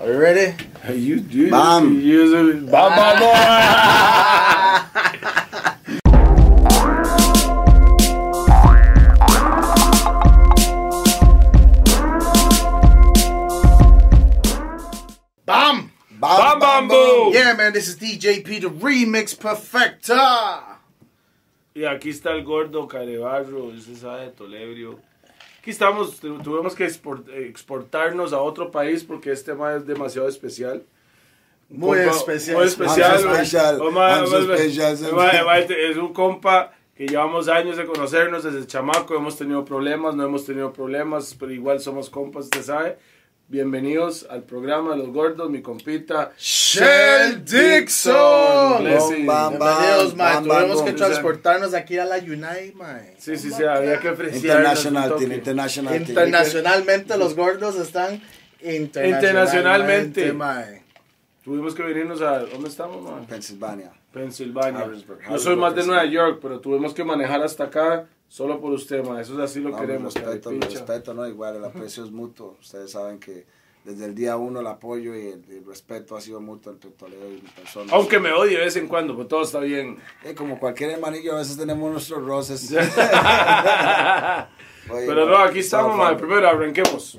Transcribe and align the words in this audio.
Are 0.00 0.06
you 0.06 0.18
ready? 0.18 0.54
You 0.94 1.20
do. 1.20 1.50
Bam. 1.50 2.00
You- 2.00 2.66
Bam, 2.70 2.96
bam, 2.96 3.18
bam. 3.20 4.80
Bam! 15.46 15.90
Bam, 16.20 16.58
bam, 16.60 16.88
boom. 16.88 17.32
Yeah, 17.32 17.54
man, 17.54 17.72
this 17.72 17.88
is 17.88 17.96
DJP, 17.96 18.60
the 18.60 18.68
remix 18.68 19.34
perfecta. 19.38 20.78
Y 21.74 21.84
aquí 21.84 22.10
está 22.10 22.32
el 22.32 22.42
gordo 22.44 22.86
Carebarro, 22.86 23.64
usted 23.66 23.96
sabe, 23.96 24.30
Tolebrio. 24.36 24.98
Aquí 25.60 25.70
estamos, 25.70 26.18
tu- 26.20 26.38
tuvimos 26.38 26.74
que 26.74 26.86
export- 26.86 27.28
exportarnos 27.32 28.32
a 28.32 28.40
otro 28.40 28.70
país 28.70 29.04
porque 29.04 29.30
este 29.30 29.52
tema 29.52 29.74
es 29.76 29.86
demasiado 29.86 30.26
especial. 30.28 30.82
Muy 31.68 31.98
compa- 31.98 32.16
especial. 32.16 32.56
Muy 32.56 32.64
especial. 32.66 33.16
Es 35.90 35.96
un 35.96 36.12
compa 36.14 36.72
que 36.96 37.06
llevamos 37.06 37.48
años 37.48 37.76
de 37.76 37.84
conocernos 37.84 38.42
desde 38.44 38.66
chamaco. 38.66 39.14
Hemos 39.14 39.36
tenido 39.36 39.64
problemas, 39.64 40.14
no 40.16 40.24
hemos 40.24 40.44
tenido 40.46 40.72
problemas, 40.72 41.36
pero 41.38 41.52
igual 41.52 41.78
somos 41.80 42.08
compas, 42.10 42.44
usted 42.46 42.62
sabe. 42.62 42.98
Bienvenidos 43.54 44.28
al 44.30 44.44
programa 44.44 44.92
de 44.92 44.98
Los 44.98 45.08
Gordos, 45.08 45.50
mi 45.50 45.60
compita. 45.60 46.30
Shell 46.38 47.44
Dixon. 47.44 48.84
Blessing. 48.84 49.26
Bam, 49.26 49.58
bam. 49.58 49.80
Bienvenidos, 49.80 50.14
man. 50.16 50.34
bam, 50.34 50.46
bam, 50.46 50.58
Tuvimos 50.60 50.82
que 50.82 50.90
bam. 50.92 50.96
transportarnos 50.96 51.74
aquí 51.74 51.98
a 51.98 52.04
la 52.04 52.18
Unite, 52.18 52.74
man. 52.76 53.00
Sí, 53.18 53.36
sí, 53.36 53.50
sí, 53.50 53.64
había 53.64 53.98
que 53.98 54.10
ofrecer. 54.10 54.36
International 54.36 55.16
team, 55.16 55.32
international 55.32 55.92
team. 55.94 56.08
Internacionalmente, 56.10 57.18
los 57.18 57.34
gordos 57.34 57.74
están 57.74 58.22
internacionalmente, 58.62 59.08
Internacionalmente. 59.08 60.32
man. 60.32 60.64
Tuvimos 61.42 61.74
que 61.74 61.82
venirnos 61.82 62.22
a. 62.22 62.38
¿Dónde 62.44 62.68
estamos, 62.68 63.02
man? 63.02 63.26
Pennsylvania. 63.26 63.90
Pensilvania. 64.12 64.78
Harrisburg, 64.82 65.18
Yo 65.28 65.38
soy 65.38 65.56
más 65.56 65.74
de. 65.74 65.84
Nueva 65.84 66.04
York, 66.04 66.38
pero 66.40 66.60
tuvimos 66.60 66.94
que 66.94 67.02
manejar 67.02 67.42
hasta 67.42 67.64
acá 67.64 68.06
solo 68.30 68.60
por 68.60 68.70
usted, 68.72 69.02
man. 69.04 69.18
Eso 69.18 69.32
es 69.34 69.40
así 69.40 69.58
lo 69.60 69.70
No, 69.70 69.78
queremos. 69.80 70.14
respeto, 70.14 70.50
carepicha. 70.50 70.78
respeto, 70.78 71.14
¿no? 71.14 71.26
Igual 71.26 71.56
el 71.56 71.64
aprecio 71.64 72.04
es 72.04 72.10
mutuo. 72.12 72.56
Ustedes 72.60 72.90
saben 72.92 73.18
que 73.18 73.44
desde 73.84 74.04
el 74.04 74.14
día 74.14 74.36
uno 74.36 74.60
el 74.60 74.66
apoyo 74.66 75.14
y 75.16 75.26
el, 75.28 75.42
el 75.50 75.64
respeto 75.66 76.14
ha 76.16 76.20
sido 76.20 76.38
mutuo 76.40 76.70
entre 76.72 76.90
Toledo 76.90 77.26
y 77.28 77.40
mi 77.42 77.48
persona. 77.48 77.90
Aunque 77.94 78.20
me 78.20 78.30
odie 78.32 78.56
de 78.58 78.64
vez 78.64 78.76
en 78.76 78.86
cuando, 78.88 79.14
pero 79.16 79.26
todo 79.26 79.42
está 79.42 79.58
bien. 79.60 79.96
Eh, 80.22 80.34
como 80.34 80.60
cualquier 80.60 80.90
hermanillo, 80.90 81.34
a 81.34 81.38
veces 81.38 81.56
tenemos 81.58 81.90
nuestros 81.90 82.22
roces. 82.24 82.70
Oye, 84.90 85.06
pero 85.06 85.26
no, 85.26 85.36
aquí 85.38 85.58
estamos, 85.60 85.96
man. 85.96 86.16
Primero 86.16 86.48
arranquemos. 86.48 87.18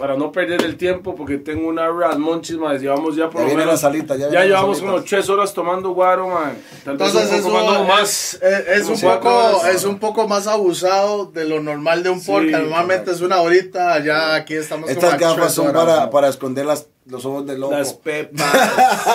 Para 0.00 0.16
no 0.16 0.32
perder 0.32 0.62
el 0.64 0.76
tiempo, 0.76 1.14
porque 1.14 1.36
tengo 1.38 1.68
una 1.68 1.86
ras 1.88 2.16
monchis, 2.18 2.56
man. 2.56 2.78
Llevamos 2.78 3.14
ya 3.14 3.28
por 3.30 3.42
Ya 3.42 3.48
lo 3.48 3.54
menos. 3.54 3.66
la 3.74 3.76
salita, 3.76 4.16
ya 4.16 4.28
llevamos 4.44 4.80
como 4.80 5.02
tres 5.04 5.28
horas 5.28 5.52
tomando 5.52 5.90
guaro, 5.90 6.26
man. 6.28 6.56
Tal 6.84 6.96
vez 6.96 7.08
Entonces 7.14 7.30
un 7.30 7.36
es, 7.36 7.42
poco 7.42 7.84
más, 7.84 7.86
más. 7.86 8.34
es, 8.34 8.42
es- 8.42 8.68
es 8.80 8.88
un 8.88 9.00
poco, 9.10 9.66
es 9.66 9.84
un 9.84 9.98
poco 9.98 10.26
más 10.26 10.46
abusado 10.46 11.26
de 11.26 11.44
lo 11.44 11.60
normal 11.60 12.02
de 12.02 12.10
un 12.10 12.20
Sí, 12.20 12.26
podcast. 12.32 12.62
Normalmente 12.64 13.10
es 13.10 13.20
una 13.20 13.40
horita, 13.42 14.02
ya 14.02 14.34
aquí 14.34 14.54
estamos 14.54 14.88
Estas 14.88 15.18
gafas 15.18 15.52
son 15.52 15.70
para, 15.72 16.08
para 16.10 16.28
esconder 16.28 16.64
las, 16.64 16.86
los 17.04 17.22
ojos 17.26 17.46
del 17.46 17.60
loco. 17.60 17.74
Las 17.76 17.92
pepas. 17.92 18.46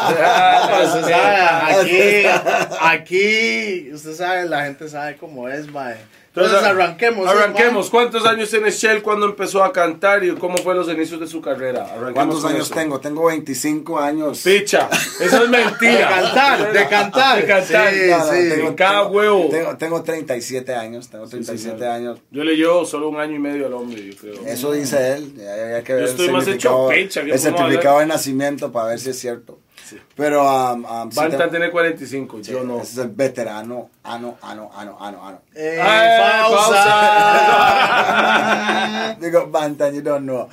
Pues, 0.06 0.88
usted 0.94 1.02
sabe, 1.12 1.42
aquí, 1.80 2.26
aquí, 2.82 3.92
usted 3.94 4.14
sabe, 4.14 4.46
la 4.46 4.66
gente 4.66 4.88
sabe 4.90 5.18
cómo 5.18 5.48
es, 5.50 5.72
mae. 5.72 5.96
Entonces, 6.36 6.64
arranquemos. 6.64 7.30
¿sí, 7.30 7.38
Arranquemos. 7.38 7.90
¿Cuántos 7.90 8.26
años 8.26 8.50
tiene 8.50 8.70
Shell 8.70 9.02
cuando 9.02 9.26
empezó 9.26 9.64
a 9.64 9.72
cantar 9.72 10.24
y 10.24 10.32
cómo 10.36 10.58
fue 10.58 10.76
los 10.76 10.90
inicios 10.90 11.20
de 11.20 11.28
su 11.28 11.42
carrera? 11.42 11.84
Arranquemos 11.86 12.14
¿Cuántos 12.14 12.46
años 12.46 12.66
eso. 12.68 12.76
tengo? 12.76 13.00
Tengo 13.00 13.26
25 13.28 14.00
años. 14.00 14.42
Picha, 14.44 14.90
eso 15.20 15.44
es 15.44 15.50
mentira. 15.50 15.98
De 15.98 16.04
cantar, 16.24 16.74
de 16.74 16.88
cantar. 16.88 17.42
De 17.42 17.48
cantar. 17.48 17.94
Sí, 17.94 18.00
Nada, 18.10 18.34
sí. 18.34 18.52
En 18.62 18.74
cada 18.74 19.06
huevo. 19.08 19.48
Tengo, 19.50 19.78
tengo 19.78 20.04
37 20.04 20.76
años, 20.76 21.08
tengo 21.10 21.28
37 21.28 21.78
señor. 21.78 21.90
años. 21.92 22.20
Yo 22.32 22.44
le 22.44 22.56
llevo 22.56 22.86
solo 22.86 23.10
un 23.10 23.20
año 23.20 23.36
y 23.36 23.40
medio 23.40 23.68
al 23.68 23.74
hombre, 23.74 24.06
yo 24.06 24.18
creo. 24.18 24.36
Eso 24.46 24.72
dice 24.74 25.14
él. 25.14 25.34
Ya 25.38 25.54
había 25.54 25.84
que 25.84 25.94
ver 25.94 26.04
el 26.04 26.10
estoy 26.10 26.30
más 26.30 26.44
certificado- 26.46 26.92
hecho 26.92 27.04
pecha 27.04 27.24
que 27.24 27.32
El 27.32 27.40
certificado 27.40 28.00
de 28.00 28.06
nacimiento 28.08 28.72
para 28.72 28.90
ver 28.90 29.00
si 29.00 29.12
es 29.12 29.20
cierto. 29.20 29.60
Pero 30.16 30.44
um, 30.44 30.84
um, 30.86 31.10
Bantan 31.10 31.32
tengo- 31.32 31.50
tiene 31.52 31.72
45, 31.72 32.44
sí, 32.44 32.52
yo 32.52 32.64
no. 32.64 32.78
Ese 32.82 32.92
es 32.94 32.98
el 33.00 33.10
veterano. 33.10 33.90
Ano, 34.04 34.38
ano, 34.42 34.70
ano, 34.76 34.98
ano, 35.00 35.26
ano. 35.28 35.42
Eh, 35.54 35.80
Ay, 35.82 36.20
pausa. 37.56 39.18
Digo, 39.20 39.48
Bantan, 39.48 39.94
you 39.94 40.02
don't 40.02 40.24
know. 40.24 40.50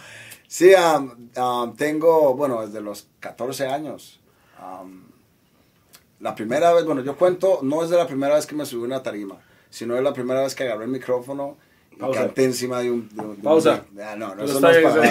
Sí, 0.47 0.72
um, 0.75 1.31
um, 1.37 1.75
tengo, 1.76 2.34
bueno, 2.34 2.65
desde 2.66 2.81
los 2.81 3.06
14 3.21 3.66
años. 3.69 4.21
um, 4.60 5.03
la 6.21 6.34
primera 6.37 6.72
vez, 6.72 6.84
bueno, 6.84 7.00
yo 7.03 7.16
cuento, 7.16 7.59
no 7.62 7.82
es 7.82 7.91
de 7.91 7.97
la 7.97 8.06
primera 8.06 8.34
vez 8.37 8.47
que 8.47 8.54
me 8.54 8.65
subí 8.65 8.82
a 8.82 8.87
una 8.87 9.03
tarima, 9.03 9.37
sino 9.71 9.97
es 9.97 10.03
la 10.04 10.12
primera 10.12 10.41
vez 10.42 10.54
que 10.54 10.62
agarré 10.65 10.84
el 10.84 10.91
micrófono 10.91 11.56
y 11.91 11.97
Pausa. 11.97 12.21
canté 12.21 12.44
encima 12.44 12.78
de 12.81 12.91
un... 12.92 13.09
de 13.09 13.21
un- 13.22 13.31
de 13.31 13.37
un- 13.38 13.42
Pausa. 13.42 13.82
Ah, 14.00 14.15
no, 14.16 14.32
no, 14.37 14.44
eso 14.44 14.60
no 14.60 14.71
es 14.71 14.84
para... 14.84 15.03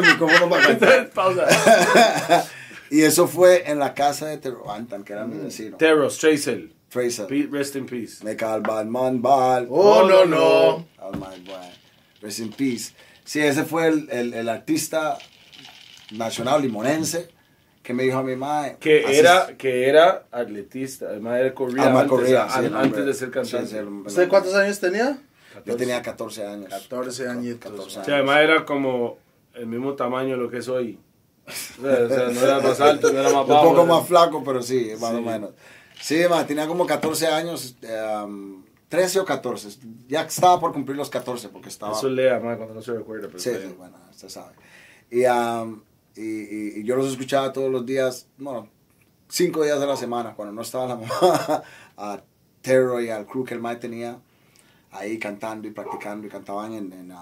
micrófono 0.00 0.48
para 0.48 0.66
cantar. 0.68 1.10
Pausa. 1.10 1.46
y 2.90 3.02
eso 3.02 3.26
fue 3.28 3.70
en 3.70 3.78
la 3.78 3.94
casa 3.94 4.26
de 4.26 4.38
Tero 4.38 4.64
Bantan, 4.64 5.04
que 5.04 5.12
era 5.12 5.26
mi 5.26 5.38
vecino. 5.38 5.76
Teros, 5.76 6.18
Tracer. 6.18 6.70
Fraser. 6.88 7.26
Pe- 7.26 7.48
Rest 7.50 7.76
in 7.76 7.84
peace. 7.86 8.24
Me 8.24 8.34
cae 8.34 8.56
el 8.56 8.62
Batman 8.62 9.20
Ball. 9.20 9.66
Oh, 9.70 10.06
no, 10.08 10.24
no. 10.24 10.86
Oh 11.00 11.12
my 11.12 11.44
God. 11.46 11.70
Rest 12.22 12.38
in 12.38 12.50
peace. 12.52 12.92
Sí, 13.24 13.40
ese 13.40 13.64
fue 13.64 13.88
el, 13.88 14.08
el, 14.10 14.32
el 14.32 14.48
artista 14.48 15.18
nacional 16.12 16.62
limonense 16.62 17.28
que 17.82 17.92
me 17.94 18.02
dijo 18.04 18.18
a 18.18 18.22
mi 18.22 18.36
madre. 18.36 18.76
Que 18.80 19.04
así- 19.04 19.16
era, 19.16 19.56
que 19.56 19.88
era 19.88 20.24
atletista, 20.30 21.06
además 21.06 21.40
él 21.40 21.54
corría, 21.54 21.84
Alma 21.84 22.00
antes, 22.00 22.10
corría, 22.10 22.44
a- 22.44 22.50
sí, 22.50 22.58
el 22.60 22.74
antes 22.74 22.84
hombre. 22.86 23.02
de 23.04 23.14
ser 23.14 23.30
cantante. 23.30 23.66
Sí, 23.70 23.76
el- 23.76 23.86
¿Usted 23.88 24.28
cuántos 24.28 24.54
años 24.54 24.78
tenía? 24.80 25.18
Yo 25.64 25.76
tenía 25.76 26.00
14 26.02 26.46
años. 26.46 26.68
14 26.70 27.28
añitos. 27.28 27.70
14 27.70 28.00
O 28.00 28.04
sea, 28.04 28.14
además 28.14 28.40
era 28.40 28.64
como 28.64 29.18
el 29.54 29.66
mismo 29.66 29.94
tamaño 29.94 30.36
de 30.36 30.42
lo 30.42 30.50
que 30.50 30.62
soy. 30.62 30.94
O 30.94 30.98
sea, 30.98 31.07
o 31.78 32.08
sea, 32.08 32.28
no 32.28 32.40
era 32.40 32.60
más 32.60 32.80
alto, 32.80 33.12
no 33.12 33.18
era 33.20 33.30
más 33.30 33.42
Un 33.42 33.48
bajo. 33.48 33.68
poco 33.68 33.82
era- 33.84 33.94
más 33.94 34.06
flaco, 34.06 34.42
pero 34.44 34.62
sí, 34.62 34.92
más 35.00 35.10
Sí. 35.12 35.16
o 35.16 35.22
menos. 35.22 35.50
Sí, 36.00 36.20
ma, 36.30 36.46
tenía 36.46 36.66
como 36.68 36.86
14 36.86 37.26
años, 37.26 37.76
um, 38.24 38.62
13 38.88 39.20
o 39.20 39.24
14. 39.24 39.68
Ya 40.06 40.22
estaba 40.22 40.60
por 40.60 40.72
cumplir 40.72 40.96
los 40.96 41.10
14 41.10 41.48
porque 41.48 41.68
estaba... 41.68 41.92
Eso 41.92 42.08
lea, 42.08 42.38
man, 42.38 42.56
cuando 42.56 42.74
no 42.74 42.82
se 42.82 42.92
recuerda. 42.92 43.26
Pero 43.26 43.38
Sí, 43.40 43.50
sí, 43.50 43.74
bueno, 43.76 43.96
usted 44.10 44.28
sabe. 44.28 44.54
Y, 45.10 45.24
um, 45.26 45.82
y, 46.14 46.20
y- 46.22 46.72
y 46.80 46.84
yo 46.84 46.94
los 46.96 47.10
escuchaba 47.10 47.52
todos 47.52 47.70
los 47.70 47.84
días, 47.84 48.26
bueno, 48.38 48.68
cinco 49.28 49.64
días 49.64 49.80
de 49.80 49.86
la 49.86 49.96
semana, 49.96 50.34
cuando 50.34 50.52
no 50.54 50.62
estaba 50.62 50.86
la 50.86 50.96
mamá, 50.96 51.62
a 51.96 52.20
Terror 52.62 53.02
y 53.02 53.10
al 53.10 53.26
crew 53.26 53.44
que 53.44 53.54
el 53.54 53.60
Mike 53.60 53.76
tenía, 53.80 54.18
ahí 54.92 55.18
cantando 55.18 55.66
y 55.68 55.70
practicando 55.72 56.26
y 56.26 56.30
cantaban 56.30 56.72
en, 56.74 56.92
en 56.92 57.10
um, 57.12 57.16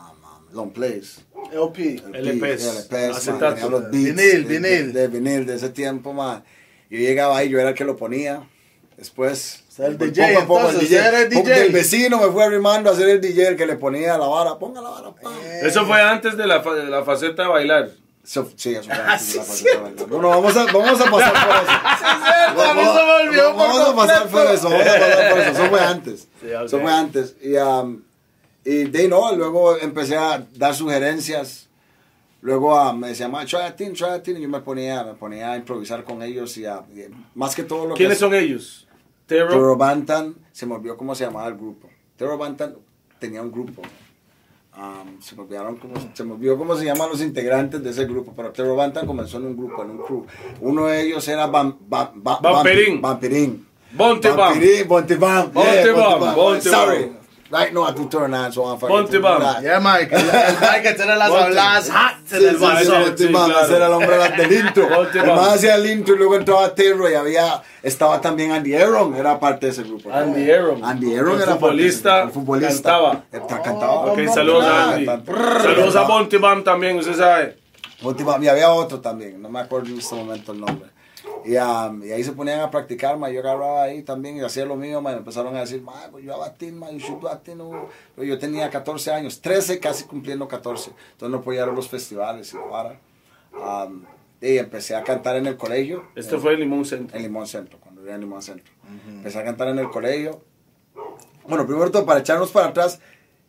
long 0.53 0.71
plays. 0.71 1.21
LP. 1.53 2.03
LPs, 2.13 2.91
LPs, 2.91 3.29
man, 3.29 3.71
los 3.71 3.91
beats 3.91 3.93
Vinil, 3.93 4.17
de, 4.17 4.59
vinil. 4.59 4.93
De, 4.93 5.01
de 5.03 5.09
vinil 5.09 5.47
de 5.47 5.55
ese 5.55 5.71
tiempo, 5.71 6.13
man. 6.13 6.43
Yo 6.91 6.99
llegaba 6.99 7.37
ahí, 7.37 7.49
yo 7.49 7.59
era 7.61 7.71
el 7.71 7.75
que 7.75 7.85
lo 7.85 7.97
ponía. 7.97 8.49
Después, 8.97 9.65
sea, 9.77 9.87
el 9.87 9.97
poco 9.97 10.11
DJ, 10.11 10.37
a 10.37 10.47
poco, 10.47 10.61
entonces, 10.61 10.83
el 10.83 10.89
DJ, 10.89 11.09
era 11.09 11.21
el 11.21 11.29
poco 11.29 11.49
DJ. 11.49 11.61
del 11.61 11.73
vecino 11.73 12.19
me 12.19 12.33
fue 12.33 12.45
arrimando 12.45 12.91
a 12.91 12.97
ser 12.97 13.09
el 13.11 13.21
DJ, 13.21 13.49
el 13.49 13.57
que 13.57 13.67
le 13.67 13.77
ponía 13.77 14.17
la 14.17 14.27
vara, 14.27 14.59
ponga 14.59 14.81
la 14.81 14.89
vara, 14.89 15.15
pa. 15.15 15.31
Eso 15.63 15.85
fue 15.85 16.01
antes 16.01 16.37
de 16.37 16.47
la, 16.47 16.61
de 16.61 16.85
la 16.87 17.05
faceta 17.05 17.43
de 17.43 17.49
bailar. 17.49 17.91
Sí, 18.25 18.41
eso 18.41 18.83
fue 18.83 18.95
Ah, 18.95 19.13
antes 19.13 19.27
de 19.27 19.33
sí, 19.33 19.39
la 19.39 19.45
faceta 19.45 19.71
de 19.71 19.83
bailar. 19.83 20.07
Bueno, 20.07 20.29
vamos 20.31 20.57
a, 20.57 20.65
vamos 20.65 21.01
a 21.01 21.05
pasar 21.11 21.33
por 21.47 21.57
eso. 21.57 22.71
a 22.71 22.75
mí 22.75 22.85
se 22.85 23.05
me 23.05 23.29
olvidó 23.29 23.53
por 23.53 23.69
Vamos 23.69 23.89
a 23.89 23.95
pasar 23.97 24.29
por 24.29 24.47
eso, 24.47 24.71
vamos 24.71 24.87
a 24.87 24.93
pasar 24.99 25.31
por 25.31 25.41
eso. 25.41 25.51
Eso 25.51 25.67
fue 25.69 25.81
antes. 25.81 26.29
Sí, 26.41 26.53
ok. 26.53 26.65
Eso 26.65 26.81
fue 26.81 26.93
antes. 26.93 27.37
Y, 27.43 27.57
um, 27.57 28.03
y 28.67 28.85
de 28.85 28.99
ahí 28.99 29.09
no, 29.09 29.35
luego 29.35 29.77
empecé 29.79 30.17
a 30.17 30.45
dar 30.57 30.75
sugerencias. 30.75 31.69
Luego 32.43 32.75
um, 32.91 32.99
me 32.99 33.09
decía, 33.09 33.29
"Ma, 33.29 33.45
try 33.47 33.61
a 33.61 33.75
team, 33.75 33.93
try 33.95 34.07
a 34.11 34.23
team", 34.23 34.37
Y 34.37 34.43
yo 34.43 34.49
me 34.49 34.61
ponía, 34.61 35.03
me 35.05 35.15
ponía 35.15 35.53
a 35.53 35.57
improvisar 35.57 36.05
con 36.05 36.23
ellos. 36.23 36.57
Y, 36.59 36.67
a- 36.67 36.85
y 36.95 37.05
más 37.35 37.55
que 37.55 37.63
todo 37.63 37.87
lo 37.87 37.95
¿Quiénes 37.95 38.19
que... 38.19 38.21
son 38.21 38.35
ellos? 38.35 38.87
Terror. 39.27 39.51
Terror 39.51 39.79
Bantan, 39.79 40.35
se 40.53 40.67
me 40.67 40.75
olvidó 40.75 40.97
cómo 40.97 41.15
se 41.15 41.25
llamaba 41.25 41.49
el 41.49 41.55
grupo. 41.57 41.89
Terror 42.17 42.39
Bantan 42.39 42.77
tenía 43.19 43.43
un 43.43 43.51
grupo. 43.51 43.83
Um, 44.77 45.21
se, 45.23 45.35
me 45.35 45.43
olvidaron 45.43 45.77
cómo, 45.77 45.95
se 46.13 46.23
me 46.23 46.35
olvidó 46.35 46.59
cómo 46.59 46.77
se 46.77 46.85
llaman 46.85 47.09
los 47.09 47.23
integrantes 47.23 47.83
de 47.83 47.91
ese 47.91 48.05
grupo, 48.05 48.35
pero 48.37 48.51
Terror 48.53 48.77
Bantan 48.77 49.07
comenzó 49.07 49.39
en 49.39 49.47
un 49.47 49.57
grupo, 49.57 49.83
en 49.83 49.91
un 49.93 49.99
crew. 50.05 50.27
Uno 50.61 50.87
de 50.87 51.03
ellos 51.03 51.27
era 51.29 51.47
Bam, 51.47 51.79
Bam, 51.89 52.23
Bam- 52.23 52.43
Vampirín. 52.43 53.01
Vampirín. 53.01 53.67
Bonte. 53.93 54.31
Vampirín, 54.31 54.87
Bonte 54.87 55.17
Bam. 55.17 55.51
Bonte 55.53 55.91
Bam, 55.93 56.61
Sorry. 56.61 57.16
Bam. 57.51 57.61
Right 57.61 57.73
now 57.73 57.85
I 57.85 57.93
do 57.93 58.09
turn 58.09 58.35
on, 58.35 58.53
so 58.53 58.65
I'm 58.65 58.79
Bonte 58.79 59.19
Bam. 59.21 59.63
Yeah, 59.63 59.79
Mike. 59.81 60.11
Mike 60.61 60.83
que 60.83 60.93
tiene 60.95 61.17
las 61.17 61.31
habladas 61.31 61.91
hot 61.91 62.33
en 62.33 62.49
el 62.49 62.57
vaso. 62.57 63.17
Sí, 63.17 63.27
Bam, 63.29 63.51
ese 63.63 63.77
era 63.77 63.87
el 63.87 63.93
hombre 63.93 64.17
del 64.37 64.53
intro. 64.53 64.89
El 65.13 65.27
Bam. 65.27 65.37
más 65.37 65.55
hacía 65.55 65.75
el 65.77 65.87
intro 65.87 66.15
y 66.15 66.19
luego 66.19 66.37
entraba 66.37 66.75
Terror 66.75 67.11
y 67.11 67.15
había, 67.15 67.63
estaba 67.83 68.21
también 68.21 68.53
Andy 68.53 68.75
Aaron, 68.75 69.15
era 69.17 69.39
parte 69.39 69.67
de 69.67 69.73
ese 69.73 69.83
grupo. 69.85 70.13
Andy 70.13 70.51
Aaron. 70.51 70.85
Andy 70.85 71.15
Aaron 71.17 71.37
El 71.37 71.43
era 71.43 71.57
futbolista. 71.57 72.23
El 72.23 72.31
futbolista. 72.31 72.73
cantaba. 72.91 73.25
Está- 73.33 73.63
cantaba. 73.63 73.93
Ok, 74.13 74.19
saludos 74.33 74.65
a 74.65 74.93
Andy. 74.95 75.07
Saludos 75.07 75.97
a 75.97 76.03
Monty 76.05 76.37
Bam 76.39 76.65
también, 76.65 76.99
usted 76.99 77.15
sabe. 77.17 77.57
Última, 78.03 78.37
y 78.43 78.49
había 78.49 78.71
otro 78.71 79.01
también, 79.01 79.41
no 79.41 79.49
me 79.49 79.59
acuerdo 79.61 79.89
en 79.89 79.99
este 79.99 80.15
momento 80.15 80.53
el 80.53 80.61
nombre. 80.61 80.91
Y, 81.45 81.57
um, 81.57 82.03
y 82.03 82.11
ahí 82.11 82.25
se 82.25 82.33
ponían 82.33 82.61
a 82.61 82.71
practicar, 82.71 83.17
ma, 83.17 83.31
yo 83.31 83.41
agarraba 83.41 83.85
ahí 83.85 84.03
también 84.03 84.37
y 84.37 84.41
hacía 84.41 84.65
lo 84.65 84.77
mío, 84.77 85.01
ma, 85.01 85.13
empezaron 85.13 85.55
a 85.57 85.61
decir, 85.61 85.81
ma, 85.83 86.09
pues 86.11 86.25
yo 86.25 86.35
hago 86.35 86.45
acting, 86.45 86.75
ma, 86.75 86.91
you 86.91 86.99
should 86.99 87.21
do 87.21 87.29
acting, 87.29 87.57
no". 87.57 87.89
Pero 88.15 88.27
yo 88.27 88.39
tenía 88.39 88.69
14 88.69 89.13
años, 89.13 89.41
13 89.41 89.79
casi 89.79 90.05
cumpliendo 90.05 90.49
14, 90.49 90.91
entonces 91.13 91.31
no 91.31 91.43
podía 91.43 91.63
ir 91.63 91.69
a 91.69 91.73
los 91.73 91.89
festivales 91.89 92.53
y 92.53 92.57
para. 92.71 92.99
Um, 93.53 94.05
y 94.41 94.59
empecé 94.59 94.95
a 94.95 95.03
cantar 95.03 95.37
en 95.37 95.47
el 95.47 95.57
colegio. 95.57 96.05
Esto 96.15 96.37
en, 96.37 96.41
fue 96.43 96.55
el 96.55 96.61
Limón 96.61 96.85
Centro. 96.85 97.17
en 97.17 97.23
Limón 97.23 97.47
Centro, 97.47 97.79
cuando 97.81 98.01
vivía 98.03 98.15
en 98.15 98.21
Limón 98.21 98.43
Centro. 98.43 98.73
Empecé 99.09 99.39
a 99.39 99.45
cantar 99.45 99.69
en 99.69 99.79
el 99.79 99.91
colegio. 99.91 100.43
Bueno, 101.49 101.67
primero 101.67 101.91
todo, 101.91 102.05
para 102.05 102.21
echarnos 102.21 102.51
para 102.51 102.67
atrás, 102.67 103.01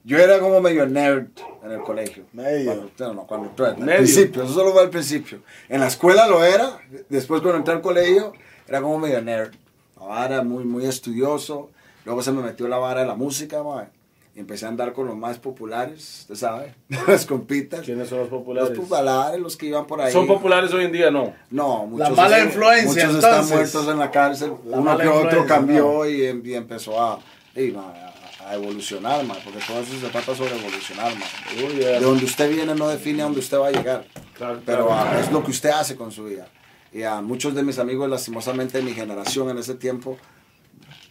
yo 0.08 0.18
era 0.18 0.40
como 0.40 0.62
medio 0.62 0.86
nerd 0.88 1.28
en 1.64 1.72
el 1.72 1.82
colegio. 1.82 2.24
Medio. 2.32 2.74
Cuando, 2.74 2.92
no, 3.00 3.14
no, 3.14 3.28
cuando 3.28 3.48
entré, 3.50 3.66
al 3.68 3.76
principio, 3.76 4.44
eso 4.44 4.54
solo 4.54 4.72
fue 4.72 4.82
al 4.84 4.90
principio. 4.90 5.40
En 5.68 5.82
la 5.82 5.88
escuela 5.88 6.28
lo 6.28 6.44
era, 6.46 6.80
después 7.10 7.42
cuando 7.42 7.58
entré 7.60 7.74
al 7.74 7.82
colegio, 7.82 8.32
era 8.68 8.82
como 8.82 8.98
medio 9.00 9.22
nerd. 9.22 9.52
La 10.00 10.06
vara, 10.06 10.44
muy, 10.44 10.64
muy 10.64 10.86
estudioso. 10.86 11.70
Luego 12.06 12.22
se 12.24 12.32
me 12.32 12.42
metió 12.42 12.68
la 12.70 12.78
vara 12.78 13.02
de 13.02 13.08
la 13.08 13.16
música, 13.16 13.62
mae. 13.64 13.88
Y 14.34 14.40
empecé 14.40 14.66
a 14.66 14.70
andar 14.70 14.94
con 14.94 15.08
los 15.08 15.18
más 15.18 15.40
populares, 15.40 16.20
usted 16.22 16.36
sabe, 16.36 16.76
las 17.08 17.26
compitas. 17.26 17.82
¿Quiénes 17.82 18.08
son 18.08 18.20
los 18.20 18.30
Los 18.30 18.40
populares? 18.40 18.78
populares, 18.78 19.42
los 19.42 19.58
que 19.58 19.66
iban 19.66 19.86
por 19.88 20.00
ahí. 20.00 20.14
¿Son 20.14 20.26
populares 20.28 20.72
hoy 20.74 20.86
en 20.86 20.92
día? 20.92 21.10
No. 21.12 21.34
No, 21.50 21.86
muchos, 21.88 22.16
mala 22.16 22.40
influencia, 22.44 23.08
muchos 23.08 23.16
están 23.16 23.32
entonces. 23.42 23.56
muertos 23.56 23.88
en 23.90 24.00
la 24.00 24.12
cárcel. 24.12 24.54
La 24.68 24.78
Uno 24.80 24.98
que 24.98 25.08
otro 25.08 25.46
cambió 25.48 26.06
y, 26.08 26.26
em- 26.28 26.42
y 26.46 26.54
empezó 26.54 27.02
a, 27.02 27.20
y, 27.56 27.72
ma, 27.72 28.07
a, 28.50 28.54
evolucionar, 28.56 29.24
ma, 29.26 29.36
porque 29.36 29.60
todo 29.66 29.80
eso 29.82 30.00
se 30.00 30.08
trata 30.10 30.36
sobre 30.36 30.58
evolucionar. 30.58 31.14
ma. 31.16 31.26
Uy, 31.56 31.80
ya. 31.80 31.88
De 31.92 32.00
donde 32.02 32.26
usted 32.26 32.50
viene 32.50 32.74
no 32.76 32.88
define 32.88 33.22
a 33.22 33.26
dónde 33.26 33.40
usted 33.40 33.58
va 33.60 33.68
a 33.68 33.72
llegar, 33.72 34.06
Claro, 34.34 34.62
pero 34.66 34.88
claro. 34.88 35.20
es 35.20 35.32
lo 35.32 35.44
que 35.44 35.52
usted 35.52 35.70
hace 35.70 35.96
con 35.96 36.12
su 36.12 36.26
vida. 36.26 36.48
Y 36.94 37.04
a 37.04 37.22
muchos 37.22 37.54
de 37.54 37.64
mis 37.64 37.80
amigos, 37.80 38.10
lastimosamente 38.10 38.78
de 38.78 38.84
mi 38.84 38.94
generación 38.94 39.50
en 39.50 39.58
ese 39.58 39.76
tiempo, 39.76 40.18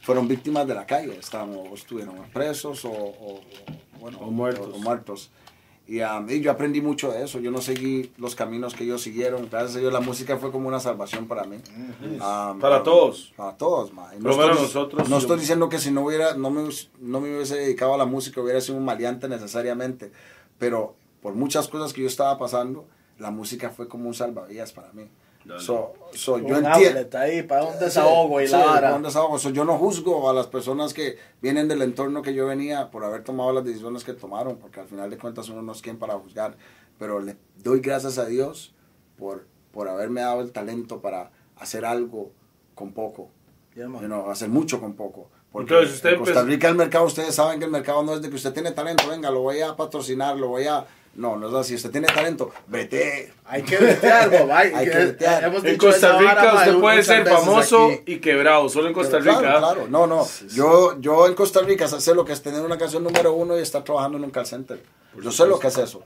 fueron 0.02 0.26
víctimas 0.28 0.66
de 0.66 0.74
la 0.74 0.86
calle. 0.86 1.16
Estaban, 1.18 1.54
o 1.54 1.74
estuvieron 1.74 2.16
presos 2.32 2.84
o, 2.84 2.90
o- 2.90 3.34
o, 3.36 3.40
bueno, 4.00 4.18
O 4.20 4.30
muertos. 4.30 4.68
o 4.74 4.78
muertos. 4.78 5.30
Y, 5.88 6.00
um, 6.00 6.28
y 6.28 6.40
yo 6.40 6.50
aprendí 6.50 6.80
mucho 6.80 7.12
de 7.12 7.22
eso. 7.24 7.38
Yo 7.38 7.50
no 7.52 7.60
seguí 7.60 8.10
los 8.18 8.34
caminos 8.34 8.74
que 8.74 8.82
ellos 8.84 9.02
siguieron. 9.02 9.48
Gracias 9.48 9.76
a 9.76 9.78
Dios, 9.78 9.92
la 9.92 10.00
música 10.00 10.36
fue 10.36 10.50
como 10.50 10.66
una 10.68 10.80
salvación 10.80 11.28
para 11.28 11.44
mí. 11.44 11.58
Um, 12.02 12.58
Para 12.58 12.82
todos. 12.82 13.32
Para 13.36 13.56
todos, 13.56 13.92
ma. 13.92 14.12
Estoy- 14.12 14.20
nosotros, 14.48 15.08
No 15.08 15.16
yo- 15.16 15.18
estoy 15.18 15.38
diciendo 15.38 15.68
que 15.68 15.78
si 15.78 15.90
no 15.92 16.02
hubiera, 16.02 16.34
no 16.36 16.50
me, 16.50 16.68
no 17.00 17.20
me 17.20 17.34
hubiese 17.36 17.56
dedicado 17.56 17.94
a 17.94 17.98
la 17.98 18.04
música, 18.06 18.40
hubiera 18.40 18.60
sido 18.60 18.78
un 18.78 18.84
maleante 18.84 19.28
necesariamente. 19.28 20.10
Pero 20.58 20.96
por 21.22 21.34
muchas 21.34 21.68
cosas 21.68 21.92
que 21.92 22.00
yo 22.02 22.08
estaba 22.08 22.36
pasando, 22.36 22.84
la 23.18 23.30
música 23.30 23.70
fue 23.70 23.86
como 23.88 24.08
un 24.08 24.14
salvavidas 24.14 24.72
para 24.72 24.92
mí. 24.92 25.08
Dale. 25.46 25.60
So, 25.60 25.94
so, 26.12 26.38
yo 26.38 26.56
entiendo. 26.56 27.19
ahí 27.19 27.43
para 27.43 27.64
un 27.64 27.78
desahogo 27.78 28.40
y 28.40 28.48
Sí, 28.48 28.52
la 28.52 28.94
un 28.96 29.02
desahogo. 29.02 29.38
So, 29.38 29.50
yo 29.50 29.64
no 29.64 29.78
juzgo 29.78 30.28
a 30.28 30.34
las 30.34 30.48
personas 30.48 30.93
que 30.93 31.19
vienen 31.40 31.69
del 31.69 31.82
entorno 31.82 32.20
que 32.22 32.34
yo 32.34 32.46
venía 32.46 32.90
por 32.90 33.04
haber 33.04 33.22
tomado 33.22 33.52
las 33.52 33.64
decisiones 33.64 34.02
que 34.02 34.12
tomaron, 34.12 34.56
porque 34.56 34.81
al 34.81 34.88
final 34.88 35.08
de 35.08 35.19
cuentas 35.19 35.48
uno 35.48 35.62
no 35.62 35.72
es 35.72 35.82
quien 35.82 35.98
para 35.98 36.14
juzgar. 36.14 36.56
Pero 36.98 37.20
le 37.20 37.37
doy 37.62 37.81
gracias 37.81 38.19
a 38.19 38.26
Dios 38.26 38.75
por, 39.16 39.46
por 39.70 39.88
haberme 39.88 40.22
dado 40.22 40.40
el 40.40 40.50
talento 40.50 41.00
para 41.00 41.31
hacer 41.56 41.84
algo 41.84 42.32
con 42.75 42.93
poco. 42.93 43.31
Yeah. 43.75 43.87
You 43.87 44.06
know, 44.06 44.31
hacer 44.31 44.48
mucho 44.48 44.81
con 44.81 44.94
poco. 44.94 45.31
Porque 45.52 45.75
Entonces, 45.75 45.96
usted 45.96 46.10
en 46.14 46.19
Costa 46.19 46.43
Rica 46.43 46.69
el 46.69 46.75
mercado, 46.75 47.04
ustedes 47.04 47.34
saben 47.34 47.58
que 47.58 47.66
el 47.66 47.70
mercado 47.70 48.02
no 48.02 48.14
es 48.14 48.22
de 48.22 48.28
que 48.28 48.37
usted 48.37 48.52
tiene 48.52 48.72
talento, 48.72 49.08
venga, 49.08 49.31
lo 49.31 49.43
voy 49.43 49.60
a 49.60 49.76
patrocinar, 49.76 50.37
lo 50.37 50.48
voy 50.48 50.66
a... 50.66 50.84
No, 51.16 51.36
no 51.36 51.48
es 51.48 51.54
así. 51.54 51.74
Usted 51.74 51.90
tiene 51.90 52.06
talento, 52.08 52.50
vete. 52.66 53.32
Hay 53.46 53.62
que 53.62 53.76
vetear, 53.78 54.28
Bob. 54.30 54.50
Hay, 54.52 54.72
Hay 54.74 54.84
que 54.90 54.96
vetear. 54.98 55.44
hemos 55.44 55.64
En 55.64 55.72
dicho 55.72 55.86
Costa 55.86 56.18
Rica 56.18 56.52
usted 56.56 56.78
puede 56.78 57.02
ser 57.02 57.26
famoso 57.26 57.86
aquí. 57.86 58.02
y 58.12 58.18
quebrado, 58.18 58.68
solo 58.68 58.88
en 58.88 58.94
Costa 58.94 59.18
Pero 59.18 59.30
Rica. 59.30 59.38
Claro, 59.40 59.58
claro. 59.60 59.86
No, 59.88 60.06
no. 60.06 60.26
Yo, 60.52 61.00
yo 61.00 61.26
en 61.26 61.34
Costa 61.34 61.60
Rica 61.62 61.88
sé 61.88 62.14
lo 62.14 62.24
que 62.24 62.32
es 62.34 62.42
tener 62.42 62.60
una 62.60 62.76
canción 62.76 63.02
número 63.02 63.32
uno 63.32 63.56
y 63.58 63.62
estar 63.62 63.82
trabajando 63.82 64.18
en 64.18 64.24
un 64.24 64.30
call 64.30 64.46
center. 64.46 64.82
Yo 65.22 65.30
sé 65.32 65.46
lo 65.46 65.58
que 65.58 65.68
es 65.68 65.78
eso. 65.78 66.02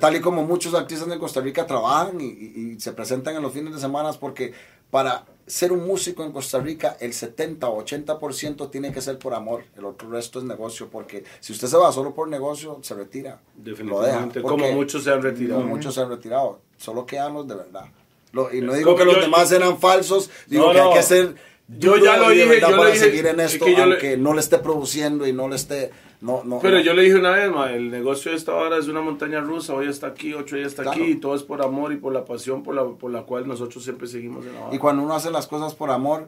Tal 0.00 0.16
y 0.16 0.20
como 0.20 0.42
muchos 0.42 0.74
artistas 0.74 1.08
en 1.08 1.18
Costa 1.18 1.40
Rica 1.40 1.66
trabajan 1.66 2.20
y, 2.20 2.24
y- 2.24 2.72
y 2.76 2.80
se 2.80 2.92
presentan 2.92 3.36
en 3.36 3.42
los 3.42 3.52
fines 3.52 3.72
de 3.74 3.78
semana 3.80 4.10
porque 4.18 4.52
para 4.90 5.24
ser 5.48 5.72
un 5.72 5.86
músico 5.86 6.22
en 6.24 6.32
Costa 6.32 6.58
Rica 6.60 6.96
el 7.00 7.12
70 7.12 7.68
o 7.68 7.82
80% 7.84 8.70
tiene 8.70 8.92
que 8.92 9.00
ser 9.00 9.18
por 9.18 9.34
amor. 9.34 9.64
El 9.76 9.84
otro 9.84 10.08
resto 10.10 10.38
es 10.38 10.44
negocio 10.44 10.88
porque 10.90 11.24
si 11.40 11.52
usted 11.52 11.66
se 11.68 11.76
va 11.76 11.90
solo 11.92 12.14
por 12.14 12.28
negocio, 12.28 12.78
se 12.82 12.94
retira. 12.94 13.40
Definitivamente, 13.56 14.40
Lo 14.40 14.46
como 14.48 14.70
muchos 14.72 15.04
se 15.04 15.10
han 15.10 15.22
retirado. 15.22 15.60
como 15.62 15.74
muchos 15.74 15.94
se 15.94 16.00
han 16.00 16.08
retirado. 16.10 16.60
Solo 16.76 17.06
quedan 17.06 17.34
los 17.34 17.48
de 17.48 17.54
verdad. 17.54 17.84
Lo- 18.32 18.52
y 18.54 18.60
no 18.60 18.72
Es 18.72 18.78
digo 18.78 18.94
que 18.94 19.04
los 19.04 19.14
yo- 19.16 19.20
demás 19.22 19.50
eran 19.52 19.78
falsos, 19.78 20.30
digo 20.46 20.66
No, 20.66 20.72
que 20.72 20.80
hay 20.80 20.88
no. 20.88 20.94
que 20.94 21.02
ser 21.02 21.34
Yo 21.66 21.96
ya 21.98 22.16
lo 22.16 22.30
dije, 22.30 22.60
yo 22.60 22.70
lo 22.70 22.76
para 22.78 22.90
dije, 22.92 23.04
seguir 23.04 23.26
en 23.26 23.40
es 23.40 23.52
esto, 23.52 23.64
que 23.66 23.72
yo 23.74 23.84
le- 23.86 23.92
aunque 23.92 24.16
no 24.16 24.32
le 24.34 24.40
esté 24.40 24.58
produciendo 24.58 25.26
y 25.26 25.32
no 25.34 25.48
le 25.48 25.56
esté... 25.56 25.90
No, 26.20 26.42
no, 26.44 26.58
Pero 26.58 26.78
no. 26.78 26.82
yo 26.82 26.94
le 26.94 27.02
dije 27.02 27.14
una 27.16 27.30
vez, 27.30 27.50
ma, 27.50 27.70
el 27.72 27.90
negocio 27.90 28.32
de 28.32 28.36
esta 28.36 28.54
hora 28.54 28.76
es 28.78 28.88
una 28.88 29.00
montaña 29.00 29.40
rusa, 29.40 29.74
hoy 29.74 29.86
está 29.88 30.08
aquí, 30.08 30.34
otro 30.34 30.56
día 30.56 30.66
está 30.66 30.82
Claro. 30.82 31.00
aquí, 31.02 31.12
y 31.12 31.16
todo 31.16 31.34
es 31.36 31.44
por 31.44 31.62
amor 31.62 31.92
y 31.92 31.96
por 31.96 32.12
la 32.12 32.24
pasión 32.24 32.62
por 32.64 32.74
la, 32.74 32.84
por 32.84 33.12
la 33.12 33.22
cual 33.22 33.46
nosotros 33.46 33.84
siempre 33.84 34.08
seguimos 34.08 34.44
en 34.44 34.54
la 34.54 34.60
vara. 34.60 34.74
Y 34.74 34.78
cuando 34.78 35.02
uno 35.04 35.14
hace 35.14 35.30
las 35.30 35.46
cosas 35.46 35.74
por 35.76 35.90
amor, 35.90 36.26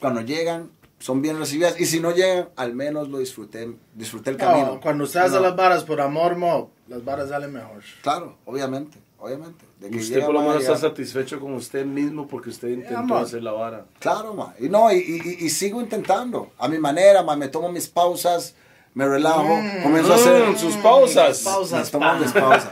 cuando 0.00 0.20
llegan, 0.22 0.70
son 0.98 1.22
bien 1.22 1.38
recibidas. 1.38 1.80
Y 1.80 1.86
si 1.86 2.00
no 2.00 2.10
llegan, 2.12 2.48
al 2.56 2.74
menos 2.74 3.08
lo 3.10 3.18
disfruté, 3.18 3.72
disfruté 3.94 4.30
el 4.30 4.38
No, 4.38 4.44
camino. 4.44 4.80
cuando 4.82 5.04
usted 5.04 5.20
hace 5.20 5.36
No. 5.36 5.40
las 5.42 5.54
varas 5.56 5.84
por 5.84 6.00
amor, 6.00 6.36
mo, 6.36 6.70
las 6.88 7.04
varas 7.04 7.28
salen 7.28 7.52
mejor. 7.52 7.82
Claro, 8.02 8.36
obviamente, 8.44 8.98
obviamente. 9.20 9.64
De 9.78 9.90
que 9.90 9.98
Usted 9.98 10.24
por 10.24 10.34
lo 10.34 10.40
menos 10.42 10.62
está 10.62 10.76
satisfecho 10.76 11.40
con 11.40 11.54
usted 11.54 11.84
mismo 11.86 12.26
porque 12.28 12.50
usted 12.50 12.68
intentó 12.68 13.14
ma. 13.14 13.20
hacer 13.20 13.42
la 13.42 13.50
vara. 13.52 13.84
Claro, 14.00 14.34
ma. 14.34 14.54
Y 14.60 14.68
no, 14.68 14.92
y, 14.92 14.96
y- 14.98 15.44
y 15.44 15.50
sigo 15.50 15.80
intentando. 15.80 16.50
A 16.58 16.68
mi 16.68 16.78
manera, 16.78 17.22
ma. 17.24 17.34
Me 17.36 17.48
tomo 17.48 17.68
mis 17.72 17.88
pausas, 17.88 18.54
me 18.94 19.06
relajo, 19.08 19.48
comienzo 19.82 20.12
a 20.12 20.16
hacer... 20.16 20.42
Mm, 20.48 20.56
sus 20.56 20.74
pausas. 20.76 21.38
Pausas, 21.40 21.84
Me 21.86 21.90
tomo 21.90 22.06
pa. 22.06 22.14
mis 22.14 22.32
pausas. 22.32 22.68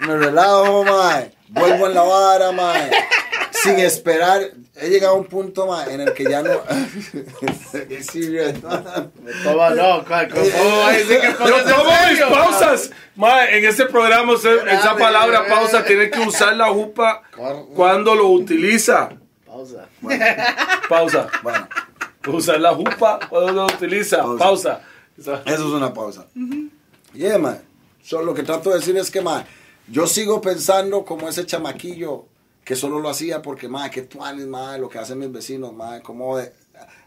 Me 0.00 0.16
relajo, 0.16 0.84
mae. 0.84 1.32
Vuelvo 1.48 1.86
en 1.86 1.94
la 1.94 2.02
vara, 2.02 2.52
mae. 2.52 2.90
Sin 3.50 3.78
esperar. 3.78 4.40
He 4.74 4.88
llegado 4.88 5.14
a 5.14 5.18
un 5.18 5.26
punto, 5.26 5.66
mae, 5.66 5.92
en 5.94 6.00
el 6.00 6.12
que 6.14 6.24
ya 6.24 6.42
no. 6.42 6.50
Toma, 9.44 9.70
no, 9.70 10.04
¿cuál- 10.04 10.28
cómo 10.28 10.42
que 10.90 11.34
Yo 11.48 11.64
tomo 11.64 11.90
mis 12.10 12.20
pausas. 12.20 12.90
Ma, 13.14 13.44
en 13.46 13.64
este 13.64 13.86
programa, 13.86 14.32
usted- 14.32 14.66
esa 14.68 14.96
palabra 14.96 15.46
pausa 15.46 15.84
tiene 15.84 16.10
que 16.10 16.18
usar 16.20 16.56
la 16.56 16.68
jupa 16.68 17.22
cuando 17.74 18.14
lo 18.14 18.28
utiliza. 18.28 19.10
Pausa. 19.46 19.86
Pausa. 20.88 21.28
Bueno, 21.42 21.68
Usar 22.28 22.60
la 22.60 22.74
jupa 22.74 23.18
cuando 23.28 23.52
lo 23.52 23.64
utiliza. 23.66 24.18
Pausa. 24.22 24.38
Pausa. 24.38 24.80
Esa- 25.18 25.42
eso 25.44 25.54
es 25.68 25.72
una 25.74 25.92
pausa. 25.92 26.26
Yeah, 27.14 27.38
man. 27.38 27.60
So, 28.02 28.22
lo 28.22 28.34
que 28.34 28.42
trato 28.42 28.70
de 28.70 28.76
decir 28.76 28.96
es 28.96 29.10
que, 29.10 29.20
man, 29.20 29.44
yo 29.88 30.06
sigo 30.06 30.40
pensando 30.40 31.04
como 31.04 31.28
ese 31.28 31.44
chamaquillo 31.46 32.26
que 32.64 32.74
solo 32.76 33.00
lo 33.00 33.08
hacía 33.08 33.42
porque, 33.42 33.68
man, 33.68 33.90
que 33.90 34.02
tuanes, 34.02 34.46
man, 34.46 34.80
lo 34.80 34.88
que 34.88 34.98
hacen 34.98 35.18
mis 35.18 35.30
vecinos, 35.30 35.72
man, 35.74 36.00
como 36.00 36.36
de, 36.38 36.52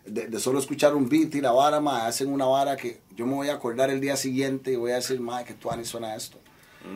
de, 0.05 0.27
de 0.27 0.39
solo 0.39 0.59
escuchar 0.59 0.93
un 0.93 1.09
beat 1.09 1.33
y 1.35 1.41
la 1.41 1.51
vara, 1.51 1.79
man, 1.79 2.05
hacen 2.05 2.31
una 2.31 2.45
vara 2.45 2.75
que 2.77 2.99
yo 3.15 3.25
me 3.25 3.33
voy 3.35 3.49
a 3.49 3.53
acordar 3.55 3.89
el 3.89 3.99
día 4.01 4.15
siguiente 4.17 4.71
y 4.71 4.75
voy 4.75 4.91
a 4.91 4.95
decir, 4.95 5.19
man, 5.19 5.43
que 5.45 5.53
tuanes 5.53 5.87
suena 5.87 6.15
esto. 6.15 6.37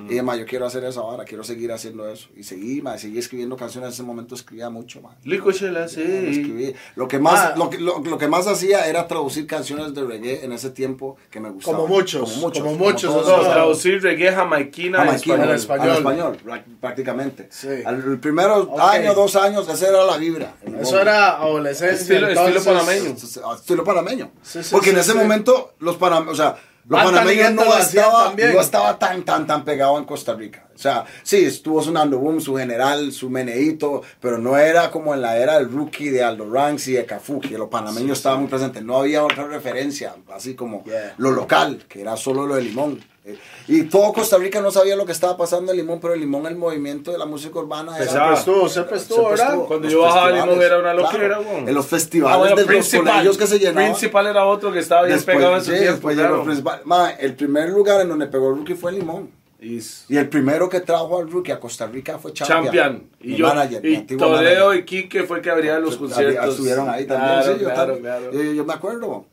Y 0.10 0.14
además, 0.14 0.40
yo 0.40 0.46
quiero 0.46 0.66
hacer 0.66 0.84
esa 0.86 1.02
vara, 1.02 1.24
quiero 1.24 1.44
seguir 1.44 1.72
haciendo 1.72 2.10
eso. 2.10 2.30
Y 2.36 2.44
seguí, 2.44 2.82
man, 2.82 2.98
seguí 2.98 3.20
escribiendo 3.20 3.56
canciones. 3.56 3.90
En 3.90 3.94
ese 3.94 4.04
momento 4.04 4.34
escribía 4.36 4.70
mucho, 4.70 5.02
man. 5.02 5.16
Licuachela, 5.24 5.88
sí. 5.88 6.02
Escribí. 6.02 6.74
Lo 6.96 7.08
que 7.08 7.20
más, 7.20 7.40
Ah. 7.40 7.54
lo, 7.56 7.70
que, 7.70 7.78
lo, 7.78 8.00
lo 8.00 8.18
que 8.18 8.28
más 8.28 8.48
hacía 8.48 8.88
era 8.88 9.08
traducir 9.08 9.46
canciones 9.46 9.94
de 9.94 10.04
reggae 10.04 10.44
en 10.44 10.52
ese 10.52 10.72
tiempo 10.72 11.18
que 11.30 11.40
me 11.40 11.50
gustaban. 11.52 11.82
Como 11.82 11.94
muchos, 11.96 12.32
como 12.32 12.76
muchos, 12.76 13.04
todos 13.14 13.24
o 13.24 13.28
sea, 13.28 13.38
los- 13.38 13.48
Traducir 13.54 14.02
reggae 14.02 14.32
jamaiquina, 14.32 15.00
Jamaiquino, 15.00 15.36
en 15.36 15.42
al 15.44 15.52
español. 15.56 15.90
español. 15.90 16.28
al 16.28 16.34
español, 16.36 16.66
prácticamente. 16.82 17.48
Sí. 17.52 17.68
Al 17.86 17.96
el 18.04 18.20
primero 18.20 18.62
Ok. 18.64 18.80
año, 18.80 19.14
dos 19.14 19.36
años, 19.36 19.68
esa 19.70 19.88
era 19.90 20.04
la 20.06 20.18
vibra. 20.18 20.56
Eso 20.80 21.00
era 21.00 21.38
adolescencia. 21.38 21.96
Estilo- 22.18 22.28
estilo 22.30 22.48
entonces- 22.48 22.74
panameño. 22.74 23.56
Estilo 23.56 23.84
panameño. 23.84 24.32
Sí, 24.42 24.64
sí, 24.64 24.70
Porque 24.72 24.90
en 24.90 24.96
sí, 24.96 25.02
ese 25.02 25.12
sí. 25.12 25.18
momento 25.18 25.74
los 25.80 25.98
panameños, 25.98 26.34
o 26.34 26.36
sea, 26.36 26.56
los 26.90 27.04
panameños 27.04 27.54
no 27.54 27.78
estaba, 27.78 28.34
no 28.36 28.60
estaba 28.62 29.00
tan, 29.00 29.24
tan, 29.24 29.48
tan 29.48 29.64
pegado 29.64 29.98
en 29.98 30.06
Costa 30.06 30.34
Rica. 30.34 30.66
O 30.74 30.78
sea, 30.78 31.06
sí, 31.24 31.44
estuvo 31.44 31.82
sonando 31.84 32.18
Boom, 32.20 32.40
su 32.42 32.56
general, 32.56 33.12
su 33.12 33.30
meneíto, 33.30 34.02
pero 34.20 34.38
no 34.38 34.58
era 34.58 34.90
como 34.92 35.14
en 35.14 35.22
la 35.22 35.38
era 35.38 35.60
del 35.60 35.70
rookie 35.72 36.10
de 36.10 36.24
Aldo 36.24 36.50
Ranks 36.50 36.88
y 36.88 36.94
de 36.94 37.06
Cafuki. 37.06 37.50
Los 37.50 37.70
panameños 37.70 38.18
estaban 38.18 38.40
muy 38.40 38.50
presentes. 38.50 38.84
No 38.84 38.98
había 38.98 39.24
otra 39.24 39.46
referencia, 39.46 40.16
así 40.34 40.56
como 40.56 40.84
Yeah. 40.86 41.14
lo 41.18 41.32
local, 41.32 41.84
que 41.88 42.02
era 42.02 42.16
solo 42.18 42.46
lo 42.48 42.56
de 42.56 42.64
Limón. 42.64 43.04
Eh, 43.26 43.38
Y 43.68 43.84
todo 43.84 44.14
Costa 44.14 44.38
Rica 44.38 44.62
no 44.62 44.72
sabía 44.72 44.96
lo 44.96 45.06
que 45.06 45.12
estaba 45.12 45.36
pasando 45.38 45.72
en 45.72 45.78
Limón, 45.78 46.00
pero 46.00 46.14
en 46.14 46.22
Limón 46.22 46.46
el 46.48 46.56
movimiento 46.56 47.12
de 47.12 47.18
la 47.18 47.26
música 47.26 47.60
urbana 47.60 47.98
era... 47.98 48.08
Siempre 48.10 48.34
estuvo, 48.36 48.70
Siempre 48.70 48.98
¿verdad? 48.98 49.48
estuvo. 49.50 49.68
Cuando 49.68 49.84
Los 49.86 49.94
yo 49.94 50.02
bajaba 50.02 50.28
a 50.28 50.32
Limón 50.32 50.62
era 50.62 50.80
una 50.80 50.92
claro. 50.94 51.02
loquera, 51.12 51.40
weón. 51.40 51.68
En 51.70 51.74
los 51.76 51.86
Ah, 51.86 51.90
festivales 51.90 52.38
bueno, 52.40 52.56
de 52.56 52.62
los 52.78 52.90
colegios 52.90 53.38
que 53.38 53.48
se 53.48 53.60
llenaban. 53.60 53.92
Principal 53.92 54.28
era 54.28 54.46
otro 54.46 54.72
que 54.72 54.80
estaba 54.80 55.04
bien 55.04 55.18
Después, 55.18 55.38
pegado 55.38 55.56
en 55.58 55.64
su 55.64 55.72
sí, 55.72 55.78
tiempo. 55.80 56.08
claro. 56.10 56.46
Ma, 56.86 57.12
el 57.12 57.36
primer 57.36 57.70
lugar 57.70 58.02
en 58.02 58.10
donde 58.10 58.28
pegó 58.28 58.52
Rookie 58.52 58.76
fue 58.76 58.92
Limón. 58.94 59.30
Is- 59.62 60.06
Y 60.08 60.16
el 60.16 60.30
primero 60.30 60.70
que 60.70 60.80
trajo 60.80 61.20
al 61.20 61.30
rookie 61.30 61.52
a 61.52 61.60
Costa 61.60 61.86
Rica 61.86 62.18
fue 62.18 62.32
Champion. 62.32 62.64
Champion. 62.64 63.10
Y, 63.20 63.36
yo, 63.36 63.46
manager, 63.48 63.86
y 63.86 63.98
Toledo 64.04 64.68
manager. 64.68 64.76
y 64.80 64.86
Quique 64.86 65.24
fue 65.24 65.42
que 65.42 65.52
abrían 65.52 65.82
los 65.82 65.98
conciertos. 65.98 66.52
Estuvieron 66.52 66.90
ahí 66.90 67.06
también. 67.06 67.30
Claro, 67.42 67.54
sí, 67.54 67.60
yo, 67.60 67.66
claro, 67.66 67.94
también. 67.94 68.02
claro. 68.02 68.32
Yo, 68.32 68.42
yo 68.54 68.64
me 68.64 68.74
acuerdo. 68.74 69.26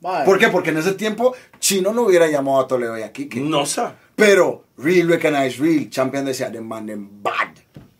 Mae, 0.00 0.24
¿Por 0.24 0.38
qué? 0.38 0.48
Porque 0.48 0.70
en 0.70 0.76
ese 0.78 0.92
tiempo 0.92 1.34
Chino 1.58 1.92
no 1.92 2.02
hubiera 2.02 2.26
llamado 2.28 2.60
a 2.60 2.66
Toledo 2.68 2.98
y 2.98 3.02
a 3.02 3.12
Kike. 3.12 3.40
No 3.40 3.64
sé. 3.66 3.82
Pero 4.14 4.64
Real 4.78 5.08
Recognize 5.08 5.58
Real, 5.58 5.88
Champion 5.90 6.24
decía, 6.24 6.50
de 6.50 6.60
man 6.60 6.86
bad. 7.22 7.48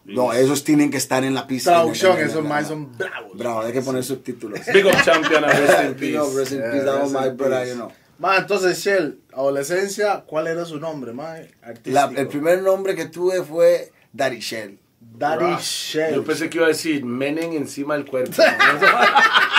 No, 0.05 0.33
esos 0.33 0.62
tienen 0.62 0.91
que 0.91 0.99
estar 0.99 1.25
en 1.25 1.35
la 1.35 1.47
pista. 1.49 1.73
traducción, 1.73 2.17
esos 2.19 2.45
más 2.45 2.69
son 2.69 2.97
bravos. 2.97 3.37
Bravo, 3.37 3.61
hay 3.62 3.73
que 3.73 3.83
poner 3.83 4.05
subtítulos. 4.05 4.61
Big 4.73 4.87
up 4.87 4.93
champion 5.05 5.43
rest 5.43 5.83
in 5.85 5.97
Big 5.99 6.17
up, 6.17 6.26
peace. 6.26 6.37
rest 6.38 6.53
in 6.53 6.59
Yeah, 6.61 6.71
peace, 6.71 6.85
that 6.85 7.03
was 7.03 7.12
my 7.12 7.29
brother, 7.31 7.61
peace. 7.62 7.71
you 7.71 7.76
know. 7.76 7.91
Ma, 8.19 8.37
entonces, 8.38 8.79
Shell, 8.79 9.19
adolescencia, 9.33 10.25
¿cuál 10.26 10.47
era 10.47 10.65
su 10.65 10.79
nombre, 10.79 11.12
mae? 11.12 11.50
La- 11.61 12.05
Artístico. 12.05 12.21
el 12.21 12.29
primer 12.29 12.62
nombre 12.62 12.95
que 12.95 13.07
tuve 13.07 13.43
fue 13.43 13.91
Daddy 14.12 14.38
Shell. 14.38 14.79
Daddy. 15.00 15.57
Shell. 15.61 16.15
Yo 16.15 16.25
pensé 16.25 16.49
que 16.49 16.59
iba 16.59 16.67
a 16.67 16.69
decir 16.71 17.05
Menem 17.05 17.53
encima 17.55 17.95
del 17.95 18.07
cuerpo. 18.07 18.31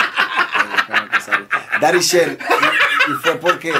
Daddy 1.80 2.00
Shell. 2.00 2.38
Y, 2.38 3.10
y 3.10 3.14
fue 3.22 3.34
porque. 3.36 3.72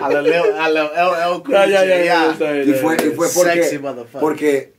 A 0.00 0.08
lo 0.10 0.20
Leo, 0.22 0.44
a 0.60 0.68
lo 0.68 0.84
LL 0.84 1.42
Cool 1.42 1.54
Ya, 1.54 1.84
ya, 1.84 2.04
ya, 2.04 2.34
J. 2.38 2.56
Y 2.62 2.72
fue, 2.74 2.96
y 2.96 3.10
fue 3.10 3.28
porque. 3.34 3.62
Sexy 3.62 3.78
motherfucker. 3.78 4.20
Porque 4.20 4.74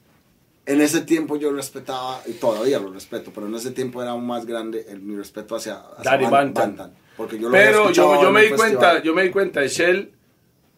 en 0.65 0.81
ese 0.81 1.01
tiempo 1.01 1.37
yo 1.37 1.51
respetaba, 1.51 2.21
y 2.25 2.33
todavía 2.33 2.79
lo 2.79 2.91
respeto, 2.91 3.31
pero 3.33 3.47
en 3.47 3.55
ese 3.55 3.71
tiempo 3.71 4.01
era 4.01 4.11
aún 4.11 4.25
más 4.25 4.45
grande 4.45 4.85
el, 4.89 4.99
mi 5.01 5.15
respeto 5.15 5.55
hacia, 5.55 5.75
hacia 5.97 6.11
Daddy 6.11 6.25
Ban- 6.25 6.53
Bantan. 6.53 6.93
Porque 7.15 7.37
yo 7.39 7.49
lo 7.49 7.51
Pero 7.51 7.91
yo, 7.91 8.21
yo 8.21 8.31
me 8.31 8.43
di 8.43 8.49
cuenta, 8.49 9.01
yo 9.01 9.13
me 9.13 9.23
di 9.23 9.29
cuenta 9.29 9.59
de 9.61 9.67
Shell 9.69 10.11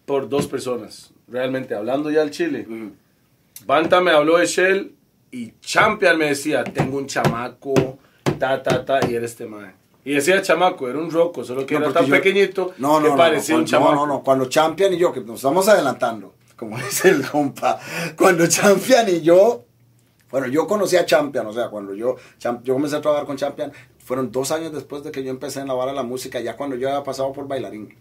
por 0.05 0.29
dos 0.29 0.47
personas. 0.47 1.11
Realmente, 1.27 1.73
hablando 1.75 2.09
ya 2.11 2.21
al 2.21 2.31
Chile. 2.31 2.65
Ujú. 2.67 2.91
Banta 3.65 4.01
me 4.01 4.11
habló 4.11 4.37
de 4.37 4.45
Shell 4.45 4.93
y 5.31 5.53
Champion 5.61 6.17
me 6.17 6.25
decía, 6.27 6.63
tengo 6.63 6.97
un 6.97 7.07
chamaco, 7.07 7.97
ta, 8.39 8.61
ta, 8.61 8.85
ta, 8.85 8.99
y 9.09 9.15
era 9.15 9.25
este 9.25 9.45
mae. 9.45 9.73
Y 10.07 10.13
decía 10.13 10.41
chamaco, 10.41 10.87
era 10.87 10.99
un 10.99 11.11
roco, 11.11 11.43
solo 11.43 11.65
que 11.65 11.75
No, 11.77 11.85
era 11.85 11.93
tan 11.93 12.05
yo- 12.05 12.11
pequeñito 12.15 12.73
no, 12.77 13.01
no, 13.01 13.11
que 13.11 13.17
parecía 13.17 13.57
un 13.57 13.65
chamaco. 13.65 13.93
No, 13.93 14.05
no, 14.05 14.13
no. 14.13 14.23
Cuando 14.23 14.45
Champion 14.45 14.93
y 14.93 14.97
yo, 14.97 15.11
que 15.11 15.19
nos 15.19 15.35
estamos 15.35 15.67
adelantando, 15.67 16.33
como 16.55 16.77
dice 16.83 17.09
el 17.09 17.29
compa, 17.29 17.77
cuando 18.17 18.47
Champion 18.47 19.09
y 19.09 19.19
yo, 19.21 19.65
bueno, 20.31 20.47
yo 20.47 20.65
conocí 20.65 20.95
a 20.95 21.05
Champion, 21.05 21.47
o 21.47 21.51
sea, 21.51 21.67
cuando 21.67 21.93
yo, 21.93 22.15
yo 22.63 22.73
comencé 22.73 22.95
a 22.95 23.01
trabajar 23.01 23.25
con 23.25 23.35
Champion, 23.35 23.73
fueron 23.99 24.31
dos 24.31 24.51
años 24.51 24.71
después 24.71 25.03
de 25.03 25.11
que 25.11 25.21
yo 25.25 25.29
empecé 25.29 25.59
en 25.59 25.67
la 25.67 25.73
vara 25.73 25.91
de 25.91 25.97
la 25.97 26.03
música, 26.03 26.39
ya 26.39 26.55
cuando 26.55 26.77
yo 26.77 26.87
había 26.87 27.03
pasado 27.03 27.33
por 27.33 27.45
bailarín. 27.45 27.93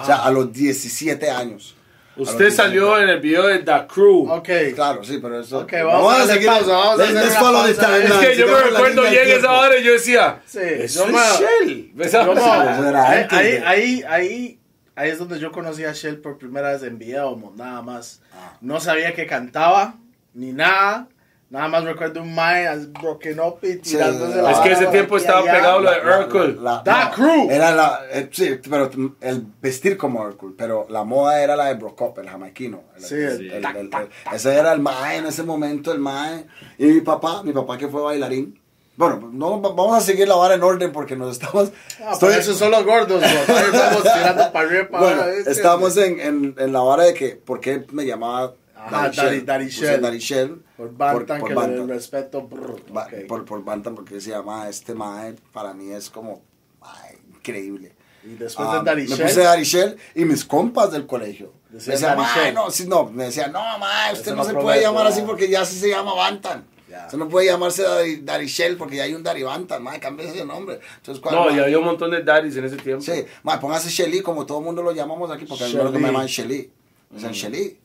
O 0.00 0.04
sea, 0.04 0.24
a 0.24 0.30
los 0.32 0.52
17 0.52 1.30
años. 1.30 1.76
A 2.20 2.22
Usted 2.22 2.38
17. 2.46 2.50
salió 2.50 2.98
en 2.98 3.08
el 3.08 3.20
video 3.20 3.46
de 3.46 3.58
The 3.60 3.86
Crew. 3.92 4.30
Ok. 4.30 4.48
Claro, 4.74 5.02
sí, 5.04 5.18
pero 5.22 5.40
eso. 5.40 5.60
Ok, 5.60 5.72
vamos 5.84 6.12
a 6.14 6.22
hacer 6.24 6.44
pausa, 6.44 6.70
vamos 6.72 7.00
a 7.00 7.02
hacer 7.04 7.14
let's 7.14 7.28
the 7.34 7.40
pausa. 7.40 7.74
timeline. 7.74 8.12
Es 8.12 8.28
que 8.28 8.36
yo 8.36 8.46
me 8.48 8.60
recuerdo, 8.60 9.02
llegué 9.04 9.36
esa 9.36 9.52
hora 9.52 9.78
y 9.78 9.82
yo 9.84 9.92
decía, 9.92 10.40
Sí, 10.46 10.58
eso 10.62 11.06
yo 11.08 11.16
es 11.18 11.40
me- 11.40 11.46
Shell. 11.66 11.90
¿Ves? 11.94 12.12
Yo, 12.12 12.34
ma, 12.34 12.72
eso 12.74 12.88
era 12.88 13.08
ahí, 13.10 13.26
ahí, 13.30 13.62
ahí, 13.64 14.04
ahí, 14.08 14.60
ahí 14.96 15.10
es 15.10 15.18
donde 15.18 15.38
yo 15.38 15.50
conocí 15.50 15.84
a 15.84 15.92
Shell 15.92 16.18
por 16.18 16.36
primera 16.38 16.72
vez 16.72 16.82
en 16.82 16.98
video, 16.98 17.40
nada 17.56 17.80
más. 17.82 18.20
Ah. 18.34 18.56
No 18.60 18.80
sabía 18.80 19.14
que 19.14 19.26
cantaba, 19.26 19.94
ni 20.34 20.52
nada. 20.52 21.08
Nada 21.50 21.66
más 21.66 21.82
recuerdo 21.82 22.22
un 22.22 22.32
Mae 22.32 22.68
broken 23.00 23.40
up 23.40 23.58
y 23.62 23.76
tirándose 23.78 24.34
Sí, 24.34 24.40
la 24.40 24.52
Es 24.52 24.58
que 24.60 24.70
ese 24.72 24.86
tiempo 24.86 25.16
estaba 25.16 25.40
allá. 25.40 25.52
pegado 25.52 25.80
lo 25.80 25.90
de 25.90 25.96
la- 26.04 26.18
Urkel. 26.20 26.62
la- 26.62 26.84
That 26.84 27.08
no, 27.08 27.14
crew. 27.16 27.50
Era 27.50 27.72
la, 27.72 28.00
eh, 28.12 28.28
sí, 28.32 28.60
pero 28.70 28.88
el 29.20 29.46
vestir 29.60 29.96
como 29.96 30.20
Urkel, 30.22 30.50
pero 30.56 30.86
la 30.88 31.02
moda 31.02 31.42
era 31.42 31.56
la 31.56 31.64
de 31.66 31.74
Brocop, 31.74 32.16
el 32.20 32.28
jamaiquino. 32.30 32.84
El- 32.96 33.02
Sí, 33.02 33.14
el- 33.16 33.50
el 33.50 33.64
el- 33.64 33.64
el- 33.66 33.76
el- 33.92 34.08
ese 34.32 34.54
era 34.54 34.72
el 34.72 34.78
mae 34.80 35.16
en 35.16 35.26
ese 35.26 35.42
momento, 35.42 35.90
el 35.90 35.98
mae. 35.98 36.46
Y 36.78 36.86
mi 36.86 37.00
papá, 37.00 37.42
mi 37.42 37.52
papá 37.52 37.76
que 37.76 37.88
fue 37.88 38.00
bailarín. 38.00 38.56
Bueno, 38.96 39.30
no, 39.32 39.60
va- 39.60 39.70
vamos 39.70 39.96
a 39.96 40.00
seguir 40.02 40.28
la 40.28 40.36
vara 40.36 40.54
en 40.54 40.62
orden 40.62 40.92
porque 40.92 41.16
nos 41.16 41.32
estamos... 41.32 41.72
Ah, 42.04 42.10
estoy- 42.12 42.28
pero 42.28 42.40
esos 42.42 42.56
son 42.58 42.70
los 42.70 42.84
gordos, 42.84 43.20
ahí 43.24 43.36
estamos 43.72 44.02
tirando 44.04 44.52
para 44.52 44.68
arriba, 44.68 44.88
para 44.88 45.02
bueno, 45.02 45.22
abajo, 45.22 45.36
¿viste? 45.36 45.50
estábamos 45.50 45.96
en, 45.96 46.20
en, 46.20 46.54
en 46.58 46.72
la 46.72 46.80
vara 46.80 47.04
de 47.04 47.14
que, 47.14 47.30
¿por 47.30 47.58
qué 47.60 47.84
me 47.90 48.04
llamaba 48.06 48.52
Ajá, 48.86 49.10
Daddy- 49.10 49.68
Shell. 49.68 50.00
Daddy 50.00 50.18
Shell. 50.18 50.62
Por 50.76 50.96
Bantan, 50.96 51.40
por 51.40 51.48
que 51.48 51.54
Bantan. 51.54 51.86
le 51.86 51.94
respeto. 51.94 52.42
brr, 52.42 52.82
Ba- 52.92 53.04
ok. 53.06 53.26
por, 53.28 53.44
por 53.44 53.64
Bantam 53.64 53.94
porque 53.94 54.20
se 54.20 54.30
llama 54.30 54.68
este 54.68 54.94
mae 54.94 55.34
para 55.52 55.74
mí 55.74 55.90
es 55.92 56.08
como 56.10 56.42
mae, 56.80 57.18
increíble 57.36 57.92
Y 58.24 58.34
después 58.34 58.68
Ah, 58.70 58.78
de 58.78 58.84
Daddy 58.84 59.02
me 59.08 59.16
Shell. 59.16 59.26
puse 59.26 59.40
Daddy 59.42 59.64
Shell 59.64 59.96
y 60.14 60.24
mis 60.24 60.44
compas 60.44 60.90
del 60.92 61.06
colegio 61.06 61.52
me 61.70 61.78
Decían 61.78 62.16
mae 62.18 62.52
no 62.52 62.70
sí, 62.70 62.86
no 62.86 63.04
me 63.10 63.24
decían 63.24 63.52
no 63.52 63.78
mae 63.78 64.12
usted 64.12 64.26
Eso 64.26 64.30
no, 64.32 64.36
no 64.38 64.44
se 64.44 64.50
promete, 64.50 64.64
puede 64.64 64.80
llamar 64.82 65.04
ya. 65.04 65.08
así 65.10 65.22
porque 65.22 65.48
ya 65.48 65.64
sí 65.64 65.78
se 65.78 65.88
llama 65.90 66.14
Bantam 66.14 66.62
Ya. 66.88 67.04
usted 67.06 67.18
no 67.18 67.28
puede 67.28 67.46
llamarse 67.46 67.82
Daddy, 67.82 68.16
Daddy 68.22 68.46
Shell 68.46 68.76
porque 68.76 68.96
ya 68.96 69.04
hay 69.04 69.14
un 69.14 69.22
Daddy 69.22 69.42
Bantam 69.42 69.82
mae 69.82 70.00
cámbiese 70.00 70.32
ese 70.36 70.44
nombre 70.44 70.80
entonces 70.96 71.20
cuando 71.22 71.44
No, 71.50 71.56
y 71.56 71.60
había 71.60 71.78
un 71.78 71.84
montón 71.84 72.10
de 72.10 72.22
daddies 72.22 72.56
en 72.56 72.64
ese 72.64 72.76
tiempo. 72.76 73.02
sí 73.02 73.24
mae 73.42 73.58
póngase 73.58 73.88
Shelly 73.90 74.20
como 74.22 74.44
todo 74.46 74.58
el 74.58 74.64
mundo 74.64 74.82
lo 74.82 74.92
llamamos 74.92 75.30
aquí 75.30 75.44
porque 75.46 75.64
a 75.64 75.68
mí 75.68 75.74
me 75.74 75.82
Shelly. 75.82 76.02
llaman 76.02 76.26
Shelly 76.26 76.70
me 77.10 77.16
dicen 77.18 77.32
Shelly 77.32 77.78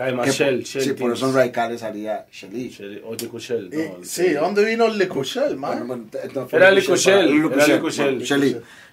Cae 0.00 0.14
más 0.14 0.24
Que- 0.24 0.32
Shell, 0.32 0.62
Shell. 0.64 0.82
sí 0.82 0.92
por 0.94 1.12
eso 1.12 1.26
en 1.26 1.32
Things. 1.32 1.34
radicales 1.34 1.82
haría 1.82 2.24
Shelly 2.32 2.70
Shell. 2.70 3.68
Y- 3.70 3.76
no, 3.76 3.98
sí, 4.02 4.30
¿dónde 4.30 4.64
vino 4.64 4.86
el 4.86 4.96
Licushell, 4.96 5.56
man? 5.58 5.86
Bueno, 5.86 6.06
fue 6.48 6.58
Era 6.58 6.70
Lico 6.70 6.94
Lico 6.94 6.96
Shell, 6.96 7.30
Lico 7.30 7.52
era 7.54 7.66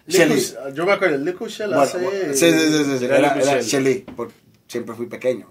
Shelly. 0.05 0.43
Yo 0.73 0.85
me 0.85 0.91
acuerdo, 0.91 1.15
el 1.15 1.23
Licushell 1.23 1.73
hace... 1.75 1.99
sí, 2.33 2.51
sí, 2.51 2.83
sí, 2.83 2.97
sí, 2.99 3.05
Era. 3.05 3.61
Shelly. 3.61 4.03
siempre 4.67 4.95
fui 4.95 5.05
pequeño. 5.05 5.47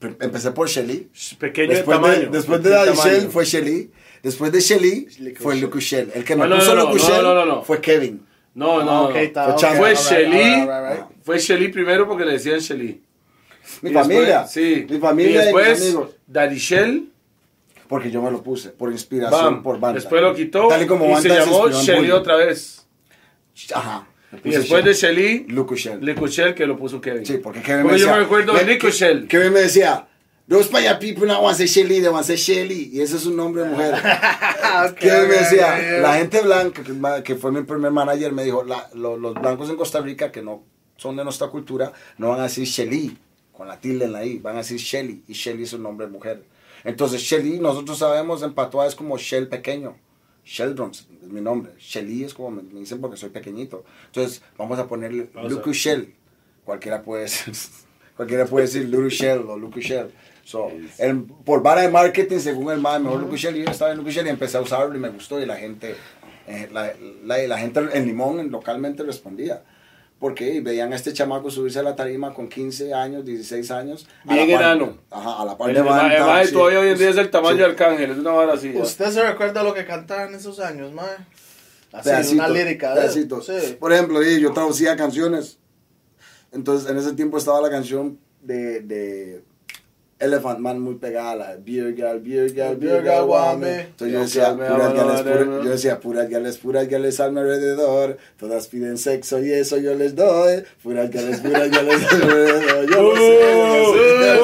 Empecé 0.00 0.50
por 0.52 0.68
Shelly. 0.70 1.10
Pequeño 1.38 1.74
Después 1.74 1.98
de 2.00 2.02
tamaño. 2.08 2.30
después 2.30 2.62
de 2.62 2.70
tamaño. 2.70 2.94
Shell 2.94 3.28
fue 3.28 3.44
Shelly. 3.44 3.90
Después 4.22 4.52
de 4.52 4.60
Shelly 4.60 5.08
fue. 5.38 5.58
El 5.58 6.24
que 6.24 6.34
me 6.34 6.48
no, 6.48 6.56
puso 6.56 6.74
no, 6.74 6.76
no, 6.76 6.90
Lucu 6.92 6.96
no, 6.96 7.08
Shell 7.10 7.22
no, 7.22 7.34
no, 7.34 7.44
no. 7.44 7.62
fue 7.62 7.82
Kevin. 7.82 8.26
No, 8.54 8.82
no, 8.82 9.10
no. 9.10 9.58
Fue 9.76 9.94
Shelly. 9.96 10.66
Fue 11.22 11.38
Shelly 11.38 11.68
primero 11.68 12.08
porque 12.08 12.24
le 12.24 12.32
decían 12.32 12.58
Shelly. 12.60 13.02
Mi 13.82 13.90
Y 13.90 13.92
familia. 13.94 14.42
después- 14.42 14.50
sí. 14.50 14.86
Mi 14.88 14.98
familia 14.98 15.30
y, 15.30 15.34
y 15.34 15.44
después, 15.44 15.68
mis 15.80 15.88
amigos. 15.88 16.10
Daddy 16.26 16.56
Shell, 16.58 17.08
Porque 17.88 18.10
yo 18.10 18.20
me 18.22 18.30
lo 18.30 18.42
puse. 18.42 18.70
Por 18.70 18.90
inspiración, 18.92 19.54
bam. 19.54 19.62
por 19.62 19.78
banda. 19.78 20.00
Después 20.00 20.20
lo 20.22 20.34
quitó 20.34 20.66
Tal 20.68 20.82
y 20.82 20.86
como 20.86 21.18
y 21.18 21.22
se 21.22 21.28
llamó 21.28 21.68
Shelly 21.70 22.10
otra 22.10 22.36
vez. 22.36 22.84
Ajá. 23.74 24.06
Y 24.44 24.50
después 24.50 24.68
Shell. 24.68 24.84
de 24.84 24.92
Shelly, 24.94 25.46
Lucu 25.48 25.76
Shell. 25.76 26.04
Lico 26.04 26.26
Shell 26.26 26.54
que 26.54 26.66
lo 26.66 26.76
puso 26.76 27.00
Kevin. 27.00 27.24
Sí, 27.24 27.38
porque 27.38 27.62
Kevin 27.62 27.82
Porque 27.82 27.94
me 27.94 28.00
yo 28.00 28.06
decía... 28.06 28.12
me 28.18 28.22
recuerdo 28.24 28.52
de 28.54 28.64
Lico 28.64 28.88
Shell. 28.88 29.28
Kevin 29.28 29.52
me 29.52 29.60
decía... 29.60 30.08
Those 30.48 30.68
Paya 30.70 30.96
people 31.00 31.26
now 31.26 31.42
want 31.42 31.56
to 31.58 31.66
say 31.66 31.66
Shelly, 31.66 32.00
they 32.00 32.08
want 32.08 32.24
to 32.24 32.32
say 32.32 32.36
Shelly. 32.36 32.90
Y 32.92 33.00
ese 33.00 33.16
es 33.16 33.26
un 33.26 33.36
nombre 33.36 33.62
de 33.64 33.68
mujer. 33.70 33.94
Ok, 34.90 34.94
Kevin 34.98 35.28
me 35.28 35.34
decía, 35.36 35.66
ok, 35.74 35.96
ok. 35.96 36.02
la 36.02 36.14
gente 36.18 36.40
blanca, 36.42 36.82
que, 36.84 37.22
que 37.24 37.34
fue 37.36 37.50
mi 37.50 37.62
primer 37.62 37.90
manager, 37.90 38.30
me 38.32 38.44
dijo, 38.44 38.62
la- 38.62 38.88
lo- 38.94 39.16
los 39.16 39.34
blancos 39.34 39.68
en 39.70 39.76
Costa 39.76 40.00
Rica, 40.00 40.30
que 40.30 40.42
no 40.42 40.62
son 40.96 41.16
de 41.16 41.24
nuestra 41.24 41.48
cultura, 41.48 41.92
no 42.18 42.28
van 42.28 42.40
a 42.40 42.42
decir 42.44 42.64
Shelly, 42.64 43.16
con 43.56 43.68
la 43.68 43.80
tilde 43.80 44.04
en 44.04 44.12
la 44.12 44.24
I, 44.24 44.38
van 44.38 44.54
a 44.56 44.58
decir 44.58 44.78
Shelly, 44.78 45.22
y 45.26 45.32
Shelly 45.32 45.62
es 45.64 45.72
un 45.72 45.82
nombre 45.82 46.06
de 46.06 46.12
mujer. 46.12 46.42
Entonces, 46.84 47.20
Shelly, 47.22 47.58
nosotros 47.58 47.98
sabemos 47.98 48.42
en 48.42 48.52
patois 48.52 48.88
es 48.88 48.94
como 48.94 49.16
Shell 49.18 49.48
pequeño. 49.48 49.96
Sheldon 50.44 50.90
es 50.92 51.08
mi 51.22 51.40
nombre. 51.40 51.72
Shelly 51.78 52.22
es 52.24 52.34
como 52.34 52.50
me, 52.50 52.62
me 52.62 52.80
dicen 52.80 53.00
porque 53.00 53.16
soy 53.16 53.30
pequeñito. 53.30 53.84
Entonces, 54.06 54.42
vamos 54.56 54.78
a 54.78 54.86
ponerle 54.86 55.28
Lucu 55.48 55.72
Shell. 55.72 56.14
Cualquiera 56.64 57.02
puede 57.02 57.26
cualquiera 58.16 58.46
puede 58.46 58.66
decir 58.66 58.88
Lulu 58.88 59.08
Shell 59.08 59.40
o 59.40 59.56
Lucu 59.58 59.80
Shell. 59.80 60.08
So, 60.44 60.70
el- 60.98 61.22
por 61.24 61.62
vara 61.62 61.80
de 61.82 61.88
marketing, 61.88 62.38
según 62.38 62.70
el 62.72 62.80
más 62.80 63.00
mejor 63.00 63.20
Lucu 63.20 63.36
Shell, 63.36 63.56
yo 63.56 63.70
estaba 63.70 63.90
en 63.90 63.98
Lucu 63.98 64.10
Shell 64.10 64.26
y 64.26 64.30
empecé 64.30 64.56
a 64.58 64.60
usarlo 64.60 64.94
y 64.94 65.00
me 65.00 65.08
gustó 65.08 65.40
y 65.40 65.46
la 65.46 65.56
gente, 65.56 65.96
eh, 66.46 66.68
la, 66.72 66.92
la, 67.24 67.38
la 67.38 67.58
gente 67.58 67.80
en 67.92 68.06
Limón 68.06 68.50
localmente 68.50 69.02
respondía. 69.02 69.64
Porque 70.18 70.60
veían 70.62 70.92
a 70.94 70.96
este 70.96 71.12
chamaco 71.12 71.50
subirse 71.50 71.78
a 71.78 71.82
la 71.82 71.94
tarima 71.94 72.32
con 72.32 72.48
15 72.48 72.94
años, 72.94 73.24
16 73.26 73.70
años. 73.70 74.08
Bien 74.24 74.48
enano. 74.48 74.96
Ajá, 75.10 75.42
a 75.42 75.44
la 75.44 75.58
par 75.58 75.68
El 75.68 75.74
de 75.74 75.80
el 75.82 75.86
mae 76.24 76.46
sí. 76.46 76.52
todavía 76.54 76.80
hoy 76.80 76.88
en 76.88 76.98
día 76.98 77.10
es 77.10 77.16
el 77.18 77.30
tamaño 77.30 77.52
Sí. 77.56 77.58
de 77.58 77.64
Arcángel, 77.66 78.10
es 78.12 78.18
una 78.18 78.30
vara 78.30 78.54
así. 78.54 78.72
ya. 78.72 78.80
¿Usted 78.82 79.10
se 79.10 79.22
recuerda 79.22 79.62
lo 79.62 79.74
que 79.74 79.84
cantaban 79.84 80.30
en 80.30 80.36
esos 80.36 80.58
años, 80.58 80.90
mae? 80.94 81.06
Así, 81.92 82.08
Pedacitos, 82.08 82.32
una 82.46 82.48
lírica. 82.48 82.92
¿eh? 82.92 82.96
pedacitos. 82.96 83.46
Sí. 83.46 83.76
Por 83.78 83.92
ejemplo, 83.92 84.22
yo 84.22 84.52
traducía 84.52 84.96
canciones. 84.96 85.58
Entonces, 86.52 86.90
en 86.90 86.96
ese 86.96 87.12
tiempo 87.12 87.36
estaba 87.36 87.60
la 87.60 87.68
canción 87.70 88.18
de, 88.40 88.80
de 88.80 89.44
Elephant 90.18 90.58
Man 90.60 90.80
muy 90.80 90.94
pegada, 90.94 91.36
la 91.36 91.56
de 91.56 91.62
Beer 91.62 91.94
Girl, 91.94 92.20
Beer 92.20 92.50
Girl, 92.54 92.76
Beer 92.76 93.02
Girl, 93.02 93.24
Wame. 93.28 93.80
Entonces 93.80 94.12
yo 94.14 94.20
decía, 94.20 94.56
puras 94.56 94.94
gales, 94.94 95.24
la 95.26 95.32
pura- 95.44 95.62
yo 95.64 95.70
decía, 95.70 96.00
puras 96.00 96.30
gales, 96.30 96.56
puras 96.58 96.88
gales 96.88 97.20
a 97.20 97.30
mi 97.30 97.38
alrededor, 97.40 98.16
todas 98.38 98.66
piden 98.68 98.96
sexo 98.96 99.42
y 99.44 99.52
eso 99.52 99.76
yo 99.76 99.94
les 99.94 100.14
doy, 100.16 100.62
puras 100.82 101.10
gales, 101.10 101.40
puras 101.40 101.70
gales 101.70 102.02
a 102.10 102.16
mi 102.16 102.22
alrededor, 102.22 102.90
yo 102.90 103.02
no 103.02 103.16
sé, 103.16 103.40
yo 103.76 103.92
sé. 103.92 104.36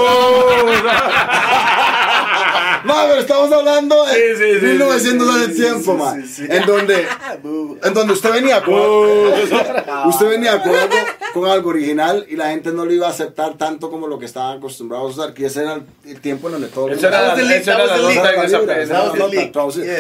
Ma, 2.85 3.07
pero 3.09 3.21
estamos 3.21 3.53
hablando 3.53 4.05
de 4.07 4.13
Sí, 4.13 4.21
sí, 4.37 4.61
sí, 4.61 4.67
1900 4.67 5.29
sí, 5.29 5.41
hace 5.43 5.53
sí, 5.55 5.61
tiempo, 5.61 5.95
ma. 5.95 6.15
En 6.15 6.67
donde, 6.67 7.07
en 7.83 7.95
donde 7.95 8.13
usted 8.13 8.33
venía 8.33 8.63
con, 8.63 8.75
usted 10.07 10.29
venía 10.29 10.63
con 10.63 10.75
algo, 10.75 10.97
con 11.33 11.51
algo 11.51 11.71
original 11.71 12.27
y 12.29 12.37
la 12.37 12.51
gente 12.51 12.73
no 12.73 12.85
lo 12.85 12.93
iba 12.93 13.07
a 13.07 13.11
aceptar 13.11 13.55
tanto 13.55 13.91
como 13.91 14.07
lo 14.07 14.19
que 14.19 14.27
estaban 14.27 14.59
acostumbrados 14.59 15.19
a 15.19 15.23
usar, 15.23 15.35
que 15.35 15.47
ese 15.47 15.63
era 15.63 15.81
el, 16.05 16.21
tiempo 16.21 16.49
en 16.49 16.55
donde 16.55 16.69
todo 16.69 16.89
el 16.89 16.95
mundo-. 16.97 17.11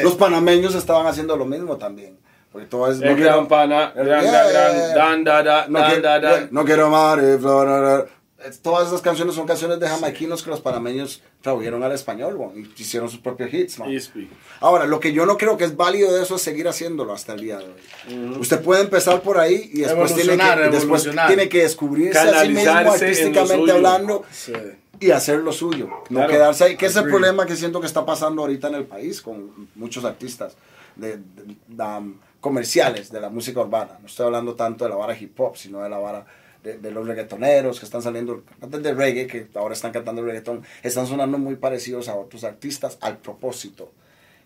Los 0.03 0.15
panameños 0.15 0.75
estaban 0.75 1.07
haciendo 1.07 1.37
lo 1.37 1.45
mismo 1.45 1.77
también. 1.77 2.19
Porque 2.53 2.67
todo 2.67 2.93
es, 2.93 3.01
El 3.01 3.17
gran 3.17 3.49
pana, 3.49 3.93
gran, 3.97 4.23
Yeah. 4.23 4.51
gran, 4.51 4.95
dan, 4.95 5.25
da, 5.25 5.43
da, 5.43 5.67
no, 5.69 5.87
quiero, 5.87 6.03
da, 6.03 6.21
da. 6.21 6.49
no 6.51 6.65
quiero 6.67 6.87
amar, 6.87 7.19
Todas 8.63 8.89
esas 8.89 9.01
canciones 9.03 9.35
son 9.35 9.47
canciones 9.47 9.79
de 9.81 9.89
jamaiquinos 9.89 10.43
que 10.43 10.51
los 10.51 10.61
panameños 10.61 11.23
tradujeron 11.41 11.83
al 11.83 11.93
español 11.93 12.39
y 12.57 12.81
hicieron 12.81 13.09
sus 13.09 13.21
propios 13.21 13.53
hits. 13.53 13.79
man. 13.79 13.89
Ahora, 14.61 14.87
lo 14.87 15.01
que 15.01 15.13
yo 15.13 15.27
no 15.27 15.37
creo 15.39 15.57
que 15.57 15.65
es 15.65 15.77
válido 15.77 16.13
de 16.13 16.23
eso 16.23 16.37
es 16.37 16.43
seguir 16.43 16.69
haciéndolo 16.69 17.13
hasta 17.13 17.35
el 17.35 17.41
día 17.41 17.59
de 17.59 17.65
hoy. 17.67 18.37
Usted 18.41 18.61
puede 18.63 18.83
empezar 18.83 19.23
por 19.23 19.39
ahí 19.39 19.71
y 19.73 19.81
después, 19.81 20.15
tiene 20.15 20.37
que, 20.37 20.69
después 20.71 21.09
tiene 21.27 21.49
que 21.49 21.63
descubrirse 21.63 22.19
a 22.19 22.43
sí 22.43 22.49
mismo 22.51 22.71
artísticamente 22.73 23.73
hablando 23.73 24.25
Sí. 24.31 24.53
y 25.01 25.11
hacer 25.11 25.39
lo 25.41 25.53
suyo. 25.53 25.89
No 25.89 26.19
Claro. 26.21 26.31
quedarse 26.33 26.65
ahí. 26.65 26.77
Que 26.77 26.87
es 26.87 26.97
el 26.97 27.05
problema 27.05 27.47
que 27.47 27.57
siento 27.57 27.81
que 27.81 27.87
está 27.87 28.05
pasando 28.07 28.43
ahorita 28.43 28.69
en 28.69 28.75
el 28.77 28.85
país 28.85 29.21
con 29.23 29.69
muchos 29.75 30.05
artistas 30.05 30.55
de, 30.97 31.17
de- 31.17 31.57
de, 31.69 32.13
comerciales 32.41 33.11
de 33.13 33.21
la 33.21 33.29
música 33.29 33.61
urbana. 33.61 33.99
No 34.01 34.07
estoy 34.07 34.27
hablando 34.27 34.55
tanto 34.55 34.85
de 34.85 34.91
la 34.91 34.97
vara 34.97 35.17
hip 35.17 35.39
hop, 35.41 35.57
sino 35.57 35.81
de 35.81 35.89
la 35.89 35.99
vara 35.99 36.27
de, 36.63 36.79
de 36.79 36.91
los 36.91 37.07
reggaetoneros 37.07 37.79
que 37.79 37.85
están 37.87 38.03
saliendo, 38.03 38.43
cantantes 38.61 38.83
de 38.83 38.95
reggae 38.95 39.27
que 39.27 39.47
ahora 39.55 39.75
están 39.75 39.93
cantando 39.93 40.23
reggaeton, 40.23 40.63
están 40.83 41.07
sonando 41.07 41.39
muy 41.39 41.57
parecidos 41.57 42.09
a 42.09 42.15
otros 42.17 42.45
artistas 42.45 42.99
al 43.01 43.19
propósito. 43.19 43.91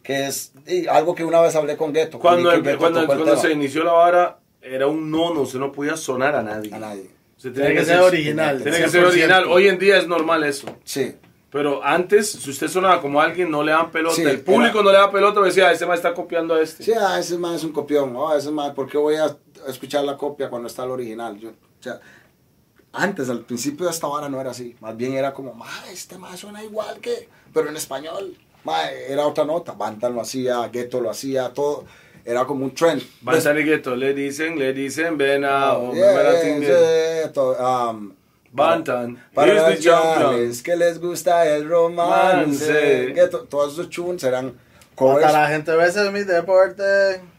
Que 0.02 0.26
es 0.28 0.52
y 0.66 0.86
algo 0.86 1.14
que 1.14 1.24
una 1.24 1.40
vez 1.40 1.56
hablé 1.56 1.76
con 1.76 1.92
Ghetto. 1.92 2.18
Cuando, 2.18 2.50
que 2.50 2.56
el- 2.56 2.62
Ghetto 2.62 2.78
cuando, 2.78 3.06
cuando 3.06 3.36
se 3.36 3.50
inició 3.52 3.82
la 3.84 3.92
vara, 3.92 4.38
era 4.62 4.86
un 4.86 5.10
nono, 5.10 5.40
usted 5.42 5.58
no 5.58 5.72
podía 5.72 5.96
sonar 5.96 6.36
a 6.36 6.42
nadie. 6.42 6.72
A 6.72 6.78
nadie. 6.78 7.10
Usted 7.36 7.52
Tiene 7.52 7.74
que 7.74 7.84
ser 7.84 8.00
original. 8.00 8.62
Tiene 8.62 8.78
que 8.78 8.88
ser 8.88 9.04
original. 9.04 9.44
Hoy 9.48 9.68
en 9.68 9.78
día 9.78 9.98
es 9.98 10.06
normal 10.06 10.44
eso. 10.44 10.68
Sí. 10.84 11.14
Pero 11.50 11.82
antes, 11.84 12.30
si 12.30 12.50
usted 12.50 12.68
sonaba 12.68 13.00
como 13.00 13.20
alguien, 13.20 13.50
no 13.50 13.62
le 13.62 13.72
dan 13.72 13.90
pelota. 13.90 14.14
Sí, 14.16 14.22
el 14.22 14.40
público 14.40 14.78
era- 14.80 14.84
no 14.84 14.92
le 14.92 14.98
da 14.98 15.10
pelota, 15.10 15.40
decía, 15.40 15.70
ese 15.72 15.86
man 15.86 15.96
está 15.96 16.12
copiando 16.14 16.54
a 16.54 16.60
este. 16.62 16.82
Sí, 16.84 16.92
ah, 16.98 17.18
ese 17.18 17.36
man 17.38 17.54
es 17.54 17.64
un 17.64 17.72
copión. 17.72 18.14
Oh, 18.16 18.34
ese 18.34 18.50
man, 18.50 18.74
¿por 18.74 18.88
qué 18.88 18.98
voy 18.98 19.16
a 19.16 19.36
escuchar 19.66 20.04
la 20.04 20.16
copia 20.16 20.48
cuando 20.50 20.68
está 20.68 20.84
el 20.84 20.90
original? 20.90 21.38
Yo, 21.38 21.50
o 21.50 21.75
sea, 21.88 22.00
antes, 22.92 23.28
al 23.28 23.40
principio 23.40 23.86
de 23.86 23.92
esta 23.92 24.06
vara 24.06 24.28
no 24.28 24.40
era 24.40 24.50
así. 24.50 24.74
Más 24.80 24.96
bien 24.96 25.14
era 25.14 25.32
como, 25.34 25.52
ma, 25.54 25.66
este 25.90 26.18
man 26.18 26.36
suena 26.36 26.62
igual 26.64 26.98
que, 27.00 27.28
pero 27.52 27.68
en 27.68 27.76
español. 27.76 28.36
Ma, 28.64 28.90
era 28.90 29.26
otra 29.26 29.44
nota. 29.44 29.72
Bantan 29.72 30.14
lo 30.14 30.20
hacía, 30.22 30.66
Ghetto 30.68 31.00
lo 31.00 31.10
hacía, 31.10 31.52
todo. 31.52 31.84
Era 32.24 32.44
como 32.44 32.64
un 32.64 32.74
trend. 32.74 33.02
Van 33.20 33.36
a 33.36 33.52
Gueto, 33.52 33.94
le 33.94 34.12
dicen, 34.12 34.58
le 34.58 34.72
dicen, 34.72 35.16
ven 35.16 35.44
a... 35.44 35.74
o 35.74 35.94
Yeah, 35.94 36.60
yeah, 36.60 37.30
yeah, 37.30 37.90
um, 37.90 38.12
Bantan, 38.50 39.22
Para 39.32 39.52
the 39.52 39.70
los 39.70 39.80
champion. 39.80 40.32
yales 40.32 40.62
que 40.62 40.74
les 40.74 40.98
gusta 40.98 41.46
el 41.46 41.68
romance. 41.68 42.66
Mance. 42.66 43.12
Ghetto, 43.14 43.44
todos 43.44 43.74
esos 43.74 43.90
tunes 43.90 44.24
eran 44.24 44.46
Hasta 44.46 44.96
covers. 44.96 45.32
la 45.32 45.48
gente 45.48 45.70
ve 45.76 45.86
ese 45.86 46.04
es 46.04 46.12
mi 46.12 46.24
deporte. 46.24 46.82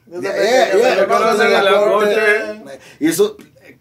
Yeah, 0.10 0.22
yeah, 0.22 0.74
me 0.74 0.80
yeah, 0.80 1.50
yeah, 1.50 1.60
aporte. 1.60 2.80
Y 3.02 3.08
eso, 3.10 3.36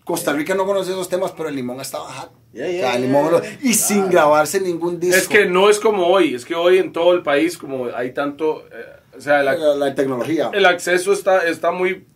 Costa 0.06 0.32
Rica 0.32 0.54
no 0.54 0.64
conocía 0.64 0.92
esos 0.94 1.08
temas, 1.08 1.32
pero 1.36 1.48
el 1.48 1.56
limón 1.56 1.80
estaba 1.80 2.04
hot. 2.10 2.30
Yeah, 2.52 2.66
O 2.66 2.70
yeah, 2.70 2.80
sea, 2.80 2.94
el 2.94 2.98
yeah, 3.02 3.06
limón 3.06 3.32
lo- 3.32 3.42
yeah. 3.42 3.58
y 3.60 3.74
sin 3.74 4.08
grabarse 4.08 4.60
ningún 4.60 5.00
disco. 5.00 5.16
Es 5.18 5.26
que 5.28 5.46
no 5.46 5.68
es 5.68 5.80
como 5.80 6.06
hoy, 6.06 6.34
es 6.34 6.44
que 6.44 6.54
hoy 6.54 6.78
en 6.78 6.92
todo 6.92 7.12
el 7.12 7.22
país, 7.22 7.58
como 7.58 7.86
hay 7.94 8.12
tanto... 8.14 8.64
eh, 8.72 9.16
o 9.18 9.20
sea, 9.20 9.42
la- 9.42 9.56
la, 9.56 9.74
la 9.74 9.94
tecnología. 9.94 10.50
el 10.54 10.64
acceso 10.64 11.12
está, 11.12 11.46
está 11.48 11.72
muy 11.72 12.06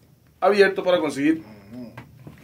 abierto 0.40 0.82
para 0.84 1.00
conseguir 1.00 1.42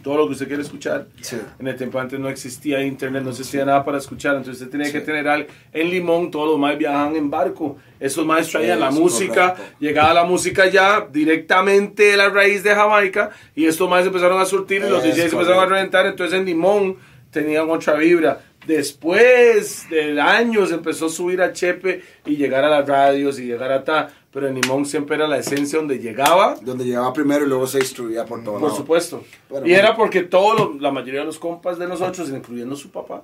todo 0.07 0.19
lo 0.19 0.27
que 0.27 0.33
usted 0.33 0.47
quiere 0.47 0.63
escuchar. 0.63 1.07
Sí. 1.19 1.37
En 1.59 1.67
el 1.67 1.75
tiempo 1.75 1.99
antes 1.99 2.17
no 2.17 2.29
existía 2.29 2.81
internet, 2.81 3.23
no 3.23 3.31
existía 3.31 3.65
nada 3.65 3.83
para 3.83 3.97
escuchar, 3.97 4.37
entonces 4.37 4.61
usted 4.61 4.71
tenía 4.71 4.89
que 4.89 5.01
tener 5.01 5.27
al, 5.27 5.47
en 5.73 5.89
Limón, 5.89 6.31
todos 6.31 6.47
los 6.47 6.57
más 6.57 6.77
viajaban 6.77 7.17
en 7.17 7.29
barco. 7.29 7.75
Esos 7.99 8.25
más 8.25 8.47
traían 8.47 8.79
la 8.79 8.89
música, 8.89 9.49
correcto. 9.49 9.75
llegaba 9.81 10.13
la 10.13 10.23
música 10.23 10.67
ya 10.67 11.05
directamente 11.11 12.03
de 12.03 12.15
la 12.15 12.29
raíz 12.29 12.63
de 12.63 12.73
Jamaica 12.73 13.31
y 13.53 13.65
estos 13.65 13.89
más 13.89 14.05
empezaron 14.05 14.39
a 14.39 14.45
surtir 14.45 14.81
y 14.85 14.89
los 14.89 15.03
DJs 15.03 15.33
empezaron 15.33 15.59
a 15.59 15.65
reventar, 15.65 16.05
entonces 16.05 16.39
en 16.39 16.45
Limón 16.45 16.95
tenían 17.29 17.69
otra 17.69 17.95
vibra. 17.95 18.39
Después 18.67 19.89
de 19.89 20.19
años 20.19 20.71
empezó 20.71 21.05
a 21.07 21.09
subir 21.09 21.41
a 21.41 21.53
Chepe 21.53 22.01
y 22.25 22.35
llegar 22.35 22.63
a 22.65 22.69
las 22.69 22.87
radios 22.87 23.39
y 23.39 23.45
llegar 23.45 23.71
a 23.71 23.83
ta, 23.83 24.09
pero 24.31 24.47
en 24.47 24.55
Limón 24.55 24.85
siempre 24.85 25.15
era 25.15 25.27
la 25.27 25.37
esencia 25.37 25.79
donde 25.79 25.99
llegaba 25.99 26.55
Donde 26.61 26.83
llegaba 26.85 27.13
primero 27.13 27.45
y 27.45 27.47
luego 27.47 27.65
se 27.65 27.79
distribuía 27.79 28.25
por 28.25 28.43
todo 28.43 28.55
por 28.59 28.63
lado. 28.63 28.75
supuesto. 28.75 29.23
Pero 29.47 29.59
y 29.65 29.69
bueno. 29.69 29.75
era 29.77 29.95
porque 29.95 30.23
todos 30.23 30.79
la 30.81 30.91
mayoría 30.91 31.21
de 31.21 31.25
los 31.25 31.39
compas 31.39 31.79
de 31.79 31.87
nosotros, 31.87 32.29
incluyendo 32.29 32.75
su 32.75 32.91
papá, 32.91 33.23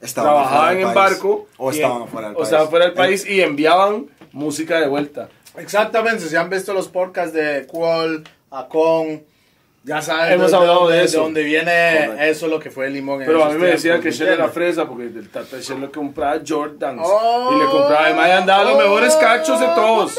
Estaban 0.00 0.32
trabajaban 0.32 0.76
en 0.76 0.82
país. 0.84 0.94
barco 0.94 1.48
O 1.56 1.70
estaban 1.70 2.02
afuera 2.02 2.28
del 2.28 2.36
o 2.36 2.38
país. 2.40 2.48
estaban 2.48 2.68
fuera 2.70 2.84
del 2.84 2.94
país 2.94 3.26
y 3.28 3.40
enviaban 3.40 4.06
música 4.32 4.80
de 4.80 4.86
vuelta. 4.86 5.28
Exactamente, 5.56 6.20
si 6.28 6.36
han 6.36 6.48
visto 6.50 6.72
los 6.72 6.88
podcasts 6.88 7.32
de 7.32 7.66
Qual, 7.66 8.22
Acon, 8.50 9.24
ya 9.88 10.02
saben 10.02 10.34
Hemos 10.34 10.52
hablado 10.52 10.88
de 10.88 11.02
eso. 11.04 11.22
dónde 11.22 11.42
viene 11.42 12.04
Correcto. 12.06 12.22
eso 12.24 12.46
lo 12.48 12.60
que 12.60 12.70
fue 12.70 12.86
el 12.86 12.92
limón. 12.92 13.22
en 13.22 13.26
Pero 13.26 13.42
a 13.44 13.48
mí 13.48 13.56
me 13.58 13.68
decían 13.68 14.00
que 14.00 14.08
¿me 14.10 14.14
Shell 14.14 14.28
era 14.28 14.48
fresa 14.48 14.86
porque 14.86 15.04
el 15.04 15.28
tata 15.30 15.56
Shell 15.58 15.80
le 15.80 15.90
compraba 15.90 16.38
Jordans 16.46 17.00
Oh. 17.02 17.50
y 17.54 17.58
le 17.58 17.64
compraba 17.64 18.10
y 18.10 18.14
me 18.14 18.20
habían 18.20 18.46
dado 18.46 18.68
los 18.70 18.78
mejores 18.82 19.16
cachos 19.16 19.58
de 19.58 19.66
todos. 19.68 20.12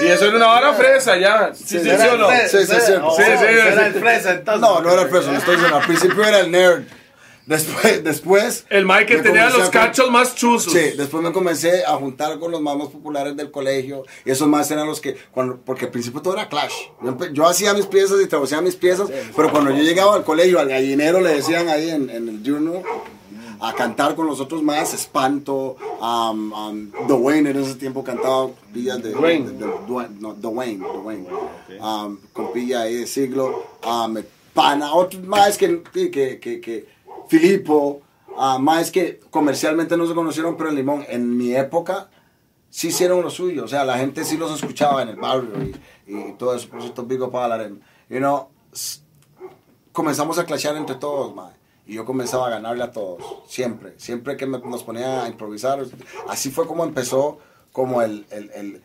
Y 0.00 0.06
eso 0.06 0.26
era 0.26 0.36
una 0.36 0.46
vara 0.46 0.72
fresa 0.72 1.16
ya. 1.18 1.50
Sí, 1.52 1.64
sí, 1.66 1.78
sí, 1.78 1.90
Sí, 2.48 2.58
sí, 2.66 2.74
sí. 2.80 2.92
Oh, 3.02 3.14
Sí, 3.14 3.22
sí, 3.22 3.44
era 3.44 3.72
sí. 3.74 3.86
el 3.86 3.94
fresa 3.94 4.30
entonces. 4.32 4.60
No, 4.62 4.80
no 4.80 4.90
era 4.92 5.02
el 5.02 5.08
preso, 5.08 5.30
le 5.30 5.38
estoy 5.38 5.54
diciendo. 5.56 5.76
Al 5.78 5.86
principio 5.86 6.24
era 6.24 6.40
el 6.40 6.50
nerd. 6.50 6.82
Después, 7.50 8.04
después. 8.04 8.64
El 8.70 8.86
Mike 8.86 9.06
que 9.06 9.22
tenía 9.22 9.50
los 9.50 9.62
con- 9.62 9.70
cachos 9.70 10.08
más 10.10 10.36
chuzos. 10.36 10.72
Sí, 10.72 10.96
después 10.96 11.20
me 11.22 11.32
comencé 11.32 11.84
a 11.84 11.96
juntar 11.96 12.38
con 12.38 12.52
los 12.52 12.60
más, 12.60 12.76
más 12.76 12.88
populares 12.88 13.36
del 13.36 13.50
colegio. 13.50 14.04
Y 14.24 14.30
esos 14.30 14.46
más 14.46 14.70
eran 14.70 14.86
los 14.86 15.00
que, 15.00 15.16
cuando, 15.32 15.56
porque 15.58 15.86
al 15.86 15.90
principio 15.90 16.22
todo 16.22 16.34
era 16.34 16.48
clash. 16.48 16.72
Yo, 17.32 17.46
hacía 17.48 17.74
mis 17.74 17.86
piezas 17.86 18.20
y 18.22 18.28
traducía 18.28 18.60
mis 18.60 18.76
piezas, 18.76 19.08
pero 19.34 19.50
cuando 19.50 19.70
yo 19.72 19.82
llegaba 19.82 20.14
al 20.14 20.22
colegio, 20.22 20.60
al 20.60 20.68
gallinero 20.68 21.20
le 21.20 21.34
decían 21.34 21.68
ahí 21.68 21.90
en, 21.90 22.08
en 22.08 22.28
el 22.28 22.42
journal, 22.44 22.82
a 23.62 23.74
cantar 23.74 24.14
con 24.14 24.26
los 24.26 24.38
otros 24.40 24.62
más, 24.62 24.94
Espanto, 24.94 25.76
um, 26.00 26.52
um, 26.52 26.90
Dwayne 27.08 27.50
en 27.50 27.56
ese 27.62 27.74
tiempo 27.74 28.02
cantaba 28.04 28.48
pillas 28.72 29.02
de... 29.02 29.10
Dwayne. 29.10 29.50
de- 29.50 29.66
de- 29.66 29.72
Dwayne, 29.88 30.16
no, 30.20 30.34
Dwayne, 30.34 30.78
Dwayne. 30.78 31.26
Um, 31.80 32.16
con 32.32 32.52
pilla 32.52 32.82
ahí 32.82 32.94
de 32.94 33.06
siglo. 33.06 33.64
Um, 33.84 34.16
pana, 34.54 34.94
otros 34.94 35.22
más 35.24 35.58
que, 35.58 35.82
que, 35.92 36.10
que, 36.10 36.60
que 36.60 36.99
Filipo, 37.30 38.02
ah, 38.36 38.58
más 38.58 38.90
que 38.90 39.20
comercialmente 39.30 39.96
no 39.96 40.04
se 40.06 40.14
conocieron, 40.14 40.56
pero 40.56 40.70
en 40.70 40.74
Limón, 40.74 41.04
en 41.08 41.36
mi 41.36 41.54
época, 41.54 42.10
sí 42.70 42.88
hicieron 42.88 43.22
lo 43.22 43.30
suyo. 43.30 43.64
O 43.64 43.68
sea, 43.68 43.84
la 43.84 43.98
gente 43.98 44.24
sí 44.24 44.36
los 44.36 44.52
escuchaba 44.52 45.02
en 45.02 45.10
el 45.10 45.16
barrio 45.16 45.52
y, 45.62 46.12
y 46.12 46.32
todo 46.36 46.56
eso. 46.56 46.68
Por 46.68 46.82
cierto, 46.82 47.04
Big 47.04 47.22
Up 47.22 47.36
a 47.36 47.46
la 47.46 47.68
You 47.68 48.18
know, 48.18 48.48
comenzamos 49.92 50.38
a 50.40 50.44
clashear 50.44 50.76
entre 50.76 50.96
todos, 50.96 51.32
mae. 51.34 51.52
Y 51.86 51.94
yo 51.94 52.04
comenzaba 52.04 52.48
a 52.48 52.50
ganarle 52.50 52.82
a 52.82 52.90
todos, 52.90 53.22
siempre. 53.46 53.94
Siempre 53.96 54.36
que 54.36 54.46
me- 54.46 54.58
nos 54.58 54.82
ponía 54.82 55.22
a 55.24 55.28
improvisar. 55.28 55.84
Así 56.28 56.50
fue 56.50 56.66
como 56.66 56.84
empezó 56.84 57.38
como 57.72 58.02
el, 58.02 58.26
el, 58.30 58.50
el, 58.54 58.82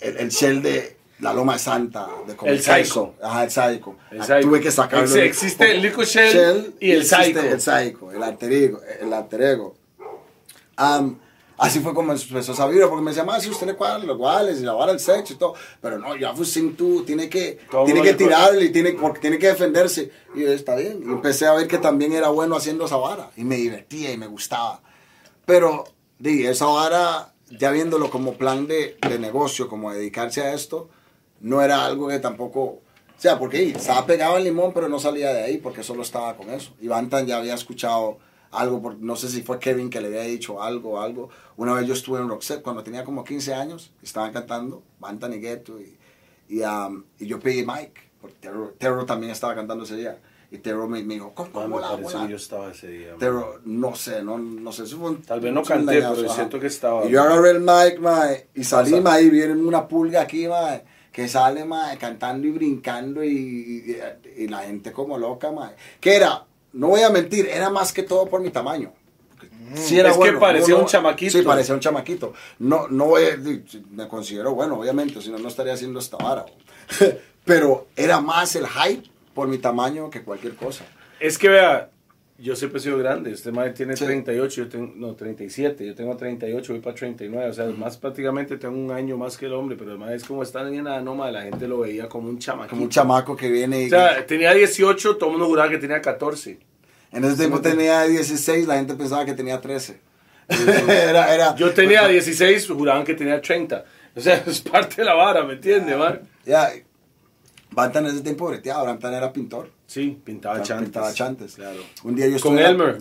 el, 0.00 0.16
el 0.18 0.28
shell 0.28 0.62
de 0.62 0.96
la 1.20 1.32
Loma 1.32 1.54
de 1.54 1.58
Santa. 1.58 2.08
De 2.26 2.36
El 2.48 2.60
Psycho. 2.62 3.14
Ajá, 3.22 3.44
el 3.44 3.50
Psycho. 3.50 3.96
El 4.10 4.20
Ah, 4.20 4.24
Psycho. 4.24 4.40
Tuve 4.40 4.60
que 4.60 4.70
sacarlo. 4.70 5.04
Ex- 5.06 5.16
existe 5.16 5.70
el 5.72 5.82
Lico 5.82 6.04
Shell 6.04 6.74
y 6.80 6.90
el 6.92 7.04
Psycho. 7.04 7.40
El 7.40 7.60
Psycho, 7.60 8.12
el 8.12 8.22
alter 8.22 8.52
ego. 8.52 8.80
El 9.00 9.12
alter 9.12 9.42
ego. 9.42 9.74
Am, 10.76 11.18
así 11.56 11.80
fue 11.80 11.92
como 11.92 12.12
empezó 12.12 12.52
esa 12.52 12.66
vibra, 12.68 12.88
porque 12.88 13.02
me 13.02 13.10
decía, 13.10 13.24
más 13.24 13.42
si 13.42 13.50
usted 13.50 13.66
le 13.66 13.74
cuadran 13.74 14.06
los 14.06 14.16
guales 14.16 14.60
y 14.60 14.62
la 14.64 14.74
vara 14.74 14.92
el 14.92 15.00
sexo 15.00 15.32
y 15.32 15.36
todo, 15.36 15.54
pero 15.80 15.98
no, 15.98 16.14
ya 16.16 16.32
sin 16.44 16.76
tú, 16.76 17.02
tiene 17.04 17.28
que, 17.28 17.58
Todo 17.70 17.84
tiene 17.84 18.02
que 18.02 18.14
tirarle, 18.14 18.66
y 18.66 18.70
tiene, 18.70 18.92
porque 18.92 19.18
tiene 19.18 19.38
que 19.38 19.48
defenderse. 19.48 20.10
Y 20.36 20.42
yo, 20.42 20.52
está 20.52 20.76
bien, 20.76 21.00
y 21.04 21.10
empecé 21.10 21.46
a 21.46 21.54
ver 21.54 21.66
que 21.66 21.78
también 21.78 22.12
era 22.12 22.28
bueno 22.28 22.54
haciendo 22.56 22.86
esa 22.86 22.96
vara, 22.96 23.30
y 23.36 23.42
me 23.42 23.56
divertía 23.56 24.12
y 24.12 24.16
me 24.16 24.28
gustaba. 24.28 24.80
Pero, 25.46 25.84
di, 26.18 26.46
esa 26.46 26.66
vara, 26.66 27.32
ya 27.50 27.72
viéndolo 27.72 28.08
como 28.10 28.34
plan 28.34 28.68
de, 28.68 28.96
de 29.08 29.18
negocio, 29.18 29.68
como 29.68 29.92
dedicarse 29.92 30.42
a 30.42 30.52
esto, 30.54 30.90
no 31.40 31.62
era 31.62 31.84
algo 31.84 32.08
que 32.08 32.18
tampoco... 32.18 32.62
O 32.62 33.20
sea, 33.20 33.38
porque 33.38 33.70
estaba 33.70 34.06
pegado 34.06 34.36
al 34.36 34.44
limón, 34.44 34.72
pero 34.72 34.88
no 34.88 35.00
salía 35.00 35.32
de 35.32 35.42
ahí 35.42 35.58
porque 35.58 35.82
solo 35.82 36.02
estaba 36.02 36.36
con 36.36 36.50
eso. 36.50 36.72
Y 36.80 36.86
Bantan 36.86 37.26
ya 37.26 37.38
había 37.38 37.54
escuchado 37.54 38.18
algo, 38.52 38.80
por- 38.80 38.96
no 38.98 39.16
sé 39.16 39.28
si 39.28 39.42
fue 39.42 39.58
Kevin 39.58 39.90
que 39.90 40.00
le 40.00 40.06
había 40.06 40.22
dicho 40.22 40.62
algo 40.62 41.00
algo. 41.00 41.28
Una 41.56 41.74
vez 41.74 41.86
yo 41.88 41.94
estuve 41.94 42.20
en 42.20 42.28
Roxette 42.28 42.62
cuando 42.62 42.84
tenía 42.84 43.02
como 43.02 43.24
15 43.24 43.54
años, 43.54 43.90
estaban 44.04 44.32
cantando 44.32 44.82
Bantan 45.00 45.32
y 45.34 45.38
Ghetto, 45.40 45.80
y, 45.80 45.96
y, 46.48 46.62
um, 46.62 47.02
y 47.18 47.26
yo 47.26 47.40
pedí 47.40 47.66
Mike, 47.66 48.00
porque 48.20 48.36
Terror, 48.40 48.74
Terror 48.78 49.04
también 49.04 49.32
estaba 49.32 49.54
cantando 49.56 49.82
ese 49.82 49.96
día. 49.96 50.16
Y 50.52 50.58
Terror 50.58 50.88
me, 50.88 51.02
me 51.02 51.14
dijo, 51.14 51.32
¿cómo, 51.34 51.48
Ah, 51.48 51.52
cómo 51.90 52.08
me 52.08 52.14
la, 52.14 52.26
yo 52.28 52.36
estaba 52.36 52.70
ese 52.70 52.86
día. 52.88 53.10
man. 53.10 53.18
Terror, 53.18 53.60
no 53.64 53.94
sé, 53.96 54.22
no, 54.22 54.38
no 54.38 54.70
sé. 54.72 54.84
eso 54.84 54.96
fue 54.96 55.10
un- 55.10 55.22
Tal 55.22 55.40
vez 55.40 55.52
no 55.52 55.62
canté, 55.64 55.94
pero 55.96 56.12
ajá. 56.12 56.28
siento 56.36 56.60
que 56.60 56.68
estaba. 56.68 57.04
Y 57.04 57.10
yo 57.10 57.20
agarré 57.20 57.50
el 57.50 57.60
mic, 57.60 57.98
mae, 58.00 58.46
y 58.54 58.62
salí, 58.62 59.00
mae, 59.00 59.24
y 59.24 59.30
viene 59.30 59.54
una 59.54 59.88
pulga 59.88 60.22
aquí, 60.22 60.46
mae, 60.46 60.84
que 61.18 61.26
sale, 61.26 61.64
mae, 61.64 61.98
cantando 61.98 62.46
y 62.46 62.52
brincando 62.52 63.24
y, 63.24 63.28
y- 64.36 64.42
y 64.44 64.46
la 64.46 64.60
gente 64.60 64.92
como 64.92 65.18
loca, 65.18 65.50
mae. 65.50 65.72
¿Qué 65.98 66.14
era? 66.14 66.44
no 66.74 66.86
voy 66.88 67.00
a 67.02 67.10
mentir, 67.10 67.48
era 67.48 67.70
más 67.70 67.92
que 67.92 68.04
todo 68.04 68.26
por 68.26 68.40
mi 68.40 68.50
tamaño. 68.50 68.92
Sí 69.74 69.98
era 69.98 70.10
Es 70.10 70.14
que 70.14 70.18
bueno, 70.20 70.38
parecía 70.38 70.74
no, 70.76 70.82
un 70.82 70.86
chamaquito. 70.86 71.32
Sí, 71.36 71.42
parecía 71.42 71.74
un 71.74 71.80
chamaquito. 71.80 72.34
No, 72.60 72.86
no 72.86 73.14
me 73.90 74.06
considero 74.06 74.54
bueno, 74.54 74.78
obviamente, 74.78 75.20
si 75.20 75.30
no, 75.30 75.38
no 75.38 75.48
estaría 75.48 75.72
haciendo 75.72 75.98
esta 75.98 76.18
vara. 76.18 76.46
Pero 77.44 77.88
era 77.96 78.20
más 78.20 78.54
el 78.54 78.68
hype 78.68 79.08
por 79.34 79.48
mi 79.48 79.58
tamaño 79.58 80.08
que 80.08 80.22
cualquier 80.22 80.54
cosa. 80.54 80.84
Es 81.18 81.36
que 81.36 81.48
vea, 81.48 81.90
yo 82.40 82.54
siempre 82.54 82.78
he 82.78 82.82
sido 82.82 82.98
grande. 82.98 83.32
Este 83.32 83.50
madre 83.50 83.72
tiene 83.72 83.96
Sí. 83.96 84.04
38, 84.04 84.62
yo 84.62 84.68
tengo, 84.68 84.92
no, 84.94 85.14
37. 85.14 85.84
Yo 85.84 85.94
tengo 85.94 86.16
38, 86.16 86.72
voy 86.72 86.80
para 86.80 86.94
39. 86.94 87.50
O 87.50 87.52
sea, 87.52 87.66
más 87.66 87.96
prácticamente 87.96 88.56
tengo 88.56 88.78
un 88.78 88.92
año 88.92 89.16
más 89.16 89.36
que 89.36 89.46
el 89.46 89.54
hombre. 89.54 89.76
Pero 89.76 89.90
además 89.90 90.12
es 90.12 90.24
como 90.24 90.44
estar 90.44 90.66
en 90.66 90.84
la 90.84 91.00
noma, 91.00 91.30
la 91.32 91.42
gente 91.42 91.66
lo 91.66 91.80
veía 91.80 92.08
como 92.08 92.28
un 92.28 92.38
chamaquito. 92.38 92.70
Como 92.70 92.84
un 92.84 92.90
chamaco 92.90 93.36
que 93.36 93.50
viene 93.50 93.82
y... 93.82 93.86
O 93.86 93.90
sea, 93.90 94.24
tenía 94.24 94.54
18, 94.54 95.16
todo 95.16 95.30
el 95.30 95.32
mundo 95.32 95.48
juraba 95.48 95.68
que 95.68 95.78
tenía 95.78 96.00
14. 96.00 96.58
en 97.10 97.24
ese 97.24 97.36
tiempo 97.36 97.60
tenía 97.60 98.04
16, 98.04 98.68
la 98.68 98.76
gente 98.76 98.94
pensaba 98.94 99.24
que 99.24 99.34
tenía 99.34 99.60
13. 99.60 99.98
era, 100.88 101.34
era, 101.34 101.56
Yo 101.56 101.72
tenía 101.72 102.06
16, 102.06 102.68
juraban 102.68 103.04
que 103.04 103.14
tenía 103.14 103.40
30. 103.40 103.84
O 104.14 104.20
sea, 104.20 104.36
es 104.46 104.60
parte 104.60 104.96
de 104.96 105.04
la 105.04 105.14
vara, 105.14 105.44
¿me 105.44 105.54
entiende, 105.54 105.96
man? 105.96 106.20
Ya, 106.46 106.70
Bantan 107.70 108.06
en 108.06 108.12
ese 108.12 108.22
tiempo 108.22 108.46
breteaba, 108.46 108.82
Bantan 108.84 109.14
era 109.14 109.32
pintor. 109.32 109.70
Sí, 109.86 110.20
pintaba 110.24 110.62
chantes. 110.62 110.86
Pintaba 110.86 111.12
chantes. 111.12 111.54
Claro. 111.54 111.80
Un 112.04 112.14
día 112.14 112.28
yo 112.28 112.38
Con 112.40 112.58
Elmer. 112.58 112.98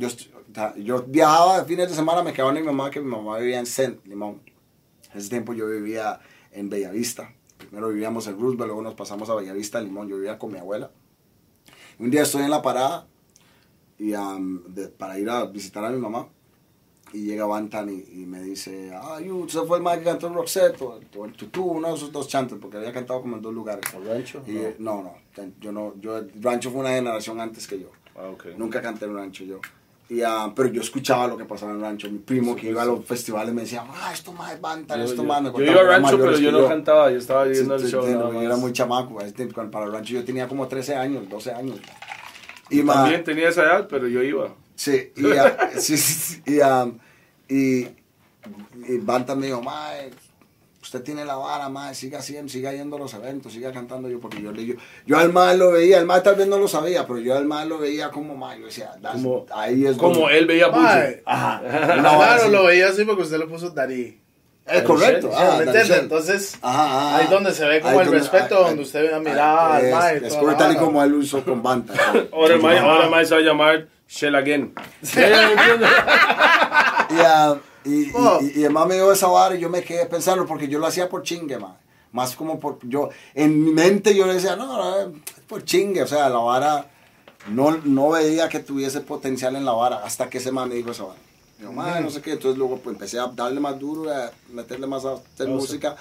Yo, 0.78 1.04
viajaba 1.04 1.64
fines 1.66 1.90
de 1.90 1.96
semana, 1.96 2.24
me 2.24 2.34
quedaba 2.34 2.52
con 2.52 2.60
mi 2.62 2.66
mamá, 2.66 2.90
que 2.90 3.00
mi 3.00 3.10
mamá 3.12 3.38
vivía 3.38 3.60
en 3.60 3.66
Saint 3.66 4.04
Limón. 4.06 4.42
En 5.14 5.20
ese 5.20 5.30
tiempo 5.30 5.54
yo 5.54 5.68
vivía 5.68 6.20
en 6.52 6.70
Bellavista. 6.70 7.32
Primero 7.58 7.90
vivíamos 7.90 8.26
en 8.28 8.34
Roosevelt, 8.40 8.68
luego 8.68 8.82
nos 8.82 8.96
pasamos 8.96 9.30
a 9.30 9.36
Bellavista, 9.36 9.80
Limón. 9.82 10.08
Yo 10.10 10.16
vivía 10.16 10.38
con 10.40 10.52
mi 10.52 10.58
abuela. 10.60 10.90
Un 12.00 12.10
día 12.12 12.24
estoy 12.24 12.44
en 12.44 12.50
la 12.52 12.62
parada 12.62 13.08
y, 14.00 14.12
de- 14.12 14.88
para 14.90 15.20
ir 15.20 15.30
a 15.30 15.46
visitar 15.46 15.84
a 15.86 15.90
mi 15.90 15.98
mamá. 16.00 16.28
Y 17.14 17.24
llega 17.26 17.46
Bantan 17.46 17.90
y, 17.90 18.22
y 18.22 18.26
me 18.26 18.42
dice, 18.42 18.92
ah, 18.94 19.20
you, 19.22 19.38
usted 19.44 19.62
fue 19.62 19.78
el 19.78 19.84
más 19.84 19.98
que 19.98 20.04
cantó 20.04 20.28
en 20.28 20.34
Roxette, 20.34 20.82
o 20.82 21.00
o 21.18 21.26
el 21.26 21.32
Tutú, 21.34 21.64
uno 21.64 21.88
de 21.88 21.96
esos 21.96 22.12
dos 22.12 22.28
chantes, 22.28 22.58
porque 22.62 22.78
había 22.78 22.92
cantado 22.92 23.22
como 23.22 23.38
en 23.38 23.42
dos 23.42 23.54
lugares. 23.54 23.84
¿O 23.96 24.04
rancho? 24.04 24.42
Y, 24.46 24.58
eh, 24.58 24.76
no, 24.80 25.02
no, 25.04 25.14
yo 25.62 25.72
no, 25.72 25.94
yo, 26.02 26.22
Rancho 26.42 26.70
fue 26.70 26.82
una 26.82 26.90
generación 26.90 27.40
antes 27.40 27.66
que 27.66 27.80
yo. 27.80 27.88
Ah, 28.16 28.28
ok. 28.34 28.48
Nunca 28.58 28.82
canté 28.82 29.06
en 29.06 29.16
rancho 29.16 29.44
yo. 29.46 29.60
Y, 30.10 30.22
ah, 30.22 30.52
pero 30.56 30.70
yo 30.70 30.82
escuchaba 30.82 31.28
lo 31.28 31.38
que 31.38 31.46
pasaba 31.46 31.72
en 31.74 31.82
rancho. 31.82 32.10
Mi 32.10 32.18
primo 32.20 32.56
que 32.56 32.70
iba 32.70 32.82
a 32.82 32.86
los 32.86 33.06
festivales 33.06 33.54
me 33.54 33.62
decía, 33.62 33.84
ah, 33.90 34.12
esto 34.14 34.32
más 34.34 34.54
es 34.54 34.60
banda, 34.62 34.98
Yo, 34.98 35.04
esto 35.04 35.18
yo- 35.18 35.24
más. 35.24 35.44
Yo 35.44 35.62
iba 35.64 35.74
a 35.74 35.84
eran 35.84 36.02
rancho, 36.04 36.18
pero 36.18 36.38
yo 36.40 36.52
no 36.52 36.68
cantaba, 36.68 37.10
yo 37.12 37.18
estaba 37.18 37.46
Sí, 37.46 37.52
viendo 37.52 37.76
el 37.76 37.82
sí, 37.82 37.88
show. 37.92 38.06
sí, 38.06 38.12
no, 38.14 38.34
yo 38.34 38.42
era 38.42 38.56
muy 38.58 38.74
chamaco. 38.74 39.14
cuando- 39.16 39.72
para 39.72 39.86
el 39.86 39.92
rancho 39.94 40.14
yo 40.14 40.26
tenía 40.26 40.48
como 40.48 40.68
13 40.68 40.96
años, 40.96 41.28
12 41.30 41.52
años. 41.54 41.78
Y, 42.70 42.84
ma- 42.84 42.96
También 42.96 43.24
tenía 43.24 43.48
esa 43.50 43.64
edad, 43.64 43.88
pero 43.90 44.08
yo 44.10 44.22
iba. 44.24 44.50
Sí, 44.78 45.12
y, 45.16 45.32
ah, 45.38 45.58
sí, 45.78 46.42
y, 46.46 46.60
ah, 46.62 46.90
y, 47.50 47.88
y 48.88 48.98
Banta 49.02 49.36
me 49.36 49.48
dijo, 49.48 49.62
mae, 49.62 50.12
usted 50.82 51.02
tiene 51.02 51.26
la 51.26 51.36
vara, 51.36 51.68
mae, 51.68 51.94
siga 51.96 52.20
haciendo, 52.20 52.50
siga 52.50 52.72
yendo 52.72 52.96
a 52.96 53.00
los 53.00 53.14
eventos, 53.14 53.52
siga 53.52 53.72
cantando 53.74 54.08
yo, 54.08 54.20
porque 54.20 54.42
yo 54.42 54.52
le 54.52 54.66
yo, 54.66 54.76
yo 55.06 55.18
al 55.18 55.34
mae 55.34 55.58
lo 55.58 55.72
veía, 55.72 55.98
el 55.98 56.06
mae 56.06 56.22
tal 56.22 56.36
vez 56.36 56.48
no 56.48 56.58
lo 56.60 56.68
sabía, 56.68 57.06
pero 57.08 57.20
yo 57.20 57.36
al 57.36 57.46
mae 57.46 57.66
lo 57.66 57.80
veía 57.80 58.12
como 58.12 58.36
mae, 58.38 58.60
yo 58.60 58.68
decía, 58.68 58.92
Como, 59.14 59.46
ahí 59.54 59.86
es 59.86 59.98
como 59.98 60.14
donde- 60.14 60.38
él 60.38 60.46
veía. 60.46 60.68
Buche. 60.68 61.24
Ajá, 61.26 61.62
Claro, 62.00 62.50
lo 62.50 62.64
veía 62.66 62.90
así 62.90 63.04
porque 63.04 63.24
usted 63.24 63.40
le 63.40 63.48
puso 63.48 63.72
Dari. 63.72 64.22
Es 64.70 64.84
correcto, 64.84 65.32
ah. 65.34 65.60
Shell. 65.64 65.92
Entonces, 66.00 66.58
Ajá, 66.62 66.84
ajá, 66.86 67.18
ahí 67.18 67.24
es 67.26 67.30
donde 67.30 67.54
se 67.54 67.66
ve 67.66 67.80
como 67.80 67.94
ahí 67.94 68.00
el 68.00 68.06
donde- 68.06 68.20
respeto, 68.20 68.58
ahí- 68.58 68.64
donde 68.66 68.82
usted 68.84 69.20
miraba 69.22 69.76
al 69.78 69.86
es, 69.86 69.94
mae 69.96 70.20
y 70.22 70.26
Es 70.26 70.34
correcto, 70.36 70.64
tal 70.64 70.74
y 70.74 70.78
como 70.78 71.04
él 71.04 71.14
usó 71.16 71.44
con 71.44 71.64
Banta. 71.64 71.94
Ahora 72.34 72.56
el 72.56 72.62
mae- 72.62 73.10
mae 73.10 73.26
se 73.26 73.34
va 73.36 73.40
a 73.40 73.44
llamar 73.44 73.88
Shell 74.08 74.36
Again. 74.36 74.74
Y, 77.10 77.16
ah, 77.22 77.56
Oh. 78.16 78.40
y- 78.42 78.60
y 78.60 78.64
el 78.66 78.72
mae 78.72 78.86
me 78.86 78.96
dio 78.96 79.12
esa 79.14 79.28
vara 79.28 79.56
y 79.56 79.60
yo 79.60 79.70
me 79.70 79.82
quedé 79.82 80.06
pensando 80.08 80.46
porque 80.46 80.68
yo 80.68 80.78
lo 80.80 80.88
hacía 80.88 81.08
por 81.08 81.24
chingue, 81.24 81.58
mae. 81.58 81.72
Más 82.12 82.36
como 82.36 82.60
por 82.60 82.80
yo, 82.84 83.10
en 83.34 83.64
mi 83.64 83.72
mente 83.72 84.14
yo 84.16 84.26
le 84.26 84.34
decía, 84.34 84.56
no, 84.58 84.66
no, 84.66 85.00
es 85.00 85.08
por 85.48 85.64
chingue, 85.64 86.04
o 86.04 86.08
sea, 86.08 86.28
la 86.30 86.40
vara, 86.40 86.86
no, 87.50 87.80
no 87.86 88.10
veía 88.10 88.50
que 88.50 88.60
tuviese 88.60 89.00
potencial 89.02 89.56
en 89.56 89.64
la 89.64 89.72
vara 89.72 89.98
hasta 90.04 90.30
que 90.30 90.40
ese 90.40 90.52
man 90.52 90.68
me 90.68 90.76
dijo 90.76 90.92
esa 90.92 91.04
vara. 91.04 91.20
Yo, 91.60 91.72
mae, 91.72 92.02
no 92.02 92.10
sé 92.10 92.22
qué, 92.22 92.34
entonces 92.34 92.58
luego 92.58 92.78
pues, 92.78 92.94
empecé 92.96 93.20
a 93.20 93.28
darle 93.28 93.60
más 93.60 93.80
duro, 93.80 94.12
a 94.14 94.32
meterle 94.54 94.86
más 94.88 95.06
a 95.06 95.14
hacer 95.14 95.48
música. 95.48 95.96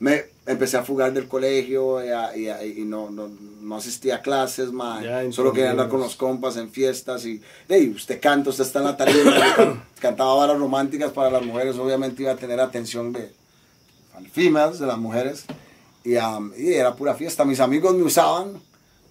Me 0.00 0.24
empecé 0.46 0.76
a 0.78 0.82
fugar 0.82 1.12
del 1.12 1.28
colegio 1.28 2.04
y, 2.04 2.08
a- 2.08 2.36
y 2.36 2.48
a- 2.48 2.64
y 2.64 2.82
no, 2.84 3.10
no, 3.10 3.28
no 3.60 3.76
asistía 3.76 4.16
a 4.16 4.20
clases. 4.22 4.70
Ya 5.02 5.30
Solo 5.30 5.52
quería 5.52 5.70
andar 5.72 5.88
con 5.88 6.00
los 6.00 6.16
compas 6.16 6.56
en 6.56 6.70
fiestas 6.70 7.24
y 7.26 7.40
hey, 7.68 7.92
usted 7.94 8.20
canta, 8.20 8.50
usted 8.50 8.64
está 8.64 8.78
en 8.80 8.86
la 8.86 8.96
tarima, 8.96 9.84
cantaba 10.00 10.34
varas 10.34 10.58
románticas 10.58 11.12
para 11.12 11.30
las 11.30 11.42
mujeres, 11.44 11.76
obviamente 11.76 12.22
iba 12.22 12.32
a 12.32 12.36
tener 12.36 12.58
atención 12.58 13.12
de 13.12 13.30
females, 14.32 14.78
de 14.78 14.86
las 14.86 14.98
mujeres, 14.98 15.44
y, 16.04 16.16
um, 16.16 16.52
y 16.56 16.72
era 16.72 16.94
pura 16.96 17.14
fiesta. 17.14 17.44
Mis 17.44 17.60
amigos 17.60 17.94
me 17.94 18.02
usaban 18.02 18.54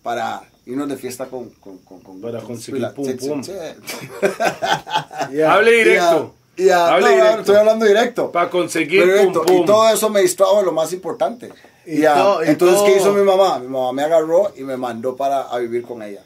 para 0.03 0.43
irnos 0.65 0.87
de 0.89 0.97
fiesta 0.97 1.25
con... 1.27 1.49
con, 1.51 1.77
con, 1.79 1.99
con- 2.01 2.21
Para 2.21 2.39
con- 2.39 2.47
conseguir 2.49 2.87
pum, 2.95 3.05
pum. 3.17 3.41
Yeah. 5.31 5.53
Hable 5.53 5.71
directo. 5.71 6.33
y, 6.57 6.69
Hable 6.69 7.01
no, 7.01 7.07
no, 7.09 7.15
directo. 7.15 7.39
estoy 7.41 7.55
hablando 7.55 7.85
directo. 7.85 8.31
Para 8.31 8.49
conseguir 8.49 9.03
Pero 9.05 9.31
pum 9.33 9.45
pum. 9.45 9.57
Y 9.57 9.65
todo 9.65 9.89
eso 9.89 10.09
me 10.09 10.21
distrajo 10.21 10.59
de 10.59 10.65
lo 10.65 10.71
más 10.71 10.91
importante. 10.93 11.51
Y 11.85 12.01
Y, 12.01 12.05
todo- 12.05 12.43
entonces, 12.43 12.77
todo- 12.77 12.85
¿qué 12.85 12.97
hizo 12.97 13.13
mi 13.13 13.23
mamá? 13.23 13.59
Mi 13.59 13.67
mamá 13.67 13.91
me 13.93 14.03
agarró 14.03 14.51
y 14.55 14.61
me 14.63 14.77
mandó 14.77 15.15
para 15.15 15.41
a 15.43 15.57
vivir 15.57 15.83
con 15.83 16.01
ella. 16.03 16.23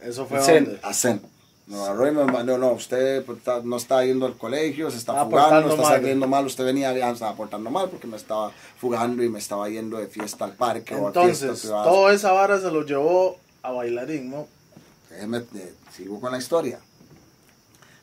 Eso 0.00 0.26
fue 0.26 0.40
Zen. 0.40 0.64
donde. 0.64 0.80
a 0.82 0.92
Zen. 0.94 1.20
Me 1.66 1.76
agarró 1.76 2.08
y 2.08 2.12
me 2.12 2.24
mandó, 2.24 2.56
no, 2.56 2.70
usted 2.72 3.22
pues, 3.24 3.38
está- 3.38 3.60
no 3.62 3.76
está 3.76 4.02
yendo 4.04 4.24
al 4.26 4.36
colegio, 4.38 4.90
se 4.90 4.96
está 4.96 5.24
fugando, 5.26 5.68
está 5.70 5.82
mal. 5.82 5.92
saliendo 5.92 6.26
mal, 6.26 6.46
usted 6.46 6.64
venía, 6.64 6.92
ya 6.96 7.10
estaba 7.10 7.34
portando 7.34 7.68
mal 7.70 7.90
porque 7.90 8.06
me 8.06 8.16
estaba 8.16 8.52
fugando 8.80 9.22
y 9.22 9.28
me 9.28 9.38
estaba 9.38 9.68
yendo 9.68 9.98
de 9.98 10.06
fiesta 10.06 10.46
al 10.46 10.52
parque 10.54 10.94
o 10.94 11.04
a 11.04 11.08
Entonces, 11.08 11.60
privadas. 11.60 11.86
toda 11.86 12.12
esa 12.14 12.32
vara 12.32 12.58
se 12.58 12.70
lo 12.70 12.84
llevó 12.86 13.36
a 13.62 13.70
bailarín, 13.72 14.30
¿no? 14.30 14.46
Déjeme, 15.10 15.38
eh, 15.38 15.74
sigo 15.94 16.20
con 16.20 16.32
la 16.32 16.38
historia. 16.38 16.78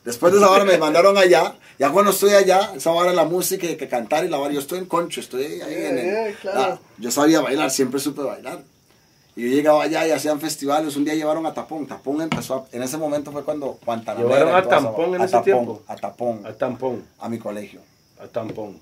Después 0.03 0.31
de 0.33 0.39
esa 0.39 0.51
hora 0.51 0.63
me 0.65 0.77
mandaron 0.85 1.17
allá, 1.17 1.55
ya 1.79 1.89
cuando 1.91 2.11
estoy 2.11 2.31
allá, 2.33 2.73
esa 2.75 2.91
hora 2.91 3.13
la 3.13 3.25
música 3.25 3.65
y 3.67 3.75
que 3.77 3.87
cantar 3.87 4.23
y 4.25 4.29
la 4.29 4.37
vara, 4.37 4.53
yo 4.53 4.59
estoy 4.59 4.79
en 4.79 4.85
concho, 4.85 5.19
estoy 5.19 5.43
ahí 5.45 5.57
Yeah, 5.59 5.89
en 5.89 5.97
el- 5.97 6.05
yeah, 6.05 6.33
claro. 6.41 6.61
Ah, 6.61 6.79
yo 6.97 7.11
sabía 7.11 7.41
bailar, 7.41 7.71
siempre 7.71 7.99
supe 7.99 8.21
bailar. 8.21 8.61
Y 9.35 9.41
yo 9.43 9.47
llegaba 9.49 9.83
allá 9.83 10.07
y 10.07 10.11
hacían 10.11 10.39
festivales, 10.39 10.95
un 10.95 11.03
día 11.03 11.13
llevaron 11.15 11.45
a 11.45 11.53
Tapón, 11.53 11.85
Tapón 11.87 12.21
empezó, 12.21 12.55
a- 12.55 12.65
en 12.75 12.83
ese 12.83 12.97
momento 12.97 13.31
fue 13.31 13.43
cuando 13.43 13.77
Guantanamera 13.85 14.27
¿Llevaron 14.29 14.49
a 14.49 14.51
vara. 14.53 15.15
en 15.15 15.21
A 15.21 15.25
ese 15.25 15.31
Tapón, 15.33 15.43
tiempo? 15.43 15.81
A 15.87 15.95
Tapón, 15.95 16.41
A 16.45 16.53
tampón. 16.53 17.03
a 17.19 17.27
mi 17.29 17.37
colegio. 17.39 17.81
A 18.21 18.27
tampón. 18.27 18.79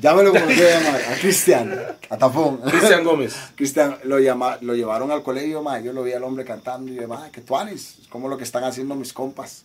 Ya 0.00 0.14
me 0.14 0.22
lo 0.22 0.32
conocí 0.32 0.60
a 0.62 0.80
llamar, 0.80 1.00
a 1.02 1.14
Cristian, 1.20 1.80
a 2.08 2.16
Tapón. 2.16 2.58
Cristian 2.62 3.04
Gómez. 3.04 3.34
Cristian 3.56 3.98
lo, 4.04 4.18
llama, 4.18 4.58
lo 4.60 4.74
llevaron 4.74 5.10
al 5.10 5.22
colegio, 5.22 5.62
ma, 5.62 5.78
yo 5.80 5.92
lo 5.92 6.02
vi 6.02 6.12
al 6.12 6.24
hombre 6.24 6.44
cantando 6.44 6.90
y 6.90 6.96
yo, 6.96 7.06
ma, 7.08 7.30
que 7.30 7.40
tuanis, 7.42 7.98
es 8.02 8.08
como 8.08 8.28
lo 8.28 8.36
que 8.38 8.44
están 8.44 8.64
haciendo 8.64 8.94
mis 8.94 9.12
compas 9.12 9.64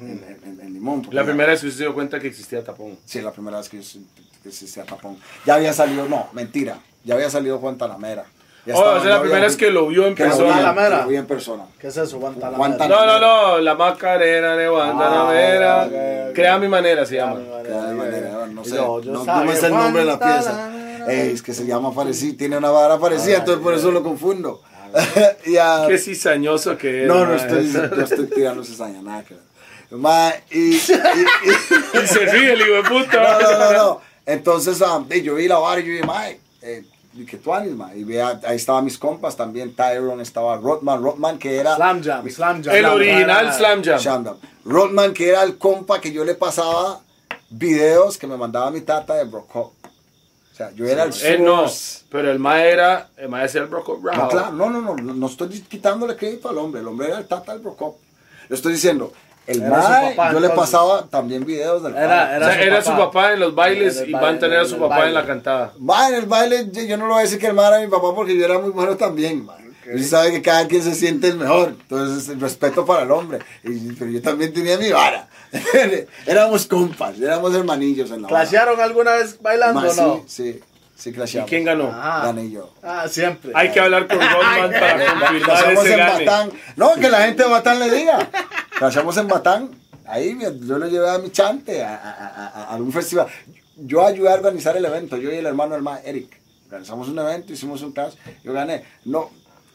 en, 0.00 0.24
en- 0.44 0.60
en 0.60 0.72
Limón. 0.72 1.06
La 1.12 1.24
primera 1.24 1.50
vez 1.52 1.60
que 1.60 1.66
usted 1.66 1.78
se 1.78 1.84
dio 1.84 1.94
cuenta 1.94 2.18
que 2.18 2.28
existía 2.28 2.64
tapón. 2.64 2.98
Sí, 3.04 3.20
la 3.20 3.32
primera 3.32 3.58
vez 3.58 3.68
que 3.68 3.82
yo 3.82 4.00
que 4.42 4.48
existía 4.50 4.84
Tapón. 4.84 5.18
Ya 5.44 5.54
había 5.56 5.72
salido, 5.72 6.08
no, 6.08 6.28
mentira, 6.32 6.78
ya 7.04 7.14
había 7.16 7.28
salido 7.28 7.58
Guantanamera. 7.58 8.24
Ya 8.68 8.74
Oh, 8.76 8.96
es 8.98 9.02
ya 9.04 9.08
la 9.10 9.20
primera 9.20 9.40
vez 9.42 9.56
que 9.56 9.70
lo 9.70 9.86
vio 9.88 10.06
en 10.06 10.14
que 10.14 10.24
lo 10.24 10.28
vi, 10.30 10.36
persona. 10.36 10.52
Guantanamera. 10.62 11.02
lo 11.02 11.08
vi 11.08 11.16
en 11.16 11.26
persona. 11.26 11.64
¿Qué 11.80 11.86
es 11.88 11.96
eso? 11.96 12.18
Guantanamera. 12.18 12.58
Guantanamera. 12.58 13.06
No, 13.06 13.20
no, 13.20 13.48
no, 13.52 13.58
la 13.60 13.74
Macarena 13.74 14.56
de 14.56 14.68
Guantanamera. 14.68 15.82
Ah, 15.82 15.86
ok, 15.86 15.92
ok. 16.28 16.34
Crea 16.34 16.58
mi 16.58 16.68
manera 16.68 17.06
se 17.06 17.16
llama. 17.16 17.36
Que 17.62 17.68
de 17.70 17.94
manera, 17.94 18.46
no 18.46 18.64
sé, 18.64 18.76
Yo- 18.76 19.00
yo 19.00 19.12
no, 19.12 19.24
no 19.24 19.44
me 19.44 19.56
sé 19.56 19.66
el 19.66 19.72
nombre 19.74 20.00
de 20.02 20.06
la 20.06 20.18
pieza. 20.18 20.52
Guantanamera. 20.52 21.12
Ey, 21.12 21.30
es 21.32 21.42
que 21.42 21.54
se 21.54 21.64
llama 21.66 21.94
parecido, 21.94 22.36
tiene 22.36 22.58
una 22.58 22.70
vara 22.70 22.98
parecida, 22.98 23.38
entonces 23.38 23.62
por 23.62 23.72
eso 23.74 23.90
lo 23.90 24.02
confundo. 24.02 24.60
Ah, 24.94 25.86
Qué 25.88 25.98
cizañoso 25.98 26.76
que 26.76 27.02
es. 27.02 27.08
No, 27.08 27.24
no 27.26 27.34
estoy, 27.34 27.64
no 27.66 28.02
estoy 28.04 28.26
tirando 28.34 28.62
cizaña, 28.64 29.00
nada 29.02 29.22
que. 29.24 29.34
Ma, 29.90 30.30
y, 30.50 30.58
y- 30.58 30.76
y- 30.76 31.98
Y 32.02 32.06
se 32.06 32.18
ríe 32.26 32.52
el 32.52 32.60
hijo 32.60 32.72
de 32.74 32.82
puta. 32.82 33.38
no, 33.40 33.50
no, 33.52 33.58
no, 33.58 33.72
no. 33.72 34.00
Entonces, 34.26 34.82
ah, 34.82 35.02
y 35.10 35.22
yo 35.22 35.36
vi 35.36 35.48
la 35.48 35.58
vara 35.58 35.80
y 35.80 35.84
yo 35.86 35.92
dije, 35.92 36.04
mae, 36.04 36.38
eh, 36.60 36.84
que 37.26 37.38
tú 37.38 37.52
animes, 37.54 37.76
ma. 37.76 37.94
Y 37.94 38.04
vea, 38.04 38.40
ahí 38.44 38.56
estaban 38.56 38.84
mis 38.84 38.98
compas 38.98 39.36
también, 39.36 39.74
Tyrone, 39.74 40.22
estaba 40.22 40.56
Rodman, 40.56 41.02
Rodman 41.02 41.38
que 41.38 41.56
era... 41.56 41.76
Slam 41.76 42.02
Jam, 42.02 42.28
Slam 42.28 42.62
Jam. 42.62 42.74
El 42.74 42.80
Slam 42.80 42.94
original 42.94 43.46
Jam. 43.46 43.54
Slam 43.58 43.82
Jam. 43.84 43.98
Shandam. 43.98 44.36
Rodman 44.64 45.14
que 45.14 45.28
era 45.28 45.42
el 45.42 45.58
compa 45.58 46.00
que 46.00 46.12
yo 46.12 46.24
le 46.24 46.34
pasaba 46.34 47.00
videos 47.50 48.18
que 48.18 48.26
me 48.26 48.36
mandaba 48.36 48.70
mi 48.70 48.80
tata 48.82 49.14
de 49.14 49.24
Broco. 49.24 49.74
O 50.52 50.54
sea, 50.58 50.72
yo 50.72 50.86
era 50.86 51.04
el 51.04 51.12
Él 51.22 51.44
no, 51.44 51.68
source. 51.68 52.04
pero 52.10 52.30
el 52.30 52.38
ma 52.40 52.64
era, 52.64 53.10
el 53.16 53.28
ma 53.28 53.44
es 53.44 53.54
el 53.54 53.66
Broco 53.66 54.00
Rao. 54.02 54.16
No, 54.16 54.28
claro, 54.28 54.52
no, 54.52 54.68
no, 54.68 54.80
no, 54.82 54.96
no, 54.96 55.14
no 55.14 55.26
estoy 55.26 55.48
quitándole 55.62 56.16
crédito 56.16 56.48
al 56.48 56.58
hombre. 56.58 56.80
El 56.80 56.88
hombre 56.88 57.08
era 57.08 57.18
el 57.18 57.28
tata 57.28 57.52
del 57.52 57.60
Brocop. 57.62 57.96
Le 58.48 58.56
estoy 58.56 58.72
diciendo, 58.72 59.12
el 59.48 59.62
Era 59.62 59.82
su 59.82 59.88
mae, 59.88 60.10
papá, 60.14 60.32
yo 60.32 60.40
le 60.40 60.48
pasaba 60.50 61.06
también 61.08 61.44
videos 61.44 61.82
del 61.82 61.96
Era- 61.96 62.06
padre. 62.08 62.36
O 62.36 62.40
sea, 62.40 62.52
Era 62.54 62.54
su 62.54 62.62
era 62.62 62.82
su 62.82 62.90
papá. 62.96 63.32
en 63.32 63.40
los 63.40 63.54
bailes 63.54 63.96
y 63.96 64.12
baile, 64.12 64.18
Van 64.20 64.38
tener 64.38 64.58
a 64.60 64.64
su 64.66 64.76
papá 64.78 64.88
baile. 64.98 65.08
en 65.08 65.14
la 65.14 65.26
cantada. 65.26 65.72
Mae, 65.78 66.08
en 66.10 66.14
el 66.16 66.26
baile, 66.26 66.68
yo 66.70 66.82
yo 66.82 66.96
no 66.96 67.06
lo 67.06 67.14
voy 67.14 67.20
a 67.20 67.24
decir 67.24 67.38
que 67.38 67.46
el 67.48 67.54
mae 67.54 67.68
era 67.68 67.80
mi 67.80 67.88
papá 67.88 68.14
porque 68.14 68.36
yo 68.38 68.44
era 68.44 68.58
muy 68.58 68.70
bueno 68.70 68.96
también, 68.96 69.44
mae. 69.44 69.66
Y 69.90 69.94
usted 69.94 70.08
sabe 70.10 70.30
que 70.32 70.42
cada 70.42 70.66
quien 70.68 70.82
se 70.82 70.94
siente 70.94 71.28
el 71.28 71.38
mejor. 71.38 71.68
Entonces, 71.80 72.28
el 72.28 72.38
respeto 72.38 72.84
para 72.84 73.04
el 73.04 73.10
hombre. 73.10 73.38
Y- 73.64 73.92
pero 73.94 74.10
yo 74.10 74.20
también 74.20 74.52
tenía 74.52 74.76
mi 74.76 74.90
vara. 74.90 75.28
éramos 76.26 76.66
compas, 76.66 77.18
éramos 77.18 77.54
hermanillos 77.54 78.10
en 78.10 78.20
la 78.22 78.28
vara. 78.28 78.42
¿Clashearon 78.44 78.80
alguna 78.80 79.12
vez 79.12 79.40
bailando 79.40 79.80
o 79.80 79.94
no? 79.94 80.24
Sí, 80.26 80.52
sí, 80.52 80.60
sí 80.98 81.10
¿Y 81.38 81.40
quién 81.42 81.64
ganó? 81.64 81.90
Ah. 81.92 82.22
Gané 82.24 82.50
yo. 82.50 82.74
Ah, 82.82 83.06
siempre. 83.08 83.52
Hay 83.54 83.70
que 83.70 83.78
hablar 83.80 84.08
con 84.08 84.18
Rodman 84.18 84.70
para 84.72 85.06
confirmar 85.20 85.72
ese 85.72 85.92
en 85.92 85.98
gane. 85.98 86.24
Batán. 86.26 86.50
No, 86.76 86.94
que 86.96 87.08
la 87.08 87.20
gente 87.22 87.44
de 87.44 87.48
Batán 87.48 87.78
le 87.78 87.90
diga. 87.90 88.28
Crashamos 88.76 89.16
en 89.16 89.28
Batán. 89.28 89.70
Ahí 90.06 90.36
yo 90.62 90.78
lo 90.78 90.88
llevé 90.88 91.08
a 91.08 91.18
mi 91.18 91.30
chante 91.30 91.84
a, 91.84 91.94
a, 91.94 92.46
a- 92.64 92.74
algún 92.74 92.92
festival. 92.92 93.26
Yo 93.76 94.04
ayudé 94.04 94.30
a 94.30 94.34
organizar 94.34 94.76
el 94.76 94.84
evento, 94.84 95.16
yo 95.16 95.30
y 95.30 95.36
el 95.36 95.46
hermano 95.46 95.74
del 95.74 95.82
ma 95.82 96.00
Eric. 96.04 96.36
Organizamos 96.66 97.08
un 97.08 97.18
evento, 97.18 97.52
hicimos 97.52 97.80
un 97.82 97.92
crash, 97.92 98.14
yo 98.42 98.52
gané. 98.52 98.84
No, 99.04 99.30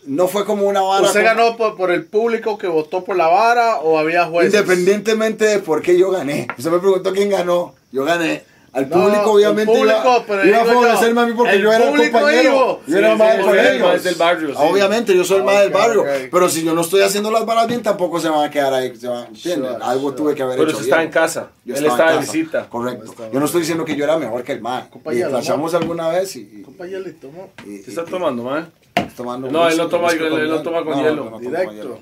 no 0.05 0.27
fue 0.27 0.45
como 0.45 0.67
una 0.67 0.81
vara. 0.81 1.03
¿Usted 1.07 1.21
como- 1.23 1.35
ganó 1.35 1.57
por, 1.57 1.77
por 1.77 1.91
el 1.91 2.03
público 2.05 2.57
que 2.57 2.67
votó 2.67 3.03
por 3.05 3.15
la 3.15 3.27
vara 3.27 3.77
o 3.77 3.97
había 3.97 4.25
jueces? 4.25 4.53
Independientemente 4.53 5.45
de 5.45 5.59
por 5.59 5.81
qué 5.81 5.97
yo 5.97 6.11
gané. 6.11 6.47
Usted 6.57 6.69
me 6.71 6.79
preguntó 6.79 7.13
quién 7.13 7.29
ganó. 7.29 7.73
Yo 7.91 8.03
gané. 8.03 8.43
Al 8.73 8.89
No, 8.89 8.95
público, 9.03 9.31
obviamente, 9.33 9.71
el 9.71 9.77
público, 9.77 10.01
iba, 10.03 10.25
pero 10.25 10.45
iba 10.47 10.57
a 10.57 10.61
digo 10.63 10.73
yo, 10.73 10.81
favorecerme 10.81 11.21
a 11.21 11.25
mí 11.27 11.33
porque 11.37 11.51
el 11.53 11.61
yo 11.61 11.71
era 11.71 11.83
el 11.83 11.89
público 11.91 12.17
compañero. 12.19 12.41
dijo. 12.51 12.81
Yo 12.87 12.97
era 12.97 13.11
Sí, 13.11 13.17
más 13.19 13.29
sí, 13.31 13.37
del 13.37 13.45
más 13.45 14.17
barrio, 14.17 14.49
sí. 14.49 14.55
Obviamente, 14.57 15.15
yo 15.15 15.23
soy 15.23 15.37
el 15.37 15.43
más 15.43 15.59
del 15.59 15.69
barrio. 15.69 16.03
Pero 16.31 16.49
si 16.49 16.63
yo 16.63 16.73
no 16.73 16.81
estoy 16.81 17.01
haciendo 17.01 17.29
las 17.29 17.45
varas 17.45 17.67
bien, 17.67 17.83
tampoco 17.83 18.19
se 18.19 18.29
van 18.29 18.43
a 18.45 18.49
quedar 18.49 18.73
ahí. 18.73 18.95
Se 18.95 19.07
van, 19.07 19.27
¿entiendes? 19.27 19.71
Sure, 19.73 19.83
Algo 19.83 20.03
sure. 20.09 20.17
tuve 20.17 20.35
que 20.35 20.41
haber 20.41 20.57
Pero 20.57 20.69
hecho 20.69 20.77
usted 20.77 20.87
está 20.87 20.97
bien. 20.97 21.07
en 21.07 21.13
casa. 21.13 21.49
Yo 21.63 21.75
Él 21.75 21.85
estaba 21.85 22.11
de 22.13 22.17
casa. 22.17 22.31
visita. 22.31 22.69
Correcto. 22.69 23.11
Estaba- 23.11 23.29
Yo 23.31 23.39
no 23.39 23.45
estoy 23.45 23.61
diciendo 23.61 23.85
que 23.85 23.95
yo 23.95 24.03
era 24.05 24.17
mejor 24.17 24.43
que 24.43 24.53
el 24.53 24.61
man. 24.61 24.85
Y 24.87 24.89
Compañero, 24.91 25.29
flashamos 25.29 25.73
alguna 25.75 26.09
vez 26.09 26.35
y... 26.35 26.39
y- 26.41 26.61
Compa 26.63 26.87
Hielito, 26.87 27.29
¿no? 27.31 27.49
y- 27.71 27.81
¿Qué 27.83 27.89
está 27.91 28.01
y- 28.07 28.09
tomando, 28.09 28.41
man? 28.43 28.71
tomando 29.15 29.51
No, 29.51 29.69
él 29.69 29.77
no 29.77 29.87
toma- 29.87 30.09
él- 30.09 30.17
con 30.17 30.25
él 30.27 30.33
no 30.33 30.37
hielo. 30.39 30.61
toma 30.63 30.83
con 30.83 30.93
No, 30.93 30.97
hielo. 31.03 31.15
no, 31.15 31.23
no 31.25 31.29
tomo 31.37 31.41
con 31.41 31.41
Directo. 31.51 31.71
hielo. 31.73 31.99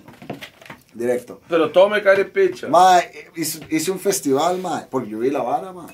Directo. 0.94 1.42
Pero 1.48 1.70
tome 1.72 2.02
care 2.04 2.26
picha. 2.26 2.68
Ma, 2.68 3.00
hice, 3.36 3.60
hice 3.70 3.92
un 3.92 4.00
festival, 4.00 4.58
ma, 4.60 4.86
porque 4.90 5.10
yo 5.10 5.20
vi 5.20 5.30
la 5.32 5.42
vara, 5.42 5.72
ma. 5.72 5.88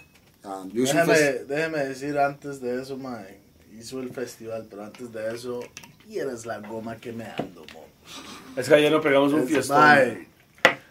Un 0.47 0.71
Déjeme, 0.73 1.79
decir 1.79 2.17
antes 2.17 2.61
de 2.61 2.81
eso, 2.81 2.97
mae. 2.97 3.39
Hizo 3.77 3.99
el 3.99 4.09
festival, 4.11 4.65
pero 4.69 4.83
antes 4.83 5.11
de 5.11 5.33
eso, 5.35 5.59
vieras 6.07 6.45
la 6.45 6.59
goma 6.59 6.95
que 6.97 7.11
me 7.11 7.25
ando, 7.25 7.65
mo. 7.73 7.85
Es 8.55 8.67
que 8.67 8.75
ayer 8.75 8.91
nos 8.91 9.03
pegamos 9.03 9.33
un 9.33 9.41
Es- 9.41 9.47
fiestón. 9.47 9.77
mae. 9.77 10.27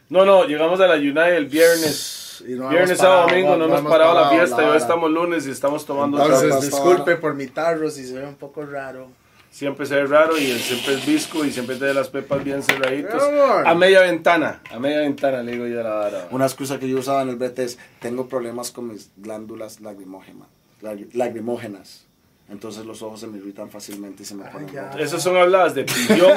No, 0.09 0.25
no, 0.25 0.45
llegamos 0.45 0.81
a 0.81 0.87
la 0.87 0.95
United 0.95 1.35
el 1.37 1.47
viernes. 1.47 2.45
Y 2.47 2.53
no 2.53 2.69
viernes, 2.69 2.99
sábado, 2.99 3.29
domingo, 3.29 3.57
no, 3.57 3.64
hemos 3.64 3.81
parado, 3.90 4.14
la 4.14 4.29
fiesta. 4.31 4.62
y 4.62 4.66
hoy 4.66 4.77
estamos 4.77 5.11
lunes 5.11 5.47
y 5.47 5.51
estamos 5.51 5.85
tomando 5.87 6.23
Entonces, 6.23 6.71
disculpe 6.71 7.16
por 7.16 7.35
mi 7.35 7.47
tarro 7.47 7.90
si 7.90 8.07
se 8.07 8.12
ve 8.12 8.27
un 8.27 8.37
poco 8.37 8.64
raro. 8.66 9.09
Siempre 9.57 9.87
se 9.87 9.95
ve 9.95 10.05
raro 10.05 10.37
y 10.37 10.51
él 10.51 10.59
siempre 10.61 10.92
es 10.95 11.07
visco 11.07 11.42
y 11.42 11.51
siempre 11.51 11.77
tiene 11.77 11.95
las 11.95 12.11
pepas 12.11 12.45
bien 12.45 12.62
cerraditas. 12.62 13.23
A 13.64 13.75
media 13.75 14.03
ventana, 14.03 14.61
a 14.71 14.79
media 14.79 14.99
ventana 14.99 15.42
le 15.42 15.53
digo 15.53 15.66
yo 15.66 15.81
a 15.81 15.83
la 15.83 15.95
vara. 15.95 16.29
Una 16.31 16.45
excusa 16.45 16.79
que 16.79 16.87
yo 16.87 16.99
usaba 16.99 17.23
en 17.23 17.31
el 17.31 17.37
brete 17.37 17.64
es, 17.64 17.79
tengo 17.99 18.27
problemas 18.29 18.71
con 18.71 18.88
mis 18.88 19.09
glándulas 19.16 19.81
lagrimógenas. 19.81 20.49
lag- 20.83 21.09
lagrimógenas. 21.14 22.05
Entonces 22.51 22.85
los 22.85 23.01
ojos 23.01 23.19
se 23.21 23.29
me 23.29 23.38
irritan 23.38 23.71
fácilmente 23.71 24.25
y 24.25 24.27
se 24.27 24.35
me 24.35 24.45
ponen. 24.45 24.69
Esas 24.99 25.23
son 25.23 25.38
habladas 25.38 25.75
de 25.75 25.85
pillón. 25.85 26.35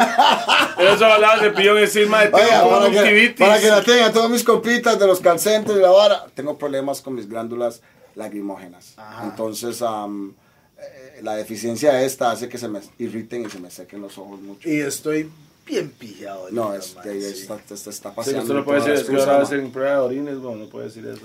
Esas 0.79 0.97
son 0.99 1.12
habladas 1.12 1.41
de 1.41 1.51
pillón 1.51 1.77
encima 1.77 2.21
de 2.21 2.32
que, 2.32 2.41
conjuntivitis. 2.63 3.36
para 3.45 3.60
que 3.60 3.67
la 3.67 3.84
tengan 3.84 4.13
todos 4.13 4.29
mis 4.29 4.45
compitas 4.45 4.97
de 4.97 5.05
los 5.05 5.19
calcentes 5.19 5.75
y 5.75 5.79
la 5.82 5.89
vara, 5.91 6.25
tengo 6.36 6.58
problemas 6.58 7.01
con 7.01 7.15
mis 7.15 7.27
glándulas 7.27 7.82
lagrimógenas. 8.15 8.93
Ajá. 8.95 9.25
Entonces, 9.25 9.82
am, 9.82 10.34
eh, 10.81 11.19
la 11.23 11.35
deficiencia 11.35 12.01
esta 12.03 12.31
hace 12.31 12.47
que 12.49 12.57
se 12.57 12.67
me 12.67 12.79
irriten 12.97 13.45
y 13.45 13.49
se 13.49 13.59
me 13.59 13.69
sequen 13.71 14.01
los 14.01 14.17
ojos 14.17 14.39
mucho. 14.41 14.69
Y 14.69 14.79
estoy 14.79 15.29
bien 15.65 15.89
pillado. 15.91 16.47
No, 16.51 16.73
es, 16.73 16.95
que 17.03 17.21
sí. 17.21 17.41
está, 17.41 17.55
está, 17.57 17.89
está 17.89 18.09
Sí, 18.09 18.15
paseando. 18.15 18.41
usted 18.43 18.55
no 18.55 18.65
puede 18.65 18.79
decir 18.79 18.93
es 18.95 19.03
que 19.09 19.15
ahora 19.17 19.41
hacen 19.43 19.71
prueba 19.71 19.91
de 19.93 19.99
orines, 19.99 20.39
bueno, 20.39 20.63
no 20.63 20.69
puede 20.69 20.85
decir 20.87 21.05
eso. 21.05 21.21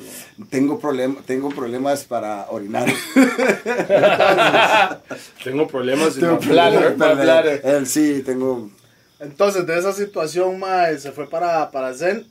Tengo, 0.50 0.78
problem, 0.78 1.16
tengo 1.24 1.48
problemas 1.48 2.04
para 2.04 2.46
orinar. 2.50 2.86
Tengo 5.42 5.66
problemas 5.66 6.14
Tengo 6.14 6.38
para- 6.40 7.54
eh, 7.54 7.86
sí, 7.86 8.22
tengo... 8.24 8.70
Entonces, 9.20 9.66
de 9.66 9.78
esa 9.78 9.92
situación, 9.92 10.58
mae, 10.58 10.98
se 10.98 11.12
fue 11.12 11.28
para, 11.30 11.70
para 11.70 11.94
Zen, 11.94 12.26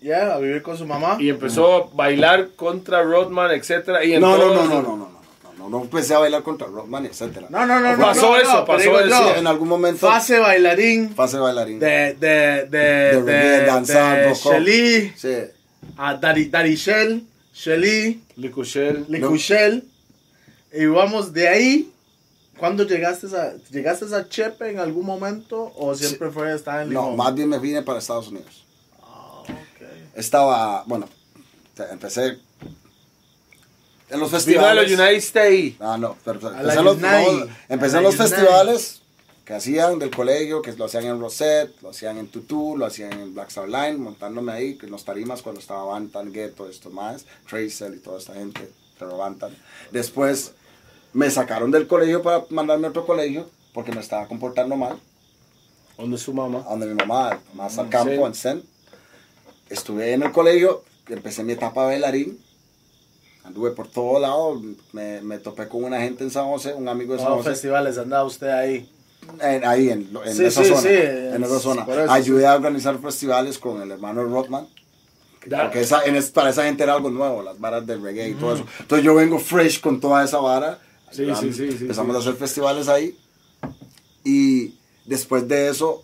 ya, 0.00 0.34
a 0.34 0.38
vivir 0.38 0.62
con 0.62 0.78
su 0.78 0.86
mamá. 0.86 1.16
Y 1.20 1.28
empezó 1.28 1.74
a 1.74 1.90
bailar 1.94 2.50
contra 2.56 3.02
Rodman, 3.02 3.50
etcétera. 3.50 4.02
Y 4.04 4.18
No, 4.18 4.38
no, 4.38 4.54
no, 4.54 4.64
no, 4.64 4.82
no, 4.82 4.82
no, 4.82 4.96
no, 4.96 5.17
no, 5.68 5.78
no 5.78 5.82
empecé 5.84 6.14
a 6.14 6.18
bailar 6.18 6.42
contra 6.42 6.66
Rockman, 6.66 7.06
etcétera. 7.06 7.46
No, 7.50 7.66
no, 7.66 7.80
no, 7.80 7.96
no. 7.96 8.04
Pasó 8.04 8.30
no, 8.32 8.36
eso, 8.36 8.52
no, 8.54 8.64
pasó 8.64 8.80
digo 8.82 9.00
eso. 9.00 9.08
yo, 9.08 9.36
en 9.36 9.46
algún 9.46 9.68
momento 9.68 10.06
Fase 10.06 10.38
bailarín 10.38 11.14
fase 11.14 11.38
bailarín. 11.38 11.78
de, 11.78 12.14
de, 12.14 12.66
de, 12.66 13.22
De 13.22 13.22
de, 13.22 13.64
danzar. 13.66 14.32
Shelly 14.34 15.12
Sí. 15.16 15.34
a 15.96 16.14
Dari, 16.14 16.46
Darishel, 16.48 17.24
Shelly, 17.54 18.22
Licuchel. 18.36 19.04
Licuchel. 19.08 19.84
Y 20.72 20.86
vamos 20.86 21.32
de 21.32 21.48
ahí. 21.48 21.92
¿Cuándo 22.58 22.84
llegaste 22.84 23.28
a, 23.36 23.54
llegaste 23.70 24.06
a 24.14 24.28
Chepe 24.28 24.70
en 24.70 24.80
algún 24.80 25.06
momento 25.06 25.72
o 25.76 25.94
siempre 25.94 26.30
fue 26.30 26.52
estar 26.54 26.82
en 26.82 26.92
No, 26.92 27.02
Limón? 27.02 27.16
más 27.16 27.34
bien 27.34 27.48
me 27.48 27.58
vine 27.60 27.82
para 27.82 28.00
Estados 28.00 28.28
Unidos. 28.28 28.64
Ah, 29.00 29.42
ok. 29.42 29.48
Estaba, 30.16 30.82
bueno, 30.86 31.08
empecé 31.92 32.38
en 34.10 34.20
los 34.20 34.44
Vino 34.46 34.64
a 34.66 34.74
los 34.74 34.84
festivales. 34.86 34.90
United 34.92 35.16
States. 35.16 35.74
Ah, 35.80 35.96
no, 35.98 36.16
pero 36.24 36.40
empecé 36.50 36.82
los, 36.82 36.98
no, 36.98 37.46
empecé 37.68 38.00
los 38.00 38.16
festivales 38.16 39.00
que 39.44 39.54
hacían 39.54 39.98
del 39.98 40.10
colegio, 40.10 40.60
que 40.60 40.72
lo 40.72 40.84
hacían 40.84 41.04
en 41.06 41.18
Rosette, 41.20 41.80
lo 41.82 41.90
hacían 41.90 42.18
en 42.18 42.28
Tutu, 42.28 42.76
lo 42.76 42.84
hacían 42.86 43.12
en 43.14 43.34
Black 43.34 43.48
Star 43.48 43.66
Line, 43.68 43.96
montándome 43.96 44.52
ahí, 44.52 44.76
que 44.76 44.86
en 44.86 44.92
los 44.92 45.04
tarimas 45.04 45.40
cuando 45.42 45.60
estaba 45.60 45.84
Bantan, 45.84 46.32
Ghetto, 46.32 46.68
esto 46.68 46.90
más, 46.90 47.24
Tracer 47.48 47.94
y 47.94 47.98
toda 47.98 48.18
esta 48.18 48.34
gente, 48.34 48.68
pero 48.98 49.16
Bantan. 49.16 49.56
Después 49.90 50.52
me 51.14 51.30
sacaron 51.30 51.70
del 51.70 51.86
colegio 51.86 52.22
para 52.22 52.44
mandarme 52.50 52.88
a 52.88 52.90
otro 52.90 53.06
colegio, 53.06 53.48
porque 53.72 53.90
me 53.92 54.00
estaba 54.00 54.26
comportando 54.28 54.76
mal, 54.76 54.98
¿Dónde 55.96 56.18
su 56.18 56.32
mamá? 56.34 56.64
donde 56.68 56.86
mi 56.86 56.94
mamá, 56.94 57.40
más 57.54 57.78
al 57.78 57.86
Mm, 57.86 57.90
campo, 57.90 58.12
sí. 58.12 58.22
en 58.22 58.34
Zen. 58.34 58.62
Estuve 59.70 60.12
en 60.12 60.22
el 60.22 60.32
colegio, 60.32 60.84
empecé 61.08 61.42
mi 61.42 61.52
etapa 61.54 61.82
de 61.82 61.86
bailarín, 61.88 62.38
anduve 63.48 63.70
por 63.72 63.88
todo 63.88 64.18
lado, 64.20 64.62
me, 64.92 65.20
me 65.22 65.38
topé 65.38 65.66
con 65.68 65.84
una 65.84 66.00
gente 66.00 66.22
en 66.24 66.30
San 66.30 66.44
José, 66.46 66.74
un 66.74 66.88
amigo 66.88 67.12
de 67.14 67.18
San 67.18 67.26
¿Cuántos 67.28 67.44
José. 67.46 67.54
festivales 67.56 67.98
andaba 67.98 68.24
usted 68.24 68.48
ahí? 68.48 68.88
En- 69.42 69.64
ahí, 69.66 69.90
en, 69.90 70.08
en 70.24 70.34
Sí, 70.34 70.44
esa 70.44 70.62
sí, 70.62 70.68
zona. 70.70 70.80
sí, 70.80 70.88
en 70.88 71.42
esa 71.44 71.56
es- 71.56 71.62
zona. 71.62 71.82
eso, 71.90 72.10
Ayudé 72.12 72.46
a 72.46 72.54
organizar 72.54 72.98
festivales 73.00 73.58
con 73.58 73.82
el 73.82 73.90
hermano 73.90 74.22
Da- 75.46 75.62
Porque 75.64 75.80
esa, 75.80 76.04
en 76.04 76.16
es- 76.16 76.30
para 76.30 76.50
esa 76.50 76.64
gente 76.64 76.82
era 76.82 76.94
algo 76.94 77.10
nuevo, 77.10 77.42
las 77.42 77.58
varas 77.58 77.86
del 77.86 78.02
reggae 78.02 78.30
y 78.30 78.34
todo 78.34 78.54
eso. 78.54 78.64
Entonces 78.80 79.04
yo 79.04 79.14
vengo 79.14 79.38
fresh 79.38 79.80
con 79.80 79.98
toda 80.00 80.24
esa 80.24 80.38
vara. 80.38 80.78
Sí, 81.10 81.26
sí, 81.40 81.52
sí, 81.52 81.68
Empezamos 81.80 82.14
a 82.16 82.18
hacer 82.18 82.34
festivales 82.34 82.88
ahí. 82.88 83.16
Y 84.24 84.74
después 85.06 85.46
de 85.48 85.68
eso 85.68 86.02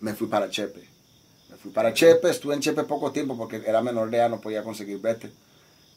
me 0.00 0.14
fui 0.14 0.26
para 0.28 0.48
Chepe. 0.48 0.80
Me 1.50 1.56
fui 1.56 1.70
para 1.72 1.92
Chepe, 1.92 2.30
estuve 2.30 2.54
en 2.54 2.60
Chepe 2.60 2.84
poco 2.84 3.10
tiempo 3.12 3.36
porque 3.36 3.62
era 3.66 3.82
menor 3.82 4.08
de 4.10 4.16
edad, 4.18 4.30
no 4.30 4.40
podía 4.40 4.62
conseguir 4.62 4.98
vete. 5.00 5.30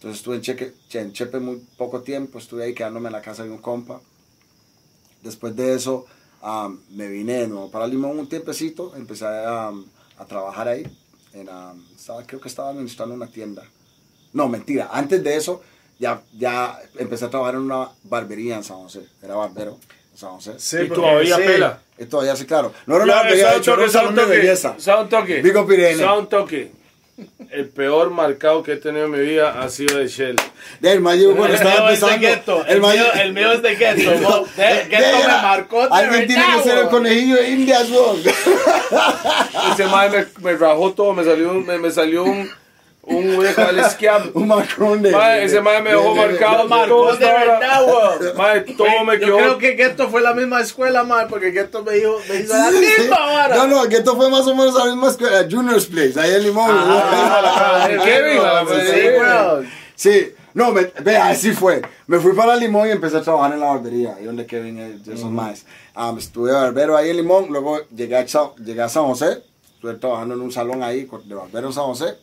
Entonces 0.04 0.20
estuve 0.20 0.36
en, 0.36 0.42
Cheque- 0.42 0.74
en 1.00 1.14
Chepe 1.14 1.40
muy 1.40 1.62
poco 1.78 2.02
tiempo, 2.02 2.38
estuve 2.38 2.66
ahí 2.66 2.74
quedándome 2.74 3.08
en 3.08 3.14
la 3.14 3.22
casa 3.22 3.46
de 3.46 3.50
un 3.52 3.60
compa. 3.60 4.02
Después 5.22 5.56
de 5.56 5.74
eso 5.76 6.06
am, 6.42 6.82
me 6.90 7.08
vine 7.08 7.36
de 7.40 7.48
nuevo 7.48 7.72
para 7.72 7.88
Limón 7.88 8.20
un 8.20 8.28
tiempecito, 8.28 8.94
empecé 8.98 9.26
am, 9.26 9.86
a 10.18 10.26
trabajar 10.26 10.68
ahí. 10.68 10.84
En, 11.32 11.48
am, 11.48 11.82
estaba, 11.96 12.22
creo 12.28 12.42
que 12.42 12.50
estaba 12.50 12.72
administrando 12.72 13.16
una 13.16 13.28
tienda. 13.28 13.64
No, 14.34 14.50
mentira, 14.50 14.90
antes 14.92 15.24
de 15.24 15.38
eso 15.38 15.62
ya, 16.00 16.22
ya 16.38 16.78
empecé 16.98 17.24
a 17.24 17.30
trabajar 17.30 17.56
en 17.56 17.62
una 17.62 17.90
barbería 18.04 18.58
en 18.58 18.66
San 18.66 18.80
José. 18.80 19.08
Era 19.22 19.36
barbero 19.36 19.78
en 20.12 20.18
San 20.18 20.32
José. 20.32 20.56
Sí, 20.58 20.76
y 20.84 20.86
porque- 20.90 20.96
todavía 21.02 21.38
sí. 21.38 21.44
pela. 21.44 21.82
Y 21.98 22.06
todavía 22.08 22.36
sí, 22.36 22.44
claro. 22.46 22.74
No 22.88 22.96
era 22.96 23.06
una 23.06 23.16
barbería, 23.16 23.52
de 23.52 23.58
hecho, 23.60 23.74
era 23.76 23.84
un 23.86 23.90
salón 23.90 24.16
de 24.16 24.26
belleza. 24.26 24.76
un 25.02 25.08
toque. 25.08 25.42
Big 25.42 25.56
up 25.56 25.72
Irene. 25.72 25.98
Sabe 25.98 26.20
un 26.20 26.28
toque. 26.28 26.83
El 27.54 27.70
peor 27.70 28.10
marcado 28.10 28.64
que 28.64 28.74
he 28.74 28.76
tenido 28.78 29.06
en 29.06 29.12
mi 29.12 29.20
vida 29.20 29.62
ha 29.62 29.70
sido 29.70 30.00
de 30.00 30.08
Shell. 30.08 30.36
El 30.82 31.02
mayo 31.02 31.36
cuando 31.36 31.56
estaba 31.56 31.94
es 31.94 32.00
de 32.02 32.08
el 32.16 32.76
El 32.76 32.82
mayo- 32.82 33.04
mío, 33.04 33.12
el 33.22 33.34
mío 33.34 33.52
es 33.52 33.62
de 33.62 33.70
De- 33.70 33.76
Gueto 33.76 34.48
de- 34.58 35.28
me 35.28 35.42
marcó 35.42 35.88
Alguien 35.94 36.28
tiene 36.28 36.44
que 36.58 36.64
ser 36.64 36.78
el 36.80 36.88
conejillo 36.90 37.36
de 37.36 37.50
Indias. 37.50 37.88
Ese 39.72 39.86
madre 39.86 40.28
me, 40.42 40.52
me 40.52 40.58
rajó 40.58 40.94
todo, 40.94 41.14
me 41.14 41.24
salió 41.24 41.54
me, 41.54 41.78
me 41.78 41.92
salió 41.92 42.24
un, 42.24 42.50
un, 43.04 43.36
un 43.36 43.46
esquiam. 43.80 44.32
Un 44.34 44.48
macrón 44.48 45.02
de. 45.02 45.12
Mae, 45.12 45.44
ese 45.46 45.60
mae 45.62 45.82
me 45.82 45.90
de- 45.92 45.96
dejó 45.98 46.14
de- 46.14 46.20
de- 46.22 46.28
marcado. 46.28 46.68
Marcó 46.68 47.14
de 47.16 47.26
verdad, 47.26 47.86
weón. 47.86 48.38
Mae, 48.38 48.62
todo 48.62 49.04
me 49.06 49.20
Yo 49.20 49.26
quedó. 49.26 49.38
creo 49.38 49.58
que 49.58 49.72
Gueto 49.76 50.10
fue 50.10 50.22
la 50.22 50.34
misma 50.34 50.62
escuela, 50.62 51.04
man, 51.04 51.28
porque 51.30 51.52
Gueto 51.52 51.84
me 51.84 51.98
hizo, 51.98 52.18
me 52.30 52.36
hizo 52.40 52.54
la 52.58 52.72
misma 52.72 53.20
vara. 53.20 53.56
No, 53.58 53.68
no, 53.68 53.84
esto 53.86 54.16
fue 54.16 54.30
más 54.30 54.48
o 54.48 54.56
menos 54.56 54.76
a 54.76 54.86
la 54.86 54.92
misma 54.96 55.10
escuela, 55.10 55.46
Junior's 55.50 55.86
Place, 55.88 56.20
ahí 56.20 56.34
en 56.34 56.44
Limón. 56.44 56.70
Ah, 56.72 57.88
la 57.90 58.04
Kevin, 58.04 58.40
a 58.40 58.54
la 58.54 58.60
Sí, 58.62 58.66
madre. 58.74 59.20
weón. 59.20 59.70
Sí, 59.96 60.34
no, 60.54 60.72
me, 60.72 60.92
vea, 61.02 61.30
así 61.30 61.52
fue. 61.52 61.82
Me 62.08 62.20
fui 62.20 62.34
para 62.34 62.56
Limón 62.56 62.88
y 62.88 62.92
empecé 62.92 63.18
a 63.18 63.22
trabajar 63.22 63.54
en 63.54 63.60
la 63.60 63.68
barbería, 63.68 64.16
ahí 64.18 64.26
donde 64.26 64.46
Kevin 64.46 64.80
es 64.80 65.06
de 65.06 65.14
esos 65.16 65.30
más. 65.30 65.66
Um, 65.96 66.18
estuve 66.18 66.52
barbero 66.52 66.96
ahí 66.98 67.10
en 67.10 67.18
Limón, 67.18 67.48
luego 67.50 67.80
llegué 67.96 68.18
a, 68.18 68.26
llegué 68.26 68.82
a 68.82 68.90
San 68.90 69.04
José, 69.06 69.44
estuve 69.76 69.96
trabajando 69.96 70.36
en 70.36 70.42
un 70.42 70.52
salón 70.52 70.82
ahí 70.84 71.08
de 71.26 71.36
barbero 71.36 71.68
en 71.68 71.74
San 71.74 71.84
José. 71.86 72.16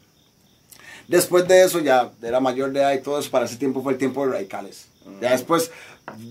Después 1.11 1.46
de 1.49 1.64
eso, 1.64 1.81
ya 1.81 2.09
era 2.23 2.38
mayor 2.38 2.70
de 2.70 2.81
edad 2.81 2.92
y 2.92 3.01
todo 3.01 3.18
eso, 3.18 3.31
para 3.33 3.46
ese 3.46 3.57
tiempo 3.57 3.83
fue 3.83 3.92
el 3.92 3.99
tiempo 3.99 4.25
de 4.25 4.33
radicales. 4.33 4.87
Ya 5.20 5.33
después, 5.33 5.70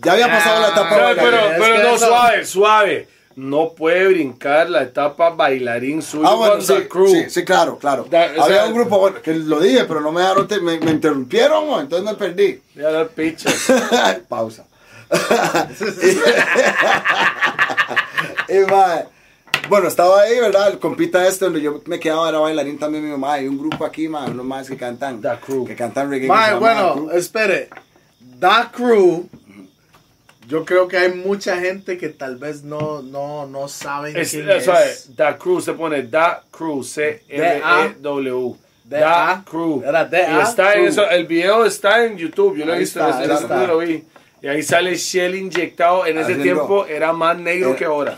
ya 0.03 0.13
había 0.13 0.27
pasado 0.27 0.61
la 0.61 0.69
etapa 0.69 0.97
No, 1.01 1.07
de 1.09 1.15
pero, 1.15 1.37
pero 1.59 1.83
no, 1.83 1.95
eso- 1.95 2.07
suave, 2.07 2.45
suave. 2.45 3.07
No 3.35 3.73
puede 3.73 4.07
brincar 4.07 4.69
la 4.69 4.83
etapa 4.83 5.29
bailarín 5.31 6.01
suyo 6.01 6.27
Ah, 6.27 6.35
bueno, 6.35 6.53
con 6.55 6.61
sí, 6.61 6.73
The 6.73 6.87
Crew. 6.89 7.07
sí, 7.07 7.29
sí, 7.29 7.45
claro, 7.45 7.77
claro. 7.77 8.05
Había 8.11 8.43
sea- 8.45 8.65
un 8.65 8.73
grupo 8.73 8.99
bueno, 8.99 9.21
que 9.21 9.33
lo 9.33 9.59
dije, 9.61 9.85
pero 9.85 10.01
no 10.01 10.11
me 10.11 10.21
dejaron, 10.21 10.45
te- 10.47 10.59
me, 10.61 10.77
me 10.79 10.91
interrumpieron, 10.91 11.79
entonces 11.79 12.05
me 12.09 12.15
perdí. 12.15 12.61
Ya 12.75 13.05
pichas. 13.07 13.67
Pausa. 14.29 14.65
y, 18.49 18.57
mae, 18.71 19.05
bueno, 19.69 19.87
estaba 19.87 20.21
ahí, 20.21 20.39
¿verdad? 20.39 20.69
El 20.69 20.79
compita 20.79 21.25
este 21.27 21.45
donde 21.45 21.61
yo 21.61 21.81
me 21.85 21.99
quedaba 21.99 22.27
era 22.29 22.39
bailarín 22.39 22.77
también 22.79 23.03
mi 23.05 23.11
mamá. 23.11 23.33
Hay 23.33 23.47
un 23.47 23.57
grupo 23.57 23.85
aquí, 23.85 24.07
mae, 24.07 24.29
unos 24.29 24.45
más 24.45 24.67
que 24.69 24.75
cantan. 24.77 25.21
The 25.21 25.37
Crew. 25.45 25.65
Que 25.65 25.75
cantan 25.75 26.09
reggae. 26.09 26.27
que 26.27 26.55
bueno, 26.55 27.11
espere. 27.11 27.69
Da 28.19 28.71
Crew. 28.75 29.27
Yo 30.47 30.65
creo 30.65 30.87
que 30.87 30.97
hay 30.97 31.13
mucha 31.13 31.57
gente 31.59 31.97
que 31.99 32.09
tal 32.09 32.37
vez 32.37 32.63
no, 32.63 33.03
no, 33.03 33.45
no 33.45 33.67
saben 33.67 34.17
Es, 34.17 34.31
quién 34.31 34.49
es. 34.49 35.09
The 35.15 35.37
Crew 35.37 35.61
se 35.61 35.73
pone 35.73 36.01
Da 36.03 36.41
Crew, 36.49 36.83
C-R-E-W. 36.83 38.55
D-A. 38.85 38.99
Da 38.99 39.43
Crew. 39.47 39.83
Era 39.85 40.05
D-A 40.05 40.39
Y 40.39 40.41
está 40.41 40.73
en 40.73 40.79
Crew. 40.79 40.87
eso, 40.89 41.07
el 41.09 41.27
video 41.27 41.65
está 41.65 42.03
en 42.03 42.17
YouTube, 42.17 42.57
yo 42.57 42.65
lo 42.65 42.73
he 42.73 42.79
visto, 42.79 42.99
en 42.99 43.29
ese 43.31 43.67
lo 43.67 43.77
vi. 43.77 44.03
Y 44.41 44.47
ahí 44.47 44.63
sale 44.63 44.95
Shell 44.95 45.35
inyectado, 45.35 46.05
en 46.07 46.17
ese 46.17 46.31
Haciendo- 46.33 46.43
tiempo 46.43 46.85
era 46.87 47.13
más 47.13 47.37
negro 47.37 47.73
Eh. 47.73 47.75
que 47.75 47.85
ahora. 47.85 48.17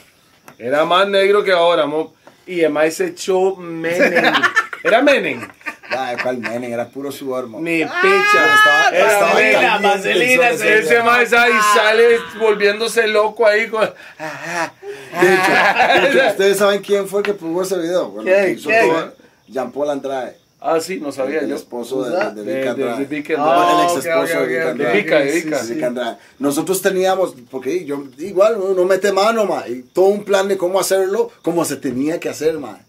Era 0.61 0.85
más 0.85 1.07
negro 1.07 1.43
que 1.43 1.51
ahora, 1.51 1.85
mo. 1.85 2.13
Y 2.45 2.59
además 2.61 2.93
se 2.93 3.07
echó 3.07 3.55
Menem. 3.55 4.33
Era 4.83 5.01
Menem. 5.01 5.47
Ay, 5.89 6.15
cuál 6.23 6.39
nene, 6.41 6.71
era 6.71 6.87
puro 6.87 7.11
sudor, 7.11 7.47
mo. 7.47 7.59
Ni 7.59 7.81
Ah, 7.83 7.91
picha. 8.01 8.55
Estaba- 8.55 8.89
Era 8.93 9.11
estaba 9.11 9.33
Menem. 9.35 9.53
caliente 9.61 9.87
vaselina, 9.87 10.49
ese- 10.49 10.79
ese 10.79 10.79
Ese 10.95 11.03
más 11.03 11.33
ahí 11.33 11.51
sale 11.75 12.17
volviéndose 12.39 13.07
loco 13.07 13.45
ahí 13.45 13.67
con. 13.67 13.81
De 13.81 15.33
hecho, 15.33 16.01
de 16.01 16.07
hecho, 16.09 16.27
¿ustedes 16.31 16.57
saben 16.57 16.81
quién 16.81 17.07
fue 17.07 17.19
el 17.19 17.25
que 17.25 17.33
produjo 17.33 17.61
ese 17.63 17.77
video? 17.77 18.09
Bueno, 18.09 18.31
¿Quién? 18.31 19.11
Jean 19.47 19.71
Paul 19.71 19.89
Andrade. 19.89 20.37
Ah, 20.63 20.79
sí, 20.79 20.99
no 20.99 21.11
sabía 21.11 21.39
el 21.39 21.49
yo. 21.49 21.55
esposo 21.55 22.03
de, 22.03 22.11
de, 22.11 22.43
De, 22.43 22.43
Vic 22.43 22.63
de, 22.63 22.69
Andrade. 22.69 22.99
de 22.99 23.05
Vic 23.05 23.31
Ah, 23.35 23.41
Andrade. 23.41 23.73
el 23.73 23.97
ex 23.97 24.05
esposo 24.05 24.21
ok, 24.21 24.29
de 24.29 24.37
ok, 24.37 24.47
Vic 24.47 24.61
ok. 24.61 24.69
Andrade. 24.69 24.93
De 24.93 25.01
Vica, 25.01 25.19
de 25.19 25.31
Sí, 25.31 25.67
sí. 25.67 25.73
Vic 25.73 25.83
Andrade. 25.83 26.17
Nosotros 26.39 26.81
teníamos, 26.83 27.33
porque 27.49 27.83
yo 27.83 28.03
igual 28.19 28.57
uno 28.61 28.85
mete 28.85 29.11
mano, 29.11 29.45
ma, 29.45 29.67
y 29.67 29.81
todo 29.81 30.05
un 30.05 30.23
plan 30.23 30.47
de 30.47 30.57
cómo 30.57 30.79
hacerlo, 30.79 31.31
como 31.41 31.65
se 31.65 31.77
tenía 31.77 32.19
que 32.19 32.29
hacer, 32.29 32.59
ma. 32.59 32.79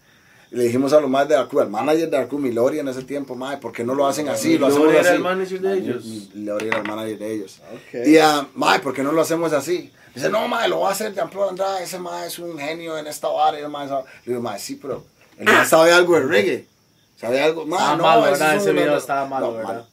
Y 0.51 0.55
le 0.57 0.65
dijimos 0.65 0.93
a 0.93 0.99
los 1.01 1.09
más 1.09 1.27
de 1.27 1.35
Cruz, 1.49 1.63
al 1.63 1.69
manager 1.71 2.11
de 2.11 2.27
Cruz, 2.27 2.39
Milori 2.39 2.77
en 2.77 2.87
ese 2.89 3.01
tiempo, 3.01 3.33
ma, 3.33 3.59
¿por 3.59 3.71
qué 3.71 3.83
no 3.83 3.95
lo 3.95 4.05
hacen 4.05 4.29
así? 4.29 4.59
Lo 4.59 4.67
hacemos 4.67 4.89
era 4.91 5.01
así. 5.01 5.09
el 5.13 5.19
manager 5.21 5.61
de 5.61 5.73
ellos. 5.79 6.05
Milori 6.35 6.67
era 6.67 6.77
el 6.77 6.87
manager 6.87 7.17
de 7.17 7.33
ellos. 7.33 7.59
Y, 8.05 8.17
ah, 8.17 8.47
ma, 8.53 8.79
¿por 8.83 8.93
qué 8.93 9.01
no 9.01 9.11
lo 9.11 9.21
hacemos 9.21 9.51
así? 9.51 9.91
Dice, 10.13 10.29
no, 10.29 10.47
ma, 10.47 10.67
lo 10.67 10.81
va 10.81 10.89
a 10.89 10.91
hacer 10.91 11.11
Jean 11.15 11.27
Paul 11.31 11.49
Andrade, 11.49 11.83
ese 11.85 11.97
ma 11.97 12.23
es 12.23 12.37
un 12.37 12.55
genio 12.59 12.95
en 12.99 13.07
esta 13.07 13.29
vara. 13.29 13.59
Y 13.59 13.63
el 13.63 13.69
ma, 13.69 13.83
Le 13.85 14.03
digo, 14.27 14.41
ma, 14.43 14.59
sí, 14.59 14.75
pero 14.75 15.03
el 15.39 15.45
ma 15.45 15.65
sabe 15.65 15.91
algo 15.91 16.13
de 16.13 16.21
reggae. 16.27 16.67
¿Sabe 17.15 17.41
algo? 17.41 17.65
No, 17.65 17.77
malo, 17.77 18.23
¿verdad? 18.23 18.55
es 18.55 18.63
Ese 18.63 18.73
video 18.73 18.97
estaba 18.97 19.25
malo, 19.25 19.51
no, 19.51 19.57
¿verdad? 19.57 19.85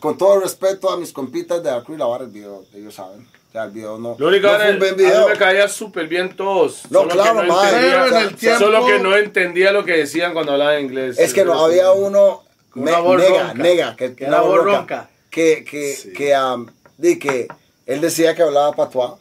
Con 0.00 0.16
todo 0.16 0.40
respeto 0.40 0.90
a 0.90 0.96
mis 0.96 1.12
compitas 1.12 1.62
de 1.62 1.70
la 1.70 1.82
Cruz 1.82 1.96
y 1.96 1.98
la 1.98 2.06
vara, 2.06 2.24
el 2.24 2.30
video, 2.30 2.64
ellos 2.74 2.94
saben. 2.94 3.26
Sea, 3.52 3.64
el 3.64 3.70
video 3.70 3.98
no, 3.98 4.16
Lo 4.18 4.28
único 4.28 4.46
no 4.48 4.54
era, 4.54 4.68
a 4.68 4.72
mí 4.74 4.80
me 5.28 5.36
caía 5.38 5.68
súper 5.68 6.06
bien 6.08 6.36
todos. 6.36 6.82
No, 6.90 7.00
solo 7.00 7.12
claro, 7.14 7.40
que 7.40 7.46
no 7.46 7.54
madre. 7.54 7.76
entendía, 7.76 8.02
Pero 8.04 8.16
en 8.18 8.22
el 8.28 8.36
tiempo- 8.36 8.58
Solo 8.58 8.86
que 8.86 8.98
no 8.98 9.16
entendía 9.16 9.72
lo 9.72 9.84
que 9.84 9.92
decían 9.96 10.32
cuando 10.34 10.52
hablaban 10.52 10.80
inglés. 10.82 11.18
Es 11.18 11.32
que 11.32 11.44
no, 11.44 11.58
había 11.64 11.90
uno, 11.92 12.42
me- 12.74 12.90
una 12.90 12.98
voz 13.00 13.16
nega, 13.18 13.42
ronca. 13.48 13.54
nega, 13.54 13.96
que, 13.96 14.14
Que 14.14 14.24
una 14.26 14.36
era 14.36 14.46
voz 14.46 14.64
ronca. 14.64 15.08
Que, 15.30 15.64
que, 15.68 15.94
Sí. 15.96 16.12
que, 16.12 16.36
um, 16.38 16.66
di 16.98 17.18
que 17.18 17.48
él 17.86 18.00
decía 18.00 18.34
que 18.34 18.42
hablaba 18.42 18.72
patuá, 18.72 19.16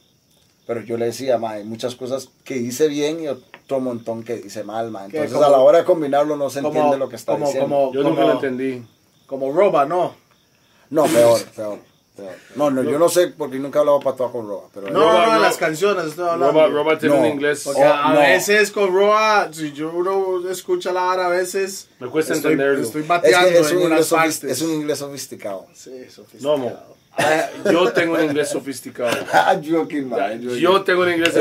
pero 0.68 0.82
yo 0.82 0.98
le 0.98 1.06
decía, 1.06 1.38
ma, 1.38 1.52
hay 1.52 1.64
muchas 1.64 1.96
cosas 1.96 2.30
que 2.44 2.56
dice 2.56 2.88
bien 2.88 3.24
y 3.24 3.28
otro 3.66 3.80
montón 3.80 4.24
que 4.24 4.38
dice 4.38 4.64
mal, 4.64 4.92
ma. 4.92 5.02
Que 5.08 5.18
Entonces 5.18 5.34
como- 5.34 5.46
a 5.46 5.50
la 5.50 5.58
hora 5.60 5.80
de 5.80 5.84
combinarlo 5.86 6.38
no 6.38 6.50
se 6.50 6.62
como- 6.62 6.74
entiende 6.76 6.98
lo 6.98 7.10
que 7.10 7.16
está 7.16 7.34
como- 7.34 7.46
diciendo. 7.48 7.68
como- 7.76 7.94
Yo 7.94 8.04
nunca 8.04 8.22
lo 8.22 8.32
entendí. 8.34 8.84
Como 9.26 9.52
Roba, 9.52 9.86
¿no? 9.86 10.14
No, 10.92 11.06
peor, 11.06 11.42
peor, 11.56 11.80
peor. 12.16 12.30
No, 12.56 12.70
no, 12.70 12.84
yo 12.84 13.00
no 13.00 13.10
sé 13.10 13.30
porque 13.30 13.58
nunca 13.58 13.80
he 13.80 13.82
hablado 13.82 14.00
patuá 14.00 14.32
con 14.32 14.48
Roa, 14.48 14.66
pero 14.72 14.88
No, 14.92 15.00
Roba, 15.00 15.06
no, 15.14 15.18
no, 15.18 15.24
en 15.24 15.30
Roba- 15.34 15.40
las 15.40 15.58
canciones 15.58 16.06
estoy 16.06 16.30
hablando. 16.30 16.52
Robert, 16.54 16.74
Robert 16.74 17.00
tiene 17.00 17.16
No. 17.16 17.22
un 17.22 17.28
inglés. 17.28 17.64
Porque 17.66 17.82
Oh, 17.84 17.92
a 17.92 18.14
no. 18.14 18.20
veces 18.20 18.72
con 18.72 18.94
Roa, 18.94 19.50
si 19.52 19.74
yo 19.74 19.90
uno 19.92 20.48
escucha 20.50 20.94
la 20.94 21.02
vara, 21.02 21.26
a 21.26 21.30
veces 21.30 21.90
Me 22.00 22.08
cuesta 22.08 22.34
estoy, 22.36 22.52
entenderlo. 22.54 22.84
Estoy 22.84 23.02
es 23.02 23.08
bateando 23.08 23.50
que 23.50 23.60
es 23.60 23.72
en 23.72 23.78
un, 23.78 23.84
unas 23.88 24.08
partes. 24.10 24.44
es 24.44 24.62
un 24.62 24.72
inglés 24.76 25.00
sofisticado. 25.00 25.66
Sí, 25.74 26.06
sofisticado. 26.10 26.58
No, 26.58 26.64
mo. 26.66 26.78
Ah, 27.18 27.48
Yo 27.72 27.92
tengo 27.94 28.14
un 28.16 28.26
inglés 28.26 28.50
sofisticado. 28.50 29.10
Ah. 29.34 29.56
Yo 29.60 29.88
tengo 30.84 31.02
un 31.02 31.10
inglés. 31.12 31.34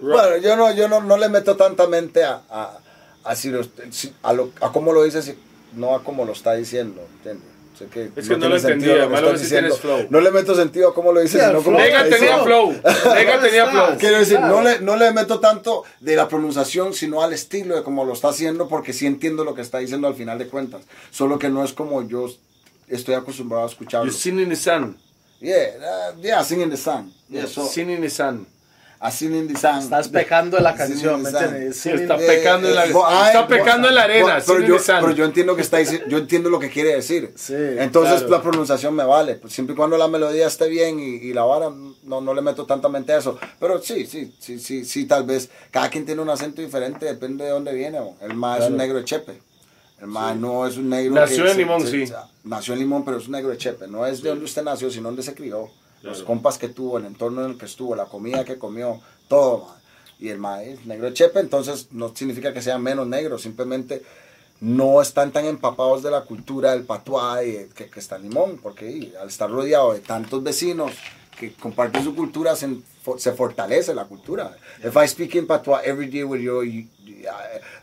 Bueno, 0.00 0.36
yo 0.38 0.56
no, 0.56 0.72
yo 0.74 0.88
no, 0.88 1.00
no 1.02 1.16
le 1.16 1.28
meto 1.28 1.56
tanta 1.56 1.86
mente 1.86 2.24
a, 2.24 2.42
a, 2.50 2.78
a, 3.24 3.34
si 3.36 3.50
lo- 3.50 3.64
si- 3.90 4.12
a, 4.22 4.32
lo, 4.32 4.50
a 4.60 4.70
cómo 4.72 4.92
lo 4.92 5.02
dice, 5.04 5.22
si- 5.22 5.34
no 5.74 5.94
a 5.94 6.02
cómo 6.04 6.24
lo 6.24 6.32
está 6.32 6.54
diciendo. 6.54 7.02
¿entiendes? 7.16 7.48
Sé 7.78 7.86
que 7.86 8.10
Es 8.16 8.26
que 8.26 8.34
no 8.34 8.38
tiene 8.40 8.48
lo 8.48 8.58
sentido 8.58 8.92
entendía, 8.94 9.06
lo 9.06 9.16
estás 9.16 9.32
que 9.32 9.38
sí 9.46 9.50
tienes 9.50 9.72
diciendo. 9.74 9.96
flow. 9.98 10.06
No 10.10 10.20
le 10.20 10.30
meto 10.32 10.54
sentido 10.56 10.88
a 10.88 10.94
cómo 10.94 11.12
lo 11.12 11.20
dice, 11.20 11.38
Sí, 11.38 11.44
sino 11.46 11.62
cómo 11.62 11.78
Nega 11.78 12.02
está 12.04 12.16
tenía 12.16 12.38
diciendo. 12.38 12.44
flow. 12.44 13.14
Nega 13.14 13.40
tenía 13.40 13.66
flow. 13.70 13.98
Quiero 13.98 14.18
decir, 14.18 14.36
Claro. 14.38 14.56
no 14.56 14.62
le, 14.62 14.80
no 14.80 14.96
le 14.96 15.12
meto 15.12 15.38
tanto 15.38 15.84
de 16.00 16.16
la 16.16 16.26
pronunciación, 16.26 16.92
sino 16.92 17.22
al 17.22 17.32
estilo 17.32 17.76
de 17.76 17.84
cómo 17.84 18.04
lo 18.04 18.14
está 18.14 18.28
haciendo, 18.30 18.66
porque 18.68 18.92
sí 18.92 19.06
entiendo 19.06 19.44
lo 19.44 19.54
que 19.54 19.62
está 19.62 19.78
diciendo 19.78 20.08
al 20.08 20.14
final 20.14 20.38
de 20.38 20.48
cuentas. 20.48 20.82
Solo 21.12 21.38
que 21.38 21.50
no 21.50 21.62
es 21.64 21.72
como 21.72 22.02
yo 22.08 22.26
estoy 22.88 23.14
acostumbrado 23.14 23.64
a 23.64 23.68
escucharlo. 23.68 24.10
You 24.10 24.16
sing 24.16 24.40
in 24.40 24.48
the 24.48 24.56
sun. 24.56 24.96
Yeah, 25.40 25.56
uh, 26.16 26.20
yeah, 26.20 26.42
sing 26.42 26.60
in 26.60 26.70
the 26.70 26.76
sun. 26.76 27.12
Yeah, 27.28 27.46
so, 27.46 27.64
Sing 27.68 27.90
in 27.90 28.00
the 28.00 28.10
sun. 28.10 28.44
A 29.00 29.10
sing 29.12 29.32
in 29.34 29.46
the 29.46 29.56
sun. 29.56 29.78
Estás 29.78 30.08
pecando 30.08 30.56
en 30.58 30.64
la 30.64 30.74
canción, 30.74 31.22
the 31.22 31.30
¿me 31.30 31.38
entiendes? 31.38 31.86
Está 31.86 32.16
Eh, 32.16 32.26
pecando 32.26 32.68
en 32.68 32.74
la- 32.74 32.86
eh, 32.86 32.92
está 33.26 33.46
pecando 33.46 33.88
en 33.88 33.94
la 33.94 34.02
arena, 34.02 34.38
Pero 34.46 34.58
sin 34.58 34.66
yo, 34.68 34.76
pero 34.86 35.10
yo 35.12 35.24
entiendo 35.24 35.54
que 35.54 35.62
está 35.62 35.80
yo 35.82 36.18
entiendo 36.18 36.50
lo 36.50 36.58
que 36.58 36.68
quiere 36.68 36.94
decir. 36.94 37.32
Sí, 37.36 37.54
Entonces 37.56 38.20
claro. 38.22 38.28
la 38.30 38.42
pronunciación 38.42 38.94
me 38.94 39.04
vale. 39.04 39.36
Pues, 39.36 39.52
siempre 39.52 39.74
y 39.74 39.76
cuando 39.76 39.96
la 39.96 40.08
melodía 40.08 40.46
esté 40.48 40.68
bien 40.68 40.98
y, 40.98 41.04
y 41.16 41.32
la 41.32 41.44
vara, 41.44 41.70
no, 42.02 42.20
no 42.20 42.34
le 42.34 42.42
meto 42.42 42.66
tanta 42.66 42.88
mente 42.88 43.12
a 43.12 43.18
eso. 43.18 43.38
Pero 43.60 43.80
sí, 43.80 44.06
sí, 44.06 44.34
sí, 44.40 44.58
sí, 44.58 44.84
sí, 44.84 45.04
tal 45.06 45.24
vez. 45.24 45.48
Cada 45.70 45.88
quien 45.90 46.04
tiene 46.04 46.20
un 46.20 46.30
acento 46.30 46.60
diferente, 46.60 47.06
depende 47.06 47.44
de 47.44 47.50
dónde 47.50 47.72
viene. 47.74 48.00
bo. 48.00 48.16
El 48.20 48.34
más 48.34 48.62
es 48.62 48.70
un 48.70 48.76
negro 48.76 48.98
de 48.98 49.04
Chepe. 49.04 49.40
El 50.00 50.06
más 50.06 50.36
no 50.36 50.64
es 50.66 50.76
un 50.76 50.88
negro 50.88 51.12
Nació 51.14 51.42
que 51.44 51.50
en 51.50 51.56
se- 51.56 51.58
Limón, 51.60 51.80
se- 51.82 51.90
sí. 51.90 52.06
se- 52.06 52.14
Nació 52.44 52.72
en 52.74 52.78
Limón, 52.80 53.04
pero 53.04 53.18
es 53.18 53.26
un 53.26 53.32
negro 53.32 53.50
de 53.50 53.58
Chepe. 53.58 53.88
No 53.88 54.06
es 54.06 54.22
de 54.22 54.28
donde 54.28 54.44
usted 54.44 54.62
nació, 54.62 54.90
sino 54.90 55.08
donde 55.08 55.22
se 55.24 55.34
crió. 55.34 55.68
Los 56.02 56.22
compas 56.22 56.58
que 56.58 56.68
tuvo, 56.68 56.98
el 56.98 57.06
entorno 57.06 57.44
en 57.44 57.52
el 57.52 57.58
que 57.58 57.66
estuvo, 57.66 57.96
la 57.96 58.06
comida 58.06 58.44
que 58.44 58.58
comió, 58.58 59.00
todo, 59.26 59.66
man. 59.66 59.74
Y 60.20 60.28
el 60.30 60.38
maíz 60.38 60.84
negro 60.84 61.06
de 61.06 61.14
Chepe, 61.14 61.40
entonces 61.40 61.88
no 61.92 62.14
significa 62.14 62.52
que 62.52 62.62
sea 62.62 62.78
menos 62.78 63.06
negro, 63.06 63.38
simplemente 63.38 64.02
no 64.60 65.00
están 65.00 65.30
tan 65.30 65.44
empapados 65.44 66.02
de 66.02 66.10
la 66.10 66.22
cultura 66.22 66.72
del 66.72 66.82
patuá 66.82 67.44
y 67.44 67.68
que, 67.74 67.88
que 67.88 68.00
está 68.00 68.18
Limón, 68.18 68.58
porque 68.60 68.90
y, 68.90 69.14
al 69.20 69.28
estar 69.28 69.48
rodeado 69.48 69.92
de 69.92 70.00
tantos 70.00 70.42
vecinos 70.42 70.92
que 71.38 71.52
comparten 71.52 72.02
su 72.02 72.16
cultura, 72.16 72.56
se, 72.56 72.68
se 73.18 73.32
fortalece 73.32 73.94
la 73.94 74.04
cultura. 74.04 74.56
If 74.84 74.96
I 74.96 75.06
speak 75.08 75.34
in 75.36 75.46
patuá 75.46 75.82
every 75.84 76.06
day 76.08 76.22
with 76.24 76.40
you, 76.40 76.62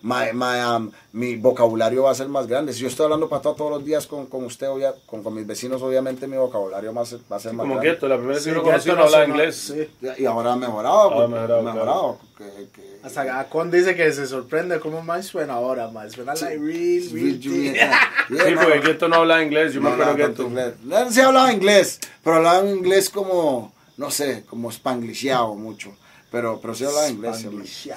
my, 0.01 0.31
my, 0.33 0.59
um, 0.63 0.91
mi 1.13 1.35
vocabulario 1.35 2.03
va 2.03 2.11
a 2.11 2.15
ser 2.15 2.27
más 2.27 2.47
grande. 2.47 2.73
Si 2.73 2.81
yo 2.81 2.87
estoy 2.87 3.05
hablando 3.05 3.27
patuá 3.27 3.55
todos 3.55 3.71
los 3.71 3.83
días 3.85 4.07
con, 4.07 4.27
con 4.27 4.43
usted, 4.45 4.67
obvia- 4.69 4.93
con, 5.05 5.23
con 5.23 5.33
mis 5.33 5.45
vecinos, 5.45 5.81
obviamente 5.81 6.27
mi 6.27 6.37
vocabulario 6.37 6.93
va 6.93 7.01
a 7.01 7.05
ser, 7.05 7.19
va 7.31 7.37
a 7.37 7.39
ser 7.39 7.53
más 7.53 7.63
Como 7.63 7.75
grande. 7.75 7.89
Gueto, 7.91 8.07
la 8.07 8.15
primera 8.15 8.35
vez 8.35 8.43
Sí, 8.43 8.49
que 8.49 8.55
lo 8.55 8.61
Gueto 8.63 8.71
conocí 8.71 8.89
no 8.89 9.03
hablaba 9.03 9.25
inglés. 9.27 9.55
sí. 9.55 9.89
Y 10.17 10.25
ahora 10.25 10.53
ha 10.53 10.55
mejorado. 10.55 10.95
Ahora 10.95 11.27
mejorado, 11.27 11.63
mejorado, 11.63 12.17
que- 12.37 12.67
que- 12.73 12.95
Hasta 13.03 13.39
Acon 13.39 13.69
dice 13.71 13.95
que 13.95 14.11
se 14.13 14.25
sorprende 14.27 14.79
cómo 14.79 15.01
más 15.01 15.25
suena 15.25 15.53
ahora, 15.55 15.87
más 15.89 16.13
suena 16.13 16.33
like 16.33 16.57
real, 16.57 17.09
real 17.11 17.39
yeah, 17.39 17.99
Sí, 18.29 18.35
no, 18.55 18.61
porque 18.61 18.79
Gueto 18.79 19.07
no 19.07 19.15
hablaba 19.17 19.43
inglés, 19.43 19.73
yo 19.73 19.81
me 19.81 19.89
no 19.89 19.93
acuerdo 19.95 20.11
hablaba 20.13 20.29
Gueto. 20.29 20.43
tanto 20.43 20.59
inglés. 20.61 20.73
No, 20.83 21.11
Sí 21.11 21.21
hablaba 21.21 21.51
inglés, 21.53 21.99
pero 22.23 22.37
hablaba 22.37 22.67
inglés 22.69 23.09
como, 23.09 23.73
no 23.97 24.11
sé, 24.11 24.43
como 24.47 24.71
spanglishado 24.71 25.55
mucho. 25.55 25.95
Pero, 26.31 26.59
pero 26.59 26.75
sí 26.75 26.83
hablaba 26.83 27.07
inglés. 27.07 27.45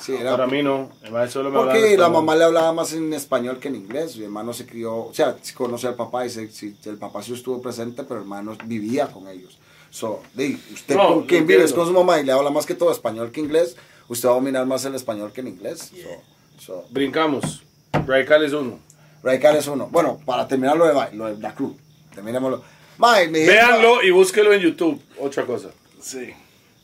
sí, 0.00 0.14
era 0.14 0.32
Para 0.32 0.46
mí 0.46 0.62
no, 0.62 0.90
solo 1.28 1.50
me 1.50 1.58
porque 1.58 1.96
la 1.96 2.08
mamá 2.08 2.36
le 2.36 2.44
hablaba 2.44 2.72
más 2.72 2.92
en 2.92 3.12
español 3.12 3.58
que 3.58 3.68
en 3.68 3.74
inglés. 3.74 4.16
Mi 4.16 4.24
hermano 4.24 4.52
se 4.52 4.64
crió, 4.64 4.94
o 4.96 5.14
sea, 5.14 5.36
conoce 5.54 5.88
al 5.88 5.94
papá 5.94 6.24
y 6.24 6.30
se- 6.30 6.50
sí, 6.52 6.76
el 6.84 6.98
papá 6.98 7.22
sí 7.22 7.32
estuvo 7.32 7.60
presente, 7.60 8.04
pero 8.04 8.16
el 8.16 8.22
hermano 8.22 8.56
vivía 8.64 9.08
con 9.08 9.26
ellos. 9.26 9.58
So, 9.90 10.20
usted 10.72 10.94
No, 10.94 11.14
con 11.14 11.26
quien 11.26 11.46
vive 11.46 11.64
es 11.64 11.72
con 11.72 11.86
su 11.86 11.92
mamá 11.92 12.20
y 12.20 12.24
le 12.24 12.30
habla 12.30 12.50
más 12.50 12.66
que 12.66 12.74
todo 12.74 12.92
español 12.92 13.32
que 13.32 13.40
inglés, 13.40 13.76
usted 14.08 14.28
va 14.28 14.32
a 14.32 14.36
dominar 14.36 14.66
más 14.66 14.84
el 14.84 14.94
español 14.94 15.32
que 15.32 15.40
en 15.40 15.48
inglés. 15.48 15.90
So, 16.58 16.64
so, 16.64 16.84
Brincamos. 16.90 17.62
Radicales 17.92 18.52
1. 18.52 18.78
Radical 19.22 19.56
es 19.56 19.66
uno. 19.66 19.88
Bueno, 19.90 20.20
para 20.24 20.46
terminar 20.46 20.76
lo 20.76 20.86
de, 20.86 21.16
lo 21.16 21.26
de 21.26 21.38
la 21.38 21.54
Cruz, 21.54 21.76
terminémoslo. 22.14 22.62
Me 22.98 23.28
Véanlo 23.28 24.02
y 24.02 24.10
búsquelo 24.10 24.52
en 24.52 24.60
YouTube. 24.60 25.00
Otra 25.20 25.44
cosa. 25.44 25.68
Sí. 26.10 26.32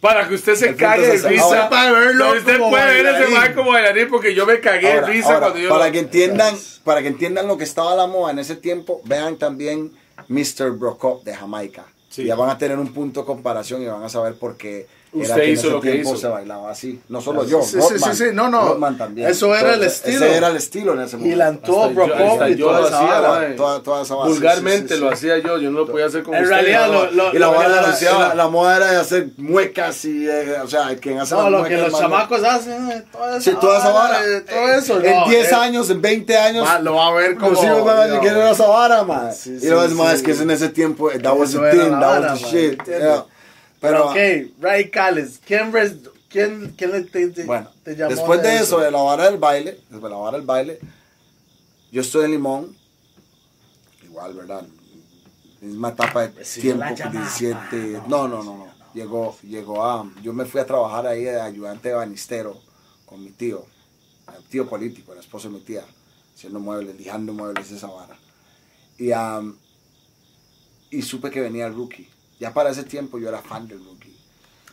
Para 0.00 0.28
que 0.28 0.34
usted 0.34 0.54
se 0.54 0.68
El 0.68 0.76
cague 0.76 1.06
de 1.06 1.28
risa. 1.28 1.42
Ahora, 1.44 1.70
para 1.70 1.92
verlo 1.92 2.32
usted 2.36 2.58
puede 2.58 3.02
ver 3.02 3.06
ese 3.06 3.28
man 3.28 3.54
como 3.54 3.70
bailarín 3.70 4.08
porque 4.10 4.34
yo 4.34 4.44
me 4.44 4.60
cagué 4.60 4.92
Ahora, 4.92 5.06
de 5.06 5.12
risa 5.14 5.28
ahora, 5.28 5.40
cuando 5.40 5.58
yo 5.60 5.68
para 5.70 5.86
lo- 5.86 5.92
que 5.92 5.98
entiendan, 5.98 6.54
para 6.84 7.00
que 7.00 7.08
entiendan 7.08 7.48
lo 7.48 7.56
que 7.56 7.64
estaba 7.64 7.94
la 7.96 8.06
moda 8.06 8.32
en 8.32 8.38
ese 8.38 8.56
tiempo, 8.56 9.00
vean 9.04 9.38
también 9.38 9.92
Mr. 10.28 10.72
Brocop 10.72 11.24
de 11.24 11.34
Jamaica. 11.34 11.86
Sí. 12.10 12.24
Ya 12.24 12.34
van 12.36 12.50
a 12.50 12.58
tener 12.58 12.78
un 12.78 12.92
punto 12.92 13.20
de 13.20 13.26
comparación 13.26 13.82
y 13.82 13.86
van 13.86 14.02
a 14.04 14.08
saber 14.10 14.34
por 14.34 14.56
qué 14.58 14.86
Usted 15.14 15.34
era 15.34 15.44
que 15.44 15.50
hizo 15.52 15.60
en 15.62 15.66
ese 15.66 15.70
lo 15.70 15.80
que 15.80 15.96
hizo. 15.96 16.16
se 16.16 16.28
bailaba 16.28 16.70
así. 16.70 17.00
No 17.08 17.20
solo 17.20 17.44
yo, 17.46 17.62
Sí, 17.62 17.70
sí, 17.72 17.78
Rodman, 17.78 18.16
sí, 18.16 18.24
sí, 18.24 18.30
no, 18.34 18.48
no. 18.48 18.68
Rodman 18.68 18.98
también. 18.98 19.28
Eso 19.28 19.54
era 19.54 19.68
el 19.74 19.82
Entonces, 19.82 19.94
estilo. 20.04 20.26
Ese 20.26 20.36
era 20.36 20.48
el 20.48 20.56
estilo 20.56 20.92
en 20.94 21.00
ese 21.00 21.16
momento. 21.16 21.34
Y 21.34 21.38
la 21.38 21.52
yo- 21.62 21.90
Brocop 21.90 22.48
y 22.48 22.56
yo 22.56 22.66
toda 22.66 22.80
lo 22.80 22.86
esa 22.88 22.98
hacía, 23.00 23.28
mae. 23.28 23.50
Toda, 23.54 23.82
toda 23.82 24.02
esa 24.02 24.14
vara. 24.16 24.28
Vulgarmente 24.30 24.88
sí, 24.88 24.88
sí, 24.88 24.94
sí. 24.94 25.00
lo 25.00 25.10
hacía 25.10 25.38
yo, 25.38 25.58
yo 25.58 25.70
no 25.70 25.78
lo 25.80 25.86
podía 25.86 26.06
hacer 26.06 26.22
como 26.24 26.36
En 26.36 26.42
usted. 26.44 26.54
realidad, 26.56 26.86
no. 26.88 26.92
lo- 27.04 27.10
lo- 27.10 27.34
y 27.34 27.38
la, 27.38 27.46
lo 27.46 27.58
le 27.60 27.64
era- 27.66 28.18
la, 28.28 28.34
la 28.34 28.48
moda 28.48 28.76
era 28.76 28.90
de 28.90 28.96
hacer 28.96 29.28
muecas 29.36 30.04
y, 30.04 30.28
eh, 30.28 30.56
o 30.62 30.66
sea, 30.68 30.96
quien 30.96 31.18
hace 31.18 31.34
No, 31.34 31.48
lo 31.50 31.58
muecas, 31.60 31.78
que 31.84 31.88
los 31.90 32.00
chamacos 32.00 32.42
hacen, 32.44 32.90
eh, 32.90 33.04
toda 33.12 33.30
esa 33.36 33.40
Sí, 33.40 33.56
toda 33.60 33.78
esa 33.78 33.90
vara. 33.92 34.18
eh, 34.26 34.40
todo 34.40 34.68
eso. 34.72 35.00
En 35.00 35.20
no, 35.20 35.28
10 35.28 35.52
eh, 35.52 35.54
años, 35.54 35.90
en 35.90 36.02
20 36.02 36.36
años. 36.36 36.68
Lo 36.82 36.94
va 36.96 37.08
a 37.08 37.12
ver 37.12 37.36
como. 37.36 37.50
Los 37.52 37.62
hijos 37.64 37.84
van 37.84 37.96
a 37.98 38.00
decir 38.02 38.16
no, 38.16 38.20
que 38.22 38.28
era 38.28 38.50
esa 38.50 38.66
vara, 38.66 39.04
man. 39.04 39.32
Sí, 39.32 39.54
y 39.56 39.60
sí, 39.60 39.68
lo 39.68 39.86
sí. 39.88 39.94
es 40.12 40.22
que 40.22 40.30
es 40.32 40.40
en 40.40 40.50
ese 40.50 40.68
tiempo, 40.70 41.08
that 41.10 41.36
was 41.36 41.52
the 41.52 41.58
thing, 41.70 41.90
la 41.90 42.00
that 42.00 42.30
was 42.32 42.40
the 42.42 42.46
shit. 42.50 42.82
Pero, 43.88 44.10
ok, 44.10 44.16
Ray 44.60 44.90
Cales, 44.90 45.40
¿quién, 45.46 45.70
quién, 46.28 46.74
quién 46.76 46.90
le- 46.92 47.02
te, 47.02 47.28
te- 47.28 47.44
bueno, 47.44 47.70
te 47.82 47.94
llamó? 47.96 48.14
después 48.14 48.42
de 48.42 48.56
eso, 48.56 48.78
de 48.78 48.90
la 48.90 49.02
vara 49.02 49.24
del 49.30 49.38
baile, 49.38 49.72
después 49.72 50.02
de 50.02 50.10
la 50.10 50.16
vara 50.16 50.36
del 50.38 50.46
baile, 50.46 50.78
yo 51.92 52.00
estoy 52.00 52.24
en 52.24 52.30
Limón, 52.32 52.76
igual, 54.02 54.34
¿verdad? 54.34 54.66
Misma 55.60 55.90
etapa 55.90 56.22
de 56.22 56.28
Recibió 56.38 56.62
tiempo, 56.72 56.80
la 56.84 56.88
con 56.88 56.96
llamada. 56.96 57.38
17, 57.38 58.02
no, 58.08 58.28
no, 58.28 58.42
no, 58.42 58.56
no, 58.58 58.66
llegó, 58.94 59.36
llegó 59.42 59.84
a, 59.84 60.10
yo 60.22 60.32
me 60.32 60.44
fui 60.44 60.60
a 60.60 60.66
trabajar 60.66 61.06
ahí 61.06 61.24
de 61.24 61.40
ayudante 61.40 61.88
de 61.90 61.94
banistero 61.94 62.60
con 63.06 63.22
mi 63.22 63.30
tío, 63.30 63.64
el 64.36 64.42
tío 64.44 64.68
político, 64.68 65.12
el 65.12 65.20
esposo 65.20 65.48
de 65.48 65.54
mi 65.54 65.60
tía, 65.60 65.84
haciendo 66.34 66.58
muebles, 66.58 66.96
lijando 66.96 67.32
muebles, 67.32 67.70
esa 67.70 67.86
vara. 67.86 68.16
Y, 68.98 69.12
am, 69.12 69.56
y 70.90 71.02
supe 71.02 71.30
que 71.30 71.40
venía 71.40 71.66
el 71.66 71.74
rookie. 71.74 72.08
Ya 72.40 72.52
para 72.52 72.70
ese 72.70 72.82
tiempo 72.84 73.18
yo 73.18 73.28
era 73.28 73.40
fan 73.40 73.66
del 73.68 73.78
rookie. 73.84 74.14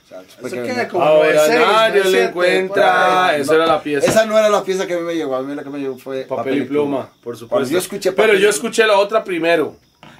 O 0.05 0.07
sea, 0.07 0.21
Eso 0.21 0.49
que 0.49 0.87
como 0.89 1.03
Ahora 1.03 1.33
96, 1.47 1.59
nadie 1.59 1.93
le 1.95 2.03
97, 2.03 2.23
encuentra. 2.29 2.91
por 2.91 3.29
ahí. 3.35 3.41
Esa 3.41 3.55
era 3.55 3.65
la 3.65 3.81
pieza. 3.83 4.07
Esa 4.07 4.25
no 4.25 4.37
era 4.37 4.49
la 4.49 4.63
pieza 4.63 4.85
que 4.87 4.93
a 4.93 4.97
mí 4.97 5.03
me 5.03 5.15
llegó. 5.15 5.35
A 5.35 5.41
mí 5.41 5.55
la 5.55 5.63
que 5.63 5.69
me 5.69 5.79
llegó 5.79 5.97
fue 5.97 6.23
Papel 6.23 6.63
y 6.63 6.65
pluma, 6.65 7.09
por 7.23 7.37
Cuando 7.37 7.39
supuesto. 7.39 7.71
yo 7.71 7.77
escuché 7.79 8.11
Pero 8.11 8.27
papel 8.29 8.41
yo 8.41 8.47
y- 8.47 8.49
escuché 8.49 8.85
la 8.85 8.97
otra 8.99 9.23
primero. 9.23 9.77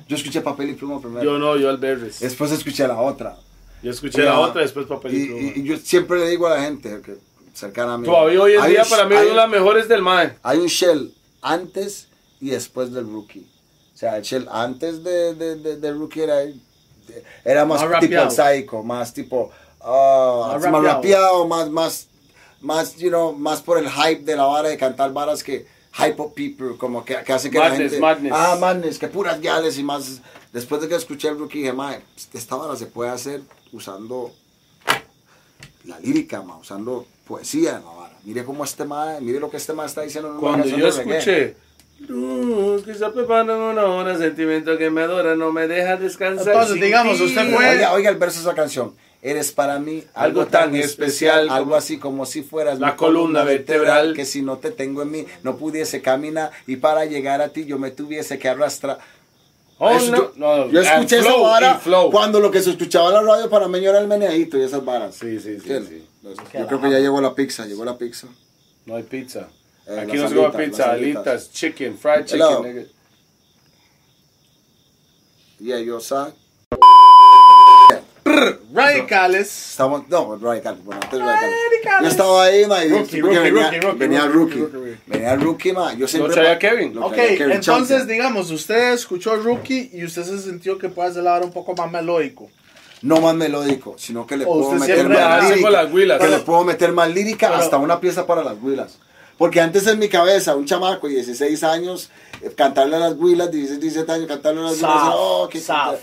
Yo 0.07 0.15
escuché 0.15 0.41
papel 0.41 0.69
y 0.69 0.73
pluma 0.73 1.01
primero. 1.01 1.23
Yo 1.23 1.37
no, 1.39 1.57
yo 1.57 1.69
Alberres. 1.69 2.19
Después 2.19 2.51
escuché 2.51 2.87
la 2.87 2.99
otra. 3.01 3.35
Yo 3.83 3.91
escuché 3.91 4.21
Y, 4.21 4.25
la 4.25 4.39
otra, 4.39 4.61
después 4.61 4.85
papel 4.85 5.13
y, 5.13 5.21
Y, 5.23 5.25
pluma. 5.27 5.41
y- 5.41 5.59
y 5.59 5.63
yo 5.63 5.77
siempre 5.77 6.19
le 6.19 6.29
digo 6.29 6.47
a 6.47 6.51
la 6.57 6.61
gente 6.63 7.01
que 7.03 7.15
cercana 7.53 7.95
a 7.95 7.97
mí. 7.97 8.05
Todavía 8.05 8.41
hoy 8.41 8.53
en 8.53 8.61
hay 8.61 8.71
día 8.71 8.83
un- 8.83 8.89
para 8.89 9.05
mí 9.05 9.15
es 9.15 9.21
una 9.21 9.29
de 9.29 9.35
las 9.35 9.49
mejores 9.49 9.87
del 9.89 10.01
MAE. 10.01 10.37
Hay 10.43 10.57
un 10.59 10.67
shell 10.67 11.13
antes 11.41 12.07
y 12.39 12.49
después 12.51 12.93
del 12.93 13.05
rookie. 13.07 13.45
O 13.93 13.97
sea, 13.97 14.15
el 14.17 14.23
shell 14.23 14.47
antes 14.51 15.03
de, 15.03 15.35
de, 15.35 15.55
de- 15.57 15.77
del 15.77 15.97
rookie 15.99 16.21
era, 16.21 16.35
era 17.43 17.65
más, 17.65 17.81
Más 17.89 17.99
tipo 17.99 18.29
psycho, 18.29 18.83
más 18.83 19.13
tipo. 19.13 19.51
ah, 19.81 20.57
Más 20.61 20.71
más, 20.71 20.83
rapeado. 20.83 21.47
más, 21.47 21.69
más, 21.69 22.07
más, 22.61 22.95
you 22.97 23.09
know, 23.09 23.33
más 23.33 23.61
por 23.61 23.77
el 23.77 23.89
hype 23.89 24.23
de 24.23 24.35
la 24.35 24.45
vara 24.45 24.69
de 24.69 24.77
cantar 24.77 25.11
varas 25.13 25.43
que 25.43 25.65
hype 25.93 26.21
up 26.21 26.33
people, 26.33 26.77
como 26.77 27.03
que, 27.03 27.17
que 27.23 27.33
hace 27.33 27.49
que 27.49 27.57
la 27.59 27.69
Madness, 27.69 27.91
gente. 27.91 27.99
madness. 27.99 28.31
Ah, 28.35 28.57
madness, 28.59 28.97
que 28.99 29.07
puras 29.07 29.41
gales 29.41 29.77
y 29.77 29.83
más. 29.83 30.21
Después 30.53 30.81
de 30.81 30.87
que 30.87 30.95
escuché 30.95 31.29
el 31.29 31.37
rookie, 31.39 31.59
dije, 31.59 31.73
mae, 31.73 32.01
esta 32.33 32.55
vara 32.55 32.75
se 32.75 32.85
puede 32.85 33.09
hacer 33.11 33.41
usando 33.73 34.31
la 35.85 35.99
lírica, 35.99 36.41
ma, 36.41 36.57
usando 36.57 37.05
poesía 37.27 37.77
en 37.77 37.85
la 37.85 37.91
vara. 37.91 38.15
Mire 38.23 38.43
cómo 38.45 38.63
este 38.63 38.85
mae, 38.85 39.19
mire 39.21 39.39
lo 39.39 39.49
que 39.49 39.57
este 39.57 39.73
mae 39.73 39.87
está 39.87 40.01
diciendo 40.01 40.31
en 40.33 40.39
Cuando 40.39 40.65
yo 40.67 40.91
de 40.91 40.91
reggae. 41.03 41.55
Luz 42.07 42.83
que 42.83 42.91
está 42.91 43.11
preparando 43.13 43.69
una 43.69 43.83
hora, 43.85 44.17
sentimiento 44.17 44.77
que 44.77 44.89
me 44.89 45.01
adora, 45.01 45.35
no 45.35 45.51
me 45.51 45.67
deja 45.67 45.97
descansar. 45.97 46.47
Entonces, 46.49 46.73
sin 46.73 46.83
digamos, 46.83 47.17
ti. 47.17 47.23
usted 47.25 47.53
fue- 47.53 47.69
Oiga, 47.69 47.93
oiga 47.93 48.09
el 48.09 48.17
verso 48.17 48.39
de 48.39 48.45
esa 48.45 48.55
canción. 48.55 48.93
Eres 49.23 49.51
para 49.51 49.77
mí 49.77 50.03
Algo 50.15 50.47
tan 50.47 50.75
especial 50.75 51.41
algo 51.49 51.65
como- 51.65 51.75
así 51.75 51.99
como 51.99 52.25
si 52.25 52.41
fueras 52.41 52.79
La 52.79 52.87
mi 52.91 52.93
columna 52.97 53.43
vertebral. 53.43 54.15
que 54.15 54.25
si 54.25 54.41
no 54.41 54.57
te 54.57 54.71
tengo 54.71 55.03
en 55.03 55.11
mí 55.11 55.25
no 55.43 55.57
pudiese 55.57 56.01
caminar 56.01 56.49
y 56.65 56.77
para 56.77 57.05
llegar 57.05 57.39
a 57.39 57.49
ti 57.49 57.65
yo 57.65 57.77
me 57.77 57.91
tuviese 57.91 58.39
que 58.39 58.49
arrastrar. 58.49 58.97
Oh, 59.77 59.91
Eso 59.91 60.11
no, 60.11 60.17
yo, 60.17 60.31
no, 60.37 60.69
yo 60.71 60.81
escuché 60.81 61.19
esa 61.19 61.29
flow, 61.29 61.43
vara 61.43 61.79
cuando 62.11 62.39
lo 62.39 62.49
que 62.49 62.61
se 62.61 62.71
escuchaba 62.71 63.09
en 63.09 63.13
la 63.13 63.21
radio 63.33 63.49
para 63.49 63.67
mí 63.67 63.77
era 63.85 63.99
el 63.99 64.07
meneadito 64.07 64.57
y 64.57 64.63
esas 64.63 64.83
varas. 64.83 65.15
Sí, 65.15 65.37
sí, 65.39 65.43
sí, 65.43 65.49
¿Entiendes? 65.71 65.89
sí. 65.89 66.37
Yo 66.57 66.67
creo 66.67 66.81
que 66.81 66.89
ya 66.89 66.99
llegó 66.99 67.21
la 67.21 67.35
pizza, 67.35 67.65
llegó 67.67 67.85
la 67.85 67.97
pizza. 67.99 68.27
No 68.87 68.95
hay 68.95 69.03
pizza. 69.03 69.49
Eh, 69.87 69.99
Aquí 70.01 70.17
las 70.17 70.31
no 70.31 70.45
se 70.45 70.51
come 70.51 70.65
pizza, 70.65 70.91
alitas. 70.91 71.25
alitas, 71.25 71.51
chicken, 71.51 71.97
fried 71.97 72.25
chicken. 72.25 72.41
Hello. 72.41 72.63
nigga. 72.63 72.83
Y 75.59 75.85
yo, 75.85 75.99
¿sabes? 75.99 76.33
Ray 78.73 79.01
Cales. 79.05 79.71
Estamos, 79.71 80.07
no, 80.07 80.37
Radical, 80.37 80.77
bueno, 80.85 81.01
antes 81.03 81.19
de 81.19 81.25
Ay, 81.25 81.29
Radical. 81.29 81.51
Radical. 81.71 82.03
Yo 82.03 82.09
estaba 82.09 82.43
ahí, 82.43 82.65
ma, 82.67 82.85
y 82.85 82.89
Rookie, 82.89 83.19
rookie, 83.21 83.37
venía, 83.37 83.63
rookie, 83.71 83.79
rookie, 83.81 83.97
venía 83.97 84.23
el 84.23 84.31
rookie, 84.31 84.59
rookie, 84.59 84.73
rookie, 84.77 84.97
venía 85.07 85.33
el 85.33 85.41
rookie, 85.41 85.73
ma, 85.73 85.93
yo 85.93 86.07
siempre... 86.07 86.33
traía 86.33 86.53
pa- 86.53 86.59
Kevin. 86.59 86.95
lo 86.95 87.07
Ok, 87.07 87.13
traía 87.13 87.37
Kevin 87.37 87.51
entonces 87.57 87.97
Champion. 87.97 88.07
digamos, 88.07 88.51
usted 88.51 88.93
escuchó 88.93 89.35
Rookie 89.35 89.89
y 89.93 90.05
usted 90.05 90.23
se 90.23 90.39
sintió 90.39 90.77
que 90.77 90.87
puede 90.89 91.09
hacer 91.09 91.23
la 91.23 91.39
un 91.39 91.51
poco 91.51 91.75
más 91.75 91.91
melódico. 91.91 92.49
No 93.01 93.19
más 93.19 93.35
melódico, 93.35 93.95
sino 93.97 94.25
que 94.25 94.37
le 94.37 94.45
O 94.45 94.53
puedo 94.53 94.71
meter 94.73 95.09
más 95.09 95.49
lírica. 95.49 96.19
Que 96.19 96.27
le 96.29 96.39
puedo 96.39 96.63
meter 96.63 96.91
más 96.93 97.09
lírica 97.11 97.49
pero- 97.49 97.59
hasta 97.61 97.77
una 97.77 97.99
pieza 97.99 98.25
para 98.25 98.43
las 98.43 98.55
huilas. 98.61 98.97
Porque 99.41 99.59
antes 99.59 99.87
en 99.87 99.97
mi 99.97 100.07
cabeza, 100.07 100.55
un 100.55 100.65
chamaco 100.67 101.07
de 101.07 101.15
16 101.15 101.63
años, 101.63 102.11
eh, 102.43 102.51
cantarle 102.55 102.97
a 102.97 102.99
las 102.99 103.13
huilas, 103.15 103.49
16, 103.49 103.79
17 103.79 104.11
años, 104.11 104.27
cantarle 104.27 104.59
a 104.59 104.63
las 104.65 104.73
huilas, 104.75 105.13
oh, 105.15 105.49
qué 105.49 105.59
saf. 105.59 105.99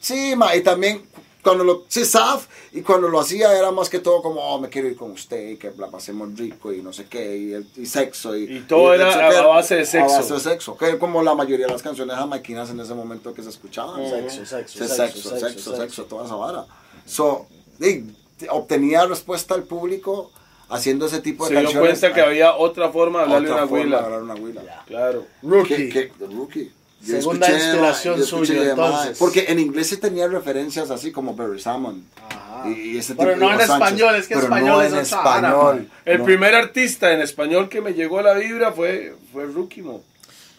Sí, 0.00 0.34
ma, 0.36 0.54
y 0.54 0.60
también 0.62 1.02
cuando 1.42 1.64
lo, 1.64 1.84
sí, 1.88 2.04
saf, 2.04 2.46
y 2.72 2.82
cuando 2.82 3.08
lo 3.08 3.20
hacía 3.20 3.56
era 3.58 3.70
más 3.70 3.88
que 3.88 4.00
todo 4.00 4.20
como, 4.20 4.42
oh, 4.42 4.60
me 4.60 4.68
quiero 4.68 4.86
ir 4.86 4.96
con 4.96 5.12
usted, 5.12 5.52
y 5.52 5.56
que 5.56 5.72
la 5.78 5.90
pasemos 5.90 6.28
rico, 6.36 6.70
y 6.70 6.82
no 6.82 6.92
sé 6.92 7.06
qué, 7.06 7.38
y, 7.38 7.52
el- 7.54 7.66
y 7.74 7.86
sexo. 7.86 8.36
Y, 8.36 8.58
Y 8.58 8.60
todo 8.68 8.92
era 8.92 9.08
etcétera. 9.08 9.40
a 9.44 9.46
base 9.46 9.74
de 9.76 9.86
sexo. 9.86 10.14
A 10.14 10.18
base 10.18 10.34
de 10.34 10.40
sexo, 10.40 10.76
que 10.76 10.98
como 10.98 11.22
la 11.22 11.34
mayoría 11.34 11.64
de 11.68 11.72
las 11.72 11.82
canciones 11.82 12.16
jamaiquinas 12.16 12.68
en 12.68 12.80
ese 12.80 12.92
momento 12.92 13.32
que 13.32 13.42
se 13.42 13.48
escuchaban. 13.48 13.98
Sexo, 14.10 14.44
sexo, 14.44 14.72
Sí, 14.78 14.78
sexo, 14.80 14.94
sexo, 14.94 15.22
sexo, 15.22 15.38
sexo, 15.38 15.48
sexo. 15.70 15.76
sexo, 15.76 16.04
toda 16.04 16.26
esa 16.26 16.34
vara. 16.34 16.66
So, 17.06 17.46
y 17.80 18.04
obtenía 18.50 19.06
respuesta 19.06 19.54
al 19.54 19.62
público 19.62 20.32
haciendo 20.68 21.06
ese 21.06 21.20
tipo 21.20 21.44
de 21.44 21.48
Se 21.48 21.54
dio 21.60 21.62
canciones. 21.64 21.98
cuenta 22.00 22.14
que 22.14 22.20
había 22.20 22.54
otra 22.56 22.90
forma 22.90 23.20
de 23.20 23.24
hablarle 23.24 23.50
Otra 23.50 23.62
una 23.64 23.68
forma 23.70 23.96
de 23.96 24.04
hablar 24.04 24.22
una 24.22 24.34
huila. 24.34 24.82
Claro. 24.86 25.26
Rookie. 25.42 25.74
¿Qué- 25.76 25.88
qué? 25.88 26.12
The 26.18 26.26
Rookie. 26.26 26.72
Yo 27.00 27.14
Segunda 27.20 27.46
escuché, 27.46 27.64
inspiración 27.64 28.24
suya, 28.24 28.70
entonces. 28.70 29.18
Porque 29.18 29.44
en 29.48 29.60
inglés 29.60 29.88
se 29.88 29.98
tenía 29.98 30.26
referencias 30.26 30.90
así 30.90 31.12
como 31.12 31.34
Barry 31.34 31.60
Salmon. 31.60 32.04
Ajá. 32.28 32.68
Y 32.68 32.98
ese 32.98 33.14
Pero 33.14 33.34
tipo 33.34 33.44
no 33.44 33.56
de 33.56 33.62
en 33.62 33.68
Sánchez, 33.68 33.86
español, 33.88 34.14
es 34.16 34.26
que 34.26 34.34
pero 34.34 34.46
español 34.46 34.68
no 34.68 34.82
es 34.82 34.92
en 34.92 34.98
español. 34.98 35.88
El 36.04 36.18
no. 36.18 36.24
primer 36.24 36.54
artista 36.56 37.12
en 37.12 37.20
español 37.22 37.68
que 37.68 37.80
me 37.80 37.94
llegó 37.94 38.18
a 38.18 38.22
la 38.22 38.34
vibra 38.34 38.72
fue, 38.72 39.14
fue 39.32 39.44
Rookie 39.46 39.82
Mo. 39.82 40.02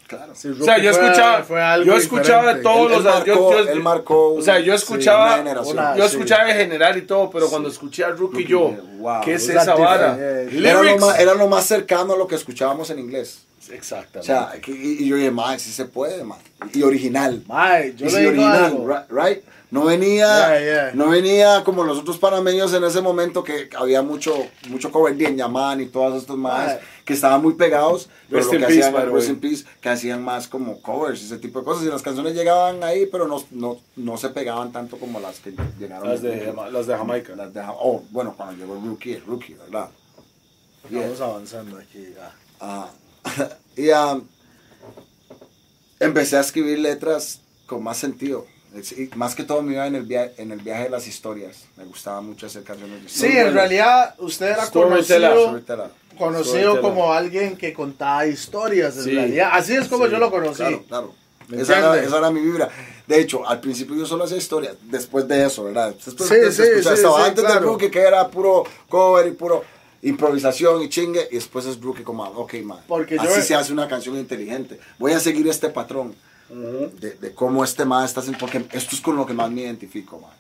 Claro. 0.10 0.34
Sí, 0.36 0.48
O 0.50 0.56
sea, 0.64 0.74
Rookie 0.76 0.86
yo 0.88 0.94
fue- 0.94 1.04
escuchaba, 1.06 1.44
fue 1.44 1.62
algo 1.62 1.86
yo 1.86 1.96
escuchaba 1.98 2.54
de 2.56 2.62
todos 2.64 2.92
Él- 2.92 2.98
él 2.98 3.04
los 3.04 3.14
marcó- 3.14 3.26
yo- 3.28 3.52
yo- 3.64 3.70
él 3.72 3.80
marcó 3.84 4.34
O 4.34 4.42
sea, 4.42 4.60
yo 4.60 4.74
escuchaba, 4.74 5.38
generación. 5.38 5.78
Una- 5.78 5.96
yo 5.96 6.08
sí. 6.10 6.16
escuchaba 6.16 6.50
en 6.50 6.58
general 6.58 6.98
y 6.98 7.02
todo, 7.04 7.30
pero 7.30 7.48
cuando 7.48 7.70
escuché 7.70 8.04
a 8.04 8.10
Rookie 8.10 8.44
yo, 8.46 8.76
Wow. 8.98 9.22
¿qué 9.24 9.36
es 9.36 9.48
esa 9.48 9.76
vara? 9.76 10.18
Era 10.20 10.82
lo, 10.82 10.98
más, 10.98 11.20
era 11.20 11.34
lo 11.36 11.48
más 11.48 11.66
cercano 11.66 12.14
a 12.14 12.18
lo 12.18 12.28
que 12.28 12.34
escuchábamos 12.36 12.90
en 12.90 12.98
inglés. 13.00 13.44
O 13.70 13.72
Exactamente. 13.74 14.26
sea, 14.26 14.52
que- 14.60 14.72
y, 14.72 15.04
y 15.04 15.08
yo 15.08 15.16
dije, 15.16 15.30
man, 15.30 15.60
sí 15.60 15.72
se 15.72 15.86
puede, 15.86 16.24
man. 16.24 16.40
Y 16.74 16.82
original. 16.82 17.44
Mae, 17.46 17.94
yo 17.96 18.08
y 18.08 18.10
le 18.10 18.16
sí, 18.16 18.18
digo 18.18 18.30
original, 18.32 18.64
algo. 18.66 18.88
ri- 18.88 19.06
right? 19.12 19.44
No 19.72 19.86
venía, 19.86 20.26
Yeah, 20.26 20.60
yeah. 20.60 20.92
no 20.96 21.10
venía 21.10 21.64
como 21.64 21.84
los 21.84 22.00
otros 22.00 22.18
panameños 22.18 22.74
en 22.74 22.84
ese 22.84 23.02
momento 23.02 23.44
que 23.44 23.70
había 23.78 24.02
mucho, 24.02 24.36
mucho 24.68 24.92
cover 24.92 25.16
de 25.16 25.36
Yaman 25.36 25.80
y 25.82 25.86
todos 25.86 26.20
estos 26.20 26.38
más 26.38 26.80
que 27.06 27.14
estaban 27.14 27.42
muy 27.44 27.54
pegados. 27.54 28.10
Pero 28.30 28.40
Rest 28.42 28.54
lo 28.54 28.60
que 28.60 28.66
peace, 28.66 28.84
hacían, 28.88 29.14
Rest 29.14 29.30
in 29.30 29.40
peace, 29.40 29.66
que 29.80 29.90
hacían 29.90 30.24
más 30.24 30.48
como 30.48 30.82
covers, 30.82 31.22
ese 31.22 31.38
tipo 31.38 31.60
de 31.60 31.66
cosas. 31.66 31.84
Y 31.86 31.88
las 31.90 32.02
canciones 32.02 32.34
llegaban 32.34 32.84
ahí, 32.84 33.06
pero 33.06 33.28
no, 33.28 33.44
no, 33.52 33.78
no 33.96 34.18
se 34.18 34.30
pegaban 34.30 34.72
tanto 34.72 34.98
como 34.98 35.20
las 35.20 35.40
que 35.40 35.54
llegaron. 35.80 36.10
Las 36.10 36.24
de, 36.24 36.46
Jama- 36.48 36.70
las 36.70 36.88
de 36.88 36.98
Jamaica. 36.98 37.36
Las 37.36 37.54
de 37.54 37.62
oh, 37.68 38.04
bueno, 38.10 38.34
cuando 38.36 38.56
llegó 38.58 38.76
el 38.76 38.84
Rookie, 38.84 39.14
el 39.14 39.26
Rookie, 39.26 39.54
¿verdad? 39.54 39.90
Vamos 40.90 41.22
avanzando 41.22 41.78
aquí. 41.78 42.08
ya. 42.16 42.34
Ah, 42.60 42.90
y 43.78 43.90
um, 43.90 44.24
empecé 46.00 46.38
a 46.38 46.42
escribir 46.42 46.80
letras 46.80 47.42
con 47.68 47.84
más 47.84 47.98
sentido. 47.98 48.46
Más 49.16 49.34
que 49.36 49.44
todo 49.44 49.62
me 49.64 49.74
iba 49.74 49.88
en 49.88 49.96
el, 49.96 50.04
viaje, 50.04 50.34
en 50.38 50.52
el 50.52 50.60
viaje 50.60 50.84
de 50.84 50.90
las 50.90 51.08
historias. 51.08 51.66
Me 51.76 51.86
gustaba 51.86 52.22
mucho 52.22 52.46
hacer 52.46 52.64
canciones 52.64 53.04
de 53.04 53.10
Sí, 53.10 53.26
en 53.36 53.54
realidad 53.54 54.14
usted 54.20 54.48
era 54.48 54.68
conocido, 54.70 55.56
conocido 56.18 56.82
como 56.82 57.12
alguien 57.14 57.58
que 57.58 57.74
contaba 57.74 58.28
historias, 58.28 58.96
en 58.98 59.04
Sí. 59.04 59.12
realidad. 59.16 59.50
Así 59.54 59.74
es 59.76 59.88
como 59.88 60.06
Sí, 60.06 60.12
yo 60.12 60.20
lo 60.20 60.30
conocí. 60.30 60.58
Claro, 60.58 60.84
claro. 60.88 61.16
¿Me 61.48 61.62
Esa 61.64 61.80
era, 61.80 62.00
esa 62.04 62.18
era 62.20 62.30
mi 62.30 62.42
vibra. 62.42 62.70
De 63.08 63.20
hecho, 63.20 63.48
al 63.48 63.60
principio 63.60 63.96
yo 63.96 64.06
solo 64.06 64.26
hacía 64.26 64.38
historias. 64.38 64.76
Después 64.84 65.28
de 65.28 65.46
eso, 65.48 65.64
¿verdad? 65.64 65.96
Después 66.06 66.30
Sí, 66.30 66.36
de 66.36 66.52
sí, 66.52 66.62
sí, 66.62 66.84
sí, 66.84 67.06
antes 67.18 67.44
claro. 67.44 67.56
del 67.56 67.64
rookie 67.64 67.90
que 67.90 68.02
era 68.02 68.28
puro 68.30 68.66
cover 68.88 69.26
y 69.26 69.32
puro 69.32 69.64
improvisación 70.04 70.82
y 70.84 70.90
chingue. 70.90 71.28
Y 71.32 71.36
después 71.36 71.66
es 71.66 71.82
rookie 71.82 72.04
como, 72.04 72.24
ok, 72.24 72.54
man. 72.64 72.80
Porque 72.88 73.16
yo- 73.16 73.24
así 73.24 73.42
se 73.42 73.56
hace 73.56 73.74
una 73.74 73.88
canción 73.88 74.16
inteligente. 74.16 74.80
Voy 75.00 75.14
a 75.14 75.20
seguir 75.20 75.48
este 75.48 75.70
patrón 75.70 76.14
de, 76.50 77.12
de 77.20 77.34
cómo 77.34 77.64
este 77.64 77.86
man 77.86 78.06
está 78.06 78.20
haciendo. 78.22 78.40
Porque 78.40 78.66
esto 78.74 78.96
es 78.96 79.02
con 79.02 79.16
lo 79.16 79.26
que 79.26 79.34
más 79.34 79.52
me 79.52 79.62
identifico, 79.62 80.20
man. 80.20 80.32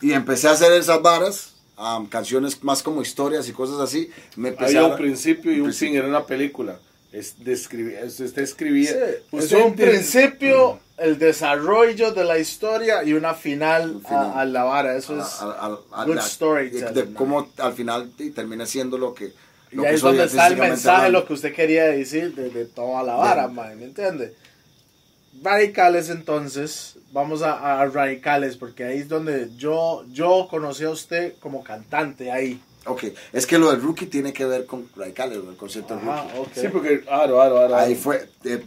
Y 0.00 0.12
empecé 0.12 0.48
a 0.48 0.52
hacer 0.52 0.72
esas 0.72 1.00
varas. 1.02 1.52
um, 1.78 2.06
canciones 2.06 2.62
más 2.64 2.82
como 2.82 3.02
historias 3.02 3.48
y 3.48 3.52
cosas 3.52 3.78
así. 3.80 4.10
Me 4.36 4.54
Había 4.58 4.80
a- 4.80 4.86
un 4.86 4.96
principio 4.96 5.52
y 5.52 5.56
un 5.60 5.64
principio. 5.66 5.88
fin, 5.92 5.98
era 5.98 6.08
una 6.08 6.24
película. 6.24 6.78
Es 7.12 7.34
describir, 7.44 7.98
usted 8.04 8.38
escribía. 8.42 8.90
Sí, 8.90 8.96
es 9.38 9.44
usted 9.44 9.62
un 9.64 9.74
principio, 9.74 10.80
el 10.98 11.18
desarrollo 11.18 12.12
de 12.12 12.24
la 12.24 12.38
historia 12.38 13.04
y 13.04 13.12
una 13.14 13.32
final, 13.34 13.96
Un 13.96 14.02
final. 14.02 14.26
A, 14.34 14.40
a 14.40 14.44
la 14.44 14.64
vara. 14.64 14.96
Eso 14.96 15.18
es. 15.18 15.24
a- 15.40 15.50
a- 15.52 15.78
a- 16.02 16.04
good 16.04 16.18
storytelling, 16.20 16.94
de 16.94 17.06
¿no? 17.06 17.14
cómo 17.14 17.48
al 17.58 17.72
final 17.74 18.10
y 18.18 18.30
termina 18.30 18.66
siendo 18.66 18.98
lo 18.98 19.14
que 19.14 19.32
y 19.72 19.78
ahí 19.78 19.84
que 19.84 19.94
es 19.94 20.00
donde 20.00 20.24
está 20.24 20.46
el 20.48 20.56
mensaje, 20.56 20.96
hablando. 20.96 21.20
lo 21.20 21.26
que 21.26 21.32
usted 21.34 21.54
quería 21.54 21.84
decir 21.84 22.34
de, 22.34 22.50
de 22.50 22.64
toda 22.66 23.02
la 23.02 23.14
vara, 23.16 23.48
man, 23.48 23.78
¿me 23.78 23.84
entiende? 23.86 24.34
Radicales, 25.42 26.10
entonces, 26.10 26.96
vamos 27.12 27.42
a, 27.42 27.80
a 27.80 27.86
radicales, 27.86 28.56
porque 28.56 28.84
ahí 28.84 28.98
es 28.98 29.08
donde 29.08 29.50
yo, 29.56 30.04
yo 30.12 30.46
conocí 30.50 30.84
a 30.84 30.90
usted 30.90 31.34
como 31.40 31.62
cantante 31.62 32.30
ahí. 32.32 32.60
Ok, 32.86 33.04
es 33.32 33.46
que 33.46 33.58
lo 33.58 33.70
del 33.72 33.82
rookie 33.82 34.06
tiene 34.06 34.32
que 34.32 34.44
ver 34.44 34.64
con 34.66 34.88
radicales, 34.96 35.38
el 35.38 35.56
concierto 35.56 35.96
del 35.96 36.08
Ajá, 36.08 36.22
rookie. 36.36 36.38
ok. 36.40 36.48
Sí, 36.54 36.68
porque. 36.72 37.04
Aro, 37.10 37.40
aro, 37.42 37.58
aro. 37.58 37.76
Ahí 37.76 37.94
fue. 37.96 38.28
eh, 38.44 38.62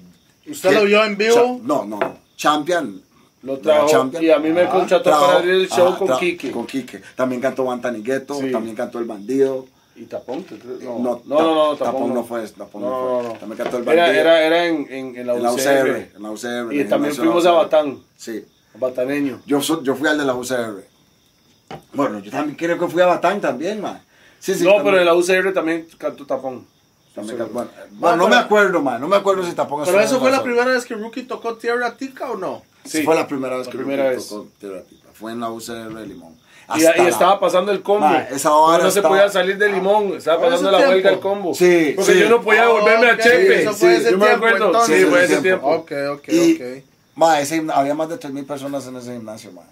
¿Usted 0.48 0.70
que- 0.70 0.76
lo 0.76 0.86
vio 0.86 1.04
en 1.06 1.18
vivo? 1.18 1.36
Cha- 1.36 1.64
no, 1.64 1.86
no, 1.86 2.00
no. 2.00 2.18
Champion. 2.36 3.02
Lo 3.44 3.58
trajo. 3.60 3.88
Champion. 3.88 4.22
Y 4.24 4.30
a 4.30 4.40
mí 4.40 4.50
me 4.50 4.68
contrató 4.68 5.10
Trajo- 5.10 5.26
para 5.28 5.38
abrir 5.40 5.54
el 5.56 5.70
show 5.70 5.88
ajá, 5.90 5.98
con 6.00 6.18
Kike. 6.20 6.52
Con 6.52 6.66
Kike. 6.68 7.02
También 7.16 7.40
cantó 7.42 7.64
Bantani 7.64 8.02
Ghetto, 8.02 8.36
Sí. 8.40 8.52
también 8.52 8.76
cantó 8.76 9.00
El 9.00 9.06
Bandido. 9.06 9.66
Y 10.00 10.06
Tapón, 10.06 10.46
No, 10.82 10.98
no. 11.00 11.22
No, 11.26 11.56
no, 11.72 11.76
Tapón 11.76 12.14
no 12.14 12.24
fue, 12.24 12.48
Tapón 12.48 12.82
No, 12.84 12.90
no 12.90 13.22
no, 13.24 13.30
fue. 13.32 13.40
También 13.40 13.58
cantó 13.58 13.78
El 13.78 13.84
Bandido. 13.84 14.06
Era, 14.08 14.42
era, 14.44 14.66
en, 14.66 14.88
en, 14.90 15.16
en 15.18 15.28
la 15.28 15.34
UCR. 15.52 16.12
En 16.16 16.24
la 16.24 16.32
UCR. 16.32 16.74
Y 16.74 16.86
también 16.86 17.14
fuimos 17.14 17.46
a. 17.46 17.52
Batán, 17.52 18.00
Sí. 18.16 18.46
bataneño. 18.76 19.42
Yo, 19.46 19.60
yo 19.84 19.96
fui 19.96 20.08
al 20.08 20.18
de 20.18 20.24
la 20.24 20.36
UCR. 20.36 20.86
Bueno, 21.94 22.20
yo 22.20 22.32
también 22.32 22.56
creo 22.56 22.80
que 22.80 22.88
fui 22.88 23.02
a 23.02 23.08
Batán 23.08 23.42
también, 23.42 23.82
man. 23.82 24.02
Sí, 24.40 24.56
sí, 24.56 24.64
no, 24.64 24.76
también. 24.76 24.86
pero 24.86 25.00
en 25.00 25.06
la 25.06 25.16
UCR 25.16 25.54
también 25.54 25.86
cantó 25.98 26.26
Tapón. 26.26 26.66
También 27.14 27.38
Sí. 27.38 27.44
can- 27.44 27.52
bueno, 27.54 27.70
no 27.92 28.24
pero- 28.24 28.28
me 28.30 28.36
acuerdo, 28.38 28.82
man. 28.82 29.02
No 29.02 29.08
me 29.10 29.18
acuerdo 29.18 29.44
si 29.46 29.52
Tapón 29.52 29.84
¿Pero 29.84 30.00
eso 30.00 30.20
fue 30.22 30.32
la 30.32 30.42
primera 30.42 30.66
vez 30.66 30.86
que 30.86 30.96
Rookie 30.96 31.24
tocó 31.24 31.56
Tierra 31.58 31.98
Tica 31.98 32.32
o 32.32 32.38
no? 32.38 32.64
Sí, 32.86 33.00
Sí, 33.00 33.04
fue 33.04 33.16
la 33.16 33.28
primera 33.28 33.58
vez 33.58 33.66
la 33.66 33.72
que 33.74 33.78
primera 33.78 34.04
Rookie 34.04 34.16
vez. 34.16 34.28
tocó 34.30 34.48
Tierra 34.60 34.82
Tipa. 34.84 35.10
Fue 35.14 35.32
en 35.34 35.42
la 35.42 35.50
UCR 35.52 35.94
de 35.94 36.08
Limón. 36.08 36.34
Y, 36.76 36.82
y 36.82 37.08
estaba 37.08 37.40
pasando 37.40 37.72
el 37.72 37.82
combo. 37.82 38.08
Ma, 38.08 38.20
esa 38.30 38.54
hora 38.54 38.84
no 38.84 38.92
se 38.92 39.00
estaba- 39.00 39.16
podía 39.16 39.30
salir 39.30 39.58
de 39.58 39.70
limón. 39.72 40.14
Estaba 40.18 40.40
¿Fue 40.40 40.50
pasando 40.50 40.72
la 40.72 40.78
huelga 40.80 41.10
tiempo? 41.10 41.10
el 41.10 41.20
combo. 41.20 41.54
Sí, 41.56 41.94
Porque 41.96 42.14
sí. 42.14 42.20
yo 42.20 42.30
no 42.30 42.42
podía 42.42 42.64
Ah, 42.66 42.68
volverme 42.70 43.10
a 43.10 43.14
ok, 43.14 43.20
Chepe. 43.22 43.62
eso 43.62 43.74
fue 43.74 43.96
Sí, 43.96 44.02
ese 44.02 44.12
yo 44.12 44.18
me 44.18 44.26
tiempo, 44.28 44.46
acuerdo. 44.46 44.66
entonces. 44.68 44.96
Sí, 44.96 45.02
Sí, 45.04 45.10
fue 45.10 45.24
ese 45.24 45.34
ese 45.34 45.42
tiempo. 45.42 45.86
tiempo. 45.88 46.14
Ok, 46.14 46.20
ok, 46.20 46.28
Y, 46.30 46.56
ok. 46.56 46.84
ma, 47.16 47.40
ese 47.40 47.66
había 47.74 47.94
más 47.96 48.10
de 48.10 48.18
3.000 48.18 48.46
personas 48.46 48.86
en 48.88 48.96
ese 48.98 49.14
gimnasio, 49.14 49.52
man. 49.52 49.66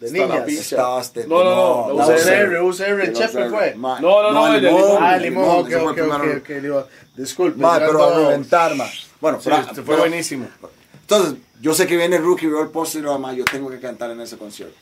De 0.00 0.10
niñas. 0.12 0.44
picha. 0.46 0.60
Estaba 0.62 1.00
este- 1.02 1.26
No, 1.26 1.44
no, 1.44 1.88
no, 1.88 1.94
UCR, 2.06 2.62
UCR, 2.62 2.96
De 3.08 3.12
Chepe 3.12 3.50
fue. 3.50 3.74
Ma, 3.74 4.00
No, 4.00 4.22
no, 4.22 4.32
no, 4.32 4.54
el 4.54 4.62
de 4.62 4.70
Limón. 4.72 4.98
Ah, 5.02 5.16
limón, 5.18 5.44
ok, 5.58 5.70
ok, 5.90 5.98
el 5.98 6.72
ok, 6.72 6.86
Disculpe. 7.14 7.60
Ma, 7.60 7.78
pero 7.78 8.02
a 8.04 8.16
reventar, 8.16 8.74
ma. 8.76 8.86
Bueno, 9.20 9.38
Sí, 9.42 9.50
fue 9.84 9.96
buenísimo. 9.96 10.48
Entonces, 11.02 11.34
yo 11.60 11.74
sé 11.74 11.86
que 11.86 11.96
viene 11.96 12.16
Rookie, 12.16 12.46
el 12.46 12.68
póster 12.68 13.00
y 13.02 13.04
lo 13.04 13.12
demás, 13.12 13.36
yo 13.36 13.44
tengo 13.44 13.68
que 13.68 13.78
cantar 13.78 14.10
en 14.12 14.20
ese 14.22 14.38
concierto. 14.38 14.76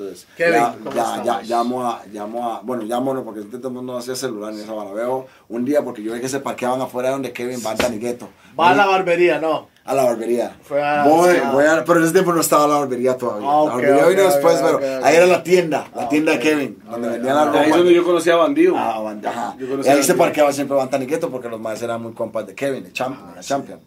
Entonces, 0.00 0.26
Kevin, 0.36 0.54
ya, 0.54 0.74
¿cómo 0.82 0.90
ya, 0.96 1.22
ya, 1.22 1.42
llamo 1.42 1.86
a, 1.86 2.02
llamo 2.10 2.50
a, 2.52 2.60
bueno, 2.60 2.84
llamo 2.84 3.12
no, 3.12 3.22
porque 3.22 3.42
todo 3.42 3.68
el 3.68 3.74
mundo 3.74 3.92
no 3.92 3.98
hacía 3.98 4.14
celular 4.16 4.52
ni 4.54 4.60
esa 4.62 4.72
vara. 4.72 4.92
Veo 4.92 5.26
un 5.50 5.64
día 5.64 5.82
porque 5.82 6.02
yo 6.02 6.14
vi 6.14 6.20
que 6.20 6.28
se 6.28 6.40
parqueaban 6.40 6.80
afuera 6.80 7.10
donde 7.10 7.32
Kevin 7.32 7.60
va 7.64 7.74
y 7.92 7.98
Gueto. 7.98 8.28
Va 8.58 8.70
a 8.70 8.74
la 8.74 8.86
barbería, 8.86 9.38
no. 9.38 9.68
A 9.84 9.94
la 9.94 10.04
barbería. 10.04 10.56
Fue 10.62 10.82
a- 10.82 11.04
voy, 11.04 11.36
ah. 11.42 11.50
voy 11.52 11.64
a, 11.66 11.84
pero 11.84 11.98
en 11.98 12.04
ese 12.04 12.12
tiempo 12.12 12.32
no 12.32 12.40
estaba 12.40 12.66
la 12.66 12.78
barbería 12.78 13.16
todavía. 13.16 13.48
Ah, 13.48 13.60
ok, 13.62 13.68
la 13.68 13.74
barbería 13.74 14.04
ok, 14.04 14.10
vino 14.10 14.22
ok, 14.22 14.28
después, 14.32 14.54
ok, 14.56 14.62
pero 14.64 14.76
ok. 14.98 15.04
ahí 15.04 15.16
era 15.16 15.26
la 15.26 15.42
tienda, 15.42 15.86
la 15.94 16.02
Ah, 16.02 16.08
tienda 16.08 16.32
ok. 16.32 16.38
de 16.38 16.42
Kevin, 16.44 16.82
donde 16.90 17.08
Ok, 17.08 17.14
vendía 17.14 17.34
la 17.34 17.42
ah, 17.42 17.44
ropa. 17.46 17.60
Ahí 17.60 17.70
es 17.70 17.76
donde 17.76 17.94
yo 17.94 18.04
conocí 18.04 18.30
a 18.30 18.36
Bandido. 18.36 18.74
Ah, 18.78 19.00
banda- 19.00 19.30
ajá. 19.30 19.56
Y 19.58 19.64
ahí 19.64 19.70
a 19.70 19.82
se 19.82 19.88
Bandido. 19.92 20.16
parqueaba 20.16 20.52
siempre 20.52 20.76
Bantaniqueto 20.76 21.30
porque 21.30 21.48
los 21.48 21.60
más 21.60 21.80
eran 21.82 22.02
muy 22.02 22.12
compas 22.12 22.46
de 22.46 22.54
Kevin, 22.54 22.84
de 22.84 22.92
Champion. 22.92 23.34
de 23.34 23.40
Champion. 23.40 23.80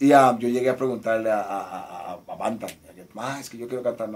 Y 0.00 0.12
ah, 0.12 0.36
yo 0.38 0.48
llegué 0.48 0.70
a 0.70 0.76
preguntarle 0.76 1.30
a, 1.30 1.40
a, 1.40 1.60
a, 1.60 2.12
a, 2.12 2.18
a 2.32 2.36
Bantan, 2.36 2.70
"Ma, 3.14 3.40
es 3.40 3.50
que 3.50 3.58
yo 3.58 3.66
quiero 3.66 3.82
cantar 3.82 4.08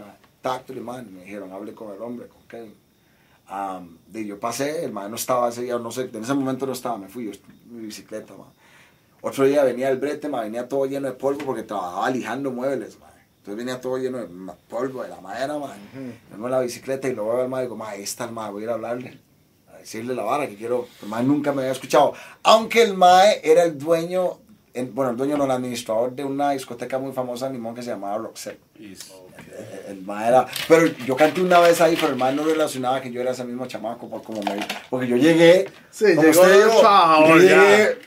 más 0.43 0.57
tacto, 0.57 0.73
man. 0.75 1.13
Me 1.15 1.25
dijeron, 1.25 1.53
hable 1.53 1.73
con 1.75 1.93
el 1.95 2.01
hombre, 2.03 2.29
con 2.29 2.43
Kevin. 2.49 2.75
Um, 3.51 3.99
y 4.15 4.27
yo 4.27 4.39
pasé, 4.41 4.85
el 4.85 4.93
man 4.93 5.11
no 5.11 5.17
estaba 5.17 5.49
ese 5.49 5.63
día, 5.63 5.77
no 5.79 5.91
sé, 5.91 6.09
en 6.13 6.23
ese 6.23 6.33
momento 6.33 6.65
no 6.65 6.73
estaba, 6.73 6.97
me 6.97 7.09
fui 7.09 7.27
yo 7.27 7.33
mi 7.71 7.87
bicicleta, 7.87 8.35
man. 8.35 8.49
Otro 9.21 9.45
día 9.45 9.63
venía 9.65 9.91
el 9.91 9.99
brete, 9.99 10.29
man, 10.29 10.43
venía 10.45 10.69
todo 10.69 10.87
lleno 10.87 11.07
de 11.09 11.15
polvo 11.15 11.45
porque 11.45 11.63
trabajaba 11.63 12.09
lijando 12.11 12.51
muebles, 12.51 12.99
man. 12.99 13.11
Entonces 13.39 13.57
venía 13.57 13.81
todo 13.81 13.99
lleno 13.99 14.19
de 14.19 14.29
ma- 14.29 14.57
polvo 14.69 15.03
de 15.03 15.09
la 15.09 15.21
madera, 15.21 15.59
man. 15.59 15.77
Vengo 16.31 16.47
en 16.47 16.53
la 16.53 16.61
bicicleta 16.61 17.09
y 17.09 17.15
lo 17.15 17.25
veo 17.29 17.43
al 17.43 17.49
man 17.49 17.63
digo, 17.63 17.79
está 17.97 18.25
el 18.25 18.33
man, 18.33 18.53
voy 18.53 18.63
a 18.63 18.65
ir 18.65 18.71
a 18.71 18.75
hablarle. 18.75 19.19
A 19.73 19.79
decirle 19.79 20.15
la 20.15 20.23
vara 20.23 20.47
que 20.49 20.57
quiero. 20.57 20.87
El 21.03 21.09
mae 21.09 21.25
nunca 21.25 21.53
me 21.53 21.63
había 21.63 21.73
escuchado. 21.73 22.15
Aunque 22.45 22.83
el 22.83 22.95
mae 22.95 23.41
era 23.43 23.65
el 23.65 23.77
dueño, 23.79 24.39
el- 24.75 24.87
bueno, 24.87 25.11
el 25.13 25.17
dueño 25.17 25.37
no, 25.37 25.45
el 25.45 25.51
administrador 25.51 26.13
de 26.13 26.25
una 26.25 26.51
discoteca 26.53 26.99
muy 26.99 27.13
famosa 27.13 27.47
en 27.47 27.53
Limón 27.55 27.75
que 27.75 27.83
se 27.83 27.91
llamaba 27.91 28.19
Roxette. 28.19 28.59
El, 28.79 28.97
el 29.89 30.03
mae 30.03 30.29
era, 30.29 30.47
pero 30.69 30.87
yo 31.07 31.17
canté 31.17 31.41
una 31.41 31.59
vez 31.61 31.81
ahí, 31.81 31.97
pero 32.01 32.13
el 32.13 32.17
mae 32.19 32.35
no 32.35 32.45
relacionaba 32.45 33.01
que 33.01 33.11
yo 33.13 33.21
era 33.21 33.33
ese 33.33 33.45
mismo 33.45 33.67
chamaco, 33.67 34.09
por 34.09 34.23
como 34.23 34.41
me, 34.43 34.57
porque 34.91 35.07
yo 35.07 35.17
llegué, 35.17 35.69
Sí, 35.91 36.15
como 36.15 36.27
llegó 36.29 36.41
usted 36.43 36.65
dijo, 36.67 36.81
trabajador, 36.81 37.29
yo 37.29 37.37
llegué, 37.37 37.99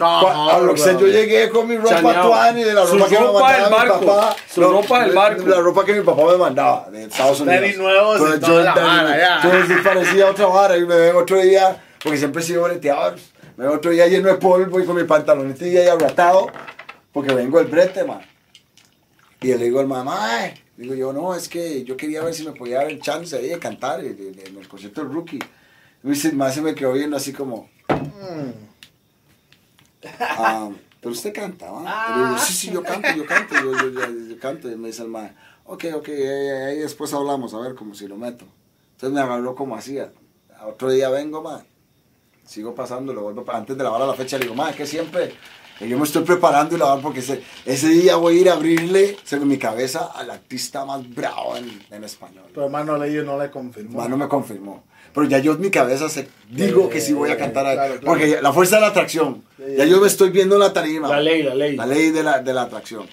a 0.00 0.58
Roxette 0.60 0.98
yo 1.00 1.06
llegué 1.06 1.48
con 1.50 1.68
mi 1.68 1.76
ropa 1.76 1.88
Chaneado. 1.90 2.28
tuani 2.28 2.64
de 2.64 2.74
la 2.74 2.84
ropa 2.84 3.08
que 3.08 3.18
me 3.20 3.26
mandaba 3.32 3.84
mi 3.84 4.06
papá. 4.06 4.36
Su 4.52 4.60
ropa 4.62 5.00
del 5.00 5.08
de- 5.10 5.14
barco. 5.14 5.46
La 5.46 5.60
ropa 5.60 5.84
que 5.84 5.92
mi 5.94 6.00
papá 6.04 6.22
me 6.32 6.36
mandaba 6.36 6.90
de 6.90 7.04
Estados 7.04 7.40
Unidos. 7.40 7.60
tenis 7.60 7.78
nuevos 7.78 8.20
y 8.20 8.24
Entonces, 8.24 8.40
toda 8.40 8.62
la 8.64 8.74
vara, 8.74 9.16
ya. 9.18 9.40
Entonces 9.42 9.76
parecía 9.84 10.26
otra 10.30 10.46
vara 10.46 10.76
y 10.76 10.84
me 10.84 10.96
ven 10.96 11.14
otro 11.16 11.38
día, 11.40 11.80
porque 12.02 12.18
siempre 12.18 12.42
he 12.42 12.44
sido 12.44 12.62
boleteador. 12.62 13.14
Me 13.56 13.64
ven 13.66 13.76
otro 13.76 13.90
día 13.90 14.06
lleno 14.08 14.28
de 14.28 14.34
polvo 14.34 14.80
y 14.80 14.84
con 14.84 14.96
mi 14.96 15.04
pantaloneta 15.04 15.66
y 15.66 15.76
ahí 15.76 15.88
abratado, 15.88 16.48
porque 17.12 17.32
vengo 17.34 17.58
del 17.58 17.68
brete, 17.68 18.04
man. 18.04 18.20
Y 19.40 19.48
le 19.48 19.58
digo 19.64 19.78
al 19.80 19.86
mamá, 19.86 20.38
"Ay", 20.40 20.54
digo 20.76 20.94
yo, 20.94 21.12
no, 21.12 21.34
es 21.34 21.48
que 21.48 21.84
yo 21.84 21.96
quería 21.96 22.22
ver 22.22 22.34
si 22.34 22.44
me 22.44 22.52
podía 22.52 22.78
dar 22.78 22.88
el 22.90 23.00
chance 23.00 23.36
ahí 23.36 23.48
de 23.48 23.58
cantar 23.58 24.00
en, 24.00 24.06
en- 24.18 24.40
en 24.46 24.56
el 24.58 24.66
concierto 24.68 25.02
del 25.04 25.12
rookie. 25.12 25.38
Y 26.02 26.32
más 26.34 26.54
se 26.54 26.62
me 26.62 26.74
quedó 26.74 26.92
viendo 26.92 27.16
así 27.16 27.32
como, 27.32 27.68
ah, 30.20 30.70
pero 31.00 31.12
usted 31.12 31.32
canta, 31.32 31.70
¿va? 31.70 31.82
Y 32.10 32.12
le 32.18 32.24
digo, 32.26 32.38
sí, 32.38 32.52
sí, 32.52 32.70
yo 32.72 32.82
canto, 32.82 33.12
yo 33.14 33.26
canto, 33.26 33.54
yo, 33.54 33.72
yo, 33.72 33.88
yo- 33.90 34.28
yo 34.34 34.38
canto. 34.40 34.70
Y 34.70 34.76
me 34.76 34.88
dice 34.88 35.02
el 35.02 35.08
mae, 35.08 35.32
ok, 35.66 35.84
ok, 35.96 36.08
ahí, 36.08 36.78
después 36.78 37.12
hablamos, 37.14 37.54
a 37.54 37.58
ver, 37.60 37.74
como 37.74 37.94
si 37.94 38.06
lo 38.08 38.16
meto. 38.16 38.46
Entonces 38.92 39.14
me 39.14 39.20
agarró 39.20 39.54
como 39.54 39.76
hacía. 39.76 40.10
Otro 40.66 40.90
día 40.90 41.08
vengo, 41.10 41.42
mae, 41.42 41.62
sigo 42.46 42.74
pasando, 42.74 43.12
lo 43.12 43.22
vuelvo, 43.22 43.44
antes 43.52 43.76
de 43.76 43.82
la 43.84 43.90
hora 43.90 44.04
de 44.04 44.10
la 44.10 44.16
fecha, 44.16 44.36
le 44.38 44.44
digo, 44.44 44.54
mae, 44.54 44.74
que 44.74 44.86
siempre, 44.86 45.32
que 45.78 45.88
yo 45.88 45.98
me 45.98 46.04
estoy 46.04 46.22
preparando 46.24 46.76
y 46.76 46.78
la 46.78 46.86
verdad, 46.86 47.02
porque 47.02 47.20
ese, 47.20 47.42
ese 47.64 47.88
día 47.88 48.16
voy 48.16 48.38
a 48.38 48.40
ir 48.40 48.50
a 48.50 48.54
abrirle, 48.54 49.16
según 49.24 49.48
mi 49.48 49.58
cabeza, 49.58 50.10
al 50.14 50.30
artista 50.30 50.84
más 50.84 51.08
bravo 51.14 51.56
en, 51.56 51.82
en 51.90 52.04
español. 52.04 52.44
Tu 52.52 52.60
hermano 52.62 52.96
Leyo 52.98 53.22
no 53.24 53.38
le 53.38 53.50
confirmó. 53.50 53.98
Más 53.98 54.08
no 54.08 54.16
me 54.16 54.28
confirmó. 54.28 54.84
Pero 55.12 55.26
ya 55.28 55.38
yo 55.38 55.52
en 55.52 55.60
mi 55.60 55.70
cabeza 55.70 56.08
se, 56.08 56.28
digo 56.50 56.88
que 56.88 57.00
sí 57.00 57.12
voy 57.12 57.30
a 57.30 57.36
cantar 57.36 57.64
ahí. 57.66 57.74
Claro, 57.76 57.92
claro. 58.00 58.06
Porque 58.06 58.40
la 58.42 58.52
fuerza 58.52 58.76
de 58.76 58.80
la 58.82 58.88
atracción. 58.88 59.44
Sí, 59.56 59.62
Ya 59.78 59.84
yo 59.84 60.00
me 60.00 60.08
estoy 60.08 60.30
viendo 60.30 60.56
en 60.56 60.60
la 60.60 60.72
tarima. 60.72 61.08
La 61.08 61.20
ley, 61.20 61.42
la 61.44 61.54
ley. 61.54 61.76
La 61.76 61.86
ley 61.86 62.10
de 62.10 62.22
la, 62.24 62.40
de 62.40 62.52
la 62.52 62.62
atracción. 62.62 63.06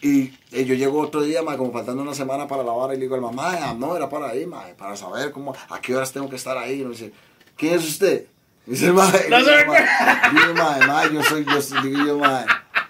Y 0.00 0.32
eh, 0.52 0.64
yo 0.64 0.74
llego 0.74 0.98
otro 1.00 1.22
día, 1.22 1.42
ma, 1.42 1.56
como 1.58 1.72
faltando 1.72 2.02
una 2.02 2.14
semana 2.14 2.46
para 2.46 2.62
la 2.62 2.72
vara, 2.72 2.94
y 2.94 2.96
le 2.96 3.02
digo 3.02 3.14
al 3.16 3.20
mamá, 3.20 3.52
"Ah, 3.60 3.74
no, 3.78 3.96
era 3.96 4.08
para 4.08 4.28
ahí, 4.30 4.46
ma, 4.46 4.64
para 4.78 4.96
saber 4.96 5.30
cómo, 5.30 5.54
a 5.68 5.80
qué 5.80 5.94
horas 5.94 6.12
tengo 6.12 6.28
que 6.30 6.36
estar 6.36 6.56
ahí. 6.56 6.80
Y 6.80 6.84
me 6.84 6.90
dice, 6.90 7.12
¿quién 7.56 7.74
es 7.74 7.86
usted? 7.86 8.26
Dice, 8.66 8.90
ma, 8.92 9.06
y 9.26 9.30
No 9.30 9.38
digo, 9.38 9.48
se 9.50 9.64
"Ma", 9.64 10.30
digo, 10.32 10.54
ma, 10.54 10.78
ma, 10.86 11.06
yo 11.10 11.22
soy, 11.22 11.44
yo, 11.44 11.62
soy- 11.62 11.82
digo 11.82 12.04
yo, 12.04 12.18
ma, 12.18 12.44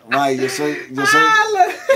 ma, 0.09 0.31
yo 0.33 0.49
soy, 0.49 0.89
yo 0.91 1.05
soy, 1.05 1.21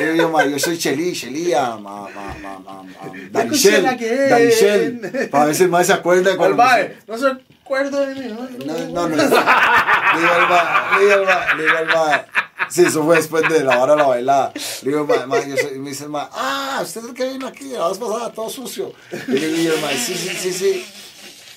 digo 0.01 0.15
yo, 0.15 0.29
ma, 0.31 0.45
yo 0.45 0.59
soy 0.59 0.77
Cheli, 0.79 1.53
ah, 1.55 1.79
ma, 1.81 2.03
ma, 2.15 2.35
ma, 2.43 2.59
ma, 2.59 2.83
ma, 2.83 3.13
Danichel. 3.31 3.83
Danichel, 3.85 5.29
para 5.31 5.47
ver 5.47 5.55
si 5.55 5.63
el 5.63 5.71
ma 5.71 5.83
se 5.83 5.93
acuerda 5.95 6.37
cuando... 6.37 6.57
mae, 6.57 6.99
no 7.07 7.17
se 7.17 7.27
acuerda 7.63 8.01
de 8.07 8.15
mí. 8.17 8.37
No, 8.67 9.09
no, 9.09 9.09
no. 9.09 9.17
Digo 9.17 9.31
al 9.31 10.49
ma, 10.49 10.91
le 10.99 11.05
digo 11.05 11.15
al 11.15 11.25
ma, 11.25 11.55
le 11.55 11.63
digo 11.65 11.79
al 11.79 11.87
ma. 11.87 12.25
Sí, 12.69 12.83
eso 12.85 13.03
fue 13.05 13.17
después 13.17 13.49
de 13.49 13.65
la 13.65 13.79
hora 13.81 13.95
de 13.95 13.99
la 14.03 14.07
bailada. 14.09 14.53
Le 14.83 14.91
digo, 14.91 15.07
ma, 15.07 15.27
ma, 15.27 15.41
yo 15.45 15.57
soy, 15.57 15.77
y 15.77 15.79
me 15.79 15.89
dice 15.91 16.05
el 16.05 16.11
ma, 16.11 16.29
ah, 16.33 16.81
usted 16.83 17.01
es 17.01 17.07
el 17.09 17.15
que 17.15 17.25
vino 17.33 17.47
aquí 17.47 17.65
la 17.71 17.89
vez 17.89 17.97
pasada, 17.99 18.31
todo 18.33 18.51
sucio. 18.51 18.93
Y 19.29 19.33
le 19.33 19.49
digo, 19.49 19.75
ma, 19.81 19.89
sí, 19.93 20.15
sí, 20.15 20.29
sí, 20.37 20.53
sí. 20.53 20.87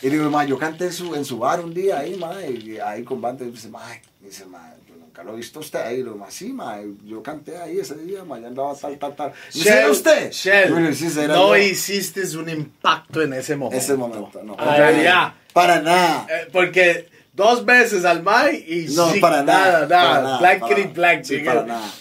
Y 0.04 0.10
digo, 0.10 0.30
ma, 0.30 0.44
yo 0.46 0.58
canté 0.60 0.86
en 0.86 0.94
su, 0.94 1.16
en 1.16 1.24
su 1.26 1.40
bar 1.40 1.62
un 1.62 1.74
día 1.74 2.00
ahí, 2.00 2.16
ma, 2.18 2.34
y 2.46 2.78
ahí 2.78 3.04
con 3.04 3.22
banda, 3.22 3.46
y 3.46 3.52
dice, 3.52 3.70
ma, 3.70 3.82
dice, 4.20 4.46
ma, 4.46 4.74
yo 4.88 4.96
nunca 4.98 5.24
lo 5.24 5.34
he 5.34 5.38
visto 5.38 5.62
usted 5.62 5.80
ahí. 5.80 6.04
Lo 6.04 6.16
más, 6.18 6.34
sí, 6.34 6.52
ma, 6.52 6.78
yo 7.06 7.24
canté 7.24 7.58
ahí 7.58 7.80
ese 7.80 7.96
día, 7.96 8.24
ma, 8.26 8.38
ya 8.38 8.48
andaba 8.48 8.76
tal, 8.76 8.98
tal, 9.00 9.16
tal. 9.16 9.32
¿Y 9.54 9.60
Shell, 9.60 9.78
era 9.78 9.90
usted? 9.92 10.32
Shell, 10.32 10.72
Bueno, 10.74 10.94
sí, 10.94 11.10
será 11.10 11.34
no 11.34 11.56
yo. 11.56 11.64
hiciste 11.64 12.22
un 12.38 12.50
impacto 12.50 13.22
en 13.22 13.34
ese 13.34 13.56
momento. 13.56 13.82
Ese 13.84 13.96
momento, 13.96 14.44
no. 14.44 14.54
En 14.60 14.78
realidad. 14.78 15.34
Para 15.54 15.80
nada. 15.82 16.28
Eh, 16.30 16.48
porque 16.52 17.08
dos 17.32 17.64
veces 17.64 18.04
al 18.06 18.24
Mai 18.24 18.58
y 18.68 18.94
No, 18.94 19.10
sí, 19.12 19.20
para 19.22 19.42
nada. 19.44 19.88
nada, 19.88 20.38
Black 20.40 20.68
Kitty. 20.68 20.84
Black, 20.94 21.24
Sí, 21.24 21.40
para 21.40 21.64
nada. 21.64 21.94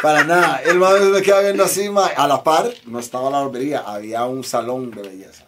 Para 0.00 0.24
nada. 0.24 0.62
El 0.64 0.78
mae 0.78 1.00
me 1.00 1.20
queda 1.22 1.40
viendo 1.40 1.64
así, 1.64 1.88
mae. 1.90 2.14
A 2.16 2.26
la 2.26 2.42
par, 2.42 2.70
no 2.86 2.98
estaba 2.98 3.30
la 3.30 3.40
barbería, 3.40 3.80
había 3.80 4.24
un 4.24 4.42
salón 4.44 4.90
de 4.90 5.02
belleza. 5.02 5.44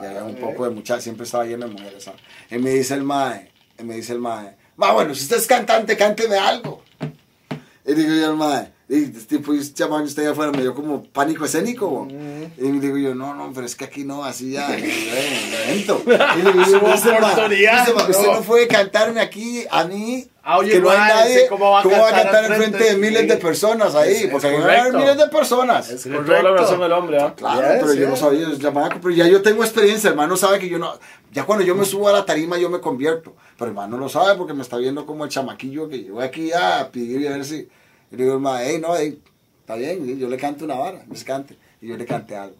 Y 0.00 0.04
había 0.06 0.24
un 0.24 0.36
poco 0.36 0.64
de 0.64 0.70
muchachas, 0.70 1.04
siempre 1.04 1.24
estaba 1.24 1.44
lleno 1.44 1.66
de 1.66 1.72
mujeres. 1.72 2.04
¿sabes? 2.04 2.20
Y 2.50 2.58
me 2.58 2.70
dice 2.70 2.94
el 2.94 3.02
mae, 3.02 3.50
y 3.78 3.82
me 3.82 3.94
dice 3.96 4.12
el 4.12 4.20
mae, 4.20 4.56
ma, 4.76 4.92
bueno, 4.92 5.14
si 5.14 5.22
usted 5.22 5.36
es 5.38 5.46
cantante, 5.46 5.96
cánteme 5.96 6.36
algo. 6.36 6.82
Y 7.84 7.94
digo 7.94 8.14
yo 8.14 8.30
al 8.30 8.36
mae, 8.36 8.72
tipo, 9.28 9.52
y 9.54 9.72
chamaco, 9.74 10.04
usted 10.04 10.22
allá 10.22 10.32
afuera 10.32 10.50
me 10.50 10.62
dio 10.62 10.74
como 10.74 11.02
pánico 11.04 11.44
escénico. 11.44 11.88
bo. 11.88 12.08
Y 12.10 12.70
digo 12.80 12.96
yo, 12.96 13.14
no, 13.14 13.34
no, 13.34 13.52
pero 13.52 13.66
es 13.66 13.76
que 13.76 13.84
aquí 13.84 14.04
no, 14.04 14.24
así 14.24 14.52
ya, 14.52 14.74
en 14.76 14.82
el 14.84 14.90
en 14.90 15.54
el 15.54 15.54
evento. 15.64 16.02
Y 16.06 16.42
le 16.42 16.52
digo, 16.52 16.80
mae, 16.80 17.18
oportunidad, 17.18 17.80
dice, 17.84 17.94
ma, 17.94 18.02
usted 18.08 18.26
no. 18.26 18.34
no 18.36 18.40
puede 18.42 18.66
cantarme 18.66 19.20
aquí 19.20 19.64
a 19.70 19.84
mí. 19.84 20.26
Ah, 20.42 20.56
oye, 20.56 20.70
que 20.72 20.80
no 20.80 20.88
hay 20.88 20.98
mae, 20.98 21.14
nadie, 21.14 21.46
¿cómo 21.48 21.70
va 21.72 21.80
a 21.80 21.82
cantar 21.82 22.22
cantar 22.22 22.44
al 22.46 22.52
en 22.52 22.56
frente 22.58 22.78
frente? 22.78 22.94
de 22.94 22.98
miles 22.98 23.28
de 23.28 23.36
personas 23.36 23.94
ahí? 23.94 24.14
Es- 24.14 24.26
porque 24.30 24.46
ahí 24.46 24.54
van 24.54 24.62
a 24.62 24.64
haber 24.64 24.78
correcto. 24.78 24.98
miles 24.98 25.16
de 25.18 25.28
personas. 25.28 25.90
Es 25.90 26.02
Tiene 26.04 26.18
toda 26.20 26.28
la 26.28 26.40
correcto. 26.48 26.62
razón 26.62 26.82
el 26.82 26.92
hombre, 26.92 27.18
¿ah? 27.20 27.34
Claro, 27.36 27.60
Yes, 27.60 27.78
pero 27.82 27.92
yo 27.94 28.04
no 28.06 28.12
yes. 28.14 28.20
sabía, 28.20 28.58
chamaco, 28.58 28.96
pero 29.02 29.14
ya 29.14 29.26
yo 29.28 29.42
tengo 29.42 29.62
experiencia, 29.62 30.08
hermano 30.08 30.34
sabe 30.38 30.58
que 30.58 30.70
yo 30.70 30.78
no, 30.78 30.98
ya 31.30 31.44
cuando 31.44 31.62
yo 31.62 31.74
me 31.74 31.84
subo 31.84 32.08
a 32.08 32.12
la 32.12 32.24
tarima 32.24 32.56
yo 32.56 32.70
me 32.70 32.80
convierto, 32.80 33.34
pero 33.58 33.70
hermano 33.70 33.98
lo 33.98 34.08
sabe 34.08 34.38
porque 34.38 34.54
me 34.54 34.62
está 34.62 34.78
viendo 34.78 35.04
como 35.04 35.24
el 35.24 35.30
chamaquillo 35.30 35.90
que 35.90 35.98
llegó 35.98 36.22
aquí 36.22 36.50
a 36.52 36.88
pedir 36.90 37.20
y 37.20 37.26
a 37.26 37.32
ver 37.32 37.44
si, 37.44 37.68
y 38.10 38.16
le 38.16 38.22
digo, 38.24 38.34
hermano, 38.34 38.58
hey, 38.62 38.78
no, 38.80 38.96
hey, 38.96 39.22
está 39.60 39.74
bien, 39.76 40.18
yo 40.18 40.28
le 40.28 40.36
canto 40.36 40.64
una 40.64 40.74
vara, 40.76 41.04
me 41.06 41.16
cante, 41.24 41.56
y 41.80 41.88
yo 41.88 41.96
le 41.96 42.06
canté 42.06 42.36
algo. 42.36 42.56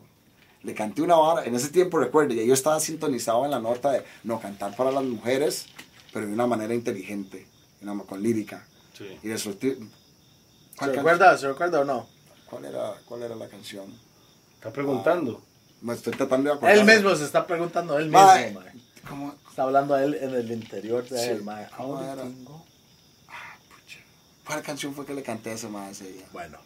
Le 0.63 0.75
canté 0.75 1.03
una 1.03 1.17
vara, 1.17 1.45
en 1.47 1.55
ese 1.55 1.69
tiempo 1.69 1.99
recuerde, 1.99 2.35
ya 2.35 2.43
yo 2.43 2.53
estaba 2.55 2.81
sintonizado 2.81 3.45
en 3.45 3.51
la 3.53 3.61
nota 3.61 3.93
de 3.93 4.05
no 4.25 4.41
cantar 4.41 4.75
para 4.77 4.91
las 4.91 5.05
mujeres, 5.05 5.67
pero 6.13 6.27
de 6.27 6.33
una 6.33 6.47
manera 6.47 6.75
inteligente, 6.75 7.47
una- 7.81 8.03
con 8.03 8.23
lírica. 8.23 8.67
Sí. 8.97 9.07
Y 9.23 9.29
le 9.29 9.39
solté. 9.39 9.77
¿Se 9.77 9.81
¿Cuál, 10.77 10.91
can- 10.91 10.95
recuerda? 10.97 11.39
¿Se 11.39 11.47
recuerda 11.49 11.81
o 11.81 11.85
no? 11.85 12.07
¿Cuál 12.51 12.65
era, 12.65 12.95
¿Cuál 13.07 13.23
era 13.23 13.37
la 13.37 13.49
canción? 13.49 13.87
Está 14.55 14.73
preguntando. 14.73 15.41
Me 15.81 15.95
estoy 15.95 16.13
tratando 16.15 16.51
de 16.51 16.57
acordar. 16.57 16.77
Él 16.77 16.85
mismo 16.85 17.15
se 17.15 17.25
está 17.25 17.47
preguntando, 17.47 17.97
él 17.99 18.07
mismo, 18.07 18.21
Mae, 18.27 18.53
mae. 18.53 18.73
¿Cómo? 19.09 19.35
Está 19.49 19.63
hablando 19.63 19.95
a 19.95 20.03
él 20.03 20.15
en 20.21 20.35
el 20.35 20.51
interior 20.51 21.09
de 21.09 21.19
Sí. 21.19 21.29
él, 21.31 21.45
mae. 21.45 21.69
¿Cómo 21.77 21.97
Ahora 21.99 22.13
era? 22.15 22.23
tengo-. 22.23 22.65
¿Cuál 24.49 24.63
canción 24.63 24.95
fue 24.95 25.05
que 25.05 25.13
le 25.13 25.23
canté 25.23 25.51
a 25.51 25.53
ese 25.53 25.69
mae 25.69 25.91
ese 25.91 26.11
día? 26.11 26.25
Bueno, 26.33 26.57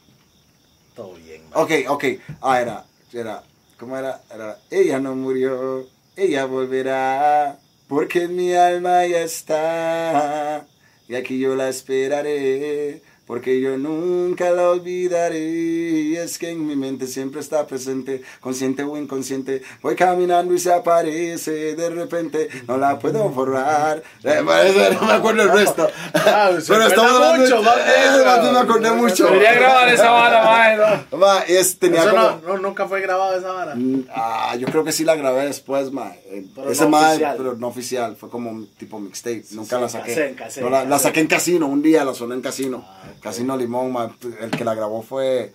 todo 0.95 1.15
bien, 1.15 1.43
mae. 1.51 1.65
Ok, 1.65 1.91
ok. 1.91 2.05
Ah, 2.41 2.61
era, 2.61 2.85
era, 3.13 3.43
¿cómo 3.77 3.99
era? 3.99 4.21
Era, 4.33 4.57
ella 4.71 5.01
no 5.01 5.17
murió, 5.17 5.85
ella 6.15 6.45
volverá, 6.45 7.59
porque 7.89 8.23
en 8.23 8.37
mi 8.37 8.55
alma 8.55 9.05
ya 9.07 9.23
está, 9.23 10.65
y 11.09 11.17
aquí 11.17 11.41
yo 11.41 11.57
la 11.57 11.69
esperaré, 11.69 13.03
porque 13.27 13.61
yo 13.61 13.79
nunca 13.79 14.51
la 14.51 14.71
olvidaré, 14.71 15.39
y 15.39 16.17
es 16.17 16.39
que 16.39 16.51
en 16.51 16.67
mi 16.67 16.77
mente 16.77 17.07
siempre 17.07 17.41
está 17.41 17.67
presente, 17.67 18.23
consciente 18.41 18.83
o 18.83 18.97
inconsciente, 18.97 19.63
voy 19.83 19.95
caminando 19.97 20.53
y 20.55 20.59
se 20.59 20.73
aparece 20.73 21.75
de 21.75 21.91
repente, 21.91 22.49
no 22.67 22.77
la 22.77 22.99
puedo 22.99 23.29
borrar, 23.31 24.03
Eh, 24.25 24.43
parece- 24.45 24.95
no 24.95 25.03
me 25.07 25.13
acuerdo 25.13 25.43
el 25.43 25.51
resto, 25.53 25.89
Ah, 26.15 26.51
pero 26.69 26.87
estamos 26.87 27.13
hablando- 27.13 27.43
mucho, 27.43 27.61
bien, 27.61 27.73
Eh, 27.87 28.53
me 28.53 28.59
acordé 28.59 28.91
mucho. 28.93 29.25
Debería 29.27 29.55
grabar 29.55 29.89
esa 29.89 30.11
vara, 30.11 30.77
¿no? 31.11 31.17
Ma, 31.19 31.41
es, 31.47 31.79
tenía 31.79 32.01
Eso 32.01 32.11
como... 32.11 32.23
no, 32.23 32.41
no, 32.49 32.59
nunca 32.59 32.87
fue 32.89 33.01
grabado 33.01 33.39
esa 33.39 33.53
vara. 33.53 33.75
Mm, 33.75 34.07
Ah, 34.15 34.57
yo 34.59 34.67
creo 34.69 34.85
que 34.85 34.93
sí 34.93 35.05
la 35.05 35.15
grabé 35.15 35.47
después, 35.47 35.91
ma. 35.93 36.13
Eh, 36.27 36.45
Pero 36.55 36.71
Ese 36.71 36.85
no 36.85 36.91
ma, 36.91 37.13
pero 37.37 37.55
no 37.57 37.69
oficial. 37.69 38.17
Fue 38.17 38.29
como 38.29 38.51
un 38.51 38.67
tipo 38.77 38.99
mixtape. 38.99 39.45
Nunca 39.53 39.77
sí, 39.77 39.83
la 39.83 39.89
saqué. 39.89 40.37
No, 40.61 40.71
la, 40.71 40.85
la 40.85 40.99
saqué 40.99 41.21
en 41.21 41.27
casino. 41.27 41.67
Un 41.67 41.83
día 41.83 42.05
la 42.05 42.15
soné 42.15 42.35
en 42.35 42.43
casino. 42.43 42.85
Ah. 42.87 43.03
Casino 43.21 43.57
Limón. 43.57 44.17
El 44.41 44.51
que 44.51 44.65
la 44.65 44.75
grabó 44.75 45.03
fue 45.03 45.53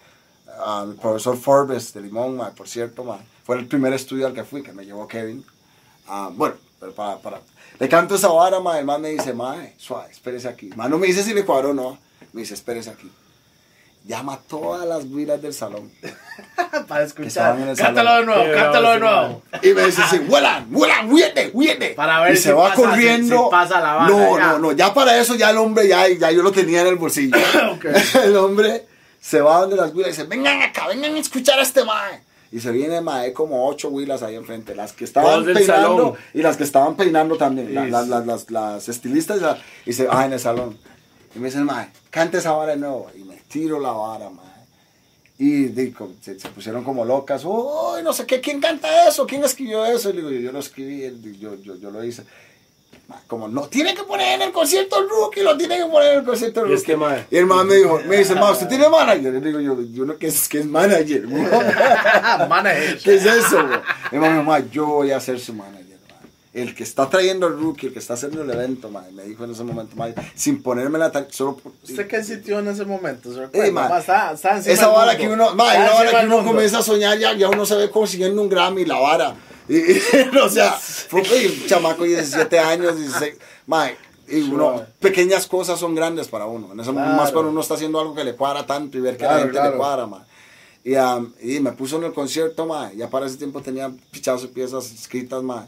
el 0.84 0.96
profesor 0.96 1.38
Forbes 1.38 1.94
de 1.94 2.02
Limón. 2.02 2.42
Por 2.56 2.68
cierto. 2.68 3.20
Fue 3.46 3.58
el 3.58 3.68
primer 3.68 3.94
estudio 3.94 4.28
al 4.28 4.34
que 4.34 4.44
fui, 4.44 4.62
que 4.62 4.74
me 4.74 4.86
llevó 4.86 5.08
Kevin. 5.08 5.46
Ah, 6.08 6.30
bueno, 6.34 6.56
pero 6.80 6.92
para, 6.94 7.18
para... 7.18 7.42
Le 7.80 7.88
canto 7.88 8.16
esa 8.16 8.28
vara, 8.30 8.60
ma. 8.60 8.78
El 8.80 8.86
man 8.86 9.02
me 9.02 9.10
dice, 9.10 9.34
ma, 9.34 9.56
suave, 9.78 10.12
espérese 10.12 10.48
aquí. 10.48 10.70
Ma, 10.76 10.90
no 10.90 10.98
me 10.98 11.08
dice 11.08 11.24
si 11.24 11.34
le 11.34 11.46
cuadró 11.46 11.70
o 11.70 11.74
no. 11.74 11.98
Me 12.34 12.42
dice, 12.42 12.56
espérese 12.56 12.90
aquí. 12.90 13.10
Llama 14.08 14.34
a 14.36 14.38
todas 14.38 14.88
las 14.88 15.12
vilas 15.12 15.42
del 15.42 15.54
salón. 15.54 15.92
Para 16.88 17.04
escuchar. 17.04 17.58
Cántalo 17.76 17.76
salón. 18.10 18.20
de 18.20 18.26
nuevo, 18.26 18.44
Qué 18.46 18.54
cántalo 18.54 18.90
de 18.92 19.00
nuevo. 19.00 19.42
Y 19.62 19.74
me 19.74 19.86
dice 19.86 20.02
así, 20.02 20.20
vuelan, 20.20 20.72
vuelan, 20.72 21.12
huye, 21.12 21.52
huye. 21.54 21.76
Para 21.96 22.22
ver 22.22 22.34
y 22.34 22.38
si 22.38 22.44
se 22.44 22.54
va 22.54 22.70
pasa- 22.70 22.76
corriendo. 22.76 23.38
si- 23.38 23.44
si 23.44 23.50
pasa 23.52 23.80
la 23.82 23.94
vara, 23.96 24.10
no, 24.10 24.38
ya. 24.38 24.48
no, 24.48 24.60
no, 24.60 24.72
ya 24.72 24.94
para 24.94 25.18
eso 25.18 25.36
ya 25.36 25.50
el 25.50 25.58
hombre, 25.58 25.88
ya, 25.88 26.08
ya 26.08 26.32
yo 26.32 26.42
lo 26.42 26.52
tenía 26.52 26.82
en 26.82 26.88
el 26.88 26.96
bolsillo. 26.96 27.36
el 28.24 28.36
hombre 28.38 28.86
se 29.20 29.42
va 29.42 29.60
donde 29.62 29.76
las 29.76 29.92
huilas 29.94 30.08
y 30.10 30.12
dice, 30.12 30.24
vengan 30.24 30.62
acá, 30.62 30.88
vengan 30.88 31.14
a 31.16 31.20
escuchar 31.20 31.60
a 31.60 31.64
este 31.64 31.84
mae. 31.84 32.22
Y 32.50 32.62
se 32.62 32.72
viene 32.72 33.02
mae 33.02 33.34
como 33.34 33.68
ocho 33.68 33.90
huilas 33.90 34.24
ahí 34.24 34.36
enfrente, 34.36 34.74
las 34.74 34.94
que 34.94 35.04
estaban 35.04 35.44
peinando 35.44 35.66
salón. 35.66 36.14
y 36.34 36.42
las 36.42 36.56
que 36.56 36.64
estaban 36.64 36.96
peinando 36.96 37.36
también, 37.36 37.76
la- 37.76 37.84
Sí. 37.84 37.92
las, 37.92 38.08
las, 38.08 38.26
las, 38.26 38.52
las 38.52 38.88
estilistas, 38.88 39.40
y 39.86 39.92
se, 39.92 40.08
ah, 40.10 40.26
en 40.26 40.32
el 40.32 40.40
salón. 40.40 40.78
Y 41.36 41.40
me 41.40 41.48
dice 41.48 41.58
el 41.58 41.66
mae, 41.66 41.90
cante 42.10 42.38
esa 42.38 42.54
vara 42.54 42.72
de 42.72 42.78
nuevo. 42.78 43.12
Y 43.16 43.24
me 43.26 43.37
tiro 43.48 43.80
la 43.80 43.92
vara, 43.92 44.30
mae. 44.30 44.46
Y 45.40 45.66
digo, 45.66 46.14
se, 46.20 46.40
se 46.40 46.50
pusieron 46.50 46.84
como 46.84 47.06
locas. 47.06 47.44
Uy, 47.46 48.02
no 48.04 48.12
sé 48.12 48.26
qué, 48.26 48.42
¿quién 48.42 48.60
canta 48.60 49.08
eso? 49.08 49.28
¿Quién 49.28 49.44
escribió 49.44 49.86
eso? 49.86 50.10
Y 50.10 50.14
le 50.14 50.20
digo, 50.20 50.32
yo, 50.32 50.40
yo 50.40 50.52
lo 50.52 50.60
escribí, 50.60 51.38
yo, 51.40 51.56
yo, 51.62 51.76
yo 51.76 51.92
lo 51.92 52.04
hice. 52.04 52.24
Ma, 53.08 53.22
Como 53.28 53.48
no, 53.48 53.68
tiene 53.68 53.94
que 53.94 54.04
poner 54.04 54.34
en 54.36 54.42
el 54.48 54.52
concierto 54.52 55.00
el 55.00 55.08
rookie, 55.08 55.42
lo 55.42 55.56
tiene 55.56 55.78
que 55.78 55.86
poner 55.86 56.14
en 56.14 56.20
el 56.20 56.26
concierto 56.26 56.62
el 56.66 56.72
¿Y 56.72 56.76
rookie. 56.76 56.92
este? 56.92 57.36
Y 57.36 57.38
el 57.38 57.46
man 57.46 57.68
me 57.68 57.76
dijo, 57.76 58.02
me 58.08 58.18
dice, 58.18 58.34
ma, 58.36 58.52
¿usted 58.52 58.68
tiene 58.68 58.90
manager? 58.90 59.34
Y 59.36 59.40
le 59.40 59.48
digo 59.48 59.60
yo, 59.62 59.82
yo 59.94 60.06
no, 60.06 60.18
¿qué 60.18 60.28
es, 60.28 60.50
qué 60.50 60.60
es 60.60 60.66
manager? 60.66 61.28
Manager. 62.50 63.00
¿Qué 63.04 63.14
es 63.16 63.26
eso? 63.26 63.64
bro? 63.64 63.82
Y 64.12 64.16
el 64.16 64.22
man 64.22 64.32
me 64.32 64.40
dijo, 64.40 64.44
ma, 64.44 64.60
yo 64.72 64.86
voy 64.88 65.12
a 65.12 65.20
ser 65.20 65.40
su 65.40 65.54
manager. 65.54 65.87
El 66.62 66.74
que 66.74 66.84
está 66.84 67.08
trayendo 67.10 67.46
el 67.48 67.54
rookie, 67.60 67.88
el 67.88 67.94
que 67.94 68.00
está 68.00 68.16
haciendo 68.16 68.42
el 68.42 68.50
evento, 68.50 68.90
ma, 68.90 69.04
me 69.14 69.24
dijo 69.26 69.44
en 69.44 69.52
ese 69.52 69.64
momento, 69.64 69.96
ma, 69.96 70.08
sin 70.34 70.64
ponerme 70.64 70.98
la 70.98 71.12
tar- 71.12 71.28
solo 71.30 71.56
por- 71.58 71.72
¿Usted 71.84 72.08
qué 72.08 72.24
sintió 72.24 72.60
en 72.60 72.68
ese 72.70 72.84
momento? 72.84 73.32
¿Se 73.32 73.42
recuerda? 73.42 73.66
Ey, 73.66 73.72
man, 73.72 73.90
Ma, 73.90 74.00
está- 74.00 74.32
está 74.34 74.58
esa 74.58 74.88
vara 74.88 75.12
mundo. 75.14 75.18
que 75.28 75.34
uno, 75.34 75.56
ma, 75.56 75.68
Está 75.76 75.84
una 75.84 75.94
vara 75.94 76.20
que 76.22 76.26
uno 76.26 76.44
comienza 76.44 76.80
a 76.80 76.82
soñar, 76.84 77.18
ya, 77.20 77.34
ya 77.34 77.48
uno 77.50 77.66
se 77.66 77.76
ve 77.76 77.90
consiguiendo 77.92 78.42
un 78.42 78.50
Grammy, 78.50 78.86
la 78.86 79.00
vara. 79.00 79.36
Y, 79.70 79.78
y, 79.78 80.02
o 80.44 80.50
sea, 80.50 80.72
fue 80.74 81.22
un 81.22 81.66
chamaco 81.68 82.04
de 82.04 82.10
17 82.10 82.58
años, 82.58 82.98
16, 82.98 83.36
ma, 83.68 83.90
y 84.28 84.42
uno, 84.42 84.74
Suave. 84.74 84.86
pequeñas 85.00 85.46
cosas 85.46 85.80
son 85.80 85.94
grandes 85.94 86.28
para 86.28 86.46
uno. 86.48 86.74
En 86.74 86.80
ese 86.80 86.92
momento, 86.92 87.12
más 87.12 87.18
Claro. 87.26 87.34
cuando 87.34 87.52
uno 87.52 87.62
está 87.62 87.76
haciendo 87.76 88.00
algo 88.00 88.16
que 88.16 88.24
le 88.24 88.36
cuadra 88.36 88.66
tanto 88.66 88.98
y 88.98 89.02
ver 89.02 89.14
que 89.16 89.20
Claro, 89.20 89.34
la 89.36 89.40
gente 89.42 89.54
claro. 89.58 89.72
le 89.74 89.78
cuadra, 89.78 90.08
ma. 90.08 90.26
Y, 90.84 90.96
um, 90.96 91.32
y 91.42 91.60
me 91.60 91.72
puso 91.74 91.98
en 91.98 92.06
el 92.06 92.14
concierto, 92.14 92.66
ma, 92.66 92.92
ya 92.94 93.10
para 93.10 93.28
ese 93.28 93.38
tiempo 93.38 93.62
tenía 93.62 93.92
pichados 94.12 94.44
y 94.44 94.48
piezas 94.48 94.92
escritas, 94.92 95.44
ma. 95.44 95.68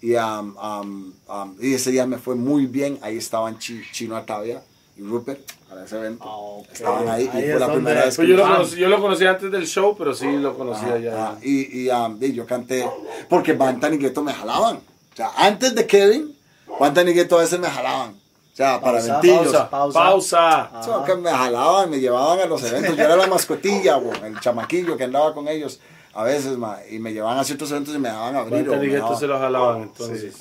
Y, 0.00 0.14
um, 0.14 0.56
um, 0.56 1.12
um, 1.28 1.56
y 1.60 1.74
ese 1.74 1.90
día 1.90 2.06
me 2.06 2.18
fue 2.18 2.34
muy 2.36 2.66
bien. 2.66 2.98
Ahí 3.02 3.16
estaban 3.16 3.58
Chi- 3.58 3.82
Chino 3.92 4.16
Atavia 4.16 4.62
y 4.96 5.02
Rupert 5.02 5.40
para 5.68 5.84
ese 5.84 5.96
evento. 5.98 6.24
Ah, 6.26 6.36
ok. 6.36 6.66
Estaban 6.72 7.08
ahí, 7.08 7.28
Ahí 7.32 7.44
y 7.46 7.50
fue 7.50 7.60
la 7.60 7.72
primera 7.72 8.04
vez 8.04 8.14
que 8.16 8.22
Pues 8.22 8.28
yo, 8.28 8.36
lo 8.36 8.46
Ah. 8.46 8.56
conocí, 8.56 8.76
yo 8.76 8.88
lo 8.88 9.00
conocí 9.00 9.26
antes 9.26 9.50
del 9.50 9.66
show, 9.66 9.96
pero 9.98 10.14
sí 10.14 10.26
lo 10.38 10.56
conocía 10.56 10.88
Ajá, 10.88 10.98
ya. 10.98 11.12
ajá. 11.14 11.38
Y, 11.42 11.82
y, 11.82 11.88
um, 11.90 12.16
y 12.22 12.32
yo 12.32 12.46
canté, 12.46 12.88
porque 13.28 13.52
Bantan 13.54 13.94
y 13.94 13.98
Gueto 13.98 14.22
me 14.22 14.32
jalaban. 14.32 14.76
O 14.76 15.16
sea, 15.16 15.30
antes 15.36 15.74
de 15.74 15.86
Kevin, 15.86 16.36
Bantan 16.78 17.08
y 17.08 17.12
Gueto 17.12 17.36
a 17.38 17.42
veces 17.42 17.58
me 17.58 17.68
jalaban. 17.68 18.10
O 18.10 18.56
sea, 18.58 18.80
para 18.80 18.98
Pausa, 18.98 19.12
ventillos. 19.20 19.44
pausa. 19.52 19.70
Pausa. 19.70 19.98
Pausa. 20.00 20.60
Ah. 20.72 20.80
O 20.80 20.84
sea, 20.84 21.04
que 21.14 21.20
me 21.20 21.30
jalaban, 21.30 21.90
me 21.90 21.98
llevaban 22.00 22.40
a 22.40 22.46
los 22.46 22.62
eventos. 22.64 22.96
Yo 22.96 23.02
era 23.04 23.16
la 23.16 23.26
mascotilla, 23.28 23.96
bo, 23.96 24.12
el 24.24 24.38
chamaquillo 24.40 24.96
que 24.96 25.04
andaba 25.04 25.32
con 25.34 25.46
ellos 25.48 25.78
a 26.20 26.24
veces, 26.24 26.56
ma, 26.58 26.78
y 26.90 26.98
me 26.98 27.12
llevaban 27.12 27.38
a 27.38 27.44
ciertos 27.44 27.70
eventos 27.70 27.94
y 27.94 27.98
me 27.98 28.08
dejaban 28.08 28.34
abrir. 28.36 28.60
y 28.66 28.68
me 28.68 28.76
Gueto 28.78 28.80
dejaban- 28.96 29.18
se 29.20 29.26
lo 29.26 29.38
jalaban, 29.38 29.82
entonces. 29.82 30.34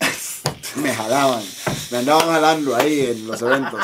me 0.76 0.94
jalaban, 0.94 1.42
me 1.90 1.98
andaban 1.98 2.26
jalando 2.28 2.74
ahí 2.76 3.00
en 3.06 3.26
los 3.26 3.42
eventos. 3.42 3.80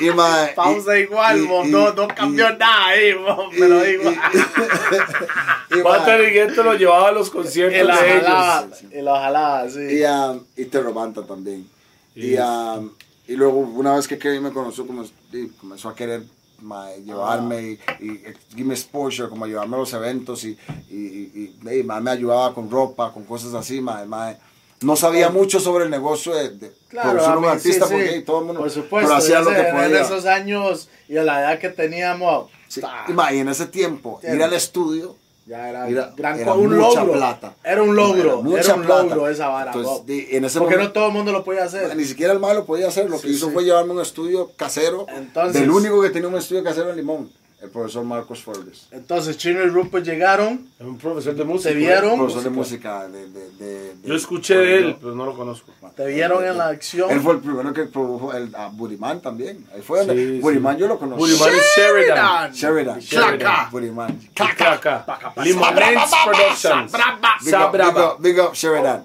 Y, 0.00 0.10
ma, 0.10 0.48
y- 0.50 0.54
Pausa 0.56 0.98
igual, 0.98 1.38
y- 1.38 1.46
mo, 1.46 1.64
y- 1.64 1.68
no, 1.70 1.92
no 1.92 2.04
y- 2.04 2.08
cambió 2.08 2.50
nada 2.56 2.86
ahí, 2.86 3.14
mo, 3.14 3.50
y- 3.52 3.58
pero 3.58 3.86
y- 3.86 3.90
igual. 3.92 4.14
y- 4.14 5.74
y, 5.78 5.82
ma, 5.82 5.90
Bantan 5.90 6.20
y 6.22 6.30
Gueto 6.30 6.62
lo 6.62 6.74
llevaba 6.74 7.08
a 7.08 7.12
los 7.12 7.30
conciertos 7.30 7.78
Y 7.80 7.84
la 7.84 8.00
de 8.00 8.10
jalaba, 8.20 8.64
ellos. 8.66 8.82
y 8.92 9.02
la 9.02 9.20
jalaba, 9.20 9.68
sí. 9.70 9.80
Y, 9.80 10.02
um, 10.04 10.42
y 10.56 10.64
te 10.64 10.80
robanta 10.80 11.22
también. 11.24 11.68
Y, 12.14 12.34
Y- 12.34 12.38
um, 12.38 12.90
y 13.28 13.36
luego, 13.36 13.58
una 13.58 13.94
vez 13.94 14.08
que 14.08 14.18
Kevin 14.18 14.42
me 14.42 14.52
conoció, 14.52 14.86
como, 14.86 15.04
y 15.32 15.48
comenzó 15.60 15.88
a 15.90 15.94
querer 15.94 16.22
ma, 16.62 16.90
llevarme 16.96 17.62
y, 17.62 18.04
y, 18.04 18.22
y 18.56 18.64
me 18.64 18.74
exposure, 18.74 19.28
como 19.28 19.46
llevarme 19.46 19.76
a 19.76 19.78
los 19.80 19.92
eventos 19.92 20.44
y, 20.44 20.56
y, 20.90 21.56
y, 21.70 21.82
ma, 21.84 22.00
me 22.00 22.10
ayudaba 22.10 22.52
con 22.54 22.70
ropa, 22.70 23.12
con 23.12 23.24
cosas 23.24 23.54
así. 23.54 23.80
Ma, 23.80 24.04
ma, 24.04 24.34
no 24.82 24.96
sabía 24.96 25.28
mucho 25.28 25.60
sobre 25.60 25.84
el 25.84 25.90
negocio 25.90 26.34
de, 26.34 26.50
de 26.50 26.72
Claro, 26.88 27.10
producir 27.10 27.34
un 27.36 27.42
mí, 27.42 27.48
artista 27.48 27.86
sí, 27.86 27.94
sí. 27.94 28.00
porque 28.00 28.20
todo 28.22 28.38
el 28.40 28.44
mundo 28.46 28.60
Por 28.60 28.70
supuesto, 28.70 29.08
pero 29.08 29.18
hacía 29.18 29.38
en 29.38 29.44
lo 29.44 29.50
que 29.50 29.60
ese- 29.60 29.68
En 29.68 29.76
podía. 29.76 30.00
esos 30.02 30.26
años 30.26 30.88
y 31.08 31.16
a 31.16 31.22
la 31.22 31.40
edad 31.40 31.58
que 31.58 31.68
teníamos, 31.68 32.50
Sí, 32.68 32.80
y 33.08 33.12
ma, 33.12 33.32
y 33.32 33.38
en 33.40 33.48
ese 33.48 33.66
tiempo, 33.66 34.20
ir 34.22 34.42
al 34.42 34.52
estudio 34.52 35.16
ya 35.50 35.68
era, 35.68 35.88
Era- 35.88 36.12
gran 36.16 36.38
era 36.38 36.54
un 36.54 36.76
mucha 36.76 37.00
logro. 37.00 37.12
plata. 37.14 37.54
Era 37.64 37.82
un 37.82 37.96
logro, 37.96 38.42
Era 38.56 38.74
un 38.74 38.82
plata. 38.82 39.02
logro 39.02 39.28
esa 39.28 39.48
vara. 39.48 39.72
Entonces, 39.72 39.92
Bob. 39.92 40.06
di- 40.06 40.26
en 40.30 40.44
ese 40.44 40.58
Porque 40.60 40.76
momento- 40.76 40.88
no 40.90 40.92
todo 40.92 41.06
el 41.08 41.12
mundo 41.12 41.32
lo 41.32 41.44
podía 41.44 41.64
hacer. 41.64 41.96
Ni 41.96 42.04
siquiera 42.04 42.32
el 42.32 42.38
malo 42.38 42.64
podía 42.64 42.86
hacer. 42.88 43.10
Lo 43.10 43.20
que 43.20 43.28
hizo 43.28 43.48
sí. 43.48 43.52
fue 43.52 43.64
llevarme 43.64 43.90
a 43.90 43.94
un 43.96 44.00
estudio 44.00 44.52
casero. 44.56 45.06
Entonces- 45.14 45.60
del 45.60 45.70
único 45.70 46.00
que 46.00 46.10
tenía 46.10 46.28
un 46.28 46.36
estudio 46.36 46.62
casero 46.62 46.90
en 46.90 46.96
Limón, 46.96 47.30
el 47.62 47.68
profesor 47.68 48.04
Marcos 48.04 48.42
Forbes. 48.42 48.86
Entonces 48.90 49.36
Chino 49.36 49.62
y 49.62 49.66
Rupert 49.68 50.04
llegaron, 50.04 50.68
Es 50.78 50.86
un 50.86 50.96
profesor 50.96 51.34
de 51.34 51.44
música. 51.44 51.68
Se 51.70 51.74
vieron. 51.74 52.16
Profesor 52.18 52.42
de 52.44 52.50
música. 52.50 53.06
De, 53.08 53.28
de, 53.28 53.50
de- 53.50 53.94
de- 53.96 54.08
Yo 54.08 54.14
escuché 54.14 54.56
de 54.56 54.78
él, 54.78 54.96
pero 54.98 55.14
no 55.14 55.26
lo 55.26 55.36
conozco. 55.36 55.70
te 55.94 56.06
vieron 56.06 56.42
en 56.44 56.56
la 56.56 56.68
acción. 56.68 57.10
Él 57.10 57.20
fue 57.20 57.34
el 57.34 57.40
primero 57.40 57.72
que 57.74 57.84
produjo 57.84 58.32
el, 58.32 58.54
a 58.54 58.68
Burimán 58.68 59.20
también. 59.20 59.66
Ahí 59.74 59.82
fue 59.82 59.98
donde. 59.98 60.14
Sí, 60.14 60.34
sí. 60.36 60.40
Burimán 60.40 60.78
yo 60.78 60.86
lo 60.88 60.98
conocí. 60.98 61.20
Burimán 61.20 61.48
es 61.54 61.62
Sheridan. 61.76 62.52
Sheridan. 62.52 63.00
Claca. 63.00 63.68
Burimán. 63.70 64.18
Claca. 64.34 65.04
Limonense 65.44 66.16
Productions. 66.24 66.92
Big 66.92 67.00
up, 67.02 67.40
big 67.42 67.50
Sabraba. 67.50 68.14
up, 68.14 68.20
big 68.22 68.40
up 68.40 68.54
Sheridan. 68.54 69.04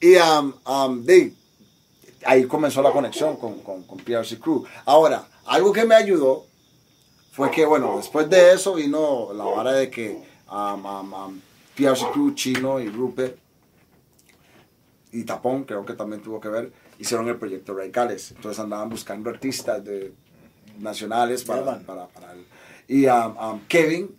Y 0.00 0.14
um, 0.16 0.52
um, 0.66 1.04
de- 1.04 1.32
ahí 2.24 2.44
comenzó 2.46 2.82
la 2.82 2.92
conexión 2.92 3.36
con, 3.36 3.60
con, 3.62 3.82
con 3.82 3.98
PRC 3.98 4.38
Crew. 4.38 4.64
Ahora, 4.86 5.24
algo 5.46 5.72
que 5.72 5.84
me 5.84 5.94
ayudó 5.96 6.46
fue 7.32 7.50
que, 7.50 7.64
bueno, 7.64 7.96
después 7.96 8.28
de 8.28 8.52
eso 8.52 8.74
vino 8.74 9.32
la 9.32 9.44
hora 9.44 9.72
de 9.72 9.88
que 9.90 10.22
um, 10.50 10.84
um, 10.84 11.12
um, 11.14 11.40
PRC 11.76 12.10
Crew, 12.12 12.34
Chino 12.34 12.80
y 12.80 12.88
Rupert 12.88 13.36
y 15.12 15.24
Tapón, 15.24 15.64
creo 15.64 15.84
que 15.84 15.94
también 15.94 16.22
tuvo 16.22 16.40
que 16.40 16.48
ver, 16.48 16.72
hicieron 16.98 17.28
el 17.28 17.36
proyecto 17.36 17.74
Radicales. 17.74 18.32
Entonces 18.32 18.58
andaban 18.60 18.88
buscando 18.88 19.30
artistas 19.30 19.84
de, 19.84 20.12
nacionales 20.78 21.44
para, 21.44 21.62
man. 21.62 21.84
para, 21.84 22.06
para 22.08 22.32
el- 22.32 22.44
Y 22.88 23.06
um, 23.06 23.36
um, 23.38 23.60
Kevin, 23.68 24.14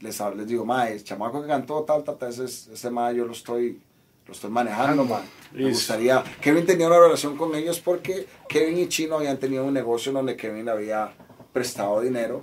les, 0.00 0.20
les 0.36 0.46
digo, 0.46 0.66
el 0.86 1.04
chamaco 1.04 1.40
que 1.42 1.48
cantó 1.48 1.82
tal, 1.82 2.04
tal, 2.04 2.16
tal, 2.18 2.28
ese, 2.30 2.44
ese 2.44 2.90
mae 2.90 3.14
yo 3.16 3.24
lo 3.24 3.32
estoy, 3.32 3.80
lo 4.26 4.32
estoy 4.32 4.50
manejando, 4.50 5.04
man. 5.04 5.22
Me 5.52 5.70
gustaría. 5.70 6.22
Kevin 6.40 6.66
tenía 6.66 6.86
una 6.88 6.98
relación 6.98 7.36
con 7.36 7.54
ellos 7.54 7.80
porque 7.80 8.26
Kevin 8.48 8.78
y 8.78 8.88
Chino 8.88 9.16
habían 9.16 9.38
tenido 9.38 9.64
un 9.64 9.72
negocio 9.72 10.12
donde 10.12 10.36
Kevin 10.36 10.68
había 10.68 11.14
prestado 11.54 12.02
dinero 12.02 12.42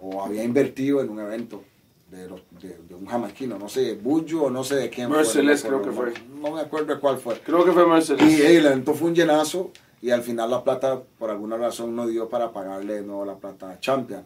o 0.00 0.22
había 0.22 0.42
invertido 0.42 1.02
en 1.02 1.10
un 1.10 1.20
evento 1.20 1.62
de, 2.10 2.28
los- 2.28 2.42
de, 2.62 2.78
de 2.88 2.94
un 2.94 3.04
jamaiquino, 3.06 3.58
no 3.58 3.68
sé, 3.68 3.80
de 3.82 3.94
Buju 3.96 4.44
o 4.44 4.50
no 4.50 4.62
sé 4.64 4.76
de 4.76 4.88
quién 4.88 5.10
Merciless 5.10 5.62
fue. 5.62 5.70
no 5.72 5.82
creo 5.82 5.90
que 5.92 5.96
fue. 5.96 6.12
No, 6.40 6.48
no 6.50 6.54
me 6.54 6.60
acuerdo 6.62 6.94
de 6.94 7.00
cuál 7.00 7.18
fue. 7.18 7.34
Creo 7.40 7.64
que 7.64 7.72
fue 7.72 7.82
Y 7.84 7.86
Mercedes. 7.88 8.22
eh, 8.40 8.56
el 8.56 8.66
evento 8.66 8.94
fue 8.94 9.08
un 9.08 9.14
llenazo 9.14 9.70
y 10.00 10.10
al 10.10 10.22
final 10.22 10.50
la 10.50 10.62
plata, 10.64 11.02
por 11.18 11.30
alguna 11.30 11.56
razón, 11.56 11.96
no 11.96 12.06
dio 12.06 12.28
para 12.28 12.52
pagarle 12.52 13.02
no 13.02 13.24
la 13.24 13.34
plata 13.36 13.70
a 13.70 13.80
Champion. 13.80 14.22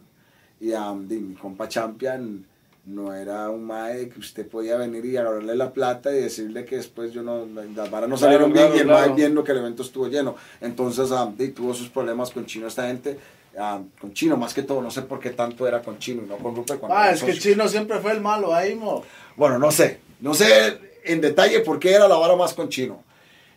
Y 0.60 0.72
a 0.72 0.92
mi 0.92 1.34
compa 1.34 1.68
Champion 1.68 2.44
no 2.84 3.14
era 3.14 3.48
un 3.50 3.64
mae 3.64 4.08
que 4.08 4.18
usted 4.18 4.48
podía 4.48 4.76
venir 4.76 5.04
y 5.04 5.16
agarrarle 5.16 5.54
la 5.54 5.72
plata 5.72 6.10
y 6.10 6.20
decirle 6.20 6.64
que 6.64 6.76
después 6.76 7.12
yo 7.12 7.22
no, 7.22 7.46
las 7.76 7.90
varas 7.90 8.08
no 8.08 8.16
salieron 8.16 8.50
bien 8.52 8.64
claro, 8.66 8.76
y 8.76 8.80
el 8.80 8.86
claro. 8.86 9.06
mae 9.08 9.14
viendo 9.16 9.44
que 9.44 9.52
el 9.52 9.58
evento 9.58 9.82
estuvo 9.82 10.08
lleno. 10.08 10.34
Entonces 10.60 11.12
am, 11.12 11.36
di, 11.36 11.48
tuvo 11.50 11.72
sus 11.74 11.88
problemas 11.90 12.30
con 12.30 12.44
Chino 12.46 12.66
esta 12.66 12.86
gente. 12.88 13.18
Am, 13.56 13.90
con 14.00 14.12
Chino 14.12 14.36
más 14.36 14.52
que 14.52 14.62
todo, 14.62 14.82
no 14.82 14.90
sé 14.90 15.02
por 15.02 15.20
qué 15.20 15.30
tanto 15.30 15.66
era 15.66 15.82
con 15.82 15.98
Chino 15.98 16.22
y 16.22 16.26
no 16.26 16.36
con 16.38 16.56
Rupert. 16.56 16.80
cuando 16.80 16.96
Ah, 16.96 17.10
es 17.10 17.22
que. 17.22 17.38
Chino 17.38 17.68
siempre 17.68 17.98
fue 18.00 18.12
el 18.12 18.20
malo 18.20 18.54
ahí, 18.54 18.74
mo. 18.74 19.04
Bueno, 19.36 19.58
no 19.58 19.70
sé. 19.70 20.00
No 20.20 20.34
sé 20.34 20.78
en 21.04 21.20
detalle 21.20 21.60
por 21.60 21.78
qué 21.78 21.92
era 21.92 22.08
la 22.08 22.16
vara 22.16 22.36
más 22.36 22.54
con 22.54 22.68
Chino. 22.68 23.02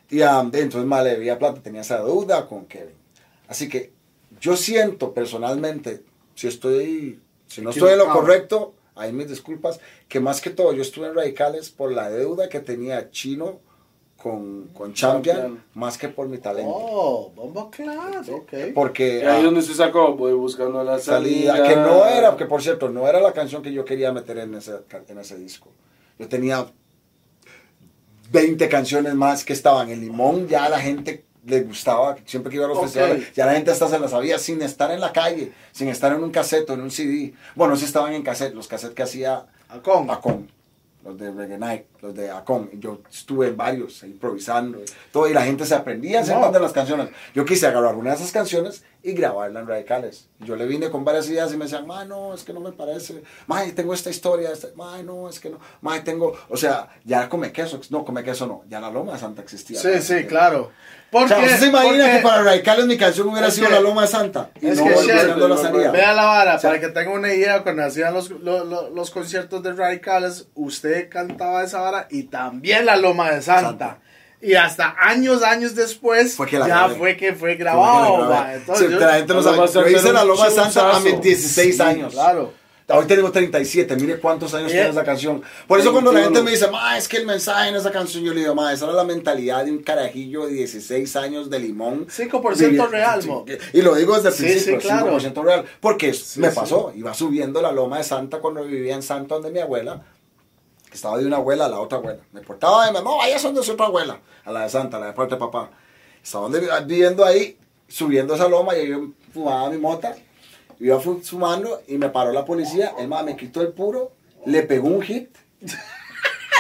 Y 0.09 0.21
um, 0.21 0.51
entonces 0.53 0.85
más 0.85 1.03
le 1.03 1.11
debía 1.11 1.39
plata, 1.39 1.61
tenía 1.61 1.81
esa 1.81 2.03
deuda 2.03 2.47
con 2.47 2.65
Kevin. 2.65 2.95
Así 3.47 3.69
que 3.69 3.91
yo 4.39 4.57
siento 4.57 5.13
personalmente, 5.13 6.03
si 6.35 6.47
estoy, 6.47 7.19
si 7.47 7.61
no 7.61 7.69
estoy 7.69 7.93
en 7.93 7.99
lo 7.99 8.09
correcto, 8.09 8.73
ahí 8.95 9.13
mis 9.13 9.29
disculpas, 9.29 9.79
que 10.07 10.19
más 10.19 10.41
que 10.41 10.49
todo 10.49 10.73
yo 10.73 10.81
estuve 10.81 11.07
en 11.07 11.15
Radicales 11.15 11.69
por 11.69 11.91
la 11.91 12.09
deuda 12.09 12.49
que 12.49 12.59
tenía 12.59 13.09
Chino 13.09 13.59
con, 14.21 14.67
con 14.67 14.93
Champion, 14.93 15.35
Champion. 15.35 15.63
más 15.73 15.97
que 15.97 16.09
por 16.09 16.27
mi 16.27 16.37
talento. 16.37 16.71
Oh, 16.71 17.31
bomba 17.35 17.69
class, 17.71 18.29
ok. 18.29 18.53
Porque 18.73 19.19
Y 19.19 19.21
ahí 19.21 19.39
ah, 19.39 19.43
donde 19.43 19.61
se 19.61 19.73
sacó, 19.73 20.15
voy 20.15 20.33
buscando 20.33 20.83
la 20.83 20.99
salida. 20.99 21.53
salida, 21.53 21.67
que 21.67 21.75
no 21.75 22.05
era, 22.05 22.37
que 22.37 22.45
por 22.45 22.61
cierto, 22.61 22.89
no 22.89 23.07
era 23.07 23.19
la 23.19 23.33
canción 23.33 23.63
que 23.63 23.73
yo 23.73 23.83
quería 23.83 24.11
meter 24.11 24.37
en 24.37 24.53
ese, 24.55 24.73
en 25.07 25.17
ese 25.17 25.37
disco. 25.37 25.69
Yo 26.19 26.27
tenía 26.27 26.67
20 28.31 28.69
canciones 28.69 29.15
más 29.15 29.43
que 29.43 29.53
estaban 29.53 29.89
en 29.89 30.01
Limón, 30.01 30.47
ya 30.47 30.65
a 30.65 30.69
la 30.69 30.79
gente 30.79 31.25
le 31.43 31.61
gustaba, 31.61 32.15
siempre 32.25 32.51
que 32.51 32.57
iba 32.57 32.65
a 32.65 32.69
los 32.69 32.79
festivales, 32.79 33.33
ya 33.33 33.47
la 33.47 33.53
gente 33.53 33.71
hasta 33.71 33.87
se 33.87 33.97
las 33.97 34.11
sabía 34.11 34.37
sin 34.37 34.61
estar 34.61 34.91
en 34.91 34.99
la 34.99 35.11
calle, 35.11 35.51
sin 35.71 35.87
estar 35.87 36.13
en 36.13 36.23
un 36.23 36.29
cassette 36.29 36.69
o 36.69 36.73
en 36.73 36.81
un 36.81 36.91
CD. 36.91 37.33
Bueno, 37.55 37.75
sí 37.75 37.85
estaban 37.85 38.13
en 38.13 38.21
cassette, 38.21 38.53
los 38.53 38.67
cassettes 38.67 38.95
que 38.95 39.01
hacía 39.01 39.47
Acon. 39.67 40.09
Acon, 40.11 40.47
los 41.03 41.17
de 41.17 41.31
Reggae 41.31 41.57
Night, 41.57 41.85
los 42.01 42.13
de 42.13 42.29
Acon. 42.29 42.69
Yo 42.73 43.01
estuve 43.09 43.47
en 43.47 43.57
varios, 43.57 44.03
improvisando, 44.03 44.79
y 44.79 44.85
todo, 45.11 45.27
y 45.27 45.33
la 45.33 45.43
gente 45.43 45.65
se 45.65 45.75
aprendía 45.75 46.21
No. 46.23 46.51
de 46.51 46.59
las 46.59 46.71
canciones. 46.73 47.09
Yo 47.33 47.45
quise 47.45 47.67
agarrar 47.67 47.95
una 47.95 48.11
de 48.11 48.17
esas 48.17 48.31
canciones 48.31 48.83
y 49.03 49.13
grabarla 49.13 49.61
en 49.61 49.67
radicales. 49.67 50.27
Yo 50.39 50.55
le 50.55 50.65
vine 50.67 50.89
con 50.91 51.03
varias 51.03 51.27
ideas 51.29 51.51
y 51.53 51.57
me 51.57 51.65
decían, 51.65 51.87
ma, 51.87 52.05
no, 52.05 52.33
es 52.33 52.43
que 52.43 52.53
no 52.53 52.59
me 52.59 52.71
parece. 52.71 53.23
Ma, 53.47 53.63
tengo 53.75 53.93
esta 53.93 54.09
historia, 54.09 54.51
esta... 54.51 54.67
ma, 54.75 55.01
no, 55.01 55.27
es 55.27 55.39
que 55.39 55.49
no. 55.49 55.59
Ma, 55.81 56.03
tengo, 56.03 56.35
o 56.49 56.57
sea, 56.57 56.89
ya 57.03 57.27
come 57.27 57.51
queso, 57.51 57.79
no, 57.89 58.05
come 58.05 58.23
queso 58.23 58.45
no, 58.45 58.63
ya 58.69 58.79
la 58.79 58.91
Loma 58.91 59.13
de 59.13 59.19
Santa 59.19 59.41
existía. 59.41 59.79
Sí, 59.79 60.01
sí, 60.01 60.25
claro. 60.25 60.71
Porque, 61.11 61.27
sea, 61.27 61.39
¿usted 61.43 61.57
se 61.59 61.67
imagina 61.67 62.05
porque- 62.05 62.17
que 62.17 62.23
para 62.23 62.43
radicales 62.43 62.85
mi 62.85 62.97
canción 62.97 63.27
hubiera 63.27 63.51
sido 63.51 63.67
que- 63.67 63.73
la 63.73 63.79
Loma 63.81 64.03
de 64.03 64.07
Santa? 64.07 64.49
Y 64.61 64.67
es 64.69 64.77
no 64.77 64.85
que 64.85 64.89
Shell, 64.95 65.49
la 65.49 65.57
salida. 65.57 65.91
Vea 65.91 66.13
la 66.13 66.23
vara, 66.25 66.55
O 66.55 66.59
sea, 66.59 66.69
para 66.69 66.79
que 66.79 66.87
tengan 66.87 67.13
una 67.13 67.33
idea, 67.33 67.63
cuando 67.63 67.83
hacían 67.83 68.13
los, 68.13 68.29
lo- 68.29 68.63
lo- 68.63 68.89
los 68.89 69.11
conciertos 69.11 69.61
de 69.61 69.73
Radicales, 69.73 70.47
usted 70.55 71.09
cantaba 71.09 71.63
esa 71.63 71.81
vara 71.81 72.07
y 72.09 72.23
también 72.23 72.85
la 72.85 72.95
Loma 72.95 73.29
de 73.31 73.41
Santa. 73.41 73.61
Santa. 73.69 73.97
Y 74.43 74.55
hasta 74.55 74.95
años, 74.99 75.43
años 75.43 75.75
después, 75.75 76.35
Fue 76.35 76.47
que 76.47 76.57
la 76.57 76.67
ya 76.67 76.75
grabé. 76.77 76.95
fue 76.95 77.17
que 77.17 77.27
fue 77.33 77.39
Fue 77.39 77.49
que 77.57 77.63
grabado. 77.63 78.29
la. 78.29 78.55
Entonces, 78.55 78.87
Sí, 78.87 78.93
yo- 78.93 78.99
la 78.99 79.13
gente 79.13 79.33
no 79.35 79.43
sabe. 79.43 79.57
Yo 79.57 79.67
Santa 79.67 79.89
hice 79.91 80.13
la 80.13 80.23
Loma 80.23 80.45
de 80.49 80.51
Santa 80.55 80.81
a 80.81 80.93
mis 80.99 81.03
chunzazo. 81.11 81.21
16 81.21 81.75
Sí, 81.75 81.81
años. 81.83 82.13
Claro. 82.13 82.53
Hoy 82.93 83.05
tengo 83.07 83.31
37, 83.31 83.95
mire 83.97 84.19
cuántos 84.19 84.53
años 84.53 84.71
tiene 84.71 84.85
es- 84.87 84.91
esa 84.91 85.03
canción. 85.03 85.41
Por 85.67 85.79
eso 85.79 85.91
cuando 85.91 86.11
la 86.11 86.19
21. 86.21 86.35
gente 86.39 86.45
me 86.45 86.51
dice, 86.57 86.71
ma, 86.71 86.97
es 86.97 87.07
que 87.07 87.17
el 87.17 87.25
mensaje 87.25 87.69
en 87.69 87.75
esa 87.75 87.91
canción, 87.91 88.23
yo 88.23 88.33
le 88.33 88.41
digo, 88.41 88.55
ma, 88.55 88.71
esa 88.73 88.85
era 88.85 88.93
la 88.93 89.03
mentalidad 89.03 89.65
de 89.65 89.71
un 89.71 89.83
carajillo 89.83 90.45
de 90.47 90.53
16 90.53 91.15
años 91.15 91.49
de 91.49 91.59
limón. 91.59 92.07
5% 92.09 92.71
Vivi- 92.71 92.87
real, 92.89 93.25
mo. 93.25 93.45
Y 93.73 93.81
lo 93.81 93.95
digo 93.95 94.15
desde 94.15 94.29
el 94.29 94.35
Sí, 94.35 94.43
principio, 94.43 94.81
sí, 94.81 94.87
claro. 94.87 95.19
5% 95.19 95.43
real. 95.43 95.65
Porque 95.79 96.13
Sí, 96.13 96.39
me 96.39 96.49
pasó, 96.51 96.91
iba 96.95 97.13
subiendo 97.13 97.61
la 97.61 97.71
loma 97.71 97.97
de 97.97 98.03
Santa 98.03 98.39
cuando 98.39 98.63
vivía 98.63 98.95
en 98.95 99.03
Santa 99.03 99.35
donde 99.35 99.51
mi 99.51 99.59
abuela. 99.59 100.03
Estaba 100.93 101.17
de 101.17 101.25
una 101.25 101.37
abuela 101.37 101.65
a 101.65 101.69
la 101.69 101.79
otra 101.79 101.99
abuela. 101.99 102.19
Me 102.33 102.41
portaba 102.41 102.85
de 102.87 102.91
no, 102.91 103.17
vaya 103.17 103.39
son 103.39 103.55
de 103.55 103.63
su 103.63 103.71
otra 103.73 103.85
abuela, 103.85 104.19
a 104.43 104.51
la 104.51 104.63
de 104.63 104.69
Santa, 104.69 104.97
a 104.97 104.99
la 104.99 105.05
de 105.07 105.13
parte 105.13 105.35
de 105.35 105.39
papá. 105.39 105.71
Estaba 106.21 106.49
viviendo 106.85 107.23
ahí, 107.23 107.57
subiendo 107.87 108.35
esa 108.35 108.49
loma, 108.49 108.75
y 108.77 108.89
yo 108.89 109.07
fumaba 109.33 109.69
mi 109.69 109.77
mota, 109.77 110.13
iba 110.81 110.99
fu- 110.99 111.21
fumando 111.21 111.81
y 111.87 111.97
me 111.97 112.09
paró 112.09 112.31
la 112.31 112.43
policía. 112.45 112.93
El 112.99 113.07
ma 113.07 113.23
me 113.23 113.35
quitó 113.37 113.61
el 113.61 113.69
puro, 113.69 114.11
le 114.45 114.63
pegó 114.63 114.87
un 114.89 115.01
hit. 115.01 115.29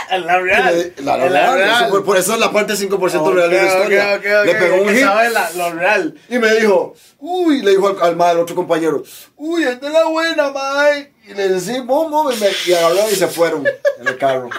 En 0.09 0.25
la 0.25 0.39
real. 0.39 0.77
le- 0.97 1.03
la- 1.03 1.17
la 1.17 1.25
En 1.25 1.33
la 1.33 1.55
real, 1.55 1.85
eso 1.85 2.03
por 2.03 2.17
eso 2.17 2.33
es 2.33 2.39
la 2.39 2.51
parte 2.51 2.73
5% 2.73 3.21
Ok, 3.21 3.33
real 3.33 3.49
de 3.49 3.55
la 3.61 3.65
historia. 3.65 4.17
le 4.43 4.55
pegó 4.55 4.81
un 4.83 4.89
hit. 4.89 5.05
lo 5.55 5.71
real. 5.71 6.15
Y 6.27 6.37
me 6.37 6.53
dijo, 6.55 6.95
uy, 7.19 7.61
le 7.61 7.71
dijo 7.71 7.87
al, 7.87 8.01
al, 8.21 8.35
del 8.35 8.39
otro 8.43 8.53
compañero, 8.55 9.03
uy, 9.37 9.63
esta 9.63 9.87
es 9.87 9.93
la 9.93 10.03
buena, 10.07 10.51
mae. 10.51 11.13
Y 11.29 11.33
le 11.33 11.47
decía, 11.47 11.81
bom, 11.83 12.11
y, 12.29 12.35
me, 12.41 12.47
y 12.67 12.73
agarró 12.73 13.09
y 13.09 13.15
se 13.15 13.27
fueron 13.27 13.65
en 13.65 14.07
el 14.07 14.17
carro. 14.17 14.49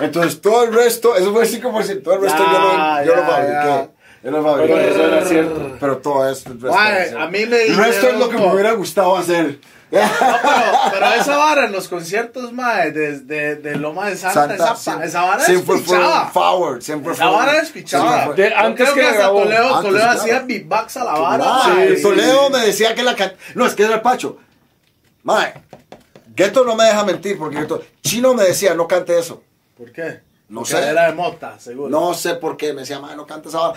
Entonces 0.00 0.40
todo 0.40 0.62
el 0.64 0.72
resto, 0.72 1.16
eso 1.16 1.32
fue 1.32 1.42
el 1.44 1.60
5%, 1.60 2.02
todo 2.04 2.14
el 2.14 2.20
resto 2.20 2.38
yo 2.38 2.58
lo, 2.60 3.04
yo 3.04 3.16
lo 3.16 3.22
fabriqué. 3.24 3.88
Pero 4.22 4.78
eso 4.78 5.02
era 5.06 5.24
cierto. 5.24 5.76
Pero 5.80 5.98
todo 5.98 6.28
esto, 6.30 6.52
el 6.52 6.60
resto, 6.60 6.76
Mae, 6.76 6.92
era 6.92 7.04
cierto. 7.04 7.20
a 7.24 7.26
mí 7.28 7.46
me 7.46 7.62
El 7.66 7.76
resto 7.76 8.08
es 8.08 8.18
lo 8.18 8.28
que 8.28 8.36
me 8.36 8.52
hubiera 8.52 8.72
gustado 8.72 9.16
hacer. 9.16 9.58
No, 9.90 9.98
pero, 10.00 10.78
pero 10.92 11.06
esa 11.20 11.36
vara 11.36 11.64
en 11.64 11.72
los 11.72 11.88
conciertos, 11.88 12.52
mae, 12.52 12.92
desde 12.92 13.56
de, 13.56 13.74
Loma 13.74 14.08
de 14.08 14.16
Santa, 14.16 14.54
esa, 14.54 14.66
pa- 14.68 14.76
siempre- 14.76 15.06
esa 15.08 15.22
vara 15.22 15.38
es 15.40 15.46
siempre 15.46 15.78
fue 15.78 15.96
pichada. 15.96 16.26
forward, 16.28 16.80
siempre 16.80 17.12
Esa 17.12 17.26
fue. 17.26 17.36
vara 17.36 17.58
es 17.60 17.70
fue. 17.72 18.34
De- 18.36 18.54
antes 18.54 18.88
creo 18.90 18.94
que 18.94 19.02
la 19.02 19.08
hasta. 19.10 19.26
Toledo, 19.30 19.64
Antes, 19.76 19.90
Toledo 19.90 20.04
claro. 20.04 20.20
hacía 20.20 20.38
beatbox 20.40 20.96
a 20.96 21.04
la 21.04 21.12
vara. 21.14 21.44
Mae, 21.44 21.74
mae. 21.74 21.96
sí, 21.96 22.02
Toledo 22.02 22.46
sí. 22.46 22.52
me 22.52 22.58
decía 22.66 22.94
que 22.94 23.02
la 23.02 23.16
can... 23.16 23.32
No, 23.56 23.66
es 23.66 23.74
que 23.74 23.82
era 23.82 23.94
el 23.96 24.00
Pacho. 24.00 24.36
Mae, 25.24 25.54
Ghetto 26.36 26.64
no 26.64 26.76
me 26.76 26.84
deja 26.84 27.04
mentir 27.04 27.36
porque 27.36 27.56
Ghetto- 27.56 27.82
Chino 28.00 28.32
me 28.34 28.44
decía, 28.44 28.74
no 28.74 28.86
cante 28.86 29.18
eso. 29.18 29.42
¿Por 29.76 29.90
qué? 29.90 30.20
No 30.50 30.60
Porque 30.60 30.72
sé. 30.76 30.88
Era 30.88 31.06
de 31.06 31.12
mota, 31.14 31.58
seguro. 31.58 31.90
No 31.90 32.14
sé 32.14 32.34
por 32.34 32.56
qué, 32.56 32.72
me 32.74 32.82
decía, 32.82 33.00
mae, 33.00 33.16
no 33.16 33.26
cante 33.26 33.48
esa 33.48 33.58
vara. 33.58 33.74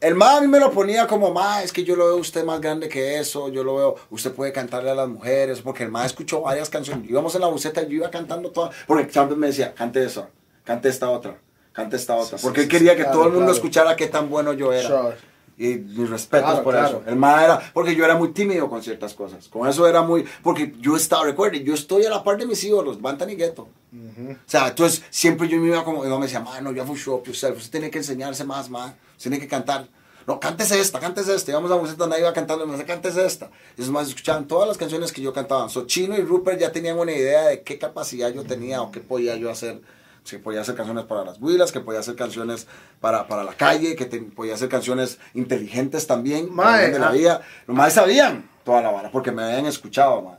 El 0.00 0.14
ma 0.14 0.36
a 0.36 0.40
mí 0.40 0.46
me 0.46 0.60
lo 0.60 0.70
ponía 0.70 1.08
como, 1.08 1.32
ma, 1.32 1.62
es 1.62 1.72
que 1.72 1.82
yo 1.82 1.96
lo 1.96 2.06
veo 2.06 2.16
usted 2.16 2.44
más 2.44 2.60
grande 2.60 2.88
que 2.88 3.18
eso, 3.18 3.48
yo 3.48 3.64
lo 3.64 3.76
veo, 3.76 3.96
usted 4.10 4.32
puede 4.32 4.52
cantarle 4.52 4.90
a 4.90 4.94
las 4.94 5.08
mujeres, 5.08 5.60
porque 5.60 5.82
el 5.82 5.90
ma 5.90 6.06
escuchó 6.06 6.42
varias 6.42 6.70
canciones. 6.70 7.10
Íbamos 7.10 7.34
en 7.34 7.40
la 7.40 7.48
buceta 7.48 7.82
y 7.82 7.86
yo 7.86 7.92
iba 7.94 8.10
cantando 8.10 8.50
todas, 8.50 8.74
porque 8.86 9.08
champion 9.08 9.40
me 9.40 9.48
decía, 9.48 9.74
cante 9.74 10.04
eso, 10.04 10.28
cante 10.62 10.88
esta 10.88 11.10
otra, 11.10 11.40
cante 11.72 11.96
esta 11.96 12.14
otra. 12.14 12.38
Sí, 12.38 12.44
porque 12.44 12.60
sí, 12.60 12.64
él 12.64 12.70
quería 12.70 12.92
sí, 12.92 12.98
que 12.98 13.02
claro, 13.02 13.18
todo 13.18 13.26
el 13.26 13.32
mundo 13.32 13.46
claro. 13.46 13.56
escuchara 13.56 13.96
qué 13.96 14.06
tan 14.06 14.30
bueno 14.30 14.52
yo 14.52 14.72
era. 14.72 14.88
Sure. 14.88 15.16
Y 15.60 15.74
mis 15.74 16.08
respetos 16.08 16.50
Claro, 16.50 16.62
por 16.62 16.76
eso. 16.76 17.02
El 17.04 17.16
mae 17.16 17.44
era, 17.44 17.60
porque 17.74 17.96
yo 17.96 18.04
era 18.04 18.14
muy 18.14 18.28
tímido 18.28 18.70
con 18.70 18.80
ciertas 18.80 19.12
cosas. 19.14 19.48
Con 19.48 19.68
eso 19.68 19.88
era 19.88 20.02
muy, 20.02 20.24
porque 20.44 20.72
yo 20.78 20.96
estaba, 20.96 21.24
recuerden, 21.24 21.64
yo 21.64 21.74
estoy 21.74 22.04
a 22.04 22.10
la 22.10 22.22
par 22.22 22.38
de 22.38 22.46
mis 22.46 22.62
hijos, 22.62 22.84
los 22.84 23.02
Bantan 23.02 23.28
y 23.30 23.34
Ghetto. 23.34 23.62
O 23.62 24.36
sea, 24.46 24.68
entonces 24.68 25.02
siempre 25.10 25.48
yo 25.48 25.58
me 25.58 25.66
iba 25.66 25.82
como, 25.82 26.04
y 26.04 26.08
me 26.08 26.20
decía, 26.20 26.38
no, 26.38 26.70
have 26.70 26.84
to 26.84 26.94
show 26.94 27.16
up 27.16 27.24
yourself. 27.24 27.56
Usted 27.56 27.72
tiene 27.72 27.90
que 27.90 27.98
enseñarse 27.98 28.44
más, 28.44 28.70
man. 28.70 28.94
Tiene 29.18 29.38
que 29.38 29.48
cantar. 29.48 29.88
No, 30.26 30.38
cántese 30.38 30.78
esta, 30.78 31.00
cántese 31.00 31.34
esta. 31.34 31.50
Íbamos 31.50 31.70
a 31.70 31.76
música 31.76 31.96
donde 31.96 32.20
iba 32.20 32.32
cantando, 32.32 32.66
me 32.66 32.84
cántese 32.84 33.24
esta. 33.24 33.50
Y 33.76 33.80
esos 33.80 33.92
más 33.92 34.08
escuchaban 34.08 34.46
todas 34.46 34.68
las 34.68 34.76
canciones 34.76 35.10
que 35.10 35.22
yo 35.22 35.32
cantaba. 35.32 35.68
So, 35.68 35.86
Chino 35.86 36.16
y 36.16 36.22
Rupert 36.22 36.60
ya 36.60 36.70
tenían 36.70 36.98
una 36.98 37.12
idea 37.12 37.46
de 37.46 37.62
qué 37.62 37.78
capacidad 37.78 38.30
yo 38.30 38.44
tenía 38.44 38.82
o 38.82 38.90
qué 38.90 39.00
podía 39.00 39.36
yo 39.36 39.50
hacer. 39.50 39.80
Que 40.28 40.38
podía 40.38 40.60
hacer 40.60 40.74
canciones 40.74 41.06
para 41.06 41.24
las 41.24 41.40
huilas, 41.40 41.72
que 41.72 41.80
podía 41.80 42.00
hacer 42.00 42.14
canciones 42.14 42.66
para, 43.00 43.26
para 43.28 43.44
la 43.44 43.54
calle, 43.54 43.96
que 43.96 44.04
te- 44.04 44.20
podía 44.20 44.54
hacer 44.54 44.68
canciones 44.68 45.18
inteligentes 45.32 46.06
también. 46.06 46.54
Mae, 46.54 46.90
de 46.90 46.98
la 46.98 47.08
ah. 47.08 47.12
vida. 47.12 47.40
Los 47.66 47.74
más 47.74 47.94
sabían 47.94 48.50
toda 48.62 48.82
la 48.82 48.90
vara 48.90 49.10
porque 49.10 49.32
me 49.32 49.42
habían 49.42 49.64
escuchado, 49.64 50.20
mae. 50.20 50.36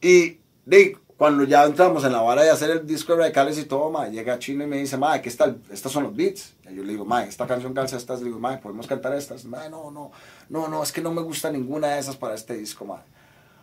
Y 0.00 0.38
de, 0.66 0.96
cuando 1.18 1.42
ya 1.44 1.64
entramos 1.64 2.04
en 2.04 2.12
la 2.12 2.22
vara 2.22 2.42
de 2.44 2.50
hacer 2.50 2.70
el 2.70 2.86
disco 2.86 3.12
de 3.12 3.18
Radicales 3.22 3.58
y 3.58 3.64
todo, 3.64 3.90
ma, 3.90 4.08
llega 4.08 4.38
Chino 4.38 4.62
y 4.62 4.68
me 4.68 4.76
dice, 4.78 4.96
ma, 4.96 5.12
aquí 5.14 5.28
está, 5.28 5.52
estos 5.70 5.90
son 5.90 6.04
los 6.04 6.14
beats. 6.14 6.54
Y 6.70 6.76
yo 6.76 6.84
le 6.84 6.92
digo, 6.92 7.04
ma, 7.04 7.24
esta 7.24 7.44
canción 7.46 7.74
calza 7.74 7.96
estas. 7.96 8.20
Le 8.20 8.26
digo, 8.26 8.38
ma, 8.38 8.58
¿podemos 8.60 8.86
cantar 8.86 9.12
estas? 9.14 9.44
Ma, 9.44 9.68
no, 9.68 9.90
no, 9.90 10.12
no, 10.48 10.68
no, 10.68 10.82
es 10.82 10.92
que 10.92 11.00
no 11.02 11.12
me 11.12 11.20
gusta 11.20 11.50
ninguna 11.50 11.88
de 11.88 11.98
esas 11.98 12.16
para 12.16 12.34
este 12.34 12.54
disco, 12.54 12.84
ma. 12.84 13.02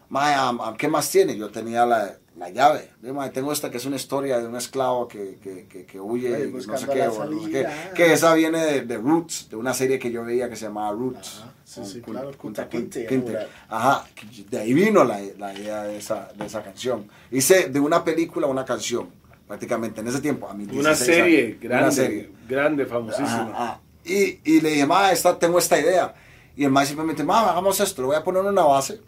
Ma, 0.09 0.75
¿qué 0.77 0.87
más 0.87 1.09
tiene? 1.09 1.35
Yo 1.35 1.49
tenía 1.49 1.85
la, 1.85 2.15
la 2.37 2.49
llave. 2.49 2.91
Le 3.01 3.07
digo, 3.09 3.15
"Ma, 3.15 3.31
tengo 3.31 3.51
esta 3.51 3.71
que 3.71 3.77
es 3.77 3.85
una 3.85 3.95
historia 3.95 4.37
de 4.39 4.47
un 4.47 4.55
esclavo 4.55 5.07
que, 5.07 5.39
que, 5.41 5.65
que, 5.67 5.85
que 5.85 5.99
huye, 5.99 6.47
y 6.47 6.51
no 6.51 6.77
sé 6.77 6.87
qué, 6.87 6.99
la 6.99 7.11
o 7.11 7.25
no 7.25 7.43
sé 7.43 7.49
qué. 7.51 7.63
salida. 7.63 7.93
Que 7.95 8.13
esa 8.13 8.33
viene 8.35 8.63
de, 8.63 8.81
de 8.81 8.97
Roots, 8.97 9.49
de 9.49 9.55
una 9.55 9.73
serie 9.73 9.97
que 9.97 10.11
yo 10.11 10.23
veía 10.23 10.47
que 10.49 10.55
se 10.55 10.65
llamaba 10.65 10.91
Roots. 10.91 11.39
Ajá, 11.41 11.51
sí, 11.65 11.81
sí, 11.85 11.99
Kun- 12.01 12.13
claro, 12.13 12.27
Kunta 12.37 12.63
Kunta 12.63 12.69
Kinte, 12.69 13.05
Kinte. 13.07 13.35
ahora. 13.35 13.49
Ajá, 13.67 14.07
que 14.15 14.43
de 14.49 14.59
ahí 14.59 14.73
vino 14.73 15.03
la, 15.03 15.19
la 15.37 15.53
idea 15.53 15.83
de 15.83 15.97
esa, 15.97 16.29
de 16.37 16.45
esa 16.45 16.63
canción. 16.63 17.07
Hice 17.31 17.67
de 17.69 17.79
una 17.81 18.03
película 18.05 18.47
una 18.47 18.63
canción, 18.63 19.09
prácticamente 19.47 19.99
en 20.01 20.07
ese 20.07 20.21
tiempo, 20.21 20.47
a 20.47 20.53
mis 20.53 20.69
Una 20.69 20.89
16 20.91 21.05
serie 21.17 21.45
años. 21.47 21.59
grande, 21.61 21.83
Una 21.83 21.91
serie. 21.91 22.31
grande, 22.47 22.85
famosísima. 22.85 23.27
Ajá, 23.41 23.63
ajá. 23.63 23.79
Y, 24.05 24.39
y 24.43 24.61
le 24.61 24.69
dije, 24.69 24.85
ma, 24.85 25.11
esta, 25.11 25.37
tengo 25.37 25.57
esta 25.59 25.77
idea. 25.79 26.13
Y 26.55 26.63
el 26.63 26.71
ma 26.71 26.85
simplemente, 26.85 27.23
ma, 27.23 27.49
hagamos 27.49 27.79
esto, 27.81 28.01
le 28.03 28.07
voy 28.07 28.15
a 28.15 28.23
poner 28.23 28.43
una 28.43 28.63
base. 28.63 29.01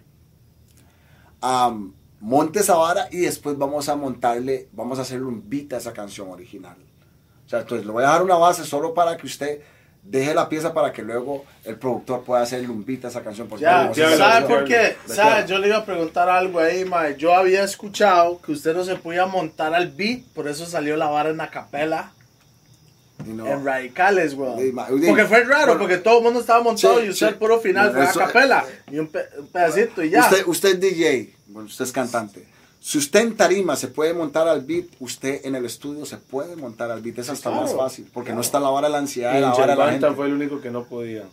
am, 1.42 1.94
monte 2.20 2.60
esa 2.60 2.76
vara 2.76 3.08
y 3.12 3.20
después 3.20 3.58
vamos 3.58 3.88
a 3.90 3.96
montarle, 3.96 4.70
vamos 4.74 4.98
a 5.00 5.04
hacerle 5.04 5.26
un 5.28 5.48
beat 5.48 5.72
a 5.74 5.78
esa 5.78 5.94
canción 5.94 6.30
original. 6.30 6.76
O 7.46 7.50
sea, 7.50 7.60
entonces 7.62 7.86
le 7.86 7.92
voy 7.94 8.04
a 8.04 8.08
dar 8.08 8.24
una 8.24 8.36
base 8.36 8.66
solo 8.66 8.94
para 8.94 9.16
que 9.16 9.28
usted 9.28 9.62
deje 10.10 10.34
la 10.34 10.48
pieza 10.48 10.74
para 10.74 10.94
que 10.94 11.02
luego 11.02 11.44
el 11.66 11.76
productor 11.76 12.24
pueda 12.24 12.42
hacerle 12.42 12.70
un 12.70 12.86
beat 12.86 13.04
a 13.06 13.08
esa 13.10 13.22
canción. 13.22 13.48
porque 13.48 13.64
Ya, 13.64 13.82
como 13.84 13.94
ya, 13.94 14.10
se- 14.10 14.18
¿sabe 14.18 14.42
ya, 14.42 14.48
por 14.48 14.64
qué? 14.66 14.96
ya, 15.08 15.14
¿Sabe? 15.16 15.30
ya. 15.42 15.46
Yo 15.46 15.60
le 15.60 15.68
iba 15.68 15.78
a 15.78 15.86
preguntar 15.86 16.30
algo 16.30 16.60
ahí, 16.60 16.86
mae. 16.86 17.16
Yo 17.18 17.34
había 17.34 17.64
escuchado 17.64 18.40
que 18.42 18.54
usted 18.54 18.74
no 18.76 18.84
se 18.86 18.96
podía 18.96 19.26
montar 19.26 19.74
al 19.74 19.90
beat, 19.92 20.22
por 20.34 20.48
eso 20.48 20.66
salió 20.66 20.96
la 20.98 21.08
vara 21.08 21.30
en 21.30 21.38
la 21.38 21.50
capela. 21.50 22.12
y 23.26 23.30
no- 23.30 23.48
En 23.48 23.66
radicales, 23.66 24.36
weón. 24.36 24.60
Porque 25.08 25.26
fue 25.26 25.44
raro, 25.44 25.66
Bueno, 25.74 25.80
porque 25.80 25.98
todo 25.98 26.20
el 26.20 26.24
mundo 26.24 26.40
estaba 26.40 26.62
montado 26.64 27.00
sí, 27.00 27.08
y 27.08 27.10
usted 27.10 27.28
sí. 27.28 27.34
el 27.34 27.40
puro 27.40 27.60
final 27.60 27.92
fue 27.92 28.04
a 28.04 28.14
capela. 28.28 28.64
Y 28.92 29.00
un, 29.00 29.08
pe- 29.08 29.26
un 29.40 29.48
pedacito 29.48 30.04
y 30.04 30.12
ya. 30.12 30.22
Usted, 30.22 30.44
usted 30.46 30.70
es 30.76 30.80
DJ, 30.80 31.34
bueno, 31.48 31.68
usted 31.68 31.84
es 31.86 31.92
cantante. 31.92 32.46
Si 32.88 32.98
usted 32.98 33.20
en 33.20 33.36
tarima 33.36 33.76
se 33.76 33.90
puede 33.90 34.14
montar 34.14 34.48
al 34.48 34.62
beat, 34.62 34.86
usted 35.02 35.42
en 35.44 35.56
el 35.56 35.66
estudio 35.66 36.06
se 36.06 36.16
puede 36.16 36.56
montar 36.56 36.90
al 36.90 37.02
beat. 37.02 37.18
Es 37.20 37.28
hasta 37.28 37.50
claro, 37.50 37.66
más 37.66 37.76
fácil, 37.76 38.08
porque 38.14 38.28
claro. 38.28 38.36
no 38.38 38.42
está 38.42 38.62
la 38.62 38.70
vara 38.70 38.88
de 38.88 38.94
la 38.94 39.00
ansiedad, 39.00 39.34
de 39.34 39.42
la 39.42 39.50
vara 39.52 39.74
de 39.74 39.76
la 39.76 39.92
gente. 39.92 40.10
fue 40.12 40.28
el 40.28 40.32
único 40.32 40.62
que 40.62 40.72
no 40.72 40.86
podía. 40.86 41.24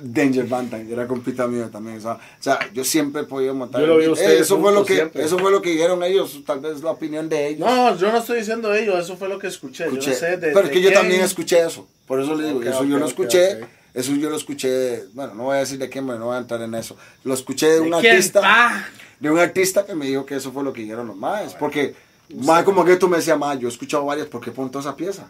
Danger 0.00 0.46
Bantam, 0.46 0.86
era 0.88 1.08
compita 1.08 1.48
mío 1.48 1.68
también. 1.68 1.98
O 1.98 2.00
sea, 2.00 2.12
o 2.12 2.18
sea, 2.38 2.60
yo 2.72 2.84
siempre 2.84 3.22
he 3.22 3.24
podido 3.24 3.54
montar 3.56 3.80
Yo 3.80 3.88
lo 3.88 3.96
vi 3.96 4.06
ustedes 4.06 4.42
eso 4.42 4.60
fue 4.60 4.72
lo 4.72 4.84
que 4.84 4.94
siempre. 4.94 5.24
Eso 5.24 5.36
fue 5.36 5.50
lo 5.50 5.60
que 5.60 5.70
dijeron 5.70 6.00
ellos, 6.04 6.40
tal 6.46 6.60
vez 6.60 6.80
la 6.80 6.92
opinión 6.92 7.28
de 7.28 7.48
ellos. 7.48 7.68
No, 7.68 7.96
yo 7.96 8.12
no 8.12 8.18
estoy 8.18 8.38
diciendo 8.38 8.72
ello, 8.72 8.96
eso 8.96 9.16
fue 9.16 9.28
lo 9.28 9.40
que 9.40 9.48
escuché. 9.48 9.86
Escuché. 9.86 10.06
Yo 10.06 10.12
no 10.12 10.18
sé 10.20 10.36
de, 10.36 10.52
Pero 10.52 10.60
es 10.60 10.70
que 10.70 10.80
yo 10.80 10.90
quién. 10.90 11.00
también 11.00 11.22
escuché 11.22 11.66
eso. 11.66 11.88
Por 12.06 12.20
eso 12.20 12.36
le 12.36 12.46
digo, 12.46 12.58
Ok, 12.60 12.66
eso 12.66 12.78
ok, 12.78 12.86
yo 12.86 12.98
lo 12.98 13.06
escuché. 13.06 13.62
ok. 13.62 13.68
Eso 13.94 14.12
yo 14.14 14.30
lo 14.30 14.36
escuché, 14.36 15.04
bueno, 15.12 15.34
no 15.34 15.42
voy 15.44 15.56
a 15.56 15.60
decir 15.60 15.78
de 15.78 15.88
quién, 15.88 16.06
pero 16.06 16.20
no 16.20 16.26
voy 16.26 16.36
a 16.36 16.38
entrar 16.38 16.60
en 16.62 16.74
eso. 16.76 16.96
Lo 17.24 17.34
escuché 17.34 17.66
de 17.68 17.80
un 17.80 17.90
¿De 17.90 17.98
quién, 17.98 18.12
artista. 18.16 18.40
pa? 18.40 18.88
De 19.20 19.30
un 19.30 19.38
artista 19.38 19.84
que 19.86 19.94
me 19.94 20.06
dijo 20.06 20.26
que 20.26 20.36
eso 20.36 20.52
fue 20.52 20.62
lo 20.64 20.72
que 20.72 20.82
dijeron 20.82 21.06
los 21.06 21.16
maes. 21.16 21.54
Porque, 21.54 21.94
mae, 22.30 22.64
como 22.64 22.84
que 22.84 22.96
tú 22.96 23.08
me 23.08 23.18
decías, 23.18 23.38
mae, 23.38 23.58
yo 23.58 23.68
he 23.68 23.70
escuchado 23.70 24.04
varias, 24.04 24.26
¿por 24.26 24.40
qué 24.40 24.50
punto 24.50 24.80
esa 24.80 24.96
pieza? 24.96 25.28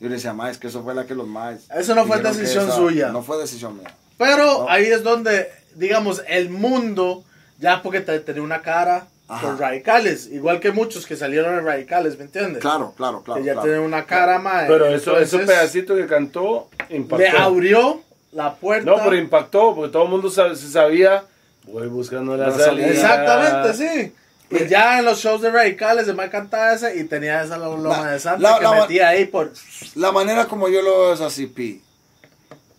Yo 0.00 0.08
le 0.08 0.16
decía, 0.16 0.34
mae, 0.34 0.50
es 0.50 0.58
que 0.58 0.66
eso 0.68 0.82
fue 0.82 0.94
la 0.94 1.06
que 1.06 1.14
los 1.14 1.26
maes. 1.26 1.68
Eso 1.74 1.94
no 1.94 2.04
fue 2.06 2.20
decisión 2.20 2.70
suya. 2.70 3.08
No 3.08 3.22
fue 3.22 3.38
decisión 3.38 3.76
mía. 3.78 3.94
Pero 4.18 4.44
No. 4.64 4.70
ahí 4.70 4.86
es 4.86 5.02
donde, 5.02 5.48
digamos, 5.74 6.22
el 6.28 6.50
mundo, 6.50 7.24
ya 7.58 7.82
porque 7.82 8.00
te, 8.00 8.18
tenía 8.20 8.42
una 8.42 8.62
cara 8.62 9.08
con 9.40 9.58
radicales, 9.58 10.28
igual 10.30 10.60
que 10.60 10.70
muchos 10.70 11.06
que 11.06 11.16
salieron 11.16 11.58
en 11.58 11.64
radicales, 11.64 12.18
¿me 12.18 12.24
entiendes? 12.24 12.60
Claro, 12.60 12.92
claro, 12.94 13.22
claro. 13.22 13.40
que 13.40 13.46
ya 13.46 13.54
claro. 13.54 13.66
tienen 13.66 13.82
una 13.84 14.04
cara 14.04 14.38
más. 14.38 14.64
Pero 14.68 14.86
eso, 14.86 15.18
ese 15.18 15.38
pedacito 15.38 15.96
que 15.96 16.06
cantó 16.06 16.68
impactó. 16.90 17.16
le 17.24 17.28
abrió 17.30 18.02
la 18.32 18.54
puerta. 18.54 18.90
No, 18.90 18.96
pero 19.02 19.16
impactó, 19.16 19.74
porque 19.74 19.90
todo 19.90 20.04
el 20.04 20.10
mundo 20.10 20.28
se 20.28 20.54
sabía. 20.56 21.24
Voy 21.64 21.88
buscando 21.88 22.36
la 22.36 22.48
La 22.48 22.52
salida. 22.52 22.66
salida. 22.66 22.86
Exactamente, 22.88 23.74
sí. 23.74 24.12
Y 24.50 24.68
ya 24.68 24.98
en 24.98 25.04
los 25.06 25.18
shows 25.18 25.40
de 25.40 25.50
radicales, 25.50 26.06
el 26.06 26.14
man 26.14 26.30
cantaba 26.30 26.74
ese 26.74 26.96
y 26.96 27.04
tenía 27.04 27.42
esa 27.42 27.56
loma 27.56 27.88
La- 28.02 28.12
de 28.12 28.20
Santa 28.20 28.40
la- 28.50 28.58
que 28.58 28.64
la- 28.64 28.80
metía 28.82 29.08
ahí 29.08 29.24
por. 29.26 29.52
La 29.94 30.12
manera 30.12 30.46
como 30.46 30.68
yo 30.68 30.82
lo 30.82 30.90
veo 31.00 31.14
es 31.14 31.20
así, 31.20 31.46
Pi. 31.46 31.82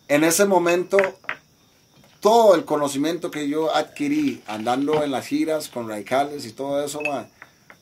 En 0.08 0.24
ese 0.24 0.46
momento, 0.46 0.98
todo 2.20 2.56
el 2.56 2.66
conocimiento 2.66 3.32
que 3.32 3.48
yo 3.50 3.76
adquirí 3.76 4.44
andando 4.48 5.04
en 5.04 5.12
las 5.12 5.26
giras 5.28 5.68
con 5.70 5.90
radicales 5.90 6.46
y 6.46 6.52
todo 6.52 6.84
eso, 6.84 7.02
man, 7.02 7.28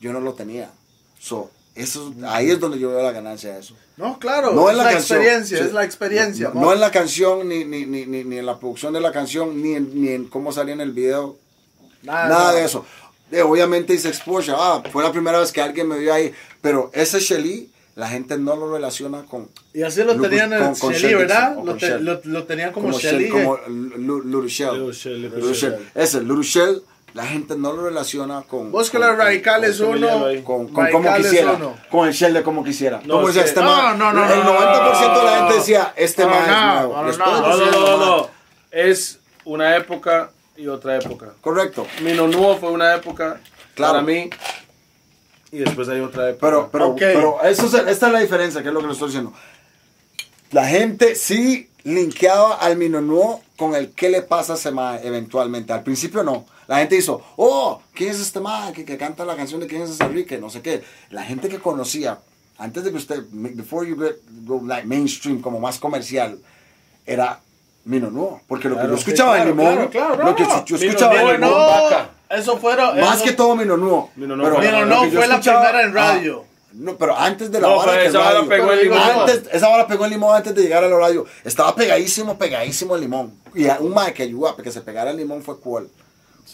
yo 0.00 0.12
no 0.12 0.20
lo 0.20 0.32
tenía. 0.34 0.70
So, 1.18 1.50
eso, 1.74 2.14
ahí 2.26 2.50
es 2.50 2.60
donde 2.60 2.78
yo 2.78 2.90
veo 2.90 3.02
la 3.02 3.10
ganancia 3.12 3.54
de 3.54 3.60
eso. 3.60 3.74
No, 3.96 4.18
claro, 4.18 4.52
No 4.52 4.66
es 4.68 4.72
en 4.72 4.78
la, 4.78 4.84
la, 4.84 4.90
canción. 4.92 5.18
experiencia, 5.18 5.58
sí. 5.58 5.64
es 5.64 5.72
la 5.72 5.84
experiencia. 5.84 6.48
No, 6.48 6.54
¿no? 6.54 6.60
no 6.66 6.72
en 6.72 6.80
la 6.80 6.90
canción, 6.90 7.48
ni, 7.48 7.64
ni, 7.64 7.84
ni, 7.86 8.06
ni, 8.06 8.24
ni 8.24 8.38
en 8.38 8.46
la 8.46 8.58
producción 8.58 8.92
de 8.92 9.00
la 9.00 9.10
canción, 9.12 9.60
ni 9.62 9.74
en, 9.74 10.00
ni 10.02 10.08
en 10.10 10.28
cómo 10.28 10.52
salía 10.52 10.74
en 10.74 10.80
el 10.80 10.92
video. 10.92 11.36
Nada, 12.02 12.28
Nada 12.28 12.38
nada. 12.44 12.52
de 12.54 12.64
eso. 12.64 12.84
Eh, 13.32 13.42
obviamente 13.42 13.94
hice 13.94 14.08
exposure. 14.08 14.56
Ah, 14.58 14.82
fue 14.92 15.02
la 15.02 15.10
primera 15.10 15.38
vez 15.40 15.50
que 15.50 15.60
alguien 15.62 15.88
me 15.88 15.98
vio 15.98 16.12
ahí. 16.14 16.32
Pero 16.60 16.90
ese 16.92 17.18
Shelly, 17.20 17.70
la 17.96 18.08
gente 18.08 18.36
no 18.38 18.54
lo 18.56 18.72
relaciona 18.72 19.24
con. 19.24 19.48
Y 19.72 19.82
así 19.82 20.02
lo 20.04 20.14
Lucas- 20.14 20.30
tenían 20.30 20.52
en 20.52 20.58
con- 20.64 20.74
con 20.76 20.92
Shelly, 20.92 21.08
Shell 21.08 21.16
¿verdad? 21.18 21.56
Lo, 21.64 21.76
te- 21.76 21.98
lo, 21.98 22.20
lo 22.24 22.44
tenían 22.44 22.72
como, 22.72 22.88
como 22.88 22.98
Shelly. 23.00 23.24
Shell, 23.24 23.32
como 23.32 23.58
Lu- 23.66 24.22
Little 24.22 24.48
Shell. 24.48 24.74
Little 24.74 24.92
Shell, 24.92 25.22
Little 25.22 25.38
Little 25.40 25.54
Shell. 25.54 25.72
Shell. 25.72 25.90
Ese, 25.94 26.20
Shell, 26.42 26.82
la 27.14 27.24
gente 27.26 27.56
no 27.56 27.72
lo 27.72 27.84
relaciona 27.84 28.42
con. 28.42 28.70
Busca 28.72 28.98
con- 28.98 29.06
los 29.08 29.16
radicales 29.16 29.80
uno. 29.80 30.08
con- 30.44 30.68
con, 30.68 30.90
como 30.90 31.14
quisiera, 31.16 31.52
uno. 31.52 31.74
con 31.90 32.08
el 32.08 32.12
shell 32.14 32.34
de 32.34 32.42
como 32.42 32.62
quisiera. 32.64 33.00
No, 33.04 33.14
como 33.22 33.28
este 33.28 33.60
No, 33.60 33.94
no, 33.94 34.12
no, 34.12 34.24
el 34.32 34.40
no, 34.44 34.58
90% 34.58 35.18
de 35.18 35.24
la 35.24 35.36
gente 35.38 35.54
decía, 35.54 35.92
este 35.96 36.22
No, 36.24 36.30
man 36.30 36.40
es 36.42 36.48
no, 36.48 36.74
nuevo. 37.40 37.56
no, 37.56 37.96
no. 37.96 38.06
No. 38.06 38.30
Es 38.70 39.20
una 39.44 39.76
época 39.76 40.30
y 40.56 40.66
otra 40.66 40.96
época. 40.96 41.28
Correcto. 41.40 41.86
Minonuo 42.02 42.56
fue 42.58 42.70
una 42.70 42.94
época 42.94 43.40
Claro. 43.74 43.92
para 43.94 44.04
mí. 44.04 44.30
Y 45.52 45.58
después 45.58 45.88
hay 45.88 46.00
otra 46.00 46.30
época. 46.30 46.46
Pero, 46.48 46.68
pero, 46.72 46.88
Ok. 46.88 46.98
pero 46.98 47.42
eso 47.44 47.66
es- 47.66 47.74
esta 47.74 48.06
es 48.08 48.12
la 48.12 48.18
diferencia, 48.18 48.60
que 48.62 48.68
es 48.68 48.74
lo 48.74 48.80
que 48.80 48.86
le 48.88 48.92
estoy 48.92 49.08
diciendo. 49.08 49.32
La 50.50 50.66
gente 50.66 51.14
sí 51.14 51.70
linkeaba 51.84 52.54
al 52.56 52.76
Minonuo 52.76 53.42
con 53.56 53.74
el 53.76 53.92
qué 53.92 54.08
le 54.08 54.22
pasa 54.22 54.54
a 54.54 54.56
ese 54.56 54.72
mae 54.72 55.06
eventualmente. 55.06 55.72
Al 55.72 55.82
principio 55.84 56.24
no. 56.24 56.44
La 56.66 56.78
gente 56.78 56.96
hizo, 56.96 57.22
oh, 57.36 57.80
¿quién 57.94 58.10
es 58.10 58.20
este 58.20 58.40
mae 58.40 58.72
que, 58.72 58.84
que 58.84 58.96
canta 58.96 59.24
la 59.24 59.36
canción 59.36 59.60
de 59.60 59.66
quién 59.66 59.82
es 59.82 59.90
ese 59.90 60.04
Enrique? 60.04 60.38
No 60.38 60.50
sé 60.50 60.62
qué. 60.62 60.82
La 61.10 61.22
gente 61.22 61.48
que 61.48 61.58
conocía, 61.58 62.18
antes 62.58 62.84
de 62.84 62.90
que 62.90 62.96
usted, 62.96 63.22
before 63.30 63.88
you 63.88 63.96
get, 64.00 64.16
go 64.44 64.60
like 64.64 64.86
mainstream, 64.86 65.40
como 65.40 65.60
más 65.60 65.78
comercial, 65.78 66.38
era 67.06 67.40
Minonuo. 67.84 68.40
Porque 68.48 68.68
lo 68.68 68.76
que 68.80 68.86
yo 68.86 68.94
escuchaba 68.94 69.36
sí, 69.36 69.42
en 69.42 69.48
Limón, 69.48 69.74
claro, 69.88 69.90
claro, 69.90 70.24
lo 70.30 70.34
que 70.36 70.42
no. 70.44 70.64
yo 70.64 70.76
Mino 70.78 70.88
escuchaba 70.88 71.14
Nuevo, 71.14 71.30
en 71.32 71.40
no. 71.40 71.46
Limón, 71.48 71.62
no, 71.62 71.82
vaca. 71.84 72.10
eso 72.30 72.56
fueron. 72.58 72.98
más 73.00 73.16
eso- 73.16 73.24
que 73.24 73.32
todo 73.32 73.56
Pero 74.42 74.56
fue- 74.56 74.64
Mino 74.66 74.80
lo 74.80 74.86
no 74.86 75.02
que 75.02 75.10
yo 75.10 75.18
fue 75.18 75.26
la 75.28 75.40
primera 75.40 75.82
en 75.82 75.90
ah, 75.90 75.92
radio. 75.92 76.44
no, 76.72 76.96
pero 76.96 77.16
antes 77.16 77.50
de 77.52 77.60
la 77.60 77.68
No, 77.68 77.74
hora 77.76 77.92
pero 77.92 78.02
que 78.02 78.08
esa 78.08 78.18
el 78.18 78.24
radio. 78.36 78.48
pegó 78.48 78.72
en 78.72 78.78
Limón. 78.84 78.98
Antes, 78.98 79.42
esa 79.52 79.68
hora 79.68 79.86
pegó 79.86 80.04
en 80.06 80.10
limón 80.12 80.34
antes 80.36 80.54
de 80.54 80.62
llegar 80.62 80.82
a 80.82 80.88
la 80.88 80.96
radio. 80.98 81.26
Estaba 81.44 81.74
pegadísimo, 81.74 82.38
pegadísimo 82.38 82.94
el 82.94 83.02
limón. 83.02 83.34
Y 83.54 83.66
un 83.66 83.92
mae 83.92 84.14
que 84.14 84.22
ayudó 84.22 84.48
a 84.48 84.56
que 84.56 84.72
se 84.72 84.80
pegara 84.80 85.10
el 85.10 85.16
limón 85.18 85.42
fue 85.42 85.60
Cual. 85.60 85.88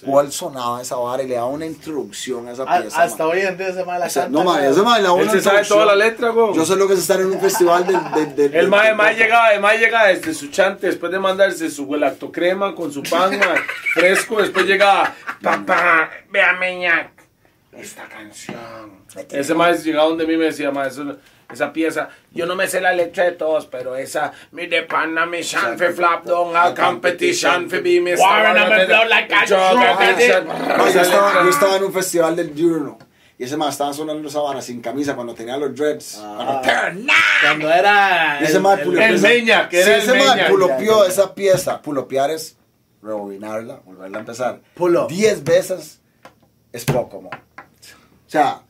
Cual 0.07 0.32
sonaba 0.32 0.80
esa 0.80 0.96
vara 0.96 1.22
y 1.22 1.26
le 1.28 1.34
daba 1.34 1.46
una 1.48 1.66
introducción 1.66 2.48
a 2.48 2.53
esa 2.53 2.62
A- 2.62 2.80
pieza. 2.80 3.03
hasta 3.03 3.26
hoy 3.26 3.40
en 3.40 3.57
día 3.59 3.68
ese 3.68 3.84
mae 3.84 3.98
la 3.98 4.07
O 4.07 4.11
sea, 4.11 4.22
canta. 4.24 4.38
no, 4.38 4.44
mae, 4.44 4.68
ese 4.70 4.82
mae 4.82 5.01
le 5.01 5.07
daba 5.09 5.18
Él 5.20 5.24
una 5.24 5.32
se 5.32 5.40
sabe 5.42 5.64
toda 5.64 5.84
la 5.86 5.94
letra, 5.96 6.28
güey. 6.30 6.55
Yo 6.55 6.64
sé 6.64 6.76
lo 6.76 6.86
que 6.88 6.94
es 6.94 7.01
estar 7.01 7.20
en 7.20 7.26
un 7.26 7.40
festival 7.40 7.86
de... 7.86 8.24
de, 8.36 8.48
de- 8.48 8.59
El 8.59 8.68
mae, 8.68 9.14
llegaba, 9.14 9.53
el 9.53 9.61
mae 9.61 9.78
llegaba 9.78 10.07
desde 10.09 10.32
su 10.34 10.48
chante, 10.48 10.86
después 10.86 11.12
de 11.12 11.18
mandarse 11.18 11.70
su 11.70 11.94
lactocrema 11.94 12.74
con 12.74 12.92
su 12.92 13.03
pan 13.03 13.38
mae, 13.38 13.59
fresco, 13.94 14.40
después 14.40 14.66
llegaba, 14.66 15.14
papá, 15.42 16.11
vea 16.30 16.53
meñac, 16.55 17.11
esta 17.81 18.05
canción. 18.09 18.59
Ese 19.31 19.55
más 19.55 19.85
llegaba 19.85 20.09
donde 20.09 20.26
mí 20.26 20.37
me 20.37 20.47
decía, 20.47 20.70
más 20.70 20.99
esa 21.53 21.72
pieza, 21.72 22.09
yo 22.33 22.47
no 22.47 22.55
me 22.55 22.68
sé 22.68 22.81
la 22.81 22.93
letra 22.93 23.24
de 23.24 23.33
todos, 23.33 23.66
pero 23.66 23.97
esa, 23.97 24.33
mi 24.53 24.66
de 24.66 24.83
pana, 24.85 25.26
mi 25.26 25.43
shan, 25.43 25.76
fe 25.76 25.91
flap 25.93 26.24
down, 26.24 26.57
a 26.57 26.72
competition, 26.74 27.68
fe 27.68 27.81
be 27.81 28.01
mi 28.01 28.14
Warren, 28.14 28.57
I'm 28.57 28.72
a 28.72 28.85
blow 28.87 29.05
like 29.09 29.35
a 29.35 29.45
yo, 29.47 29.57
estaba, 31.03 31.43
yo 31.45 31.51
estaba 31.51 31.76
en 31.76 31.85
un 31.85 31.93
festival 31.93 32.37
del 32.37 32.55
Journal. 32.55 32.97
Y 33.37 33.45
ese 33.45 33.57
más 33.57 33.70
estaba 33.72 33.93
sonando 33.95 34.28
esa 34.28 34.41
vara 34.41 34.61
sin 34.61 34.83
camisa 34.83 35.14
cuando 35.14 35.33
tenía 35.35 35.57
los 35.57 35.74
dreads. 35.74 36.18
Ah. 36.20 36.61
Cuando- 36.62 37.12
Cuando 37.41 37.70
era. 37.72 38.39
Y 38.39 38.45
ese 38.45 38.57
el- 38.59 38.62
pulopió 38.62 39.03
el 39.07 39.14
esa- 39.14 39.28
Meña, 39.28 39.68
que 39.70 39.83
sí, 39.83 39.89
era 39.91 39.99
ese 39.99 40.45
pulopió 40.51 41.05
esa 41.07 41.35
pieza. 41.35 41.81
Pulopiar 41.81 42.31
es 42.31 42.59
rebobinarla, 43.03 43.81
volverla 43.87 44.18
a 44.18 44.20
empezar. 44.20 44.61
Pull 44.74 44.95
up. 44.97 45.09
Diez 45.09 45.43
veces 45.43 46.03
es 46.70 46.85
poco, 46.85 47.22
mo. 47.22 47.31
O 48.31 48.33
sea, 48.33 48.62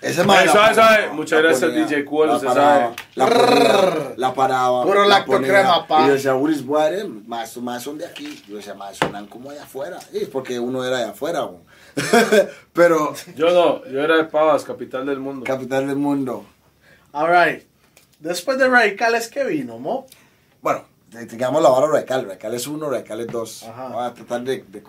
ese 0.00 0.24
la 0.24 0.24
suave, 0.24 0.46
paraba, 0.48 0.74
suave. 0.74 1.08
Muchas 1.12 1.40
la 1.40 1.48
gracias, 1.48 1.70
ponía, 1.70 1.86
DJ 1.86 2.04
Cuolo, 2.04 2.32
la 2.32 2.38
se 2.40 2.46
paraba, 2.46 2.80
sabe. 2.80 2.96
La 3.14 3.26
ponía, 3.28 4.14
la 4.16 4.34
paraba. 4.34 4.82
Puro 4.82 5.02
la 5.02 5.06
lacto 5.06 5.30
ponía, 5.30 5.48
crema, 5.50 5.86
pa. 5.86 6.02
Y 6.02 6.06
yo 6.08 6.12
decía, 6.14 6.34
Uris 6.34 6.66
Guare, 6.66 7.04
más, 7.04 7.56
más 7.58 7.84
son 7.84 7.96
de 7.96 8.06
aquí. 8.06 8.42
Yo 8.48 8.56
decía, 8.56 8.74
más 8.74 8.96
sonan 8.96 9.28
como 9.28 9.50
allá 9.50 9.62
afuera. 9.62 10.00
Y 10.12 10.18
es 10.18 10.28
porque 10.28 10.58
uno 10.58 10.84
era 10.84 10.98
de 10.98 11.04
afuera. 11.04 11.48
Pero, 12.72 13.14
Yo 13.36 13.50
no, 13.50 13.86
yo 13.86 14.02
era 14.02 14.16
de 14.16 14.24
Pavas, 14.24 14.64
capital 14.64 15.06
del 15.06 15.20
mundo. 15.20 15.44
capital 15.44 15.86
del 15.86 15.96
mundo. 15.96 16.44
Alright. 17.12 17.62
Después 18.18 18.58
de 18.58 18.66
Radicales, 18.66 19.28
¿qué 19.28 19.44
vino, 19.44 19.78
mo? 19.78 20.08
Bueno, 20.60 20.86
digamos 21.12 21.62
la 21.62 21.68
vara 21.68 21.86
radical. 21.86 22.26
Radical 22.26 22.54
es 22.54 22.66
uno, 22.66 22.90
radical 22.90 23.20
es 23.20 23.28
dos. 23.28 23.62
Ajá. 23.62 23.88
Voy 23.90 24.04
a 24.04 24.12
tratar 24.12 24.42
de. 24.42 24.64
de 24.66 24.82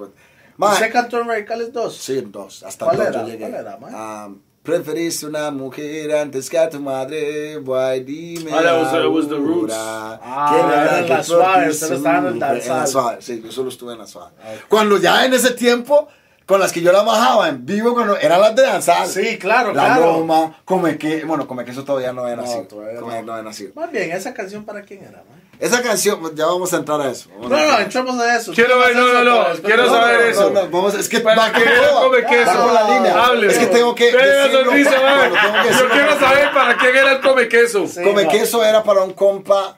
¿Usted 0.58 0.91
cantó 0.91 1.20
en 1.22 1.28
Radicales 1.28 1.72
2? 1.74 1.95
Sí, 1.97 2.18
en 2.20 2.32
dos. 2.32 2.64
Hasta 2.64 2.86
¿Cuál 2.86 3.01
era? 3.01 3.12
yo 3.12 3.26
llegué. 3.28 3.39
¿Cuál 3.49 3.53
era, 3.56 3.78
man? 3.78 3.91
Ah, 3.93 4.30
Preferiste 4.64 5.28
una 5.28 5.51
mujer 5.51 6.12
antes 6.16 6.49
que 6.49 6.58
a 6.58 6.68
tu 6.68 6.80
madre, 6.80 7.58
boy, 7.58 7.99
dime. 7.99 8.51
Ah, 8.51 8.64
that 8.64 8.82
was- 8.82 8.91
that 8.91 9.06
was 9.12 9.28
the 9.30 9.36
Roots. 9.36 9.74
Ah, 9.78 10.47
¿quién 10.51 10.66
era 10.72 10.84
era 10.84 10.99
en 11.01 11.10
la 11.10 11.24
suave, 11.24 11.70
usted 11.70 11.89
lo 11.89 11.95
estaba 11.97 12.30
en 12.30 12.39
la 12.39 12.88
suave, 12.88 13.18
sí, 13.22 13.41
yo 13.45 13.51
solo 13.51 13.70
estuve 13.70 13.93
en 13.93 13.99
la 13.99 14.08
suave. 14.08 14.32
Cuando 14.68 14.97
ya 14.97 15.24
en 15.24 15.36
ese 15.36 15.51
tiempo, 15.51 16.08
con 16.47 16.60
las 16.60 16.72
que 16.72 16.82
yo 16.82 16.91
la 16.91 17.03
bajaba 17.03 17.47
en 17.49 17.64
vivo, 17.64 17.93
cuando 17.93 18.18
eran 18.18 18.41
las 18.41 18.56
de 18.56 18.64
danzar. 18.64 19.06
Sí, 19.08 19.38
claro, 19.38 19.72
La 19.72 19.84
claro. 19.97 20.14
Loma, 20.18 20.60
come 20.66 20.97
que, 20.97 21.24
bueno, 21.26 21.47
come 21.47 21.64
que 21.64 21.70
eso 21.70 21.84
todavía 21.84 22.12
no 22.12 22.24
había 22.24 22.36
No, 22.38 22.41
nacido. 22.41 22.64
todavía 22.64 22.99
Come- 22.99 23.20
no. 23.20 23.24
no 23.28 23.32
había 23.34 23.43
nacido. 23.43 23.72
Más 23.76 23.91
bien, 23.91 24.12
¿esa 24.14 24.34
canción 24.34 24.66
para 24.66 24.82
quién 24.82 25.03
era, 25.03 25.24
man? 25.30 25.35
Esa 25.60 25.82
canción, 25.82 26.36
ya 26.36 26.45
vamos 26.45 26.74
a 26.74 26.78
entrar 26.78 26.99
a 27.01 27.10
eso. 27.10 27.30
No, 27.41 27.47
no, 27.49 27.80
entrar 27.80 28.08
a 28.08 28.38
eso. 28.38 28.51
Quiero 28.53 28.78
ver, 28.80 28.95
no, 28.95 29.14
no, 29.14 29.24
no, 29.24 29.62
quiero 29.64 29.89
saber 29.89 30.30
eso. 30.30 30.51
Vamos, 30.72 30.93
es 30.95 31.08
que 31.08 31.22
Para 31.22 31.51
que 31.51 31.64
come 31.64 32.26
queso. 32.26 32.74
La 32.74 32.89
línea. 32.95 33.26
Hable. 33.26 33.47
Es 33.47 33.58
que 33.58 33.68
tengo 33.68 33.95
que 33.95 34.12
Yo 34.12 35.89
quiero 35.89 36.20
saber 36.20 36.51
para 36.53 36.78
quién 36.78 36.95
era 36.95 37.14
el 37.14 37.22
come 37.22 37.47
queso. 37.47 37.86
Come 38.03 38.28
queso 38.28 38.64
era 38.64 38.84
para 38.84 39.01
un 39.01 39.14
compa. 39.14 39.78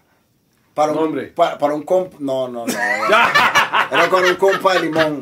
Para 0.73 0.91
un, 0.91 0.97
Nombre. 0.99 1.23
Para, 1.36 1.57
para 1.57 1.73
un 1.73 1.82
compa. 1.82 2.17
No, 2.19 2.47
no, 2.47 2.65
no. 2.67 2.73
Era 2.73 4.09
para 4.11 4.28
un 4.28 4.36
compa 4.36 4.73
de 4.73 4.82
limón. 4.82 5.21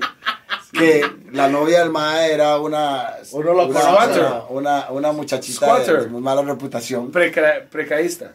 Que 0.74 1.10
la 1.32 1.48
novia 1.48 1.80
del 1.80 1.90
mae 1.90 2.34
era 2.34 2.60
una. 2.60 3.14
Uno 3.32 3.54
lo 3.54 3.68
una, 3.68 3.80
una, 3.80 4.44
una, 4.50 4.88
una 4.90 5.12
muchachita 5.14 5.66
de, 5.66 5.72
Squatter. 5.72 6.02
de 6.04 6.10
muy 6.10 6.22
mala 6.22 6.42
reputación. 6.42 7.10
Preca- 7.14 7.64
precaísta. 7.72 8.34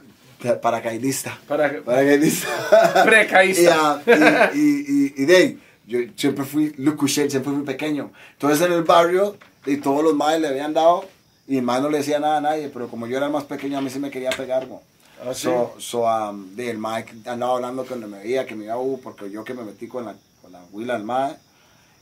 Paracaidista. 0.61 1.39
Para, 1.47 1.83
Paracaidista. 1.83 2.49
y, 3.03 3.09
precaísta. 3.09 4.03
ah, 4.07 4.51
y, 4.55 4.59
y, 4.59 5.13
y, 5.17 5.23
y 5.23 5.25
de 5.27 5.37
ahí, 5.37 5.61
yo 5.87 5.99
siempre 6.17 6.45
fui 6.45 6.73
Lucuchel, 6.79 7.31
siempre 7.31 7.53
fui 7.53 7.63
pequeño. 7.63 8.11
Entonces 8.33 8.67
en 8.67 8.73
el 8.73 8.85
barrio, 8.85 9.37
y 9.67 9.77
todos 9.79 10.03
los 10.03 10.15
madres 10.15 10.41
le 10.41 10.49
habían 10.49 10.73
dado, 10.73 11.05
y 11.47 11.55
mi 11.55 11.63
madre 11.63 11.83
no 11.83 11.91
le 11.91 11.99
decía 11.99 12.21
nada 12.21 12.39
a 12.39 12.41
nadie, 12.41 12.71
pero 12.73 12.89
como 12.89 13.07
yo 13.07 13.17
era 13.17 13.27
el 13.27 13.33
más 13.33 13.45
pequeño, 13.45 13.77
a 13.77 13.81
mí 13.81 13.91
sí 13.91 13.99
me 13.99 14.11
quería 14.11 14.31
pegar, 14.31 14.67
mo. 14.69 14.83
¿Ah, 15.23 15.35
sí? 15.35 15.43
So, 15.43 15.75
so, 15.79 16.05
um, 16.05 16.55
de 16.55 16.71
el 16.71 16.79
mae 16.79 17.05
andaba 17.27 17.57
hablando 17.57 17.85
cuando 17.85 18.07
me 18.07 18.19
veía, 18.19 18.47
que 18.47 18.55
me 18.55 18.65
iba 18.65 18.75
a 18.75 18.79
uh, 18.79 19.01
porque 19.01 19.31
yo 19.31 19.45
que 19.45 19.53
me 19.53 19.65
metí 19.65 19.87
con 19.87 20.05
la, 20.05 20.15
con 20.41 20.53
la 20.53 20.63
huila 20.71 20.95
del 20.95 21.03
mae. 21.03 21.37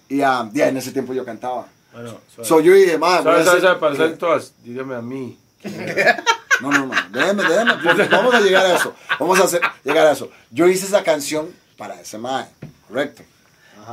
Y 0.09 0.21
um, 0.21 0.53
de 0.53 0.63
ahí, 0.63 0.69
en 0.69 0.77
ese 0.77 0.93
tiempo 0.93 1.15
yo 1.15 1.25
cantaba. 1.25 1.67
Bueno, 1.93 2.21
suave. 2.33 2.49
So 2.49 2.61
yo 2.61 2.75
dije, 2.75 2.99
mae, 2.99 3.23
¿Sabes, 3.23 3.47
sabes? 3.47 3.79
Para 3.79 3.95
hacer 3.95 4.19
todas, 4.19 4.53
dígame 4.63 4.95
a 4.95 5.03
mí. 5.03 5.39
no, 6.61 6.71
no, 6.71 6.87
no, 6.87 6.95
déjeme, 7.11 7.43
déjeme, 7.45 7.75
porque 7.83 8.05
vamos 8.05 8.35
a 8.35 8.41
llegar 8.41 8.67
a 8.67 8.75
eso, 8.77 8.95
vamos 9.19 9.39
a 9.41 9.45
hacer, 9.45 9.61
llegar 9.85 10.07
a 10.07 10.13
eso. 10.13 10.31
Yo 10.51 10.67
hice 10.67 10.87
esa 10.87 11.03
canción 11.03 11.49
para 11.77 12.01
ese 12.01 12.19
mae, 12.19 12.47
correcto. 12.89 13.23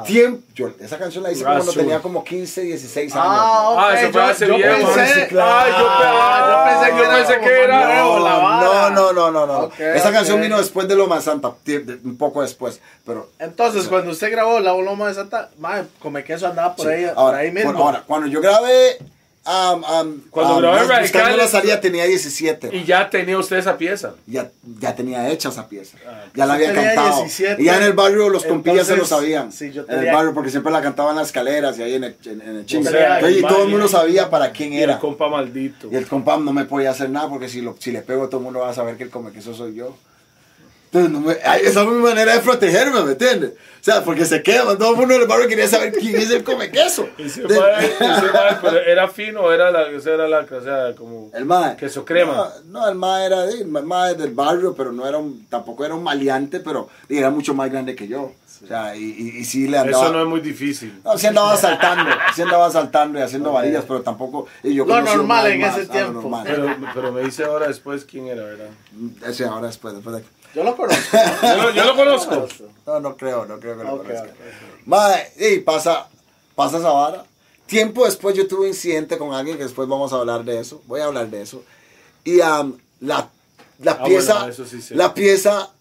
Tiempo, 0.06 0.44
yo 0.54 0.72
esa 0.82 0.98
canción 0.98 1.24
la 1.24 1.32
hice 1.32 1.44
cuando 1.44 1.62
Razón. 1.64 1.76
tenía 1.76 2.02
como 2.02 2.22
15, 2.22 2.62
16 2.64 3.16
años. 3.16 3.26
Ah, 3.26 3.70
ok. 3.70 3.80
Ah, 3.80 3.94
eso 4.02 4.12
fue 4.12 4.22
yo- 4.22 4.28
hace 4.28 4.48
yo 4.48 4.56
bien, 4.58 4.70
pensé- 4.86 5.28
claro. 5.30 5.52
Ay, 5.58 5.72
yo, 5.72 5.88
ah, 5.90 6.48
yo 6.50 6.80
pensé 6.82 6.92
que 6.92 6.98
yo 6.98 7.04
era 7.06 7.16
pensé 7.16 7.40
que 7.40 7.68
no, 7.70 8.90
no, 8.90 9.14
no, 9.14 9.32
no, 9.32 9.46
no. 9.48 9.60
Ok, 9.68 9.80
Esa 9.80 10.12
canción 10.12 10.38
ok. 10.38 10.44
vino 10.44 10.58
después 10.58 10.88
de 10.90 10.96
Loma 10.98 11.22
Santa, 11.22 11.54
un 12.04 12.18
poco 12.18 12.42
después, 12.42 12.82
pero 13.06 13.30
Entonces, 13.40 13.88
cuando 13.88 14.12
usted 14.12 14.30
grabó 14.32 14.60
La 14.60 14.74
Loma 14.74 15.08
de 15.08 15.14
Santa, 15.14 15.50
madre, 15.60 15.86
come 16.00 16.26
queso 16.26 16.46
andaba 16.48 16.76
por 16.76 16.88
sí. 16.88 16.92
ahí, 16.92 17.06
por 17.06 17.18
ahora, 17.18 17.38
ahí 17.38 17.52
mismo. 17.52 17.72
por- 17.72 17.82
ahora, 17.82 18.04
cuando 18.06 18.28
yo 18.28 18.42
grabé, 18.42 18.98
um, 19.46 19.84
um, 19.84 20.22
Cuando 20.32 20.56
um, 20.56 20.62
grabé 20.62 20.86
Radicales- 20.88 21.38
la 21.38 21.48
salida 21.48 21.80
tenía 21.82 22.06
17. 22.06 22.76
Y 22.76 22.84
ya 22.84 23.10
tenía 23.10 23.38
usted 23.38 23.58
esa 23.58 23.78
pieza. 23.78 24.14
ya, 24.26 24.52
ya 24.80 24.96
tenía 24.96 25.30
hecha 25.30 25.50
esa 25.50 25.68
pieza. 25.68 25.98
Ah, 26.08 26.26
ya 26.34 26.46
la 26.46 26.54
había 26.56 26.74
cantado. 26.74 27.18
17, 27.24 27.62
y 27.62 27.66
ya 27.66 27.78
en 27.78 27.84
el 27.84 27.94
barrio 27.94 28.30
los 28.30 28.44
compillas 28.46 28.88
se 28.88 28.96
lo 28.98 29.06
sabían. 29.06 29.52
sí, 29.52 29.72
yo 29.72 29.82
en 29.82 29.88
tenía- 29.88 30.10
el 30.10 30.16
barrio, 30.16 30.34
porque 30.34 30.50
siempre 30.50 30.72
la 30.72 30.82
cantaban 30.82 31.12
en 31.12 31.18
las 31.20 31.28
escaleras 31.28 31.78
y 31.80 31.84
ahí 31.84 31.94
en 31.96 32.04
el, 32.06 32.18
en, 32.26 32.42
en 32.42 32.56
el 32.58 32.66
chingo. 32.66 32.88
O 32.88 32.92
sea, 32.92 33.16
Entonces, 33.16 33.38
y 33.38 33.40
el 33.44 33.48
todo 33.48 33.64
el 33.64 33.70
mundo 33.70 33.88
sabía 33.88 34.30
para 34.30 34.52
quién 34.52 34.74
Y 34.74 34.80
era. 34.82 34.94
el 34.96 35.00
compa 35.00 35.30
maldito. 35.30 35.90
Y 35.92 35.96
el 35.96 36.08
compa 36.08 36.38
no 36.38 36.52
me 36.54 36.66
podía 36.66 36.92
hacer 36.92 37.10
nada 37.10 37.30
porque 37.30 37.48
si, 37.50 37.62
lo, 37.62 37.76
si 37.80 37.92
le 37.92 38.02
pego 38.02 38.28
todo 38.30 38.40
el 38.40 38.44
mundo 38.46 38.60
va 38.62 38.70
a 38.70 38.74
saber 38.74 38.98
que 38.98 39.04
el 39.04 39.10
come 39.10 39.32
queso 39.32 39.54
soy 39.54 39.76
yo. 39.76 39.96
Entonces, 40.96 41.12
no 41.12 41.20
me- 41.22 41.34
esa 41.68 41.82
es 41.82 41.88
mi 41.88 42.02
manera 42.02 42.34
de 42.34 42.40
protegerme, 42.40 43.02
¿me 43.04 43.12
entiendes? 43.12 43.52
O 43.52 43.84
sea, 43.86 44.04
porque 44.04 44.26
se 44.26 44.42
queda, 44.42 44.64
todo 44.78 44.92
el 44.94 44.98
mundo 44.98 45.14
en 45.14 45.22
el 45.22 45.28
barrio 45.28 45.48
quería 45.48 45.68
saber 45.68 45.92
quién 45.94 46.16
es 46.16 46.32
el 46.32 46.44
come 46.44 46.72
queso. 46.72 47.08
Ese 47.20 47.44
mae- 47.44 47.86
ese 47.86 48.32
mae, 48.34 48.58
pero 48.62 48.80
era 48.80 49.08
fino, 49.08 49.52
era 49.52 49.70
la, 49.70 49.90
esa 49.90 50.12
era 50.12 50.28
la, 50.28 50.40
o 50.40 50.62
sea, 50.64 50.96
como 50.98 51.30
El 51.34 51.46
mae. 51.46 51.76
queso 51.76 52.04
crema. 52.04 52.50
No, 52.66 52.80
no, 52.80 52.88
el 52.90 52.96
mae 52.96 53.26
era 53.26 53.46
de, 53.46 53.60
el 53.62 53.68
mae 53.68 54.16
del 54.16 54.34
barrio, 54.34 54.74
pero 54.74 54.92
no 54.92 55.06
era 55.08 55.18
un, 55.20 55.46
tampoco 55.50 55.86
era 55.86 55.94
un 55.94 56.02
maleante, 56.02 56.60
pero 56.62 56.90
era 57.10 57.30
mucho 57.30 57.54
más 57.54 57.70
grande 57.70 57.94
que 57.96 58.08
yo. 58.08 58.32
O 58.64 58.68
sea, 58.68 58.96
y, 58.96 59.04
y, 59.04 59.38
y 59.42 59.46
sí 59.46 59.68
le 59.68 59.78
andaba. 59.78 60.06
Eso 60.06 60.14
no 60.14 60.22
es 60.22 60.28
muy 60.28 60.40
difícil. 60.40 61.00
No, 61.04 61.16
sí 61.18 61.28
andaba 61.28 61.56
saltando, 61.58 62.10
sí 62.34 62.42
andaba 62.42 62.72
saltando 62.72 63.20
y 63.20 63.22
haciendo 63.22 63.52
varillas, 63.52 63.84
pero 63.88 64.02
tampoco. 64.02 64.48
y 64.64 64.74
yo 64.74 64.86
Lo 64.86 65.00
normal 65.02 65.52
en 65.52 65.62
más, 65.62 65.78
ese 65.78 65.90
ah, 65.92 65.94
tiempo. 65.94 66.42
Pero, 66.44 66.76
pero 66.94 67.12
me 67.12 67.22
dice 67.22 67.44
ahora 67.44 67.68
después 67.68 68.06
quién 68.06 68.28
era, 68.28 68.44
¿verdad? 68.44 68.68
Ese 69.28 69.44
ahora 69.46 69.68
después, 69.68 69.94
después 69.94 70.16
de 70.16 70.24
Yo 70.56 70.64
lo 70.64 70.76
conozco. 70.76 71.18
Yo 71.44 71.56
lo, 71.58 71.72
yo 71.72 71.84
lo 71.84 71.96
conozco. 71.96 72.48
No, 72.86 73.00
no 73.02 73.18
creo, 73.18 73.46
no 73.46 73.60
creo 73.60 73.78
que 73.78 73.84
lo 73.84 73.94
Ok, 73.96 74.04
conozca. 74.08 74.24
ok. 74.30 74.86
Mae, 74.86 75.32
y 75.38 75.60
pasa, 75.60 76.08
pasa 76.56 76.78
esa 76.78 76.90
vara. 76.92 77.26
Tiempo 77.66 78.06
después 78.06 78.36
yo 78.38 78.48
tuve 78.48 78.62
un 78.62 78.68
incidente 78.68 79.18
con 79.18 79.34
alguien 79.34 79.58
que 79.58 79.64
después 79.64 79.88
vamos 79.88 80.14
a 80.14 80.18
hablar 80.18 80.44
de 80.46 80.60
eso. 80.60 80.82
Voy 80.86 81.02
a 81.02 81.06
hablar 81.06 81.28
de 81.30 81.42
eso. 81.42 81.64
Y 82.24 82.40
am, 82.42 82.78
la, 83.02 83.30
la 83.80 83.92
Ah, 83.94 84.04
pieza, 84.06 84.40
bueno, 84.46 84.54
sí 84.54 84.94
la 84.96 85.14
pieza, 85.14 85.72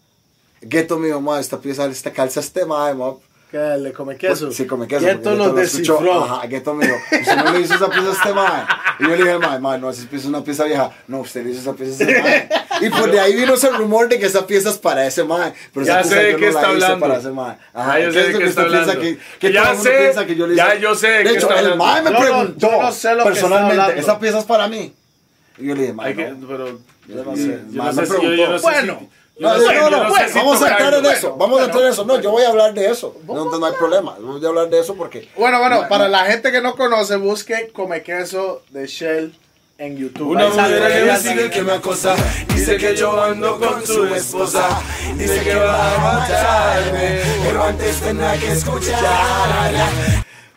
Geto 0.67 0.97
mío, 0.97 1.21
mae, 1.21 1.39
esta 1.41 1.59
pieza, 1.59 1.85
esta 1.85 2.11
calza 2.11 2.39
este 2.39 2.65
mo. 2.65 3.21
Que 3.55 3.77
le 3.77 3.93
come 3.93 4.17
queso. 4.17 4.51
Sí, 4.51 4.65
come 4.65 4.85
queso. 4.85 5.05
Gueto 5.05 5.21
porque 5.23 5.37
lo 5.37 5.59
escuchó. 5.61 5.93
descifró. 5.93 6.23
Ajá, 6.25 6.47
Geto 6.49 6.73
me 6.73 6.85
dijo, 6.85 6.97
usted 7.09 7.35
no 7.37 7.51
le 7.53 7.59
hizo 7.61 7.75
esa 7.75 7.89
pieza 7.89 8.09
a 8.09 8.11
este 8.11 8.33
mae. 8.33 8.63
Y 8.99 9.03
yo 9.03 9.09
le 9.09 9.15
dije, 9.17 9.37
mae, 9.37 9.59
mae, 9.59 9.79
no, 9.79 9.89
esa 9.89 10.01
pieza 10.09 10.23
es 10.23 10.25
una 10.25 10.43
pieza 10.43 10.63
vieja. 10.65 10.91
No, 11.07 11.19
usted 11.19 11.45
le 11.45 11.51
hizo 11.51 11.61
esa 11.61 11.73
pieza 11.73 12.03
a 12.03 12.07
este 12.09 12.21
mae. 12.21 12.49
Y 12.81 12.89
por 12.89 13.09
de 13.09 13.19
ahí 13.21 13.33
vino 13.33 13.53
ese 13.53 13.69
rumor 13.69 14.09
de 14.09 14.19
que 14.19 14.25
esa 14.25 14.45
pieza 14.45 14.69
es 14.71 14.77
para 14.77 15.07
ese 15.07 15.23
mae. 15.23 15.53
Pero 15.73 15.85
Ya 15.85 16.01
esa 16.01 16.09
sé 16.09 16.15
de 16.23 16.31
yo 16.33 16.37
qué 16.37 16.43
no 16.43 16.49
está 16.51 16.67
hablando. 16.69 16.99
para 16.99 17.17
ese 17.19 17.29
mae. 17.31 17.55
Ah, 17.73 17.97
yo 17.99 18.11
sé 18.11 18.23
de 18.23 18.37
¿qué 18.39 18.43
está 18.45 18.61
hablando. 18.63 18.99
que, 18.99 19.17
que 19.39 19.51
Ya 19.53 19.73
sé, 19.75 20.13
que 20.27 20.35
yo 20.35 20.47
le 20.47 20.55
ya 20.57 20.75
yo 20.75 20.93
sé 20.93 21.07
de 21.07 21.31
hecho, 21.31 21.49
el 21.55 21.75
mae 21.77 22.01
me 22.01 22.11
preguntó 22.11 22.69
personalmente, 23.23 23.99
esa 23.99 24.19
pieza 24.19 24.39
es 24.39 24.45
para 24.45 24.67
mí. 24.67 24.93
Y 25.57 25.67
yo 25.67 25.75
le 25.75 25.93
dije, 25.93 26.15
que, 26.15 26.27
no. 26.31 26.47
pero 26.47 26.79
Yo 27.07 27.23
no 27.23 27.35
yo 27.35 27.37
sé. 27.37 27.59
yo 27.71 27.83
Mae 27.83 27.93
no 27.93 28.01
me 28.01 28.05
sé 28.05 28.13
si- 28.15 28.21
yo- 28.21 28.33
yo 28.33 28.35
preguntó. 28.35 28.51
no 28.51 28.59
sé 28.59 28.63
Bueno. 28.63 29.09
No, 29.37 29.57
no 29.57 29.89
no, 29.89 30.03
no, 30.07 30.15
si 30.15 30.37
vamos 30.39 30.61
a 30.61 30.69
entrar 30.69 30.93
en 30.93 31.05
eso, 31.07 31.35
vamos 31.35 31.59
a 31.61 31.65
entrar 31.65 31.83
en 31.83 31.89
eso. 31.89 32.05
No, 32.05 32.21
yo 32.21 32.31
voy 32.31 32.43
a 32.43 32.49
hablar 32.49 32.73
de 32.73 32.89
eso. 32.89 33.15
No, 33.27 33.45
no 33.57 33.65
hay 33.65 33.73
problema, 33.73 34.15
voy 34.19 34.43
a 34.43 34.47
hablar 34.47 34.69
de 34.69 34.79
eso 34.79 34.95
porque... 34.95 35.29
Bueno, 35.35 35.59
bueno, 35.59 35.81
No, 35.81 35.89
para 35.89 36.05
no. 36.05 36.11
la 36.11 36.25
gente 36.25 36.51
que 36.53 36.61
no 36.61 36.75
conoce, 36.75 37.17
busque 37.17 37.69
Come 37.73 38.01
Queso 38.01 38.63
de 38.69 38.87
Shell 38.87 39.37
en 39.77 39.97
YouTube. 39.97 40.29
Una 40.29 40.47
mujer 40.47 40.93
que 40.93 41.11
me 41.11 41.17
sigue 41.17 41.49
que 41.49 41.61
me 41.63 41.73
acosa 41.73 42.15
Dice 42.55 42.77
que 42.77 42.95
yo 42.95 43.21
ando 43.21 43.59
con 43.59 43.85
su 43.85 44.05
esposa 44.05 44.69
Dice 45.17 45.41
que 45.43 45.55
va 45.55 45.95
a 45.95 46.13
matarme 46.13 47.19
Pero 47.45 47.61
antes 47.61 47.99
tendrá 47.99 48.37
que 48.37 48.53
escuchar 48.53 49.03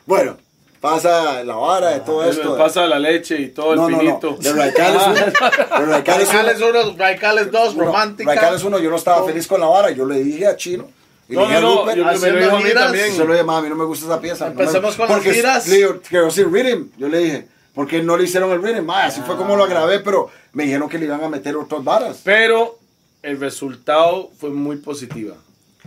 Bueno, 0.06 0.36
pasa 0.80 1.42
la 1.44 1.54
vara 1.56 1.90
de 1.90 2.00
todo 2.00 2.28
esto. 2.28 2.56
Pasa 2.56 2.86
la 2.86 2.98
leche 2.98 3.40
y 3.40 3.48
todo 3.48 3.72
el 3.72 3.78
no, 3.80 3.88
no, 3.90 3.98
finito 3.98 4.30
no. 4.32 4.36
De 4.38 4.52
Radicales 4.52 5.02
uno. 5.06 5.14
De 5.14 5.86
Radicales 5.86 6.28
Radicales 6.28 6.56
uno. 6.60 6.80
1, 6.90 6.94
Radicales 6.98 7.50
2, 7.52 7.74
uno. 7.74 7.84
Romántica. 7.84 8.30
Radicales 8.30 8.64
uno, 8.64 8.78
yo 8.78 8.90
no 8.90 8.96
estaba 8.96 9.24
feliz 9.26 9.46
con 9.46 9.60
la 9.60 9.66
vara. 9.66 9.90
Yo 9.90 10.04
le 10.06 10.22
dije 10.22 10.46
a 10.46 10.56
Chino. 10.56 10.88
Y 11.28 11.34
No, 11.34 11.42
le 11.42 11.48
dije 11.48 11.60
no, 11.60 11.66
a 11.68 11.70
no, 11.74 11.80
Rupert, 11.80 11.96
yo 11.98 12.04
me 12.20 12.30
lo 12.30 12.38
dijo 12.40 12.56
a 12.56 12.60
mí 12.60 12.70
también 12.72 13.12
se 13.12 13.24
lo 13.24 13.32
dije, 13.32 13.44
mami, 13.44 13.68
no 13.68 13.74
me 13.74 13.84
gusta 13.84 14.06
esa 14.06 14.20
pieza. 14.20 14.48
no 14.48 14.54
me- 14.54 14.60
Empecemos 14.62 14.96
con 14.96 15.08
las 15.08 15.16
porque 15.18 15.34
giras. 15.34 15.68
Le 15.68 15.76
digo, 15.76 16.00
quiero 16.08 16.24
decir, 16.26 16.48
rhythm. 16.50 16.88
Yo 16.96 17.08
le 17.08 17.18
dije, 17.18 17.48
Porque 17.74 18.02
no 18.02 18.16
le 18.16 18.24
hicieron 18.24 18.50
el 18.50 18.60
reading. 18.62 18.82
Mae, 18.84 19.06
así 19.06 19.20
fue 19.20 19.36
como 19.36 19.54
lo 19.56 19.66
grabé, 19.68 20.00
pero 20.00 20.30
me 20.52 20.64
dijeron 20.64 20.88
que 20.88 20.98
le 20.98 21.04
iban 21.04 21.22
a 21.22 21.28
meter 21.28 21.54
otras 21.56 21.84
varas. 21.84 22.20
Pero 22.24 22.78
el 23.22 23.38
resultado 23.38 24.30
fue 24.38 24.50
muy 24.50 24.76
positiva 24.76 25.34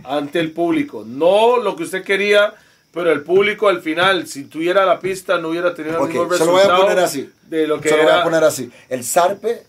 ante 0.04 0.38
el 0.40 0.52
público. 0.52 1.02
No 1.06 1.56
lo 1.58 1.76
que 1.76 1.82
usted 1.82 2.02
quería, 2.04 2.54
pero 2.92 3.10
el 3.10 3.22
público 3.22 3.68
al 3.68 3.80
final, 3.80 4.26
si 4.26 4.44
tuviera 4.44 4.84
la 4.84 5.00
pista, 5.00 5.38
no 5.38 5.48
hubiera 5.48 5.74
tenido 5.74 5.96
el 5.96 6.02
Ok, 6.02 6.08
mismo 6.08 6.22
se 6.24 6.28
lo 6.28 6.52
resultado 6.56 6.68
voy 6.68 6.76
a 6.76 6.88
poner 6.88 6.98
así. 7.04 7.30
de 7.48 7.66
lo 7.66 7.80
que 7.80 7.88
se 7.88 7.96
lo 7.96 8.02
voy 8.04 8.12
a 8.12 8.22
poner 8.22 8.44
así. 8.44 8.70
El 8.88 9.04
Zarpe 9.04 9.62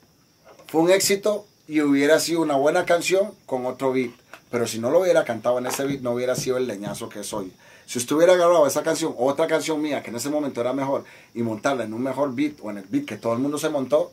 fue 0.68 0.82
un 0.82 0.90
éxito 0.92 1.46
y 1.68 1.82
hubiera 1.82 2.20
sido 2.20 2.42
una 2.42 2.56
buena 2.56 2.86
canción 2.86 3.32
con 3.46 3.66
otro 3.66 3.94
beat. 3.94 4.12
Pero 4.52 4.68
si 4.68 4.80
no 4.80 4.92
lo 4.92 5.00
hubiera 5.00 5.24
cantado 5.24 5.58
en 5.58 5.66
ese 5.66 5.86
beat, 5.86 6.02
no 6.02 6.12
hubiera 6.12 6.36
sido 6.36 6.58
el 6.58 6.68
leñazo 6.68 7.10
que 7.10 7.24
soy. 7.24 7.52
Si 7.86 7.98
usted 7.98 8.16
hubiera 8.16 8.36
grabado 8.36 8.68
esa 8.68 8.84
canción, 8.84 9.14
otra 9.18 9.48
canción 9.48 9.82
mía, 9.82 10.04
que 10.04 10.10
en 10.10 10.16
ese 10.18 10.30
momento 10.30 10.62
era 10.62 10.74
mejor, 10.74 11.04
y 11.34 11.42
montarla 11.42 11.84
en 11.84 11.94
un 11.94 12.04
mejor 12.04 12.34
beat 12.36 12.54
o 12.62 12.70
en 12.72 12.78
el 12.80 12.86
beat 12.88 13.06
que 13.06 13.18
todo 13.18 13.34
el 13.34 13.40
mundo 13.40 13.58
se 13.58 13.70
montó, 13.70 14.12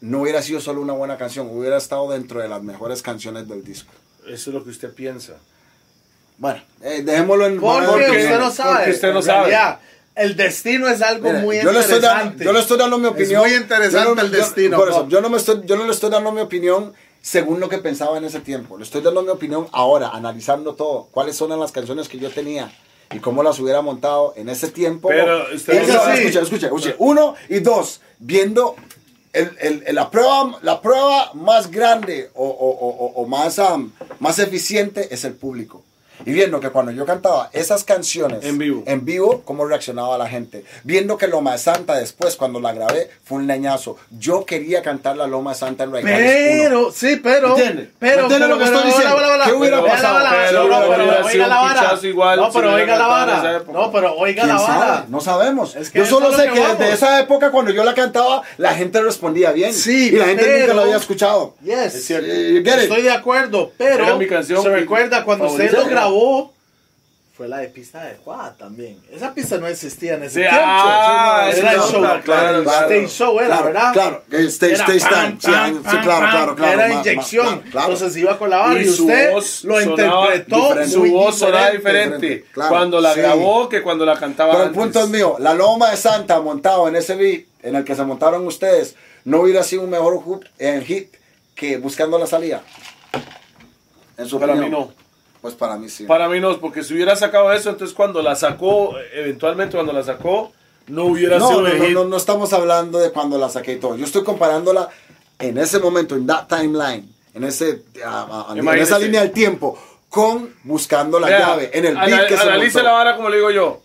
no 0.00 0.22
hubiera 0.22 0.42
sido 0.42 0.60
solo 0.60 0.80
una 0.80 0.92
buena 0.92 1.16
canción, 1.16 1.48
hubiera 1.50 1.76
estado 1.76 2.10
dentro 2.10 2.40
de 2.40 2.48
las 2.48 2.62
mejores 2.62 3.02
canciones 3.02 3.48
del 3.48 3.64
disco. 3.64 3.92
Eso 4.26 4.50
es 4.50 4.54
lo 4.54 4.62
que 4.64 4.70
usted 4.70 4.92
piensa. 4.92 5.36
Bueno, 6.42 6.60
eh, 6.82 7.02
dejémoslo 7.04 7.46
en 7.46 7.60
Porque 7.60 7.86
Porque- 7.86 8.06
usted 8.10 8.38
no 8.40 8.50
sabe. 8.50 8.74
porque 8.78 8.90
usted 8.90 9.12
no 9.14 9.22
sabe. 9.22 9.38
realidad, 9.50 9.78
el 10.16 10.36
destino 10.36 10.88
es 10.88 11.00
algo 11.00 11.28
Mire, 11.28 11.38
muy 11.38 11.56
yo 11.62 11.70
le 11.70 11.78
estoy 11.78 11.94
interesante. 11.98 12.26
dando, 12.30 12.44
yo 12.44 12.52
le 12.52 12.58
estoy 12.58 12.78
dando 12.78 12.98
mi 12.98 13.06
opinión. 13.06 13.40
muy 13.42 13.54
interesante 13.54 14.08
Yo 14.08 14.14
no 14.16 14.20
el 14.22 14.30
yo- 14.32 14.36
destino, 14.38 14.76
por 14.76 14.88
eso, 14.88 15.08
yo 15.08 15.20
no 15.20 15.30
me 15.30 15.36
estoy, 15.36 15.62
yo 15.64 15.76
no 15.76 15.84
le 15.86 15.92
estoy 15.92 16.10
dando 16.10 16.32
mi 16.32 16.40
opinión 16.40 16.94
según 17.20 17.60
lo 17.60 17.68
que 17.68 17.78
pensaba 17.78 18.18
en 18.18 18.24
ese 18.24 18.40
tiempo. 18.40 18.76
Le 18.76 18.82
estoy 18.82 19.02
dando 19.02 19.22
mi 19.22 19.28
opinión 19.28 19.68
ahora, 19.70 20.08
analizando 20.12 20.74
todo. 20.74 21.06
Cuáles 21.12 21.36
son 21.36 21.56
las 21.58 21.70
canciones 21.70 22.08
que 22.08 22.18
yo 22.18 22.28
tenía 22.30 22.72
y 23.14 23.20
cómo 23.20 23.44
las 23.44 23.60
hubiera 23.60 23.80
montado 23.80 24.34
en 24.36 24.48
ese 24.48 24.66
tiempo. 24.68 25.10
Pero 25.10 25.44
usted- 25.54 25.74
Eso, 25.74 26.00
sí. 26.06 26.22
escucha, 26.22 26.40
escucha, 26.40 26.66
escucha. 26.66 26.94
Uno 26.98 27.36
y 27.48 27.60
dos, 27.60 28.00
viendo 28.18 28.74
el- 29.32 29.56
el- 29.60 29.84
el- 29.86 29.94
la, 29.94 30.10
prueba, 30.10 30.58
la 30.62 30.82
prueba 30.82 31.30
más 31.34 31.70
grande 31.70 32.30
o, 32.34 32.44
o- 32.44 32.88
o- 32.88 33.22
o- 33.22 33.26
más, 33.28 33.60
am, 33.60 33.92
más 34.18 34.40
eficiente 34.40 35.06
es 35.14 35.22
el 35.24 35.34
público. 35.34 35.84
Y 36.24 36.32
viendo 36.32 36.60
que 36.60 36.70
cuando 36.70 36.92
yo 36.92 37.04
cantaba 37.06 37.50
esas 37.52 37.84
canciones 37.84 38.44
En 38.44 38.58
vivo. 38.58 38.82
en 38.86 39.04
vivo, 39.04 39.42
cómo 39.44 39.64
reaccionaba 39.64 40.16
la 40.18 40.28
gente. 40.28 40.64
Viendo 40.84 41.16
que 41.18 41.26
Loma 41.26 41.56
Santa 41.58 41.94
después, 41.96 42.36
cuando 42.36 42.60
la 42.60 42.72
grabé, 42.72 43.10
fue 43.24 43.38
un 43.38 43.46
leñazo. 43.46 43.96
Yo 44.18 44.44
quería 44.44 44.82
cantar 44.82 45.16
la 45.16 45.26
Loma 45.26 45.54
Santa 45.54 45.84
en 45.84 45.92
Raigales 45.92 46.18
Pero, 46.20 46.92
sí, 46.92 47.16
pero. 47.22 47.48
¿Entiende? 47.56 47.90
Pero, 47.98 48.22
¿Entiende 48.22 48.48
lo 48.48 48.58
que 48.58 48.64
pero, 48.64 48.76
estoy 48.76 48.82
pero, 48.92 48.96
diciendo? 48.96 49.16
bla, 49.18 49.26
bla, 49.26 49.36
bla, 49.36 49.44
¿Qué 49.46 49.52
hubiera 49.52 49.76
pero, 49.82 49.92
pasado? 49.92 50.18
Pero 50.48 50.68
no, 50.68 50.80
pero 50.88 51.26
oiga 51.26 51.46
la 51.46 51.56
vara. 51.56 51.98
igual 52.02 52.40
No, 52.40 52.52
pero 52.52 52.72
oiga 52.74 52.96
la 52.98 53.06
vara. 53.06 53.62
No, 53.72 53.92
pero 53.92 54.14
oiga 54.14 54.42
¿Quién 54.44 54.56
la 54.56 54.62
vara. 54.62 55.04
No 55.08 55.20
sabemos. 55.20 55.76
Es 55.76 55.90
que 55.90 56.00
yo 56.00 56.06
solo 56.06 56.32
sé 56.36 56.48
que 56.48 56.52
que 56.52 56.60
desde 56.60 56.92
esa 56.92 57.20
época, 57.20 57.50
cuando 57.50 57.70
yo 57.72 57.84
la 57.84 57.94
cantaba, 57.94 58.42
la 58.58 58.74
gente 58.74 59.00
respondía 59.02 59.52
bien. 59.52 59.72
Sí, 59.74 60.08
y 60.08 60.10
la 60.12 60.26
gente 60.26 60.44
nunca 60.44 60.58
pero- 60.60 60.74
la 60.74 60.82
había 60.82 60.96
escuchado. 60.96 61.54
Yes. 61.62 61.94
Es 61.94 62.04
cierto. 62.06 62.26
Estoy 62.30 63.02
de 63.02 63.10
acuerdo, 63.10 63.72
pero 63.76 64.04
Era 64.04 64.16
mi 64.16 64.26
canción 64.26 64.62
se 64.62 64.68
recuerda 64.68 65.24
cuando 65.24 65.46
usted 65.46 65.72
lo 65.72 65.84
grabó, 65.86 66.11
fue 67.34 67.48
la 67.48 67.58
de 67.58 67.68
pista 67.68 68.02
adecuada 68.02 68.54
también. 68.58 69.00
Esa 69.10 69.32
pista 69.32 69.56
no 69.56 69.66
existía 69.66 70.14
en 70.14 70.24
ese 70.24 70.34
Sí, 70.34 70.40
tiempo. 70.40 70.58
ah, 70.62 71.50
era 71.50 71.54
sí, 71.54 71.74
el 71.74 71.76
no, 71.80 71.88
show, 71.90 72.00
claro, 72.02 72.22
claro, 72.22 72.62
claro. 72.62 72.86
stage 72.90 73.08
show 73.08 73.38
era, 73.40 73.46
Claro, 73.48 73.64
¿verdad? 73.64 73.92
Claro, 73.94 74.22
el 74.32 74.46
stage, 74.48 74.72
Era 74.74 74.82
stage 74.84 74.98
stand. 75.00 75.40
Sí, 75.40 75.50
pam, 75.50 75.74
sí, 75.76 75.96
claro, 76.02 76.26
claro, 76.30 76.56
claro. 76.56 76.72
Era 76.72 76.92
inyección. 76.92 77.62
Entonces 77.64 78.16
iba 78.18 78.38
con 78.38 78.50
la 78.50 78.58
vara 78.58 78.82
y, 78.82 78.88
usted 78.88 79.32
lo 79.64 79.80
interpretó. 79.80 80.84
Su 80.86 81.04
voz 81.10 81.38
sonaba 81.38 81.70
diferente. 81.70 82.16
diferente 82.18 82.50
Claro, 82.52 82.70
cuando 82.70 83.00
la 83.00 83.14
sí. 83.14 83.20
grabó 83.20 83.68
que 83.68 83.82
cuando 83.82 84.04
la 84.04 84.18
cantaba 84.18 84.52
Pero 84.52 84.62
el 84.64 84.68
antes. 84.68 84.82
punto 84.82 85.00
es 85.00 85.08
mío. 85.08 85.36
La 85.38 85.54
Loma 85.54 85.90
de 85.90 85.96
Santa 85.96 86.38
montado 86.40 86.86
en 86.86 86.96
ese 86.96 87.14
beat 87.16 87.44
en 87.62 87.76
el 87.76 87.84
que 87.84 87.94
se 87.96 88.04
montaron 88.04 88.46
ustedes 88.46 88.94
no 89.24 89.40
hubiera 89.40 89.62
sido 89.62 89.82
un 89.84 89.90
mejor 89.90 90.14
hook- 90.22 90.48
eh, 90.58 90.82
hit 90.86 91.14
que 91.54 91.78
Buscando 91.78 92.18
la 92.18 92.26
Salida. 92.26 92.60
En 94.18 94.26
su 94.26 94.38
Para 94.38 94.52
opinión. 94.52 94.70
mí 94.70 94.76
no. 94.76 95.02
Pues 95.42 95.54
para 95.54 95.76
mí 95.76 95.88
sí. 95.88 96.04
Para 96.04 96.28
mí 96.28 96.40
no, 96.40 96.56
porque 96.60 96.82
si 96.84 96.94
hubiera 96.94 97.14
sacado 97.16 97.52
eso, 97.52 97.68
entonces 97.68 97.94
cuando 97.94 98.22
la 98.22 98.34
sacó, 98.36 98.94
eventualmente 99.12 99.74
cuando 99.76 99.92
la 99.92 100.02
sacó, 100.04 100.52
no 100.86 101.04
hubiera 101.06 101.38
no, 101.38 101.48
sido 101.48 101.60
no, 101.62 101.74
no, 101.74 101.88
no, 101.90 102.04
no 102.04 102.16
estamos 102.16 102.52
hablando 102.52 102.98
de 102.98 103.10
cuando 103.10 103.36
la 103.38 103.48
saqué 103.50 103.72
y 103.74 103.76
todo. 103.80 103.96
Yo 103.96 104.04
estoy 104.04 104.22
comparándola 104.24 104.88
en 105.40 105.58
ese 105.58 105.80
momento, 105.80 106.14
en 106.14 106.26
that 106.28 106.46
timeline, 106.46 107.12
en, 107.34 107.44
ese, 107.44 107.82
a- 108.06 108.54
en 108.56 108.68
esa 108.78 108.98
línea 109.00 109.20
del 109.22 109.32
tiempo, 109.32 109.76
con 110.08 110.54
Buscando 110.62 111.18
la 111.18 111.26
Vea, 111.26 111.38
llave, 111.40 111.70
en 111.72 111.86
el 111.86 111.96
beat 111.96 112.28
que 112.28 112.36
se 112.36 112.42
Analice 112.42 112.78
montó. 112.78 112.82
la 112.88 112.92
vara 112.92 113.16
como 113.16 113.28
le 113.28 113.36
digo 113.36 113.50
yo. 113.50 113.82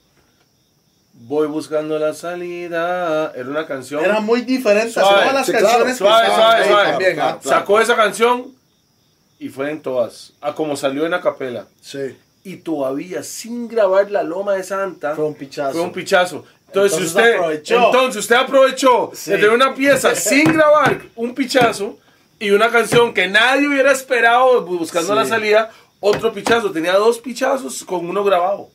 Voy 1.20 1.48
buscando 1.48 1.98
la 1.98 2.14
salida. 2.14 3.32
Era 3.36 3.50
una 3.50 3.66
canción. 3.66 4.04
Era 4.06 4.20
muy 4.20 4.42
diferente 4.42 5.00
a 5.00 5.04
Suave, 5.04 5.20
todas 5.22 5.34
las 5.34 5.46
sí, 5.48 5.52
claro. 5.52 5.66
canciones 5.68 5.98
Suave, 5.98 6.28
que 6.28 6.34
suave, 6.36 6.68
suave. 6.68 6.90
también. 6.92 7.14
Claro, 7.16 7.30
¿ah? 7.30 7.40
claro. 7.42 7.60
Sacó 7.60 7.80
esa 7.82 7.96
canción 7.96 8.54
y 9.40 9.50
fue 9.50 9.72
en 9.72 9.82
todas. 9.82 10.34
A 10.42 10.54
como 10.56 10.76
salió 10.76 11.06
en 11.06 11.12
la 11.12 11.22
capela. 11.22 11.68
Sí. 11.82 12.16
Y 12.44 12.58
todavía 12.58 13.24
sin 13.24 13.68
grabar 13.68 14.10
la 14.12 14.24
loma 14.24 14.54
de 14.54 14.64
Santa. 14.64 15.16
Fue 15.16 15.26
un 15.26 15.36
pichazo. 15.36 15.74
Fue 15.74 15.82
un 15.82 15.92
pichazo. 15.92 16.46
Entonces, 16.68 16.98
Entonces 17.00 17.08
usted, 17.16 17.36
aprovechó. 17.36 17.86
entonces 17.86 18.20
usted 18.22 18.36
aprovechó 18.36 19.12
Sí. 19.14 19.32
de 19.32 19.38
tener 19.38 19.52
una 19.52 19.74
pieza 19.74 20.16
sin 20.16 20.44
grabar 20.52 21.02
un 21.16 21.34
pichazo 21.34 21.98
y 22.40 22.52
una 22.52 22.70
canción 22.70 23.14
que 23.14 23.28
nadie 23.28 23.68
hubiera 23.68 23.92
esperado 23.92 24.62
buscando 24.66 25.14
Sí. 25.14 25.16
la 25.20 25.26
salida, 25.26 25.72
otro 26.00 26.34
pichazo. 26.34 26.72
Tenía 26.72 26.94
dos 26.96 27.20
pichazos 27.20 27.84
con 27.86 28.08
uno 28.10 28.24
grabado 28.24 28.70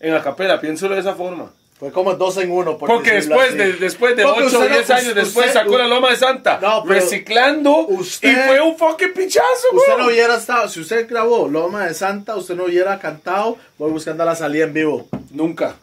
en 0.00 0.14
la 0.14 0.22
capela. 0.22 0.60
Piénselo 0.60 0.94
de 0.94 1.00
esa 1.00 1.14
forma. 1.14 1.52
Fue 1.84 1.92
como 1.92 2.14
dos 2.14 2.38
en 2.38 2.50
uno. 2.50 2.78
por 2.78 2.88
Porque 2.88 3.12
después 3.12 3.54
de, 3.58 3.74
después 3.74 4.16
de 4.16 4.22
Porque 4.22 4.44
8 4.44 4.56
o 4.56 4.60
usted 4.60 4.70
no- 4.70 4.74
10 4.76 4.90
años 4.90 5.08
usted- 5.08 5.14
después 5.22 5.52
sacó 5.52 5.76
la 5.76 5.86
Loma 5.86 6.08
de 6.08 6.16
Santa, 6.16 6.58
No, 6.62 6.82
pero 6.82 6.94
reciclando 6.98 7.76
usted- 7.88 8.32
y 8.32 8.34
fue 8.48 8.58
un 8.62 8.78
fucking 8.78 9.12
pichazo. 9.12 9.44
Usted 9.70 9.92
bro. 9.92 9.98
no 10.04 10.06
hubiera 10.06 10.36
estado, 10.36 10.66
si 10.70 10.80
usted 10.80 11.06
grabó 11.06 11.46
Loma 11.46 11.84
de 11.86 11.92
Santa, 11.92 12.36
usted 12.36 12.54
no 12.54 12.64
hubiera 12.64 12.98
cantado, 12.98 13.58
voy 13.76 13.90
buscando 13.90 14.24
la 14.24 14.34
salida 14.34 14.64
en 14.64 14.72
vivo. 14.72 15.06
Nunca. 15.30 15.76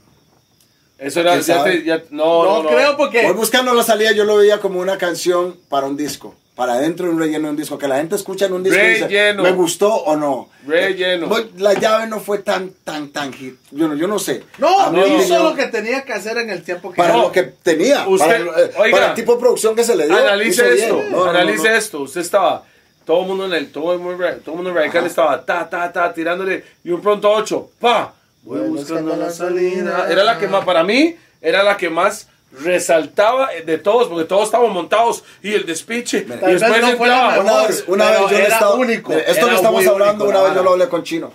Eso 0.98 1.20
era. 1.20 1.34
¿Quién 1.34 1.44
ya 1.44 1.56
sabe? 1.58 1.72
te- 1.78 1.84
ya- 1.84 2.04
no, 2.10 2.44
No, 2.46 2.56
no, 2.58 2.64
no. 2.64 2.70
creo 2.70 2.98
porque 2.98 3.22
Voy 3.24 3.34
buscando 3.34 3.72
la 3.76 3.84
salida, 3.84 4.12
yo 4.12 4.24
lo 4.24 4.38
veía 4.38 4.60
como 4.60 4.80
una 4.80 4.98
canción 4.98 5.56
para 5.70 5.86
un 5.86 5.96
disco, 5.98 6.34
para 6.62 6.78
dentro 6.78 7.08
de 7.08 7.14
un 7.14 7.20
relleno 7.20 7.46
de 7.48 7.50
un 7.50 7.58
disco, 7.58 7.76
que 7.76 7.88
la 7.88 7.96
gente 7.98 8.16
escucha 8.16 8.46
en 8.46 8.54
un 8.54 8.62
disco 8.62 8.80
y 8.80 8.88
dice. 8.90 9.34
¿me 9.34 9.52
gustó 9.54 9.92
o 9.96 10.16
no? 10.16 10.50
Relleno. 10.68 11.36
Eh, 11.36 11.50
La 11.58 11.74
llave 11.74 12.06
no 12.06 12.20
fue 12.20 12.38
tan, 12.38 12.70
tan, 12.84 13.10
tan 13.10 13.34
hit. 13.34 13.56
Yo 13.72 13.88
no, 13.88 13.96
yo 13.96 14.08
no 14.08 14.20
sé. 14.20 14.44
no, 14.60 14.92
no 14.92 15.08
hizo 15.08 15.42
lo 15.42 15.56
que 15.56 15.66
tenía 15.66 16.04
que 16.04 16.14
hacer 16.14 16.38
en 16.38 16.52
el 16.52 16.62
tiempo 16.62 16.92
que 16.92 16.98
Para 16.98 17.14
No. 17.14 17.24
lo 17.24 17.32
que 17.32 17.42
tenía, 17.42 18.08
Usted- 18.08 18.26
para, 18.28 18.38
el- 18.38 18.48
eh, 18.70 18.72
oiga, 18.78 18.92
para 18.98 19.08
el 19.10 19.14
tipo 19.16 19.34
de 19.34 19.40
producción 19.40 19.76
que 19.76 19.84
se 19.84 19.96
le 19.96 20.06
dio. 20.06 20.16
Analice 20.16 20.72
esto. 20.72 21.02
No, 21.10 21.24
analice 21.26 21.68
no. 21.68 21.76
esto. 21.76 22.02
Usted 22.02 22.22
estaba, 22.22 22.64
todo 23.08 23.22
el 23.22 23.28
mundo 23.28 23.46
en 23.48 23.54
el, 23.54 23.72
todo 23.72 23.94
el 23.94 24.00
mundo, 24.00 24.24
todo 24.46 24.52
el 24.52 24.56
mundo 24.58 24.70
en 24.70 24.76
radical 24.76 25.00
Ajá. 25.00 25.08
estaba 25.08 25.44
ta, 25.44 25.68
ta, 25.68 25.92
ta, 25.92 26.14
tirándole 26.14 26.64
y 26.84 26.92
un 26.92 27.02
pronto 27.02 27.32
ocho, 27.32 27.72
pa, 27.80 28.14
voy 28.44 28.60
Voy 28.60 28.70
buscando 28.70 29.16
la 29.16 29.32
salida. 29.32 29.94
salida. 29.94 30.12
Era 30.12 30.24
la 30.24 30.38
que 30.38 30.48
más, 30.48 30.64
para 30.64 30.84
mí, 30.84 31.16
era 31.42 31.64
la 31.64 31.76
que 31.76 31.90
más 31.90 32.28
resaltaba 32.60 33.50
de 33.66 33.78
todos, 33.78 34.08
porque 34.08 34.26
todos 34.26 34.46
estábamos 34.46 34.74
montados 34.74 35.24
y 35.42 35.54
el 35.54 35.66
despiche. 35.66 36.26
Mira, 36.28 36.50
y 36.50 36.54
después 36.54 36.82
no 36.82 36.90
entraba. 36.90 37.40
Una 37.40 37.68
vez, 37.68 37.84
una 37.88 38.12
vez 38.12 38.20
yo 38.20 38.38
era 38.38 38.48
estaba. 38.48 38.76
único, 38.76 39.14
esto 39.14 39.48
que 39.48 39.56
estamos 39.56 39.88
hablando, 39.88 40.26
único, 40.26 40.40
una 40.40 40.48
vez 40.48 40.56
yo 40.56 40.64
lo 40.64 40.72
hablé 40.72 40.90
con 40.90 41.04
Chino. 41.04 41.32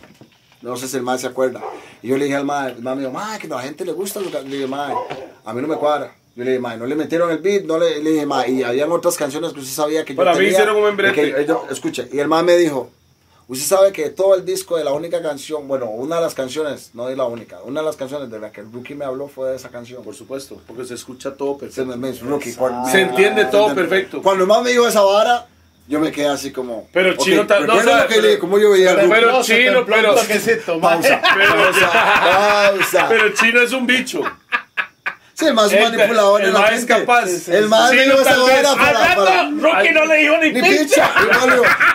No 0.63 0.77
sé 0.77 0.89
si 0.89 0.97
el 0.97 1.03
man 1.03 1.19
se 1.19 1.27
acuerda. 1.27 1.61
Y 2.03 2.09
yo 2.09 2.19
le 2.19 2.25
dije 2.25 2.37
al 2.37 2.45
man, 2.45 2.69
el 2.69 2.83
man 2.83 2.97
me 2.97 3.03
dijo, 3.03 3.13
man, 3.13 3.39
que 3.39 3.47
a 3.47 3.51
la 3.51 3.63
gente 3.63 3.85
le 3.85 3.93
gusta 3.93 4.21
lo 4.21 4.31
que. 4.31 4.43
Le 4.43 4.57
dije, 4.57 4.67
man, 4.67 4.93
a 5.45 5.53
mí 5.53 5.63
no 5.63 5.69
me 5.69 5.77
cuadra. 5.77 6.13
Yo 6.35 6.45
le 6.45 6.51
dije, 6.51 6.61
man, 6.61 6.79
no 6.79 6.87
le 6.87 6.95
metieron 6.95 7.31
el 7.31 7.39
beat, 7.39 7.65
no 7.65 7.79
le, 7.79 8.03
le 8.03 8.11
dije, 8.11 8.27
man, 8.27 8.45
y 8.53 8.63
habían 8.63 8.91
otras 8.93 9.17
canciones 9.17 9.53
que 9.53 9.61
usted 9.61 9.73
sabía 9.73 10.05
que 10.05 10.15
yo 10.15 10.17
Para 10.19 10.33
mí 10.33 10.39
tenía, 10.39 10.53
hicieron 10.53 10.77
un 10.77 10.85
membrete. 10.85 11.47
escuche, 11.71 12.09
y 12.13 12.19
el 12.19 12.29
man 12.29 12.45
me 12.45 12.57
dijo, 12.57 12.91
usted 13.49 13.67
sabe 13.67 13.93
que 13.93 14.11
todo 14.11 14.35
el 14.35 14.45
disco 14.45 14.77
de 14.77 14.85
la 14.85 14.93
única 14.93 15.23
canción, 15.23 15.69
bueno, 15.69 15.87
una 15.87 16.17
de 16.17 16.23
las 16.23 16.35
canciones, 16.35 16.91
no 16.95 17.09
es 17.09 17.17
la 17.17 17.25
única, 17.25 17.61
una 17.65 17.81
de 17.81 17.87
las 17.87 17.97
canciones 17.97 18.31
de 18.31 18.39
la 18.39 18.51
que 18.53 18.61
el 18.61 18.73
rookie 18.73 18.95
me 18.95 19.05
habló 19.05 19.29
fue 19.29 19.51
de 19.51 19.57
esa 19.57 19.69
canción. 19.69 20.03
Por 20.03 20.15
supuesto, 20.15 20.61
porque 20.67 20.85
se 20.85 20.95
escucha 20.95 21.35
todo 21.35 21.55
Se 21.55 21.61
perfecto. 21.61 21.87
me, 21.87 21.97
me 21.97 22.19
rookie, 22.19 22.53
por- 22.53 22.73
Se 22.91 23.03
entiende 23.03 23.45
todo 23.47 23.69
¿entiende? 23.69 23.89
perfecto. 23.89 24.23
Cuando 24.23 24.47
man 24.47 24.63
me 24.65 24.71
dijo 24.71 24.87
esa 24.89 25.03
vara, 25.03 25.47
yo 25.89 26.01
me 26.01 26.11
quedé 26.11 26.27
así 26.27 26.51
como. 26.51 26.89
Pero 26.93 27.13
ok, 27.13 27.19
Chino 27.21 27.47
ta- 27.47 27.61
no 27.61 27.67
recuerda 27.67 27.93
sabe, 27.93 28.03
lo 28.03 28.09
que 28.09 28.21
pero- 28.29 28.41
cómo 28.41 28.59
yo 28.59 28.71
veía 28.73 28.95
pero- 28.97 29.09
pero 29.09 29.31
No, 29.33 29.43
se 29.45 29.57
chino, 29.57 29.85
pero-. 29.87 30.15
Pausa, 30.81 31.23
pausa, 31.23 31.93
pausa. 32.73 33.07
Pero 33.09 33.29
Chino 33.35 33.61
es 33.63 33.73
un 33.73 33.87
bicho. 33.87 34.21
Sí, 35.39 35.45
el 35.45 35.53
más 35.55 35.71
El- 35.71 35.83
manipulador 35.83 36.41
de 36.41 36.47
el 36.47 36.53
la 36.55 36.61
más 36.61 36.71
gente. 36.71 36.87
capaz. 36.87 37.49
El 37.49 37.69
más 37.69 37.91
vara 37.93 38.71
Al 38.71 38.77
para, 38.79 39.15
para- 39.15 39.51
Rocky 39.51 39.93
no 39.93 40.07
le 40.07 40.17
dijo 40.17 40.37
ni 40.39 40.53
Ni 40.53 40.63
pincha. 40.63 41.11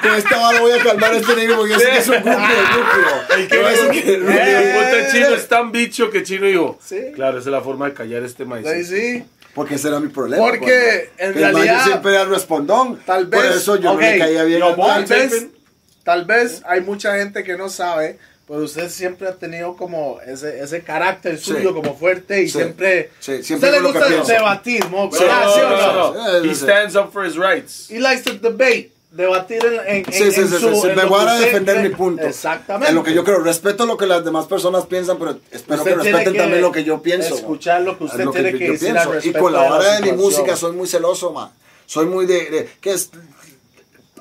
con 0.03 0.15
esta 0.15 0.38
vara 0.38 0.59
voy 0.61 0.72
a 0.73 0.84
calmar 0.84 1.11
a 1.13 1.18
este 1.18 1.35
negro 1.35 1.55
porque 1.57 1.73
yo 1.73 1.80
sé 1.80 1.89
que 1.89 1.97
es 1.97 2.07
un 2.07 2.15
grupo 2.15 2.30
de 2.30 2.35
grupo. 2.38 3.34
El 3.35 3.47
que 3.47 3.55
Yo 3.55 3.68
el 3.68 4.73
puta 4.73 5.11
chino 5.11 5.27
es 5.30 5.47
tan 5.47 5.72
bicho 5.72 6.11
que 6.11 6.22
chino 6.22 6.45
dijo. 6.45 6.77
Sí. 6.84 6.99
Claro, 7.15 7.39
esa 7.39 7.49
es 7.49 7.53
la 7.53 7.61
forma 7.61 7.88
de 7.88 7.93
callar 7.95 8.22
este 8.23 8.45
maíz. 8.45 8.68
Sí, 8.68 8.84
sí. 8.85 9.23
Porque 9.55 9.76
ese 9.76 9.88
era 9.88 9.99
mi 9.99 10.09
problema. 10.09 10.43
Porque, 10.43 11.09
pues, 11.18 11.30
en 11.30 11.30
el 11.30 11.34
realidad, 11.53 11.84
siempre 11.84 12.11
era 12.11 12.22
el 12.22 12.30
respondón. 12.30 12.99
Tal 13.05 13.26
vez. 13.26 13.41
Por 13.41 13.51
eso 13.51 13.76
yo 13.77 13.93
no 13.95 13.99
le 13.99 14.18
caía 14.19 14.43
bien 14.43 14.59
yo 14.59 14.76
tal 16.03 16.26
vez 16.26 16.61
hay 16.65 16.81
mucha 16.81 17.18
gente 17.18 17.43
que 17.43 17.57
no 17.57 17.69
sabe, 17.69 18.18
Pues 18.52 18.64
usted 18.64 18.90
siempre 18.90 19.30
ha 19.30 19.36
tenido 19.36 19.78
como 19.78 20.19
ese, 20.28 20.60
ese 20.61 20.82
carácter 20.82 21.38
Sí. 21.38 21.53
suyo 21.53 21.73
como 21.73 21.95
fuerte 21.95 22.41
y 22.41 22.49
Sí. 22.49 22.57
siempre... 22.57 23.10
Sí, 23.22 23.41
siempre 23.44 23.69
usted 23.69 23.82
le 23.82 23.94
que 23.94 24.10
gusta 24.18 24.34
debatir, 24.34 24.84
¿no? 24.91 25.06
No, 25.06 25.10
¿Verdad? 25.10 25.45
no, 25.45 25.53
¿Sí 25.53 25.60
no, 25.61 25.69
no? 25.69 25.78
no, 25.78 26.14
no. 26.14 26.41
Sí, 26.44 26.49
He 26.49 26.56
sí. 26.56 26.61
stands 26.64 26.95
up 26.98 27.14
for 27.14 27.26
his 27.26 27.38
rights. 27.38 27.90
He 27.90 27.98
likes 28.02 28.23
to 28.23 28.34
debate, 28.40 28.91
debatir 29.10 29.64
en, 29.88 30.03
en, 30.06 30.11
Sí, 30.11 30.23
en- 30.23 30.32
sí, 30.34 30.41
en 30.41 30.49
sí, 30.49 30.53
su... 30.60 30.68
sí, 30.69 30.82
sí, 30.82 30.88
en 30.90 30.95
me 30.98 31.03
lo 31.03 31.07
voy 31.07 31.23
que 31.23 31.30
a 31.32 31.36
defender 31.40 31.76
cree. 31.78 31.88
mi 31.90 31.95
punto. 31.95 32.23
Exactamente. 32.28 32.90
En 32.90 32.95
lo 32.95 33.03
que 33.03 33.14
yo 33.14 33.23
creo, 33.23 33.40
respeto 33.40 33.86
lo 33.86 33.95
que 33.95 34.06
las 34.06 34.26
demás 34.26 34.48
personas 34.48 34.86
piensan, 34.86 35.18
pero 35.18 35.40
espero 35.49 35.80
Usted 35.84 35.91
que 35.91 36.03
respeten 36.11 36.36
también 36.36 36.61
lo 36.61 36.73
que 36.73 36.84
yo 36.84 37.02
pienso. 37.02 37.34
Escuchar 37.36 37.84
lo 37.84 37.98
que 37.98 38.03
usted 38.03 38.26
lo 38.26 38.32
tiene 38.32 38.52
que, 38.57 38.72
decir 38.72 38.98
al 38.98 39.26
Y 39.26 39.32
con 39.32 39.53
la 39.53 39.64
de 39.64 39.69
hora 39.69 39.94
de 40.02 40.11
mi 40.11 40.18
música 40.18 40.57
soy 40.57 40.73
muy 40.76 40.90
celoso, 40.90 41.32
man. 41.32 41.52
Soy 41.86 42.06
muy 42.06 42.26
de, 42.26 42.49
de- 42.49 42.69
que 42.82 42.91
es 42.91 43.11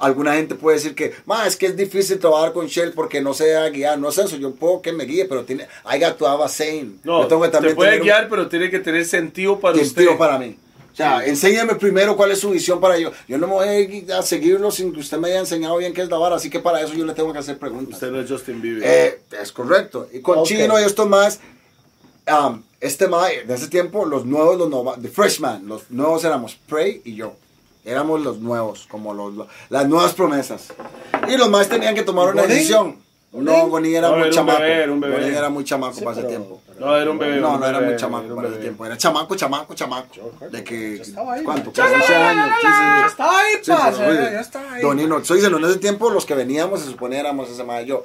alguna 0.01 0.35
gente 0.35 0.55
puede 0.55 0.79
decir 0.79 0.95
que, 0.95 1.13
ma, 1.27 1.47
es 1.47 1.57
que 1.57 1.67
es 1.67 1.77
difícil 1.77 2.19
trabajar 2.19 2.53
con 2.53 2.67
Shell 2.67 2.93
porque 2.93 3.21
no 3.21 3.35
se 3.35 3.71
guiar. 3.71 3.99
No 3.99 4.09
es 4.09 4.19
eso, 4.19 4.37
yo 4.37 4.53
puedo 4.53 4.83
que 4.83 4.93
me 4.93 5.05
guíe, 5.05 5.27
pero 5.27 5.45
tiene, 5.45 5.69
I 5.85 5.99
got 6.03 6.17
to 6.17 6.27
have 6.27 6.43
a 6.43 6.49
saying. 6.49 7.01
No, 7.05 7.23
yo 7.23 7.29
tengo 7.29 7.43
que 7.43 7.49
te 7.49 7.59
puede 7.75 7.75
tener 7.91 8.01
un- 8.01 8.07
guiar, 8.07 8.29
pero 8.29 8.49
tiene 8.49 8.71
que 8.71 8.79
tener 8.81 9.05
sentido 9.05 9.61
para 9.61 9.75
usted. 9.75 9.87
sentido 9.87 10.19
para 10.19 10.39
mí. 10.39 10.57
O 10.93 10.97
sea, 10.97 11.25
enséñame 11.25 11.77
primero 11.77 12.17
cuál 12.17 12.33
es 12.33 12.41
su 12.41 12.51
visión 12.51 12.81
para 12.81 12.99
yo. 12.99 13.13
Yo 13.29 13.39
no 13.39 13.47
me 13.47 13.53
voy 13.55 14.05
a 14.13 14.23
seguirlo 14.23 14.71
sin 14.73 14.93
que 14.93 14.99
usted 15.01 15.19
me 15.19 15.29
haya 15.29 15.39
enseñado 15.39 15.77
bien 15.77 15.95
qué 15.95 16.03
es 16.03 16.09
la 16.11 16.19
vara, 16.19 16.37
así 16.37 16.51
que 16.51 16.59
para 16.59 16.83
eso 16.83 16.93
yo 16.95 17.07
le 17.07 17.15
tengo 17.15 17.33
que 17.33 17.39
hacer 17.39 17.59
preguntas. 17.59 17.95
Usted 17.95 18.11
no 18.11 18.21
es 18.21 18.29
Justin 18.29 18.61
Bieber. 18.61 18.83
Eh, 18.85 19.21
es 19.41 19.53
correcto. 19.53 20.09
Y 20.13 20.21
con 20.21 20.39
Ok. 20.41 20.47
Chino 20.47 20.79
y 20.81 20.83
esto 20.85 21.07
más, 21.07 21.39
um, 22.27 22.63
este 22.81 23.07
más, 23.09 23.31
de 23.47 23.55
ese 23.55 23.69
tiempo, 23.69 24.05
los 24.05 24.27
nuevos, 24.27 24.59
los 24.59 24.69
nuevos, 24.69 25.01
The 25.01 25.09
Freshman, 25.09 25.67
los 25.69 25.91
nuevos 25.91 26.25
éramos 26.25 26.57
Prey 26.69 27.01
y 27.05 27.15
yo. 27.15 27.35
Éramos 27.85 28.21
los 28.21 28.39
nuevos, 28.39 28.87
como 28.91 29.15
los, 29.15 29.35
los- 29.35 29.49
las 29.69 29.89
nuevas 29.89 30.13
promesas. 30.15 30.69
Y 31.29 31.37
los 31.37 31.49
más 31.49 31.69
tenían 31.69 31.95
que 31.95 32.03
tomar 32.03 32.29
una 32.33 32.43
decisión. 32.43 32.97
No, 33.33 33.69
Gonin 33.69 33.95
era 33.95 34.09
No, 34.09 34.15
muy 34.17 34.21
era 34.23 34.29
un 34.31 34.35
chamaco. 34.35 34.61
bebé, 34.61 34.83
era 34.83 34.93
un 34.93 35.01
bebé. 35.01 35.37
Era 35.37 35.49
muy 35.51 35.63
chamaco 35.65 35.95
Sí, 35.95 36.05
para 36.05 36.19
ese 36.19 36.27
tiempo. 36.27 36.61
no, 36.81 36.97
era 36.97 37.09
un 37.11 37.17
bebé. 37.19 37.41
No, 37.41 37.59
no 37.59 37.65
era 37.67 37.81
muy 37.81 37.95
chamaco 37.97 38.25
era 38.27 38.35
para 38.35 38.49
ese 38.49 38.59
tiempo. 38.59 38.85
Era 38.87 38.97
chamaco, 38.99 39.37
chamaco, 39.37 39.75
chamaco. 39.75 40.09
De 40.51 40.65
que. 40.65 40.97
yo 40.97 41.03
estaba 41.03 41.35
ahí, 41.35 41.45
¿Cuánto? 41.45 41.67
man. 41.81 41.91
15 41.93 42.15
años. 42.17 42.49
15 42.61 42.77
Yo 43.03 43.07
estaba 43.07 43.39
ahí, 43.39 43.53
Sí, 43.63 43.71
parce, 43.71 43.99
pero, 44.01 44.11
oye, 44.11 44.33
yo 44.33 44.41
estaba 44.41 44.73
ahí. 44.73 44.83
Donino, 44.83 45.21
diciendo, 45.21 45.59
en 45.59 45.65
ese 45.65 45.79
tiempo 45.79 46.11
los 46.11 46.27
que 46.27 46.35
veníamos, 46.35 46.81
se 46.81 46.87
suponía 46.91 47.21
éramos 47.21 47.49
ese 47.49 47.63
más 47.63 47.85
yo. 47.87 48.03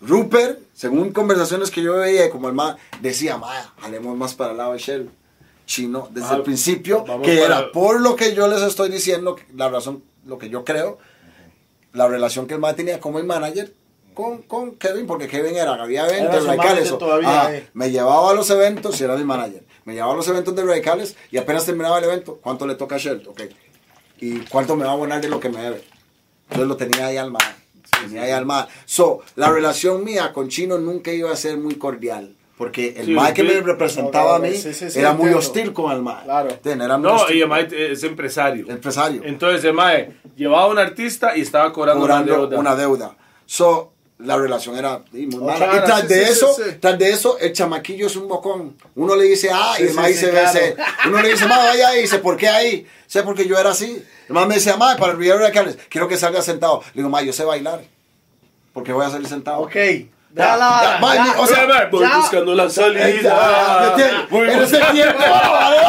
Rupert, 0.00 0.58
según 0.74 1.12
conversaciones 1.12 1.70
que 1.70 1.80
yo 1.80 1.94
veía, 1.94 2.28
como 2.30 2.48
el 2.48 2.54
más 2.54 2.76
decía, 3.00 3.38
ma, 3.38 3.72
jalemos 3.80 4.16
más 4.16 4.34
para 4.34 4.50
el 4.50 4.56
lado 4.58 4.72
de 4.72 4.78
Shell. 4.80 5.08
Chino, 5.66 6.08
desde 6.10 6.28
Ah, 6.28 6.36
el 6.36 6.42
principio, 6.42 7.04
vamos 7.06 7.26
que 7.26 7.34
para- 7.38 7.60
era 7.60 7.72
por 7.72 8.00
lo 8.00 8.16
que 8.16 8.34
yo 8.34 8.46
les 8.48 8.62
estoy 8.62 8.90
diciendo, 8.90 9.36
la 9.54 9.68
razón, 9.68 10.02
lo 10.26 10.38
que 10.38 10.48
yo 10.48 10.64
creo, 10.64 10.98
la 11.92 12.08
relación 12.08 12.46
que 12.46 12.54
el 12.54 12.60
más 12.60 12.76
tenía 12.76 13.00
como 13.00 13.18
el 13.18 13.24
manager 13.24 13.72
con, 14.14 14.42
con 14.42 14.76
Kevin, 14.76 15.06
porque 15.06 15.26
Kevin 15.28 15.56
era, 15.56 15.74
había 15.74 16.06
eventos 16.08 16.46
radicales. 16.46 16.92
Ah, 17.24 17.48
eh. 17.50 17.68
me 17.72 17.90
llevaba 17.90 18.30
a 18.30 18.34
los 18.34 18.48
eventos 18.50 19.00
y 19.00 19.04
era 19.04 19.16
mi 19.16 19.24
manager. 19.24 19.64
Me 19.84 19.94
llevaba 19.94 20.12
a 20.12 20.16
los 20.16 20.28
eventos 20.28 20.54
de 20.54 20.64
radicales 20.64 21.16
y 21.30 21.36
apenas 21.38 21.66
terminaba 21.66 21.98
el 21.98 22.04
evento, 22.04 22.38
¿cuánto 22.42 22.66
le 22.66 22.74
toca 22.74 22.94
a 22.96 22.98
Shell? 22.98 23.26
Ok. 23.28 23.42
¿Y 24.20 24.38
cuánto 24.46 24.76
me 24.76 24.84
va 24.84 24.90
a 24.90 24.94
abonar 24.94 25.20
de 25.20 25.28
lo 25.28 25.40
que 25.40 25.48
me 25.48 25.60
debe? 25.60 25.82
Entonces 26.44 26.68
lo 26.68 26.76
tenía 26.76 27.06
ahí 27.06 27.16
al 27.16 27.30
mar. 27.30 27.56
tenía 28.00 28.22
ahí 28.22 28.30
al. 28.30 28.46
So, 28.86 29.22
la 29.34 29.50
relación 29.50 30.04
mía 30.04 30.32
con 30.32 30.48
Chino 30.48 30.78
nunca 30.78 31.12
iba 31.12 31.30
a 31.32 31.36
ser 31.36 31.56
muy 31.58 31.74
cordial. 31.76 32.36
Porque 32.56 32.94
el 32.96 33.06
Sí, 33.06 33.12
mae 33.12 33.34
que 33.34 33.42
me 33.42 33.60
representaba 33.60 34.36
a 34.36 34.38
mí 34.38 34.54
Sí, 34.54 34.72
sí, 34.72 34.88
sí, 34.88 34.98
era 35.00 35.10
muy 35.12 35.22
entiendo. 35.22 35.38
hostil 35.38 35.72
con 35.72 35.90
el 35.90 36.02
mae. 36.02 36.22
Claro. 36.24 36.50
Era 36.64 36.98
muy 36.98 37.08
No, 37.08 37.16
hostil. 37.16 37.36
y 37.36 37.42
el 37.42 37.48
mae 37.48 37.68
es 37.92 38.02
empresario. 38.04 38.66
Empresario. 38.68 39.22
Entonces, 39.24 39.64
el 39.64 39.72
mae 39.74 40.12
llevaba 40.36 40.62
a 40.62 40.66
un 40.68 40.78
artista 40.78 41.36
y 41.36 41.40
estaba 41.40 41.72
cobrando, 41.72 42.02
cobrando 42.02 42.32
una 42.34 42.42
deuda. 42.46 42.58
una 42.60 42.76
deuda. 42.76 43.16
So, 43.44 43.92
la 44.18 44.36
relación 44.38 44.76
era 44.78 45.02
muy 45.10 45.26
mala. 45.26 45.56
Y 45.56 45.68
vara, 45.68 45.84
tras 45.84 46.00
sí, 46.02 46.06
de 46.06 46.26
sí, 46.26 46.30
eso, 46.32 46.56
tras 46.78 46.96
de 46.96 47.10
eso, 47.10 47.38
el 47.40 47.52
chamaquillo 47.52 48.06
es 48.06 48.14
un 48.14 48.28
bocón. 48.28 48.76
Uno 48.94 49.16
le 49.16 49.24
dice 49.24 49.50
A 49.50 49.74
Sí, 49.74 49.82
y 49.82 49.86
el 49.86 49.92
sí, 49.92 50.00
dice 50.06 50.30
claro. 50.30 50.52
BC. 50.52 50.76
Uno 51.08 51.22
le 51.22 51.28
dice, 51.30 51.46
ma, 51.48 51.58
vaya 51.58 51.88
ahí. 51.88 52.02
Dice, 52.02 52.18
¿por 52.20 52.36
qué 52.36 52.48
ahí? 52.48 52.86
Sé 53.08 53.24
porque 53.24 53.48
yo 53.48 53.58
era 53.58 53.70
así. 53.70 54.00
El 54.28 54.32
mae 54.34 54.46
me 54.46 54.54
decía, 54.54 54.76
ma, 54.76 54.96
para 54.96 55.10
el 55.12 55.18
video 55.18 55.36
de 55.38 55.50
Carles, 55.50 55.76
quiero 55.88 56.06
que 56.06 56.16
salga 56.16 56.40
sentado. 56.40 56.82
Le 56.94 57.00
digo, 57.02 57.08
ma, 57.08 57.20
yo 57.22 57.32
sé 57.32 57.44
bailar. 57.44 57.82
¿Por 58.72 58.84
qué 58.84 58.92
voy 58.92 59.04
a 59.04 59.10
salir 59.10 59.26
sentado? 59.26 59.58
Ok. 59.58 59.74
Vea 60.34 60.56
la 60.56 60.98
va, 61.00 61.14
ya. 61.14 61.34
o 61.38 61.46
sea, 61.46 61.66
mae, 61.66 61.86
voy 61.90 62.00
ya. 62.02 62.16
buscando 62.16 62.54
la 62.56 62.68
salida. 62.68 63.06
Voy 64.30 64.48
En 64.50 64.62
ese 64.62 64.80
tiempo, 64.92 65.22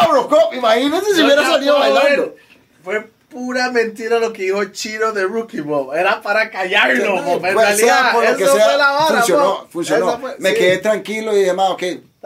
bro, 0.09 0.27
co- 0.29 0.49
imagínense 0.53 1.13
si 1.15 1.23
hubiera 1.23 1.43
salido 1.43 1.79
bailando. 1.79 2.35
Fue 2.83 3.07
pura 3.29 3.71
mentira 3.71 4.19
lo 4.19 4.31
que 4.31 4.43
dijo 4.43 4.63
Chino 4.65 5.11
de 5.11 5.23
Rookie 5.23 5.61
Bob. 5.61 5.93
Era 5.95 6.21
para 6.21 6.49
callarlo, 6.51 7.21
Bob. 7.23 7.43
En 7.45 7.53
Pues, 7.53 7.67
realidad, 7.67 8.11
eso 8.39 8.47
fue 8.51 8.77
la 8.77 8.91
vara, 8.91 9.07
funcionó, 9.15 9.43
Bob. 9.43 9.69
funcionó. 9.71 10.21
Me 10.37 10.53
quedé 10.53 10.77
tranquilo 10.77 11.33
y 11.35 11.39
dije, 11.39 11.53
ma, 11.53 11.75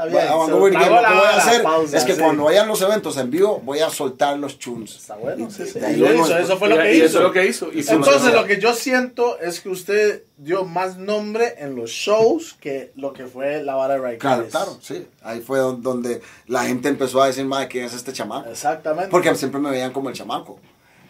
ok, 0.04 0.10
bien, 0.12 0.18
va- 0.18 0.22
se 0.22 0.30
vamos 0.30 0.48
a 0.48 0.52
lo 0.52 0.62
ver, 0.64 0.74
tragó 0.74 0.90
lo 0.90 0.96
que 0.98 1.02
la 1.04 1.10
voy 1.14 1.26
a 1.28 1.38
hacer 1.38 1.64
pausa, 1.64 1.98
es 1.98 2.04
que 2.06 2.16
sí. 2.16 2.22
cuando 2.22 2.44
vayan 2.46 2.68
los 2.68 2.82
eventos 2.82 3.18
en 3.18 3.30
vivo, 3.32 3.62
voy 3.64 3.80
a 3.80 3.90
soltar 3.90 4.38
los 4.40 4.58
tunes. 4.60 4.96
Está 4.96 5.16
bueno, 5.16 5.50
sí, 5.52 5.66
sí. 5.66 5.80
Y 5.80 5.96
lo 5.98 6.14
hizo, 6.14 6.38
eso 6.38 6.58
fue 6.58 6.70
lo 6.70 6.78
que 6.78 6.94
y 6.94 6.98
hizo. 6.98 7.06
eso 7.06 7.18
es 7.20 7.24
lo 7.24 7.32
que 7.32 7.46
hizo. 7.48 7.72
Y 7.74 7.80
Entonces, 7.88 8.34
lo 8.34 8.46
que 8.46 8.60
yo 8.60 8.74
siento 8.74 9.40
es 9.40 9.60
que 9.62 9.70
usted 9.70 10.24
dio 10.38 10.64
más 10.66 10.98
nombre 10.98 11.56
en 11.60 11.76
los 11.76 11.90
shows 11.90 12.56
que 12.60 12.92
lo 12.96 13.14
que 13.14 13.26
fue 13.28 13.62
la 13.64 13.76
vara 13.76 13.96
de 13.96 14.00
Ray 14.02 14.18
Claro, 14.18 14.48
claro, 14.50 14.78
sí. 14.82 15.06
Ahí 15.22 15.42
fue 15.42 15.60
don- 15.60 15.82
donde 15.82 16.22
la 16.48 16.64
gente 16.64 16.88
empezó 16.90 17.22
a 17.22 17.28
decir, 17.28 17.46
ma, 17.46 17.66
¿quién 17.68 17.86
es 17.86 17.94
este 17.94 18.14
chamaco? 18.14 18.50
Exactamente. 18.50 19.10
Porque 19.12 19.34
siempre 19.36 19.60
me 19.60 19.70
veían 19.70 19.92
como 19.92 20.10
el 20.10 20.16
chamaco. 20.16 20.60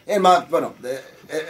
El 0.06 0.22
más, 0.22 0.50
bueno, 0.50 0.74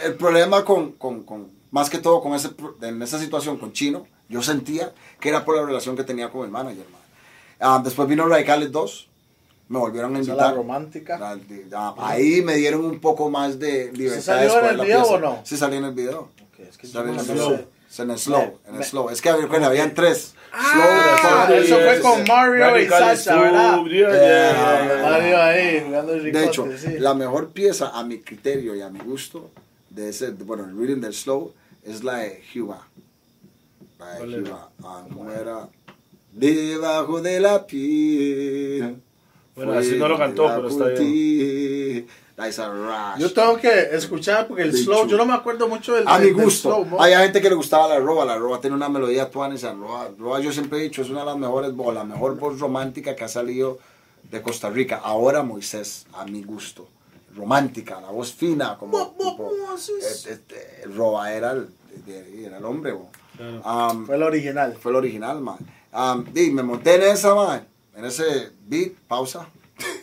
el 0.04 0.14
problema 0.16 0.64
con, 0.64 0.92
con, 0.92 1.22
con- 1.24 1.50
más 1.70 1.88
que 1.88 1.98
todo 1.98 2.20
con 2.20 2.34
ese, 2.34 2.50
en 2.82 3.00
esa 3.00 3.18
situación 3.18 3.56
con 3.56 3.72
Chino, 3.72 4.06
yo 4.28 4.42
sentía 4.42 4.92
que 5.18 5.28
era 5.30 5.44
por 5.44 5.56
la 5.56 5.64
relación 5.64 5.96
que 5.96 6.04
tenía 6.04 6.28
con 6.28 6.44
el 6.44 6.50
manager, 6.50 6.84
man. 6.92 6.99
Ah, 7.60 7.80
después 7.84 8.08
vino 8.08 8.26
Radicales 8.26 8.72
2, 8.72 9.08
me 9.68 9.78
volvieron 9.78 10.14
a 10.16 10.18
invitar. 10.18 10.36
la 10.36 10.52
romántica. 10.52 11.18
La- 11.18 11.36
de- 11.36 11.66
ah, 11.74 11.94
ahí 11.98 12.42
me 12.42 12.54
dieron 12.56 12.84
un 12.84 12.98
poco 13.00 13.30
más 13.30 13.58
de 13.58 13.92
libertad. 13.92 14.22
salió 14.22 14.44
después 14.44 14.62
en 14.62 14.66
de 14.66 14.70
el 14.70 14.76
la 14.78 14.84
video 14.84 14.98
pieza. 15.02 15.14
o 15.14 15.18
no? 15.18 15.40
Sí 15.44 15.56
salió 15.56 15.78
en 15.78 15.84
el 15.84 15.94
video. 15.94 16.20
Ok, 16.20 16.60
es 16.68 16.78
que 16.78 16.86
Salió 16.86 17.12
en 17.12 17.18
el 17.18 17.24
sé. 17.26 17.32
slow. 17.34 17.52
En 17.98 18.10
el 18.10 18.18
slow, 18.18 18.58
en 18.66 18.72
el 18.74 18.78
Me- 18.78 18.84
slow. 18.84 19.10
Es 19.10 19.20
que 19.20 19.32
recuerda, 19.32 19.66
habían 19.66 19.94
tres. 19.94 20.34
Ah, 20.52 21.46
slow, 21.48 21.56
eso 21.58 21.76
fue 21.76 22.00
con 22.00 22.24
Mario 22.26 22.78
y 22.78 22.86
Sasha, 22.88 23.36
¿verdad? 23.40 23.84
Yeah, 23.84 24.10
yeah, 24.10 24.10
yeah, 24.10 24.86
yeah. 24.96 25.10
Mario 25.10 25.42
ahí 25.42 25.82
jugando 25.86 26.12
el 26.14 26.18
De 26.22 26.24
ricote, 26.30 26.46
hecho, 26.46 26.68
sí. 26.78 26.98
la 26.98 27.14
mejor 27.14 27.50
pieza 27.50 27.90
a 27.90 28.02
mi 28.04 28.20
criterio 28.20 28.74
y 28.76 28.80
a 28.82 28.88
mi 28.90 29.00
gusto 29.00 29.50
de 29.90 30.08
ese, 30.08 30.30
de- 30.32 30.44
bueno, 30.44 30.64
el 30.64 30.76
reading 30.78 31.00
del 31.00 31.14
slow 31.14 31.52
es 31.84 32.02
la 32.04 32.18
de 32.18 32.42
Cuba. 32.54 32.86
La 33.98 34.14
de. 34.14 34.42
Cuba. 34.42 34.70
Ah, 34.84 35.04
¿cómo 35.12 35.30
era? 35.30 35.68
Debajo 36.32 37.20
de 37.20 37.40
la 37.40 37.66
piel. 37.66 38.96
Bueno, 39.56 39.72
así 39.74 39.96
no 39.96 40.08
lo 40.08 40.16
cantó, 40.18 40.46
pero 40.46 40.68
está 40.68 40.86
bien. 40.88 42.06
Yo 43.18 43.32
tengo 43.34 43.56
que 43.58 43.68
escuchar 43.92 44.48
porque 44.48 44.62
el 44.62 44.72
De 44.72 44.78
slow, 44.78 45.06
yo 45.06 45.16
no 45.18 45.26
me 45.26 45.34
acuerdo 45.34 45.68
mucho 45.68 45.94
del 45.94 46.08
A 46.08 46.18
mi 46.18 46.30
gusto. 46.30 46.70
slow, 46.70 46.86
¿no? 46.86 47.02
Hay 47.02 47.12
gente 47.14 47.40
que 47.42 47.50
le 47.50 47.54
gustaba 47.54 47.86
la 47.88 47.98
roba. 47.98 48.24
La 48.24 48.38
roba 48.38 48.60
tiene 48.60 48.76
una 48.76 48.88
melodía 48.88 49.30
tuanis. 49.30 49.62
La 49.62 49.74
roba, 49.74 50.08
roba 50.18 50.40
yo 50.40 50.50
siempre 50.50 50.78
he 50.78 50.82
dicho 50.84 51.02
es 51.02 51.10
una 51.10 51.20
de 51.20 51.26
las 51.26 51.36
mejores, 51.36 51.72
o 51.76 51.92
la 51.92 52.04
mejor 52.04 52.38
voz 52.38 52.58
romántica 52.58 53.14
que 53.14 53.24
ha 53.24 53.28
salido 53.28 53.78
de 54.30 54.40
Costa 54.40 54.70
Rica. 54.70 55.00
Ahora 55.02 55.42
Moisés, 55.42 56.06
a 56.14 56.24
mi 56.24 56.42
gusto. 56.42 56.88
Romántica, 57.36 58.00
la 58.00 58.10
voz 58.10 58.32
fina, 58.32 58.76
como 58.78 58.98
Mo- 58.98 59.14
mo- 59.22 59.30
tipo, 59.32 59.52
Moisés. 59.68 60.26
eh, 60.26 60.38
eh, 60.48 60.80
el 60.84 60.96
roba 60.96 61.32
era 61.32 61.52
el, 61.52 61.68
era 62.42 62.56
el 62.58 62.64
hombre. 62.64 62.94
Claro. 63.36 63.62
Um, 63.92 64.06
Fue 64.06 64.16
el 64.16 64.22
original. 64.22 64.76
fue 64.80 64.90
el 64.92 64.96
original, 64.96 65.40
man. 65.40 65.56
Um, 65.92 66.24
y 66.34 66.50
me 66.50 66.62
monté 66.62 66.94
en 66.96 67.02
esa, 67.02 67.34
man. 67.34 67.66
En 67.96 68.04
ese 68.04 68.50
beat, 68.66 68.92
pausa. 69.08 69.48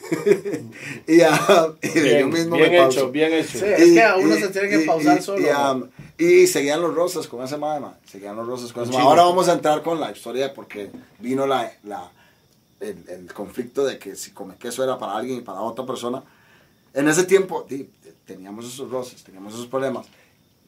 y, 1.07 1.22
ah, 1.22 1.73
y 1.81 1.88
de 1.88 1.93
yo 1.95 2.03
Bien, 2.03 2.30
mismo 2.30 2.55
bien 2.55 2.72
me 2.72 2.77
pauso. 2.80 2.99
hecho, 2.99 3.11
bien 3.11 3.34
hecho. 3.34 3.59
Sí. 3.59 3.65
Es 3.65 3.91
que 3.93 4.03
a 4.03 4.15
uno 4.18 4.35
se 4.35 4.47
tiene 4.49 4.69
que 4.69 4.80
pausar 4.80 5.19
y- 5.19 5.22
solo, 5.22 5.39
Y, 5.45 5.49
um, 5.49 5.89
y 6.18 6.47
seguían 6.47 6.81
los 6.81 6.93
rosas 6.95 7.27
con 7.27 7.43
ese 7.43 7.57
man, 7.57 7.81
man. 7.81 7.95
Seguían 8.09 8.35
los 8.35 8.47
rosas 8.47 8.72
con 8.73 8.84
ese. 8.84 8.91
Chido. 8.93 9.03
Ahora 9.03 9.23
vamos 9.23 9.47
a 9.49 9.53
entrar 9.53 9.81
con 9.84 9.99
la 9.99 10.11
historia 10.11 10.53
porque 10.53 10.89
vino 11.19 11.45
la, 11.45 11.72
la, 11.84 12.09
el, 12.80 13.03
el 13.07 13.34
conflicto 13.34 13.85
de 13.85 13.97
que 13.99 14.15
si 14.15 14.31
come 14.31 14.55
queso 14.57 14.84
era 14.84 14.97
para 14.97 15.15
alguien 15.18 15.39
y 15.39 15.41
para 15.41 15.61
otra 15.61 15.85
persona. 15.85 16.23
En 16.93 17.07
ese 17.07 17.26
tiempo 17.26 17.65
di, 17.69 17.89
teníamos 18.26 18.65
esos 18.65 18.89
roces, 18.89 19.23
teníamos 19.23 19.53
esos 19.53 19.68
problemas. 19.68 20.07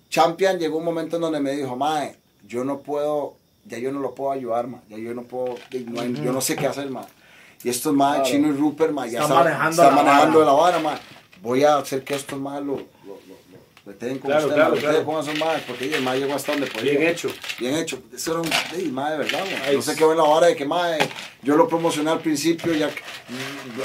Champion 0.10 0.58
llegó 0.60 0.78
un 0.78 0.86
momento 0.86 1.16
en 1.16 1.22
donde 1.24 1.40
me 1.40 1.52
dijo, 1.56 1.76
Mae, 1.76 2.16
yo 2.48 2.64
no 2.64 2.80
puedo, 2.80 3.36
ya 3.66 3.78
yo 3.78 3.92
no 3.92 4.00
lo 4.00 4.16
puedo 4.16 4.32
ayudar, 4.32 4.68
ma. 4.68 4.82
Ya 4.90 4.98
yo 4.98 5.14
no 5.14 5.24
puedo, 5.24 5.56
no 5.88 6.02
hay- 6.02 6.14
yo 6.14 6.32
no 6.32 6.42
sé 6.42 6.56
qué 6.56 6.68
hacer, 6.68 6.90
ma. 6.90 7.06
Y 7.64 7.70
estos 7.70 7.94
más, 7.94 8.16
Claro. 8.18 8.30
Chino 8.30 8.48
y 8.48 8.52
Rupert, 8.52 8.92
ma, 8.92 9.06
ya 9.06 9.22
Están 9.22 9.28
saben- 9.38 9.44
manejando 9.54 9.82
están 9.84 9.96
la 9.96 10.04
manejando 10.04 10.40
vara. 10.40 10.52
la 10.52 10.58
vara, 10.58 10.80
ma. 10.80 11.00
Voy 11.42 11.64
a 11.64 11.78
hacer 11.78 12.04
que 12.04 12.16
estos 12.16 12.40
más 12.40 12.60
lo, 12.62 12.76
lo, 12.76 12.78
lo, 12.78 13.16
lo 13.52 13.60
reten 13.86 14.20
con 14.20 14.30
Claro, 14.32 14.44
usted, 14.48 14.56
claro, 14.56 14.76
ma, 14.76 14.82
reten 14.82 15.04
con 15.06 15.20
esos 15.24 15.40
más, 15.40 15.62
porque 15.68 15.94
el 15.96 16.02
más 16.04 16.18
llegó 16.18 16.34
hasta 16.36 16.52
donde 16.54 16.68
podía. 16.68 16.92
Bien 16.98 17.08
hecho. 17.08 17.30
Bien 17.60 17.76
hecho. 17.76 18.02
Eso 18.14 18.32
era 18.32 18.42
un 18.42 18.50
ey, 18.80 18.90
ma, 18.92 19.12
de 19.12 19.18
verdad, 19.20 19.40
ma. 19.46 19.72
No 19.74 19.82
sé 19.82 19.96
qué 19.96 20.04
va 20.06 20.12
en 20.14 20.18
la 20.18 20.24
vara 20.24 20.48
de 20.48 20.56
que, 20.56 20.66
ma, 20.66 20.98
eh, 20.98 21.10
yo 21.44 21.56
lo 21.56 21.68
promocioné 21.68 22.12
al 22.12 22.20
principio, 22.20 22.74
ya 22.74 22.90
que- 22.90 23.02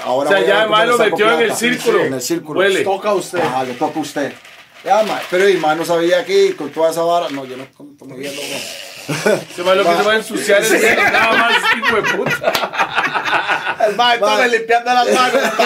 ahora 0.05 0.31
O 0.31 0.33
sea, 0.33 0.41
voy 0.41 0.51
a 0.51 0.55
ya 0.55 0.63
el 0.65 0.71
le 0.71 0.87
lo 0.87 0.99
metió 0.99 1.33
en 1.33 1.41
el 1.41 1.53
círculo. 1.55 2.05
En 2.05 2.15
el 2.15 2.23
círculo. 2.23 2.61
Huele. 2.61 2.83
Toca 2.85 3.09
a 3.11 3.15
usted. 3.15 3.41
Ah, 3.43 3.65
le 3.65 3.75
toca 3.75 3.99
a 3.99 4.03
usted. 4.03 4.33
Ya, 4.85 5.03
ma, 5.05 5.21
pero 5.31 5.49
y 5.49 5.57
más 5.57 5.77
no 5.77 5.85
sabía 5.85 6.21
aquí 6.21 6.53
con 6.53 6.71
toda 6.71 6.91
esa 6.91 7.03
vara. 7.03 7.29
No, 7.31 7.45
yo 7.45 7.57
no 7.57 7.67
como, 7.77 7.97
como 7.97 8.17
bien 8.17 8.35
loco. 8.37 8.47
Se 9.55 9.63
va 9.63 9.75
lo 9.75 9.83
que 9.85 9.97
se 9.97 10.03
va 10.03 10.13
a 10.13 10.17
ensuciar 10.17 10.63
el 10.65 10.71
dedo, 10.81 11.03
nada 11.03 11.33
más, 11.35 11.53
hijo 11.77 11.97
de 11.97 12.03
puta. 12.17 12.53
El 13.89 13.97
mae 13.97 14.19
tome 14.19 14.37
Mae. 14.37 14.49
limpiando 14.49 14.95
las 14.95 15.13
manos. 15.13 15.43
Pa. 15.57 15.65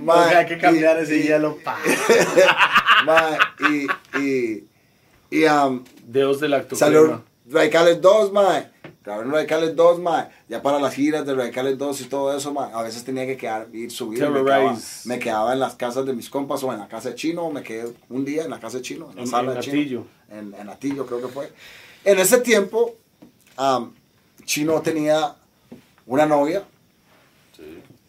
Mae, 0.00 0.18
Porque 0.22 0.36
hay 0.36 0.46
que 0.46 0.58
cambiar 0.58 0.98
y- 0.98 1.02
ese 1.02 1.16
y- 1.16 1.22
hielo. 1.22 1.56
Pa. 1.64 1.76
Mae, 3.06 3.38
y, 3.70 3.86
y, 4.18 4.64
y, 5.30 5.44
um, 5.44 5.84
Dedos 6.04 6.40
de 6.40 6.48
lactocrema. 6.48 6.78
Salió 6.78 7.24
Radicales 7.50 8.00
2, 8.00 8.32
mae. 8.32 8.70
Grabaron 9.08 9.32
Radicales 9.32 9.74
2, 9.74 10.00
mae. 10.00 10.28
Ya 10.50 10.60
para 10.60 10.78
las 10.78 10.92
giras 10.92 11.24
de 11.24 11.34
Radicales 11.34 11.78
2 11.78 12.00
y 12.02 12.04
todo 12.04 12.36
eso, 12.36 12.52
mae. 12.52 12.70
A 12.74 12.82
veces 12.82 13.04
tenía 13.04 13.24
que 13.24 13.38
quedar, 13.38 13.66
ir 13.72 13.90
subido. 13.90 14.30
Me 14.30 14.44
quedaba, 14.44 14.76
me 15.06 15.18
quedaba 15.18 15.52
en 15.54 15.60
las 15.60 15.76
casas 15.76 16.04
de 16.04 16.12
mis 16.12 16.28
compas 16.28 16.62
o 16.62 16.70
en 16.74 16.78
la 16.78 16.88
casa 16.88 17.08
de 17.08 17.14
Chino. 17.14 17.44
o 17.44 17.50
Me 17.50 17.62
quedé 17.62 17.90
un 18.10 18.26
día 18.26 18.44
en 18.44 18.50
la 18.50 18.60
casa 18.60 18.76
de 18.76 18.82
Chino, 18.82 19.08
en 19.08 19.16
la 19.16 19.22
En- 19.22 19.26
sala 19.28 19.52
en 19.52 19.56
de 19.56 19.60
Chino. 19.64 19.80
Atillo. 19.80 20.04
En, 20.30 20.54
en 20.60 20.68
Atillo, 20.68 21.06
creo 21.06 21.22
que 21.22 21.28
fue. 21.28 21.50
En 22.04 22.18
ese 22.18 22.38
tiempo, 22.40 22.96
am, 23.56 23.94
Chino 24.44 24.80
tenía 24.82 25.34
una 26.06 26.26
novia 26.26 26.64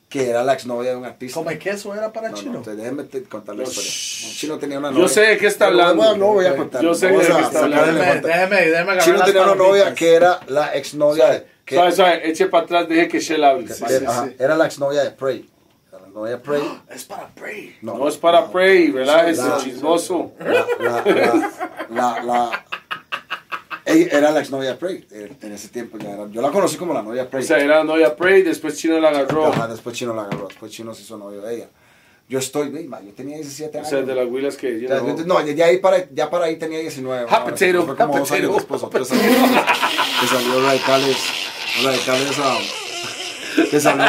que 0.09 0.27
era 0.29 0.43
la 0.43 0.53
exnovia 0.53 0.89
de 0.91 0.97
un 0.97 1.05
artista. 1.05 1.39
¿Come 1.39 1.59
queso 1.59 1.93
era 1.93 2.11
para 2.11 2.29
No, 2.29 2.35
chino? 2.37 2.53
no, 2.65 3.05
te- 3.05 3.23
contar 3.23 3.55
la 3.55 3.63
historia. 3.63 3.89
Chino 4.35 4.57
tenía 4.57 4.79
una 4.79 4.89
Yo 4.89 4.95
novia. 4.95 5.07
sé 5.07 5.21
de 5.21 5.37
qué 5.37 5.47
está 5.47 5.67
hablando. 5.67 6.17
No 6.17 6.27
voy 6.33 6.47
a 6.47 6.55
contar. 6.55 6.81
Yo 6.81 6.93
sé 6.95 7.07
de 7.07 7.17
qué 7.17 7.21
está 7.21 7.59
hablando. 7.63 7.91
la 7.91 8.15
Déjeme, 8.15 8.21
déjeme, 8.27 8.55
déjeme 8.57 8.79
agarrar 8.79 9.03
Chino 9.03 9.17
las 9.17 9.25
tenía 9.27 9.43
una 9.43 9.55
novia 9.55 9.93
que 9.93 10.13
era 10.15 10.39
la 10.47 10.73
exnovia 10.75 11.29
de. 11.29 11.45
Que, 11.63 11.77
eche 12.23 12.47
para 12.47 12.63
atrás, 12.63 12.89
deje 12.89 13.07
que 13.07 13.19
Shell 13.19 13.43
hable. 13.43 13.67
Sí, 13.71 13.83
que- 13.85 13.99
sí, 13.99 14.05
ajá, 14.05 14.25
sí. 14.25 14.35
Era 14.39 14.57
la 14.57 14.65
exnovia 14.65 15.03
de 15.03 15.11
Prey. 15.11 15.47
La 15.91 15.99
novia 16.07 16.31
de 16.31 16.37
Prey. 16.39 16.63
Es 16.89 17.05
para 17.05 17.27
Prey. 17.27 17.77
No 17.83 18.07
es 18.07 18.17
para 18.17 18.47
Prey, 18.51 18.91
relájese, 18.91 19.43
chismoso. 19.63 20.31
La, 20.79 21.03
la, 21.89 22.23
la- 22.23 22.65
ella 23.91 24.07
era 24.17 24.31
la 24.31 24.39
exnovia 24.39 24.69
de 24.71 24.75
Prey. 24.75 25.05
En 25.41 25.51
ese 25.53 25.69
tiempo 25.69 25.97
ya 25.97 26.11
era. 26.11 26.27
Yo 26.29 26.41
la 26.41 26.49
conocí 26.51 26.77
como 26.77 26.93
la 26.93 27.01
novia 27.01 27.23
de 27.23 27.27
O 27.27 27.31
Prey. 27.31 27.43
sea, 27.43 27.57
era 27.57 27.83
novia 27.83 28.15
Prey, 28.15 28.41
después 28.43 28.77
Chino 28.77 28.99
la 28.99 29.09
agarró. 29.09 29.47
Ajá, 29.47 29.67
después 29.67 29.95
Chino 29.95 30.13
la 30.13 30.23
agarró. 30.23 30.47
Después 30.47 30.71
Chino 30.71 30.93
se 30.93 31.01
hizo 31.03 31.17
novio 31.17 31.41
de 31.41 31.55
ella. 31.55 31.67
Yo 32.27 32.37
estoy, 32.37 32.69
ma, 32.87 33.01
yo 33.01 33.11
tenía 33.13 33.37
17 33.37 33.75
O 33.75 33.79
años. 33.79 33.89
sea, 33.89 34.01
de 34.03 34.13
las 34.13 34.27
huilas 34.27 34.55
que... 34.55 34.79
Ya, 34.81 34.97
yo- 34.99 35.15
no, 35.25 35.43
ya, 35.43 35.65
ahí 35.65 35.77
para, 35.79 36.07
ya 36.11 36.29
para 36.29 36.45
ahí 36.45 36.57
tenía 36.57 36.77
19. 36.79 37.23
Hot 37.23 37.31
ma, 37.31 37.43
potato, 37.45 37.85
fue 37.85 37.95
como 37.95 38.13
hot 38.13 38.19
dos 38.19 38.31
años 38.31 38.53
después. 38.55 38.83
o 38.83 38.87
tres 38.89 39.11
años 39.11 39.25
que 40.21 40.27
salió 40.27 40.61
Radicales. 40.61 41.17
Radicales 41.83 42.39
a. 42.39 42.57
Que 43.71 43.79
salió. 43.79 44.03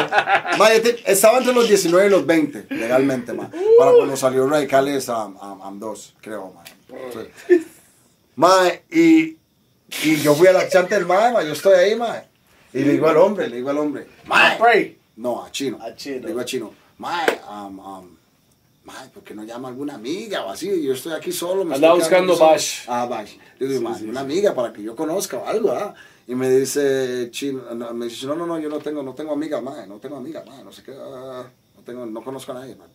Ma, 0.59 0.69
te- 0.69 1.11
estaba 1.11 1.39
entre 1.39 1.51
los 1.53 1.67
19 1.67 2.07
y 2.07 2.09
los 2.11 2.25
20, 2.27 2.67
legalmente, 2.75 3.33
ma. 3.33 3.49
Para 3.79 3.91
cuando 3.91 4.15
salió 4.15 4.47
Radicales 4.47 5.09
a, 5.09 5.23
a, 5.23 5.57
a 5.63 5.71
2, 5.73 6.15
creo, 6.21 6.53
ma. 6.53 6.63
Sí. 7.47 7.65
Ma, 8.35 8.67
y, 8.91 9.37
y 10.03 10.15
yo 10.17 10.33
fui 10.35 10.47
a 10.47 10.53
la 10.53 10.67
chante 10.67 10.95
del 10.95 11.05
ma, 11.05 11.31
ma, 11.31 11.43
yo 11.43 11.53
estoy 11.53 11.73
ahí, 11.75 11.95
ma. 11.95 12.21
Y 12.73 12.79
le 12.83 12.93
digo 12.93 13.07
al 13.07 13.17
hombre, 13.17 13.47
le 13.49 13.57
digo 13.57 13.69
al 13.69 13.77
hombre, 13.77 14.07
Prey. 14.57 14.97
no, 15.17 15.43
a 15.43 15.51
Chino. 15.51 15.77
A 15.81 15.93
Chino. 15.95 16.21
Le 16.21 16.27
digo 16.27 16.39
a 16.39 16.45
Chino, 16.45 16.73
mae, 16.97 17.39
um, 17.49 17.79
um, 17.79 18.17
mae, 18.85 19.09
¿por 19.09 19.23
qué 19.23 19.33
no 19.35 19.43
llama 19.43 19.67
alguna 19.67 19.95
amiga 19.95 20.45
o 20.45 20.49
así? 20.49 20.81
Yo 20.81 20.93
estoy 20.93 21.13
aquí 21.13 21.31
solo. 21.31 21.65
Me 21.65 21.75
Andaba 21.75 21.95
buscando 21.95 22.33
aquí 22.33 22.39
solo". 22.39 22.51
Bash. 22.51 22.83
Ah, 22.87 23.05
Bash. 23.05 23.33
Le 23.59 23.67
digo, 23.67 23.81
mae, 23.81 24.03
una 24.03 24.21
amiga 24.21 24.55
para 24.55 24.71
que 24.71 24.81
yo 24.81 24.95
conozca 24.95 25.37
o 25.37 25.45
algo, 25.45 25.71
¿ah? 25.71 25.93
Y 26.27 26.35
me 26.35 26.49
dice 26.49 27.27
Chino, 27.31 27.61
no, 27.75 27.93
me 27.93 28.05
dice, 28.05 28.25
no, 28.27 28.35
no, 28.35 28.45
no, 28.45 28.57
yo 28.59 28.69
no 28.69 28.79
tengo, 28.79 29.03
no 29.03 29.13
tengo 29.13 29.33
amiga, 29.33 29.59
mae, 29.59 29.85
no 29.87 29.97
tengo 29.97 30.15
amiga, 30.15 30.43
mae, 30.47 30.63
no 30.63 30.71
sé 30.71 30.81
qué, 30.83 30.93
ah, 30.97 31.43
no 31.75 31.83
tengo, 31.83 32.05
no 32.05 32.23
conozco 32.23 32.53
a 32.53 32.55
nadie, 32.55 32.75
mae. 32.75 32.87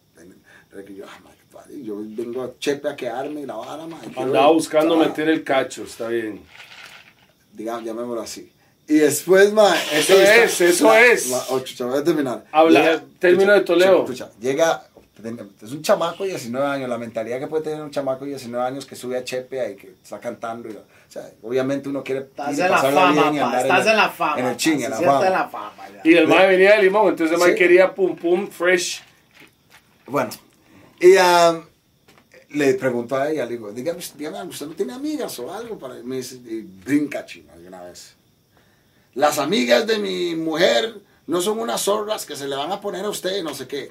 Que 0.85 0.95
yo, 0.95 1.05
ah, 1.07 1.19
mae, 1.23 1.83
yo 1.83 1.97
vengo 1.99 2.43
a 2.45 2.59
Chepe 2.59 2.89
a 2.89 2.97
quedarme 2.97 3.43
y 3.43 3.47
la 3.47 3.57
vara, 3.57 3.87
mae. 3.87 4.01
Andaba 4.17 4.49
ir". 4.49 4.55
buscando 4.55 4.95
Ah, 4.95 5.07
meter 5.07 5.29
el 5.29 5.43
cacho, 5.45 5.85
está 5.85 6.09
bien. 6.09 6.43
Digamos, 7.57 7.85
llamémoslo 7.85 8.21
así. 8.21 8.53
Y 8.89 8.95
después, 8.99 9.53
mae. 9.53 9.77
Eso 9.93 10.13
esta- 10.15 10.45
es, 10.45 10.61
eso 10.61 10.85
la- 10.85 11.01
es. 11.07 11.29
la- 11.31 11.43
ocho, 11.51 11.75
chaval, 11.75 11.93
voy 11.95 12.01
a 12.03 12.05
terminar. 12.05 12.45
Habla- 12.53 12.81
Llega- 12.81 13.05
término 13.19 13.53
de 13.53 13.61
Toledo. 13.63 14.03
escucha, 14.05 14.31
llega, 14.41 14.87
es 15.63 15.73
un 15.73 15.83
chamaco 15.83 16.23
de 16.23 16.31
19 16.31 16.65
años, 16.67 16.89
la 16.89 16.99
mentalidad 16.99 17.41
que 17.41 17.47
puede 17.49 17.65
tener 17.65 17.81
un 17.83 17.91
chamaco 17.91 18.25
de 18.25 18.31
19 18.33 18.65
años 18.65 18.85
que 18.87 18.95
sube 18.95 19.17
a 19.17 19.25
Chepe 19.25 19.73
y 19.73 19.77
que 19.77 19.95
está 20.03 20.21
cantando. 20.21 20.69
y- 20.69 20.73
o 20.77 20.83
sea, 21.09 21.29
obviamente 21.43 21.89
uno 21.89 22.05
quiere 22.05 22.21
Estás 22.23 22.59
en 22.59 22.71
la 22.71 22.79
fama, 22.79 23.13
bien 23.31 23.35
y 23.37 23.39
pa. 23.41 23.61
Estás 23.63 23.87
el- 23.87 23.91
en 23.93 23.97
la 23.97 24.09
fama. 24.11 24.39
En 24.41 24.47
el 24.47 24.57
ching, 24.57 24.83
en 24.83 24.91
la 24.91 24.97
fama. 24.97 25.27
en 25.27 25.33
la 25.33 25.49
fama. 25.49 25.73
Y 26.05 26.15
el 26.15 26.29
mae 26.29 26.47
venía 26.49 26.77
de 26.77 26.83
Limón, 26.83 27.09
entonces 27.09 27.33
el 27.35 27.41
mae 27.41 27.53
Sí. 27.53 27.59
quería 27.59 27.95
pum 27.95 28.15
pum 28.17 28.49
fresh. 28.49 29.03
Bueno, 30.07 30.31
y 31.01 31.17
um, 31.17 31.63
le 32.51 32.75
pregunto 32.75 33.17
a 33.17 33.31
ella, 33.31 33.45
le 33.45 33.53
digo, 33.53 33.73
dígame, 33.73 34.01
dígame 34.17 34.49
¿usted 34.51 34.67
no 34.67 34.75
tiene 34.75 34.93
amigas 34.93 35.39
o 35.39 35.53
algo? 35.53 35.79
Para 35.79 35.95
me 36.03 36.17
dice, 36.17 36.39
brinca 36.85 37.25
chino 37.27 37.57
de 37.57 37.67
una 37.69 37.83
vez. 37.83 38.15
Las 39.15 39.39
amigas 39.39 39.87
de 39.87 39.99
mi 39.99 40.35
mujer 40.37 40.95
no 41.27 41.41
son 41.41 41.59
unas 41.59 41.81
zorras 41.83 42.25
que 42.27 42.37
se 42.37 42.47
le 42.47 42.55
van 42.55 42.71
a 42.71 42.81
poner 42.81 43.05
a 43.05 43.11
usted, 43.11 43.43
no 43.43 43.55
sé 43.55 43.67
qué. 43.67 43.91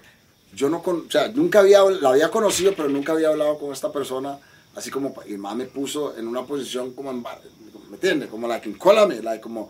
Yo 0.54 0.70
no, 0.70 0.82
con, 0.82 1.08
o 1.08 1.12
sea, 1.12 1.28
nunca 1.30 1.60
había, 1.60 1.84
la 1.84 2.10
había 2.10 2.30
conocido, 2.32 2.74
pero 2.76 2.88
nunca 2.88 3.12
había 3.12 3.30
hablado 3.30 3.58
con 3.60 3.74
esta 3.74 3.92
persona, 3.92 4.40
así 4.76 4.90
como, 4.90 5.14
y 5.28 5.36
más 5.36 5.56
me 5.56 5.66
puso 5.66 6.16
en 6.18 6.28
una 6.28 6.44
posición 6.46 6.94
como 6.94 7.12
en, 7.12 7.24
bar- 7.24 7.42
¿me 7.90 7.96
entiende? 7.96 8.28
Como 8.28 8.48
la 8.48 8.62
que 8.62 8.70
incólame, 8.70 9.22
like, 9.22 9.42
como, 9.42 9.70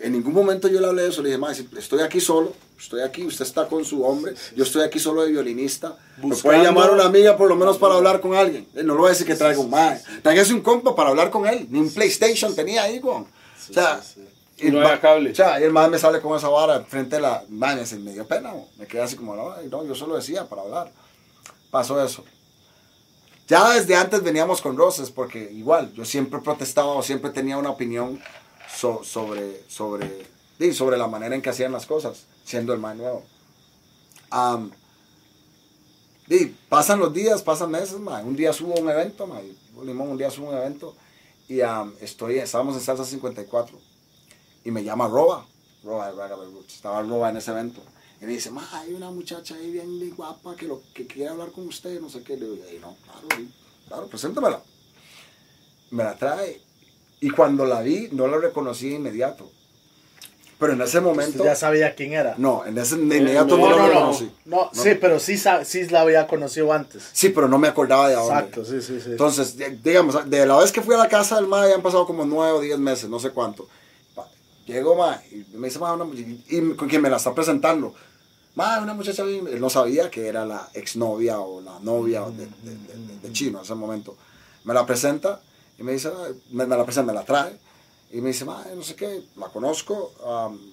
en 0.00 0.12
ningún 0.12 0.32
momento 0.34 0.68
yo 0.68 0.80
le 0.80 0.86
hablé 0.86 1.02
de 1.02 1.08
eso, 1.08 1.22
le 1.22 1.28
dije, 1.28 1.38
"Mae, 1.38 1.54
si 1.54 1.68
estoy 1.78 2.00
aquí 2.00 2.20
solo, 2.20 2.52
estoy 2.78 3.02
aquí, 3.02 3.24
usted 3.24 3.44
está 3.44 3.66
con 3.68 3.84
su 3.84 4.04
hombre, 4.04 4.34
yo 4.56 4.64
estoy 4.64 4.82
aquí 4.82 4.98
solo 4.98 5.22
de 5.22 5.30
violinista, 5.30 5.90
me 6.16 6.22
puede 6.22 6.34
Buscando- 6.34 6.62
llamar 6.64 6.90
una 6.92 7.04
amiga 7.04 7.36
por 7.36 7.48
lo 7.48 7.56
menos 7.56 7.78
para 7.78 7.94
hablar 7.94 8.20
con 8.20 8.34
alguien, 8.34 8.66
Eh, 8.74 8.82
no 8.82 8.94
le 8.94 9.00
voy 9.00 9.06
a 9.08 9.10
decir 9.10 9.26
que 9.26 9.34
traiga 9.34 9.58
un 9.60 9.70
mae, 9.70 10.00
tráigase 10.22 10.52
un 10.54 10.60
compa 10.62 10.94
para 10.96 11.10
hablar 11.10 11.30
con 11.30 11.46
él, 11.46 11.66
ni 11.70 11.78
un 11.78 11.92
PlayStation 11.92 12.54
tenía 12.54 12.82
ahí, 12.84 12.98
güey. 12.98 13.16
o 13.18 13.26
sea. 13.72 14.00
Y 14.62 14.70
no 14.70 14.80
había 14.80 15.00
cable. 15.00 15.30
O 15.30 15.34
sea, 15.34 15.58
y 15.58 15.64
el 15.64 15.72
mae 15.72 15.88
me 15.88 15.98
sale 15.98 16.20
con 16.20 16.36
esa 16.36 16.48
vara 16.48 16.80
frente 16.84 17.16
a 17.16 17.20
la, 17.20 17.44
mae, 17.48 17.76
me, 17.76 17.98
me 18.00 18.12
dio 18.12 18.26
pena, 18.26 18.50
güey. 18.52 18.64
me 18.78 18.86
quedé 18.86 19.00
así 19.02 19.16
como, 19.16 19.34
no, 19.34 19.54
no, 19.70 19.84
yo 19.86 19.94
solo 19.94 20.16
decía 20.16 20.46
para 20.48 20.62
hablar, 20.62 20.90
pasó 21.70 22.02
eso. 22.04 22.24
Ya 23.48 23.70
desde 23.72 23.96
antes 23.96 24.22
veníamos 24.22 24.60
con 24.62 24.76
roces, 24.76 25.10
porque 25.10 25.50
igual, 25.52 25.92
yo 25.94 26.04
siempre 26.04 26.40
protestaba 26.40 26.88
o 26.92 27.02
siempre 27.02 27.30
tenía 27.30 27.56
una 27.58 27.70
opinión 27.70 28.20
so- 28.76 29.02
sobre, 29.04 29.64
sobre, 29.68 30.26
sobre 30.72 30.98
la 30.98 31.06
manera 31.06 31.34
en 31.34 31.42
que 31.42 31.50
hacían 31.50 31.72
las 31.72 31.86
cosas, 31.86 32.24
siendo 32.44 32.72
el 32.72 32.78
más 32.80 32.96
nuevo. 32.96 33.24
Sí, 36.28 36.56
pasan 36.68 37.00
los 37.00 37.12
días, 37.12 37.42
pasan 37.42 37.70
meses, 37.72 37.98
ma. 37.98 38.20
un 38.20 38.36
día 38.36 38.52
subo 38.52 38.74
un 38.74 38.88
evento, 38.88 39.26
Limón, 39.84 40.10
un 40.10 40.18
día 40.18 40.30
subo 40.30 40.50
un 40.50 40.56
evento, 40.56 40.94
y 41.48 41.60
estoy, 42.00 42.38
estábamos 42.38 42.76
en 42.76 42.80
Salsa 42.82 43.04
54, 43.04 43.76
y 44.64 44.70
me 44.70 44.84
llama 44.84 45.08
Roba, 45.08 45.44
Roba 45.82 46.12
estaba 46.68 47.02
Roba 47.02 47.30
en 47.30 47.38
ese 47.38 47.50
evento, 47.50 47.82
y 48.20 48.26
me 48.26 48.32
dice, 48.32 48.50
hay 48.72 48.92
una 48.92 49.10
muchacha 49.10 49.56
ahí 49.56 49.72
bien, 49.72 49.98
guapa 50.14 50.54
que, 50.54 50.66
lo, 50.66 50.82
que 50.94 51.06
quiere 51.06 51.30
hablar 51.30 51.50
con 51.50 51.66
usted, 51.66 52.00
no 52.00 52.08
sé 52.08 52.22
qué, 52.22 52.36
le 52.36 52.46
digo, 52.48 52.64
"Ey, 52.66 52.78
no, 52.78 52.94
claro, 53.02 53.26
claro, 53.88 54.06
preséntamela. 54.06 54.62
Me 55.90 56.04
la 56.04 56.16
trae, 56.16 56.60
y 57.20 57.30
cuando 57.30 57.64
la 57.64 57.80
vi, 57.82 58.08
no 58.12 58.26
la 58.26 58.38
reconocí 58.38 58.88
de 58.90 58.94
inmediato. 58.96 59.50
Pero 60.58 60.74
en 60.74 60.82
ese 60.82 61.00
momento, 61.00 61.38
Usted 61.38 61.44
ya 61.44 61.54
sabía 61.56 61.94
quién 61.94 62.12
era. 62.12 62.34
no, 62.36 62.66
en 62.66 62.76
ese 62.76 62.96
de 62.96 63.02
inmediato 63.16 63.56
no, 63.56 63.68
no, 63.68 63.70
la 63.70 63.76
no, 63.76 63.82
no. 63.82 63.88
reconocí. 63.88 64.30
No, 64.44 64.70
sí, 64.74 64.90
pero 65.00 65.18
sí, 65.18 65.38
sí 65.64 65.88
la 65.88 66.02
había 66.02 66.26
conocido 66.26 66.70
antes. 66.72 67.02
Sí, 67.14 67.30
pero 67.30 67.48
no 67.48 67.58
me 67.58 67.68
acordaba 67.68 68.08
de 68.10 68.14
dónde. 68.14 68.34
Exacto, 68.34 68.64
sí, 68.66 68.82
sí, 68.82 69.00
sí. 69.00 69.12
Entonces, 69.12 69.56
digamos, 69.82 70.28
de 70.28 70.44
la 70.44 70.58
vez 70.58 70.70
que 70.70 70.82
fui 70.82 70.94
a 70.94 70.98
la 70.98 71.08
casa 71.08 71.36
del 71.36 71.46
ma, 71.46 71.66
ya 71.66 71.74
han 71.76 71.82
pasado 71.82 72.06
como 72.06 72.26
nueve 72.26 72.52
o 72.52 72.60
diez 72.60 72.78
meses, 72.78 73.08
no 73.08 73.18
sé 73.18 73.30
cuánto. 73.30 73.68
Pa- 74.14 74.28
Llego, 74.66 74.94
ma, 74.96 75.18
y 75.30 75.46
me 75.56 75.68
dice, 75.68 75.78
ma, 75.78 75.94
una 75.94 76.04
muchacha, 76.04 76.28
y 76.28 76.74
con 76.74 76.88
quien 76.88 77.00
me 77.00 77.08
la 77.08 77.16
está 77.16 77.34
presentando. 77.34 77.94
Ma, 78.54 78.80
una 78.82 78.92
muchacha, 78.92 79.22
él 79.22 79.58
no 79.60 79.70
sabía 79.70 80.10
que 80.10 80.26
era 80.28 80.44
la 80.44 80.68
exnovia 80.74 81.40
o 81.40 81.62
la 81.62 81.78
novia 81.80 82.20
de, 82.28 82.44
de- 82.44 82.46
de- 82.62 83.06
de- 83.06 83.18
de 83.22 83.32
Chino 83.32 83.58
en 83.60 83.64
ese 83.64 83.74
momento. 83.74 84.14
Me 84.64 84.74
la 84.74 84.84
presenta 84.84 85.40
y 85.80 85.82
me 85.82 85.92
dice, 85.92 86.08
"Ah", 86.14 86.28
me, 86.50 86.66
me 86.66 86.76
la 86.76 86.84
presenta, 86.84 87.12
me 87.12 87.18
la 87.18 87.24
trae. 87.24 87.58
Y 88.12 88.20
me 88.20 88.28
dice, 88.28 88.44
ma, 88.44 88.64
no 88.74 88.82
sé 88.82 88.96
qué, 88.96 89.22
la 89.36 89.48
conozco. 89.48 90.12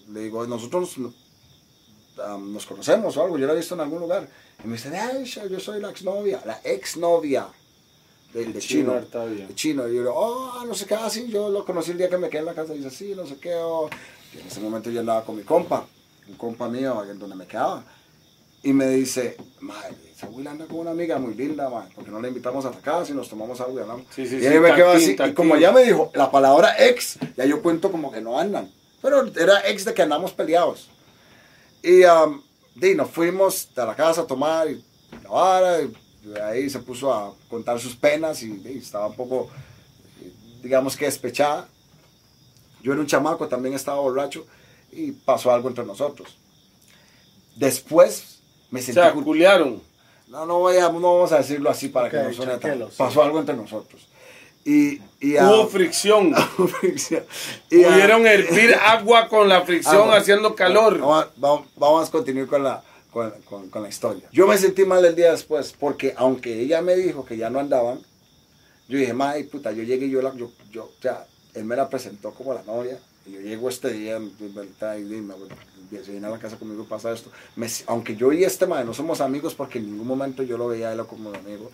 le 0.09 0.21
digo, 0.21 0.45
nosotros 0.47 0.97
nos 0.97 2.65
conocemos 2.65 3.15
o 3.15 3.23
algo, 3.23 3.37
yo 3.37 3.45
la 3.45 3.53
he 3.53 3.57
visto 3.57 3.75
en 3.75 3.81
algún 3.81 3.99
lugar. 3.99 4.27
Y 4.63 4.67
me 4.67 4.73
dice, 4.73 4.95
ay, 4.97 5.23
yo 5.25 5.59
soy 5.59 5.79
la 5.79 5.91
exnovia, 5.91 6.41
la 6.45 6.59
exnovia 6.63 7.47
del 8.33 8.53
de 8.53 8.59
Chino. 8.59 8.93
De 8.95 9.55
chino. 9.55 9.87
Y 9.87 9.95
yo, 9.95 10.13
oh, 10.13 10.65
no 10.65 10.73
sé 10.73 10.85
qué, 10.87 10.95
así, 10.95 11.27
yo 11.27 11.49
lo 11.49 11.63
conocí 11.63 11.91
el 11.91 11.99
día 11.99 12.09
que 12.09 12.17
me 12.17 12.27
quedé 12.27 12.39
en 12.39 12.45
la 12.47 12.55
casa. 12.55 12.73
Y 12.73 12.79
dice, 12.79 12.89
sí, 12.89 13.13
no 13.15 13.25
sé 13.27 13.37
qué. 13.37 13.53
oh". 13.55 13.87
Y 14.33 14.39
en 14.39 14.47
ese 14.47 14.59
momento 14.59 14.89
yo 14.89 14.99
andaba 14.99 15.23
con 15.23 15.35
mi 15.37 15.43
compa, 15.43 15.85
un 16.27 16.35
compa 16.35 16.67
mío, 16.67 17.03
en 17.03 17.19
donde 17.19 17.35
me 17.35 17.45
quedaba. 17.45 17.85
Y 18.67 18.73
me 18.73 18.89
dice, 18.89 19.37
madre, 19.61 19.95
esa 20.11 20.25
abuela 20.25 20.51
anda 20.51 20.65
con 20.65 20.79
una 20.79 20.91
amiga 20.91 21.17
muy 21.17 21.33
linda, 21.35 21.69
man, 21.69 21.87
porque 21.95 22.11
no 22.11 22.19
la 22.19 22.27
invitamos 22.27 22.65
a 22.65 22.69
la 22.69 22.79
casa 22.79 23.13
y 23.13 23.15
nos 23.15 23.29
tomamos 23.29 23.61
algo 23.61 23.77
y 23.77 23.81
hablamos. 23.81 24.05
Sí, 24.13 24.27
sí, 24.27 24.35
y 24.35 24.39
sí, 24.41 24.45
ahí 24.45 24.59
me 24.59 24.75
quedo 24.75 24.91
tactín, 24.91 25.21
así. 25.21 25.31
Y 25.31 25.33
como 25.33 25.55
ya 25.55 25.71
me 25.71 25.83
dijo 25.83 26.11
la 26.13 26.29
palabra 26.29 26.75
ex, 26.77 27.17
ya 27.37 27.45
yo 27.45 27.61
cuento 27.61 27.89
como 27.89 28.11
que 28.11 28.19
no 28.19 28.37
andan. 28.37 28.69
Pero 29.01 29.25
era 29.37 29.65
ex 29.69 29.85
de 29.85 29.93
que 29.93 30.01
andamos 30.01 30.33
peleados. 30.33 30.89
Y 31.81 32.03
um, 32.03 32.41
nos 32.97 33.09
fuimos 33.09 33.69
a 33.77 33.85
la 33.85 33.95
casa 33.95 34.23
a 34.23 34.27
tomar 34.27 34.69
y 34.69 34.83
la 35.23 35.29
vara. 35.29 35.81
Y 35.81 36.37
ahí 36.37 36.69
se 36.69 36.79
puso 36.79 37.13
a 37.13 37.33
contar 37.47 37.79
sus 37.79 37.95
penas 37.95 38.43
y 38.43 38.61
estaba 38.77 39.07
un 39.07 39.15
poco. 39.15 39.49
digamos 40.61 40.97
que 40.97 41.05
despechada. 41.05 41.69
Yo 42.83 42.91
era 42.91 42.99
un 42.99 43.07
chamaco, 43.07 43.47
también 43.47 43.75
estaba 43.75 44.01
borracho 44.01 44.45
y 44.91 45.13
pasó 45.13 45.53
algo 45.53 45.69
entre 45.69 45.85
nosotros. 45.85 46.37
Después 47.55 48.36
me 48.71 48.79
O 48.79 48.83
sentí 48.83 48.99
sea, 48.99 49.13
cul- 49.13 49.23
culiaron. 49.23 49.81
no, 50.27 50.45
no, 50.45 50.59
voy 50.59 50.77
a- 50.77 50.89
no 50.89 50.99
vamos 50.99 51.31
a 51.31 51.37
decirlo 51.37 51.69
así 51.69 51.89
para 51.89 52.07
Ok, 52.07 52.11
que 52.13 52.17
no 52.23 52.33
suene 52.33 52.57
tan-. 52.57 52.85
Pasó 52.97 53.23
algo 53.23 53.39
entre 53.39 53.55
nosotros. 53.55 54.07
Y, 54.65 54.99
y 55.21 55.37
ah, 55.37 55.49
Hubo 55.53 55.67
fricción. 55.67 56.33
y, 57.71 57.83
Pudieron 57.83 58.27
hervir 58.27 58.75
agua 58.75 59.27
con 59.29 59.47
la 59.47 59.61
fricción 59.61 59.95
Agua. 59.95 60.17
haciendo 60.17 60.55
calor. 60.55 60.99
Vamos, 60.99 61.23
a- 61.23 61.29
vamos, 61.37 61.67
vamos 61.75 62.07
a 62.09 62.11
continuar 62.11 62.47
con 62.47 62.63
la, 62.63 62.83
con, 63.11 63.31
con- 63.45 63.69
con 63.69 63.83
la 63.83 63.89
historia. 63.89 64.27
Yo 64.31 64.45
me 64.47 64.57
sentí 64.57 64.83
mal 64.85 65.03
el 65.05 65.15
día 65.15 65.31
después, 65.31 65.73
porque 65.79 66.13
aunque 66.17 66.59
ella 66.61 66.81
me 66.81 66.95
dijo 66.95 67.25
que 67.25 67.37
ya 67.37 67.49
no 67.49 67.59
andaban, 67.59 67.99
yo 68.89 68.97
dije, 68.97 69.13
madre, 69.13 69.43
puta, 69.45 69.71
yo 69.71 69.83
llegué 69.83 70.05
y 70.07 70.09
yo, 70.11 70.21
la, 70.21 70.33
yo, 70.35 70.49
yo, 70.71 70.85
o 70.85 71.01
sea, 71.01 71.25
él 71.53 71.63
me 71.65 71.75
la 71.75 71.89
presentó 71.89 72.31
como 72.31 72.53
la 72.53 72.63
novia, 72.63 72.97
y 73.27 73.33
yo 73.33 73.41
llego 73.41 73.69
este 73.69 73.91
día, 73.91 74.19
me, 74.19 74.29
me, 74.39 74.49
me, 74.49 75.21
me- 75.21 76.03
se 76.03 76.11
viene 76.11 76.27
a 76.27 76.29
la 76.29 76.39
casa 76.39 76.57
conmigo 76.57 76.83
y 76.83 76.85
pasa 76.85 77.11
esto. 77.11 77.31
Me- 77.55 77.67
aunque 77.87 78.15
yo 78.15 78.31
y 78.33 78.43
este 78.43 78.65
madre 78.67 78.85
no 78.85 78.93
somos 78.93 79.21
amigos, 79.21 79.53
porque 79.55 79.79
en 79.79 79.91
ningún 79.91 80.07
momento 80.07 80.43
yo 80.43 80.57
lo 80.57 80.67
veía 80.67 80.89
a 80.89 80.93
él 80.93 81.05
como 81.05 81.31
mi 81.31 81.37
amigo, 81.37 81.71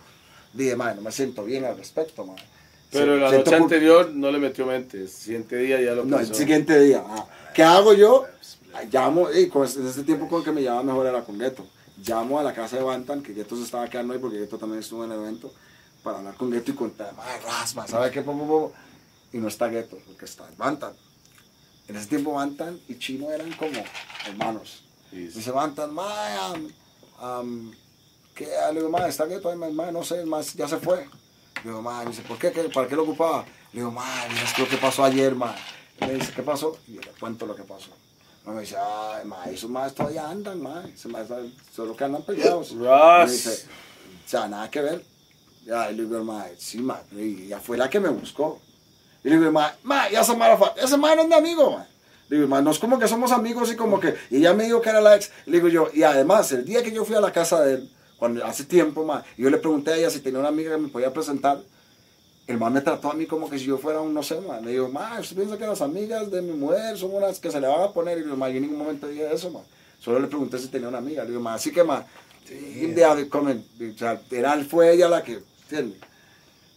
dije, 0.53 0.75
madre, 0.75 0.95
no 0.95 1.01
me 1.01 1.11
siento 1.11 1.43
bien 1.45 1.65
al 1.65 1.77
respecto, 1.77 2.25
madre. 2.25 2.43
Pero 2.91 3.15
la 3.17 3.31
noche 3.39 3.55
anterior 3.63 4.11
no 4.13 4.29
le 4.31 4.37
metió 4.37 4.67
mente. 4.67 4.97
El 4.97 5.09
siguiente 5.09 5.55
día 5.57 5.81
ya 5.81 5.95
lo 5.95 6.05
no, 6.05 6.19
el 6.19 6.33
siguiente 6.35 6.79
día. 6.79 7.03
ah. 7.05 7.25
¿Qué 7.55 7.63
hago 7.63 7.93
yo? 7.93 8.25
Llamo, 8.91 9.31
y 9.31 9.49
con 9.49 9.65
este, 9.65 9.87
este 9.87 10.03
tiempo 10.03 10.27
con 10.27 10.39
el 10.39 10.45
que 10.45 10.51
me 10.51 10.61
llevaba 10.61 10.83
mejor 10.83 11.05
era 11.07 11.23
con 11.23 11.37
Gueto. 11.39 11.65
Llamo 12.05 12.39
a 12.39 12.43
la 12.43 12.53
casa 12.53 12.75
de 12.77 12.83
Bantan, 12.83 13.21
que 13.23 13.33
Gueto 13.33 13.55
se 13.55 13.63
estaba 13.63 13.87
quedando 13.89 14.13
ahí 14.13 14.19
porque 14.19 14.37
Gueto 14.39 14.57
también 14.57 14.79
estuvo 14.81 15.03
en 15.05 15.11
el 15.11 15.19
evento, 15.19 15.51
para 16.03 16.17
hablar 16.19 16.35
con 16.35 16.51
Gueto 16.51 16.71
y 16.71 16.73
contar, 16.75 17.13
ay, 17.19 17.39
rasma, 17.45 17.87
¿sabe 17.87 18.11
qué? 18.11 18.21
Po, 18.21 18.37
po, 18.37 18.45
po". 18.47 18.73
Y 19.31 19.37
no 19.37 19.47
está 19.47 19.67
Gueto, 19.69 19.97
porque 20.07 20.25
está 20.25 20.43
Bantan. 20.57 20.93
En 21.87 21.97
ese 21.97 22.07
tiempo 22.07 22.33
Bantan 22.33 22.79
y 22.87 22.97
Chino 22.97 23.31
eran 23.31 23.51
como 23.53 23.83
hermanos. 24.25 24.83
Sí, 25.09 25.29
sí. 25.29 25.37
Dice 25.37 25.51
Bantan, 25.51 25.93
mae, 25.93 26.37
am, 26.37 26.71
am, 27.19 27.75
¿qué? 28.33 28.47
Le 28.71 28.79
digo, 28.79 28.89
mae, 28.89 29.09
está 29.09 29.25
Gueto, 29.25 29.53
mae, 29.55 29.91
no 29.91 30.03
sé, 30.03 30.25
mae 30.25 30.43
ya 30.55 30.67
se 30.67 30.77
fue. 30.77 31.07
Le 31.63 31.69
digo, 31.69 31.81
me 31.81 32.05
dice, 32.05 32.21
¿por 32.23 32.37
qué? 32.37 32.51
¿Qué? 32.51 32.63
¿Para 32.63 32.87
qué 32.87 32.95
lo 32.95 33.03
ocupaba? 33.03 33.45
Le 33.73 33.79
digo, 33.79 33.91
mira 33.91 34.43
es 34.43 34.57
lo 34.57 34.67
que 34.67 34.77
pasó 34.77 35.03
ayer, 35.03 35.35
mae. 35.35 35.55
Y 36.01 36.05
me 36.05 36.13
dice, 36.15 36.31
¿qué 36.33 36.41
pasó? 36.41 36.77
Y 36.87 36.93
yo 36.93 37.01
le 37.01 37.11
cuento 37.11 37.45
lo 37.45 37.55
que 37.55 37.63
pasó. 37.63 37.89
Me 38.45 38.61
dice, 38.61 38.75
ay, 38.77 39.25
mae, 39.25 39.53
esos 39.53 39.69
maes 39.69 39.93
todavía 39.93 40.29
andan, 40.29 40.61
mae. 40.61 40.89
Esos 40.91 41.11
maes 41.11 41.27
solo 41.73 41.95
que 41.95 42.03
andan 42.03 42.23
peleados. 42.23 42.73
Me 42.73 43.31
dice, 43.31 43.67
o 44.25 44.29
sea, 44.29 44.47
nada 44.47 44.69
que 44.69 44.81
ver. 44.81 45.05
Ya, 45.65 45.91
y 45.91 45.95
le 45.95 46.03
digo, 46.03 46.23
mae, 46.23 46.55
sí, 46.57 46.79
mae, 46.79 47.03
y 47.13 47.47
ya 47.47 47.59
fue 47.59 47.77
la 47.77 47.89
que 47.89 47.99
me 47.99 48.09
buscó. 48.09 48.59
Y 49.23 49.29
le 49.29 49.37
digo, 49.39 49.51
mae, 49.51 49.71
mae, 49.83 50.11
ya 50.11 50.21
esa 50.21 50.35
mae, 50.35 50.57
fa- 50.57 50.73
ese 50.77 50.97
mae 50.97 51.15
no 51.15 51.21
es 51.23 51.27
mi 51.27 51.33
amigo, 51.35 51.71
mae. 51.77 51.85
Le 52.29 52.37
digo, 52.37 52.47
mae, 52.49 52.61
no 52.61 52.71
es 52.71 52.79
como 52.79 52.99
que 52.99 53.07
somos 53.07 53.31
amigos 53.31 53.71
y 53.71 53.75
como 53.75 53.99
que, 53.99 54.15
y 54.29 54.37
ella 54.37 54.53
me 54.53 54.65
dijo 54.65 54.81
que 54.81 54.89
era 54.89 55.01
la 55.01 55.15
ex. 55.15 55.31
Le 55.45 55.57
digo 55.57 55.67
yo, 55.69 55.89
y 55.93 56.03
además, 56.03 56.51
el 56.51 56.65
día 56.65 56.83
que 56.83 56.91
yo 56.91 57.05
fui 57.05 57.15
a 57.15 57.21
la 57.21 57.31
casa 57.31 57.61
de 57.61 57.75
él, 57.75 57.89
cuando 58.17 58.45
hace 58.45 58.63
tiempo, 58.65 59.03
mae, 59.05 59.21
y 59.37 59.43
yo 59.43 59.49
le 59.49 59.57
pregunté 59.57 59.91
a 59.91 59.97
ella 59.97 60.09
si 60.09 60.19
tenía 60.19 60.39
una 60.39 60.49
amiga 60.49 60.71
que 60.71 60.81
me 60.81 60.87
podía 60.89 61.11
presentar, 61.13 61.59
el 62.45 62.57
man 62.57 62.73
me 62.73 62.81
trató 62.81 63.09
a 63.09 63.13
mí 63.13 63.25
como 63.25 63.49
que 63.49 63.57
si 63.57 63.65
yo 63.65 63.77
fuera 63.77 64.01
un, 64.01 64.13
no 64.13 64.21
sé, 64.21 64.41
man. 64.41 64.63
Me 64.65 64.71
dijo, 64.71 64.89
man, 64.89 65.21
¿usted 65.21 65.35
piensa 65.37 65.57
que 65.57 65.65
las 65.65 65.81
amigas 65.81 66.29
de 66.29 66.41
mi 66.41 66.51
mujer 66.51 66.97
son 66.97 67.13
unas 67.15 67.39
que 67.39 67.49
se 67.49 67.61
le 67.61 67.67
van 67.67 67.81
a 67.81 67.91
poner? 67.91 68.17
Y 68.19 68.25
yo, 68.25 68.35
man, 68.35 68.51
yo 68.51 68.57
en 68.57 68.63
ningún 68.63 68.79
momento 68.79 69.07
dije 69.07 69.33
eso, 69.33 69.49
man. 69.49 69.63
Solo 69.99 70.19
le 70.19 70.27
pregunté 70.27 70.59
si 70.59 70.67
tenía 70.67 70.89
una 70.89 70.97
amiga. 70.97 71.23
Le 71.23 71.29
digo, 71.29 71.41
man, 71.41 71.53
así 71.53 71.71
que, 71.71 71.83
man, 71.85 72.03
in 72.51 72.93
the 72.93 73.05
other 73.05 73.29
comment, 73.29 73.63
o 73.81 73.97
sea, 73.97 74.19
era, 74.31 74.61
fue 74.65 74.91
ella 74.93 75.07
la 75.07 75.23
que, 75.23 75.39
¿entiendes? 75.63 75.99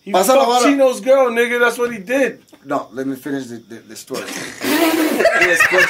He 0.06 0.12
Pasa 0.12 0.34
la 0.36 0.44
fucked 0.44 0.48
vara. 0.54 0.70
Chino's 0.70 1.00
girl, 1.00 1.30
nigga. 1.32 1.58
That's 1.58 1.78
what 1.78 1.90
he 1.92 1.98
did. 1.98 2.38
No, 2.64 2.88
let 2.92 3.06
me 3.06 3.16
finish 3.16 3.46
the, 3.48 3.58
the, 3.58 3.80
the 3.88 3.94
story. 3.96 4.22
y 5.40 5.46
después, 5.46 5.86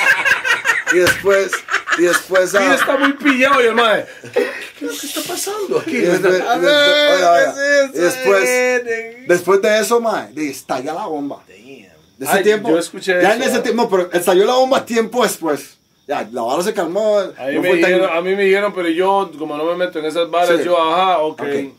y 0.92 0.98
después, 0.98 1.52
y 1.98 2.02
después, 2.02 2.54
ah, 2.54 2.74
está 2.74 2.96
muy 2.96 3.12
pillado 3.14 3.62
y 3.62 3.66
el 3.66 3.74
mae. 3.74 4.06
¿Qué, 4.32 4.50
qué, 4.78 4.86
qué 4.88 5.06
está 5.06 5.20
pasando 5.26 5.78
aquí? 5.80 5.96
y 5.96 6.00
después, 6.00 6.40
A 6.40 6.58
después- 6.58 6.60
ver, 6.62 7.14
oiga, 7.16 7.32
oiga, 7.32 7.54
¿qué 7.54 7.84
es 7.84 7.94
y 7.94 7.98
después, 7.98 8.48
eso? 8.48 9.24
después 9.28 9.62
de 9.62 9.78
eso, 9.80 10.00
man, 10.00 10.34
de 10.34 10.50
estalla 10.50 10.92
la 10.94 11.06
bomba. 11.06 11.42
De 11.46 12.24
ese 12.24 12.32
Ay, 12.38 12.42
tiempo. 12.42 12.70
yo 12.70 12.78
escuché 12.78 13.12
ya 13.20 13.34
eso, 13.34 13.42
en 13.42 13.48
ese 13.50 13.60
tiempo, 13.60 13.90
pero 13.90 14.10
estalló 14.12 14.44
la 14.46 14.54
bomba 14.54 14.84
tiempo 14.86 15.22
después. 15.22 15.76
Ya, 16.08 16.26
la 16.32 16.40
vara 16.42 16.62
se 16.62 16.72
calmó. 16.72 17.18
A 17.18 17.24
mí, 17.48 17.54
no 17.56 17.62
me 17.62 17.68
tan- 17.68 17.76
dijeron, 17.78 18.10
a 18.16 18.20
mí 18.22 18.34
me 18.36 18.44
dijeron, 18.44 18.72
pero 18.74 18.88
yo, 18.88 19.30
como 19.38 19.56
no 19.58 19.64
me 19.64 19.74
meto 19.76 19.98
en 19.98 20.06
esas 20.06 20.30
varas, 20.30 20.56
Sí. 20.58 20.64
yo, 20.64 20.78
ajá, 20.80 21.18
ok. 21.18 21.40
Ok. 21.42 21.72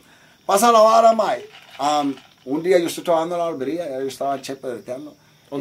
Pasa 0.46 0.70
la 0.70 0.80
vara, 0.80 1.12
Mike. 1.12 1.48
Um, 1.80 2.14
un 2.50 2.62
día 2.62 2.78
yo 2.78 2.86
estoy 2.86 3.04
trabajando 3.04 3.34
en 3.34 3.38
la 3.40 3.44
barbería, 3.46 3.88
yo 4.00 4.06
estaba 4.06 4.34
en 4.36 4.42
Chepe 4.42 4.68
breteando. 4.68 5.14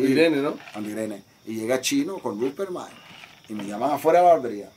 Y- 0.07 0.11
Irene, 0.11 0.37
¿no? 0.37 0.57
Donde 0.73 0.91
Irene. 0.91 1.23
Y 1.45 1.55
llega 1.55 1.81
Chino 1.81 2.17
con 2.19 2.39
Rupert, 2.39 2.69
Mike. 2.69 2.95
Y 3.49 3.53
me 3.53 3.65
llaman 3.65 3.91
afuera 3.91 4.19
de 4.19 4.25
la 4.25 4.33
barbería. 4.33 4.69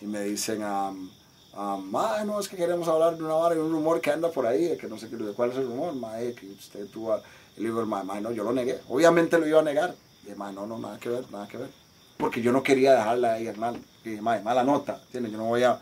Y 0.00 0.06
me 0.06 0.20
dicen, 0.22 0.62
um, 0.62 1.10
um, 1.56 1.90
"Mae, 1.90 2.24
no, 2.24 2.38
es 2.40 2.48
que 2.48 2.56
queremos 2.56 2.86
hablar 2.88 3.16
de 3.16 3.24
una 3.24 3.34
vara 3.34 3.54
y 3.54 3.58
un 3.58 3.70
rumor 3.72 4.00
que 4.00 4.10
anda 4.10 4.30
por 4.30 4.46
ahí, 4.46 4.76
que 4.78 4.86
no 4.86 4.98
sé 4.98 5.08
qué, 5.08 5.16
cuál 5.34 5.50
es 5.50 5.56
el 5.56 5.66
rumor, 5.66 5.94
mae, 5.94 6.34
que 6.34 6.46
usted 6.46 6.86
tuvo. 6.86 7.14
a-". 7.14 7.22
Y 7.56 7.60
le 7.62 7.68
digo, 7.68 7.84
mae, 7.86 8.20
no, 8.20 8.30
yo 8.32 8.44
lo 8.44 8.52
negué. 8.52 8.78
Obviamente 8.88 9.38
lo 9.38 9.46
iba 9.46 9.60
a 9.60 9.64
negar. 9.64 9.94
Y 10.26 10.34
mae, 10.34 10.52
no, 10.52 10.66
no, 10.66 10.78
nada 10.78 10.98
que 10.98 11.08
ver, 11.08 11.24
nada 11.30 11.48
que 11.48 11.56
ver. 11.56 11.70
Porque 12.18 12.42
yo 12.42 12.52
no 12.52 12.62
quería 12.62 12.92
dejarla 12.94 13.34
ahí, 13.34 13.46
hermano. 13.46 13.78
Y 14.04 14.10
dije, 14.10 14.22
mae, 14.22 14.42
mala 14.42 14.64
nota, 14.64 15.00
¿entiendes? 15.06 15.32
Yo 15.32 15.38
no 15.38 15.44
voy 15.44 15.62
a. 15.62 15.80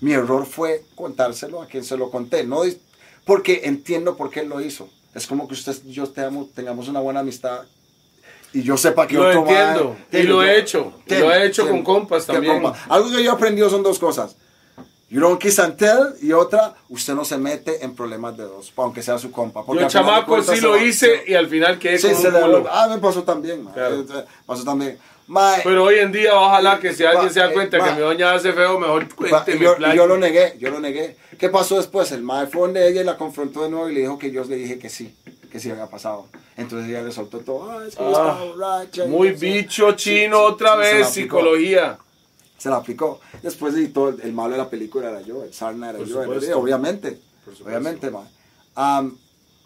Mi 0.00 0.12
error 0.12 0.44
fue 0.46 0.84
contárselo 0.94 1.62
a 1.62 1.66
quien 1.66 1.84
se 1.84 1.96
lo 1.96 2.10
conté. 2.10 2.44
No 2.44 2.62
porque 3.24 3.62
entiendo 3.64 4.16
por 4.16 4.30
qué 4.30 4.40
él 4.40 4.48
lo 4.48 4.60
hizo. 4.60 4.88
Es 5.14 5.26
como 5.26 5.46
que 5.46 5.54
usted 5.54 5.76
yo 5.86 6.08
tengamos, 6.08 6.52
tengamos 6.52 6.88
una 6.88 7.00
buena 7.00 7.20
amistad 7.20 7.62
y 8.52 8.62
yo 8.62 8.76
sepa 8.76 9.06
que 9.06 9.14
Lo 9.14 9.28
otro 9.28 9.40
entiendo, 9.40 9.96
y 10.12 10.22
lo 10.22 10.42
he 10.42 10.58
hecho, 10.58 10.92
y 11.06 11.14
lo 11.14 11.32
he 11.32 11.46
hecho 11.46 11.68
con 11.68 11.82
compas 11.82 12.26
también. 12.26 12.62
compa. 12.62 12.78
Algo 12.88 13.10
que 13.10 13.22
yo 13.22 13.30
he 13.30 13.34
aprendido 13.34 13.68
son 13.68 13.82
dos 13.82 13.98
cosas. 13.98 14.36
You 15.10 15.20
don't 15.20 15.40
kiss 15.40 15.58
and 15.60 15.76
tell 15.76 16.14
y 16.20 16.32
otra, 16.32 16.74
usted 16.88 17.14
no 17.14 17.24
se 17.24 17.36
mete 17.38 17.84
en 17.84 17.94
problemas 17.94 18.36
de 18.36 18.44
dos, 18.44 18.72
aunque 18.76 19.02
sea 19.02 19.18
su 19.18 19.30
compa. 19.30 19.64
Porque 19.64 19.82
Yo, 19.82 19.88
chamaco, 19.88 20.42
sí 20.42 20.60
lo 20.60 20.76
hice 20.76 21.22
y 21.26 21.34
al 21.34 21.46
final 21.48 21.78
quedé 21.78 21.98
Sí, 21.98 22.08
como 22.08 22.20
se 22.20 22.28
un 22.28 22.34
culo. 22.34 22.66
Ah, 22.70 22.88
me 22.88 22.98
pasó 22.98 23.22
también, 23.22 23.62
man. 23.62 23.74
Claro. 23.74 24.00
Eh, 24.00 24.06
eh, 24.12 24.24
Pasó 24.46 24.64
también. 24.64 24.98
Mae, 25.26 25.62
Pero 25.64 25.84
hoy 25.84 26.00
en 26.00 26.12
día, 26.12 26.34
ojalá 26.38 26.78
que 26.78 26.92
si 26.92 27.02
alguien 27.04 27.32
se 27.32 27.40
da 27.40 27.50
eh, 27.50 27.54
cuenta 27.54 27.78
va. 27.78 27.88
que 27.88 27.94
mi 27.94 28.00
doña 28.00 28.34
hace 28.34 28.52
feo, 28.52 28.78
mejor 28.78 29.08
cuénteme. 29.14 29.58
yo, 29.64 29.76
playa. 29.76 29.94
yo 29.94 30.06
lo 30.06 30.18
negué, 30.18 30.56
yo 30.58 30.70
lo 30.70 30.80
negué. 30.80 31.16
¿Qué 31.38 31.48
pasó 31.48 31.76
después? 31.78 32.12
El 32.12 32.22
mae 32.22 32.46
fue 32.46 32.62
donde 32.62 32.86
ella 32.86 33.00
y 33.00 33.04
la 33.04 33.16
confrontó 33.16 33.62
de 33.62 33.70
nuevo 33.70 33.88
y 33.88 33.94
le 33.94 34.00
dijo 34.00 34.18
que 34.18 34.30
yo 34.30 34.44
le 34.44 34.56
dije 34.56 34.78
que 34.78 34.90
sí, 34.90 35.14
que 35.50 35.58
sí 35.60 35.70
había 35.70 35.86
pasado. 35.86 36.26
Entonces 36.58 36.90
ella 36.90 37.02
le 37.02 37.10
soltó 37.10 37.38
todo. 37.40 37.70
Ah, 37.70 37.84
es 37.88 37.96
que 37.96 38.02
Ah, 38.04 38.44
borracha", 38.44 39.06
Muy 39.06 39.30
bicho 39.32 39.92
chino 39.92 40.46
sí, 40.46 40.52
otra 40.52 40.70
sí, 40.72 40.74
se 40.74 40.78
vez, 40.80 40.92
aplicó. 41.08 41.12
psicología. 41.38 41.98
Se 42.58 42.68
la 42.68 42.76
aplicó. 42.76 43.20
Después 43.42 43.74
de 43.74 43.88
todo, 43.88 44.10
el 44.22 44.32
malo 44.34 44.52
de 44.52 44.58
la 44.58 44.68
película 44.68 45.08
era 45.10 45.22
yo, 45.22 45.42
el 45.42 45.52
Sarna 45.54 45.88
era 45.90 45.98
Por 45.98 46.06
yo, 46.06 46.22
era 46.22 46.56
obviamente. 46.56 47.18
Obviamente. 47.64 48.10
Am, 48.74 49.16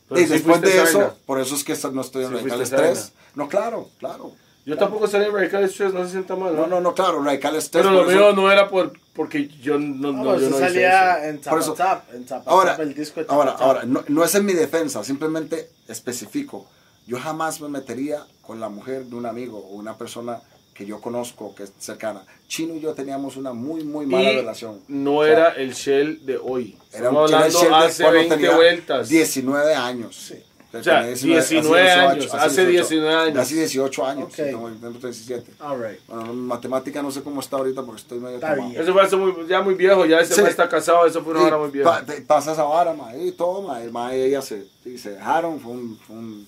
Pero 0.08 0.20
y 0.20 0.24
después 0.24 0.60
de 0.60 0.82
eso, 0.82 0.92
Sarna. 1.00 1.14
por 1.26 1.40
eso 1.40 1.54
es 1.56 1.64
que 1.64 1.76
no 1.92 2.00
estoy 2.00 2.24
en 2.24 2.38
Stress. 2.64 2.68
Sarna. 2.98 3.12
No, 3.34 3.48
claro, 3.48 3.88
claro. 3.98 4.32
Yo 4.68 4.76
tampoco 4.76 5.06
salí 5.06 5.24
en 5.24 5.32
Radical 5.32 5.68
Stress, 5.68 5.92
no 5.94 6.04
se 6.04 6.10
sienta 6.12 6.36
mal. 6.36 6.54
No, 6.54 6.66
no, 6.66 6.80
no, 6.80 6.94
claro, 6.94 7.22
Radical 7.22 7.60
Stress. 7.62 7.84
Pero 7.86 7.90
lo 7.94 8.02
eso- 8.10 8.10
mío 8.18 8.32
no 8.34 8.50
era 8.52 8.68
por, 8.68 8.92
porque 9.14 9.48
yo 9.48 9.78
no, 9.78 10.12
No, 10.12 10.24
no, 10.24 10.38
yo 10.38 10.48
no 10.50 10.56
hice 10.56 10.58
salía 10.58 11.18
eso. 11.18 11.24
en 11.28 11.38
Por 11.40 11.60
eso- 11.60 11.74
Tapatap, 11.74 12.14
en 12.14 12.24
Tapatap, 12.26 12.52
Ahora, 12.52 12.76
el 12.78 12.94
disco 12.94 13.20
de 13.20 13.26
ahora, 13.30 13.52
ahora 13.52 13.84
no, 13.84 14.04
no 14.08 14.24
es 14.24 14.34
en 14.34 14.44
mi 14.44 14.52
defensa, 14.52 15.02
simplemente 15.04 15.70
especifico. 15.88 16.66
Yo 17.06 17.18
jamás 17.18 17.60
me 17.60 17.68
metería 17.68 18.24
con 18.42 18.60
la 18.60 18.68
mujer 18.68 19.04
de 19.06 19.16
un 19.16 19.24
amigo 19.26 19.58
o 19.58 19.76
una 19.76 19.96
persona 19.96 20.40
que 20.74 20.86
yo 20.86 21.00
conozco, 21.00 21.54
que 21.56 21.64
es 21.64 21.72
cercana. 21.78 22.22
Chino 22.46 22.74
y 22.74 22.80
yo 22.80 22.94
teníamos 22.94 23.36
una 23.36 23.52
muy, 23.52 23.82
muy 23.82 24.06
mala 24.06 24.30
Y 24.32 24.36
relación. 24.36 24.80
no 24.88 25.16
O 25.16 25.24
sea, 25.24 25.32
era 25.32 25.48
el 25.54 25.72
Shell 25.72 26.24
de 26.24 26.36
hoy. 26.38 26.76
Era 26.92 26.98
Estamos 27.08 27.28
un 27.30 27.34
hablando 27.34 27.58
Shell 27.60 27.70
de 27.70 27.74
hace 27.76 28.02
cuando 28.04 28.18
20 28.20 28.36
tenía 28.36 28.54
vueltas. 28.56 29.08
19 29.08 29.74
años. 29.74 30.14
Sí. 30.14 30.34
O 30.70 30.82
sea, 30.82 31.02
19 31.02 31.90
años, 31.90 32.34
hace 32.34 32.66
19 32.66 33.14
años. 33.14 33.38
Hace 33.38 33.54
18 33.54 34.06
años. 34.06 34.24
Ok. 34.24 34.34
sí, 34.34 34.42
tengo, 34.42 34.68
tengo 34.70 34.98
17. 34.98 35.52
All 35.60 35.80
right. 35.82 35.98
Bueno, 36.06 36.30
en 36.30 36.38
matemática 36.46 37.00
no 37.02 37.10
sé 37.10 37.22
cómo 37.22 37.40
está 37.40 37.56
ahorita 37.56 37.82
porque 37.82 38.02
estoy 38.02 38.18
medio 38.18 38.36
Está 38.36 38.54
tomado. 38.54 38.78
Eso 38.78 38.92
fue 38.92 39.32
muy, 39.32 39.46
ya 39.48 39.62
muy 39.62 39.74
viejo, 39.74 40.04
ya 40.04 40.20
ese 40.20 40.34
Sí. 40.34 40.42
está 40.42 40.68
casado, 40.68 41.06
eso 41.06 41.22
fue 41.22 41.32
una 41.32 41.44
hora 41.44 41.56
muy 41.58 41.70
vieja. 41.70 42.04
pa- 42.04 42.12
pasa 42.26 42.52
esa 42.52 42.64
vara, 42.64 42.92
ma, 42.92 43.16
y 43.16 43.32
todo, 43.32 43.62
ma, 43.62 43.82
el 43.82 43.90
ma 43.90 44.14
y 44.14 44.20
ella 44.20 44.42
se, 44.42 44.66
y 44.84 44.98
se 44.98 45.12
dejaron, 45.12 45.58
fue 45.58 45.72
un, 45.72 45.98
fue 46.06 46.16
un 46.16 46.46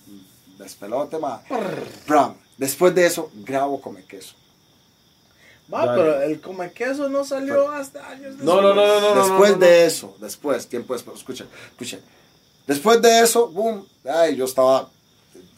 despelote, 0.59 1.17
ma. 1.17 1.41
Bram, 2.07 2.35
después 2.59 2.93
de 2.93 3.07
eso, 3.07 3.31
grabo 3.43 3.81
come 3.81 4.03
queso. 4.03 4.35
Va, 5.73 5.85
Dale. 5.85 5.99
pero 6.01 6.21
el 6.21 6.41
come 6.41 6.71
queso 6.73 7.09
no 7.09 7.23
salió 7.23 7.71
hasta 7.71 8.07
años 8.07 8.37
después. 8.37 8.43
No, 8.43 8.61
no, 8.61 8.75
no, 8.75 8.85
no, 8.85 8.99
no. 9.01 9.15
no, 9.15 9.21
después 9.23 9.51
no, 9.53 9.57
no. 9.57 9.65
de 9.65 9.85
eso, 9.87 10.15
después, 10.19 10.67
tiempo 10.67 10.93
después, 10.93 11.17
escuchen, 11.17 11.47
escuchen. 11.71 12.01
Después 12.67 13.01
de 13.01 13.19
eso, 13.21 13.47
boom, 13.49 13.85
ay, 14.05 14.35
yo 14.35 14.45
estaba, 14.45 14.89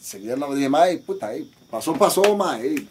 seguía 0.01 0.33
en 0.33 0.39
la 0.39 0.47
dije, 0.53 0.69
ma, 0.69 0.89
y 0.89 0.97
puta, 0.97 1.27
ay, 1.27 1.49
pasó, 1.69 1.93
pasó, 1.93 2.35
ma, 2.35 2.59
y 2.63 2.87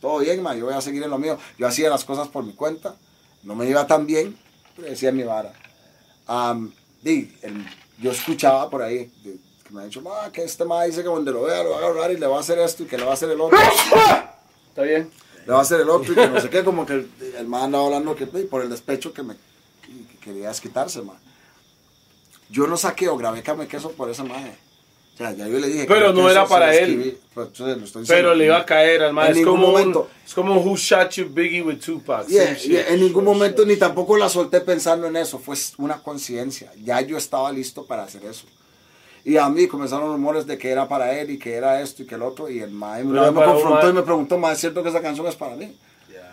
todo 0.00 0.18
bien, 0.18 0.42
ma, 0.42 0.54
yo 0.54 0.66
voy 0.66 0.74
a 0.74 0.80
seguir 0.80 1.02
en 1.02 1.10
lo 1.10 1.18
mío. 1.18 1.38
Yo 1.58 1.66
hacía 1.66 1.88
las 1.88 2.04
cosas 2.04 2.28
por 2.28 2.44
mi 2.44 2.52
cuenta, 2.54 2.96
no 3.44 3.54
me 3.54 3.68
iba 3.68 3.86
tan 3.86 4.06
bien, 4.06 4.36
pero 4.76 4.88
decía 4.88 5.12
mi 5.12 5.22
vara. 5.22 5.52
Di, 7.02 7.36
el- 7.42 7.66
yo 7.98 8.10
escuchaba 8.12 8.68
por 8.70 8.82
ahí, 8.82 9.10
de- 9.24 9.36
que 9.64 9.70
me 9.72 9.82
ha 9.82 9.84
dicho, 9.84 10.00
ma, 10.02 10.30
que 10.32 10.44
este 10.44 10.64
ma 10.64 10.84
dice 10.84 10.98
que 11.02 11.08
donde 11.08 11.32
lo 11.32 11.42
vea 11.42 11.62
lo 11.62 11.70
va 11.70 11.76
a 11.76 11.80
agarrar 11.80 12.12
y 12.12 12.16
le 12.16 12.26
va 12.26 12.36
a 12.36 12.40
hacer 12.40 12.58
esto 12.58 12.82
y 12.82 12.86
que 12.86 12.96
le 12.98 13.04
va 13.04 13.10
a 13.10 13.14
hacer 13.14 13.30
el 13.30 13.40
otro. 13.40 13.58
¿Está 14.68 14.82
bien? 14.82 15.10
le 15.44 15.52
va 15.52 15.58
a 15.58 15.62
hacer 15.62 15.80
el 15.80 15.90
otro 15.90 16.12
y 16.12 16.14
que 16.14 16.28
no 16.28 16.40
sé 16.40 16.48
qué, 16.50 16.62
como 16.62 16.86
que 16.86 16.92
el, 16.92 17.10
el 17.36 17.48
man 17.48 17.62
andaba 17.64 17.86
hablando 17.86 18.14
que 18.14 18.24
y 18.24 18.44
por 18.44 18.62
el 18.62 18.70
despecho 18.70 19.12
que 19.12 19.24
me 19.24 19.34
que 19.34 20.16
quería 20.20 20.48
desquitarse, 20.48 21.02
man. 21.02 21.16
Yo 22.52 22.66
no 22.66 22.76
saqué 22.76 23.08
o 23.08 23.16
grabé 23.16 23.42
Came 23.42 23.66
Queso 23.66 23.90
por 23.92 24.10
esa 24.10 24.22
madre. 24.24 24.52
O 25.14 25.16
sea, 25.16 25.32
ya 25.32 25.48
yo 25.48 25.58
le 25.58 25.68
dije. 25.68 25.86
Pero 25.88 26.12
no 26.12 26.30
era 26.30 26.46
para 26.46 26.74
él. 26.74 27.18
pues. 27.34 27.48
Pero 28.06 28.34
le 28.34 28.44
iba 28.46 28.58
a 28.58 28.64
caer 28.66 29.02
al. 29.02 29.10
En 29.16 29.30
Es 29.30 29.36
ningún 29.36 29.52
como, 29.54 29.66
un, 29.66 29.72
momento. 29.72 30.08
es 30.24 30.34
como 30.34 30.60
Who 30.60 30.76
Shot 30.76 31.10
You 31.12 31.28
Biggie 31.30 31.62
with 31.62 31.80
Tupac. 31.80 32.26
Yeah, 32.28 32.56
en 32.88 33.00
ningún 33.00 33.24
momento 33.24 33.64
ni 33.64 33.76
tampoco 33.76 34.16
la 34.16 34.28
solté 34.28 34.60
pensando 34.60 35.06
en 35.06 35.16
eso, 35.16 35.38
fue 35.38 35.56
una 35.78 36.02
conciencia. 36.02 36.70
Ya 36.84 37.00
yo 37.00 37.16
estaba 37.16 37.50
listo 37.52 37.84
para 37.86 38.04
hacer 38.04 38.24
eso. 38.24 38.44
Y 39.24 39.36
a 39.36 39.48
mí 39.48 39.66
comenzaron 39.66 40.12
rumores 40.12 40.46
de 40.46 40.58
que 40.58 40.70
era 40.70 40.88
para 40.88 41.18
él 41.18 41.30
y 41.30 41.38
que 41.38 41.54
era 41.54 41.80
esto 41.80 42.02
y 42.02 42.06
que 42.06 42.16
el 42.16 42.22
otro. 42.22 42.50
Y 42.50 42.60
el 42.60 42.70
mae 42.70 43.02
una 43.02 43.22
Pero 43.22 43.32
vez 43.32 43.34
me 43.34 43.52
confrontó 43.52 43.88
y 43.88 43.92
me 43.92 44.02
preguntó, 44.02 44.38
mae, 44.38 44.54
¿es 44.54 44.60
cierto 44.60 44.82
que 44.82 44.88
esa 44.88 45.00
canción 45.00 45.26
es 45.26 45.36
para 45.36 45.56
mí? 45.56 45.74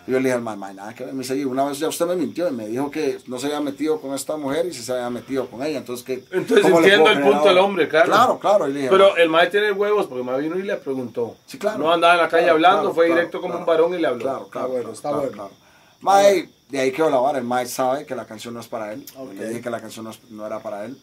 Y 0.06 0.12
yo 0.12 0.18
le 0.18 0.24
dije 0.24 0.32
al 0.34 0.40
mae, 0.42 0.56
mae, 0.56 0.74
nada 0.74 0.94
que 0.94 1.04
ver. 1.04 1.12
Me 1.14 1.22
dice, 1.22 1.36
"Y 1.36 1.44
una 1.44 1.64
vez 1.64 1.78
ya 1.78 1.88
usted 1.88 2.06
me 2.06 2.16
mintió 2.16 2.48
y 2.48 2.52
me 2.52 2.66
dijo 2.66 2.90
que 2.90 3.18
no 3.26 3.38
se 3.38 3.46
había 3.46 3.60
metido 3.60 4.00
con 4.00 4.14
esta 4.14 4.36
mujer 4.36 4.66
y 4.66 4.72
se 4.72 4.92
había 4.92 5.10
metido 5.10 5.46
con 5.48 5.62
ella. 5.62 5.78
Entonces, 5.78 6.04
¿qué, 6.04 6.24
Entonces 6.30 6.66
entiendo 6.66 7.10
el 7.10 7.20
punto 7.20 7.40
del 7.40 7.48
ahora?" 7.58 7.62
hombre, 7.62 7.88
claro. 7.88 8.06
Claro, 8.06 8.38
claro. 8.38 8.68
Y 8.68 8.72
le 8.72 8.78
dije, 8.80 8.90
Pero 8.90 9.10
"Mae, 9.12 9.22
el 9.22 9.28
mae 9.28 9.46
tiene 9.50 9.72
huevos 9.72 10.06
porque 10.06 10.20
el 10.20 10.26
mae 10.26 10.40
vino 10.40 10.58
y 10.58 10.62
le 10.62 10.76
preguntó. 10.76 11.36
Sí, 11.46 11.58
claro. 11.58 11.78
No 11.78 11.92
andaba 11.92 12.14
en 12.14 12.20
la 12.20 12.28
calle 12.28 12.42
Claro, 12.44 12.54
hablando, 12.56 12.80
claro, 12.80 12.94
fue 12.94 13.06
claro, 13.06 13.20
directo 13.20 13.40
como 13.40 13.54
claro. 13.54 13.60
un 13.60 13.66
varón 13.66 13.94
y 13.98 14.00
le 14.02 14.06
habló. 14.08 14.22
Claro, 14.24 14.48
claro. 14.48 14.68
bueno, 14.68 14.82
claro, 14.82 14.94
está 14.94 15.10
bueno. 15.12 15.32
claro. 15.32 15.50
Mae, 16.00 16.48
de 16.70 16.78
ahí 16.80 16.92
quedó 16.92 17.10
la 17.10 17.18
vara. 17.18 17.38
El 17.38 17.44
Mae 17.44 17.66
sabe 17.66 18.06
que 18.06 18.14
la 18.14 18.24
canción 18.26 18.54
no 18.54 18.60
es 18.60 18.68
para 18.68 18.92
él. 18.94 19.04
Le 19.36 19.48
dije 19.48 19.60
que 19.60 19.70
la 19.70 19.80
canción 19.80 20.04
no, 20.06 20.12
es- 20.12 20.30
no 20.30 20.46
era 20.46 20.60
para 20.60 20.86
él. 20.86 20.96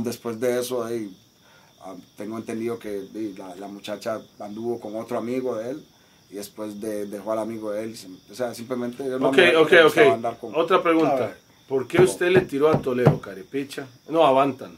Después 0.00 0.38
de 0.38 0.60
eso, 0.60 0.84
am, 0.84 2.00
tengo 2.16 2.36
entendido 2.38 2.78
que 2.78 3.04
la, 3.36 3.54
la 3.56 3.66
muchacha 3.68 4.20
anduvo 4.38 4.78
con 4.78 4.94
otro 4.96 5.18
amigo 5.18 5.56
de 5.56 5.70
él. 5.70 5.84
Y 6.30 6.36
después 6.36 6.80
de, 6.80 7.06
dejó 7.06 7.32
al 7.32 7.40
amigo 7.40 7.72
de 7.72 7.84
él. 7.84 7.96
O 8.30 8.34
sea, 8.34 8.54
simplemente... 8.54 9.04
era 9.04 9.16
una 9.16 9.28
Ok, 9.28 9.38
ok, 9.56 9.72
ok. 9.72 9.84
gustaba 9.84 10.12
andar 10.14 10.38
con- 10.38 10.54
Otra 10.54 10.82
pregunta. 10.82 11.32
¿Por 11.68 11.86
qué 11.88 12.02
usted 12.02 12.28
le 12.30 12.40
tiró 12.42 12.68
a 12.68 12.78
Toledo, 12.80 13.20
Caripicha? 13.20 13.86
No, 14.08 14.24
avantan. 14.26 14.76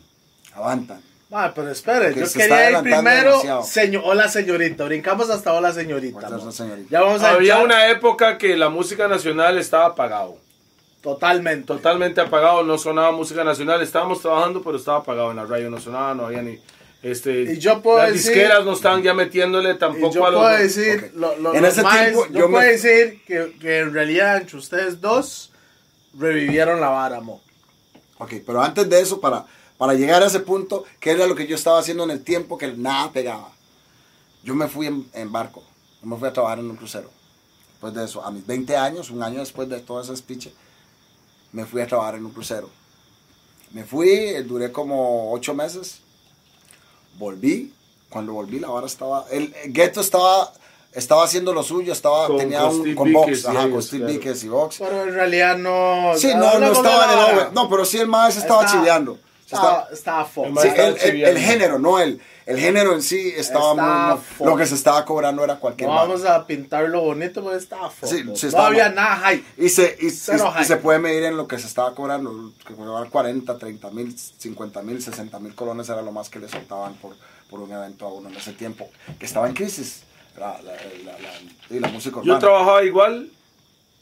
Avantan. 0.55 1.01
Ma, 1.31 1.53
pero 1.55 1.70
espere, 1.70 2.09
Porque 2.09 2.20
yo 2.20 2.27
se 2.27 2.39
quería 2.41 2.70
ir 2.73 2.79
primero, 2.83 3.62
señor, 3.65 4.03
hola 4.05 4.29
señorita, 4.29 4.85
brincamos 4.85 5.31
hasta 5.31 5.55
hola 5.55 5.73
señorita. 5.73 6.19
Hola, 6.27 6.37
mo. 6.37 6.53
señorita. 6.53 6.89
Ya 6.91 7.01
vamos 7.01 7.23
a 7.23 7.31
Había 7.31 7.55
echar 7.55 7.65
una 7.65 7.89
época 7.91 8.37
que 8.37 8.55
la 8.55 8.69
música 8.69 9.09
nacional 9.09 9.57
estaba 9.57 9.87
apagado. 9.87 10.37
totalmente. 11.01 11.66
Totalmente 11.66 12.20
apagado, 12.20 12.62
no 12.65 12.77
sonaba 12.77 13.12
música 13.12 13.45
nacional. 13.45 13.81
Estábamos 13.81 14.20
trabajando, 14.20 14.62
pero 14.62 14.77
estaba 14.77 14.99
apagado 14.99 15.31
en 15.31 15.37
la 15.39 15.47
radio, 15.47 15.70
no 15.70 15.81
sonaba, 15.81 16.15
no 16.15 16.27
había 16.27 16.43
ni... 16.43 16.59
Este, 17.03 17.55
Y 17.55 17.59
yo 17.59 17.83
puedo 17.83 17.99
las 17.99 18.12
decir- 18.12 18.31
disqueras 18.33 18.65
no 18.65 18.73
estaban 18.74 19.03
ya 19.03 19.12
metiéndole 19.12 19.74
tampoco 19.74 20.15
yo 20.15 20.24
a 20.27 20.31
los... 20.31 20.41
puedo 20.41 20.57
decir, 20.59 21.07
Ok. 21.12 21.16
lo- 21.16 21.37
lo- 21.39 21.55
En 21.55 21.62
los 21.62 21.73
ese 21.73 21.83
maes- 21.83 22.05
tiempo, 22.12 22.27
yo, 22.29 22.39
yo 22.41 22.49
me- 22.49 22.53
puedo 22.59 22.70
decir 22.70 23.23
que, 23.27 23.57
que 23.61 23.79
en 23.81 23.93
realidad 23.93 24.37
entre 24.37 24.57
ustedes 24.59 25.01
dos 25.01 25.51
revivieron 26.16 26.81
la 26.81 26.89
vara, 26.91 27.20
mo. 27.20 27.43
Ok, 28.19 28.35
pero 28.47 28.62
antes 28.62 28.89
de 28.89 29.01
eso, 29.01 29.20
para, 29.20 29.45
para 29.79 29.95
llegar 29.95 30.23
a 30.23 30.27
ese 30.27 30.41
punto, 30.41 30.85
¿qué 31.01 31.11
era 31.11 31.27
lo 31.27 31.35
que 31.35 31.47
yo 31.49 31.57
estaba 31.57 31.81
haciendo 31.81 32.05
en 32.05 32.12
el 32.12 32.23
tiempo 32.23 32.57
que 32.57 32.69
nada 32.73 33.11
pegaba? 33.11 33.51
Yo 34.45 34.55
me 34.55 34.69
fui 34.69 34.87
en, 34.87 35.05
en 35.12 35.33
barco, 35.33 35.62
yo 36.01 36.07
me 36.09 36.16
fui 36.16 36.29
a 36.29 36.33
trabajar 36.33 36.61
en 36.61 36.70
un 36.70 36.77
crucero. 36.77 37.11
Después 37.73 37.95
de 37.95 38.05
eso, 38.05 38.24
a 38.24 38.31
mis 38.31 38.47
20 38.47 38.77
años, 38.77 39.11
un 39.11 39.24
año 39.24 39.41
después 39.41 39.69
de 39.69 39.81
todo 39.81 40.01
ese 40.01 40.16
speech, 40.16 40.49
me 41.51 41.65
fui 41.66 41.81
a 41.83 41.87
trabajar 41.89 42.15
en 42.15 42.27
un 42.27 42.33
crucero. 42.33 42.70
Me 43.73 43.83
fui, 43.85 44.09
eh, 44.09 44.43
duré 44.45 44.70
como 44.70 45.33
8 45.33 45.53
meses, 45.55 45.99
volví, 47.19 47.73
cuando 48.11 48.33
volví 48.33 48.59
la 48.61 48.69
vara 48.69 48.87
estaba, 48.87 49.25
el, 49.31 49.55
el 49.65 49.73
Ghetto 49.73 50.01
estaba, 50.01 50.53
estaba 50.93 51.25
haciendo 51.25 51.53
lo 51.55 51.63
suyo, 51.63 51.93
estaba, 51.93 52.27
Con- 52.27 52.39
tenía 52.39 52.61
con 52.61 52.69
un, 52.71 52.81
Steve 52.81 52.95
con 52.95 53.09
y 53.09 53.13
ajá, 53.47 53.71
con 53.71 53.83
Steve 53.83 54.05
claro. 54.05 54.13
Y 54.45 54.49
Vox. 54.49 54.77
Pero 54.79 55.03
en 55.05 55.15
realidad 55.15 55.57
no. 55.57 56.13
Sí, 56.17 56.29
no, 56.35 56.59
no 56.59 56.73
estaba 56.73 57.05
en 57.05 57.11
el 57.19 57.35
over. 57.35 57.53
No, 57.53 57.69
pero 57.69 57.85
sí 57.85 57.99
el 57.99 58.09
más 58.09 58.37
estaba 58.37 58.67
chileando. 58.67 59.19
Estaba, 59.45 59.89
estaba- 59.93 59.93
estaba 59.93 60.25
fuck. 60.25 60.47
El 60.47 60.59
Sí, 60.59 60.69
el, 60.69 60.75
el- 60.81 60.87
el 60.95 60.99
chileando. 61.01 61.41
género, 61.41 61.79
no 61.79 61.99
el, 61.99 62.21
el 62.47 62.59
género 62.59 62.94
en 62.94 63.02
sí 63.02 63.32
estaba 63.36 63.70
Estaba 63.73 64.14
muy, 64.39 64.47
lo 64.47 64.56
que 64.56 64.66
se 64.66 64.74
estaba 64.74 65.05
cobrando 65.05 65.44
era 65.44 65.56
cualquier 65.56 65.89
No 65.89 65.94
vamos 65.97 66.24
a 66.24 66.47
pintarlo 66.47 67.01
bonito, 67.01 67.43
pero 67.44 67.56
estaba. 67.56 67.90
Sí, 68.02 68.24
sí, 68.35 68.48
no 68.52 68.59
había 68.62 68.89
nada 68.89 69.31
hype. 69.31 69.44
y 69.56 69.69
se, 69.69 69.97
y, 70.01 70.06
y- 70.06 70.10
se 70.10 70.77
puede 70.77 70.98
medir 70.98 71.24
en 71.24 71.36
lo 71.36 71.47
que 71.47 71.59
se 71.59 71.66
estaba 71.66 71.94
cobrando, 71.94 72.52
que 72.66 72.74
cobraban 72.74 73.09
40, 73.10 73.59
30 73.59 73.90
mil, 73.90 74.16
50 74.19 74.82
mil, 74.82 75.02
60 75.02 75.39
mil 75.39 75.55
colones 75.55 75.89
era 75.89 76.02
lo 76.02 76.12
más 76.12 76.28
que 76.28 76.39
le 76.39 76.48
soltaban 76.48 76.94
por, 76.94 77.14
por 77.51 77.60
un 77.60 77.70
evento 77.73 78.06
a 78.06 78.12
uno 78.12 78.28
en 78.28 78.36
ese 78.36 78.52
tiempo, 78.52 78.89
que 79.19 79.27
estaba 79.27 79.47
en 79.48 79.55
crisis, 79.55 80.02
la, 80.39 80.60
la, 80.62 80.73
la, 81.05 81.19
la- 81.19 81.77
y 81.77 81.78
la 81.78 81.89
música 81.89 82.20
Yo 82.24 82.39
trabajaba 82.39 82.82
igual, 82.85 83.31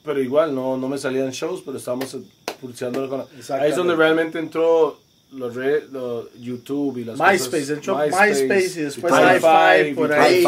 pero 0.04 0.20
igual 0.20 0.54
no, 0.54 0.76
no 0.76 0.88
me 0.88 0.96
salían 0.98 1.30
shows, 1.30 1.62
pero 1.64 1.76
estábamos 1.76 2.16
pulseando 2.60 3.26
Ahí 3.60 3.70
es 3.70 3.76
donde 3.76 3.94
realmente 3.96 4.38
entró 4.38 4.98
los, 5.32 5.54
re- 5.54 5.86
los 5.88 6.32
YouTube 6.38 6.98
y 6.98 7.04
las 7.04 7.18
MySpace, 7.18 7.48
cosas. 7.62 7.70
entró 7.70 7.98
MySpace 7.98 8.80
y 8.80 8.82
después 8.84 9.12
High 9.12 9.36
Hi-Fi, 9.36 9.84
Five, 9.84 9.94
por 9.94 10.12
ahí. 10.12 10.44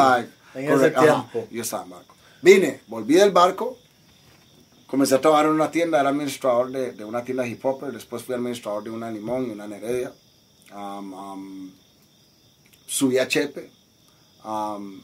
En 0.55 0.65
ese 0.65 0.73
Correcto, 0.75 1.01
ajá. 1.01 1.29
tiempo. 1.31 1.49
Yo 1.51 1.63
estaba 1.63 1.85
en 1.85 1.91
barco. 1.91 2.15
Vine, 2.43 2.81
volví 2.89 3.15
del 3.15 3.31
barco, 3.31 3.79
comencé 4.87 5.15
a 5.15 5.21
trabajar 5.21 5.47
en 5.47 5.53
una 5.53 5.71
tienda, 5.71 6.01
era 6.01 6.09
administrador 6.11 6.71
de, 6.71 6.93
de 6.93 7.05
una 7.05 7.23
tienda 7.25 7.47
hip 7.47 7.65
hop, 7.65 7.85
después 7.93 8.23
fui 8.23 8.35
administrador 8.35 8.83
de 8.85 8.91
una 8.91 9.11
limón 9.11 9.47
y 9.47 9.51
una 9.51 9.67
neredia. 9.67 10.13
Um, 10.75 11.13
um, 11.15 11.71
subí 12.87 13.19
a 13.19 13.29
Chepe. 13.29 13.71
um, 14.45 15.01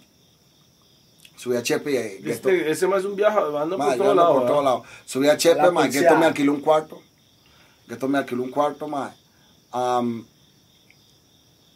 subí 1.36 1.56
a 1.56 1.62
Chepe 1.62 2.18
y 2.22 2.28
Este, 2.30 2.70
ese 2.70 2.86
más 2.88 3.00
es 3.00 3.04
un 3.04 3.14
viaje, 3.14 3.38
anda 3.38 3.76
por 3.76 3.90
yo 3.92 3.96
todo 3.96 4.10
ando 4.10 4.14
lado. 4.14 4.32
por 4.32 4.40
¿verdad? 4.42 4.54
todo 4.54 4.62
lado. 4.64 4.82
Subí 5.06 5.28
a 5.28 5.36
Chepe, 5.36 5.60
pulseada. 5.70 5.86
Gueto 5.88 6.16
me 6.18 6.26
alquiló 6.26 6.52
un 6.52 6.60
cuarto. 6.60 7.00
Gueto 7.86 8.08
me 8.08 8.18
alquiló 8.18 8.42
un 8.42 8.50
cuarto, 8.50 8.88
ma. 8.88 9.14
Um, 9.72 10.24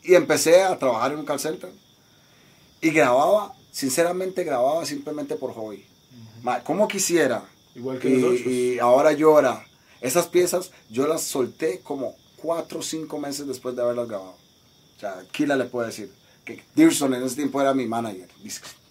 y 0.02 0.14
empecé 0.14 0.62
a 0.62 0.78
trabajar 0.78 1.12
en 1.12 1.20
un 1.20 1.24
call 1.24 1.40
center. 1.40 1.70
Y 2.80 2.90
grababa, 2.90 3.54
sinceramente 3.70 4.44
grababa 4.44 4.84
simplemente 4.84 5.36
por 5.36 5.54
hobby. 5.54 5.84
Ma, 6.42 6.62
¿Cómo 6.64 6.88
quisiera? 6.88 7.44
Igual 7.74 7.98
que 7.98 8.08
y, 8.08 8.12
nosotros. 8.14 8.46
y 8.46 8.78
ahora 8.78 9.12
llora. 9.12 9.64
Esas 10.00 10.26
piezas 10.26 10.72
yo 10.90 11.06
las 11.06 11.22
solté 11.22 11.80
como 11.80 12.16
cuatro 12.36 12.80
o 12.80 12.82
cinco 12.82 13.18
meses 13.18 13.46
después 13.46 13.76
de 13.76 13.82
haberlas 13.82 14.08
grabado. 14.08 14.34
O 14.96 15.00
sea, 15.00 15.22
Kila 15.30 15.56
le 15.56 15.64
puedo 15.66 15.86
decir 15.86 16.12
que 16.44 16.62
Dirson 16.74 17.14
en 17.14 17.22
ese 17.22 17.36
tiempo 17.36 17.60
era 17.60 17.72
mi 17.72 17.86
manager. 17.86 18.28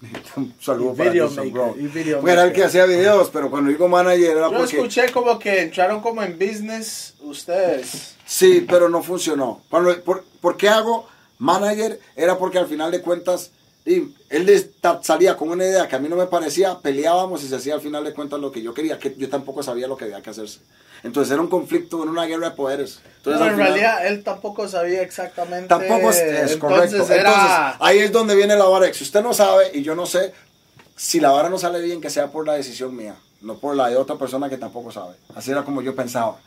Un 0.36 0.54
saludo 0.60 0.94
Y 0.94 0.98
para 0.98 1.12
video 1.12 1.28
Dirson, 1.28 1.48
maker, 1.48 1.62
bro. 1.62 1.76
y 1.78 1.88
video 1.88 2.20
Porque 2.20 2.32
era 2.34 2.44
el 2.44 2.54
que 2.54 2.64
hacía 2.64 2.86
videos, 2.86 3.30
pero 3.32 3.50
cuando 3.50 3.70
digo 3.70 3.88
manager 3.88 4.38
era 4.38 4.50
Yo 4.50 4.58
porque... 4.58 4.78
escuché 4.78 5.12
como 5.12 5.38
que 5.38 5.62
entraron 5.62 6.02
como 6.02 6.24
en 6.24 6.38
business 6.38 7.14
ustedes. 7.22 8.16
Sí, 8.26 8.66
pero 8.68 8.90
no 8.90 9.04
funcionó. 9.04 9.62
Cuando, 9.70 10.02
por, 10.04 10.24
¿Por 10.42 10.58
qué 10.58 10.70
hago 10.70 11.08
manager? 11.38 12.00
Era 12.16 12.38
porque 12.38 12.58
al 12.58 12.68
final 12.68 12.92
de 12.92 13.02
cuentas, 13.02 13.52
y 13.86 14.14
él 14.30 14.72
salía 15.02 15.36
con 15.36 15.50
una 15.50 15.66
idea 15.66 15.88
que 15.88 15.96
a 15.96 16.00
mí 16.00 16.08
no 16.08 16.16
me 16.16 16.28
parecía, 16.28 16.78
peleábamos 16.80 17.44
y 17.44 17.48
se 17.48 17.56
hacía 17.56 17.74
al 17.74 17.82
final 17.82 18.04
de 18.04 18.14
cuentas 18.14 18.40
lo 18.40 18.52
que 18.52 18.62
yo 18.62 18.74
quería, 18.74 19.00
que 19.00 19.16
yo 19.18 19.28
tampoco 19.30 19.64
sabía 19.64 19.88
lo 19.88 19.98
que 19.98 20.06
había 20.06 20.22
que 20.22 20.30
hacerse. 20.30 20.60
Entonces 21.04 21.32
era 21.32 21.42
un 21.42 21.48
conflicto, 21.48 22.02
era 22.04 22.12
una 22.12 22.26
guerra 22.26 22.52
de 22.52 22.56
poderes. 22.56 23.00
Entonces, 23.18 23.22
Pero 23.24 23.38
al 23.44 23.48
en 23.50 23.54
final- 23.56 23.68
realidad 23.70 24.08
él 24.08 24.24
tampoco 24.24 24.68
sabía 24.68 25.02
exactamente. 25.02 25.68
Tampoco 25.68 26.12
es, 26.12 26.18
es 26.18 26.30
entonces 26.32 26.58
correcto. 26.58 26.96
Era, 27.12 27.32
Entonces, 27.32 27.76
ahí 27.80 27.98
es 28.00 28.12
donde 28.12 28.36
viene 28.36 28.56
la 28.56 28.66
vara. 28.66 28.94
Si 28.94 29.04
usted 29.04 29.24
no 29.24 29.34
sabe 29.34 29.72
y 29.74 29.82
yo 29.82 29.96
no 29.96 30.06
sé, 30.06 30.32
si 30.96 31.20
la 31.20 31.32
vara 31.32 31.50
no 31.50 31.58
sale 31.58 31.82
bien, 31.82 32.02
que 32.02 32.12
sea 32.12 32.28
por 32.32 32.46
la 32.46 32.54
decisión 32.54 32.96
mía, 32.96 33.16
no 33.42 33.58
por 33.58 33.76
la 33.76 33.88
de 33.90 33.96
otra 33.96 34.16
persona 34.18 34.48
que 34.48 34.58
tampoco 34.60 34.92
sabe. 34.92 35.16
Así 35.34 35.50
era 35.50 35.64
como 35.64 35.82
yo 35.82 35.96
pensaba. 35.96 36.38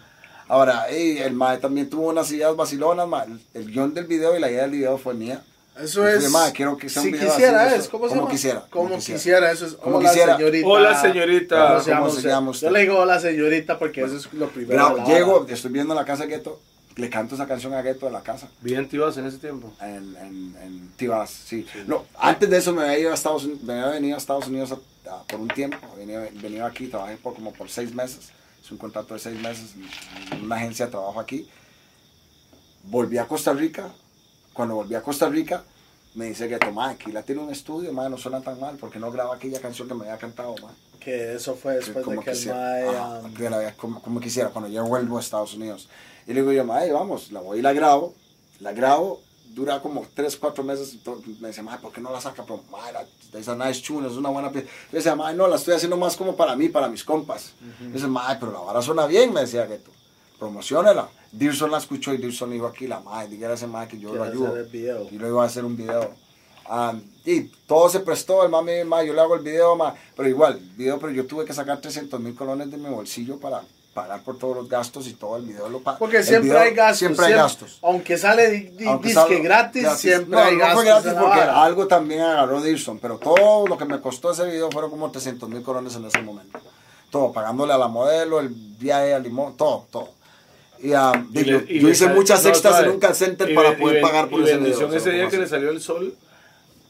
Ahora, 0.47 0.87
el 0.89 1.33
mae 1.33 1.59
también 1.59 1.91
tuvo 1.91 2.11
unas 2.11 2.31
ideas 2.31 2.55
vacilonas, 2.55 3.09
el 3.55 3.73
guion 3.73 3.93
del 3.93 4.05
video 4.07 4.37
y 4.37 4.41
la 4.41 4.49
idea 4.51 4.63
del 4.63 4.71
video 4.71 4.99
fue 4.99 5.15
mía. 5.15 5.43
Eso 5.81 6.07
es. 6.09 6.23
fui, 6.23 6.33
"Ma, 6.33 6.51
quiero 6.53 6.77
que 6.77 6.89
sea 6.89 7.03
un 7.03 7.07
si 7.09 7.13
video 7.13 7.29
quisiera 7.31 7.65
así, 7.67 7.75
es, 7.81 7.89
¿cómo 7.89 8.09
se 8.09 8.15
llama? 8.15 8.29
quisiera, 8.31 8.67
Como 8.71 8.95
quisiera, 8.97 9.19
quisiera. 9.19 9.53
eso 9.53 9.67
es. 9.67 9.75
Como 9.75 9.97
hola, 9.97 10.09
quisiera. 10.09 10.37
señorita. 10.37 10.67
Hola, 10.69 11.01
señorita. 11.03 11.67
¿Cómo 11.69 11.81
se 11.81 11.85
¿Cómo 11.91 11.97
llama 12.01 12.11
se 12.11 12.17
usted? 12.17 12.29
llama 12.31 12.51
usted? 12.51 12.67
Yo 12.69 12.73
le 12.73 12.81
digo 12.81 12.99
hola, 12.99 13.21
señorita, 13.21 13.79
porque 13.79 14.03
eso 14.03 14.17
es 14.17 14.33
lo 14.35 14.49
primero. 14.49 14.97
La 14.97 15.05
llego, 15.05 15.47
estoy 15.49 15.71
viendo 15.73 15.95
la 15.95 16.05
casa 16.05 16.25
de 16.25 16.31
Gueto, 16.31 16.61
le 16.97 17.11
canto 17.11 17.35
esa 17.35 17.47
canción 17.47 17.75
a 17.75 17.83
Gueto 17.83 18.07
de 18.07 18.13
la 18.13 18.23
casa. 18.23 18.49
Bien 18.61 18.89
tibas 18.89 19.17
en 19.17 19.27
ese 19.27 19.39
tiempo. 19.39 19.73
en, 19.81 20.17
en, 20.17 20.57
en 20.63 20.93
Tibas, 20.97 21.31
sí. 21.31 21.67
No, 21.89 22.05
antes 22.19 22.49
de 22.49 22.57
eso 22.59 22.73
me 22.73 22.83
había 22.85 22.99
ido 22.99 23.11
a 23.11 23.15
Estados 23.15 23.45
Unidos, 23.45 23.63
me 23.65 23.73
había 23.75 23.87
venido 23.95 24.15
a 24.15 24.19
Estados 24.19 24.47
Unidos 24.47 24.71
a- 24.73 25.11
a- 25.11 25.23
por 25.25 25.41
un 25.41 25.49
tiempo, 25.49 25.77
venía, 25.99 26.21
venía 26.35 26.65
aquí, 26.67 26.87
trabajé 26.87 27.17
por 27.17 27.35
como 27.35 27.53
por 27.53 27.69
seis 27.69 27.93
meses, 27.93 28.31
es 28.65 28.71
un 28.71 28.79
contrato 28.79 29.13
de 29.15 29.19
seis 29.21 29.39
meses 29.41 29.75
en, 30.31 30.39
en 30.39 30.45
una 30.45 30.55
agencia 30.57 30.87
de 30.87 30.93
trabajo 30.93 31.19
aquí. 31.19 31.49
Volví 32.85 33.19
a 33.19 33.27
Costa 33.27 33.53
Rica, 33.53 33.89
cuando 34.55 34.75
volví 34.77 34.95
a 34.95 35.03
Costa 35.03 35.29
Rica, 35.29 35.63
me 36.15 36.27
dice 36.27 36.49
que 36.49 36.59
toma, 36.59 36.91
aquí 36.91 37.13
la 37.13 37.23
tiene 37.23 37.43
un 37.43 37.51
estudio, 37.51 37.93
madre, 37.93 38.11
no 38.11 38.17
suena 38.17 38.41
tan 38.41 38.59
mal, 38.61 38.77
porque 38.79 38.99
no 38.99 39.11
graba 39.11 39.35
aquella 39.35 39.61
canción 39.61 39.87
que 39.89 39.95
me 39.95 40.05
había 40.05 40.17
cantado, 40.17 40.55
madre. 40.63 40.77
Que 41.01 41.35
eso 41.35 41.55
fue 41.55 41.75
después 41.75 41.97
de 41.97 42.03
que 42.25 42.31
el 42.31 42.37
quisiera, 42.37 42.57
mae. 42.57 42.89
ajá, 42.97 43.19
um, 43.19 43.75
como, 43.77 44.01
como 44.01 44.21
quisiera, 44.21 44.49
cuando 44.51 44.71
yo 44.71 44.85
vuelvo 44.87 45.19
a 45.19 45.21
Estados 45.21 45.53
Unidos. 45.55 45.89
Y 46.27 46.33
le 46.33 46.41
digo 46.41 46.53
yo, 46.53 46.65
madre, 46.65 46.93
vamos, 46.93 47.31
la 47.33 47.41
voy 47.41 47.59
y 47.59 47.63
la 47.63 47.73
grabo, 47.75 48.15
la 48.61 48.73
grabo, 48.73 49.21
dura 49.55 49.83
como 49.83 50.07
3, 50.15 50.37
4 50.37 50.65
meses. 50.65 50.97
Me 51.41 51.49
decía, 51.49 51.63
mae, 51.63 51.79
¿por 51.79 51.93
qué 51.93 52.01
no 52.01 52.11
la 52.11 52.21
saca? 52.21 52.43
Pero, 52.45 52.63
mae, 52.71 52.93
la- 52.93 53.05
esa 53.39 53.55
nice 53.57 53.83
tune, 53.83 54.07
es 54.09 54.15
una 54.15 54.29
buena 54.31 54.51
pieza. 54.51 54.69
Yo 54.93 54.97
decía, 54.99 55.15
mae, 55.17 55.35
no, 55.35 55.47
la 55.49 55.57
estoy 55.57 55.75
haciendo 55.75 55.97
más 55.97 56.17
como 56.17 56.35
para 56.37 56.57
mí, 56.57 56.69
para 56.69 56.89
mis 56.89 57.05
compas. 57.05 57.53
Yo 57.81 57.89
decía, 57.91 58.07
mae, 58.09 58.37
pero 58.39 58.53
la 58.53 58.61
vara 58.61 58.81
suena 58.81 59.07
bien, 59.07 59.33
me 59.33 59.41
decía 59.43 59.67
que 59.67 59.77
tú. 59.79 59.91
Promocionela. 60.39 61.09
Dirson 61.33 61.71
la 61.71 61.79
escuchó 61.79 62.13
y 62.13 62.19
Dirson 62.19 62.51
dijo 62.51 62.67
aquí, 62.67 62.87
la 62.87 63.01
mae, 63.01 63.29
dígale 63.29 63.53
a 63.53 63.57
ese 63.57 63.67
mae 63.67 63.89
que 63.89 63.99
yo 63.99 64.15
lo 64.15 64.23
ayudo. 64.33 64.55
Y 65.11 65.19
lo 65.19 65.29
iba 65.29 65.43
a 65.43 65.47
hacer 65.47 65.65
un 65.65 65.77
video. 65.77 66.11
Y 67.25 67.41
todo 67.67 67.89
se 67.89 68.01
prestó, 68.01 68.43
el 68.45 68.51
mami, 68.51 68.85
ma, 68.85 69.03
yo 69.03 69.13
le 69.15 69.21
hago 69.21 69.35
el 69.35 69.43
video, 69.43 69.77
pero 70.17 70.29
igual, 70.29 70.61
video, 70.77 70.99
pero 70.99 71.13
yo 71.13 71.27
tuve 71.27 71.45
que 71.45 71.53
sacar 71.53 71.81
300 71.81 72.21
mil 72.21 72.35
colones 72.35 72.71
de 72.71 72.77
mi 72.77 72.89
bolsillo 72.89 73.39
para 73.39 73.63
pagar 73.95 74.23
por 74.23 74.39
todos 74.39 74.57
los 74.57 74.69
gastos 74.69 75.07
y 75.07 75.13
todo 75.15 75.37
el 75.37 75.45
video 75.45 75.69
lo 75.69 75.79
pago. 75.81 75.99
Porque 75.99 76.23
siempre 76.25 76.57
hay 76.59 76.75
gastos. 76.75 76.99
Siempre 76.99 77.27
hay 77.27 77.33
gastos. 77.35 77.79
Aunque 77.83 78.19
sale 78.19 78.51
di- 78.51 78.69
di- 78.77 78.87
Aunque 78.87 79.09
disque 79.09 79.39
gratis, 79.41 79.89
siempre 79.97 80.31
no, 80.31 80.39
hay 80.43 80.55
no 80.55 80.59
gastos. 80.59 80.75
fue 80.75 80.85
gratis 80.85 81.13
porque 81.13 81.41
algo 81.41 81.87
también 81.87 82.21
agarró 82.23 82.61
Dirson, 82.61 82.99
pero 82.99 83.19
todo 83.19 83.67
lo 83.69 83.79
que 83.79 83.85
me 83.85 84.01
costó 84.01 84.33
ese 84.33 84.45
video 84.47 84.69
fueron 84.71 84.91
como 84.91 85.11
300 85.11 85.49
mil 85.49 85.63
colones 85.63 85.95
en 85.95 86.05
ese 86.07 86.21
momento. 86.23 86.59
Todo, 87.11 87.33
pagándole 87.33 87.73
a 87.73 87.79
la 87.79 87.87
modelo, 87.87 88.41
el 88.41 88.49
viaje 88.49 89.15
al 89.15 89.23
limón, 89.23 89.57
todo, 89.57 89.87
todo. 89.93 90.09
Y, 90.85 90.93
ah, 90.93 91.13
Y 91.33 91.45
yo, 91.45 91.59
le- 91.61 91.65
y 91.73 91.81
yo 91.81 91.89
hice 91.89 92.09
muchas 92.09 92.43
no, 92.45 92.51
extras 92.51 92.75
suave. 92.75 92.89
en 92.89 92.95
un 92.95 93.01
call 93.01 93.15
center 93.15 93.51
Y 93.51 93.55
para 93.55 93.71
ben- 93.71 93.79
poder 93.81 93.95
ben- 93.97 94.03
pagar 94.03 94.29
por 94.29 94.41
y 94.41 94.45
ese 94.45 94.55
bendición 94.57 94.91
video. 94.91 94.97
ese 94.99 95.05
¿sabes 95.07 95.21
día 95.21 95.29
que 95.31 95.39
le 95.39 95.49
salió 95.49 95.71
el 95.71 95.81
sol. 95.81 96.15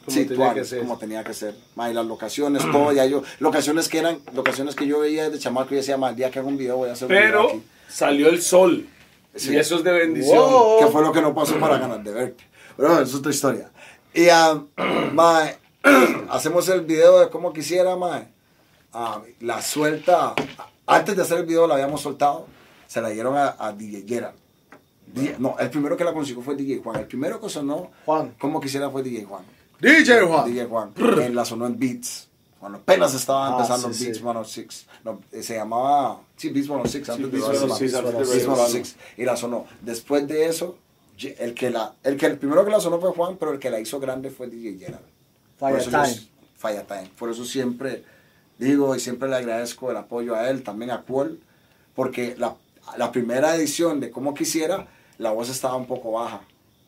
Como 0.04 0.14
Sí, 0.16 0.24
tenía 0.24 0.36
tuanis, 0.46 0.54
que 0.62 0.64
ser. 0.68 0.78
como 0.80 0.98
tenía 0.98 1.24
que 1.24 1.32
ser. 1.32 1.54
Ma, 1.76 1.90
y 1.90 1.94
las 1.94 2.04
locaciones, 2.04 2.62
todo, 2.70 2.92
ya 2.92 3.06
yo, 3.06 3.22
locaciones 3.38 3.88
que 3.88 3.98
eran, 4.00 4.18
locaciones 4.34 4.74
que 4.74 4.86
yo 4.86 4.98
veía 4.98 5.24
desde 5.30 5.38
chamaco 5.38 5.72
y 5.72 5.76
decía, 5.78 5.96
ma, 5.96 6.10
el 6.10 6.16
día 6.16 6.30
que 6.30 6.40
hago 6.40 6.48
un 6.48 6.58
video 6.58 6.76
voy 6.76 6.90
a 6.90 6.92
hacer 6.92 7.06
un 7.06 7.12
video 7.14 7.24
Pero 7.24 7.48
aquí. 7.48 7.62
salió 7.88 8.28
el 8.28 8.42
sol. 8.42 8.86
Sí. 9.34 9.52
Y 9.54 9.56
eso 9.56 9.76
es 9.76 9.84
de 9.84 9.92
bendición. 9.92 10.36
Wow. 10.38 10.78
Que 10.80 10.86
fue 10.88 11.00
lo 11.02 11.10
que 11.12 11.22
no 11.22 11.34
pasó 11.34 11.54
para 11.60 11.78
ganar 11.78 12.02
de 12.02 12.12
verte. 12.12 12.44
Pero 12.76 12.88
bueno, 12.88 13.02
eso 13.02 13.12
es 13.12 13.18
otra 13.20 13.30
historia. 13.32 13.70
Y, 14.12 14.28
ah, 14.28 14.60
ma, 15.12 15.44
hacemos 16.30 16.68
el 16.68 16.80
video 16.82 17.20
de 17.20 17.28
como 17.30 17.52
quisiera, 17.52 17.96
ma. 17.96 18.24
Ah, 18.92 19.22
la 19.40 19.62
suelta, 19.62 20.34
antes 20.86 21.16
de 21.16 21.22
hacer 21.22 21.38
el 21.38 21.46
video 21.46 21.66
la 21.66 21.74
habíamos 21.74 22.00
soltado, 22.02 22.46
se 22.94 23.00
la 23.02 23.08
dieron 23.08 23.36
a, 23.36 23.56
a 23.58 23.72
DJ 23.72 24.04
Gerald. 24.06 24.36
DJ 25.12 25.36
no, 25.40 25.56
el 25.58 25.68
primero 25.68 25.96
que 25.96 26.04
la 26.04 26.12
consiguió 26.12 26.42
fue 26.42 26.54
DJ 26.54 26.80
Juan. 26.82 27.00
El 27.00 27.06
primero 27.06 27.40
que 27.40 27.48
sonó, 27.48 27.90
Juan. 28.06 28.34
como 28.38 28.60
quisiera, 28.60 28.88
fue 28.88 29.02
DJ 29.02 29.24
Juan. 29.24 29.42
DJ 29.80 30.20
Juan. 30.22 30.46
DJ 30.46 30.66
Juan. 30.66 30.92
Él 31.20 31.34
la 31.34 31.44
sonó 31.44 31.66
en 31.66 31.76
Beats. 31.76 32.28
Cuando 32.60 32.78
apenas 32.78 33.12
estaba 33.14 33.48
Ah, 33.48 33.50
empezando 33.56 33.92
sí, 33.92 34.04
Beats 34.04 34.16
sí. 34.18 34.22
106. 34.22 34.86
No, 35.04 35.20
eh, 35.32 35.42
se 35.42 35.56
llamaba. 35.56 36.20
Sí, 36.36 36.50
Beats 36.50 36.66
106. 36.68 37.08
Antes 37.10 37.24
de 37.26 37.30
Beats 37.32 37.48
Beats 37.48 37.58
106, 37.58 37.90
106. 37.90 37.94
antes 37.94 38.12
de 38.12 38.34
Beats 38.34 38.46
Beats 38.46 38.70
106. 38.70 38.96
Y 39.18 39.24
la 39.24 39.36
sonó. 39.36 39.66
Después 39.82 40.28
de 40.28 40.46
eso, 40.46 40.78
el 41.38 41.52
que, 41.54 41.70
la, 41.70 41.94
el 42.04 42.16
que 42.16 42.26
el 42.26 42.38
primero 42.38 42.64
que 42.64 42.70
la 42.70 42.80
sonó 42.80 43.00
fue 43.00 43.10
Juan, 43.10 43.36
pero 43.38 43.52
el 43.52 43.58
que 43.58 43.70
la 43.70 43.80
hizo 43.80 43.98
grande 44.00 44.30
fue 44.30 44.46
DJ 44.46 44.78
Gerald. 44.78 45.04
Fire 45.58 45.80
yo- 45.80 45.90
Time. 45.90 46.28
Fire 46.56 46.82
Time. 46.86 47.10
Por 47.18 47.28
eso 47.30 47.44
siempre 47.44 48.04
digo 48.58 48.94
y 48.96 49.00
siempre 49.00 49.28
le 49.28 49.36
agradezco 49.36 49.90
el 49.90 49.96
apoyo 49.98 50.34
a 50.36 50.48
él, 50.48 50.62
también 50.62 50.90
a 50.92 51.02
Paul, 51.02 51.40
porque 51.94 52.34
la, 52.38 52.54
la 52.96 53.12
primera 53.12 53.54
edición 53.56 54.00
de 54.00 54.10
Como 54.10 54.34
Quisiera, 54.34 54.88
la 55.18 55.30
voz 55.32 55.48
estaba 55.48 55.76
un 55.76 55.86
poco 55.86 56.12
baja. 56.12 56.42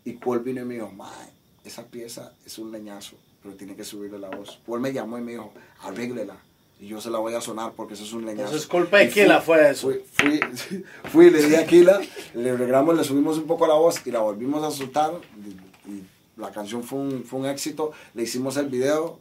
Y 0.04 0.12
Paul 0.12 0.40
vino 0.40 0.62
y 0.62 0.64
me 0.64 0.74
dijo, 0.74 0.90
"Mae, 0.92 1.36
esa 1.66 1.84
pieza 1.84 2.32
es 2.44 2.58
un 2.58 2.70
leñazo, 2.70 3.16
pero 3.42 3.54
tiene 3.56 3.74
que 3.74 3.84
subirle 3.84 4.18
la 4.18 4.28
voz. 4.30 4.60
Paul 4.66 4.80
me 4.80 4.92
llamó 4.92 5.18
y 5.18 5.20
me 5.20 5.32
dijo, 5.32 5.52
arréglela. 5.82 6.36
Y 6.78 6.88
yo 6.88 7.00
se 7.00 7.10
la 7.10 7.18
voy 7.18 7.34
a 7.34 7.40
sonar 7.40 7.72
porque 7.72 7.94
eso 7.94 8.04
es 8.04 8.12
un 8.12 8.26
leñazo. 8.26 8.46
Entonces, 8.46 8.68
culpa 8.68 8.98
de 8.98 9.08
Kila 9.08 9.40
fue 9.40 9.70
eso. 9.70 9.88
Fui, 9.88 10.02
fui, 10.12 10.84
fui, 11.10 11.30
le 11.30 11.42
di 11.42 11.54
a 11.54 11.66
Kila, 11.66 12.00
le 12.34 12.50
arreglamos, 12.50 12.96
le 12.96 13.02
subimos 13.02 13.38
un 13.38 13.46
poco 13.46 13.66
la 13.66 13.74
voz 13.74 14.06
y 14.06 14.10
la 14.10 14.20
volvimos 14.20 14.62
a 14.62 14.70
soltar. 14.70 15.12
Y, 15.44 15.90
y 15.90 16.06
la 16.36 16.50
canción 16.50 16.84
fue 16.84 16.98
un, 16.98 17.24
fue 17.24 17.40
un 17.40 17.46
éxito. 17.46 17.92
Le 18.14 18.24
hicimos 18.24 18.56
el 18.58 18.68
video, 18.68 19.18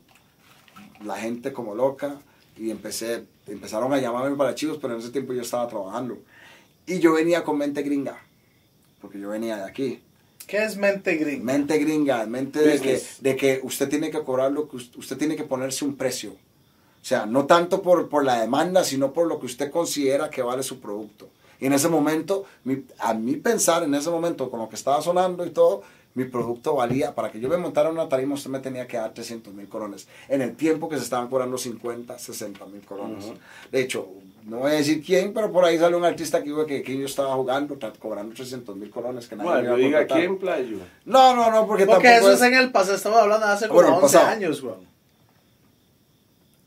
la 1.04 1.16
gente 1.16 1.54
como 1.54 1.76
loca. 1.76 2.20
Y 2.58 2.72
empecé, 2.72 3.26
empezaron 3.48 3.94
a 3.94 4.00
llamarme 4.00 4.36
para 4.36 4.56
chivos, 4.56 4.78
pero 4.82 4.94
en 4.94 5.00
ese 5.00 5.10
tiempo 5.10 5.34
yo 5.34 5.42
estaba 5.42 5.68
trabajando. 5.68 6.18
Y 6.88 7.00
yo 7.00 7.14
venía 7.14 7.44
con 7.44 7.58
mente 7.58 7.82
gringa, 7.82 8.18
porque 9.02 9.20
yo 9.20 9.30
venía 9.30 9.58
de 9.58 9.64
aquí. 9.64 10.00
¿Qué 10.48 10.64
es 10.64 10.78
mente 10.78 11.16
gringa? 11.16 11.44
Mente 11.44 11.78
gringa, 11.80 12.26
mente 12.28 12.60
de 12.60 12.80
que, 12.80 12.92
de 13.22 13.36
que 13.36 13.60
usted 13.64 13.90
tiene 13.90 14.12
que 14.12 14.22
cobrar 14.22 14.52
lo 14.52 14.70
que 14.70 14.76
usted, 14.78 15.18
tiene 15.18 15.36
que 15.36 15.44
ponerse 15.44 15.84
un 15.86 15.96
precio. 15.96 16.32
O 16.32 17.08
sea, 17.08 17.26
no 17.26 17.46
tanto 17.46 17.82
por, 17.82 18.10
por 18.10 18.24
la 18.24 18.40
demanda, 18.42 18.84
sino 18.84 19.12
por 19.14 19.28
lo 19.28 19.40
que 19.40 19.46
usted 19.48 19.72
considera 19.72 20.30
que 20.30 20.42
vale 20.44 20.62
su 20.64 20.80
producto. 20.80 21.30
Y 21.60 21.66
en 21.68 21.74
ese 21.74 21.88
momento, 21.88 22.46
mi- 22.64 22.84
a 23.00 23.14
mí 23.14 23.36
pensar 23.38 23.84
en 23.84 23.94
ese 23.96 24.10
momento, 24.10 24.50
con 24.52 24.60
lo 24.60 24.70
que 24.70 24.76
estaba 24.76 25.02
sonando 25.02 25.46
y 25.46 25.50
todo, 25.52 25.82
mi 26.16 26.26
producto 26.26 26.76
valía, 26.76 27.14
para 27.16 27.32
que 27.32 27.40
yo 27.40 27.50
me 27.50 27.58
montara 27.58 27.90
una 27.90 28.08
tarima, 28.08 28.36
usted 28.36 28.50
me 28.50 28.60
tenía 28.60 28.88
que 28.88 28.98
dar 28.98 29.14
300 29.14 29.54
mil 29.54 29.68
colones. 29.68 30.08
En 30.30 30.42
el 30.42 30.56
tiempo 30.56 30.88
que 30.90 30.98
se 30.98 31.04
estaban 31.04 31.28
cobrando 31.28 31.58
50, 31.58 32.18
60 32.20 32.66
mil 32.68 32.82
colones. 32.82 33.26
De 33.72 33.82
hecho, 33.82 34.08
no 34.46 34.58
voy 34.60 34.72
a 34.72 34.76
decir 34.76 35.04
quién, 35.04 35.34
pero 35.34 35.52
por 35.52 35.66
ahí 35.66 35.78
salió 35.78 35.98
un 35.98 36.06
artista 36.06 36.42
que, 36.44 36.50
iba- 36.50 36.66
que, 36.66 36.82
que 36.84 36.98
yo 36.98 37.06
estaba 37.06 37.34
jugando, 37.36 37.78
cobrando 38.00 38.34
300 38.36 38.76
mil 38.76 38.90
colones. 38.92 39.28
Que 39.28 39.36
nadie 39.36 39.50
me 39.50 39.56
Bueno, 39.56 39.78
iba 39.80 39.98
a 40.00 40.04
diga 40.04 40.16
quién, 40.16 40.38
playo. 40.38 40.78
No, 41.06 41.36
no, 41.36 41.52
no, 41.52 41.66
porque, 41.68 41.86
Porque 41.86 42.08
tampoco 42.10 42.32
eso 42.32 42.46
es 42.46 42.52
en 42.52 42.54
el 42.58 42.72
pasado, 42.72 42.96
estamos 42.96 43.20
hablando 43.20 43.46
de 43.48 43.54
hace 43.54 43.68
como 43.68 43.82
Bueno, 43.82 43.98
el 43.98 44.04
11 44.04 44.18
pasado. 44.18 44.32
años, 44.32 44.62
weón. 44.64 44.86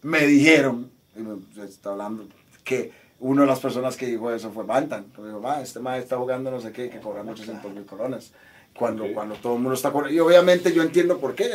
me 0.03 0.27
dijeron, 0.27 0.91
y 1.17 1.21
me- 1.21 1.65
está 1.65 1.91
hablando, 1.91 2.25
que 2.65 2.93
una 3.21 3.43
de 3.43 3.49
las 3.49 3.59
personas 3.61 3.97
que 3.97 4.07
dijo 4.07 4.33
eso 4.33 4.51
fue 4.53 4.65
Bantan. 4.65 5.05
Que 5.15 5.21
me 5.21 5.29
dijo, 5.29 5.41
"Ma, 5.41 5.61
este 5.61 5.81
maestro 5.81 6.05
está 6.05 6.17
jugando 6.19 6.51
no 6.51 6.61
sé 6.61 6.71
qué, 6.73 6.89
que 6.89 7.01
cobra 7.01 7.23
800 7.23 7.73
mil 7.73 7.85
colones. 7.85 8.33
Cuando, 8.75 9.13
cuando 9.13 9.35
todo 9.35 9.55
el 9.55 9.59
mundo 9.61 9.75
está 9.75 9.91
cobrando. 9.91 10.15
Y 10.15 10.21
obviamente 10.21 10.73
yo 10.73 10.83
entiendo 10.83 11.19
por 11.19 11.35
qué. 11.35 11.51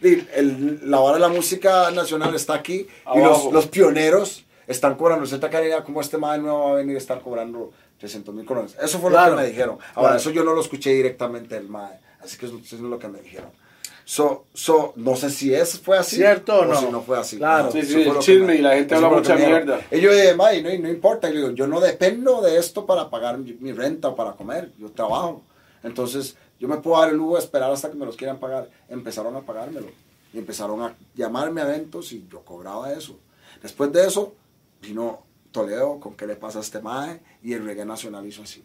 El- 0.00 0.28
el- 0.32 0.80
la 0.90 1.00
hora 1.00 1.14
de 1.14 1.20
la 1.20 1.28
música 1.28 1.90
nacional 1.90 2.32
está 2.36 2.54
aquí 2.54 2.86
y 3.16 3.18
los, 3.18 3.52
los 3.52 3.66
pioneros 3.66 4.44
están 4.68 4.94
cobrando. 4.94 5.24
Usted 5.24 5.50
calidad 5.50 5.84
como 5.84 6.00
este 6.00 6.16
maestro 6.18 6.42
nuevo 6.44 6.64
va 6.66 6.70
a 6.72 6.74
venir 6.76 6.94
a 6.94 6.98
estar 6.98 7.20
cobrando 7.20 7.72
300 7.98 8.32
mil 8.34 8.44
colones. 8.44 8.76
Eso 8.80 8.98
fue 9.00 9.10
Claro. 9.10 9.32
lo 9.32 9.36
que 9.38 9.42
me 9.42 9.48
dijeron. 9.48 9.78
Ahora, 9.94 10.10
Claro. 10.10 10.16
eso 10.16 10.30
yo 10.30 10.44
no 10.44 10.52
lo 10.54 10.60
escuché 10.60 10.90
directamente 10.92 11.54
del 11.56 11.68
MAE. 11.68 11.98
Así 12.22 12.36
que 12.38 12.46
eso, 12.46 12.58
eso 12.62 12.76
es 12.76 12.82
lo 12.82 12.98
que 12.98 13.08
me 13.08 13.20
dijeron. 13.20 13.50
So, 14.04 14.46
so, 14.54 14.94
no 14.96 15.16
sé 15.16 15.28
si 15.28 15.52
es, 15.52 15.78
fue 15.80 15.98
así. 15.98 16.16
¿Cierto 16.16 16.60
o 16.60 16.64
no? 16.64 16.80
si 16.80 16.86
no 16.86 17.02
fue 17.02 17.18
así. 17.18 17.36
Claro. 17.36 17.70
Sí, 17.70 17.80
eso 17.80 17.92
sí, 17.92 18.02
el 18.02 18.18
chisme 18.20 18.46
me- 18.46 18.54
y 18.56 18.58
la 18.62 18.74
gente 18.74 18.94
eso 18.94 19.04
habla 19.04 19.18
mucha 19.18 19.36
mierda. 19.36 19.80
Y 19.90 20.00
yo 20.00 20.10
dije, 20.12 20.34
"Mae, 20.34 20.62
no, 20.62 20.70
no 20.82 20.88
importa. 20.88 21.28
Yo 21.30 21.66
no 21.66 21.78
dependo 21.80 22.40
de 22.40 22.56
esto 22.58 22.86
para 22.86 23.10
pagar 23.10 23.36
mi, 23.38 23.52
mi 23.60 23.72
renta 23.72 24.08
o 24.08 24.16
para 24.16 24.32
comer. 24.32 24.72
Yo 24.78 24.90
trabajo. 24.90 25.42
Entonces, 25.82 26.36
yo 26.58 26.68
me 26.68 26.78
puedo 26.78 26.98
dar 27.00 27.10
el 27.10 27.16
lujo 27.16 27.34
de 27.34 27.40
esperar 27.40 27.70
hasta 27.70 27.90
que 27.90 27.96
me 27.96 28.06
los 28.06 28.16
quieran 28.16 28.38
pagar. 28.38 28.70
Empezaron 28.88 29.36
a 29.36 29.42
pagármelo. 29.42 29.88
Y 30.32 30.38
empezaron 30.38 30.80
a 30.82 30.94
llamarme 31.14 31.60
a 31.60 31.64
eventos 31.64 32.10
y 32.12 32.26
yo 32.32 32.40
cobraba 32.40 32.90
eso. 32.92 33.18
Después 33.62 33.92
de 33.92 34.06
eso, 34.06 34.32
vino 34.80 35.22
Toledo 35.52 35.98
con 36.00 36.14
qué 36.14 36.26
le 36.26 36.36
pasa 36.36 36.58
a 36.58 36.62
este 36.62 36.80
mae 36.80 37.20
y 37.42 37.52
el 37.54 37.64
reggae 37.64 37.84
nacional 37.84 38.26
hizo 38.26 38.42
así. 38.42 38.62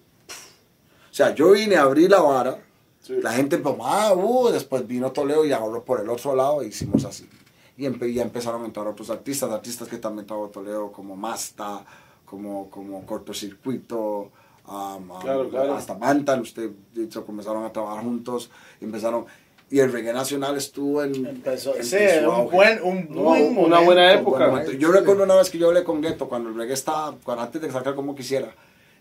O 1.10 1.14
sea, 1.16 1.34
yo 1.36 1.52
vine 1.52 1.76
a 1.76 1.84
abrir 1.84 2.10
la 2.10 2.22
vara, 2.22 2.60
Sí. 3.02 3.16
la 3.22 3.34
gente 3.34 3.58
empezó, 3.58 3.78
ah, 3.82 4.14
uh, 4.14 4.50
después 4.50 4.88
vino 4.88 5.12
Toledo 5.12 5.46
y 5.46 5.52
agarró 5.52 5.84
por 5.84 6.00
el 6.00 6.10
otro 6.10 6.36
lado 6.36 6.62
e 6.62 6.68
hicimos 6.68 7.04
así. 7.06 7.30
Y 7.78 7.84
empe- 7.86 8.14
ya 8.14 8.22
empezaron 8.22 8.62
a 8.64 8.66
entrar 8.66 8.88
otros 8.88 9.10
artistas, 9.10 9.50
artistas 9.52 9.88
que 9.90 9.98
también 9.98 10.26
trabajó 10.26 10.50
Toledo, 10.50 10.92
como 10.92 11.16
Masta, 11.16 11.84
como, 12.26 12.70
como 12.70 13.06
Cortocircuito, 13.06 14.32
um, 14.68 15.12
um, 15.12 15.20
Claro, 15.20 15.50
claro. 15.50 15.74
hasta 15.76 15.94
Bantan, 15.96 16.42
usted, 16.42 16.70
de 16.94 17.04
hecho, 17.04 17.26
comenzaron 17.26 17.66
a 17.66 17.72
trabajar 17.74 18.04
juntos, 18.04 18.50
empezaron, 18.80 19.26
y 19.74 19.80
el 19.80 19.92
reggae 19.92 20.14
nacional 20.14 20.56
estuvo 20.56 21.04
en... 21.04 21.26
Empezó, 21.26 21.76
en- 21.76 21.84
sí, 21.84 21.96
en 21.98 22.28
un 22.28 22.50
buen, 22.52 22.82
un 22.84 23.08
No, 23.10 23.22
buen 23.24 23.58
una 23.58 23.80
buena 23.80 24.04
buen 24.04 24.20
época. 24.20 24.66
Yo 24.78 24.92
recuerdo 24.92 25.24
una 25.24 25.34
vez 25.36 25.50
que 25.50 25.58
yo 25.58 25.70
hablé 25.70 25.84
con 25.84 26.00
Gueto 26.02 26.30
cuando 26.30 26.50
el 26.50 26.56
reggae 26.56 26.74
estaba, 26.76 27.16
cuando 27.24 27.44
antes 27.44 27.60
de 27.60 27.72
sacar 27.72 27.96
como 27.96 28.14
quisiera. 28.16 28.54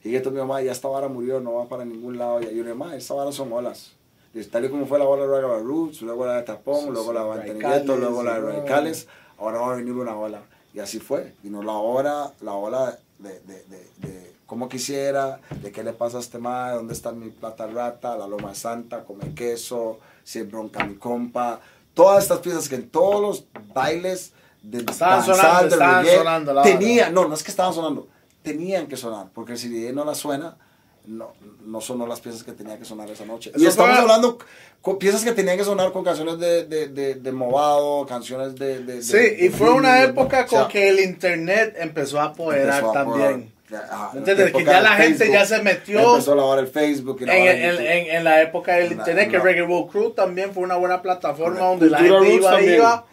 Y 0.02 0.10
Gueto 0.10 0.30
me 0.30 0.36
dijo, 0.36 0.46
"Ma, 0.46 0.62
ya 0.62 0.72
esta 0.72 0.88
vara 0.88 1.08
murió, 1.08 1.40
no 1.40 1.52
va 1.54 1.68
para 1.68 1.84
ningún 1.84 2.16
lado. 2.16 2.40
Y 2.40 2.44
yo 2.56 2.64
le 2.64 2.72
dije, 2.72 2.96
esta 2.96 3.12
vara 3.14 3.32
son 3.32 3.52
olas. 3.52 3.92
Y 4.34 4.42
tal 4.44 4.64
y 4.64 4.70
como 4.70 4.86
fue 4.86 4.98
la 4.98 5.04
ola 5.04 5.26
de 5.26 5.28
Ragga 5.42 5.58
Roots, 5.58 6.00
luego 6.00 6.24
la 6.24 6.36
de 6.36 6.42
Tapón, 6.44 6.80
Sí, 6.84 6.90
luego 6.90 7.12
la 7.12 7.22
de 7.24 7.30
Anthony 7.32 7.46
Radicales, 7.48 7.80
Gueto, 7.82 7.96
luego 7.98 8.22
la 8.22 8.34
de. 8.34 8.40
Radicales. 8.40 9.08
Ahora 9.38 9.58
va 9.60 9.72
a 9.74 9.76
venir 9.76 9.92
una 9.92 10.16
ola. 10.16 10.40
Y 10.72 10.78
así 10.80 10.98
fue. 11.00 11.34
Vino 11.42 11.62
la 11.62 11.74
ola, 11.74 12.32
la 12.40 12.54
ola 12.54 12.98
de, 13.18 13.28
de, 13.40 13.62
de, 13.64 13.86
de 14.08 14.32
cómo 14.46 14.70
quisiera, 14.70 15.38
de 15.62 15.70
qué 15.70 15.82
le 15.84 15.92
pasa 15.92 16.16
a 16.16 16.20
este 16.20 16.38
ma, 16.38 16.72
dónde 16.72 16.94
está 16.94 17.12
mi 17.12 17.28
plata 17.28 17.66
rata, 17.66 18.16
la 18.16 18.26
loma 18.26 18.54
santa, 18.54 19.04
come 19.04 19.34
queso, 19.34 19.98
si 20.24 20.38
es 20.40 20.50
bronca 20.50 20.84
mi 20.84 20.94
compa. 20.96 21.60
Todas 21.94 22.22
estas 22.24 22.38
piezas 22.38 22.68
que 22.68 22.76
en 22.76 22.88
todos 22.88 23.20
los 23.20 23.44
bailes 23.74 24.32
de 24.62 24.78
Estaban 24.78 25.26
danzar, 25.26 25.36
sonando, 25.70 25.76
reggae, 26.04 26.16
sonando 26.18 26.54
la 26.54 26.62
no, 27.10 27.28
no 27.28 27.34
es 27.34 27.42
que 27.42 27.50
estaban 27.50 27.74
sonando, 27.74 28.08
tenían 28.42 28.86
que 28.86 28.96
sonar, 28.96 29.26
porque 29.34 29.56
si 29.56 29.68
no 29.92 30.04
la 30.04 30.14
suena, 30.14 30.56
no, 31.04 31.32
no 31.66 31.80
sonó 31.80 32.06
las 32.06 32.20
piezas 32.20 32.44
que 32.44 32.52
tenía 32.52 32.78
que 32.78 32.84
sonar 32.84 33.10
esa 33.10 33.24
noche. 33.24 33.50
y 33.56 33.66
estamos 33.66 33.90
fue- 33.92 34.00
hablando 34.02 34.38
con 34.80 34.98
piezas 34.98 35.24
que 35.24 35.32
tenían 35.32 35.58
que 35.58 35.64
sonar 35.64 35.92
con 35.92 36.04
canciones 36.04 36.38
de, 36.38 36.64
de, 36.64 36.88
de, 36.88 37.14
de 37.16 37.32
Movado, 37.32 38.06
canciones 38.06 38.54
de... 38.54 38.84
de- 38.84 39.02
Sí, 39.02 39.12
de- 39.16 39.36
y 39.40 39.48
de 39.48 39.50
fue 39.50 39.70
una 39.72 40.02
época 40.02 40.44
o 40.46 40.48
sea, 40.48 40.60
con 40.62 40.68
que 40.70 40.88
el 40.88 41.00
internet 41.00 41.74
empezó 41.78 42.20
a 42.20 42.26
apoderar 42.26 42.78
empezó 42.78 42.90
a 42.90 42.92
también. 42.92 43.22
apoderar. 43.26 43.52
Ah, 43.90 44.12
Que 44.14 44.64
ya 44.64 44.80
la 44.80 44.90
gente 44.96 45.18
Facebook, 45.18 45.34
ya 45.34 45.44
se 45.46 45.62
metió 45.62 46.00
Empezó 46.12 46.34
la 46.34 46.44
hora 46.44 46.62
del 46.62 46.70
Facebook. 46.70 47.18
Y 47.20 47.24
en, 47.24 47.28
la 47.28 47.34
hora 47.34 47.44
del 47.44 47.60
en, 47.60 47.70
YouTube. 47.70 47.86
en, 47.86 48.16
en 48.16 48.24
la 48.24 48.42
época 48.42 48.72
del 48.74 48.92
internet, 48.92 49.30
que 49.30 49.38
Reggae 49.38 49.62
World 49.62 49.90
Crew 49.90 50.10
también 50.10 50.52
fue 50.52 50.62
una 50.62 50.76
buena 50.76 51.00
plataforma 51.02 51.58
Correcto. 51.60 51.86
donde 51.86 51.90
la 51.90 51.98
Cultura 51.98 52.20
gente 52.22 52.34
iba, 52.36 52.62
iba. 52.62 53.04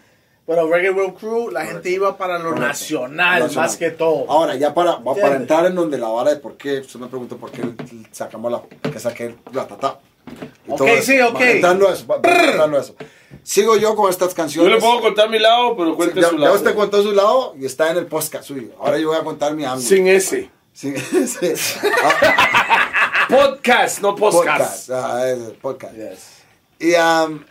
Pero 0.46 0.68
Reggae 0.68 0.90
World 0.90 1.18
Crew, 1.18 1.50
la 1.52 1.60
gente 1.62 1.74
Correcto. 1.74 1.90
iba 1.90 2.18
para 2.18 2.40
lo 2.40 2.56
nacional, 2.56 3.42
Nacional. 3.42 3.56
más 3.56 3.78
que 3.78 3.92
todo. 3.92 4.26
Ahora, 4.30 4.56
ya 4.56 4.74
para, 4.74 5.00
para 5.00 5.36
entrar 5.36 5.66
en 5.68 5.76
donde 5.76 5.98
la 5.98 6.08
vara 6.08 6.32
de 6.32 6.38
por 6.38 6.58
qué, 6.58 6.80
usted 6.80 7.00
me 7.00 7.08
preguntó 7.08 7.38
por 7.38 7.52
qué 7.52 7.62
sacamos 8.12 8.52
la, 8.52 8.62
que 8.92 9.00
saqué 9.00 9.36
la 9.54 9.68
tata. 9.68 10.00
Ok, 10.70 10.82
eso. 10.88 11.04
sí, 11.04 11.20
ok. 11.22 11.42
A 11.42 12.78
eso. 12.80 12.96
Sigo 13.44 13.78
yo 13.78 13.96
con 13.96 14.10
estas 14.10 14.30
Yo 14.32 14.36
canciones. 14.36 14.74
le 14.74 14.80
puedo 14.80 15.02
contar 15.02 15.30
mi 15.30 15.40
lado, 15.40 15.76
pero 15.78 15.96
cuente 15.96 16.22
ya, 16.22 16.30
su 16.30 16.36
ya 16.36 16.42
lado. 16.42 16.56
usted 16.56 16.76
contó 16.76 17.02
su 17.04 17.12
lado 17.12 17.56
y 17.60 17.66
está 17.66 17.92
en 17.92 17.98
el 17.98 18.08
podcast 18.08 18.46
suyo. 18.46 18.70
Ahora 18.80 18.98
yo 18.98 19.10
voy 19.10 19.18
a 19.18 19.24
contar 19.24 19.54
mi 19.54 19.66
ángulo. 19.66 19.82
Sin 19.88 20.08
ese. 20.08 20.50
Ah, 22.04 23.26
Podcast, 23.30 24.00
no 24.00 24.16
podcast. 24.16 24.88
podcast. 24.88 24.90
Ah, 24.92 25.30
es 25.30 25.40
podcast. 25.62 25.94
Yes. 25.96 26.40
Y 26.80 26.94
um, 26.96 27.44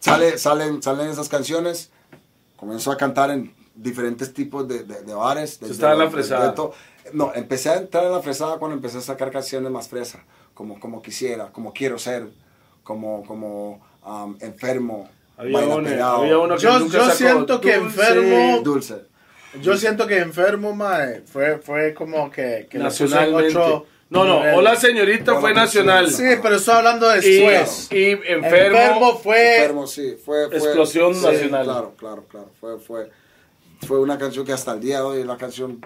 sale, 0.00 0.38
salen, 0.38 0.82
salen 0.82 1.08
esas 1.08 1.28
canciones. 1.28 1.90
Comenzó 2.56 2.92
a 2.92 2.96
cantar 2.96 3.30
en 3.30 3.54
diferentes 3.74 4.34
tipos 4.34 4.68
de, 4.68 4.84
de, 4.84 5.02
de 5.02 5.14
bares. 5.14 5.60
estaba 5.62 5.94
en 5.94 5.98
la 6.00 6.10
fresada. 6.10 6.54
No, 7.12 7.32
empecé 7.34 7.70
a 7.70 7.76
entrar 7.76 8.04
en 8.04 8.12
la 8.12 8.20
fresada 8.22 8.58
cuando 8.58 8.76
empecé 8.76 8.98
a 8.98 9.00
sacar 9.00 9.30
canciones 9.30 9.70
más 9.70 9.88
fresas. 9.88 10.20
Como, 10.54 10.78
como 10.78 11.00
quisiera, 11.02 11.50
como 11.50 11.72
quiero 11.72 11.98
ser, 11.98 12.28
como, 12.82 13.24
como 13.24 13.80
um, 14.04 14.36
enfermo. 14.40 15.08
Había 15.36 15.58
pegado, 15.82 16.16
había 16.22 16.38
uno 16.38 16.56
que 16.56 16.62
Yo- 16.62 16.78
nunca 16.78 16.92
yo 16.98 17.04
sacó. 17.04 17.16
siento 17.16 17.60
que 17.60 17.76
Dulce. 17.76 18.00
enfermo- 18.00 18.62
Dulce. 18.62 18.96
Yo 19.60 19.76
siento 19.76 20.06
que 20.06 20.18
enfermo, 20.18 20.74
mae, 20.74 21.22
fue, 21.22 21.58
fue 21.58 21.92
como 21.94 22.30
que, 22.30 22.66
que 22.70 22.78
Nacionalmente. 22.78 23.56
otro 23.56 23.86
No, 24.08 24.24
no, 24.24 24.38
nivel. 24.40 24.54
Hola 24.56 24.76
Señorita 24.76 25.32
Hola, 25.32 25.40
fue 25.40 25.54
nacional. 25.54 26.10
Sí, 26.10 26.24
pero 26.42 26.56
estoy 26.56 26.74
hablando 26.74 27.10
Y, 27.16 27.20
después. 27.20 27.88
y 27.90 28.10
enfermo, 28.10 28.46
Enfermo 28.46 29.18
fue. 29.18 29.56
Enfermo, 29.56 29.86
sí. 29.86 30.16
Fue, 30.22 30.48
fue- 30.48 30.56
Explosión 30.58 31.14
sí, 31.14 31.24
nacional. 31.24 31.64
Claro, 31.64 31.94
claro, 31.96 32.24
claro. 32.28 32.50
Fue, 32.60 32.78
fue, 32.78 33.10
fue 33.86 33.98
una 34.00 34.18
canción 34.18 34.44
que 34.46 34.52
hasta 34.52 34.72
el 34.72 34.80
día 34.80 34.98
de 34.98 35.02
hoy 35.02 35.20
es 35.20 35.26
la 35.26 35.36
canción 35.38 35.80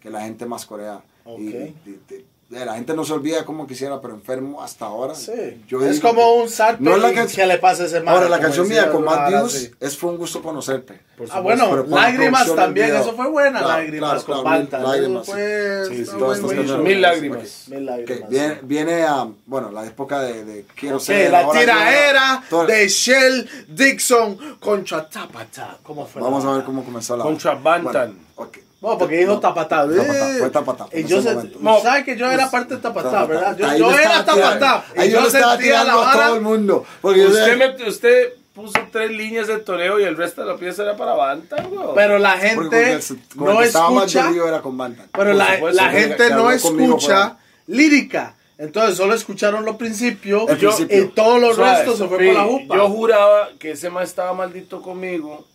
que 0.00 0.08
la 0.10 0.22
gente 0.22 0.46
más 0.46 0.64
corea. 0.66 1.02
Y, 1.26 1.30
Ok. 1.30 1.38
y- 1.38 1.90
y- 1.90 2.00
y 2.14 2.24
la 2.50 2.74
gente 2.74 2.94
no 2.94 3.04
se 3.04 3.12
olvida 3.12 3.44
como 3.44 3.64
quisiera, 3.66 4.00
pero 4.00 4.12
enfermo 4.14 4.60
hasta 4.62 4.84
ahora. 4.86 5.14
Sí. 5.14 5.62
Yo 5.68 5.80
es 5.84 5.92
digo 5.94 6.08
como 6.08 6.34
un 6.34 6.48
sarpe 6.48 6.82
No 6.82 6.96
es 6.96 7.02
la 7.02 7.12
y 7.12 7.14
canción- 7.14 7.42
que 7.42 7.46
le 7.46 7.58
pasa 7.58 7.84
a 7.84 7.86
ese 7.86 8.00
man. 8.00 8.14
Ahora, 8.14 8.28
la 8.28 8.40
canción 8.40 8.68
mía 8.68 8.90
con 8.90 9.02
views 9.04 9.54
así. 9.54 9.70
es 9.78 9.96
Fue 9.96 10.10
un 10.10 10.16
gusto 10.18 10.42
conocerte. 10.42 11.00
Ah, 11.30 11.40
bueno, 11.40 11.84
lágrimas 11.86 12.52
también, 12.54 12.96
eso 12.96 13.12
fue 13.14 13.28
buena, 13.28 13.58
Claro, 13.60 13.82
lágrimas 13.82 14.24
claro, 14.24 14.42
con 14.42 14.50
claro, 14.50 14.58
Bantan. 14.58 14.82
lágrimas, 14.82 15.22
eso 15.28 15.32
fue, 15.32 15.84
sí. 15.90 16.04
Sí, 16.06 16.10
todas 16.18 16.38
estas 16.38 16.52
canciones. 16.54 16.84
Mil 16.86 17.00
lágrimas. 17.02 17.64
Mil 17.68 17.86
lágrimas. 17.86 18.60
viene, 18.62 19.02
a, 19.02 19.28
bueno, 19.46 19.70
la 19.70 19.86
época 19.86 20.20
de, 20.20 20.44
de 20.44 20.64
quiero 20.74 20.96
Ok, 20.96 21.02
ser. 21.02 21.30
la 21.30 21.50
tiraera 21.52 22.42
de 22.66 22.88
Shell 22.88 23.48
Dixon 23.68 24.56
contra 24.58 25.08
Tapata. 25.08 25.78
¿Cómo 25.82 26.06
fue? 26.06 26.20
Vamos 26.22 26.44
a 26.44 26.52
ver 26.52 26.64
cómo 26.64 26.82
comenzó 26.84 27.16
la. 27.16 27.22
Contra 27.24 27.54
Bantan. 27.54 28.18
Ok. 28.36 28.58
No, 28.80 28.96
porque 28.96 29.18
dijo 29.18 29.34
No, 29.34 29.40
Tapatá. 29.40 29.86
Tapatá, 29.86 30.30
Eh, 30.30 30.38
fue 30.38 30.50
Tapatá, 30.50 30.86
Y 30.92 31.00
en 31.00 31.06
yo 31.08 31.20
no, 31.60 31.80
¿sabes 31.80 32.04
que 32.04 32.16
yo 32.16 32.30
era 32.30 32.50
parte 32.50 32.76
de 32.76 32.80
Tapatá, 32.80 33.10
Tapatá. 33.10 33.26
verdad? 33.26 33.56
Yo, 33.56 33.76
yo 33.76 33.90
era 33.90 34.24
tirando- 34.24 34.34
Tapatá. 34.58 34.84
y 35.04 35.10
yo 35.10 35.20
le 35.20 35.26
estaba 35.26 35.52
sentía 35.52 35.72
la 35.74 35.80
tirando 35.82 35.92
a 35.92 36.04
vara- 36.06 36.26
todo 36.26 36.34
el 36.36 36.40
mundo. 36.40 36.84
Porque 37.02 37.20
yo 37.20 37.28
Usted, 37.28 37.44
sé- 37.44 37.56
me- 37.56 37.88
usted 37.88 38.32
puso 38.54 38.80
tres 38.90 39.10
líneas 39.10 39.48
de 39.48 39.58
toreo 39.58 40.00
y 40.00 40.04
el 40.04 40.16
resto 40.16 40.42
de 40.44 40.52
la 40.52 40.56
pieza 40.58 40.82
era 40.82 40.96
para 40.96 41.12
Bantan, 41.12 41.68
güey. 41.68 41.88
Pero 41.94 42.18
la 42.18 42.38
gente 42.38 42.92
el- 42.94 43.02
con 43.36 43.46
no 43.54 43.62
escucha. 43.62 44.30
era 44.48 44.62
con 44.62 44.78
Bantan. 44.78 45.08
Pero 45.12 45.32
la, 45.34 45.54
supuesto, 45.56 45.82
la 45.82 45.90
gente 45.90 46.16
que 46.16 46.30
no 46.30 46.50
escucha 46.50 47.36
lírica. 47.66 48.34
Entonces 48.58 48.96
solo 48.96 49.14
escucharon 49.14 49.64
los 49.64 49.76
principios 49.76 50.44
yo- 50.58 50.76
y 50.88 51.04
todo 51.14 51.38
lo 51.38 51.54
Suave, 51.54 51.76
resto 51.76 51.96
se 51.96 52.06
fue 52.08 52.16
por 52.18 52.26
la 52.34 52.44
jupa. 52.44 52.76
Yo 52.76 52.88
juraba 52.90 53.48
que 53.58 53.70
ese 53.72 53.88
man 53.88 54.02
estaba 54.04 54.34
maldito 54.34 54.82
conmigo. 54.82 55.46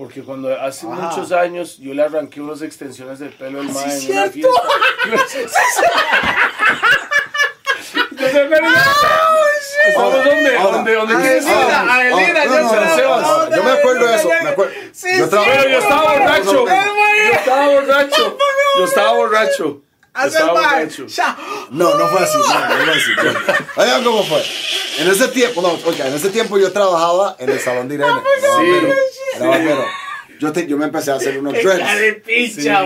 Porque 0.00 0.22
cuando 0.22 0.48
hace 0.58 0.86
Ajá. 0.86 0.94
muchos 1.10 1.30
años 1.30 1.76
yo 1.76 1.92
le 1.92 2.02
arranqué 2.02 2.40
unas 2.40 2.62
extensiones 2.62 3.18
del 3.18 3.34
pelo 3.34 3.60
al 3.60 3.68
Ah, 3.68 3.90
sí, 3.90 4.10
en 4.10 4.32
cierto. 4.32 4.48
una 5.06 5.18
fiesta. 5.26 5.60
¿Yo 8.12 8.26
te 8.30 8.40
acuerdas? 8.44 8.86
¿Estamos 9.88 10.24
dónde? 10.24 10.94
¿Dónde? 10.94 11.40
Ah, 11.46 11.86
ah, 11.86 12.02
yo 12.08 13.62
me 13.62 13.70
acuerdo 13.72 14.06
de 14.06 14.16
eso, 14.16 14.28
me 14.42 14.48
acuerdo. 14.48 14.72
Sí, 14.92 15.08
Yo 15.18 15.26
sí, 15.28 15.36
estaba 15.68 16.12
borracho. 16.14 16.64
Yo 16.64 17.32
estaba 17.34 17.68
borracho. 17.68 18.38
Yo 18.78 18.84
estaba 18.86 19.12
borracho. 19.12 19.82
No, 21.70 21.94
no 21.96 22.08
fue 22.08 22.20
así. 22.20 22.38
No, 22.38 22.68
no 22.68 22.84
fue 22.84 22.92
así. 22.92 23.10
no. 23.16 23.82
Oigan 23.82 24.04
cómo 24.04 24.24
fue. 24.24 24.42
En 24.98 25.08
ese 25.08 25.28
tiempo, 25.28 25.62
no, 25.62 25.78
oiga, 25.88 26.08
en 26.08 26.14
ese 26.14 26.30
tiempo 26.30 26.58
yo 26.58 26.72
trabajaba 26.72 27.36
en 27.38 27.48
el 27.50 27.60
salón 27.60 27.88
de 27.88 27.94
Irene. 27.94 28.12
Era 29.36 29.46
barbero. 29.48 29.84
Yo, 30.40 30.52
te- 30.52 30.66
yo 30.66 30.76
me 30.78 30.86
empecé 30.86 31.10
a 31.12 31.14
hacer 31.16 31.38
unos 31.38 31.52
dreads. 31.62 31.80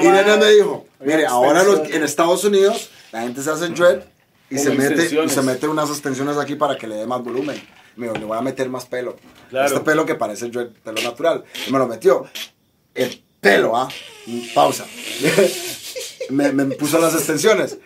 Y 0.02 0.06
Irene 0.06 0.36
me 0.36 0.50
dijo, 0.52 0.86
mire, 1.00 1.26
ahora 1.26 1.62
los- 1.62 1.88
en 1.90 2.02
Estados 2.02 2.44
Unidos 2.44 2.90
la 3.12 3.22
gente 3.22 3.42
se 3.42 3.50
hace 3.50 3.68
dread 3.68 4.00
y 4.50 4.58
se, 4.58 4.70
mete, 4.70 5.02
y 5.24 5.28
se 5.30 5.42
mete 5.42 5.66
unas 5.68 5.88
extensiones 5.88 6.36
aquí 6.36 6.56
para 6.56 6.76
que 6.76 6.86
le 6.86 6.96
dé 6.96 7.06
más 7.06 7.22
volumen. 7.22 7.60
Me 7.96 8.06
dijo, 8.08 8.18
le 8.18 8.24
voy 8.26 8.36
a 8.36 8.40
meter 8.42 8.68
más 8.68 8.84
pelo. 8.86 9.16
Claro. 9.50 9.66
Este 9.68 9.80
pelo 9.80 10.04
que 10.04 10.14
parece 10.16 10.48
dread, 10.48 10.68
pelo 10.84 11.00
natural. 11.00 11.44
Y 11.66 11.72
me 11.72 11.78
lo 11.78 11.86
metió. 11.86 12.26
El 12.94 13.22
pelo, 13.40 13.76
¿ah? 13.76 13.88
Pausa. 14.54 14.84
me, 16.30 16.52
me 16.52 16.64
puso 16.76 16.98
las 16.98 17.14
extensiones. 17.14 17.78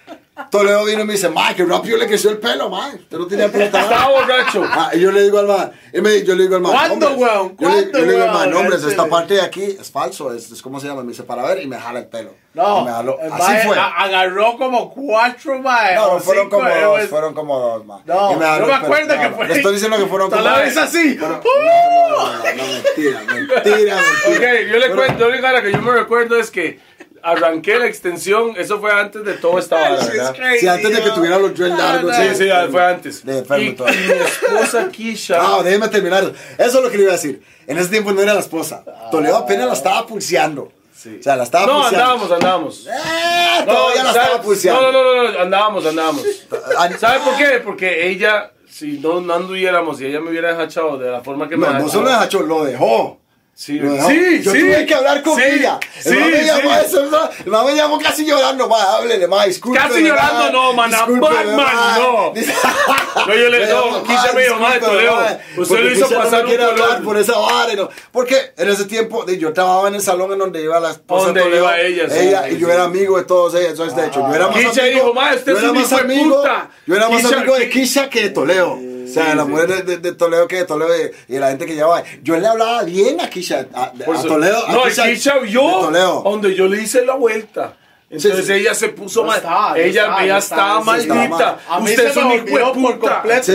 Toledo 0.53 0.85
vino 0.85 1.01
y 1.01 1.05
me 1.05 1.15
dice, 1.15 1.29
ma, 1.29 1.53
que 1.53 1.65
rápido 1.65 1.97
le 1.99 2.07
creció 2.07 2.31
el 2.31 2.39
pelo, 2.39 2.71
ma. 2.71 2.91
Usted 2.95 3.19
no 3.19 3.27
tenía 3.27 3.51
pelo 3.51 3.65
Estaba 3.65 4.09
borracho. 4.09 4.63
Ah, 4.71 4.91
y 4.95 5.01
yo 5.01 5.11
le 5.11 5.23
digo 5.25 5.41
al 5.41 5.49
man, 5.49 5.73
y 5.93 6.01
me- 6.01 6.23
yo 6.23 6.37
le 6.37 6.45
digo 6.45 6.55
al 6.55 6.63
man, 6.63 6.71
¿Cuándo, 6.73 7.11
weón? 7.15 7.57
Yo 7.59 7.69
le, 7.69 7.75
¿Cuándo, 7.91 7.99
yo 7.99 8.05
le 8.07 8.13
digo 8.13 8.23
al 8.25 8.31
weón? 8.31 8.51
man, 8.51 8.55
hombre, 8.55 8.77
esta 8.77 9.07
parte 9.07 9.35
de 9.35 9.41
aquí 9.43 9.65
es 9.65 9.91
falso, 9.91 10.33
es, 10.33 10.49
es 10.53 10.63
como 10.63 10.79
se 10.79 10.87
llama, 10.87 11.03
me 11.03 11.09
dice, 11.11 11.25
para 11.25 11.43
ver, 11.43 11.61
y 11.61 11.67
me 11.67 11.77
jala 11.77 11.99
el 11.99 12.07
pelo. 12.07 12.35
No, 12.55 12.83
Y 12.83 12.85
me 12.85 12.91
jaló. 12.93 13.19
Así 13.33 13.67
fue. 13.67 13.77
agarró 13.79 14.57
como 14.57 14.91
cuatro, 14.95 15.61
mae. 15.61 15.97
No, 15.97 16.15
no, 16.15 16.21
fueron 16.21 16.49
como 16.49 16.69
eh, 16.69 16.83
dos, 16.83 16.97
pues. 16.99 17.09
fueron 17.11 17.35
como 17.35 17.59
dos, 17.59 17.85
man. 17.85 18.03
No, 18.07 18.33
yo 18.33 18.39
jaló 18.39 18.67
me 18.69 18.75
acuerdo 18.75 19.15
No, 19.17 19.21
que 19.21 19.29
no, 19.31 19.37
fue. 19.37 19.49
Le 19.49 19.55
estoy 19.55 19.73
diciendo 19.75 19.97
que 19.99 20.07
fueron 20.07 20.31
como 20.31 20.43
la 20.43 20.59
vez 20.59 20.77
así. 20.77 21.17
Fueron- 21.19 21.39
¡Uh! 21.41 22.11
No, 22.17 22.33
no, 22.33 22.33
no, 22.33 22.55
no, 22.55 22.65
mentira, 22.73 23.21
mentira, 23.27 23.63
mentira. 23.65 23.97
Ok, 24.29 24.71
yo 24.73 24.79
le 24.79 24.91
cuento, 24.95 25.25
lo 25.25 25.31
único 25.31 25.47
ahora 25.49 25.63
que 25.63 25.73
yo 25.73 25.83
me 25.83 25.93
recuerdo 25.93 26.37
es 26.37 26.51
que 26.51 26.81
arranqué 27.23 27.79
la 27.79 27.87
extensión, 27.87 28.55
eso 28.57 28.79
fue 28.81 28.93
antes 28.93 29.25
de 29.25 29.35
todo 29.35 29.59
esta 29.59 29.77
vara, 29.77 29.97
Shit's 30.01 30.13
¿verdad? 30.13 30.35
crazy, 30.37 30.59
Sí, 30.61 30.69
antes 30.69 30.97
de 30.97 31.03
que 31.03 31.11
tuviera 31.11 31.39
los 31.39 31.55
dreads 31.55 31.79
largos. 31.79 32.17
Sí, 32.17 32.23
sí, 32.35 32.49
fue 32.71 32.85
antes. 32.85 33.25
De 33.25 33.39
enfermo 33.39 33.71
y, 33.71 33.73
todo. 33.75 33.87
mi 33.89 33.95
esposa 33.95 34.89
Kisha, 34.91 35.39
No, 35.39 35.63
déjeme 35.63 35.89
terminar. 35.89 36.33
Eso 36.59 36.79
es 36.79 36.85
lo 36.85 36.91
que 36.91 36.97
le 36.97 37.03
iba 37.05 37.13
a 37.13 37.17
decir. 37.17 37.43
En 37.67 37.79
ese 37.79 37.89
tiempo 37.91 38.13
no 38.13 38.21
era 38.23 38.35
la 38.35 38.41
esposa. 38.41 38.83
Toledo 39.11 39.37
apenas 39.37 39.67
la 39.67 39.73
estaba 39.75 40.07
pulseando. 40.07 40.73
Sí. 40.95 41.17
O 41.21 41.23
sea, 41.23 41.37
la 41.37 41.45
estaba 41.45 41.67
no, 41.67 41.75
pulseando. 41.83 41.99
andábamos, 42.05 42.33
andábamos. 42.33 42.87
Eh, 42.87 43.65
No, 43.67 43.73
todavía 43.73 44.03
la 44.05 44.13
¿sabe? 44.13 44.25
estaba 44.25 44.43
pulseando. 44.43 44.83
No, 44.83 44.93
no, 44.93 45.15
no, 45.15 45.33
no, 45.33 45.39
andábamos, 45.41 45.87
andábamos. 45.87 46.23
Ah, 46.77 46.89
¿Sabe 46.99 47.21
por 47.21 47.37
qué? 47.37 47.61
Porque 47.65 48.09
ella, 48.09 48.51
si 48.69 48.99
no, 48.99 49.21
no 49.21 49.35
anduviéramos 49.35 50.01
y 50.01 50.07
ella 50.07 50.21
me 50.21 50.31
hubiera 50.31 50.57
dejado 50.57 50.99
de 50.99 51.11
la 51.11 51.21
forma 51.21 51.49
que 51.49 51.57
me 51.57 51.67
No, 51.67 51.79
no 51.79 51.89
solo 51.89 52.11
dejó, 52.11 52.41
lo 52.43 52.65
dejó. 52.65 53.21
Sí, 53.61 53.77
dejó. 53.77 54.09
sí, 54.09 54.41
Yo 54.41 54.53
sí. 54.53 54.61
tuve 54.61 54.87
que 54.87 54.95
hablar 54.95 55.21
con 55.21 55.37
Sí, 55.37 55.43
ella. 55.45 55.81
El 56.05 56.15
me 56.31 56.45
llamó, 56.45 56.71
sí. 56.79 56.85
eso, 56.87 57.07
¿no? 57.07 57.29
el 57.45 57.51
man 57.51 57.67
me 57.67 57.75
llamó 57.75 57.99
casi 57.99 58.25
llorando. 58.25 58.73
Háblele, 58.73 59.27
ma, 59.27 59.47
discúlpeme. 59.47 59.89
Casi 59.89 60.01
llorando, 60.05 60.45
ma, 60.45 60.51
no, 60.53 60.73
man, 60.75 61.21
Batman, 61.21 61.57
ma. 61.57 61.99
no. 61.99 62.33
No, 63.27 63.35
yo 63.35 63.49
le- 63.51 63.59
Me 63.67 63.67
no, 63.67 63.85
llamó, 63.87 64.03
Kisha 64.05 64.27
ma, 64.29 64.33
me 64.35 64.43
dijo, 64.43 64.55
ma, 64.61 64.75
discúlpeme, 64.75 65.07
Toledo, 65.09 65.39
usted 65.57 65.81
lo 65.81 65.91
hizo 65.91 66.09
no 66.09 66.19
pasar 66.19 66.47
un 66.47 66.57
color. 66.57 67.03
por 67.03 67.17
esa 67.17 67.37
vara. 67.37 67.75
no. 67.75 67.89
Porque 68.13 68.53
en 68.57 68.69
ese 68.69 68.85
tiempo 68.85 69.25
de- 69.25 69.39
yo 69.39 69.53
trabajaba 69.53 69.89
en 69.89 69.97
el 69.97 70.03
salón 70.03 70.33
en 70.35 70.39
donde 70.39 70.63
iba 70.63 70.79
la 70.79 70.93
esposa 70.93 71.27
Donde 71.27 71.41
de 71.41 71.47
Toledo, 71.47 71.65
iba 71.65 71.81
ella, 71.81 72.49
y 72.49 72.59
yo 72.59 72.71
era 72.71 72.85
amigo 72.85 73.19
de 73.19 73.25
todos 73.25 73.57
ellos. 73.57 73.71
Entonces, 73.71 73.97
de 73.97 74.07
hecho, 74.07 74.21
yo 74.21 74.35
era 74.37 74.47
más 74.47 74.55
amigo, 74.57 74.73
dijo, 74.85 75.15
ma, 75.15 75.35
usted 75.35 75.51
yo 75.51 75.57
es 75.57 75.63
era 75.65 75.73
un 75.73 75.79
más 75.81 75.91
hijo 75.93 76.01
de 76.05 76.19
puta. 76.21 76.71
yo 76.87 76.95
era 76.95 77.09
más 77.09 77.25
amigo 77.25 77.57
de 77.57 77.69
Kisha 77.71 78.09
que 78.09 78.21
de 78.23 78.31
Toledo. 78.31 78.79
O 79.09 79.13
sea, 79.13 79.35
la 79.35 79.45
sí. 79.45 79.49
mujer 79.51 79.67
de, 79.69 79.83
de- 79.83 79.97
de 79.99 80.13
Toledo 80.13 80.47
que 80.49 80.57
de 80.57 80.65
Toledo 80.65 80.93
y, 81.29 81.39
la 81.39 81.49
gente 81.49 81.67
que 81.67 81.75
llevaba. 81.75 82.03
Yo 82.23 82.37
le 82.39 82.47
hablaba 82.47 82.83
bien 82.85 83.21
a 83.21 83.29
Kisha, 83.31 83.67
a, 83.75 83.85
a 83.85 83.93
Toledo. 83.93 84.67
a 84.67 84.73
no, 84.73 84.89
y 84.89 84.93
Kisha 84.93 85.39
vio 85.39 85.67
de 85.67 85.73
Toledo. 85.87 86.23
donde 86.25 86.55
yo 86.55 86.67
le 86.67 86.83
hice 86.83 87.05
la 87.05 87.15
vuelta. 87.15 87.77
Entonces 88.11 88.47
Sí, 88.47 88.47
sí. 88.47 88.53
ella 88.61 88.75
se 88.75 88.89
puso 88.89 89.21
Yo 89.21 89.27
mal. 89.27 89.43
yo 89.43 89.77
ella 89.83 90.01
estaba, 90.03 90.25
ella 90.25 90.39
estaba, 90.39 90.81
maldita. 90.81 91.15
mal. 91.29 91.59
A 91.69 91.81
mí 91.81 91.91
Usted 91.91 92.05
se 92.05 92.09
es 92.09 92.17
me 92.17 92.23
un 92.25 92.33
hijo 92.49 92.73
por 92.73 92.99
completo. 92.99 93.43
Sí, 93.43 93.53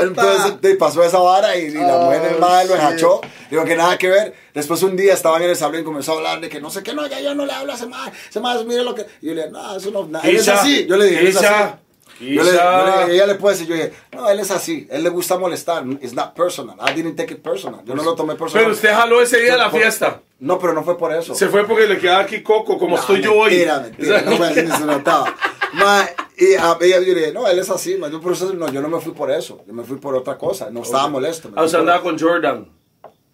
entonces, 0.00 0.60
te 0.60 0.74
pasó 0.76 1.04
esa 1.04 1.18
vara 1.18 1.54
y, 1.56 1.64
y 1.66 1.70
la 1.74 1.96
Oh, 1.96 2.04
mujer 2.06 2.22
del 2.22 2.38
mal 2.38 2.66
lo 2.66 2.74
hachó. 2.74 3.20
Digo 3.50 3.64
que 3.66 3.76
nada 3.76 3.98
que 3.98 4.08
ver. 4.08 4.34
Después 4.54 4.82
un 4.82 4.96
día 4.96 5.12
estaban 5.12 5.42
en 5.42 5.50
el 5.50 5.56
salón 5.56 5.80
y 5.80 5.84
comenzó 5.84 6.12
a 6.12 6.16
hablar 6.16 6.40
de 6.40 6.48
que 6.48 6.60
no 6.62 6.70
sé 6.70 6.82
qué, 6.82 6.94
no, 6.94 7.06
ya 7.06 7.20
yo 7.20 7.34
no 7.34 7.44
le 7.44 7.52
hablo 7.52 7.72
a 7.72 7.74
ese 7.74 7.86
mal. 7.86 8.10
Ese 8.28 8.40
mal, 8.40 8.64
mire 8.64 8.82
lo 8.84 8.94
que. 8.94 9.04
Y 9.20 9.26
yo 9.28 9.34
le 9.34 9.42
dije, 9.42 9.50
no, 9.52 9.76
eso 9.76 9.90
no, 9.90 10.06
nada. 10.06 10.26
Él 10.26 10.36
es 10.36 10.42
Kisha, 10.42 10.60
así. 10.60 10.86
Yo 10.86 10.96
le 10.96 11.04
dije, 11.04 11.20
él 11.20 11.26
es 11.26 11.36
Kisha, 11.36 11.64
así. 11.64 11.74
Yo 12.20 12.42
le, 12.42 12.52
yo 12.52 13.06
le- 13.06 13.14
ella 13.14 13.26
le 13.26 13.34
puede 13.36 13.54
decir, 13.56 13.68
yo 13.68 13.74
dije, 13.76 13.92
no, 14.12 14.28
él 14.28 14.40
es 14.40 14.50
así, 14.50 14.86
él 14.90 15.02
le 15.04 15.08
gusta 15.10 15.38
molestar, 15.38 15.84
it's 16.02 16.14
not 16.14 16.34
personal, 16.34 16.76
I 16.80 16.92
didn't 16.94 17.16
take 17.16 17.32
it 17.34 17.40
personal, 17.42 17.80
yo 17.84 17.94
no 17.94 18.02
lo 18.02 18.14
tomé 18.14 18.34
personal. 18.34 18.64
Pero 18.64 18.74
usted 18.74 18.92
jaló 18.92 19.20
ese 19.22 19.40
día 19.40 19.54
a 19.54 19.58
la 19.58 19.70
fiesta. 19.70 20.20
No, 20.40 20.58
pero 20.58 20.72
no 20.72 20.82
fue 20.84 20.96
por 20.98 21.12
eso. 21.14 21.34
Se 21.34 21.48
fue 21.48 21.64
porque 21.64 21.86
le 21.86 21.98
quedaba 21.98 22.20
aquí 22.22 22.42
coco, 22.42 22.78
como 22.78 22.96
No, 22.96 23.00
estoy 23.00 23.20
yo 23.22 23.34
hoy. 23.34 23.50
Mentira, 23.50 23.80
mentira, 23.80 24.22
no 24.26 24.38
me 24.38 24.54
se 24.54 24.84
notaba. 24.86 25.34
Ma, 25.74 26.06
y 26.36 26.54
a 26.54 26.76
ella 26.80 27.00
yo 27.00 27.14
le 27.14 27.20
dije, 27.20 27.32
no, 27.32 27.46
él 27.46 27.58
es 27.58 27.70
así, 27.70 27.96
ma, 27.96 28.08
yo 28.08 28.20
por 28.20 28.32
eso, 28.32 28.52
no, 28.54 28.70
yo 28.72 28.80
no 28.80 28.88
me 28.88 29.00
fui 29.00 29.12
por 29.12 29.30
eso, 29.30 29.62
yo 29.66 29.72
me 29.74 29.84
fui 29.84 29.98
por 29.98 30.14
otra 30.16 30.36
cosa, 30.38 30.70
no 30.70 30.82
estaba 30.82 31.08
molesto. 31.08 31.50
Ah, 31.56 31.62
o 31.62 31.68
sea, 31.68 31.80
andaba 31.80 32.00
con 32.02 32.18
Jordan. 32.18 32.68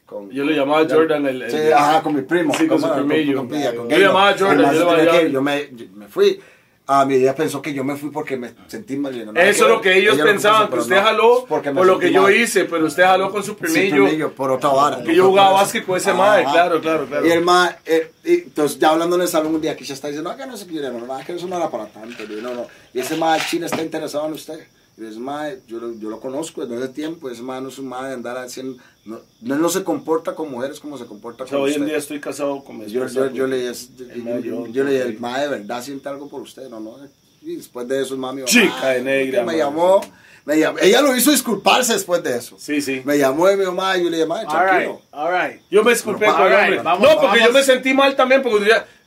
con- 0.06 0.31
Yo 0.31 0.44
le 0.44 0.55
llamaba 0.55 0.86
Jordan 0.89 1.27
el... 1.27 1.43
el- 1.43 1.51
Sí, 1.51 1.73
ajá, 1.73 2.02
con 2.02 2.15
mi 2.15 2.23
primo. 2.23 2.52
Sí, 2.55 2.66
con 2.66 2.81
su 2.81 2.86
Con- 2.89 2.97
primillo. 3.06 3.39
con 3.39 3.48
Yo 3.48 3.55
Gaylor. 3.89 3.89
llamaba 4.01 4.35
Jordan, 4.39 4.74
yo 4.74 5.23
le 5.28 5.40
me, 5.40 5.69
yo 5.73 5.86
me 5.94 6.09
fui. 6.09 6.40
A 6.86 7.06
mi 7.06 7.15
ella 7.15 7.35
pensó 7.35 7.62
que 7.62 7.73
yo 7.73 7.82
me 7.82 7.97
fui 7.97 8.11
porque 8.11 8.36
me 8.36 8.52
sentí 8.66 8.97
mal. 8.97 9.32
no, 9.32 9.40
Eso 9.40 9.65
es 9.65 9.70
lo 9.70 9.81
que 9.81 9.97
ellos 9.97 10.19
pensaban, 10.19 10.69
que 10.69 10.78
usted 10.78 11.02
jaló 11.02 11.47
por 11.47 11.86
lo 11.86 11.98
que 11.98 12.12
yo 12.12 12.28
hice, 12.28 12.66
pero 12.66 12.85
usted 12.85 13.05
jaló 13.05 13.31
con 13.31 13.43
su 13.43 13.56
primillo. 13.56 14.32
por 14.32 14.51
otra 14.51 14.69
vara. 14.70 15.02
Que 15.02 15.15
yo 15.15 15.28
jugaba 15.28 15.52
básquet 15.52 15.86
con 15.86 15.97
ese 15.97 16.12
mae, 16.12 16.44
claro, 16.44 16.81
claro, 16.81 17.06
claro. 17.06 17.27
Y 17.27 17.31
el 17.31 17.43
mae, 17.43 17.77
eh, 17.86 18.12
entonces 18.24 18.78
ya 18.78 18.90
hablando 18.90 19.16
en 19.16 19.23
el 19.23 19.28
salón 19.28 19.55
un 19.55 19.61
día, 19.62 19.74
que 19.74 19.85
ya 19.85 19.94
está 19.94 20.09
diciendo, 20.09 20.31
no, 20.31 20.36
que 20.36 20.47
no 20.47 20.56
sé 20.56 20.66
qué, 20.66 20.74
yo 20.74 20.82
le 20.82 20.90
digo, 20.90 21.06
no, 21.06 21.24
que 21.24 21.32
eso 21.32 21.47
no 21.47 21.56
era 21.56 21.70
para 21.70 21.86
tanto. 21.86 22.23
no, 22.43 22.55
no. 22.55 22.66
Y 22.93 23.01
ese 23.01 23.16
mae 23.16 23.40
chile 23.48 23.65
está 23.66 23.82
interesado 23.82 24.27
en 24.27 24.35
usted. 24.35 24.66
Y 24.97 25.05
ese 25.05 25.19
mae, 25.19 25.59
yo, 25.66 25.79
lo- 25.79 25.95
yo 25.99 26.09
lo 26.09 26.21
conozco 26.21 26.65
desde 26.65 26.85
ese 26.85 26.93
tiempo, 26.95 27.29
ese 27.29 27.43
mae 27.43 27.61
no 27.61 27.69
es 27.69 27.79
un 27.79 27.89
mae 27.89 28.09
de 28.09 28.15
andar 28.15 28.37
haciendo, 28.39 28.81
no, 29.05 29.19
no, 29.41 29.57
no 29.57 29.69
se 29.69 29.83
comporta 29.83 30.35
con 30.37 30.51
mujeres 30.51 30.79
como 30.79 30.97
se 30.97 31.05
comporta 31.05 31.43
O 31.45 31.47
sea, 31.47 31.57
con 31.57 31.65
hoy 31.65 31.71
usted. 31.71 31.83
en 31.83 31.89
día 31.89 31.97
estoy 31.99 32.21
casado 32.21 32.62
con 32.62 32.79
mi 32.79 32.87
Yo, 32.87 33.07
yo, 33.09 33.29
yo 33.33 33.47
le 33.49 33.65
yo, 33.65 33.73
El 34.12 34.23
mae, 34.23 34.43
yo, 34.43 34.66
yo- 34.66 34.66
yo 34.69 34.85
le 34.85 34.93
dije, 34.93 35.03
el 35.05 35.19
mae 35.19 35.43
de 35.43 35.49
verdad 35.49 35.83
siente 35.83 36.09
algo 36.09 36.29
por 36.29 36.43
usted, 36.43 36.69
¿no? 36.69 36.79
no 36.81 36.97
Y 37.43 37.57
después 37.57 37.89
de 37.89 38.03
eso, 38.03 38.16
mami, 38.16 38.45
Chica 38.45 38.89
de 38.91 38.97
"Ay, 38.99 39.03
negra, 39.03 39.41
Me 39.41 39.47
mae". 39.47 39.57
llamó, 39.59 40.01
me 40.47 40.59
llamó, 40.59 40.79
ella 40.79 41.01
lo 41.03 41.16
hizo 41.16 41.31
disculparse 41.33 41.93
después 41.95 42.23
de 42.23 42.37
eso. 42.37 42.57
Sí, 42.59 42.81
sí. 42.81 43.03
Me 43.05 43.19
llamó 43.19 43.51
y 43.51 43.57
me 43.57 43.65
dijo, 43.65 43.75
yo 43.97 44.05
le 44.11 44.16
dije, 44.19 44.27
mae, 44.27 44.45
All 44.47 44.53
right, 44.53 44.69
tranquilo. 44.69 45.03
all 45.11 45.33
right. 45.33 45.61
Yo 45.71 45.83
me 45.83 45.91
disculpé 45.91 46.27
con 46.27 46.41
el 46.47 46.53
hombre. 46.55 46.83
vamos, 46.83 47.01
no, 47.09 47.15
porque 47.21 47.27
vamos. 47.41 47.47
yo 47.47 47.53
me 47.53 47.62
sentí 47.65 47.93
mal 47.95 48.15
también, 48.15 48.43
porque 48.43 48.59
un 48.59 48.65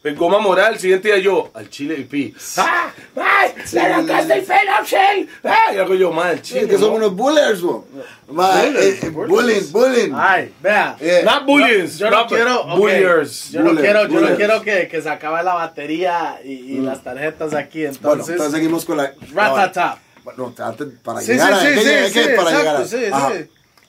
en 0.08 0.16
goma 0.16 0.40
moral, 0.40 0.74
el 0.74 0.80
siguiente 0.80 1.08
día 1.10 1.18
yo, 1.20 1.50
al 1.54 1.70
chile 1.70 1.96
y 2.00 2.04
pi. 2.04 2.34
¡Ah! 2.58 2.92
¡Ay! 3.16 3.52
¡Le 3.74 3.80
arrancaste 3.80 4.34
el 4.34 4.44
pelo, 4.44 4.72
Shell! 4.86 5.30
¡Ah! 5.44 5.74
Y 5.74 5.78
hago 5.78 5.96
yo, 5.96 6.12
mal, 6.12 6.42
chile. 6.42 6.68
que 6.68 6.78
son 6.78 6.90
¿no? 6.90 6.96
unos 6.96 7.16
bullers, 7.16 7.62
Bullers, 7.62 8.76
eh, 8.76 9.00
eh, 9.04 9.10
bullers. 9.10 9.30
bullying, 9.30 9.72
bullying. 9.72 10.14
Ay, 10.16 10.54
vea. 10.62 10.98
Eh, 11.00 11.22
Not 11.24 11.46
bullies. 11.46 11.98
Yo 11.98 12.10
no 12.12 12.28
quiero, 12.28 12.62
ok, 12.62 12.78
Bulliers. 12.78 13.50
yo 13.52 13.60
no 13.62 13.66
Bullers, 13.70 13.84
quiero, 13.84 14.02
yo 14.04 14.08
no 14.08 14.14
bullers. 14.20 14.38
quiero 14.38 14.62
que, 14.62 14.88
que 14.88 15.02
se 15.02 15.10
acabe 15.10 15.44
la 15.44 15.54
batería 15.54 16.40
y, 16.44 16.52
y 16.52 16.78
las 16.80 17.04
tarjetas 17.04 17.54
aquí, 17.54 17.80
Bueno, 17.86 17.96
entonces, 17.96 18.30
entonces 18.32 18.54
seguimos 18.54 18.86
con 18.86 18.98
la... 18.98 19.14
ratatap. 19.34 20.00
Bueno, 20.24 20.54
antes, 20.60 20.88
para 21.04 21.22
Sí, 21.22 21.32
llegar 21.32 21.48
sí, 21.62 21.68
a... 21.68 22.36
para 22.36 22.50
exacto, 22.52 22.58
llegar 22.58 22.76
a- 22.76 22.86
sí, 22.86 22.98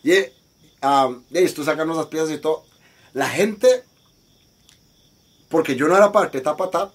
sí. 0.04 0.10
Y, 1.32 1.38
y 1.38 1.44
estoy 1.44 1.64
sacando 1.64 1.94
esas 1.94 2.06
piezas 2.06 2.30
y 2.30 2.38
todo. 2.38 2.64
La 3.12 3.28
gente, 3.28 3.82
porque 5.48 5.76
yo 5.76 5.88
no 5.88 5.96
era 5.96 6.12
parte 6.12 6.38
de 6.38 6.44
Tapa 6.44 6.70
Tap, 6.70 6.90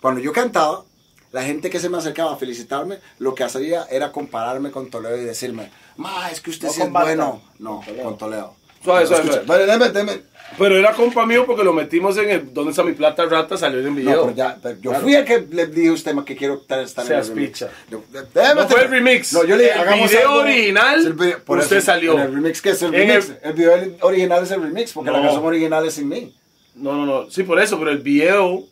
cuando 0.00 0.20
yo 0.20 0.32
cantaba, 0.32 0.84
la 1.32 1.42
gente 1.42 1.70
que 1.70 1.80
se 1.80 1.88
me 1.88 1.98
acercaba 1.98 2.32
a 2.34 2.36
felicitarme, 2.36 2.98
lo 3.18 3.34
que 3.34 3.44
hacía 3.44 3.86
era 3.90 4.12
compararme 4.12 4.70
con 4.70 4.90
Toledo 4.90 5.16
y 5.16 5.24
decirme, 5.24 5.70
ma, 5.96 6.30
es 6.30 6.40
que 6.40 6.50
usted 6.50 6.68
No 6.68 6.72
sí 6.74 6.82
es 6.82 6.90
bueno. 6.90 7.42
No, 7.58 7.76
con 7.76 7.84
Toledo. 7.86 8.04
con 8.04 8.18
Toledo. 8.18 8.54
Suave, 8.84 9.06
suave, 9.06 9.42
suave. 9.44 9.66
deme, 9.66 9.90
deme. 9.90 10.22
Pero 10.58 10.76
era 10.76 10.92
compa 10.92 11.24
mío 11.24 11.46
porque 11.46 11.62
lo 11.62 11.72
metimos 11.72 12.16
en 12.18 12.28
el. 12.28 12.52
¿Dónde 12.52 12.70
está 12.72 12.82
mi 12.82 12.92
plata 12.92 13.24
rata? 13.26 13.56
Salió 13.56 13.78
en 13.78 13.86
el 13.86 13.90
No, 13.92 13.96
video. 13.96 14.22
pero 14.24 14.36
ya, 14.36 14.58
pero 14.60 14.74
yo 14.80 14.90
Claro. 14.90 15.04
fui 15.04 15.14
el 15.14 15.24
que 15.24 15.46
le 15.50 15.66
dije 15.68 15.88
a 15.88 15.92
usted 15.92 16.14
que 16.26 16.36
quiero 16.36 16.54
estar 16.54 16.80
estar 16.80 17.06
en 17.06 17.12
el 17.12 17.26
remix. 17.28 17.50
picha. 17.60 17.70
Yo- 17.88 18.02
déjeme 18.34 18.60
No 18.62 18.68
fue 18.68 18.82
el 18.82 18.90
remix. 18.90 19.32
No, 19.32 19.44
yo 19.44 19.56
le 19.56 19.70
El 19.72 19.78
hagamos 19.78 20.10
video 20.10 20.28
algo- 20.28 20.40
original, 20.42 21.06
el 21.06 21.12
video- 21.12 21.44
por 21.44 21.58
usted 21.58 21.76
eso, 21.76 21.86
salió. 21.86 22.14
en 22.14 22.20
el 22.22 22.34
remix 22.34 22.60
que 22.60 22.70
es 22.70 22.82
el 22.82 22.92
En 22.94 23.08
remix. 23.08 23.28
el- 23.30 23.38
El, 23.42 23.52
video 23.54 23.72
original 24.02 24.42
es 24.42 24.50
el 24.50 24.62
remix, 24.62 24.92
porque 24.92 25.10
la 25.12 25.18
No. 25.18 25.22
canción 25.24 25.44
original 25.46 25.86
es 25.86 25.94
sin 25.94 26.08
mí. 26.08 26.34
No, 26.74 26.94
no, 26.94 27.06
no. 27.06 27.30
Sí, 27.30 27.42
por 27.42 27.60
eso, 27.60 27.78
pero 27.78 27.90
el 27.90 27.98
video 27.98 28.64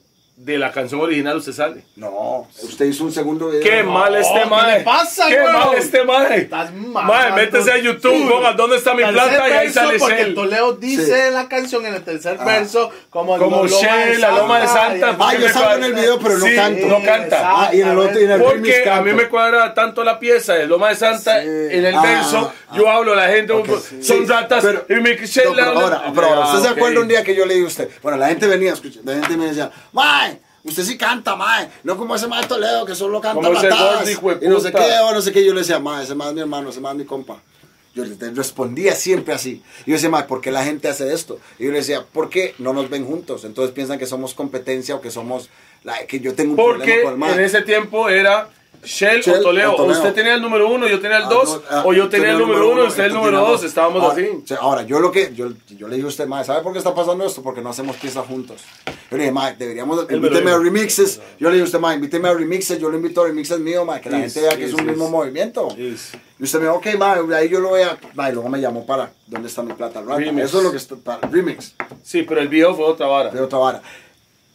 de 0.43 0.57
la 0.57 0.73
canción 0.73 1.03
original 1.03 1.37
usted 1.37 1.53
sale. 1.53 1.85
No, 1.97 2.49
usted 2.63 2.87
hizo 2.87 3.05
un 3.05 3.13
segundo 3.13 3.49
video. 3.51 3.63
Qué 3.63 3.83
mal 3.83 4.15
este 4.17 4.41
¿qué 4.41 4.47
mae. 4.47 4.79
le 4.79 4.85
pasa, 4.85 5.29
Qué 5.29 5.39
mal 5.39 5.75
este 5.77 6.03
mae. 6.03 6.39
Estás 6.39 6.73
Mae, 6.73 6.89
mamando. 6.89 7.37
métese 7.37 7.71
a 7.73 7.77
YouTube, 7.77 8.15
Sí. 8.17 8.27
ponga 8.27 8.53
dónde 8.55 8.77
está 8.79 8.95
mi 8.95 9.05
plata 9.05 9.49
y 9.49 9.53
ahí 9.53 9.69
sale 9.71 9.99
Porque. 9.99 10.25
Toledo 10.35 10.73
dice 10.77 11.05
Sí. 11.05 11.13
en 11.13 11.35
la 11.35 11.47
canción, 11.47 11.85
en 11.85 11.95
el 11.95 12.03
tercer 12.03 12.39
Ah. 12.41 12.45
verso, 12.47 12.91
como, 13.11 13.37
Como 13.37 13.67
Shell, 13.67 14.19
la 14.19 14.31
Loma 14.31 14.61
de 14.61 14.67
Santa, 14.69 15.15
Ah, 15.21 15.35
yo 15.39 15.49
salgo 15.51 15.75
en 15.75 15.85
el 15.85 15.93
video, 15.93 16.19
pero 16.19 16.39
no 16.39 16.47
Sí, 16.47 16.55
canto. 16.55 16.87
no 16.87 17.03
canta. 17.05 17.41
Ah, 17.45 17.71
y 17.75 17.83
en 17.83 17.89
el 17.89 17.99
otro, 17.99 18.19
y 18.19 18.25
en 18.25 18.31
el 18.31 18.41
Porque 18.43 18.89
a 18.91 19.03
mí 19.03 19.13
me 19.13 19.29
cuadra 19.29 19.75
tanto 19.75 20.03
la 20.05 20.19
pieza 20.19 20.55
de 20.55 20.67
Loma 20.67 20.89
de 20.89 20.95
Santa 20.97 21.43
Sí. 21.43 21.49
en 21.49 21.85
el 21.85 21.95
Ah, 21.95 22.03
verso. 22.03 22.53
ah. 22.71 22.77
yo 22.77 22.89
hablo, 22.89 23.15
la 23.15 23.29
gente 23.29 23.53
Ok, 23.53 23.67
son 24.01 24.03
sí. 24.03 24.25
ratas 24.27 24.65
Pero- 24.65 24.87
y 24.89 24.95
me 25.03 25.17
Shell 25.17 25.49
No, 25.49 25.55
pero 25.55 25.67
habla- 25.69 25.81
ahora, 25.83 26.03
pero 26.15 26.27
ahora, 26.29 26.47
¿usted 26.47 26.61
se 26.61 26.69
acuerda 26.69 27.01
un 27.01 27.09
día 27.09 27.23
que 27.23 27.35
yo 27.35 27.45
le 27.45 27.55
dije 27.55 27.67
a 27.67 27.69
usted? 27.69 27.91
Bueno, 28.01 28.17
la 28.17 28.29
gente 28.29 28.47
venía, 28.47 28.73
escucha, 28.73 29.01
la 29.05 29.13
gente 29.15 29.37
me 29.37 29.47
decía, 29.47 29.71
¡Mae! 29.93 30.30
Usted 30.63 30.83
sí 30.85 30.99
canta, 30.99 31.37
mae. 31.37 31.69
No 31.85 31.97
como 31.97 32.15
ese 32.15 32.27
mae 32.27 32.47
Toledo 32.47 32.85
que 32.85 32.95
solo 32.95 33.21
canta 33.21 33.51
patadas. 33.51 34.09
Y 34.43 34.49
no 34.49 34.61
sé 34.61 34.73
qué, 34.73 34.99
o 35.03 35.13
no 35.13 35.23
sé 35.23 35.33
qué. 35.33 35.45
Yo 35.45 35.55
le 35.55 35.61
decía, 35.61 35.79
mae, 35.79 36.05
ese 36.05 36.15
mae 36.15 36.29
es 36.29 36.35
mi 36.35 36.41
hermano, 36.41 36.71
ese 36.71 36.81
mae 36.81 36.93
es 36.93 36.99
mi 36.99 37.05
compa. 37.05 37.41
Yo 37.95 38.05
le 38.05 38.31
respondía 38.31 38.95
siempre 38.95 39.35
así. 39.35 39.63
Y 39.85 39.91
yo 39.91 39.95
decía, 39.95 40.11
mae, 40.11 40.25
¿por 40.25 40.41
qué 40.41 40.53
la 40.53 40.63
gente 40.65 40.89
hace 40.89 41.13
esto? 41.13 41.41
Y 41.59 41.65
yo 41.65 41.73
le 41.73 41.79
decía, 41.79 42.05
¿por 42.05 42.29
qué 42.31 42.55
no 42.59 42.73
nos 42.73 42.89
ven 42.89 43.05
juntos? 43.05 43.45
Entonces 43.45 43.75
piensan 43.75 43.99
que 43.99 44.07
somos 44.07 44.35
competencia 44.35 44.95
o 44.95 45.01
que 45.01 45.11
somos, 45.11 45.49
la, 45.83 46.07
que 46.07 46.21
yo 46.21 46.35
tengo 46.35 46.53
un 46.53 46.57
Porque 46.57 47.01
problema 47.03 47.05
con 47.05 47.13
el 47.15 47.19
mae. 47.19 47.33
en 47.35 47.41
ese 47.41 47.63
tiempo 47.63 48.09
era 48.09 48.49
Shell, 48.83 49.21
Shell 49.21 49.41
o 49.41 49.43
Toledo. 49.43 49.75
o. 49.77 49.85
Usted 49.91 50.15
tenía 50.15 50.35
el 50.35 50.41
número 50.41 50.71
uno, 50.71 50.89
yo 50.89 51.01
tenía 51.01 51.19
el 51.19 51.25
Ah, 51.25 51.29
dos. 51.29 51.57
no, 51.57 51.63
ah, 51.69 51.83
o 51.85 51.93
yo 51.93 52.09
tenía 52.09 52.31
el 52.31 52.39
número 52.39 52.71
uno 52.71 52.85
y 52.85 52.87
usted 52.89 53.05
el 53.05 53.13
número 53.13 53.39
dos. 53.41 53.63
Estábamos 53.63 54.03
ahora, 54.03 54.15
así. 54.15 54.55
ahora, 54.59 54.83
yo 54.85 55.01
lo 55.01 55.13
que, 55.13 55.35
yo, 55.35 55.49
yo 55.69 55.87
le 55.87 55.97
dije 55.97 56.07
a 56.07 56.09
usted, 56.09 56.27
mae, 56.27 56.45
¿sabe 56.45 56.63
por 56.63 56.73
qué 56.73 56.79
está 56.79 56.95
pasando 56.95 57.27
esto? 57.27 57.43
Porque 57.43 57.61
no 57.61 57.69
hacemos 57.69 57.97
piezas 57.97 58.27
juntos. 58.27 58.63
Yo 58.87 59.17
le 59.19 59.25
dije, 59.25 59.33
mae, 59.33 59.55
deberíamos, 59.57 60.09
lo 60.09 60.17
invíteme 60.17 60.51
a 60.51 60.57
remixes. 60.59 61.21
Yo 61.39 61.49
le 61.51 61.57
dije 61.57 61.63
a 61.63 61.67
usted, 61.67 61.79
mae, 61.79 61.97
invíteme 61.97 62.29
a 62.31 62.33
remixes, 62.35 62.79
yo 62.81 62.89
lo 62.89 62.97
invito 62.97 63.23
a 63.23 63.27
remixes 63.27 63.59
mío, 63.61 63.85
mae, 63.85 64.01
que 64.01 64.09
la 64.09 64.19
Yes, 64.23 64.33
gente 64.33 64.49
vea 64.49 64.57
que 64.57 64.65
es 64.65 64.71
yes, 64.71 64.81
un 64.81 64.87
mismo 64.87 65.11
movimiento. 65.11 65.69
Y 65.77 65.93
usted 66.45 66.59
me 66.61 66.65
dijo, 66.65 66.77
ok, 66.77 66.87
mae, 66.99 67.35
ahí 67.37 67.51
yo 67.51 67.61
lo 67.61 67.69
voy 67.71 67.83
a, 67.83 67.99
mae, 68.15 68.33
luego 68.33 68.49
me 68.49 68.61
llamó 68.63 68.87
para, 68.87 69.13
¿dónde 69.27 69.49
está 69.49 69.63
mi 69.63 69.75
plata? 69.75 70.01
Rata? 70.01 70.17
Remix. 70.17 70.47
Eso 70.47 70.59
es 70.59 70.65
lo 70.65 70.71
que 70.71 70.77
está, 70.79 70.97
para, 70.97 71.29
remix, 71.29 71.75
Sí, 72.03 72.23
pero 72.23 72.41
el 72.41 72.49
video 72.49 72.75
fue 72.75 72.87
otra 72.87 73.07
vara. 73.09 73.29
de 73.31 73.41
otra 73.43 73.59
vara. 73.59 73.83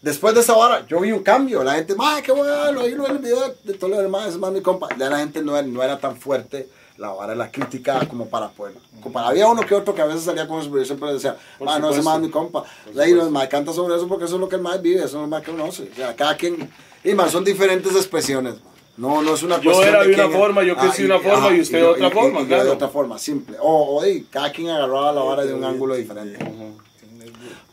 Después 0.02 0.36
de 0.36 0.42
esa 0.42 0.54
vara, 0.54 0.86
yo 0.88 1.00
vi 1.00 1.12
un 1.12 1.24
cambio. 1.24 1.64
La 1.64 1.74
gente, 1.76 1.96
mae, 1.96 2.22
qué 2.22 2.32
bueno, 2.32 2.54
ahí 2.82 2.92
lo 2.94 3.06
en 3.08 3.12
el 3.14 3.18
video 3.20 3.56
de 3.66 4.08
mae, 4.08 4.30
ese 4.30 4.38
mae 4.38 4.52
es 4.52 4.58
mi 4.58 4.62
compa. 4.62 4.88
Ya 4.98 5.10
la 5.10 5.18
gente 5.20 5.42
no, 5.42 5.58
era- 5.58 5.66
no 5.68 5.82
era 5.82 5.98
tan 6.00 6.16
fuerte 6.18 6.70
la 6.98 7.10
vara 7.10 7.32
de 7.34 7.38
la 7.38 7.52
crítica 7.52 8.08
como 8.08 8.28
para 8.28 8.50
poder. 8.50 8.76
como 9.02 9.12
para- 9.14 9.28
había 9.28 9.48
uno 9.48 9.62
que 9.66 9.76
otro 9.76 9.94
que 9.94 10.02
a 10.02 10.06
veces 10.06 10.24
salía 10.24 10.48
con 10.48 10.60
eso, 10.62 10.70
pero 10.70 10.82
yo 10.82 10.86
siempre 10.86 11.12
decía, 11.14 11.36
mae, 11.60 11.80
no, 11.80 11.90
ese 11.90 12.00
es 12.02 12.20
mi 12.20 12.30
compa. 12.30 12.64
De 12.94 13.04
ahí 13.04 13.14
los 13.14 13.30
mae 13.32 13.50
canta 13.50 13.74
sobre 13.74 13.96
eso 13.96 14.08
porque 14.08 14.26
eso 14.26 14.36
es 14.36 14.42
lo 14.42 14.48
que 14.50 14.56
el 14.58 14.62
mae 14.62 14.78
vive, 14.80 14.98
eso 15.00 15.06
es 15.08 15.14
lo 15.14 15.28
mae 15.28 15.42
que 15.42 15.52
conoce. 15.52 15.90
O 15.92 15.96
sea, 15.96 16.16
cada 16.16 16.38
quien, 16.38 16.70
y 17.04 17.14
más, 17.14 17.32
son 17.32 17.44
diferentes 17.44 17.94
expresiones. 17.96 18.56
No, 18.98 19.22
no 19.22 19.34
es 19.34 19.44
una 19.44 19.58
Yo 19.60 19.64
cuestión 19.72 19.90
era 19.90 20.04
de 20.04 20.14
una 20.14 20.24
quién- 20.28 20.40
forma, 20.40 20.64
yo 20.64 20.78
crecí 20.78 21.02
de 21.04 21.08
una 21.10 21.20
forma 21.20 21.54
y 21.56 21.60
usted 21.62 21.78
de 21.80 21.84
yo- 21.84 21.92
otra 21.92 22.12
forma, 22.12 22.40
yo 22.42 22.48
claro. 22.48 22.64
de 22.64 22.70
otra 22.70 22.88
forma, 22.88 23.20
simple. 23.20 23.58
O, 23.60 24.02
cada 24.32 24.52
quien 24.54 24.70
agarraba 24.70 25.12
la 25.12 25.22
vara 25.22 25.46
de 25.46 25.54
un 25.54 25.64
ángulo 25.66 25.96
diferente. 25.96 26.38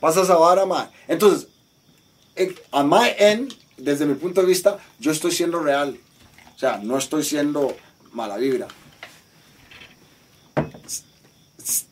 Pasa 0.01 0.23
esa 0.23 0.35
vara, 0.37 0.67
mae. 0.67 0.87
Entonces, 1.07 1.47
en- 1.47 1.52
a 2.73 2.83
my 2.85 3.11
end, 3.19 3.53
desde 3.77 4.07
mi 4.07 4.15
punto 4.15 4.41
de 4.41 4.47
vista, 4.47 4.79
yo 4.99 5.13
estoy 5.13 5.31
siendo 5.33 5.61
real. 5.61 5.99
O 6.55 6.59
sea, 6.59 6.79
no 6.79 6.97
estoy 6.99 7.25
siendo 7.25 7.75
mala 8.13 8.37
vibra. 8.37 8.69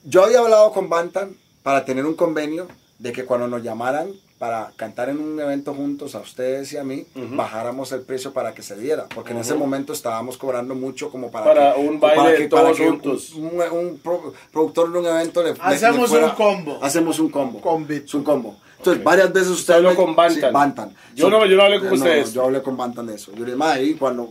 Yo 0.05 0.25
había 0.25 0.41
hablado 0.41 0.73
con 0.73 0.89
Bantan 0.89 1.37
para 1.63 1.85
tener 1.85 2.05
un 2.07 2.15
convenio 2.15 2.69
de 2.99 3.13
que 3.13 3.25
cuando 3.25 3.47
nos 3.49 3.63
llamaran 3.63 4.11
para 4.39 4.73
cantar 4.77 5.11
en 5.11 5.19
un 5.21 5.39
evento 5.39 5.75
juntos 5.75 6.15
a 6.15 6.21
ustedes 6.21 6.73
y 6.73 6.79
a 6.79 6.83
mí, 6.85 7.07
bajáramos 7.15 7.93
el 7.93 8.01
precio 8.01 8.33
para 8.33 8.55
que 8.55 8.63
se 8.63 8.75
diera, 8.75 9.07
porque 9.15 9.33
en 9.33 9.39
ese 9.39 9.55
momento 9.55 9.93
estábamos 9.93 10.39
cobrando 10.39 10.75
mucho 10.75 11.11
como 11.11 11.31
para, 11.31 11.45
Para 11.45 11.75
que- 11.75 11.81
un 11.83 12.01
baile 12.01 12.17
para 12.23 12.37
que- 12.37 12.49
todos 12.49 12.63
para 12.63 12.75
que 12.75 12.83
un- 12.83 12.91
juntos. 13.01 13.31
Un, 13.35 13.61
un 13.71 13.99
pro- 13.99 14.33
productor 14.51 14.93
de 14.93 14.99
un 14.99 15.07
evento 15.07 15.43
le, 15.43 15.53
le- 15.53 15.59
Hacemos 15.61 16.01
le 16.01 16.07
fuera- 16.09 16.27
un 16.31 16.35
combo. 16.37 16.79
Hacemos 16.83 17.19
un 17.19 17.29
combo. 17.31 17.61
Combito. 17.61 18.07
Es 18.07 18.15
un 18.15 18.25
combo. 18.25 18.57
Entonces, 18.81 19.05
varias 19.05 19.31
veces 19.33 19.49
usted 19.51 19.75
habló 19.75 19.95
con 19.95 20.17
Bantan. 20.17 20.41
Sí, 20.41 20.53
Bantan. 20.53 20.95
Yo 21.15 21.29
no- 21.29 21.45
yo 21.45 21.55
no 21.57 21.63
hablé 21.65 21.79
con 21.81 21.89
No, 21.91 21.97
no, 21.97 22.03
ustedes. 22.03 22.33
yo 22.33 22.45
hablé 22.45 22.63
con 22.63 22.77
Bantan 22.79 23.07
de 23.07 23.15
eso. 23.17 23.31
Yo 23.37 23.45
le 23.45 23.55
dije, 23.55 23.83
y 23.85 23.95
cuando. 23.95 24.31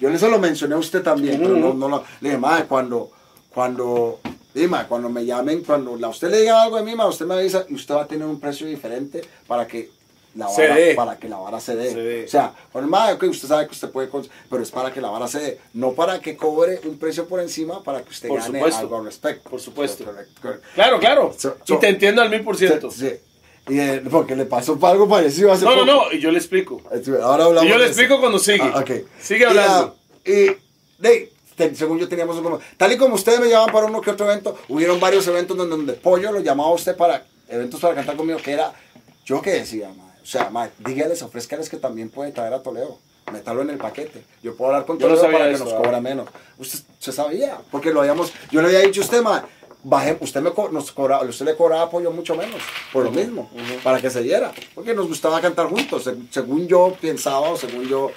Yo, 0.00 0.16
se 0.18 0.28
lo 0.28 0.38
mencioné 0.38 0.76
a 0.76 0.78
usted 0.78 1.02
también, 1.02 1.40
pero 1.40 1.56
no, 1.56 1.74
no 1.74 1.88
lo. 1.88 2.04
Le 2.20 2.28
dije, 2.28 2.38
mae, 2.38 2.64
cuando. 2.66 3.10
Cuando. 3.52 4.20
dije, 4.54 4.68
mae, 4.68 4.86
cuando 4.86 5.08
me 5.08 5.24
llamen, 5.26 5.64
cuando 5.64 5.98
a 6.06 6.08
usted 6.08 6.30
le 6.30 6.38
diga 6.42 6.62
algo 6.62 6.76
de 6.76 6.84
mí, 6.84 6.94
mae, 6.94 7.08
usted 7.08 7.26
me 7.26 7.34
avisa 7.34 7.64
y 7.68 7.74
usted 7.74 7.94
va 7.94 8.02
a 8.02 8.06
tener 8.06 8.26
un 8.26 8.38
precio 8.38 8.66
diferente 8.66 9.22
para 9.48 9.66
que. 9.66 9.90
La 10.36 10.48
Se 10.48 10.62
vara, 10.62 10.74
dé. 10.76 10.94
para 10.94 11.16
que 11.18 11.28
la 11.28 11.38
vara 11.38 11.58
se 11.58 11.74
dé. 11.74 11.90
Se 11.90 12.00
dé. 12.00 12.24
O 12.24 12.28
sea, 12.28 12.54
bueno, 12.72 12.86
mae, 12.86 13.14
ok, 13.14 13.24
usted 13.24 13.48
sabe 13.48 13.66
que 13.66 13.72
usted 13.72 13.90
puede, 13.90 14.08
pero 14.48 14.62
es 14.62 14.70
para 14.70 14.92
que 14.92 15.00
la 15.00 15.10
vara 15.10 15.26
se 15.26 15.40
dé, 15.40 15.60
no 15.74 15.90
para 15.90 16.20
que 16.20 16.36
cobre 16.36 16.80
un 16.84 16.96
precio 17.00 17.26
por 17.26 17.40
encima 17.40 17.82
para 17.82 18.02
que 18.02 18.10
usted 18.10 18.28
Por 18.28 18.38
gane 18.38 18.60
supuesto. 18.60 18.78
algo 18.80 18.98
al 18.98 19.04
respecto. 19.06 19.50
Por 19.50 19.60
supuesto. 19.60 20.04
Correcto, 20.04 20.40
correcto. 20.40 20.66
Claro, 20.76 21.00
claro. 21.00 21.34
So- 21.36 21.56
y 21.66 21.76
te 21.78 21.88
entiendo 21.88 22.22
al 22.22 22.30
mil 22.30 22.44
por 22.44 22.56
ciento. 22.56 22.92
Sí. 22.92 23.10
Y, 23.68 23.78
eh, 23.78 24.02
porque 24.10 24.34
le 24.34 24.46
pasó 24.46 24.78
algo 24.82 25.08
parecido 25.08 25.52
hace 25.52 25.64
No, 25.64 25.72
no, 25.76 25.86
poco. 25.86 26.08
no. 26.10 26.12
Y 26.12 26.20
yo 26.20 26.30
le 26.30 26.38
explico. 26.38 26.82
Ahora 27.22 27.44
hablamos 27.44 27.64
Y 27.64 27.68
yo 27.68 27.76
le 27.78 27.84
de 27.84 27.90
eso. 27.90 28.00
explico 28.00 28.20
cuando 28.20 28.38
sigue. 28.38 28.62
Ah, 28.62 28.80
ok. 28.80 28.90
Sigue 29.20 29.40
Y, 29.40 29.44
hablando. 29.44 29.96
ah, 29.96 30.28
Y, 30.28 30.46
de, 31.02 31.32
te- 31.56 31.74
según 31.74 31.98
yo 31.98 32.08
teníamos 32.08 32.36
un 32.38 32.58
Tal 32.76 32.92
y 32.92 32.96
como 32.96 33.14
ustedes 33.14 33.38
me 33.40 33.48
llamaban 33.48 33.72
para 33.72 33.86
uno 33.86 34.00
que 34.00 34.10
otro 34.10 34.26
evento, 34.30 34.58
hubieron 34.68 34.98
varios 34.98 35.26
eventos 35.28 35.56
donde, 35.56 35.76
donde 35.76 35.92
Pollo 35.94 36.32
lo 36.32 36.40
llamaba 36.40 36.70
a 36.70 36.74
usted 36.74 36.96
para 36.96 37.24
eventos 37.48 37.80
para 37.80 37.94
cantar 37.94 38.16
conmigo, 38.16 38.38
que 38.42 38.52
era, 38.52 38.72
yo 39.24 39.40
que 39.42 39.50
decía, 39.50 39.88
mae, 39.96 40.20
o 40.22 40.26
sea, 40.26 40.50
mae, 40.50 40.70
dígales, 40.78 41.22
ofrézcales 41.22 41.68
que 41.68 41.76
también 41.76 42.10
puede 42.10 42.32
traer 42.32 42.54
a 42.54 42.62
Toledo. 42.62 42.98
Métalo 43.32 43.62
en 43.62 43.70
el 43.70 43.76
paquete. 43.78 44.24
Yo 44.42 44.56
puedo 44.56 44.72
hablar 44.72 44.86
con 44.86 44.98
Yo 44.98 45.06
no 45.08 45.14
Toledo 45.14 45.22
sabía 45.24 45.38
para 45.38 45.50
que 45.50 45.54
eso, 45.54 45.64
nos 45.64 45.74
ah. 45.74 45.76
cobra 45.76 46.00
menos. 46.00 46.28
Usted 46.58 46.80
se 46.98 47.12
sabía, 47.12 47.58
porque 47.70 47.92
lo 47.92 48.00
habíamos, 48.00 48.32
yo 48.50 48.60
le 48.60 48.68
había 48.68 48.80
dicho 48.80 49.02
a 49.02 49.04
usted, 49.04 49.22
mae, 49.22 49.42
baje, 49.82 50.16
usted 50.20 50.40
me 50.40 50.50
nos 50.72 50.92
cobraba, 50.92 51.24
usted 51.24 51.44
le 51.46 51.56
cobraba 51.56 51.82
apoyo 51.82 52.10
mucho 52.10 52.34
menos, 52.34 52.60
por 52.92 53.04
lo 53.04 53.10
mismo, 53.10 53.50
para 53.82 54.00
que 54.00 54.10
se 54.10 54.22
diera, 54.22 54.52
porque 54.74 54.94
nos 54.94 55.08
gustaba 55.08 55.40
cantar 55.40 55.66
juntos, 55.68 56.04
se- 56.04 56.14
según 56.30 56.66
yo 56.68 56.96
pensaba 57.00 57.48
o 57.50 57.56
según 57.56 57.88
yo 57.88 58.10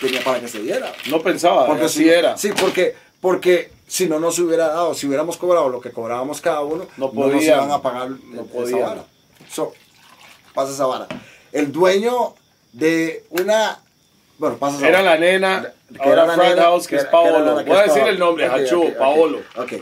tenía 0.00 0.22
para 0.22 0.40
que 0.40 0.48
se 0.48 0.60
diera. 0.60 0.92
No 1.10 1.20
pensaba, 1.22 1.66
Porque 1.66 1.84
así 1.84 2.04
si, 2.04 2.08
era. 2.08 2.36
Sí, 2.36 2.50
porque, 2.60 2.94
porque 3.20 3.72
si 3.88 4.08
no 4.08 4.18
nos 4.20 4.38
hubiera 4.38 4.68
dado, 4.68 4.94
si 4.94 5.06
hubiéramos 5.06 5.36
cobrado 5.36 5.68
lo 5.68 5.80
que 5.80 5.90
cobrábamos 5.90 6.40
cada 6.40 6.60
uno, 6.60 6.86
No 6.96 7.06
nos 7.06 7.14
podían. 7.14 7.42
iban 7.58 7.70
a 7.72 7.82
pagar 7.82 8.08
No 8.10 8.46
esa 8.64 8.76
vara. 8.78 9.04
So, 9.50 9.72
pasa 10.54 10.72
esa 10.72 10.86
vara. 10.86 11.06
El 11.52 11.72
dueño 11.72 12.34
de 12.72 13.24
una... 13.30 13.80
Bueno, 14.38 14.56
pasa 14.58 14.76
esa 14.76 14.88
Era 14.88 14.98
vara. 15.02 15.14
la 15.14 15.20
nena, 15.20 15.72
Que 15.92 15.98
ahora 16.02 16.12
era 16.12 16.26
la 16.26 16.34
Frat 16.34 16.48
nena, 16.50 16.62
House, 16.62 16.86
que 16.86 16.96
es 16.96 17.02
era- 17.02 17.10
era 17.10 17.30
Paolo. 17.32 17.54
la 17.54 17.64
que 17.64 17.70
Voy 17.70 17.78
a 17.78 17.84
es 17.84 17.94
decir 17.94 18.08
el 18.08 18.18
nombre, 18.18 18.48
Ok, 18.48 18.54
Hachu, 18.54 18.82
ok, 18.82 18.88
ok, 18.90 18.98
Paolo. 18.98 19.38
Ok. 19.56 19.72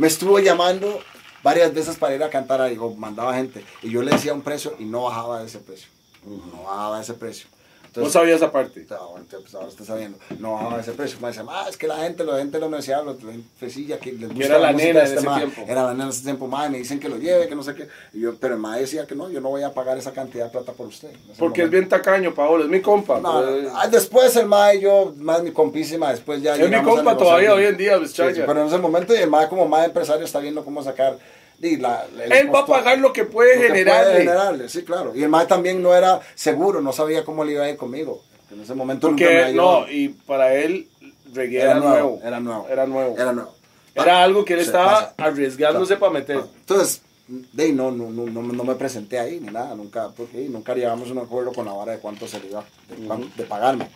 Me 0.00 0.06
estuvo 0.06 0.38
llamando 0.38 0.98
varias 1.42 1.74
veces 1.74 1.98
para 1.98 2.14
ir 2.14 2.22
a 2.22 2.30
cantar 2.30 2.62
ahí, 2.62 2.74
o 2.80 2.88
mandaba 2.94 3.34
gente, 3.34 3.62
y 3.82 3.90
yo 3.90 4.00
le 4.00 4.12
decía 4.12 4.32
un 4.32 4.40
precio 4.40 4.74
y 4.78 4.86
no 4.86 5.02
bajaba 5.02 5.42
ese 5.42 5.58
precio. 5.58 5.88
No 6.24 6.62
bajaba 6.62 7.02
ese 7.02 7.12
precio. 7.12 7.50
No 7.96 8.10
sabía 8.10 8.36
esa 8.36 8.52
parte. 8.52 8.86
Bueno, 8.88 9.18
entonces, 9.18 9.54
ahora 9.54 9.68
está 9.68 9.84
sabiendo. 9.84 10.18
No 10.38 10.78
ese 10.78 10.92
precio. 10.92 11.18
Me 11.20 11.28
dice, 11.28 11.42
ah, 11.48 11.66
es 11.68 11.76
que 11.76 11.86
la 11.86 11.96
gente, 11.98 12.24
la 12.24 12.38
gente 12.38 12.52
de 12.52 12.60
la 12.60 12.66
universidad, 12.66 13.04
los 13.04 13.22
la 13.22 13.32
fresilla 13.58 13.98
que 13.98 14.12
les 14.12 14.28
gusta 14.28 14.44
era 14.44 14.58
la 14.58 14.72
música 14.72 14.88
nena 14.88 15.00
de 15.00 15.06
en 15.06 15.18
este 15.18 15.28
ese 15.28 15.38
tiempo. 15.38 15.72
Era 15.72 15.82
la 15.82 15.92
nena 15.92 16.04
en 16.04 16.10
ese 16.10 16.22
tiempo, 16.22 16.46
mae, 16.46 16.70
me 16.70 16.78
dicen 16.78 17.00
que 17.00 17.08
lo 17.08 17.16
lleve, 17.16 17.48
que 17.48 17.54
no 17.54 17.62
sé 17.62 17.74
qué. 17.74 17.88
Y 18.12 18.20
yo, 18.20 18.34
pero 18.36 18.54
el 18.54 18.60
mae 18.60 18.80
decía 18.80 19.06
que 19.06 19.14
no, 19.14 19.30
yo 19.30 19.40
no 19.40 19.48
voy 19.48 19.62
a 19.62 19.72
pagar 19.72 19.98
esa 19.98 20.12
cantidad 20.12 20.44
de 20.44 20.50
plata 20.50 20.72
por 20.72 20.86
usted. 20.86 21.10
Porque 21.38 21.62
es 21.62 21.70
bien 21.70 21.88
tacaño, 21.88 22.34
Paolo, 22.34 22.64
es 22.64 22.70
mi 22.70 22.80
compa. 22.80 23.20
No, 23.20 23.42
no, 23.42 23.50
no. 23.50 23.70
Ah, 23.76 23.88
después 23.88 24.34
el 24.36 24.46
mae, 24.46 24.80
yo, 24.80 25.12
más 25.16 25.42
mi 25.42 25.50
compísima, 25.50 26.10
después 26.10 26.42
ya 26.42 26.56
Es 26.56 26.70
mi 26.70 26.82
compa 26.82 27.16
todavía 27.16 27.54
hoy 27.54 27.64
en 27.64 27.76
día, 27.76 27.98
sí, 28.06 28.22
pero 28.46 28.62
en 28.62 28.68
ese 28.68 28.78
momento 28.78 29.14
el 29.14 29.28
mae 29.28 29.48
como 29.48 29.66
mae 29.68 29.86
empresario 29.86 30.24
está 30.24 30.40
viendo 30.40 30.64
cómo 30.64 30.82
sacar 30.82 31.18
di, 31.60 31.76
la, 31.76 32.06
el 32.24 32.32
Él 32.32 32.52
va 32.54 32.60
a 32.60 32.66
pagar 32.66 32.98
lo 32.98 33.12
que 33.12 33.24
puede 33.24 33.54
lo 33.56 33.60
que 33.62 33.68
generarle. 33.68 34.18
generarle, 34.18 34.68
sí, 34.68 34.82
claro. 34.82 35.12
Y 35.14 35.22
el 35.22 35.28
mae 35.28 35.46
también 35.46 35.80
no 35.82 35.94
era 35.94 36.20
seguro, 36.34 36.80
no 36.80 36.92
sabía 36.92 37.24
cómo 37.24 37.44
le 37.44 37.52
iba 37.52 37.64
a 37.64 37.70
ir 37.70 37.76
conmigo. 37.76 38.22
En 38.50 38.60
ese 38.62 38.74
momento 38.74 39.08
nunca 39.10 39.24
me 39.24 39.36
Porque, 39.42 39.52
no, 39.54 39.88
y 39.88 40.08
para 40.08 40.54
él, 40.54 40.88
reggae 41.32 41.60
era, 41.62 41.74
nuevo. 41.74 42.20
Era 42.24 42.40
nuevo. 42.40 42.66
Era 42.68 42.86
nuevo. 42.86 43.14
Era 43.16 43.32
nuevo. 43.32 43.54
Era 43.94 44.22
algo 44.24 44.44
que 44.44 44.54
él 44.54 44.60
estaba 44.60 45.14
pasa. 45.14 45.14
arriesgándose 45.18 45.96
para 45.96 46.12
meter. 46.12 46.40
Entonces, 46.60 47.02
de 47.28 47.62
ahí 47.62 47.72
no, 47.72 47.90
no, 47.92 48.08
no, 48.10 48.64
me 48.64 48.74
presenté 48.74 49.18
ahí 49.20 49.38
ni 49.40 49.50
nada, 49.52 49.74
nunca, 49.76 50.08
porque 50.16 50.38
nunca 50.48 50.74
llegamos 50.74 51.08
a 51.08 51.12
un 51.12 51.18
acuerdo 51.18 51.52
con 51.52 51.64
la 51.66 51.72
vara 51.72 51.92
de 51.92 51.98
cuánto 51.98 52.26
se 52.26 52.40
le 52.40 52.48
iba 52.48 52.64
de, 52.88 53.06
cuán- 53.06 53.30
de 53.36 53.44
pagarme. 53.44 53.88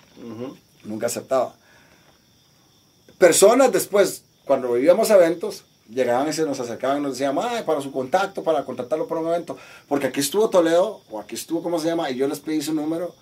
Nunca 0.85 1.07
aceptaba. 1.07 1.55
Personas 3.19 3.73
después, 3.73 4.25
cuando 4.45 4.73
vivíamos 4.73 5.09
eventos, 5.11 5.65
llegaban 5.89 6.29
y 6.29 6.33
se 6.33 6.45
nos 6.45 6.59
acercaban 6.61 6.99
y 6.99 7.01
nos 7.03 7.13
decían, 7.13 7.35
"Mae, 7.35 7.63
para 7.63 7.81
su 7.81 7.93
contacto, 7.93 8.43
para 8.43 8.65
contactarlo 8.65 9.07
por 9.07 9.19
un 9.19 9.29
evento, 9.29 9.57
porque 9.89 10.07
aquí 10.09 10.21
estuvo 10.21 10.49
Toledo, 10.51 11.01
o 11.11 11.21
aquí 11.21 11.35
estuvo, 11.35 11.63
¿cómo 11.63 11.79
se 11.79 11.89
llama? 11.89 12.11
Y 12.11 12.17
yo 12.17 12.27
les 12.29 12.41
pedí 12.41 12.61
su 12.63 12.73
número 12.75 13.15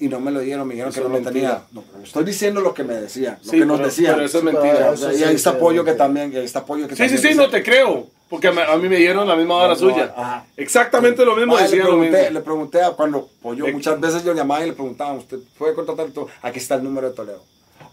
y 0.00 0.08
no 0.08 0.20
me 0.20 0.30
lo 0.30 0.40
dieron, 0.40 0.66
me 0.66 0.74
dijeron 0.74 0.92
Eso 0.92 1.02
que 1.02 1.08
no 1.08 1.18
lo 1.18 1.24
tenía. 1.24 1.62
No, 1.72 1.82
pero 1.90 2.04
estoy 2.04 2.24
diciendo 2.24 2.60
lo 2.60 2.72
que 2.74 2.84
me 2.84 2.94
decían, 2.94 3.38
lo 3.44 3.50
Sí, 3.50 3.58
que 3.58 3.66
nos 3.66 3.76
pero- 3.78 3.88
decían. 3.88 4.14
pero 4.14 4.26
eso 4.26 4.38
es 4.38 4.44
Sí, 4.44 4.50
mentira. 4.50 4.90
o 4.90 4.96
sea, 4.96 5.12
y 5.12 5.22
ahí 5.24 5.34
está 5.34 5.50
apoyo 5.50 5.84
que 5.84 5.92
también, 5.94 6.32
y 6.32 6.36
ahí 6.36 6.44
está 6.44 6.60
apoyo 6.60 6.86
que 6.88 6.94
Sí, 6.94 7.02
sí, 7.02 7.02
también 7.08 7.20
sí, 7.22 7.28
decía- 7.28 7.42
no 7.42 7.50
te 7.50 7.62
creo. 7.62 8.06
Porque 8.28 8.48
a 8.48 8.76
mí 8.76 8.88
me 8.90 8.96
dieron 8.96 9.26
la 9.26 9.34
misma 9.36 9.54
hora 9.54 9.68
No, 9.68 9.76
suya. 9.76 10.12
ajá. 10.14 10.44
Exactamente 10.54 11.24
lo 11.24 11.34
mismo 11.34 11.54
Mae, 11.54 11.62
decían 11.62 11.78
le 11.78 11.84
lo 11.84 11.90
pregunté, 11.98 12.18
mismo. 12.24 12.34
le 12.38 12.40
pregunté 12.44 12.82
a 12.82 12.90
cuando 12.90 13.26
Pollo, 13.40 13.64
Le- 13.64 13.72
muchas 13.72 13.98
veces 13.98 14.22
yo 14.22 14.34
llamaba 14.34 14.62
y 14.64 14.68
le 14.68 14.72
preguntaba, 14.74 15.14
¿usted 15.14 15.38
puede 15.56 15.72
contratar 15.72 16.08
todo? 16.10 16.28
Aquí 16.42 16.58
está 16.58 16.74
el 16.74 16.84
número 16.84 17.08
de 17.08 17.16
Toledo. 17.16 17.42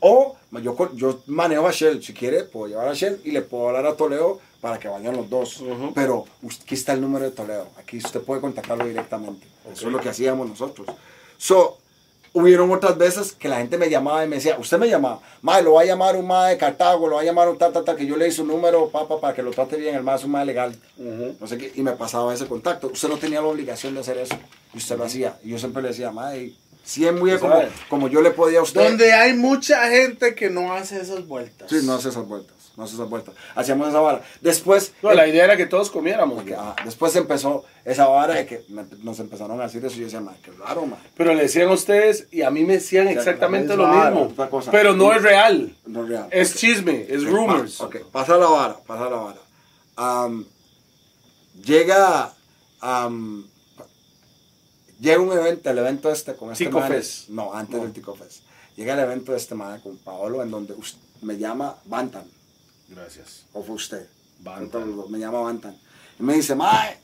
O 0.07 0.35
yo, 0.61 1.23
manejo 1.25 1.67
a 1.67 1.71
Shell, 1.71 2.03
si 2.03 2.13
quiere 2.13 2.43
puedo 2.43 2.67
llevar 2.67 2.87
a 2.87 2.93
Shell 2.93 3.21
y 3.23 3.31
le 3.31 3.41
puedo 3.41 3.69
hablar 3.69 3.87
a 3.87 3.95
Toledo 3.95 4.39
para 4.61 4.77
que 4.77 4.87
vayan 4.87 5.17
los 5.17 5.27
dos. 5.27 5.63
Pero 5.95 6.25
aquí 6.43 6.75
está 6.75 6.93
el 6.93 7.01
número 7.01 7.25
de 7.25 7.31
Toledo, 7.31 7.69
aquí 7.75 7.97
usted 7.97 8.21
puede 8.21 8.39
contactarlo 8.39 8.85
directamente. 8.85 9.47
Eso 9.73 9.87
es 9.87 9.91
lo 9.91 9.99
que 9.99 10.09
hacíamos 10.09 10.47
nosotros. 10.47 10.87
So, 11.39 11.79
hubieron 12.33 12.71
otras 12.71 12.95
veces 12.99 13.33
que 13.33 13.49
la 13.49 13.57
gente 13.57 13.79
me 13.79 13.89
llamaba 13.89 14.23
y 14.23 14.27
me 14.27 14.35
decía, 14.35 14.59
usted 14.59 14.77
me 14.77 14.87
llamaba, 14.87 15.21
mae, 15.41 15.63
lo 15.63 15.73
va 15.73 15.81
a 15.81 15.85
llamar 15.85 16.15
un 16.17 16.27
mae 16.27 16.51
de 16.51 16.57
Cartago, 16.59 17.07
lo 17.07 17.15
va 17.15 17.21
a 17.21 17.25
llamar 17.25 17.49
un 17.49 17.57
tal, 17.57 17.73
tal, 17.73 17.83
tal, 17.83 17.95
que 17.95 18.05
yo 18.05 18.15
le 18.15 18.25
di 18.25 18.31
su 18.31 18.45
número, 18.45 18.89
papá, 18.89 19.19
para 19.19 19.33
que 19.33 19.41
lo 19.41 19.49
trate 19.49 19.75
bien, 19.77 19.95
el 19.95 20.03
mae 20.03 20.17
es 20.17 20.23
un 20.23 20.31
mae 20.31 20.45
legal. 20.45 20.75
No 20.97 21.47
sé 21.47 21.57
qué, 21.57 21.71
y 21.73 21.81
me 21.81 21.93
pasaba 21.93 22.31
ese 22.31 22.45
contacto. 22.45 22.91
Usted 22.93 23.09
no 23.09 23.17
tenía 23.17 23.41
la 23.41 23.47
obligación 23.47 23.95
de 23.95 24.01
hacer 24.01 24.19
eso. 24.19 24.35
Y 24.71 24.77
usted 24.77 24.97
lo 24.97 25.05
hacía. 25.05 25.39
Y 25.43 25.49
yo 25.49 25.57
siempre 25.57 25.81
le 25.81 25.87
decía, 25.87 26.11
madre, 26.11 26.53
sí 26.85 27.05
es 27.05 27.13
muy 27.13 27.31
bien 27.31 27.39
como, 27.39 27.55
como 27.89 28.07
yo 28.07 28.21
le 28.21 28.31
podía 28.31 28.59
a 28.59 28.63
usted. 28.63 28.81
Donde 28.81 29.11
hay 29.13 29.33
mucha 29.33 29.89
gente 29.89 30.33
que 30.35 30.49
no 30.49 30.73
hace 30.73 31.01
esas 31.01 31.27
vueltas. 31.27 31.69
Sí, 31.69 31.79
no 31.83 31.95
hace 31.95 32.09
esas 32.09 32.25
vueltas. 32.25 32.53
No 32.77 32.83
hace 32.83 32.95
esas 32.95 33.07
vueltas. 33.09 33.33
Hacíamos 33.55 33.87
esa 33.87 34.01
vara. 34.01 34.21
Después, 34.41 34.91
No, 35.01 35.13
la 35.13 35.25
idea 35.27 35.45
era 35.45 35.55
que 35.55 35.65
todos 35.65 35.89
comiéramos. 35.89 36.35
porque, 36.35 36.55
ah, 36.55 36.75
después 36.83 37.15
empezó 37.15 37.63
esa 37.85 38.05
vara 38.07 38.33
de 38.33 38.45
que 38.45 38.65
me- 38.67 38.83
nos 39.01 39.17
empezaron 39.21 39.59
a 39.61 39.63
decir 39.63 39.83
eso. 39.85 39.95
Y 39.95 39.99
yo 39.99 40.05
decía, 40.05 40.19
madre, 40.19 40.39
qué 40.43 40.51
raro, 40.51 40.85
madre. 40.85 41.03
Pero 41.15 41.33
le 41.33 41.43
decían 41.43 41.69
a 41.69 41.71
ustedes 41.71 42.27
y 42.31 42.41
a 42.41 42.49
mí 42.51 42.65
me 42.65 42.73
decían 42.73 43.05
sea, 43.07 43.13
exactamente 43.13 43.77
lo 43.77 43.85
raro, 43.85 44.25
mismo. 44.25 44.49
cosa. 44.49 44.71
Pero 44.71 44.93
no 44.93 45.13
es 45.13 45.21
real. 45.23 45.73
No 45.85 46.03
es 46.03 46.09
real. 46.09 46.27
Es 46.31 46.51
Ok. 46.51 46.57
chisme, 46.57 47.05
es 47.07 47.23
rumors. 47.23 47.79
ok, 47.79 47.95
pasa 48.11 48.35
la 48.37 48.47
vara, 48.47 48.77
pasa 48.85 49.09
la 49.09 49.15
vara. 49.15 49.39
Am, 49.95 50.45
llega, 51.63 52.33
am, 52.81 53.47
llega 54.99 55.19
un 55.19 55.31
evento, 55.31 55.69
el 55.69 55.77
evento 55.77 56.11
este 56.11 56.35
con 56.35 56.51
este 56.51 56.69
man-. 56.69 57.01
No, 57.29 57.53
antes 57.53 57.81
del 57.81 57.91
Tico 57.93 58.15
Fest. 58.15 58.43
Llega 58.75 58.93
el 58.93 58.99
evento 58.99 59.31
de 59.31 59.37
este 59.37 59.55
man 59.55 59.79
con 59.81 59.97
Paolo 59.97 60.43
en 60.43 60.51
donde 60.51 60.73
us- 60.73 60.97
me 61.21 61.37
llama 61.37 61.77
Bantan, 61.85 62.25
Gracias. 62.89 63.45
o 63.53 63.63
fue 63.63 63.75
usted. 63.75 64.07
Bantan. 64.39 65.09
Me 65.09 65.17
llama 65.17 65.39
Bantan. 65.41 65.77
Y 66.19 66.23
me 66.23 66.33
dice, 66.33 66.55
Mae, 66.55 66.97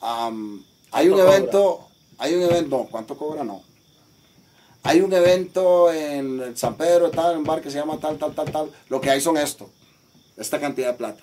hay 0.00 1.08
un 1.08 1.14
¿Cuánto 1.14 1.28
evento, 1.32 1.88
hay 2.18 2.34
un 2.34 2.42
evento, 2.42 2.78
no, 2.78 2.84
¿cuánto 2.90 3.16
cobra? 3.16 3.44
No. 3.44 3.62
Hay 4.84 5.00
un 5.00 5.12
evento 5.12 5.92
en 5.92 6.56
San 6.56 6.76
Pedro, 6.76 7.10
tal, 7.10 7.36
un 7.38 7.44
bar 7.44 7.60
que 7.62 7.70
se 7.70 7.78
llama 7.78 7.98
tal, 8.00 8.18
tal, 8.18 8.34
tal, 8.34 8.50
tal. 8.50 8.70
Lo 8.88 9.00
que 9.00 9.10
hay 9.10 9.20
son 9.20 9.36
esto, 9.36 9.70
esta 10.36 10.58
cantidad 10.58 10.88
de 10.92 10.94
plata. 10.98 11.22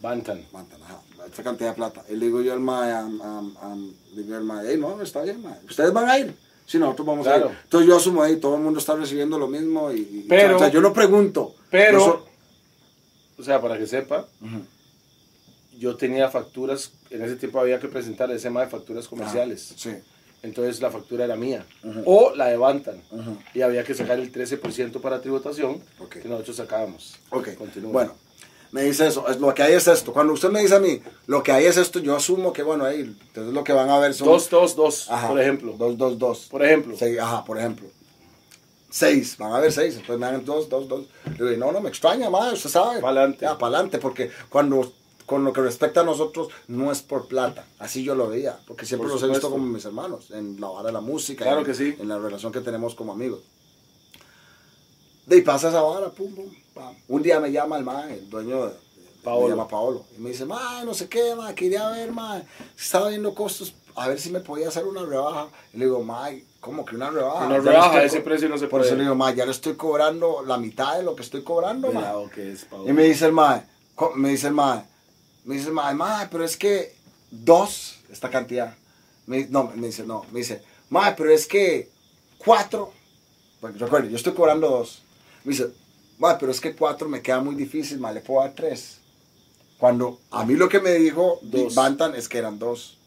Bantan. 0.00 0.44
Bantan, 0.52 0.82
ajá, 0.82 1.00
esta 1.26 1.42
cantidad 1.42 1.70
de 1.70 1.74
plata. 1.76 2.04
Y 2.08 2.14
le 2.16 2.26
digo 2.26 2.40
yo 2.40 2.52
al 2.52 2.60
mae, 2.60 2.92
am, 2.92 3.20
am, 3.20 3.56
am, 3.60 3.92
le 4.14 4.22
digo 4.22 4.36
al 4.36 4.44
mae, 4.44 4.70
"Ey, 4.70 4.78
no, 4.78 5.00
está 5.02 5.22
bien, 5.22 5.42
mae. 5.42 5.58
Ustedes 5.68 5.92
van 5.92 6.08
a 6.08 6.18
ir. 6.18 6.34
Si 6.66 6.78
nosotros 6.78 7.06
vamos 7.06 7.26
a 7.26 7.36
ir. 7.38 7.46
Entonces 7.64 7.88
yo 7.88 7.96
asumo 7.96 8.22
ahí, 8.22 8.36
todo 8.36 8.56
el 8.56 8.62
mundo 8.62 8.78
está 8.78 8.94
recibiendo 8.94 9.38
lo 9.38 9.48
mismo 9.48 9.90
y, 9.90 10.26
Pero- 10.28 10.56
o 10.56 10.58
sea, 10.58 10.68
yo 10.68 10.80
no 10.80 10.92
pregunto. 10.92 11.54
Pero, 11.70 11.98
so- 12.00 12.26
o 13.38 13.42
sea, 13.42 13.60
para 13.60 13.78
que 13.78 13.86
sepa, 13.86 14.26
yo 15.78 15.96
tenía 15.96 16.28
facturas, 16.30 16.92
en 17.10 17.22
ese 17.22 17.36
tiempo 17.36 17.60
había 17.60 17.78
que 17.78 17.88
presentar 17.88 18.30
el 18.30 18.40
tema 18.40 18.60
de 18.62 18.66
facturas 18.68 19.06
comerciales. 19.08 19.70
Ah, 19.72 19.74
sí. 19.78 19.90
Entonces 20.42 20.80
la 20.80 20.90
factura 20.90 21.24
era 21.24 21.36
mía. 21.36 21.64
O 22.04 22.32
la 22.34 22.46
de 22.46 22.56
Bantan. 22.56 23.02
Ujú. 23.10 23.38
Y 23.54 23.62
había 23.62 23.82
que 23.84 23.94
sacar 23.94 24.18
el 24.20 24.30
13% 24.30 25.00
para 25.00 25.20
tributación 25.20 25.82
Ok. 25.98 26.16
que 26.20 26.28
nosotros 26.28 26.56
sacábamos. 26.56 27.16
Ok, 27.30 27.54
Continúa. 27.56 27.92
bueno, 27.92 28.14
me 28.72 28.82
dice 28.82 29.06
eso, 29.06 29.26
es, 29.28 29.38
lo 29.40 29.54
que 29.54 29.62
hay 29.62 29.72
es 29.74 29.86
esto. 29.88 30.12
Cuando 30.12 30.32
usted 30.32 30.50
me 30.50 30.60
dice 30.60 30.74
a 30.76 30.80
mí, 30.80 31.00
lo 31.26 31.42
que 31.42 31.52
hay 31.52 31.64
es 31.66 31.76
esto, 31.76 31.98
yo 32.00 32.14
asumo 32.16 32.52
que, 32.52 32.62
bueno, 32.62 32.84
ahí, 32.84 33.00
entonces 33.00 33.52
lo 33.54 33.64
que 33.64 33.72
van 33.72 33.88
a 33.90 33.98
ver 33.98 34.12
son... 34.14 34.28
Dos, 34.28 34.50
dos, 34.50 34.76
dos, 34.76 35.10
Ajá, 35.10 35.28
por 35.28 35.40
ejemplo. 35.40 35.74
Dos, 35.78 35.96
dos, 35.96 36.18
dos. 36.18 36.46
Por 36.50 36.64
ejemplo. 36.64 36.94
Seis, 36.98 37.18
ajá, 37.18 37.44
por 37.44 37.58
ejemplo. 37.58 37.88
Seis, 38.90 39.36
van 39.38 39.52
a 39.52 39.60
ver 39.60 39.70
seis, 39.72 39.94
entonces 39.94 40.18
me 40.18 40.26
dan 40.26 40.44
dos, 40.44 40.68
dos, 40.68 40.88
dos. 40.88 41.06
Le 41.38 41.50
digo, 41.50 41.66
no, 41.66 41.72
no 41.72 41.80
me 41.80 41.88
extraña, 41.90 42.30
madre, 42.30 42.54
usted 42.54 42.70
sabe. 42.70 43.00
Pa'lante. 43.00 43.44
Ya, 43.44 43.56
pa'lante, 43.58 43.98
porque 43.98 44.30
cuando, 44.48 44.92
con 45.26 45.44
lo 45.44 45.52
que 45.52 45.60
respecta 45.60 46.00
a 46.00 46.04
nosotros, 46.04 46.48
no 46.68 46.90
es 46.90 47.02
por 47.02 47.28
plata. 47.28 47.66
Así 47.78 48.02
yo 48.02 48.14
lo 48.14 48.28
veía, 48.28 48.58
porque 48.66 48.86
siempre 48.86 49.08
Por 49.08 49.14
los 49.20 49.22
he 49.22 49.28
visto 49.32 49.50
como 49.50 49.66
mis 49.66 49.84
hermanos, 49.84 50.30
en 50.30 50.58
la 50.60 50.68
vara 50.68 50.86
de 50.86 50.92
la 50.92 51.00
música. 51.02 51.44
Claro 51.44 51.60
en- 51.60 51.66
que 51.66 51.74
sí. 51.74 51.96
En 51.98 52.08
la 52.08 52.18
relación 52.18 52.50
que 52.50 52.60
tenemos 52.60 52.94
como 52.94 53.12
amigos. 53.12 53.40
De 55.26 55.36
ahí 55.36 55.42
pasa 55.42 55.68
esa 55.68 55.82
vara, 55.82 56.08
pum, 56.08 56.34
pum. 56.34 56.46
Un 57.08 57.22
día 57.22 57.40
me 57.40 57.50
llama 57.50 57.76
el 57.78 57.84
mae, 57.84 58.14
el 58.14 58.30
dueño 58.30 58.66
de, 58.66 58.72
Paolo. 59.22 59.44
me 59.44 59.50
llama 59.50 59.68
Paolo. 59.68 60.04
Y 60.16 60.20
me 60.20 60.30
dice, 60.30 60.44
mae, 60.44 60.84
no 60.84 60.94
sé 60.94 61.08
qué, 61.08 61.34
mae, 61.34 61.54
quería 61.54 61.88
ver, 61.90 62.12
mae, 62.12 62.42
estaba 62.78 63.08
viendo 63.08 63.34
costos, 63.34 63.74
a 63.96 64.08
ver 64.08 64.20
si 64.20 64.30
me 64.30 64.40
podía 64.40 64.68
hacer 64.68 64.84
una 64.84 65.04
rebaja. 65.04 65.48
Y 65.72 65.78
le 65.78 65.86
digo, 65.86 66.02
mae, 66.04 66.44
¿cómo 66.60 66.84
que 66.84 66.94
una 66.96 67.10
rebaja? 67.10 67.46
Una 67.46 67.58
rebaja, 67.58 68.02
estoy 68.02 68.06
ese 68.06 68.20
precio 68.20 68.48
no 68.48 68.58
se 68.58 68.68
Por 68.68 68.80
eso 68.80 68.90
puede. 68.90 68.98
le 68.98 69.02
digo, 69.04 69.14
mae, 69.14 69.34
ya 69.34 69.44
le 69.44 69.50
estoy 69.50 69.74
cobrando 69.74 70.44
la 70.46 70.56
mitad 70.58 70.96
de 70.96 71.02
lo 71.02 71.16
que 71.16 71.22
estoy 71.22 71.42
cobrando, 71.42 71.92
mae. 71.92 72.04
Es, 72.52 72.64
Paolo. 72.64 72.88
Y 72.88 72.92
me 72.92 73.04
dice 73.04 73.26
el 73.26 73.32
mae, 73.32 73.62
me 74.14 74.28
dice 74.30 74.46
el 74.48 74.54
mae, 74.54 74.84
me 75.44 75.54
dice 75.56 75.68
el 75.68 75.74
mae, 75.74 75.94
mae, 75.94 76.28
pero 76.30 76.44
es 76.44 76.56
que 76.56 76.94
dos, 77.30 77.98
esta 78.10 78.30
cantidad. 78.30 78.74
Me, 79.26 79.46
no, 79.46 79.72
me 79.74 79.88
dice, 79.88 80.04
no, 80.04 80.24
me 80.32 80.38
dice, 80.40 80.62
mae, 80.90 81.14
pero 81.16 81.30
es 81.30 81.46
que 81.46 81.90
cuatro, 82.38 82.92
porque 83.60 83.78
recuerde, 83.78 84.10
yo 84.10 84.16
estoy 84.16 84.32
cobrando 84.32 84.68
dos. 84.70 85.02
Me 85.44 85.52
dice, 85.52 85.64
"Ma, 85.64 85.72
pero 86.38 86.50
es 86.50 86.60
que 86.60 86.74
cuatro 86.74 87.08
me 87.08 87.22
queda 87.22 87.40
muy 87.40 87.54
difícil, 87.54 87.98
ma, 87.98 88.12
le 88.12 88.20
puedo 88.20 88.40
dar 88.40 88.52
tres. 88.54 88.98
Cuando 89.78 90.18
a 90.30 90.44
mí 90.44 90.54
lo 90.54 90.68
que 90.68 90.80
me 90.80 90.92
dijo 90.94 91.38
Dos. 91.42 91.74
Bantan 91.74 92.14
es 92.14 92.28
que 92.28 92.38
eran 92.38 92.58
dos. 92.58 92.98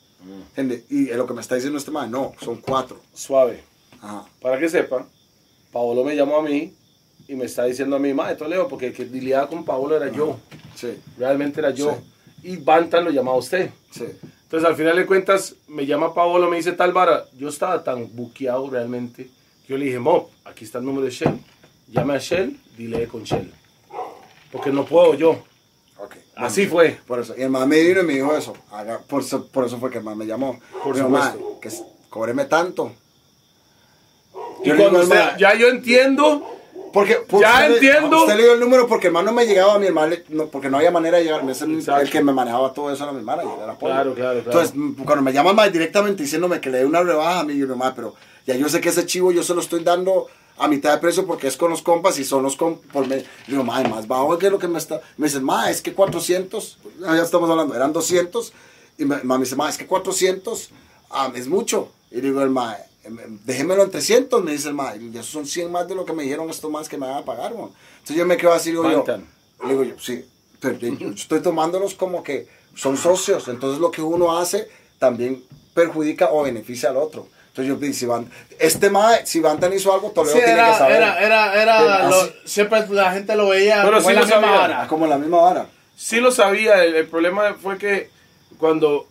¿Entiende? 0.55 0.85
Y 0.89 1.05
lo 1.07 1.25
que 1.25 1.33
me 1.33 1.41
está 1.41 1.55
diciendo 1.55 1.77
este 1.77 1.91
man, 1.91 2.11
no, 2.11 2.33
son 2.41 2.57
cuatro. 2.57 2.99
Suave. 3.13 3.63
Ajá. 4.01 4.25
Para 4.41 4.59
que 4.59 4.69
sepan, 4.69 5.05
Paolo 5.71 6.03
me 6.03 6.15
llamó 6.15 6.37
a 6.37 6.41
mí 6.43 6.73
y 7.27 7.35
me 7.35 7.45
está 7.45 7.65
diciendo 7.65 7.95
a 7.95 7.99
mí, 7.99 8.13
mae, 8.13 8.35
Toledo, 8.35 8.67
porque 8.67 8.87
el 8.87 8.93
que 8.93 9.05
lidiaba 9.05 9.47
con 9.47 9.65
Paolo 9.65 9.95
era 9.97 10.11
yo. 10.11 10.37
Sí, 10.75 10.97
Realmente 11.17 11.59
era 11.59 11.71
yo. 11.71 11.97
Y 12.43 12.57
Bantan 12.57 13.03
lo 13.03 13.11
llamaba 13.11 13.35
a 13.37 13.39
usted. 13.39 13.71
sí. 13.91 14.05
Entonces, 14.43 14.67
al 14.69 14.75
final 14.75 14.97
de 14.97 15.05
cuentas, 15.05 15.55
me 15.69 15.85
llama 15.85 16.13
Paolo, 16.13 16.49
me 16.49 16.57
dice 16.57 16.73
tal 16.73 16.91
vara. 16.91 17.23
Yo 17.37 17.47
estaba 17.47 17.85
tan 17.85 18.13
buqueado 18.13 18.69
realmente 18.69 19.29
que 19.65 19.69
yo 19.69 19.77
le 19.77 19.85
dije, 19.85 19.97
Mo, 19.99 20.29
aquí 20.43 20.65
está 20.65 20.79
el 20.79 20.83
número 20.83 21.05
de 21.05 21.11
Shell. 21.11 21.39
Llame 21.91 22.15
a 22.15 22.17
Shell, 22.17 22.57
dile 22.77 23.07
con 23.07 23.23
Shell. 23.23 23.51
Porque 24.51 24.71
no 24.71 24.85
puedo 24.85 25.13
yo. 25.13 25.31
Ok. 25.97 26.15
Así 26.35 26.65
fue. 26.67 26.99
Por 27.05 27.19
eso. 27.19 27.33
Y 27.37 27.41
el 27.43 27.49
man 27.49 27.67
me 27.69 27.79
vino 27.81 28.01
y 28.01 28.05
me 28.05 28.13
dijo 28.13 28.35
eso. 28.35 28.53
Haga- 28.71 28.99
por, 29.07 29.21
eso 29.21 29.47
por 29.47 29.65
eso 29.65 29.77
fue 29.77 29.91
que 29.91 29.99
el 29.99 30.03
man 30.03 30.17
me 30.17 30.25
llamó. 30.25 30.59
Por 30.83 30.93
Me 30.95 31.01
dijo, 31.03 31.07
supuesto. 31.07 31.39
"Ma, 31.53 31.59
que 31.61 31.69
cóbreme 32.09 32.45
tanto. 32.45 32.91
Y 34.63 34.69
Yo 34.69 34.77
cuando 34.77 35.01
usted- 35.01 35.37
ya 35.37 35.53
yo 35.55 35.67
entiendo, 35.69 36.47
Porque, 36.93 37.15
por 37.15 37.39
Ya 37.39 37.53
usted 37.61 37.73
entiendo. 37.75 38.19
Usted 38.21 38.35
le 38.35 38.43
dio 38.43 38.53
el 38.53 38.59
número 38.59 38.85
porque 38.85 39.07
el 39.07 39.13
man 39.13 39.23
no 39.23 39.31
me 39.31 39.45
llegaba 39.45 39.75
a 39.75 39.79
mi 39.79 39.87
hermano, 39.87 40.13
no, 40.27 40.47
porque 40.47 40.69
no 40.69 40.75
había 40.77 40.91
manera 40.91 41.19
de 41.19 41.23
llegar. 41.23 41.49
Es 41.49 41.61
el, 41.61 42.09
que 42.09 42.21
me 42.21 42.33
manejaba 42.33 42.73
todo 42.73 42.91
eso 42.91 43.05
era 43.05 43.13
mi 43.13 43.23
Polo. 43.23 43.55
Claro, 43.57 43.77
claro, 43.77 44.13
claro. 44.13 44.39
Entonces, 44.39 44.73
cuando 45.05 45.21
me 45.21 45.31
llaman 45.31 45.55
más 45.55 45.71
directamente 45.71 46.23
diciéndome 46.23 46.59
que 46.59 46.69
le 46.69 46.79
dé 46.79 46.85
una 46.85 47.01
rebaja 47.01 47.39
a 47.39 47.43
mí, 47.45 47.55
yo 47.57 47.65
no 47.65 47.77
más, 47.77 47.93
pero 47.95 48.13
ya 48.45 48.55
yo 48.55 48.67
sé 48.67 48.81
que 48.81 48.89
ese 48.89 49.05
chivo 49.05 49.31
yo 49.31 49.41
se 49.41 49.53
lo 49.53 49.61
estoy 49.61 49.85
dando 49.85 50.27
a 50.57 50.67
mitad 50.67 50.93
de 50.93 50.99
precio 50.99 51.25
porque 51.25 51.47
es 51.47 51.57
con 51.57 51.71
los 51.71 51.81
compas 51.81 52.19
y 52.19 52.25
son 52.25 52.43
los 52.43 52.55
compas. 52.55 52.85
Por 52.91 53.07
me, 53.07 53.23
digo, 53.47 53.63
madre, 53.63 53.89
más 53.89 54.07
bajo 54.07 54.37
que 54.37 54.49
lo 54.49 54.59
que 54.59 54.67
me 54.67 54.77
está. 54.77 55.01
Me 55.17 55.27
dicen, 55.27 55.43
ma, 55.43 55.69
es 55.69 55.81
que 55.81 55.93
400, 55.93 56.77
ah, 57.05 57.15
ya 57.15 57.23
estamos 57.23 57.49
hablando, 57.49 57.75
eran 57.75 57.93
200. 57.93 58.53
Y 58.97 59.05
me, 59.05 59.23
ma, 59.23 59.37
me 59.37 59.45
dice, 59.45 59.55
ma, 59.55 59.69
es 59.69 59.77
que 59.77 59.87
400 59.87 60.69
ah, 61.09 61.31
es 61.35 61.47
mucho. 61.47 61.91
Y 62.11 62.21
digo, 62.21 62.41
el 62.41 62.49
ma, 62.49 62.77
em, 63.03 63.19
em, 63.19 63.39
déjemelo 63.45 63.83
en 63.83 63.91
300, 63.91 64.43
me 64.43 64.51
dice 64.51 64.67
el 64.67 64.73
ma. 64.73 64.95
Y 64.95 65.09
esos 65.17 65.27
son 65.27 65.45
100 65.45 65.71
más 65.71 65.87
de 65.87 65.95
lo 65.95 66.05
que 66.05 66.13
me 66.13 66.23
dijeron 66.23 66.49
estos 66.49 66.69
más 66.69 66.87
que 66.89 66.97
me 66.97 67.07
van 67.07 67.17
a 67.17 67.25
pagar, 67.25 67.55
man. 67.55 67.69
Entonces 67.93 68.17
yo 68.17 68.25
me 68.25 68.37
quedo 68.37 68.53
así, 68.53 68.71
digo 68.71 68.89
yo. 68.89 69.03
Le 69.63 69.69
digo 69.69 69.83
yo, 69.83 69.99
sí, 69.99 70.25
pero 70.59 70.77
yo 70.77 71.09
estoy 71.09 71.41
tomándolos 71.41 71.93
como 71.95 72.23
que 72.23 72.47
son 72.75 72.97
socios, 72.97 73.47
entonces 73.47 73.79
lo 73.79 73.91
que 73.91 74.01
uno 74.01 74.37
hace 74.37 74.67
también 74.97 75.43
perjudica 75.73 76.29
o 76.31 76.43
beneficia 76.43 76.89
al 76.89 76.97
otro. 76.97 77.27
Entonces 77.51 77.67
yo 77.67 77.75
dije, 77.75 77.93
si 77.93 78.05
van, 78.05 78.29
este 78.59 78.89
mae, 78.89 79.25
si 79.25 79.41
Bantan 79.41 79.73
hizo 79.73 79.93
algo, 79.93 80.11
Toledo 80.11 80.35
Sí, 80.37 80.41
tiene 80.43 80.63
que 80.63 80.73
saber. 80.77 80.95
era, 80.97 81.21
era, 81.21 81.61
era, 81.61 82.09
lo- 82.09 82.29
siempre 82.45 82.85
la 82.91 83.11
gente 83.11 83.35
lo 83.35 83.49
veía 83.49 83.81
Pero 83.83 83.97
como 83.97 84.01
sí 84.01 84.09
en 84.09 84.15
la 84.15 84.21
lo 84.21 84.25
misma 84.27 84.41
sabía. 84.41 84.59
vara. 84.59 84.87
Como 84.87 85.07
la 85.07 85.17
misma 85.17 85.41
vara. 85.41 85.65
sí 85.95 86.21
lo 86.21 86.31
sabía. 86.31 86.81
El, 86.83 86.95
el 86.95 87.07
problema 87.07 87.55
fue 87.61 87.77
que 87.77 88.09
cuando 88.57 89.05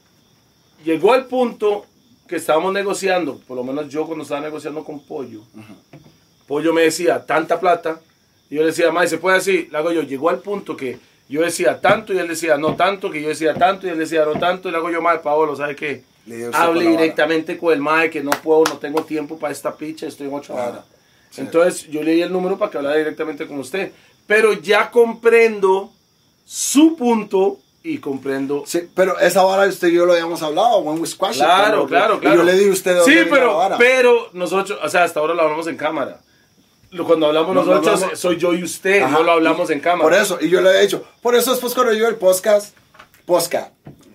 llegó 0.84 1.12
al 1.12 1.26
punto 1.26 1.84
que 2.26 2.36
estábamos 2.36 2.72
negociando, 2.72 3.38
por 3.46 3.56
lo 3.58 3.64
menos 3.64 3.88
yo 3.90 4.06
cuando 4.06 4.22
estaba 4.22 4.40
negociando 4.40 4.84
con 4.84 5.00
Pollo, 5.00 5.42
Pollo 6.46 6.72
me 6.72 6.82
decía 6.82 7.24
tanta 7.26 7.60
plata, 7.60 8.00
y 8.48 8.54
yo 8.56 8.62
le 8.62 8.68
decía, 8.68 8.90
Mae, 8.90 9.06
¿se 9.06 9.18
puede 9.18 9.36
así? 9.36 9.68
Le 9.70 9.78
hago 9.78 9.92
yo, 9.92 10.02
llegó 10.02 10.30
al 10.30 10.38
punto 10.38 10.76
que 10.76 10.98
yo 11.28 11.42
decía 11.42 11.80
tanto 11.80 12.12
y 12.12 12.18
él 12.18 12.26
decía 12.26 12.56
no 12.56 12.74
tanto, 12.74 13.10
que 13.10 13.22
yo 13.22 13.28
decía 13.28 13.54
tanto 13.54 13.86
y 13.86 13.90
él 13.90 13.98
decía 13.98 14.24
no 14.24 14.32
tanto, 14.32 14.68
y 14.68 14.72
le 14.72 14.78
hago 14.78 14.90
yo, 14.90 15.00
Mae, 15.02 15.18
Paolo, 15.18 15.54
¿sabe 15.54 15.76
qué? 15.76 16.02
Hable 16.52 16.88
directamente 16.88 17.56
con 17.58 17.72
el 17.72 17.80
Mae, 17.80 18.10
que 18.10 18.22
no 18.22 18.30
puedo, 18.30 18.64
no 18.64 18.78
tengo 18.78 19.02
tiempo 19.04 19.38
para 19.38 19.52
esta 19.52 19.74
picha, 19.74 20.06
estoy 20.06 20.28
en 20.28 20.34
ocho 20.34 20.54
Ah, 20.58 20.68
horas. 20.68 20.84
sí. 21.30 21.40
Entonces 21.40 21.88
yo 21.88 22.02
le 22.02 22.12
di 22.12 22.22
el 22.22 22.32
número 22.32 22.58
para 22.58 22.70
que 22.70 22.78
hablara 22.78 22.96
directamente 22.96 23.46
con 23.46 23.58
usted. 23.58 23.92
Pero 24.26 24.52
ya 24.52 24.90
comprendo 24.90 25.92
su 26.44 26.96
punto 26.96 27.58
y 27.82 27.98
comprendo 27.98 28.64
Sí, 28.66 28.88
pero 28.94 29.18
esa 29.18 29.42
vara 29.42 29.66
usted 29.66 29.88
y 29.88 29.94
yo 29.94 30.04
lo 30.06 30.12
habíamos 30.12 30.42
hablado, 30.42 30.78
when 30.80 31.00
we 31.00 31.06
squash 31.06 31.36
Claro, 31.38 31.86
cuando- 31.86 31.86
claro, 31.88 32.16
y 32.16 32.20
claro. 32.20 32.36
yo 32.36 32.42
le 32.44 32.52
di 32.58 32.68
a 32.68 32.72
usted 32.72 33.00
Sí, 33.02 33.10
venía 33.14 33.24
la 33.24 33.30
pero, 33.30 33.56
vara. 33.56 33.78
pero 33.78 34.28
nosotros, 34.34 34.78
o 34.82 34.88
sea, 34.88 35.04
hasta 35.04 35.18
ahora 35.20 35.34
lo 35.34 35.42
hablamos 35.42 35.66
en 35.66 35.76
cámara. 35.76 36.20
Cuando 37.06 37.26
hablamos 37.26 37.54
No, 37.54 37.62
no 37.64 37.70
nosotros, 37.70 37.94
hablamos- 38.02 38.18
soy 38.18 38.36
yo 38.36 38.52
y 38.52 38.64
usted, 38.64 39.02
Ajá, 39.02 39.12
no 39.12 39.22
lo 39.22 39.32
hablamos 39.32 39.70
y- 39.70 39.72
en 39.74 39.80
cámara. 39.80 40.02
Por 40.02 40.14
eso, 40.14 40.38
y 40.40 40.48
yo 40.48 40.60
le 40.60 40.70
he 40.70 40.82
dicho, 40.82 41.04
por 41.22 41.34
eso 41.36 41.52
después 41.52 41.72
cuando 41.72 41.92
yo 41.94 42.06
el 42.08 42.16
podcast, 42.16 42.74
podcast, 43.26 43.72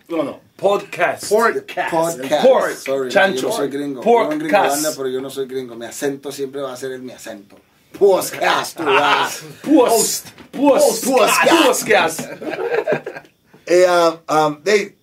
No, 0.09 0.23
no, 0.23 0.39
podcast. 0.55 1.29
Podcast. 1.29 1.91
podcast, 1.91 2.45
Pork, 2.45 2.71
sorry, 2.75 3.09
chancho. 3.09 3.41
yo 3.41 3.47
no 3.49 3.55
soy 3.55 3.69
gringo, 3.69 4.01
Pork 4.01 4.27
yo 4.29 4.33
en 4.33 4.39
cast. 4.39 4.51
Gringolandia, 4.51 4.89
pero 4.95 5.09
yo 5.09 5.21
no 5.21 5.29
soy 5.29 5.47
gringo, 5.47 5.75
mi 5.75 5.85
acento 5.85 6.31
siempre 6.31 6.61
va 6.61 6.73
a 6.73 6.77
ser 6.77 6.91
el 6.91 7.01
mi 7.01 7.11
acento. 7.11 7.57
Podcast, 7.97 8.77
tú 8.77 8.83
vas. 8.83 9.41
Post. 9.63 10.27
Post. 10.51 11.05
Podcast. 11.05 11.65
Podcast. 11.65 12.19
Eh, 13.67 13.83
um, 13.89 14.35
um, 14.35 14.61
they- 14.61 14.95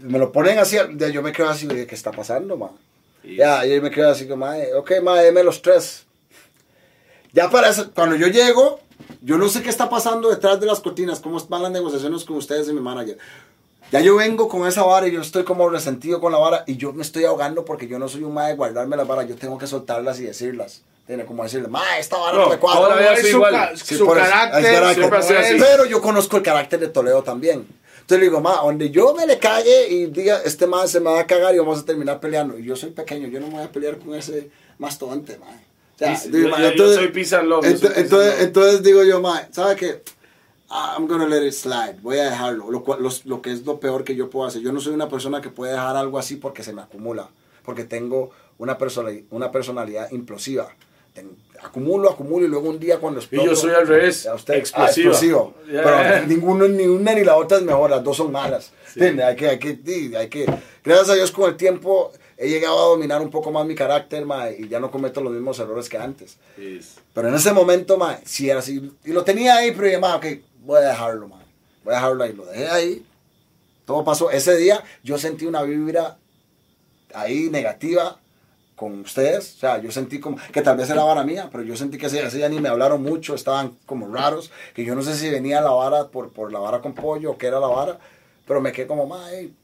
me 0.00 0.18
lo 0.18 0.32
ponen 0.32 0.58
así, 0.58 0.78
yo 1.12 1.20
me 1.20 1.30
quedo 1.30 1.50
así, 1.50 1.68
¿qué 1.68 1.86
está 1.94 2.10
pasando, 2.10 2.56
man? 2.56 2.70
Ya, 3.22 3.66
yo 3.66 3.82
me 3.82 3.90
quedo 3.90 4.10
así 4.10 4.26
como, 4.26 4.46
"Mae, 4.46 4.72
ok, 4.72 4.92
ma, 5.02 5.20
deme 5.20 5.42
los 5.42 5.60
tres. 5.60 6.06
Ya 7.34 7.50
para 7.50 7.68
eso, 7.68 7.92
cuando 7.92 8.16
yo 8.16 8.28
llego, 8.28 8.80
yo 9.20 9.36
no 9.36 9.46
sé 9.50 9.62
qué 9.62 9.68
está 9.68 9.90
pasando 9.90 10.30
detrás 10.30 10.58
de 10.58 10.64
las 10.64 10.80
cortinas, 10.80 11.20
cómo 11.20 11.38
van 11.50 11.64
las 11.64 11.70
negociaciones 11.72 12.24
con 12.24 12.36
ustedes 12.38 12.66
y 12.68 12.72
mi 12.72 12.80
manager. 12.80 13.18
Ya 13.92 14.00
yo 14.00 14.16
vengo 14.16 14.48
con 14.48 14.66
esa 14.66 14.82
vara 14.82 15.06
y 15.06 15.12
yo 15.12 15.20
estoy 15.20 15.44
como 15.44 15.68
resentido 15.68 16.20
con 16.20 16.32
la 16.32 16.38
vara 16.38 16.64
y 16.66 16.76
yo 16.76 16.92
me 16.92 17.02
estoy 17.02 17.24
ahogando 17.24 17.64
porque 17.64 17.86
yo 17.86 17.98
no 17.98 18.08
soy 18.08 18.24
un 18.24 18.34
ma 18.34 18.48
de 18.48 18.54
guardarme 18.54 18.96
las 18.96 19.06
varas, 19.06 19.28
yo 19.28 19.36
tengo 19.36 19.58
que 19.58 19.66
soltarlas 19.66 20.18
y 20.20 20.24
decirlas. 20.24 20.82
Tiene 21.06 21.24
como 21.24 21.44
decirle, 21.44 21.68
ma, 21.68 21.96
esta 21.98 22.16
vara 22.16 22.36
no, 22.36 22.48
me 22.50 22.58
cuadra. 22.58 22.80
toda 22.80 22.94
la 22.96 23.00
vida 23.00 23.12
es 23.14 23.20
su, 23.20 23.36
igual. 23.36 23.52
ca- 23.52 23.76
Sí, 23.76 23.94
su 23.96 24.06
por 24.06 24.18
eso, 24.18 24.26
carácter, 24.28 24.74
carácter. 24.74 24.94
siempre 24.94 25.38
así. 25.38 25.56
Pero 25.60 25.84
yo 25.84 26.02
conozco 26.02 26.36
el 26.36 26.42
carácter 26.42 26.80
de 26.80 26.88
Toledo 26.88 27.22
también. 27.22 27.64
Entonces 28.00 28.18
le 28.18 28.24
digo, 28.26 28.40
ma, 28.40 28.56
donde 28.62 28.90
yo 28.90 29.14
me 29.14 29.24
le 29.24 29.38
cague 29.38 29.88
y 29.88 30.06
diga, 30.06 30.40
este 30.44 30.66
man 30.66 30.88
se 30.88 30.98
me 30.98 31.10
va 31.10 31.20
a 31.20 31.26
cagar 31.26 31.54
y 31.54 31.58
vamos 31.58 31.78
a 31.80 31.84
terminar 31.84 32.18
peleando. 32.18 32.58
Y 32.58 32.64
yo 32.64 32.74
soy 32.74 32.90
pequeño, 32.90 33.28
yo 33.28 33.38
no 33.38 33.46
me 33.46 33.54
voy 33.54 33.62
a 33.64 33.70
pelear 33.70 33.98
con 33.98 34.14
ese 34.16 34.50
mastodonte, 34.78 35.38
ma. 35.38 35.46
O 35.46 35.98
sea, 35.98 36.14
Yo- 36.14 36.30
digo, 36.30 36.48
yo- 36.48 36.56
ma, 36.56 36.60
yo 36.62 36.70
yo 36.74 36.92
soy 36.92 37.08
peace 37.08 37.36
and 37.36 37.52
entonces, 37.54 38.40
entonces 38.40 38.82
digo 38.82 39.02
yo, 39.04 39.20
ma, 39.20 39.46
¿sabe 39.52 39.76
qué? 39.76 40.02
I'm 40.68 41.06
gonna 41.06 41.26
let 41.26 41.46
it 41.46 41.52
slide, 41.52 41.98
voy 42.02 42.18
a 42.18 42.24
dejarlo, 42.30 42.70
lo, 42.70 42.84
los- 42.98 43.24
lo 43.24 43.40
que 43.40 43.52
es 43.52 43.64
lo 43.64 43.78
peor 43.78 44.02
que 44.04 44.16
yo 44.16 44.28
puedo 44.30 44.46
hacer. 44.46 44.62
Yo 44.62 44.72
no 44.72 44.80
soy 44.80 44.94
una 44.94 45.08
persona 45.08 45.40
que 45.40 45.48
puede 45.50 45.72
dejar 45.72 45.96
algo 45.96 46.18
así 46.18 46.36
porque 46.36 46.62
se 46.64 46.72
me 46.72 46.82
acumula, 46.82 47.28
porque 47.64 47.84
tengo 47.84 48.30
una, 48.58 48.76
personali- 48.78 49.24
una 49.30 49.52
personalidad 49.52 50.10
implosiva. 50.10 50.68
Ten- 51.14 51.36
acumulo, 51.62 52.10
acumulo 52.10 52.44
y 52.46 52.48
luego 52.48 52.68
un 52.68 52.78
día 52.78 52.98
cuando 52.98 53.20
Y 53.20 53.22
exploto... 53.22 53.48
yo 53.50 53.56
soy 53.56 53.70
al 53.72 53.86
revés, 53.86 54.24
Ya 54.24 54.34
usted, 54.34 54.54
explosivo. 54.54 55.08
ah, 55.10 55.12
explosivo. 55.12 55.54
Yeah. 55.70 55.82
Pero 55.82 56.26
ninguno, 56.26 56.68
ni 56.68 56.84
una 56.86 57.14
ni 57.14 57.24
la 57.24 57.36
otra 57.36 57.58
es 57.58 57.64
mejor, 57.64 57.90
las 57.90 58.02
dos 58.04 58.16
son 58.16 58.32
malas. 58.32 58.72
¿Entiende? 58.88 59.24
Hay 59.24 59.36
que, 59.36 59.48
hay 59.48 59.58
que, 59.58 59.78
sí, 59.84 60.14
hay 60.16 60.28
que, 60.28 60.46
gracias 60.84 61.10
a 61.10 61.14
Dios 61.14 61.30
con 61.30 61.48
el 61.50 61.56
tiempo 61.56 62.12
he 62.38 62.48
llegado 62.48 62.78
a 62.78 62.88
dominar 62.88 63.20
un 63.22 63.30
poco 63.30 63.50
más 63.50 63.64
mi 63.66 63.74
carácter, 63.74 64.26
ma, 64.26 64.50
y 64.50 64.68
ya 64.68 64.78
no 64.80 64.90
cometo 64.90 65.22
los 65.22 65.32
mismos 65.32 65.58
errores 65.58 65.88
que 65.88 65.96
antes. 65.96 66.36
Pero 67.14 67.28
en 67.28 67.34
ese 67.34 67.52
momento, 67.52 67.96
ma, 67.96 68.18
sí 68.24 68.50
era 68.50 68.58
así. 68.60 68.92
Y 69.04 69.12
lo 69.12 69.22
tenía 69.24 69.56
ahí, 69.56 69.70
pero 69.72 69.84
dije, 69.86 69.98
ma, 69.98 70.16
ok, 70.16 70.26
voy 70.66 70.78
a 70.78 70.88
dejarlo, 70.88 71.28
ma. 71.28 71.38
Voy 71.84 71.94
a 71.94 71.96
dejarlo 71.96 72.24
ahí. 72.24 72.32
Lo 72.32 72.44
dejé 72.44 72.68
ahí. 72.68 73.06
Todo 73.84 74.04
pasó. 74.04 74.30
Ese 74.30 74.56
día 74.56 74.82
yo 75.02 75.16
sentí 75.16 75.46
una 75.46 75.62
vibra 75.62 76.18
ahí 77.14 77.48
negativa 77.50 78.18
con 78.74 79.00
ustedes. 79.00 79.54
O 79.54 79.58
sea, 79.60 79.78
yo 79.78 79.90
sentí 79.90 80.20
como 80.20 80.36
que 80.52 80.60
tal 80.60 80.76
vez 80.76 80.90
era 80.90 81.04
vara 81.04 81.22
mía, 81.22 81.48
pero 81.50 81.62
yo 81.62 81.76
sentí 81.76 81.96
que 81.96 82.06
ese, 82.06 82.24
ese 82.24 82.48
ni 82.50 82.60
me 82.60 82.68
hablaron 82.68 83.02
mucho, 83.02 83.34
estaban 83.34 83.76
como 83.86 84.12
raros. 84.12 84.50
Que 84.74 84.84
yo 84.84 84.94
no 84.94 85.02
sé 85.02 85.14
si 85.14 85.30
venía 85.30 85.60
la 85.60 85.70
vara 85.70 86.08
por, 86.08 86.32
por 86.32 86.52
la 86.52 86.58
vara 86.58 86.80
con 86.80 86.94
pollo 86.94 87.32
o 87.32 87.38
qué 87.38 87.46
era 87.46 87.60
la 87.60 87.68
vara, 87.68 87.98
pero 88.46 88.60
me 88.60 88.72
quedé 88.72 88.86
como, 88.86 89.06
ma, 89.06 89.32
ey, 89.32 89.54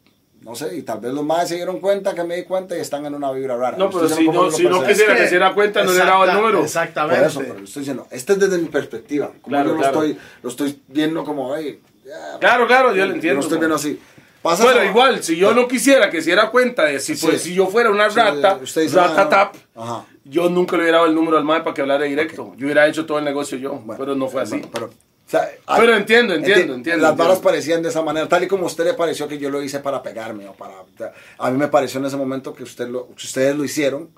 no 0.45 0.55
sé. 0.55 0.77
Y 0.77 0.83
tal 0.83 1.01
vez 1.01 1.13
los 1.13 1.25
más 1.25 1.49
se 1.49 1.57
dieron 1.57 1.81
cuenta 1.81 2.15
que 2.15 2.25
me 2.25 2.37
di 2.37 2.45
cuenta 2.45 2.77
y 2.77 2.81
están 2.81 3.07
en 3.07 3.15
una 3.15 3.31
vibra 3.33 3.57
rara. 3.57 3.77
No, 3.77 3.91
pero 3.91 4.09
si 4.09 4.29
no, 4.29 4.51
si 4.51 4.65
lo 4.65 4.71
no 4.71 4.85
quisiera 4.87 5.13
Es 5.13 5.17
que 5.19 5.23
que- 5.25 5.29
se 5.29 5.31
diera 5.31 5.55
cuenta, 5.55 5.83
no 5.85 5.93
le 5.93 5.99
daba 5.99 6.25
el 6.27 6.35
número. 6.35 6.59
Por 6.59 6.67
Exactamente. 6.67 7.27
eso, 7.27 7.41
pero 7.41 7.59
estoy 7.65 7.81
diciendo, 7.81 8.07
este 8.11 8.33
es 8.35 8.39
desde 8.41 8.59
mi 8.59 8.69
perspectiva. 8.69 9.29
Como 9.41 9.55
Claro, 9.55 9.69
yo 9.71 9.75
lo, 9.75 9.81
claro. 9.81 10.03
estoy, 10.05 10.19
lo 10.43 10.49
estoy 10.51 10.79
viendo 10.89 11.25
como, 11.25 11.55
hey, 11.57 11.81
ya, 12.05 12.39
Claro, 12.41 12.67
claro, 12.67 12.91
yo 12.95 13.03
lo 13.03 13.07
lo 13.11 13.15
entiendo. 13.15 13.41
estoy 13.41 13.57
ma. 13.57 13.61
viendo 13.61 13.77
así. 13.77 14.01
Pasa 14.43 14.65
Pero 14.65 14.81
esa- 14.81 14.91
igual, 14.91 15.23
si 15.23 15.37
yo 15.37 15.55
no 15.55 15.69
quisiera 15.69 16.11
que 16.11 16.21
se 16.21 16.27
diera 16.31 16.51
cuenta 16.51 16.85
de 16.87 16.99
si, 16.99 17.15
pues, 17.15 17.41
Sí. 17.41 17.51
si 17.51 17.55
yo 17.55 17.69
fuera 17.69 17.91
una 17.91 18.11
Sí, 18.11 18.17
rata, 18.17 18.59
usted 18.61 18.83
dice, 18.83 18.97
rata 18.97 19.21
ah, 19.21 19.25
no. 19.25 19.31
tap, 19.31 19.55
Ajá. 19.77 20.05
yo 20.25 20.49
nunca 20.51 20.77
le 20.77 20.83
hubiera 20.83 20.99
dado 20.99 21.09
el 21.09 21.15
número 21.15 21.39
al 21.39 21.45
MAE 21.45 21.61
para 21.61 21.73
que 21.75 21.81
hablara 21.83 22.03
directo. 22.05 22.53
Yo 22.57 22.67
hubiera 22.67 22.89
hecho 22.89 23.07
todo 23.07 23.19
el 23.21 23.25
negocio 23.25 23.57
yo, 23.57 23.75
Bueno, 23.75 23.95
pero 23.97 24.17
no 24.17 24.27
fue 24.29 24.43
así. 24.43 24.55
bueno, 24.59 24.69
pero, 24.73 24.91
sea, 25.33 25.51
Pero 25.79 25.97
entiendo, 25.97 26.35
entiendo, 26.35 26.75
enti- 26.75 26.77
entiendo, 26.77 27.03
Las 27.03 27.11
entiendo. 27.13 27.17
varas 27.17 27.39
parecían 27.41 27.83
de 27.83 27.89
esa 27.89 28.03
manera, 28.03 28.29
tal 28.29 28.45
y 28.45 28.49
como 28.49 28.65
a 28.65 28.67
usted 28.67 28.85
le 28.85 28.95
pareció 28.95 29.27
que 29.29 29.39
yo 29.39 29.51
lo 29.51 29.63
hice 29.63 29.81
para 29.81 30.03
pegarme 30.03 30.49
o 30.49 30.53
para... 30.53 30.81
o 30.81 30.87
sea, 30.97 31.13
A 31.39 31.51
mí 31.51 31.59
me 31.59 31.69
pareció 31.69 32.01
en 32.01 32.07
ese 32.07 32.17
momento 32.17 32.53
que, 32.55 32.63
usted 32.63 32.89
lo, 32.89 33.09
que 33.09 33.25
ustedes 33.27 33.57
lo 33.57 33.65
hicieron 33.65 34.11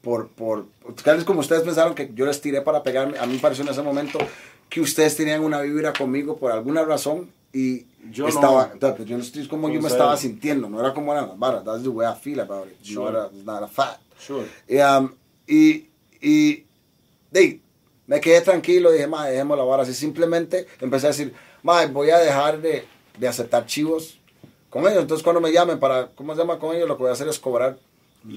por, 0.00 0.28
por... 0.28 0.66
Tal 1.04 1.16
vez 1.16 1.24
como 1.24 1.40
ustedes 1.40 1.62
pensaron 1.62 1.94
que 1.94 2.10
yo 2.14 2.26
les 2.26 2.40
tiré 2.40 2.60
para 2.62 2.82
pegarme, 2.82 3.18
a 3.18 3.26
mí 3.26 3.34
me 3.34 3.38
pareció 3.40 3.64
en 3.64 3.70
ese 3.70 3.82
momento 3.82 4.18
que 4.68 4.80
ustedes 4.80 5.16
tenían 5.16 5.42
una 5.44 5.60
vibra 5.60 5.92
conmigo 5.92 6.36
por 6.36 6.50
alguna 6.52 6.84
razón 6.84 7.30
y 7.52 7.84
Yo 8.10 8.26
estaba... 8.28 8.68
no. 8.68 8.76
o 8.76 8.80
sea, 8.80 8.94
pues 8.96 9.08
yo 9.08 9.16
no 9.16 9.22
estoy 9.22 9.46
como 9.46 9.68
yo 9.68 9.74
me 9.80 9.88
sea, 9.88 9.90
estaba 9.98 10.16
sintiendo, 10.16 10.68
no 10.70 10.80
era 10.80 10.94
como 10.94 11.12
eran 11.12 11.28
las 11.28 11.38
varas, 11.38 11.62
that's 11.64 11.82
the 11.82 11.88
way 11.88 12.06
I 12.10 12.14
feel 12.18 12.40
about 12.40 12.66
it, 12.68 12.76
no 12.80 12.94
Sure. 12.94 13.10
era, 13.10 13.26
it's 13.32 13.44
not 13.44 13.62
a 13.62 13.68
fact. 13.68 14.00
Sure. 14.18 14.46
Y, 14.68 14.78
um, 14.78 15.12
y, 15.46 15.88
y 16.20 16.64
de, 17.30 17.60
Me 18.12 18.20
quedé 18.20 18.42
tranquilo, 18.42 18.90
dije, 18.92 19.06
ma, 19.06 19.26
dejemos 19.26 19.56
la 19.56 19.64
vara 19.64 19.84
así. 19.84 19.94
Simplemente 19.94 20.66
empecé 20.80 21.06
a 21.06 21.10
decir, 21.10 21.32
ma, 21.62 21.86
voy 21.86 22.10
a 22.10 22.18
dejar 22.18 22.60
de, 22.60 22.84
de 23.18 23.26
aceptar 23.28 23.64
chivos 23.64 24.18
con 24.68 24.82
ellos. 24.86 25.00
Entonces, 25.00 25.22
cuando 25.24 25.40
me 25.40 25.50
llamen 25.50 25.80
para, 25.80 26.08
¿cómo 26.14 26.34
se 26.34 26.40
llama 26.40 26.58
con 26.58 26.76
ellos? 26.76 26.86
Lo 26.88 26.96
que 26.96 27.04
voy 27.04 27.10
a 27.10 27.14
hacer 27.14 27.28
es 27.28 27.38
cobrar 27.38 27.78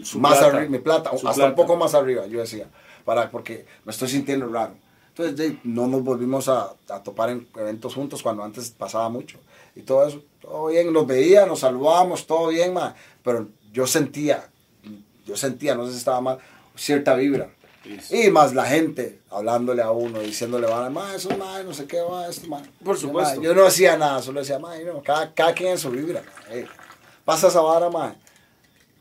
Su 0.03 0.19
más 0.19 0.37
plata. 0.39 0.55
arriba, 0.57 0.71
mi 0.71 0.79
plata, 0.79 1.09
Su 1.11 1.27
hasta 1.27 1.33
plata. 1.33 1.49
un 1.49 1.55
poco 1.55 1.75
más 1.75 1.93
arriba, 1.93 2.25
yo 2.25 2.39
decía, 2.39 2.67
para, 3.03 3.29
porque 3.29 3.65
me 3.83 3.91
estoy 3.91 4.07
sintiendo 4.07 4.47
raro. 4.47 4.75
Entonces, 5.09 5.55
no 5.65 5.87
nos 5.87 6.03
volvimos 6.03 6.47
a, 6.47 6.73
a 6.89 7.03
topar 7.03 7.29
en 7.31 7.47
eventos 7.57 7.95
juntos 7.95 8.21
cuando 8.23 8.43
antes 8.43 8.69
pasaba 8.71 9.09
mucho. 9.09 9.39
Y 9.75 9.81
todo 9.81 10.07
eso, 10.07 10.23
todo 10.41 10.67
bien, 10.67 10.91
nos 10.93 11.05
veía, 11.05 11.45
nos 11.45 11.59
saludábamos, 11.59 12.25
todo 12.27 12.47
bien, 12.47 12.73
ma, 12.73 12.95
pero 13.23 13.47
yo 13.73 13.85
sentía, 13.87 14.49
yo 15.25 15.35
sentía, 15.35 15.75
no 15.75 15.85
sé 15.85 15.91
si 15.91 15.97
estaba 15.97 16.21
mal, 16.21 16.37
cierta 16.75 17.13
vibra. 17.15 17.49
Y 18.09 18.29
más 18.31 18.53
la 18.53 18.65
gente 18.65 19.19
hablándole 19.29 19.81
a 19.81 19.91
uno, 19.91 20.19
diciéndole, 20.19 20.67
va, 20.67 20.89
ma, 20.89 21.15
eso, 21.15 21.29
ma, 21.37 21.61
no 21.63 21.73
sé 21.73 21.85
qué, 21.85 21.99
va, 22.01 22.27
esto, 22.27 22.47
ma. 22.47 22.61
Por 22.83 22.97
supuesto. 22.97 23.41
Yo, 23.41 23.53
no 23.53 23.65
hacía 23.65 23.97
nada, 23.97 24.21
solo 24.21 24.39
decía, 24.39 24.57
ma, 24.59 24.77
no, 24.79 25.01
cada, 25.03 25.33
cada 25.33 25.53
quien 25.53 25.71
en 25.71 25.77
su 25.77 25.91
vibra. 25.91 26.23
eh. 26.49 26.65
Pasa 27.23 27.47
esa 27.47 27.61
vara, 27.61 27.89
ma. 27.89 28.15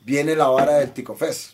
Viene 0.05 0.35
la 0.37 0.49
vara 0.49 0.77
del 0.79 0.93
Tico 0.93 1.15
Fest. 1.17 1.53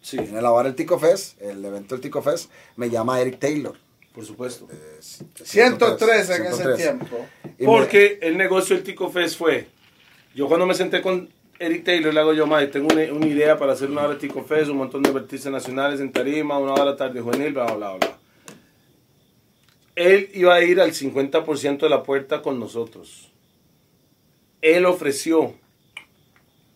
Sí, 0.00 0.16
Viene 0.18 0.40
la 0.42 0.50
vara 0.50 0.68
del 0.68 0.76
Tico 0.76 0.98
Fest, 0.98 1.40
el 1.40 1.64
evento 1.64 1.94
del 1.94 2.02
Tico 2.02 2.22
Fest, 2.22 2.50
me 2.76 2.90
llama 2.90 3.20
Eric 3.20 3.38
Taylor. 3.38 3.76
por 4.14 4.26
supuesto. 4.26 4.68
eh, 4.70 4.98
103 5.00 6.28
en 6.30 6.36
103. 6.36 6.74
ese 6.78 6.82
tiempo. 6.82 7.16
Y 7.58 7.62
me- 7.62 7.66
Porque 7.66 8.18
el 8.20 8.36
negocio 8.36 8.76
del 8.76 8.84
Tico 8.84 9.10
Fest 9.10 9.38
fue, 9.38 9.68
yo 10.34 10.48
cuando 10.48 10.66
me 10.66 10.74
senté 10.74 11.00
con 11.00 11.30
Eric 11.62 11.84
Taylor, 11.84 12.12
le 12.12 12.18
hago 12.18 12.32
yo, 12.32 12.44
madre, 12.44 12.66
tengo 12.66 12.88
una, 12.92 13.24
idea 13.24 13.56
para 13.56 13.74
hacer 13.74 13.88
una 13.88 14.00
hora 14.00 14.14
de 14.14 14.18
Tico 14.18 14.42
Fest, 14.42 14.68
un 14.68 14.78
montón 14.78 15.00
de 15.00 15.10
artistas 15.10 15.52
nacionales 15.52 16.00
en 16.00 16.10
tarima, 16.10 16.58
una 16.58 16.74
hora 16.74 16.96
tarde 16.96 17.20
juvenil, 17.20 17.52
bla, 17.52 17.72
bla, 17.72 17.92
bla. 17.92 18.18
Él 19.94 20.28
iba 20.34 20.54
a 20.54 20.64
ir 20.64 20.80
al 20.80 20.90
50% 20.90 21.78
de 21.78 21.88
la 21.88 22.02
puerta 22.02 22.42
con 22.42 22.58
nosotros. 22.58 23.30
Él 24.60 24.84
ofreció 24.86 25.54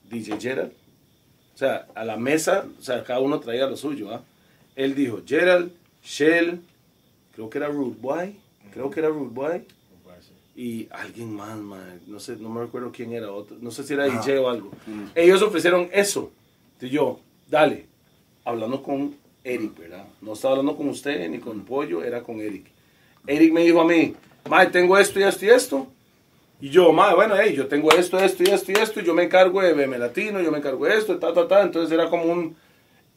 DJ 0.08 0.40
Gerald, 0.40 0.72
o 1.56 1.58
sea, 1.58 1.88
a 1.96 2.04
la 2.04 2.16
mesa, 2.16 2.64
o 2.78 2.80
sea, 2.80 3.02
cada 3.02 3.18
uno 3.18 3.40
traía 3.40 3.66
lo 3.66 3.76
suyo, 3.76 4.14
¿ah? 4.14 4.22
Él 4.76 4.94
dijo, 4.94 5.20
Gerald, 5.26 5.72
Shell, 6.04 6.60
creo 7.34 7.50
que 7.50 7.58
era 7.58 7.66
Rude 7.66 7.96
Boy, 8.00 8.36
creo 8.72 8.88
que 8.88 9.00
era 9.00 9.08
Rude 9.08 9.34
Boy, 9.34 9.64
y 10.56 10.88
alguien 10.90 11.34
más, 11.34 11.56
man, 11.58 12.00
no 12.06 12.18
sé, 12.18 12.36
no 12.36 12.48
me 12.48 12.62
recuerdo 12.62 12.90
quién 12.90 13.12
era, 13.12 13.30
otro, 13.30 13.56
no 13.60 13.70
sé 13.70 13.82
si 13.84 13.92
era. 13.94 14.04
DJ 14.06 14.38
o 14.38 14.48
algo. 14.48 14.70
Ellos 15.14 15.42
ofrecieron 15.42 15.88
eso. 15.92 16.30
Y 16.80 16.88
yo, 16.88 17.20
dale, 17.50 17.86
hablando 18.44 18.82
con 18.82 19.14
Eric, 19.44 19.78
¿verdad? 19.78 20.06
No 20.22 20.32
estaba 20.32 20.52
hablando 20.52 20.76
con 20.76 20.88
usted 20.88 21.28
ni 21.28 21.38
con 21.38 21.60
Pollo, 21.64 22.02
era 22.02 22.22
con 22.22 22.40
Eric. 22.40 22.66
Eric 23.26 23.52
me 23.52 23.64
dijo 23.64 23.80
a 23.80 23.84
mí, 23.86 24.14
mae, 24.48 24.66
tengo 24.68 24.96
esto 24.98 25.20
y 25.20 25.24
esto 25.24 25.44
y 25.44 25.48
esto. 25.50 25.86
Y 26.60 26.70
yo, 26.70 26.90
mae, 26.92 27.14
bueno, 27.14 27.34
hey, 27.38 27.54
yo 27.54 27.66
tengo 27.66 27.90
esto, 27.92 28.18
esto 28.18 28.42
y 28.42 28.46
esto 28.46 28.72
y 28.72 28.76
esto, 28.76 29.00
y 29.00 29.04
yo 29.04 29.12
me 29.14 29.24
encargo 29.24 29.60
de 29.60 29.74
BM 29.74 29.98
Latino, 29.98 30.40
yo 30.40 30.50
me 30.50 30.58
encargo 30.58 30.86
de 30.86 30.96
esto, 30.96 31.18
ta, 31.18 31.34
ta, 31.34 31.46
ta. 31.46 31.62
Entonces 31.62 31.92
era 31.92 32.08
como 32.08 32.24
un... 32.24 32.56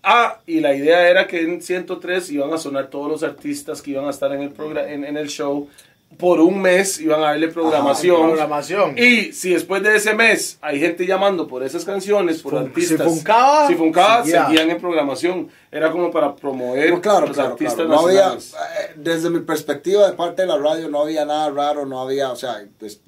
Ah, 0.04 0.40
y 0.46 0.60
la 0.62 0.74
idea 0.76 1.10
era 1.10 1.28
que 1.28 1.42
en 1.42 1.62
103 1.62 2.32
iban 2.32 2.54
a 2.54 2.58
sonar 2.58 2.90
todos 2.90 3.10
los 3.10 3.24
artistas 3.24 3.82
que 3.82 3.92
iban 3.92 4.06
a 4.06 4.12
estar 4.12 4.32
en 4.34 4.42
el, 4.42 4.54
progra- 4.54 4.90
en, 4.90 5.04
en 5.06 5.18
el 5.18 5.28
show. 5.28 5.68
Por 6.18 6.42
un 6.42 6.62
mes 6.62 7.00
iban 7.00 7.20
a 7.22 7.28
darle 7.28 7.48
programación. 7.48 8.22
programación. 8.30 8.98
Y 8.98 9.32
si 9.32 9.54
después 9.54 9.82
de 9.84 9.96
ese 9.96 10.14
mes 10.16 10.58
hay 10.60 10.80
gente 10.80 11.06
llamando 11.06 11.48
por 11.48 11.64
esas 11.64 11.86
canciones, 11.86 12.42
por 12.42 12.54
Fun- 12.54 12.64
artistas. 12.64 13.08
si 13.08 13.16
funcaba, 13.18 13.68
si 13.68 13.76
funcaba, 13.76 14.24
seguía. 14.26 14.46
seguían 14.48 14.70
en 14.72 14.78
programación. 14.82 15.50
Era 15.72 15.92
como 15.92 16.12
para 16.12 16.36
promover 16.36 16.90
No, 16.92 17.00
claro, 17.00 17.28
los 17.28 17.36
claro, 17.38 17.52
artistas 17.52 17.76
claro. 17.76 17.90
No 17.90 18.00
había, 18.08 18.34
nacionales. 18.34 18.54
eh, 18.54 18.94
desde 18.98 19.30
mi 19.30 19.40
perspectiva 19.42 20.08
de 20.10 20.14
parte 20.18 20.42
de 20.42 20.48
la 20.50 20.58
radio, 20.58 20.90
no 20.90 21.02
había 21.04 21.24
nada 21.26 21.52
raro, 21.52 21.86
no 21.86 22.02
había, 22.02 22.32
o 22.32 22.36
sea, 22.36 22.66
pues, 22.80 23.00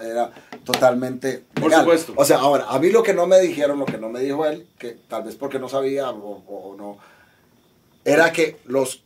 era 0.00 0.32
totalmente 0.64 1.44
Por 1.54 1.64
legal. 1.64 1.80
supuesto. 1.80 2.12
O 2.16 2.24
sea, 2.24 2.38
ahora, 2.38 2.64
a 2.68 2.78
mí 2.80 2.90
lo 2.90 3.02
que 3.04 3.14
no 3.14 3.26
me 3.26 3.38
dijeron, 3.40 3.78
lo 3.78 3.84
que 3.86 3.98
no 3.98 4.08
me 4.08 4.20
dijo 4.20 4.46
él, 4.46 4.66
que 4.78 4.96
tal 5.06 5.22
vez 5.24 5.36
porque 5.36 5.58
no 5.60 5.68
sabía 5.68 6.10
o- 6.10 6.42
o 6.48 6.74
no, 6.76 6.98
era 8.04 8.32
que 8.32 8.56
los 8.64 9.04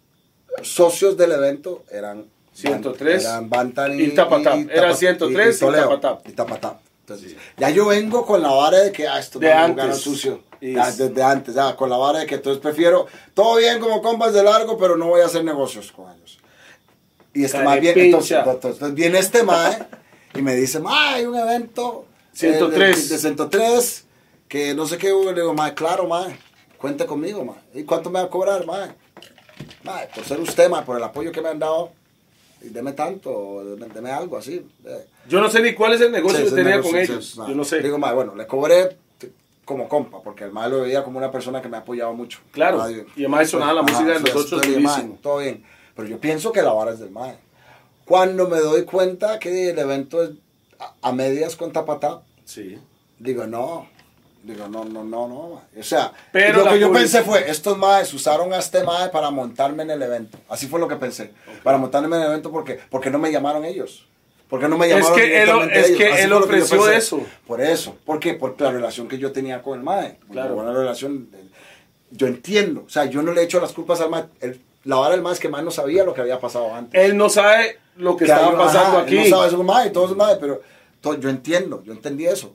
socios 0.63 1.17
del 1.17 1.33
evento 1.33 1.83
eran 1.91 2.27
103 2.69 3.25
eran 3.25 3.51
Bantan 3.51 4.01
y 4.01 4.09
Tapatap. 4.11 4.71
Era 4.71 4.95
103 4.95 5.57
y 5.57 5.61
Toledo, 5.61 5.89
Tapatap. 6.01 6.29
y 6.29 6.33
Tapatap. 6.33 6.81
Entonces, 7.01 7.37
ya 7.57 7.71
yo 7.71 7.87
vengo 7.87 8.25
con 8.25 8.41
la 8.43 8.51
vara 8.51 8.79
de 8.79 8.93
que 8.93 9.07
ah, 9.09 9.19
esto 9.19 9.39
De 9.39 9.53
no 9.53 9.61
antes. 9.61 9.99
sucio. 9.99 10.41
Y- 10.61 10.75
Ya, 10.75 10.91
desde 10.91 11.23
antes, 11.23 11.55
ya, 11.57 11.75
con 11.75 11.91
la 11.91 11.97
vara 11.97 12.21
de 12.21 12.27
que 12.27 12.37
entonces 12.37 12.63
prefiero 12.63 13.07
todo 13.35 13.57
bien 13.57 13.81
como 13.81 14.01
compas 14.01 14.33
de 14.33 14.43
largo, 14.45 14.79
pero 14.79 14.97
no 14.97 15.09
voy 15.09 15.21
a 15.21 15.27
hacer 15.27 15.43
negocios 15.45 15.91
con 15.91 16.07
ellos. 16.13 16.39
Y 17.35 17.45
este 17.45 17.59
viene, 17.59 17.81
Carepincha. 17.95 18.39
entonces, 18.41 18.73
entonces 18.75 18.95
viene 18.95 19.19
este 19.19 19.43
mae 19.43 19.79
y 20.35 20.43
me 20.43 20.55
dice, 20.55 20.79
mae, 20.79 21.17
hay 21.17 21.27
un 21.27 21.37
evento 21.37 22.05
eh, 22.35 22.37
103. 22.37 23.09
de, 23.09 23.15
de 23.17 23.21
103 23.21 24.05
que 24.49 24.75
no 24.75 24.87
sé 24.87 24.99
qué, 24.99 25.09
le 25.13 25.33
digo, 25.35 25.55
mae, 25.55 25.75
claro, 25.75 26.07
mae, 26.07 26.37
cuente 26.79 27.07
conmigo, 27.07 27.45
mae. 27.45 27.57
¿Y 27.75 27.85
cuánto 27.85 28.11
me 28.11 28.21
va 28.21 28.27
a 28.27 28.31
cobrar, 28.31 28.65
mae? 28.67 28.91
Mae, 29.83 30.09
por 30.15 30.25
ser 30.25 30.39
usted, 30.41 30.69
mae, 30.69 30.83
por 30.85 30.97
el 30.97 31.03
apoyo 31.03 31.33
que 31.33 31.41
me 31.41 31.49
han 31.49 31.59
dado, 31.59 31.91
y 32.02 32.02
deme 32.71 32.93
tanto, 32.93 33.31
o 33.31 33.65
deme, 33.65 33.87
deme 33.93 34.11
algo 34.11 34.37
así. 34.37 34.65
eh. 34.85 35.07
Yo 35.29 35.41
no 35.41 35.51
sé 35.51 35.61
ni 35.63 35.75
cuál 35.75 35.93
es 35.95 36.01
el 36.01 36.13
negocio 36.13 36.39
Sí, 36.39 36.45
que 36.45 36.51
tenía 36.51 36.77
negocio, 36.77 36.93
con 36.93 37.07
sí, 37.07 37.13
ellos. 37.13 37.37
mae. 37.39 37.49
Yo 37.51 37.55
no 37.55 37.65
sé. 37.65 37.81
Digo, 37.81 37.99
mae, 37.99 38.15
bueno, 38.15 38.35
le 38.35 38.47
cobré 38.47 38.97
como 39.65 39.89
compa, 39.89 40.21
porque 40.23 40.45
el 40.45 40.53
mae 40.53 40.69
lo 40.69 40.81
veía 40.81 41.05
como 41.05 41.19
una 41.19 41.31
persona 41.31 41.63
que 41.63 41.69
me 41.69 41.77
ha 41.77 41.81
apoyado 41.81 42.13
mucho. 42.15 42.41
Claro, 42.51 42.83
y 42.91 43.21
además 43.21 43.49
sonaba 43.49 43.73
la 43.75 43.81
Ajá, 43.83 43.93
música 43.93 44.11
de 44.13 44.19
sí, 44.19 44.25
nosotros 44.35 44.63
durísimo. 44.67 45.19
todo 45.23 45.39
bien. 45.39 45.65
Pero 45.95 46.09
yo 46.09 46.19
pienso 46.19 46.51
que 46.53 46.63
la 46.63 46.73
vara 46.73 46.91
es 46.93 46.99
del 46.99 47.11
mae. 47.11 47.37
Cuando 48.05 48.49
me 48.49 48.59
doy 48.59 48.85
cuenta 48.85 49.39
que 49.39 49.71
el 49.71 49.79
evento 49.79 50.23
es 50.23 50.31
a, 50.81 50.95
a 51.09 51.13
medias 51.13 51.55
con 51.57 51.73
Tapatap, 51.73 52.23
Sí. 52.45 52.77
digo, 53.19 53.47
no. 53.47 53.87
Digo, 54.45 54.67
no, 54.69 54.85
no, 54.85 55.05
no, 55.05 55.29
no. 55.29 55.63
O 55.79 55.83
sea, 55.83 56.13
Pero 56.33 56.65
lo 56.65 56.71
que 56.73 56.79
yo 56.81 56.93
pensé 56.93 57.23
fue, 57.23 57.49
estos 57.49 57.79
maes 57.79 58.13
usaron 58.13 58.53
a 58.53 58.59
este 58.59 58.83
mae 58.83 59.09
para 59.11 59.31
montarme 59.31 59.85
en 59.85 59.91
el 59.93 60.03
evento. 60.03 60.37
Así 60.49 60.67
fue 60.67 60.81
lo 60.81 60.89
que 60.89 60.97
pensé. 60.97 61.31
Para 61.63 61.79
montarme 61.79 62.17
en 62.17 62.23
el 62.23 62.29
evento 62.29 62.51
porque, 62.51 62.81
porque 62.91 63.09
no 63.11 63.19
me 63.21 63.31
llamaron 63.31 63.65
ellos. 63.65 64.05
Porque 64.49 64.69
no 64.69 64.77
me 64.77 64.87
Es 64.87 64.95
llamaron 64.97 65.17
que 65.17 65.43
él- 65.43 65.71
es 65.73 65.87
ellos. 65.87 65.99
que 65.99 66.23
él 66.23 66.31
lo 66.31 66.41
que 66.41 66.59
yo 66.59 66.65
ofreció 66.65 66.91
eso. 66.91 67.21
Por 67.47 67.61
eso. 67.61 67.97
¿Por 68.05 68.19
qué? 68.19 68.35
Por 68.35 68.61
la 68.61 68.73
relación 68.73 69.07
que 69.09 69.17
yo 69.17 69.31
tenía 69.33 69.63
con 69.63 69.79
el 69.79 69.85
mae. 69.85 70.19
Claro. 70.31 70.57
Una 70.57 70.73
relación. 70.73 71.29
Yo 72.11 72.27
entiendo. 72.27 72.83
O 72.87 72.91
sea, 72.91 73.05
yo 73.07 73.23
no 73.23 73.33
le 73.33 73.43
echo 73.45 73.61
las 73.61 73.73
culpas 73.73 74.01
al 74.01 74.11
mae. 74.11 74.25
El- 74.41 74.61
la 74.85 74.97
vara 74.97 75.13
del 75.13 75.23
mae 75.23 75.33
es 75.35 75.39
que 75.41 75.49
mae 75.49 75.63
no 75.63 75.71
sabía 75.71 76.03
lo 76.05 76.13
que 76.13 76.21
había 76.21 76.41
pasado 76.41 76.75
antes. 76.75 77.01
Él 77.01 77.17
no 77.17 77.29
sabe 77.31 77.79
lo 77.97 78.17
que, 78.17 78.25
Que 78.27 78.33
estaba 78.33 78.59
pasando 78.59 78.99
ajá, 78.99 79.01
aquí. 79.03 79.19
él 79.19 79.31
No 79.31 79.37
sabe 79.37 79.49
eso, 79.49 79.63
mae, 79.63 79.91
todo 79.91 80.07
eso, 80.07 80.17
mae, 80.17 80.37
pero 80.37 80.61
yo 81.21 81.29
entiendo, 81.31 81.83
yo 81.85 81.93
entendí 81.93 82.27
eso. 82.27 82.55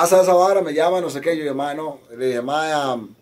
Pasa 0.00 0.22
esa 0.22 0.32
vara, 0.32 0.62
me 0.62 0.72
llama, 0.72 0.98
no 1.02 1.10
sé 1.10 1.20
qué, 1.20 1.36
yo 1.36 1.42
dije, 1.42 1.54
no, 1.76 1.98
le 2.16 2.26
dije, 2.28 2.40
mae, 2.40 2.72
am, 2.72 3.14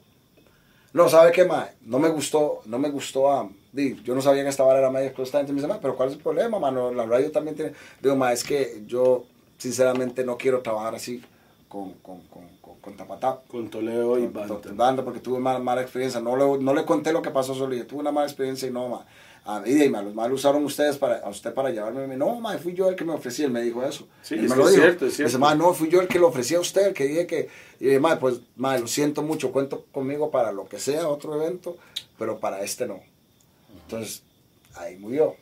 no, 0.93 1.09
¿sabe 1.09 1.33
qué, 1.33 1.45
mae? 1.45 1.71
No 1.81 1.99
me 1.99 2.09
gustó, 2.09 2.61
no 2.67 2.79
me 2.79 2.89
gustó, 2.89 3.33
am, 3.33 3.53
di, 3.73 4.01
yo 4.05 4.15
no 4.15 4.23
sabía 4.23 4.45
que 4.45 4.49
esta 4.49 4.63
vara 4.63 4.79
era 4.79 4.89
medio 4.89 5.13
constante, 5.13 5.51
me 5.53 5.57
dice, 5.57 5.67
mae, 5.67 5.81
pero 5.83 5.97
¿cuál 5.97 6.11
es 6.11 6.15
el 6.15 6.23
problema, 6.23 6.61
mano? 6.61 6.93
La 6.93 7.05
radio 7.05 7.33
también 7.33 7.57
tiene, 7.57 7.73
digo, 8.01 8.15
mae, 8.15 8.33
es 8.33 8.45
que 8.45 8.85
yo, 8.87 9.25
sinceramente, 9.59 10.23
no 10.25 10.37
quiero 10.37 10.61
trabajar 10.63 10.95
así 10.95 11.21
con, 11.69 11.95
con, 11.95 12.21
con, 12.29 12.47
con, 12.61 12.77
con 12.81 12.97
Tapatap. 12.97 13.49
Con 13.49 13.69
Toledo 13.71 14.17
y 14.17 14.29
Con- 14.29 14.47
con- 14.47 14.77
banda, 14.77 15.03
porque 15.03 15.19
tuve 15.19 15.41
mala, 15.41 15.59
mala 15.59 15.83
experiencia. 15.83 16.21
No 16.21 16.37
le, 16.37 16.63
no 16.63 16.75
le 16.75 16.85
conté 16.85 17.13
lo 17.13 17.23
que 17.23 17.31
pasó 17.31 17.55
solo. 17.57 17.75
Yo 17.75 17.89
tuve 17.89 18.01
una 18.01 18.13
mala 18.13 18.29
experiencia 18.29 18.69
y 18.69 18.71
no, 18.71 18.89
ma. 18.89 19.05
A 19.51 19.61
mí, 19.61 19.71
y, 19.71 19.89
los 19.89 20.15
mal 20.15 20.31
usaron 20.31 20.63
ustedes 20.67 20.99
para, 20.99 21.21
a 21.21 21.31
usted 21.31 21.55
para 21.55 21.71
llevarme. 21.71 22.17
No, 22.19 22.39
ma, 22.39 22.59
fui 22.59 22.75
yo 22.75 22.87
el 22.91 22.95
que 22.97 23.05
me 23.07 23.15
ofrecí. 23.15 23.45
Él 23.45 23.51
me 23.51 23.63
dijo 23.63 23.83
eso. 23.83 24.07
Sí, 24.21 24.35
Él 24.35 24.45
es 24.45 24.51
me 24.51 24.57
lo 24.57 24.65
es 24.67 24.73
dijo. 24.73 24.83
cierto, 24.83 25.07
es 25.07 25.15
cierto. 25.17 25.29
Dice, 25.31 25.39
ma, 25.39 25.55
no, 25.55 25.73
fui 25.73 25.89
yo 25.89 26.03
el 26.03 26.07
que 26.07 26.19
lo 26.19 26.29
ofrecí 26.29 26.55
a 26.55 26.61
usted, 26.61 26.89
el 26.89 26.93
que 26.93 27.05
dije 27.07 27.27
que. 27.27 27.49
Y 27.81 27.87
dije, 27.87 27.99
ma, 27.99 28.19
pues, 28.19 28.41
ma, 28.57 28.77
lo 28.77 28.87
siento 28.87 29.23
mucho. 29.23 29.51
Cuento 29.51 29.87
conmigo 29.91 30.31
para 30.31 30.53
lo 30.53 30.69
que 30.69 30.79
sea, 30.79 31.09
otro 31.09 31.35
evento, 31.43 31.79
pero 32.19 32.39
para 32.39 32.61
este 32.63 32.87
no. 32.87 33.01
Entonces, 33.85 34.23
ahí 34.75 34.97
murió. 34.99 35.35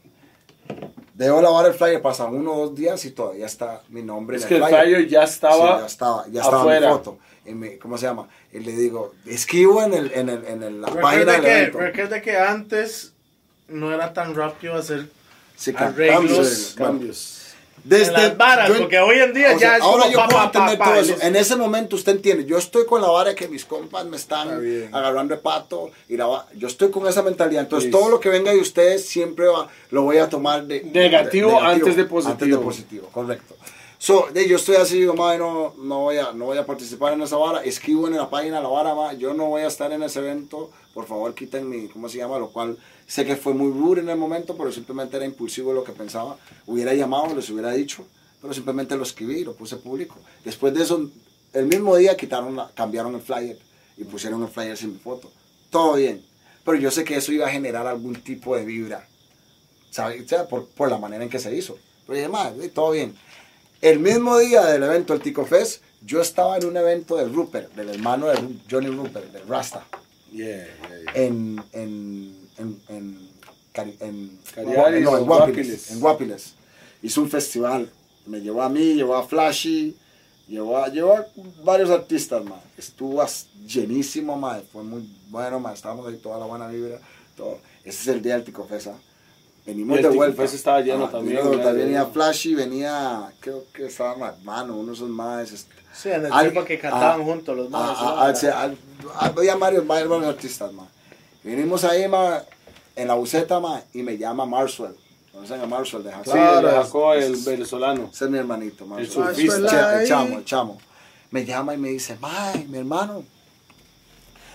Debo 1.14 1.40
lavar 1.42 1.66
el 1.66 1.74
flyer, 1.74 2.00
pasan 2.02 2.34
uno 2.34 2.52
o 2.52 2.66
dos 2.66 2.74
días 2.76 3.04
y 3.06 3.10
todavía 3.10 3.46
está 3.46 3.82
mi 3.88 4.02
nombre 4.02 4.36
Es 4.36 4.42
en 4.44 4.48
que 4.50 4.56
el 4.58 4.64
flyer 4.64 5.08
ya 5.08 5.24
estaba 5.24 5.76
Sí, 5.76 5.80
ya 5.80 5.86
estaba, 5.86 6.24
ya 6.30 6.40
estaba 6.42 6.60
afuera. 6.60 6.86
mi 6.88 6.92
foto. 6.94 7.18
Y 7.44 7.54
me- 7.54 7.78
¿Cómo 7.78 7.96
se 7.98 8.06
llama? 8.06 8.28
Y 8.52 8.60
le 8.60 8.72
digo, 8.72 9.14
escribo 9.24 9.82
en, 9.82 9.94
el, 9.94 10.12
en, 10.12 10.28
el, 10.28 10.44
en 10.46 10.62
el- 10.62 10.80
la 10.80 10.88
página 10.88 11.00
Recuerde 11.10 11.32
del 11.32 11.40
que, 11.42 11.58
evento. 11.58 11.78
recuerde 11.78 12.22
que 12.22 12.36
antes 12.36 13.14
no 13.68 13.92
era 13.92 14.12
tan 14.12 14.34
rápido 14.34 14.74
hacer 14.74 15.08
Sí, 15.56 15.72
arreglos, 15.76 16.14
cambios, 16.28 16.74
Cambios. 16.76 17.32
Desde, 17.84 18.10
las 18.12 18.36
varas, 18.36 18.68
yo- 18.68 18.78
porque 18.78 18.98
hoy 18.98 19.18
en 19.20 19.32
día 19.32 19.52
ya 19.52 19.58
sea, 19.58 19.76
es 19.76 19.82
ahora 19.82 20.02
como 20.04 20.12
yo 20.12 20.18
pa, 20.18 20.26
puedo 20.28 20.38
pa, 20.40 20.46
entender 20.46 20.78
pa, 20.78 20.84
todo 20.86 20.94
eso. 20.96 21.14
En 21.22 21.36
ese 21.36 21.56
momento 21.56 21.94
usted 21.94 22.12
entiende. 22.12 22.44
Yo 22.44 22.58
estoy 22.58 22.84
con 22.84 23.00
la 23.00 23.08
vara 23.08 23.34
que 23.34 23.46
mis 23.48 23.64
compas 23.64 24.04
me 24.06 24.16
están 24.16 24.48
agarrando 24.92 25.34
de 25.36 25.40
pato. 25.40 25.90
Y 26.08 26.16
la 26.16 26.46
yo 26.56 26.66
estoy 26.68 26.90
con 26.90 27.06
esa 27.06 27.22
mentalidad. 27.22 27.62
Entonces 27.62 27.86
Sí. 27.86 27.90
todo 27.92 28.08
lo 28.10 28.18
que 28.18 28.28
venga 28.28 28.50
de 28.50 28.58
ustedes 28.58 29.06
siempre 29.06 29.46
va- 29.46 29.68
lo 29.90 30.02
voy 30.02 30.18
a 30.18 30.28
tomar 30.28 30.64
de 30.66 30.82
Negativo 30.82 31.60
antes 31.60 31.96
de 31.96 32.04
positivo. 32.04 32.32
Antes 32.32 32.48
de 32.50 32.58
positivo, 32.58 33.08
correcto. 33.12 33.54
So, 33.98 34.28
de, 34.32 34.46
yo 34.48 34.56
estoy 34.56 34.76
así, 34.76 34.98
digo, 35.00 35.14
mae, 35.14 35.38
no, 35.38 35.74
no, 35.78 36.00
voy 36.02 36.18
a, 36.18 36.32
no 36.32 36.46
voy 36.46 36.58
a 36.58 36.66
participar 36.66 37.12
en 37.14 37.22
esa 37.22 37.36
vara. 37.36 37.62
Escribo 37.62 38.08
en 38.08 38.16
la 38.16 38.28
página 38.28 38.56
de 38.56 38.62
la 38.64 38.68
vara, 38.68 39.12
yo 39.14 39.32
no 39.32 39.46
voy 39.46 39.62
a 39.62 39.68
estar 39.68 39.90
en 39.92 40.02
ese 40.02 40.18
evento. 40.18 40.70
Por 40.92 41.06
favor, 41.06 41.32
quiten 41.34 41.68
mi, 41.68 41.88
¿cómo 41.88 42.08
se 42.08 42.18
llama? 42.18 42.38
Lo 42.38 42.48
cual 42.48 42.76
sé 43.06 43.24
que 43.24 43.36
fue 43.36 43.54
muy 43.54 43.72
rude 43.72 44.00
en 44.00 44.08
el 44.08 44.16
momento, 44.16 44.56
pero 44.56 44.72
simplemente 44.72 45.16
era 45.16 45.26
impulsivo 45.26 45.72
lo 45.72 45.84
que 45.84 45.92
pensaba. 45.92 46.36
Hubiera 46.66 46.94
llamado, 46.94 47.34
les 47.34 47.48
hubiera 47.50 47.72
dicho, 47.72 48.06
pero 48.40 48.52
simplemente 48.52 48.96
lo 48.96 49.02
escribí 49.02 49.40
y 49.40 49.44
lo 49.44 49.54
puse 49.54 49.76
público. 49.76 50.16
Después 50.44 50.74
de 50.74 50.82
eso, 50.82 51.10
el 51.52 51.66
mismo 51.66 51.96
día 51.96 52.16
quitaron 52.16 52.56
la, 52.56 52.70
cambiaron 52.74 53.14
el 53.14 53.22
flyer 53.22 53.58
y 53.96 54.04
pusieron 54.04 54.42
el 54.42 54.48
flyer 54.48 54.76
sin 54.76 54.92
mi 54.92 54.98
foto. 54.98 55.30
Todo 55.70 55.94
bien. 55.94 56.24
Pero 56.64 56.78
yo 56.78 56.90
sé 56.90 57.04
que 57.04 57.16
eso 57.16 57.32
iba 57.32 57.46
a 57.46 57.50
generar 57.50 57.86
algún 57.86 58.16
tipo 58.16 58.56
de 58.56 58.64
vibra. 58.64 59.06
¿sabes? 59.96 60.22
O 60.24 60.28
sea, 60.28 60.46
por, 60.46 60.66
por 60.68 60.90
la 60.90 60.98
manera 60.98 61.24
en 61.24 61.30
que 61.30 61.38
se 61.38 61.54
hizo. 61.56 61.78
Pero 62.06 62.28
madre, 62.30 62.68
todo 62.68 62.90
bien. 62.90 63.14
El 63.80 63.98
mismo 63.98 64.38
día 64.38 64.64
del 64.64 64.82
evento, 64.82 65.14
el 65.14 65.20
Tico 65.20 65.44
Fest, 65.44 65.82
yo 66.02 66.20
estaba 66.20 66.56
en 66.56 66.66
un 66.66 66.76
evento 66.76 67.16
de 67.16 67.24
Rupert, 67.24 67.74
del 67.74 67.88
hermano 67.90 68.26
de 68.26 68.38
Johnny 68.70 68.88
Rupert, 68.88 69.32
de 69.32 69.40
Rasta, 69.40 69.86
Yeah, 70.32 70.66
yeah, 70.66 70.98
yeah. 71.14 71.22
en, 71.22 71.62
en, 71.72 72.45
en, 72.58 72.80
en, 72.88 73.30
en, 74.00 74.38
Cariaris 74.54 75.02
no, 75.04 75.18
en 75.18 75.24
Guapiles, 75.26 75.90
en 75.90 76.00
Guapiles. 76.00 76.54
Hizo 77.02 77.20
un 77.20 77.28
festival. 77.30 77.90
Me 78.26 78.40
llevó 78.40 78.62
a 78.62 78.68
mí, 78.68 78.94
llevó 78.94 79.14
a 79.16 79.26
Flashy, 79.26 79.96
llevó 80.48 80.78
a, 80.78 80.88
llevó 80.88 81.16
a 81.16 81.26
varios 81.62 81.90
artistas, 81.90 82.42
man. 82.44 82.60
Estuvo 82.76 83.24
llenísimo, 83.66 84.36
man. 84.36 84.62
Fue 84.72 84.82
muy 84.82 85.08
bueno, 85.28 85.60
man. 85.60 85.74
Estábamos 85.74 86.06
ahí 86.08 86.16
toda 86.16 86.38
la 86.38 86.46
buena 86.46 86.66
vibra. 86.68 86.98
Todo. 87.36 87.58
Ese 87.84 88.02
es 88.02 88.08
el 88.08 88.22
día 88.22 88.34
del 88.34 88.44
Tico 88.44 88.64
Fest, 88.64 88.88
¿ah? 88.88 88.98
Venimos 89.66 89.96
Y 89.96 89.98
el 90.04 90.10
de 90.10 90.16
vuelta. 90.16 90.42
Fest 90.42 90.54
estaba 90.54 90.80
lleno 90.80 91.04
Ah, 91.06 91.10
también, 91.10 91.38
vino- 91.38 91.50
¿verdad? 91.50 91.74
venía 91.74 92.06
Flashy, 92.06 92.54
venía, 92.54 93.32
creo 93.40 93.64
que 93.72 93.86
estaba 93.86 94.28
hermano, 94.30 94.76
uno 94.76 94.88
de 94.88 94.94
esos 94.94 95.08
más. 95.08 95.66
Sí, 95.92 96.08
en 96.08 96.26
el 96.26 96.32
Al- 96.32 96.50
tiempo 96.50 96.64
que 96.66 96.78
cantaban 96.78 97.20
ah, 97.20 97.24
juntos 97.24 97.56
los 97.56 97.68
Ah, 97.72 98.32
ah, 98.32 98.70
Había 99.20 99.56
varios, 99.56 99.86
varios, 99.86 100.24
artistas, 100.24 100.72
ma. 100.72 100.86
Vinimos 101.46 101.84
ahí, 101.84 102.08
ma, 102.08 102.42
en 102.96 103.06
la 103.08 103.14
buceta, 103.14 103.60
ma, 103.60 103.80
y 103.94 104.02
me 104.02 104.18
llama 104.18 104.44
Marshall. 104.46 104.96
¿Conocen 105.30 105.60
a 105.60 105.66
Marshall 105.66 106.02
de 106.02 106.10
Sí, 106.10 106.16
Jacob? 106.16 106.32
Claro, 106.32 106.58
el 106.68 106.74
de 106.74 106.82
Jacob, 106.82 107.12
el 107.14 107.34
es- 107.34 107.44
venezolano. 107.44 108.10
Ese 108.12 108.24
es 108.24 108.30
mi 108.32 108.38
hermanito, 108.38 108.84
Marshall. 108.84 109.28
El 109.28 109.36
surfista. 109.36 110.02
El, 110.02 110.08
chamo, 110.08 110.38
el 110.38 110.44
chamo. 110.44 110.78
Me 111.30 111.44
llama 111.44 111.74
y 111.74 111.76
me 111.78 111.90
dice, 111.90 112.16
ma, 112.20 112.52
mi 112.68 112.78
hermano, 112.78 113.22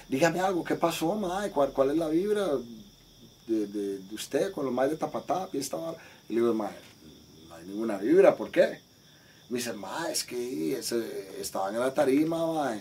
dígame 0.09 0.41
algo, 0.41 0.63
¿qué 0.65 0.75
pasó, 0.75 1.15
ma? 1.15 1.47
¿Cuál, 1.53 1.71
cuál 1.71 1.91
es 1.91 1.97
la 1.97 2.09
vibra 2.09 2.47
de, 3.47 3.67
de, 3.67 3.97
de 3.99 4.15
usted 4.15 4.51
con 4.51 4.65
los 4.65 4.73
más 4.73 4.89
de 4.89 4.97
Tapatá? 4.97 5.47
Y 5.53 5.59
esta 5.59 5.77
vara?" 5.77 5.97
Y 6.27 6.33
le 6.33 6.41
digo, 6.41 6.53
ma, 6.53 6.71
no 7.47 7.55
hay 7.55 7.65
ninguna 7.67 7.97
vibra, 7.97 8.35
¿por 8.35 8.51
qué? 8.51 8.79
Me 9.49 9.59
dice, 9.59 9.71
ma, 9.73 10.07
es 10.11 10.23
que 10.25 10.77
ese, 10.77 11.35
estaban 11.39 11.73
en 11.73 11.79
la 11.81 11.93
tarima, 11.93 12.45
ma, 12.47 12.77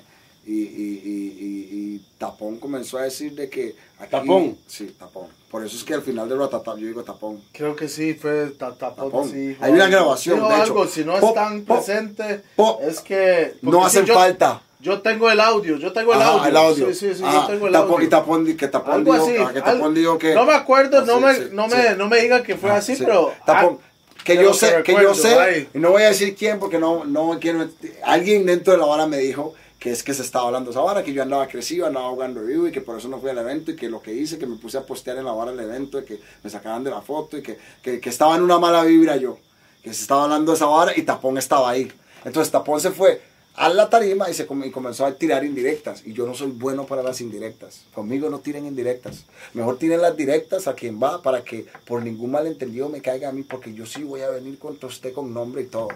y, 0.47 0.53
y, 0.53 1.03
y, 1.05 1.77
y, 1.97 2.05
Tapón 2.19 2.59
comenzó 2.59 2.99
a 2.99 3.03
decir 3.03 3.35
de 3.35 3.49
que... 3.49 3.75
aquí- 3.99 4.11
¿Tapón? 4.11 4.57
Sí, 4.67 4.95
Tapón. 4.99 5.27
Por 5.51 5.65
eso 5.65 5.77
es 5.77 5.85
que 5.85 5.95
al 5.95 6.03
final 6.03 6.29
de 6.29 6.37
Ratatá 6.37 6.73
yo 6.79 6.87
digo 6.87 7.03
Tapón. 7.03 7.41
Creo 7.53 7.75
que 7.77 7.89
sí, 7.89 8.15
fue 8.15 8.47
ta- 8.59 8.75
tapón. 8.75 9.07
Tapón. 9.11 9.31
sí, 9.31 9.57
Hay 9.61 9.73
una 9.73 9.89
grabación, 9.89 10.39
de 10.41 10.47
hecho. 10.47 10.63
algo, 10.63 10.87
si 10.87 11.05
no 11.05 11.19
Pop, 11.19 11.31
están 11.31 11.63
pop, 11.63 11.77
presentes, 11.79 12.41
pop. 12.57 12.81
es 12.83 13.01
que... 13.01 13.55
No 13.63 13.85
hacen 13.85 14.05
yo- 14.05 14.15
falta. 14.15 14.63
Yo 14.81 15.03
tengo 15.03 15.31
el 15.31 15.41
audio, 15.41 15.77
yo 15.77 15.93
tengo 15.93 16.15
el 16.15 16.23
Ajá, 16.23 16.31
audio. 16.33 16.49
el 16.49 16.57
audio. 16.57 16.87
Sí, 16.89 16.95
sí, 16.95 17.15
sí, 17.15 17.23
Ajá, 17.23 17.43
yo 17.43 17.47
tengo 17.53 17.67
el 17.67 17.73
Tapón- 17.75 17.91
audio. 17.97 18.07
Y 18.07 18.09
Tapón, 18.09 18.57
que 18.57 18.69
Tapón 18.69 18.95
Algo 18.95 19.13
dijo, 19.13 19.25
así. 19.27 19.37
ah, 19.39 19.51
que 19.53 19.61
Tapón 19.61 19.83
al- 19.83 19.95
dijo 19.95 20.19
que... 20.19 20.35
No 20.35 20.45
me 20.47 20.55
acuerdo, 20.55 21.05
no, 21.05 21.19
Sí, 21.19 21.25
me, 21.25 21.35
sí, 21.35 21.43
no, 21.53 21.69
sí. 21.69 21.77
me, 21.77 21.97
no 21.97 22.09
me 22.09 22.21
diga 22.23 22.43
que 22.43 22.57
fue 22.57 22.71
Ah, 22.71 22.77
así, 22.77 22.97
sí. 22.97 23.03
pero... 23.05 23.33
Tapón. 23.45 23.79
ah, 23.83 23.87
que 24.25 24.37
yo 24.37 24.53
sé, 24.55 24.83
que 24.85 24.93
yo 24.93 24.99
recuerdo, 24.99 25.15
sé, 25.15 25.39
ay. 25.39 25.69
y 25.75 25.79
no 25.79 25.91
voy 25.91 26.03
a 26.03 26.09
decir 26.09 26.35
quién 26.37 26.59
porque 26.59 26.79
no, 26.79 27.05
no 27.07 27.39
quiero, 27.41 27.67
alguien 28.05 28.45
dentro 28.47 28.73
de 28.75 28.79
la 28.79 28.85
vara 28.87 29.07
me 29.07 29.17
dijo 29.19 29.55
que 29.81 29.91
es 29.91 30.03
que 30.05 30.15
se 30.15 30.23
estaba 30.23 30.47
hablando 30.47 30.71
esa 30.71 30.81
vara, 30.81 31.03
que 31.03 31.13
yo 31.13 31.23
andaba 31.23 31.49
crecido, 31.49 31.87
andaba 31.87 32.11
jugando 32.11 32.41
review 32.43 32.69
y 32.69 32.71
que 32.71 32.83
por 32.83 32.99
eso 32.99 33.09
no 33.09 33.19
fui 33.19 33.31
al 33.31 33.39
evento 33.39 33.71
y 33.73 33.77
que 33.77 33.89
lo 33.89 34.01
que 34.03 34.13
hice, 34.13 34.39
que 34.39 34.47
me 34.47 34.57
puse 34.57 34.77
a 34.79 34.87
postear 34.87 35.17
en 35.17 35.25
la 35.25 35.33
vara 35.33 35.51
del 35.53 35.61
evento 35.61 35.99
y 35.99 36.05
que 36.05 36.21
me 36.45 36.51
sacaban 36.51 36.85
de 36.85 36.91
la 36.91 37.01
foto 37.01 37.39
y 37.39 37.43
que, 37.43 37.59
que, 37.83 37.99
que 37.99 38.09
estaba 38.11 38.37
en 38.37 38.43
una 38.43 38.59
mala 38.59 38.85
vibra 38.85 39.17
yo, 39.17 39.39
que 39.83 39.93
se 39.95 40.03
estaba 40.03 40.25
hablando 40.25 40.53
esa 40.53 40.67
vara 40.67 40.93
y 40.97 41.03
Tapón 41.03 41.39
estaba 41.39 41.71
ahí. 41.71 41.91
Entonces 42.27 42.53
Tapón 42.53 42.79
se 42.81 42.91
fue 42.91 43.23
a 43.55 43.69
la 43.71 43.89
tarima 43.89 44.29
y, 44.31 44.35
se 44.35 44.47
com- 44.47 44.63
y 44.65 44.71
comenzó 44.71 45.07
a 45.07 45.13
tirar 45.15 45.45
indirectas 45.45 46.03
y 46.07 46.13
yo 46.13 46.27
no 46.27 46.35
soy 46.35 46.51
bueno 46.51 46.85
para 46.85 47.03
las 47.03 47.23
indirectas. 47.23 47.85
Conmigo 47.95 48.29
no 48.29 48.41
tiren 48.41 48.67
indirectas. 48.67 49.25
Mejor 49.55 49.79
tiren 49.79 50.03
las 50.03 50.15
directas 50.15 50.69
a 50.69 50.75
quien 50.75 51.03
va 51.03 51.23
para 51.23 51.43
que 51.43 51.65
por 51.87 52.03
ningún 52.03 52.33
malentendido 52.33 52.91
me 52.91 53.01
caiga 53.01 53.31
a 53.31 53.33
mí 53.33 53.43
porque 53.45 53.73
yo 53.73 53.87
sí 53.87 54.03
voy 54.05 54.21
a 54.21 54.29
venir 54.29 54.59
contra 54.59 54.89
usted 54.89 55.15
con 55.15 55.33
nombre 55.33 55.63
y 55.63 55.67
todo, 55.67 55.89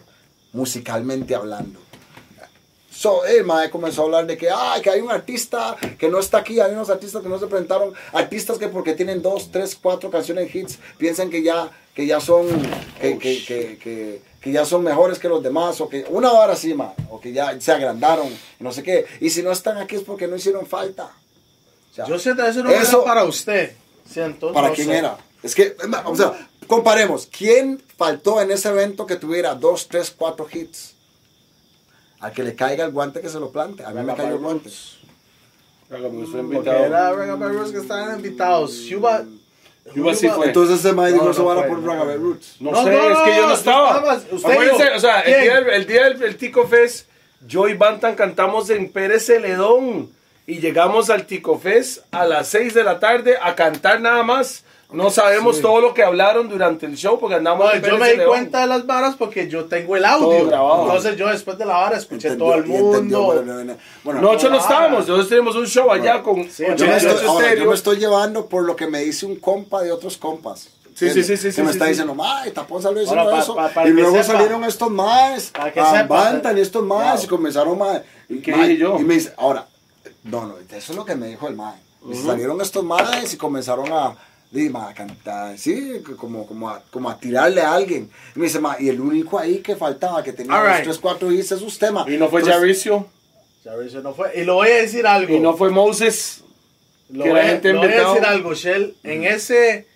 musicalmente 0.55 1.35
hablando. 1.35 1.81
So, 2.95 3.25
el 3.25 3.45
mae 3.45 3.71
comenzó 3.71 4.03
a 4.03 4.05
hablar 4.05 4.27
de 4.27 4.37
que, 4.37 4.49
ay, 4.51 4.81
que 4.81 4.89
hay 4.91 5.01
un 5.01 5.11
artista 5.11 5.77
que 5.99 6.09
no 6.09 6.21
está 6.21 6.39
aquí, 6.39 6.61
hay 6.61 6.71
unos 6.73 6.91
artistas 6.91 7.23
que 7.23 7.29
no 7.29 7.39
se 7.41 7.47
presentaron, 7.49 7.93
artistas 8.13 8.57
que 8.57 8.69
porque 8.69 8.93
tienen 8.95 9.21
dos, 9.21 9.51
tres, 9.51 9.77
cuatro 9.81 10.11
canciones 10.11 10.55
hits, 10.55 10.79
piensan 10.97 11.29
que 11.29 11.43
ya, 11.43 11.69
que 11.93 12.07
ya 12.07 12.21
son, 12.21 12.47
que, 13.01 13.19
que, 13.19 13.45
que, 13.45 14.23
que, 14.41 14.53
ya 14.53 14.65
son 14.65 14.85
mejores 14.85 15.19
que 15.19 15.29
los 15.29 15.43
demás, 15.43 15.81
o 15.81 15.89
que 15.89 16.07
una 16.09 16.31
hora 16.33 16.53
así, 16.53 16.73
mae, 16.73 16.91
o 17.11 17.21
que 17.21 17.33
ya 17.33 17.61
se 17.61 17.73
agrandaron, 17.73 18.29
no 18.61 18.71
sé 18.73 18.83
qué, 18.85 19.07
y 19.21 19.31
si 19.31 19.43
no 19.43 19.51
están 19.51 19.77
aquí 19.79 19.97
es 19.97 20.03
porque 20.03 20.29
no 20.29 20.37
hicieron 20.37 20.65
falta. 20.67 21.11
O 21.91 21.95
sea, 21.95 22.07
Yo 22.07 22.19
siento 22.19 22.47
eso 22.47 22.63
no 22.63 22.71
Eso- 22.71 22.99
era 23.03 23.07
para 23.15 23.25
usted. 23.25 23.73
Siento. 24.09 24.53
¿Para 24.53 24.69
no 24.69 24.75
quién 24.75 24.89
sé. 24.89 24.99
era? 24.99 25.19
Es 25.43 25.55
que, 25.55 25.77
o 26.05 26.15
sea, 26.17 26.49
comparemos, 26.69 27.27
¿quién 27.27 27.83
faltó 27.97 28.41
en 28.41 28.51
ese 28.53 28.69
evento 28.69 29.05
que 29.07 29.17
tuviera 29.17 29.55
dos, 29.55 29.89
tres, 29.89 30.13
cuatro 30.17 30.47
hits? 30.53 30.94
Al 32.25 32.33
que 32.33 32.43
le 32.43 32.55
caiga 32.55 32.87
el 32.87 32.91
guante 32.91 33.21
que 33.21 33.29
se 33.29 33.39
lo 33.39 33.51
plante. 33.51 33.85
A 33.85 33.91
mí 33.91 34.03
me 34.03 34.15
cayó 34.15 34.37
el 34.37 34.39
guante. 34.39 34.71
Porque 35.91 36.71
era 36.71 37.13
Roots 37.13 37.71
que 37.71 37.79
estaban 37.79 38.17
invitados. 38.17 38.79
Yuba. 38.85 39.25
Yuba 39.95 40.15
sí 40.15 40.31
fue. 40.31 40.47
Entonces 40.47 40.83
ese 40.83 40.95
dijo 40.95 41.31
No, 41.31 41.45
van 41.45 41.59
a 41.59 41.67
por 41.67 41.83
fue. 41.83 42.17
Roots. 42.17 42.57
No, 42.61 42.83
sé, 42.83 42.95
es 42.95 43.19
que 43.19 43.37
yo 43.37 43.47
no 43.47 43.53
estaba. 43.53 43.99
Acuérdense, 43.99 44.91
o 44.93 45.01
sea, 45.01 45.21
el 45.21 45.43
día, 45.43 45.61
del, 45.61 45.69
el 45.69 45.87
día 45.87 46.05
del 46.05 46.23
el 46.23 46.37
Tico 46.39 46.67
Fest, 46.67 47.09
yo 47.47 47.69
y 47.69 47.75
Bantan 47.75 48.15
cantamos 48.15 48.71
en 48.71 48.91
Pérez 48.91 49.27
Celedón. 49.27 50.09
Y 50.47 50.61
llegamos 50.61 51.11
al 51.11 51.27
Tico 51.27 51.59
Fest 51.59 52.05
a 52.11 52.25
las 52.25 52.49
6 52.49 52.73
de 52.73 52.85
la 52.85 53.01
tarde 53.01 53.37
a 53.43 53.55
cantar 53.55 54.01
nada 54.01 54.23
más. 54.23 54.65
No 54.95 55.11
sabemos 55.11 55.61
todo 55.61 55.81
lo 55.81 55.93
que 55.93 56.03
hablaron 56.03 56.49
durante 56.49 56.87
el 56.87 56.97
show 56.97 57.19
porque 57.19 57.37
andamos 57.37 57.67
No, 57.67 57.81
yo 57.81 57.99
me 57.99 58.05
di 58.07 58.11
Celedón. 58.13 58.29
cuenta 58.29 58.61
de 58.61 58.67
las 58.69 58.87
varas 58.87 59.17
porque 59.17 59.49
yo 59.49 59.65
tengo 59.67 59.97
el 59.97 60.05
audio. 60.05 60.29
Todo 60.39 60.47
grabado. 60.47 60.83
Entonces 60.87 61.17
yo 61.17 61.29
después 61.29 61.59
de 61.59 61.65
la 61.67 61.75
vara 61.77 61.97
escuché 61.99 62.29
Entendió- 62.29 62.47
todo 62.47 62.55
el 62.55 62.67
y 62.71 62.75
entendió, 62.75 63.19
mundo. 63.19 63.25
bueno, 63.35 63.55
bueno, 63.55 63.77
bueno, 64.05 64.21
Nosotros 64.21 64.53
no 64.53 64.59
estábamos, 64.59 65.01
nosotros 65.01 65.29
tenemos 65.29 65.57
un 65.57 65.67
show 65.67 65.91
allá 65.91 66.23
con 66.23 66.45
Sí, 66.51 66.63
yo, 66.63 66.69
me 66.69 66.75
88 66.75 67.09
estoy, 67.11 67.27
ahora, 67.29 67.55
yo 67.55 67.69
me 67.69 67.75
estoy 67.75 67.97
llevando 67.99 68.47
por 68.47 68.63
lo 68.65 68.77
que 68.77 68.87
me 68.87 69.01
dice 69.01 69.27
un 69.27 69.37
compa 69.37 69.83
de 69.83 69.93
otros 69.93 70.17
compas. 70.17 70.69
Sí, 70.95 71.11
sí, 71.11 71.25
sí, 71.25 71.37
sí, 71.37 71.47
Que 71.49 71.53
sí, 71.53 71.61
me 71.63 71.69
sí, 71.69 71.73
está 71.73 71.87
sí. 71.87 71.91
diciendo, 71.91 72.17
ay, 72.23 72.53
Tapón 72.53 72.81
salió 72.81 73.01
diciendo 73.01 73.29
pa- 73.29 73.41
eso. 73.41 73.57
pa- 73.57 73.69
para 73.71 73.89
y 73.89 73.93
luego 73.93 74.13
sepa. 74.13 74.25
salieron 74.39 74.63
estos 74.63 74.91
más, 74.93 75.51
y 76.55 76.61
estos 76.61 76.85
más, 76.85 77.03
Claro. 77.03 77.21
y 77.23 77.27
comenzaron 77.27 77.79
más. 77.79 78.03
Y, 78.29 78.39
¿Qué 78.41 78.53
mae, 78.55 78.69
dije 78.69 78.81
yo? 78.83 78.97
Y 79.01 79.03
me 79.03 79.15
dice, 79.15 79.33
ahora, 79.37 79.67
no, 80.23 80.47
no, 80.47 80.55
eso 80.59 80.93
es 80.93 80.97
lo 80.97 81.05
que 81.05 81.17
me 81.17 81.27
dijo 81.27 81.49
el 81.49 81.57
mae. 81.57 81.75
Salieron 82.25 82.61
estos 82.61 82.85
más 82.85 83.33
y 83.33 83.37
comenzaron 83.37 83.93
a, 83.93 84.15
di, 84.51 84.69
mae, 84.69 84.91
a 84.91 84.95
cantar, 84.95 85.59
sí, 85.59 86.03
como, 86.17 86.47
como, 86.47 86.71
a, 86.71 86.83
como 86.91 87.11
a 87.11 87.19
tirarle 87.19 87.61
a 87.61 87.75
alguien. 87.75 88.11
Y 88.35 88.39
me 88.39 88.47
dice, 88.47 88.61
mae, 88.61 88.83
y 88.83 88.89
el 88.89 89.01
único 89.01 89.39
ahí 89.39 89.59
que 89.59 89.77
faltaba, 89.77 90.23
que 90.23 90.33
tenía 90.33 90.57
los 90.59 90.73
right. 90.73 90.85
tres, 90.85 90.99
cuatro 90.99 91.31
hits, 91.33 91.53
es 91.53 91.63
usted, 91.63 91.91
mae. 91.91 92.15
Y 92.15 92.17
no 92.17 92.29
fue 92.29 92.41
Entonces, 92.41 92.61
Jaricio, 92.61 93.09
eso 93.85 94.03
no 94.03 94.15
fue. 94.15 94.33
Y 94.39 94.45
lo 94.45 94.55
voy 94.55 94.69
a 94.69 94.77
decir 94.83 95.07
algo. 95.07 95.35
y 95.35 95.41
no 95.41 95.57
fue 95.57 95.71
Moses. 95.71 96.43
Lo 97.09 97.25
que 97.25 97.31
voy, 97.31 97.39
la 97.39 97.47
gente 97.47 97.73
lo 97.73 97.81
voy 97.81 97.93
a 97.93 98.09
decir 98.09 98.25
algo, 98.25 98.55
Shell. 98.55 98.97
En 99.03 99.25
ese, 99.25 99.87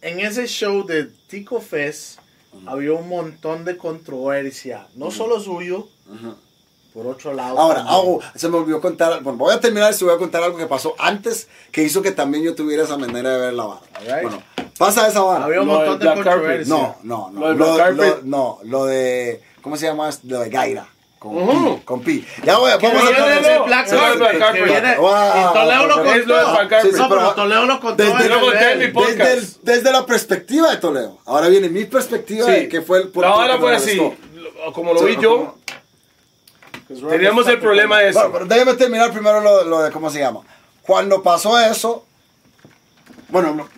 en 0.00 0.20
ese 0.20 0.46
show 0.46 0.84
de 0.86 1.08
Tico 1.28 1.60
Fest 1.60 2.18
había 2.66 2.92
un 2.92 3.08
montón 3.08 3.64
de 3.64 3.76
controversia. 3.76 4.86
No 4.94 5.10
solo 5.10 5.40
suyo, 5.40 5.88
por 6.92 7.06
otro 7.06 7.32
lado. 7.32 7.58
Ahora, 7.58 7.80
hago, 7.82 8.20
se 8.34 8.48
me 8.48 8.56
olvidó 8.58 8.80
contar, 8.80 9.22
bueno, 9.22 9.38
voy 9.38 9.54
a 9.54 9.60
terminar 9.60 9.94
y 9.98 10.04
voy 10.04 10.14
a 10.14 10.18
contar 10.18 10.42
algo 10.42 10.58
que 10.58 10.66
pasó 10.66 10.94
antes 10.98 11.48
que 11.70 11.82
hizo 11.82 12.02
que 12.02 12.12
también 12.12 12.44
yo 12.44 12.54
tuviera 12.54 12.82
esa 12.84 12.96
manera 12.98 13.30
de 13.30 13.38
ver 13.38 13.54
la 13.54 13.64
vara. 13.64 13.80
Alright. 13.94 14.22
Bueno, 14.22 14.42
pasa 14.78 15.08
esa 15.08 15.20
vara. 15.22 15.44
Había 15.44 15.62
un 15.62 15.68
montón 15.68 15.98
de 15.98 16.14
controversia. 16.14 16.74
No, 16.74 16.96
no, 17.02 17.30
no. 17.32 17.40
Lo 17.40 17.48
del 17.48 17.56
Lo, 17.58 17.74
Black 17.74 17.94
lo- 17.94 18.20
no, 18.24 18.58
lo 18.64 18.84
de, 18.86 19.40
¿cómo 19.62 19.76
se 19.76 19.86
llama? 19.86 20.10
Lo 20.24 20.40
de 20.40 20.50
Gaira. 20.50 20.86
Con, 21.18 21.36
Ujú. 21.40 21.76
Pi, 21.76 21.82
con 21.84 22.00
Pi. 22.00 22.26
Ya 22.42 22.58
voy, 22.58 22.72
vamos 22.82 23.02
a 23.04 23.06
de 23.40 23.58
Black 23.60 23.88
Carpet, 23.88 24.98
Wow, 24.98 25.52
Toledo 25.52 25.86
lo 25.86 25.94
contó. 25.94 26.12
De. 26.12 26.82
Sí, 26.82 26.88
sí, 26.90 26.98
No, 26.98 27.08
pero 27.08 27.30
Toledo 27.34 27.64
lo 27.66 27.80
contó. 27.80 28.02
desde- 28.02 28.76
de 28.78 28.88
podcast. 28.88 29.16
Desde, 29.18 29.32
el- 29.34 29.46
desde 29.62 29.92
la 29.92 30.04
perspectiva 30.04 30.70
de 30.72 30.76
Toledo. 30.78 31.18
Ahora 31.24 31.46
viene 31.48 31.68
mi 31.68 31.84
perspectiva 31.84 32.46
Sí, 32.46 32.50
de 32.52 32.68
que 32.68 32.82
fue 32.82 33.02
el 33.02 33.08
por 33.10 33.22
la 33.24 33.32
qué 33.34 33.38
hora 33.38 33.54
me 33.54 33.60
fue 33.60 33.76
así, 33.76 34.00
como 34.74 34.94
lo 34.94 34.98
Sí, 34.98 35.04
vi 35.06 35.16
yo, 35.22 35.54
teníamos 36.86 37.46
el 37.48 37.58
problema 37.58 38.00
de 38.00 38.08
eso. 38.10 38.18
Bueno, 38.20 38.32
pero 38.32 38.46
déjame 38.46 38.74
terminar 38.74 39.12
primero 39.12 39.40
lo, 39.40 39.64
lo 39.64 39.82
de 39.82 39.90
cómo 39.90 40.10
se 40.10 40.20
llama. 40.20 40.40
Cuando 40.82 41.22
pasó 41.22 41.58
eso, 41.60 42.04
bueno, 43.28 43.54
no, 43.54 43.68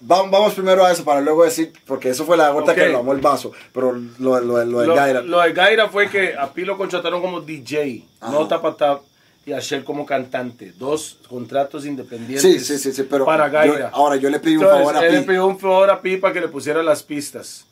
Vamos, 0.00 0.30
vamos 0.30 0.54
primero 0.54 0.84
a 0.84 0.92
eso 0.92 1.02
para 1.02 1.20
luego 1.20 1.44
decir, 1.44 1.72
porque 1.86 2.10
eso 2.10 2.24
fue 2.26 2.36
la 2.36 2.50
gota 2.50 2.74
que 2.74 2.90
lo 2.90 3.10
el 3.10 3.20
vaso, 3.20 3.52
pero 3.72 3.92
lo, 4.18 4.40
lo, 4.40 4.64
lo 4.64 4.84
Lo, 4.84 4.94
Gaira. 4.94 5.22
lo 5.22 5.40
de 5.40 5.52
Gaira 5.52 5.88
fue 5.88 6.08
que 6.08 6.36
a 6.36 6.52
Pi 6.52 6.64
lo 6.64 6.76
contrataron 6.76 7.20
como 7.20 7.40
DJ, 7.40 8.04
Ajá. 8.20 8.30
no 8.30 8.46
Tapatap, 8.46 9.02
y 9.46 9.52
a 9.52 9.60
Shell 9.60 9.84
como 9.84 10.06
cantante. 10.06 10.72
Dos 10.72 11.18
contratos 11.28 11.84
independientes 11.84 12.40
Sí, 12.42 12.58
sí, 12.60 12.78
sí, 12.78 12.92
sí, 12.92 13.02
pero 13.08 13.24
para 13.26 13.46
yo- 13.46 13.52
Gaira. 13.52 13.90
ahora 13.92 14.16
yo 14.16 14.30
le 14.30 14.40
pedí 14.40 14.56
un 14.56 14.62
Entonces, 14.62 14.86
favor 14.86 14.96
a 15.02 15.06
él 15.06 15.10
Pi. 15.12 15.16
le 15.20 15.22
pidió 15.26 15.46
un 15.46 15.58
favor 15.58 15.90
a 15.90 16.00
Pi 16.00 16.16
para 16.16 16.32
que 16.32 16.40
le 16.40 16.48
pusiera 16.48 16.82
las 16.82 17.02
pistas. 17.02 17.66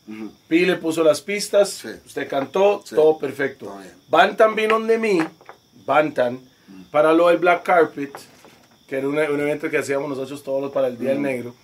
Pi 0.49 0.67
le 0.67 0.77
puso 0.77 1.03
las 1.03 1.21
pistas, 1.23 1.83
usted 2.05 2.29
cantó, 2.29 2.83
todo 2.95 3.17
perfecto. 3.19 3.67
Todo 3.67 3.79
bien. 3.79 3.93
Bantan 4.09 4.55
vino 4.55 4.79
de 4.81 4.99
mí, 4.99 5.19
Bantan, 5.87 6.41
para 6.91 7.13
lo 7.13 7.29
del 7.29 7.39
Black 7.39 7.63
Carpet, 7.63 8.13
que 8.87 8.99
era 8.99 9.09
un, 9.09 9.15
un 9.17 9.41
evento 9.41 9.71
que 9.71 9.79
hacíamos 9.79 10.11
nosotros 10.11 10.43
todos 10.43 10.71
para 10.73 10.89
el 10.89 10.99
Día 10.99 11.11
del 11.11 11.23
Negro. 11.23 11.55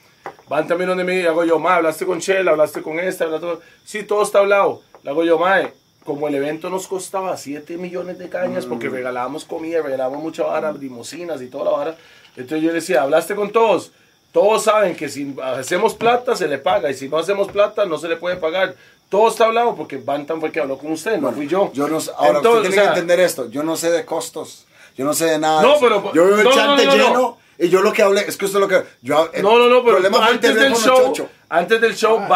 Bantan 0.48 0.78
vino 0.78 0.94
de 0.96 1.04
mí 1.04 1.20
hago 1.26 1.44
yo, 1.44 1.58
ma, 1.58 1.76
hablaste 1.76 2.06
con 2.06 2.18
Shell, 2.18 2.48
hablaste 2.48 2.80
con 2.80 2.98
esta, 2.98 3.24
hablaste 3.24 3.46
con-". 3.46 3.60
Sí, 3.84 4.02
todo 4.04 4.22
está 4.22 4.38
hablado. 4.38 4.80
Le 5.02 5.10
hago 5.10 5.22
yo, 5.24 5.38
ma, 5.38 5.60
como 6.08 6.26
el 6.26 6.34
evento 6.36 6.70
nos 6.70 6.86
costaba 6.88 7.36
7 7.36 7.76
millones 7.76 8.18
de 8.18 8.30
cañas 8.30 8.64
porque 8.64 8.88
regalábamos 8.88 9.44
comida, 9.44 9.82
regalábamos 9.82 10.22
mucha 10.22 10.42
vara, 10.42 10.72
limosinas 10.72 11.42
y 11.42 11.48
toda 11.48 11.64
la 11.66 11.70
vara. 11.72 11.96
Entonces 12.34 12.62
yo 12.62 12.68
le 12.68 12.76
decía, 12.76 13.02
hablaste 13.02 13.34
con 13.34 13.50
todos. 13.52 13.92
Todos 14.32 14.64
saben 14.64 14.96
que 14.96 15.10
si 15.10 15.36
hacemos 15.42 15.94
plata 15.94 16.34
se 16.34 16.48
le 16.48 16.56
paga 16.56 16.90
y 16.90 16.94
si 16.94 17.10
no 17.10 17.18
hacemos 17.18 17.48
plata 17.48 17.84
no 17.84 17.98
se 17.98 18.08
le 18.08 18.16
puede 18.16 18.36
pagar. 18.36 18.74
Todo 19.10 19.28
está 19.28 19.44
hablado 19.44 19.74
porque 19.76 19.98
Bantam 19.98 20.40
fue 20.40 20.48
el 20.48 20.52
que 20.54 20.60
habló 20.60 20.78
con 20.78 20.92
usted, 20.92 21.18
no 21.18 21.30
fui 21.30 21.46
yo. 21.46 21.70
Yo 21.74 21.88
no 21.88 21.98
ahora 22.16 22.38
Entonces, 22.38 22.46
usted 22.46 22.60
tiene 22.62 22.68
o 22.68 22.72
sea, 22.72 22.82
que 22.94 23.00
entender 23.00 23.20
esto. 23.20 23.50
Yo 23.50 23.62
no 23.62 23.76
sé 23.76 23.90
de 23.90 24.06
costos. 24.06 24.64
Yo 24.96 25.04
no 25.04 25.12
sé 25.12 25.26
de 25.26 25.38
nada. 25.38 25.60
No, 25.60 25.74
pero- 25.78 26.10
yo 26.14 26.24
veo 26.24 26.38
el 26.38 26.44
no, 26.44 26.52
chante 26.52 26.86
no, 26.86 26.90
no, 26.90 26.96
no. 26.96 27.04
lleno 27.06 27.38
y 27.58 27.68
yo 27.68 27.82
lo 27.82 27.92
que 27.92 28.00
hablé 28.02 28.22
es 28.26 28.38
que 28.38 28.46
usted 28.46 28.60
lo 28.60 28.66
que 28.68 28.82
yo 29.02 29.28
el 29.34 29.42
No, 29.42 29.58
no, 29.58 29.68
no, 29.68 29.84
pero 29.84 29.96
problema 29.96 30.16
fue 30.16 30.26
el 30.28 30.34
antes 30.36 30.54
del 30.54 30.72
teléfono 30.72 31.12
show, 31.14 31.28
antes 31.50 31.80
del 31.82 31.94
show, 31.94 32.18
Ah. 32.18 32.26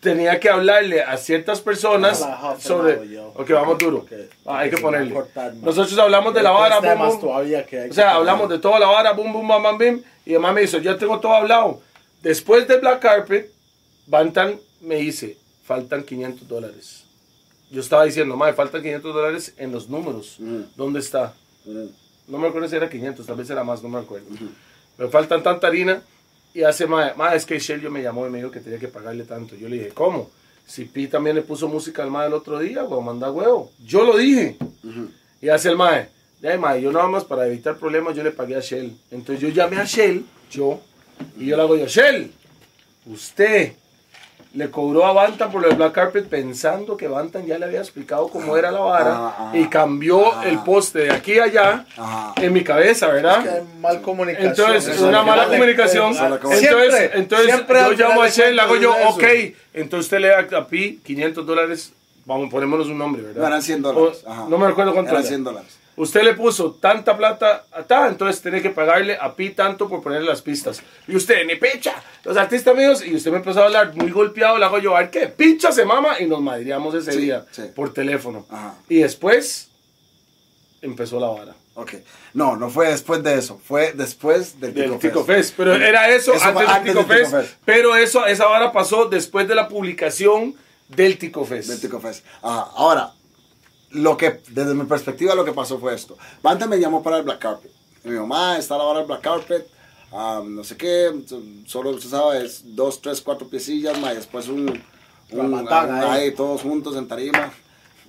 Tenía 0.00 0.40
que 0.40 0.48
hablarle 0.48 1.02
a 1.02 1.16
ciertas 1.18 1.60
personas 1.60 2.22
an 2.22 2.58
sobre... 2.60 3.18
Ok, 3.34 3.50
vamos 3.50 3.76
duro. 3.78 3.98
Ok. 3.98 4.12
Ah, 4.46 4.60
hay 4.60 4.70
que 4.70 4.78
ponerle. 4.78 5.14
Nosotros 5.60 5.98
hablamos 5.98 6.32
de 6.32 6.42
la 6.42 6.50
vara, 6.50 6.80
boom, 6.80 6.98
boom. 6.98 7.20
todavía 7.20 7.66
que 7.66 7.80
hay 7.80 7.86
O 7.86 7.88
que 7.90 7.94
sea, 7.94 8.04
tocar. 8.04 8.16
hablamos 8.16 8.48
de 8.48 8.58
toda 8.58 8.78
la 8.78 8.86
vara, 8.86 9.12
boom, 9.12 9.32
boom, 9.32 9.46
bam, 9.46 9.62
bam, 9.62 9.78
bim. 9.78 10.02
Y 10.24 10.30
además 10.30 10.54
me 10.54 10.60
dice, 10.62 10.80
ya 10.80 10.96
tengo 10.96 11.20
todo 11.20 11.34
hablado. 11.34 11.80
Después 12.22 12.66
del 12.66 12.80
Black 12.80 13.00
Carpet, 13.00 13.50
Bantan 14.06 14.58
me 14.80 14.96
dice, 14.96 15.36
faltan 15.64 16.02
500 16.02 16.48
dólares. 16.48 17.04
Yo 17.70 17.80
estaba 17.82 18.04
diciendo, 18.04 18.36
madre, 18.36 18.54
faltan 18.54 18.82
500 18.82 19.14
dólares 19.14 19.54
en 19.58 19.70
los 19.70 19.88
números. 19.88 20.36
Mm. 20.38 20.60
¿Dónde 20.76 21.00
está? 21.00 21.34
Mm. 21.66 21.86
No 22.28 22.38
me 22.38 22.48
acuerdo 22.48 22.68
si 22.68 22.76
era 22.76 22.88
500, 22.88 23.26
tal 23.26 23.36
vez 23.36 23.50
era 23.50 23.64
más, 23.64 23.82
no 23.82 23.88
me 23.90 23.98
acuerdo. 23.98 24.26
Me 24.96 25.08
faltan 25.08 25.42
tanta 25.42 25.66
harina. 25.66 26.02
Y 26.52 26.62
hace 26.62 26.86
más, 26.86 27.14
es 27.34 27.46
que 27.46 27.58
Shelly 27.58 27.88
me 27.88 28.02
llamó 28.02 28.26
y 28.26 28.30
me 28.30 28.38
dijo 28.38 28.50
que 28.50 28.60
tenía 28.60 28.78
que 28.78 28.88
pagarle 28.88 29.24
tanto. 29.24 29.54
Yo 29.56 29.68
le 29.68 29.76
dije, 29.76 29.88
¿cómo? 29.90 30.30
Si 30.66 30.84
Pi 30.84 31.06
también 31.08 31.36
le 31.36 31.42
puso 31.42 31.68
música 31.68 32.02
al 32.02 32.10
mae 32.10 32.26
el 32.26 32.32
otro 32.32 32.58
día, 32.58 32.84
weón, 32.84 33.04
manda 33.04 33.30
huevo. 33.30 33.70
Yo 33.84 34.04
lo 34.04 34.16
dije. 34.16 34.56
Y 35.40 35.48
hace 35.48 35.68
el 35.70 35.76
mae, 35.76 36.08
de 36.40 36.58
mae, 36.58 36.80
yo 36.80 36.92
nada 36.92 37.08
más 37.08 37.24
para 37.24 37.46
evitar 37.46 37.76
problemas 37.76 38.16
yo 38.16 38.22
le 38.22 38.30
pagué 38.30 38.56
a 38.56 38.60
Shell. 38.60 38.96
Entonces 39.10 39.40
yo 39.40 39.48
llamé 39.48 39.78
a 39.78 39.84
Shell, 39.84 40.24
yo, 40.50 40.80
y 41.38 41.46
yo 41.46 41.56
le 41.56 41.62
hago 41.62 41.76
yo, 41.76 41.86
Shell, 41.86 42.30
usted 43.06 43.72
le 44.52 44.68
cobró 44.70 45.06
a 45.06 45.12
Bantam 45.12 45.52
por 45.52 45.62
lo 45.62 45.68
de 45.68 45.74
Black 45.76 45.92
Carpet 45.92 46.28
pensando 46.28 46.96
que 46.96 47.06
Bantam 47.06 47.46
ya 47.46 47.56
le 47.58 47.66
había 47.66 47.78
explicado 47.80 48.28
cómo 48.28 48.56
era 48.56 48.72
la 48.72 48.80
vara 48.80 49.10
Ah, 49.14 49.34
ah, 49.38 49.56
y 49.56 49.66
cambió 49.68 50.34
ah. 50.34 50.42
el 50.48 50.58
poste 50.64 51.00
de 51.00 51.12
aquí 51.12 51.38
a 51.38 51.44
allá 51.44 51.86
Ajá. 51.96 52.34
en 52.36 52.52
mi 52.52 52.64
cabeza, 52.64 53.06
¿verdad? 53.08 53.42
Que 53.44 53.48
hay 53.48 53.62
mal 53.80 54.00
comunicación. 54.02 54.50
Entonces, 54.50 55.00
una 55.00 55.20
es 55.20 55.26
mala 55.26 55.46
comunicación. 55.46 56.12
Es. 56.12 56.18
Entonces, 56.20 56.58
Siempre, 56.60 57.10
entonces 57.14 57.46
siempre 57.54 57.78
yo 57.80 57.92
llamo 58.08 58.22
a 58.22 58.28
Shell, 58.28 58.56
le 58.56 58.62
hago 58.62 58.76
yo, 58.76 58.92
ok. 59.08 59.22
es. 59.22 59.52
Entonces 59.72 60.06
usted 60.06 60.18
le 60.18 60.28
da 60.28 60.58
a 60.58 60.66
Pi 60.66 61.00
500 61.04 61.46
dólares, 61.46 61.92
vamos, 62.24 62.50
ponémonos 62.50 62.88
un 62.88 62.98
nombre, 62.98 63.22
¿verdad? 63.22 63.40
No, 63.42 63.46
eran 63.46 63.62
100 63.62 63.82
dólares. 63.82 64.24
O- 64.26 64.30
Ajá. 64.30 64.46
no 64.48 64.58
me 64.58 64.66
recuerdo 64.66 64.92
cuánto 64.92 65.10
Eran 65.12 65.22
era. 65.22 65.28
100 65.28 65.44
dólares. 65.44 65.78
Usted 66.00 66.22
le 66.22 66.32
puso 66.32 66.72
tanta 66.80 67.14
plata 67.14 67.64
a 67.72 67.82
ta, 67.82 68.08
entonces 68.08 68.40
tiene 68.40 68.62
que 68.62 68.70
pagarle 68.70 69.18
a 69.20 69.34
Pi 69.36 69.50
tanto 69.50 69.86
por 69.86 70.02
ponerle 70.02 70.28
las 70.28 70.40
pistas. 70.40 70.82
Y 71.06 71.14
usted, 71.14 71.46
ni 71.46 71.56
picha, 71.56 71.94
los 72.24 72.38
artistas 72.38 72.74
míos, 72.74 73.04
y 73.04 73.14
usted 73.14 73.30
me 73.30 73.36
empezó 73.36 73.60
a 73.60 73.66
hablar 73.66 73.94
muy 73.94 74.10
golpeado, 74.10 74.56
le 74.56 74.64
hago 74.64 74.78
yo, 74.78 74.96
a 74.96 75.00
ver 75.00 75.10
qué, 75.10 75.26
picha 75.26 75.70
se 75.72 75.84
mama, 75.84 76.18
y 76.18 76.26
nos 76.26 76.40
madreamos 76.40 76.94
ese 76.94 77.12
Sí, 77.12 77.18
día 77.20 77.44
sí. 77.50 77.64
por 77.76 77.92
teléfono. 77.92 78.46
Ajá. 78.48 78.76
Y 78.88 79.00
después 79.00 79.68
empezó 80.80 81.20
la 81.20 81.26
vara. 81.26 81.54
Ok. 81.74 81.92
No, 82.32 82.56
no 82.56 82.70
fue 82.70 82.88
después 82.88 83.22
de 83.22 83.34
eso. 83.34 83.60
Fue 83.62 83.92
después 83.92 84.58
del 84.58 84.72
Del 84.72 84.84
Tico 84.84 84.98
Tico 84.98 85.24
Fest. 85.24 85.48
Fest. 85.50 85.54
Pero 85.58 85.74
era 85.74 86.08
eso, 86.08 86.32
Eso 86.32 86.44
antes, 86.46 86.66
antes 86.66 86.94
del 86.94 87.04
Tico 87.04 87.12
del 87.14 87.24
Tico 87.26 87.30
Fest, 87.36 87.48
Fest. 87.50 87.62
Pero 87.66 87.96
eso, 87.96 88.24
esa 88.26 88.46
vara 88.46 88.72
pasó 88.72 89.04
después 89.04 89.46
de 89.46 89.54
la 89.54 89.68
publicación 89.68 90.54
del 90.88 91.18
Tico 91.18 91.44
Fest. 91.44 91.68
Del 91.68 91.80
Tico 91.80 92.00
Fest. 92.00 92.24
Ajá. 92.40 92.70
Ahora, 92.74 93.12
lo 93.90 94.16
que, 94.16 94.40
desde 94.48 94.74
mi 94.74 94.84
perspectiva, 94.84 95.34
lo 95.34 95.44
que 95.44 95.52
pasó 95.52 95.78
fue 95.78 95.94
esto. 95.94 96.16
Banta 96.42 96.66
me 96.66 96.78
llamó 96.78 97.02
para 97.02 97.18
el 97.18 97.22
Black 97.24 97.38
Carpet. 97.40 97.70
Y 98.04 98.08
me 98.08 98.14
dijo, 98.14 98.26
ma, 98.26 98.56
está 98.58 98.76
la 98.78 98.84
hora 98.84 98.98
del 99.00 99.08
Black 99.08 99.20
Carpet. 99.22 99.68
ah, 100.12 100.42
no 100.44 100.64
sé 100.64 100.76
qué, 100.76 101.10
solo, 101.66 101.92
tú 101.92 102.08
sabes, 102.08 102.62
dos, 102.64 103.00
tres, 103.00 103.20
cuatro 103.20 103.46
piecillas, 103.48 103.98
ma, 104.00 104.12
y 104.12 104.16
después 104.16 104.48
un, 104.48 104.82
un 105.30 105.54
un- 105.54 105.68
ahí. 105.72 106.32
todos 106.32 106.62
juntos 106.62 106.96
en 106.96 107.06
tarima. 107.06 107.52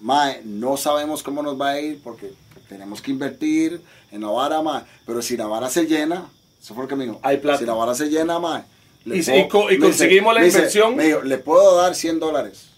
Ma, 0.01 0.33
no 0.43 0.77
sabemos 0.77 1.21
cómo 1.21 1.43
nos 1.43 1.59
va 1.61 1.69
a 1.71 1.79
ir 1.81 2.01
porque 2.03 2.31
tenemos 2.67 3.01
que 3.03 3.11
invertir 3.11 3.79
en 4.11 4.21
la 4.21 4.29
vara, 4.29 4.61
ma. 4.63 4.83
Pero 5.05 5.21
si 5.21 5.37
la 5.37 5.45
vara 5.45 5.69
se 5.69 5.85
llena, 5.85 6.25
eso 6.59 6.73
fue 6.73 6.85
lo 6.85 6.87
que 6.87 6.95
me 6.95 7.03
dijo. 7.05 7.19
Hay 7.21 7.37
plata. 7.37 7.59
Si 7.59 7.65
la 7.65 7.73
vara 7.73 7.93
se 7.93 8.07
llena, 8.09 8.39
ma. 8.39 8.65
le 9.05 9.17
Y- 9.17 9.21
puedo- 9.23 9.37
y 9.39 9.47
co- 9.47 9.69
y 9.71 9.75
dice- 9.75 9.81
conseguimos 9.87 10.33
la 10.33 10.45
inversión. 10.45 10.95
me 10.95 11.05
dijo, 11.05 11.21
le 11.21 11.37
puedo 11.37 11.75
dar 11.77 11.93
100 11.93 12.19
dólares. 12.19 12.70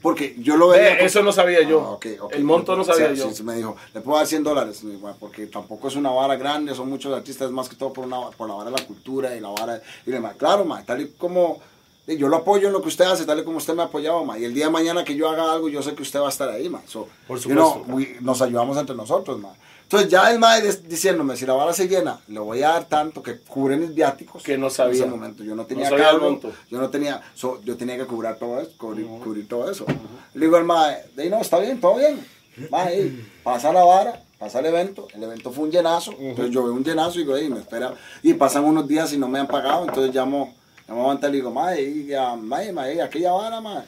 Porque 0.00 0.36
yo 0.38 0.56
lo 0.56 0.68
Ve, 0.68 0.78
veía. 0.78 0.96
como- 0.96 1.06
eso 1.06 1.22
no 1.22 1.32
sabía 1.32 1.62
yo. 1.62 1.98
Ah. 2.02 2.26
El 2.30 2.44
monto 2.44 2.76
no 2.76 2.84
sabía 2.84 3.12
yo. 3.12 3.30
sí, 3.32 3.42
me 3.42 3.56
dijo, 3.56 3.76
le 3.92 4.00
puedo 4.00 4.16
dar 4.18 4.26
100 4.26 4.44
dólares. 4.44 4.80
Bueno, 4.82 5.16
Porque 5.18 5.46
tampoco 5.46 5.88
es 5.88 5.96
una 5.96 6.10
vara 6.10 6.36
grande, 6.36 6.74
son 6.74 6.88
muchos 6.88 7.12
artistas, 7.12 7.50
más 7.50 7.68
que 7.68 7.76
todo 7.76 7.92
por, 7.92 8.04
una, 8.06 8.30
por 8.30 8.48
la 8.48 8.54
vara 8.54 8.70
de 8.70 8.76
la 8.78 8.86
cultura 8.86 9.34
y 9.34 9.40
la 9.40 9.48
vara. 9.48 9.82
Y 10.06 10.10
le 10.10 10.20
dije, 10.20 10.30
claro, 10.38 10.64
ma, 10.64 10.84
tal 10.84 11.00
y 11.02 11.08
como. 11.18 11.60
eh, 12.06 12.16
Yo 12.16 12.28
lo 12.28 12.36
apoyo 12.36 12.68
en 12.68 12.72
lo 12.72 12.80
que 12.80 12.88
usted 12.88 13.04
hace, 13.06 13.24
tal 13.26 13.40
y 13.40 13.44
como 13.44 13.58
usted 13.58 13.74
me 13.74 13.82
ha 13.82 13.86
apoyado, 13.86 14.24
ma. 14.24 14.38
Y 14.38 14.44
el 14.44 14.54
día 14.54 14.66
de 14.66 14.70
mañana 14.72 15.04
que 15.04 15.14
yo 15.16 15.28
haga 15.28 15.52
algo, 15.52 15.68
yo 15.68 15.82
sé 15.82 15.94
que 15.94 16.02
usted 16.02 16.20
va 16.20 16.26
a 16.26 16.30
estar 16.30 16.48
ahí, 16.48 16.68
ma. 16.68 16.80
So, 16.86 17.08
Por 17.26 17.38
you 17.40 17.50
know, 17.50 17.74
supuesto. 17.84 17.94
we- 17.94 18.16
nos 18.20 18.40
ayudamos 18.40 18.76
entre 18.78 18.94
nosotros, 18.94 19.38
ma. 19.40 19.50
Entonces 19.88 20.10
ya 20.10 20.30
el 20.30 20.38
ma 20.38 20.60
des- 20.60 20.86
diciéndome, 20.86 21.34
si 21.34 21.46
la 21.46 21.54
vara 21.54 21.72
se 21.72 21.88
llena, 21.88 22.20
le 22.28 22.38
voy 22.40 22.62
a 22.62 22.72
dar 22.72 22.84
tanto 22.84 23.22
que 23.22 23.38
cubre 23.40 23.74
mis 23.78 23.94
viáticos. 23.94 24.42
Que 24.42 24.58
no 24.58 24.66
En 24.66 24.72
sabía. 24.72 24.92
ese 25.00 25.06
momento 25.06 25.42
yo 25.42 25.54
no 25.54 25.64
tenía 25.64 25.88
No 25.88 25.96
cargo, 25.96 26.40
yo 26.70 26.78
no 26.78 26.90
tenía, 26.90 27.22
so, 27.34 27.62
yo 27.64 27.74
tenía 27.78 27.96
que 27.96 28.04
cubrir 28.04 28.34
todo 28.34 28.60
eso, 28.60 28.70
cubrir, 28.76 29.06
cubrir 29.06 29.48
todo 29.48 29.70
eso. 29.70 29.86
Le 30.34 30.44
digo 30.44 30.58
al 30.58 30.64
mae, 30.64 31.04
de 31.16 31.22
ahí 31.22 31.30
no, 31.30 31.40
está 31.40 31.58
bien, 31.58 31.80
todo 31.80 31.96
bien. 31.96 32.22
Mae, 32.70 33.12
pasa 33.42 33.72
la 33.72 33.82
vara, 33.82 34.22
pasa 34.38 34.58
el 34.60 34.66
evento, 34.66 35.08
el 35.14 35.22
evento 35.22 35.50
fue 35.52 35.64
un 35.64 35.70
llenazo, 35.70 36.12
entonces 36.18 36.52
yo 36.54 36.64
veo 36.64 36.74
un 36.74 36.84
llenazo 36.84 37.18
y 37.18 37.22
digo, 37.22 37.34
ey, 37.36 37.48
me 37.48 37.60
espera, 37.60 37.94
y 38.22 38.34
pasan 38.34 38.64
unos 38.64 38.86
días 38.86 39.10
y 39.14 39.16
no 39.16 39.26
me 39.28 39.38
han 39.38 39.46
pagado, 39.46 39.84
entonces 39.88 40.14
llamo, 40.14 40.54
llamo 40.86 41.04
a 41.04 41.06
Manta 41.08 41.28
y 41.28 41.30
le 41.30 41.36
digo, 41.36 41.50
mae, 41.50 41.78
ey, 41.80 42.06
ya, 42.08 42.36
mae, 42.36 42.72
mae, 42.72 43.00
aquella 43.00 43.32
vara, 43.32 43.60
mae, 43.62 43.84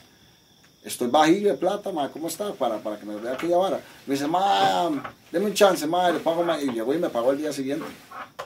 estoy 0.83 1.07
bajillo 1.09 1.49
de 1.51 1.57
plata, 1.57 1.91
mae, 1.91 2.09
¿cómo 2.09 2.27
está? 2.27 2.53
Para, 2.53 2.77
para 2.79 2.97
que 2.97 3.05
me 3.05 3.15
vea 3.17 3.33
aquella 3.33 3.57
vara. 3.57 3.79
Me 4.07 4.13
dice, 4.15 4.27
mae, 4.27 4.99
deme 5.31 5.45
un 5.47 5.53
chance, 5.53 5.85
mae, 5.87 6.13
le 6.13 6.19
pago, 6.19 6.43
mae, 6.43 6.63
y 6.63 6.71
llegó 6.71 6.93
y 6.93 6.97
me 6.97 7.09
pagó 7.09 7.31
el 7.31 7.37
día 7.37 7.53
siguiente. 7.53 7.85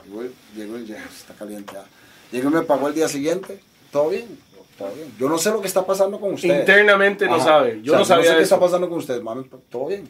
Llegó, 0.06 0.24
y- 0.24 0.34
llegó 0.54 0.78
y 0.78 0.86
ya, 0.86 1.04
está 1.04 1.34
caliente 1.34 1.72
ya. 1.74 1.84
Llegó 2.32 2.50
y 2.50 2.52
me 2.54 2.62
pagó 2.62 2.88
el 2.88 2.94
día 2.94 3.08
siguiente, 3.08 3.60
todo 3.90 4.10
bien, 4.10 4.38
todo 4.76 4.92
bien. 4.94 5.14
Yo 5.18 5.28
no 5.28 5.38
sé 5.38 5.50
lo 5.50 5.60
que 5.60 5.68
está 5.68 5.86
pasando 5.86 6.20
con 6.20 6.34
usted. 6.34 6.60
Internamente 6.60 7.26
no 7.26 7.42
sabe. 7.42 7.80
Yo 7.82 7.92
O 7.92 7.96
sea, 7.96 7.98
no 8.00 8.04
sabía 8.04 8.30
sé 8.32 8.36
qué 8.38 8.42
está 8.42 8.60
pasando 8.60 8.88
con 8.88 8.98
ustedes, 8.98 9.22
mami, 9.22 9.48
todo 9.70 9.86
bien. 9.86 10.08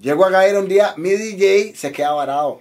Llego 0.00 0.24
a 0.24 0.30
Gaira 0.30 0.58
un 0.58 0.68
día, 0.68 0.94
mi 0.96 1.10
DJ 1.10 1.74
se 1.76 1.92
queda 1.92 2.12
varado. 2.12 2.60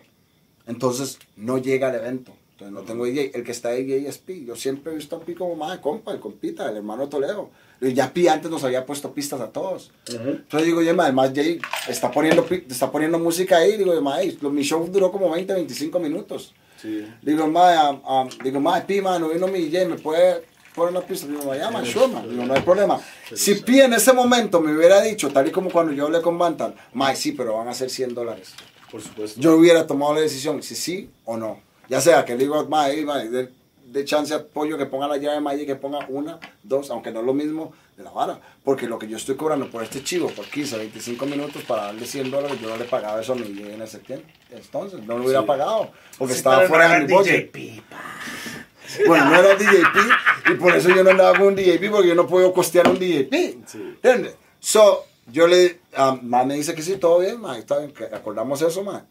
Entonces 0.68 1.18
no 1.36 1.58
llega 1.58 1.90
al 1.90 1.96
evento. 1.96 2.34
Entonces 2.62 2.72
no 2.72 2.82
tengo 2.82 3.06
DJ. 3.06 3.32
El 3.34 3.44
que 3.44 3.52
está 3.52 3.70
DJ 3.72 4.08
es 4.08 4.18
Pi. 4.20 4.46
Yo 4.46 4.56
siempre 4.56 4.92
he 4.92 4.96
visto 4.96 5.16
a 5.16 5.20
Pi 5.20 5.34
como 5.34 5.56
más 5.56 5.72
de 5.72 5.82
compa, 5.82 6.12
el 6.12 6.20
compita, 6.20 6.70
el 6.70 6.78
hermano 6.78 7.10
Toledo. 7.10 7.50
Y 7.82 7.94
ya 7.94 8.14
Pi 8.14 8.28
antes 8.28 8.52
nos 8.52 8.64
había 8.64 8.86
puesto 8.86 9.12
pistas 9.14 9.42
a 9.42 9.48
todos. 9.52 9.92
Entonces 10.08 10.66
digo, 10.68 10.80
oye, 10.80 10.92
además 10.92 11.32
Jay 11.34 11.60
está 11.88 12.12
poniendo, 12.12 12.46
está 12.70 12.92
poniendo 12.92 13.18
música 13.18 13.58
ahí. 13.58 13.78
Digo, 13.78 14.00
ma, 14.02 14.22
ey, 14.22 14.38
lo- 14.42 14.52
mi 14.52 14.62
show 14.64 14.88
duró 14.88 15.12
como 15.12 15.32
20, 15.32 15.54
25 15.54 16.00
minutos. 16.00 16.54
Sí. 16.80 17.08
Digo, 17.24 17.48
ma, 17.48 17.90
um, 17.92 18.30
digo, 18.44 18.60
ma, 18.60 18.80
Pi, 18.86 19.02
ma, 19.02 19.18
no 19.18 19.30
vino 19.30 19.48
mi 19.48 19.60
DJ, 19.66 19.86
¿me 19.88 19.96
puede 19.98 20.44
poner 20.76 20.92
una 20.92 21.02
pista? 21.02 21.26
Digo, 21.28 21.44
ma, 21.46 21.58
ya, 21.58 21.72
ma, 21.72 21.84
sure, 21.84 22.08
ma. 22.08 22.22
Digo, 22.26 22.46
no 22.46 22.54
hay 22.54 22.62
problema. 22.62 23.00
Si 23.34 23.56
Pi 23.56 23.82
en 23.82 23.94
ese 23.94 24.14
momento 24.14 24.62
me 24.62 24.76
hubiera 24.76 25.02
dicho, 25.02 25.30
tal 25.30 25.48
y 25.48 25.52
como 25.52 25.72
cuando 25.72 25.94
yo 25.94 26.06
hablé 26.06 26.22
con 26.22 26.38
Bantan, 26.38 26.76
ma, 26.94 27.16
sí, 27.16 27.32
pero 27.32 27.58
van 27.58 27.68
a 27.68 27.74
ser 27.74 27.90
100 27.90 28.14
dólares. 28.14 28.54
Por 28.92 29.02
supuesto. 29.02 29.40
Yo 29.40 29.56
hubiera 29.56 29.88
tomado 29.88 30.14
la 30.16 30.22
decisión, 30.22 30.62
si 30.62 30.76
sí 30.76 31.10
o 31.26 31.38
no. 31.38 31.60
Ya 31.92 32.00
sea 32.00 32.24
que 32.24 32.34
le 32.34 32.40
digo, 32.46 32.66
ma, 32.70 32.90
ey, 32.90 33.04
ma, 33.04 33.18
de, 33.20 33.50
de 33.86 34.06
chance 34.06 34.34
apoyo 34.34 34.78
que 34.78 34.86
ponga 34.86 35.10
la 35.10 35.18
llave 35.18 35.42
ma, 35.42 35.54
y 35.54 35.66
que 35.66 35.76
ponga 35.76 36.06
una, 36.08 36.40
dos, 36.64 36.90
aunque 36.90 37.12
no 37.12 37.20
es 37.20 37.26
lo 37.26 37.34
mismo 37.34 37.74
de 37.98 38.04
la 38.06 38.12
vara. 38.12 38.40
Porque 38.64 38.88
lo 38.88 38.98
que 38.98 39.10
yo 39.10 39.18
estoy 39.18 39.36
cobrando 39.36 39.70
por 39.70 39.84
este 39.84 40.02
chivo, 40.02 40.30
por 40.30 40.46
15, 40.46 40.78
25 40.78 41.26
minutos 41.26 41.64
para 41.68 41.88
darle 41.88 42.06
100 42.06 42.32
dólares, 42.32 42.58
yo 42.62 42.70
no 42.70 42.78
le 42.78 42.86
pagaba 42.86 43.20
eso 43.20 43.34
a 43.34 43.36
mi 43.36 43.48
en 43.62 43.82
ese 43.82 44.00
tiempo. 44.00 44.26
Entonces, 44.52 45.02
no 45.06 45.18
lo 45.18 45.24
hubiera 45.26 45.42
Sí. 45.42 45.48
pagado. 45.48 45.92
Porque 46.18 46.34
Sí, 46.34 46.38
estaba 46.38 46.62
fuera 46.62 46.98
no 47.00 47.06
de 47.08 47.14
mi 47.14 47.24
DJ. 47.24 47.42
Pipa. 47.52 47.98
Bueno, 49.08 49.26
no 49.26 49.36
era 49.36 49.56
DJP 49.56 50.52
y 50.52 50.54
por 50.56 50.74
eso 50.76 50.90
yo 50.90 51.02
no 51.04 51.12
andaba 51.12 51.38
con 51.38 51.48
un 51.48 51.56
DJP 51.56 51.90
porque 51.92 52.10
yo 52.10 52.16
no 52.16 52.28
puedo 52.28 52.52
costear 52.54 52.88
un 52.90 52.98
DJP. 53.00 53.34
¿Entiendes? 53.74 54.36
So, 54.60 55.06
yo 55.28 55.48
le, 55.48 55.80
um, 55.98 56.46
me 56.46 56.56
dice 56.56 56.74
que 56.74 56.82
sí, 56.82 56.98
todo 56.98 57.20
bien, 57.20 57.40
ma, 57.40 57.58
está 57.58 57.78
bien, 57.80 57.94
acordamos 58.14 58.62
eso, 58.62 58.84
ma. 58.84 59.06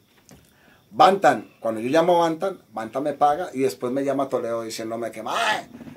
Bantan, 0.93 1.49
cuando 1.61 1.81
yo 1.81 1.89
llamo 1.89 2.17
a 2.25 2.29
Bantan, 2.29 2.59
Bantan 2.73 3.05
me 3.05 3.12
paga 3.12 3.51
y 3.55 3.61
después 3.61 3.93
me 3.93 4.03
llama 4.05 4.29
Toledo 4.29 4.62
diciéndome 4.62 5.12
que, 5.12 5.23
ma, 5.23 5.37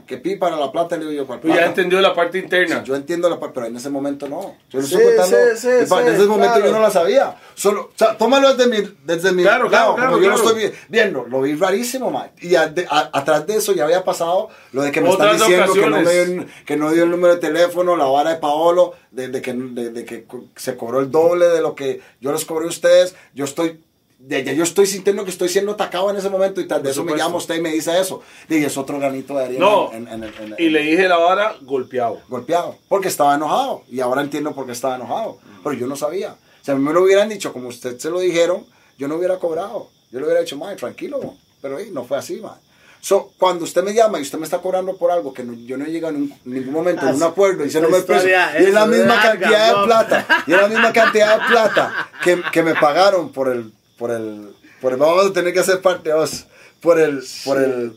que 0.06 0.18
pi 0.18 0.36
para 0.36 0.56
la 0.56 0.72
plata, 0.72 0.96
le 0.98 1.02
digo 1.06 1.12
yo, 1.14 1.26
¿cuál 1.26 1.40
Pues 1.40 1.52
ya 1.52 1.62
plata? 1.62 1.70
entendió 1.70 2.00
la 2.00 2.14
parte 2.14 2.38
interna. 2.38 2.78
Sí, 2.82 2.82
yo 2.86 2.96
entiendo 2.96 3.28
la 3.28 3.40
parte, 3.40 3.56
pero 3.56 3.68
en 3.68 3.76
ese 3.76 3.90
momento 3.90 4.30
no. 4.30 4.56
Yo 4.70 4.80
le 4.82 4.86
Sí, 4.86 4.94
estoy 4.94 5.16
contando. 5.16 5.38
sí, 5.56 5.68
en 5.68 5.82
ese 6.14 6.26
momento 6.28 6.54
claro. 6.56 6.66
yo 6.68 6.72
no 6.72 6.80
la 6.80 6.92
sabía. 6.92 7.36
Solo, 7.56 7.82
o 7.86 7.92
sea, 7.96 8.16
tómalo 8.18 8.54
desde 8.54 8.70
mi, 8.70 8.96
desde 9.04 9.32
mi 9.32 9.42
Claro, 9.42 9.68
claro, 9.68 9.86
lado, 9.86 9.96
claro, 9.96 10.12
como 10.12 10.24
yo 10.24 10.30
lo 10.30 10.36
estoy 10.36 10.64
vi- 10.68 10.76
viendo. 10.90 11.26
Lo 11.28 11.42
vi 11.42 11.56
rarísimo, 11.56 12.12
man. 12.12 12.30
Y 12.40 12.54
a- 12.54 12.68
de- 12.68 12.86
a- 12.88 13.10
atrás 13.14 13.48
de 13.48 13.56
eso 13.56 13.74
ya 13.74 13.86
había 13.86 14.04
pasado 14.04 14.50
lo 14.74 14.84
de 14.84 14.92
que 14.92 15.02
me 15.02 15.10
Otras 15.10 15.36
están 15.42 15.50
diciendo 15.50 15.74
que 15.74 15.90
no, 15.90 16.02
me 16.02 16.12
dio, 16.12 16.22
el- 16.22 16.48
que 16.68 16.78
no 16.78 16.92
dio 16.92 17.04
el 17.06 17.10
número 17.10 17.34
de 17.34 17.42
teléfono, 17.42 17.96
la 17.98 18.06
vara 18.06 18.30
de 18.30 18.36
Paolo, 18.38 18.94
de, 19.10 19.30
de 19.30 19.42
que, 19.42 19.54
de, 19.54 19.90
de 19.90 20.06
que 20.06 20.28
se 20.56 20.78
cobró 20.78 21.00
el 21.00 21.10
doble 21.10 21.48
de 21.48 21.62
lo 21.62 21.74
que 21.74 22.00
yo 22.22 22.32
les 22.32 22.46
cobré 22.46 22.66
a 22.66 22.70
ustedes. 22.70 23.16
Yo 23.34 23.46
estoy. 23.46 23.82
De- 24.26 24.44
ya 24.44 24.54
yo 24.54 24.64
estoy 24.64 24.86
sintiendo 24.88 25.24
que 25.26 25.32
estoy 25.32 25.50
siendo 25.50 25.74
atacado 25.74 26.10
en 26.10 26.16
ese 26.18 26.30
momento 26.30 26.62
y 26.62 26.68
tal 26.68 26.80
de 26.82 26.90
Por 26.90 26.92
eso 26.92 27.04
me 27.04 27.16
llama 27.18 27.38
usted 27.38 27.56
y 27.56 27.62
me 27.62 27.72
dice 27.72 28.00
eso. 28.00 28.22
Y 28.50 28.56
es 28.64 28.78
otro 28.78 28.98
granito 29.00 29.36
de 29.38 29.44
arena 29.46 29.60
No, 29.60 29.92
en- 29.94 30.08
en- 30.08 30.24
en- 30.24 30.34
en- 30.40 30.56
y 30.58 30.70
le 30.70 30.82
dije 30.84 31.08
la 31.08 31.18
vara 31.18 31.56
golpeado. 31.62 32.20
golpeado 32.30 32.78
porque 32.88 33.10
estaba 33.10 33.36
enojado 33.36 33.84
y 33.90 34.00
ahora 34.00 34.22
entiendo 34.22 34.54
por 34.54 34.66
qué 34.66 34.72
estaba 34.72 34.96
enojado 34.96 35.38
pero 35.64 35.76
yo 35.76 35.88
no 35.88 35.96
sabía 35.96 36.36
si 36.62 36.72
a 36.72 36.76
mí 36.76 36.82
me 36.84 36.94
lo 36.94 37.04
hubieran 37.04 37.28
dicho 37.30 37.52
como 37.54 37.68
usted 37.68 37.98
se 38.00 38.10
lo 38.10 38.20
dijeron 38.20 38.66
yo 38.98 39.08
no 39.08 39.16
hubiera 39.16 39.38
cobrado 39.40 39.90
yo 40.12 40.20
le 40.20 40.26
hubiera 40.26 40.42
dicho 40.42 40.56
mae 40.58 40.76
tranquilo 40.76 41.20
mo". 41.22 41.38
pero 41.62 41.78
ahí 41.78 41.90
no 41.92 42.04
fue 42.06 42.18
así 42.18 42.40
mae 42.40 42.58
So, 43.02 43.34
cuando 43.38 43.66
usted 43.66 43.84
me 43.84 43.94
llama 43.94 44.18
y 44.18 44.22
usted 44.22 44.38
me 44.38 44.46
está 44.46 44.60
cobrando 44.60 44.96
por 44.96 45.12
algo 45.12 45.34
que 45.34 45.44
no- 45.44 45.54
yo 45.54 45.76
no 45.76 45.84
he 45.84 45.92
llegado 45.92 46.16
en 46.16 46.34
ningún 46.46 46.72
momento 46.74 47.06
en 47.06 47.16
un 47.16 47.24
Ah, 47.24 47.26
acuerdo 47.28 47.66
y 47.66 47.70
se 47.70 47.82
no 47.82 47.90
me 47.90 47.98
historia 47.98 48.54
y 48.58 48.64
es 48.64 48.74
la 48.74 48.86
misma 48.86 49.16
larga, 49.18 49.40
cantidad 49.42 49.68
de 49.80 49.86
plata 49.86 50.28
y 50.48 50.52
es 50.54 50.62
la 50.62 50.68
misma 50.70 50.94
cantidad 50.94 51.38
de 51.42 51.46
plata 51.48 52.10
que, 52.24 52.42
que 52.54 52.64
me 52.64 52.76
pagaron 52.76 53.34
por 53.34 53.50
el 53.50 53.74
por 54.04 54.12
el 54.12 54.50
por 54.82 54.92
el 54.92 55.00
vamos 55.00 55.28
a 55.28 55.32
tener 55.34 55.54
que 55.54 55.62
hacer 55.62 55.80
parte 55.82 56.10
dos 56.10 56.46
por 56.82 57.00
el 57.00 57.24
por 57.46 57.58
el 57.58 57.94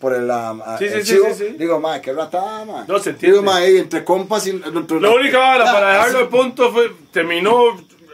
por 0.00 0.12
el 0.14 0.28
um, 0.28 0.60
Sí, 0.76 0.88
sí, 0.88 0.94
el 0.94 1.06
sí, 1.06 1.12
chivo. 1.14 1.26
sí, 1.38 1.44
digo 1.56 1.78
mae 1.78 2.00
qué 2.00 2.12
rata 2.12 2.64
mae 2.64 2.84
No, 2.88 2.98
se 2.98 3.10
entiende. 3.10 3.38
digo 3.38 3.52
ahí, 3.52 3.76
entre 3.76 4.02
compas 4.02 4.44
y 4.48 4.50
entre- 4.50 5.00
La 5.00 5.10
única 5.10 5.38
vara 5.38 5.70
Ah, 5.70 5.72
para 5.72 5.92
dejarlo 5.92 6.18
de 6.18 6.24
punto 6.26 6.72
fue, 6.72 6.90
terminó 7.12 7.54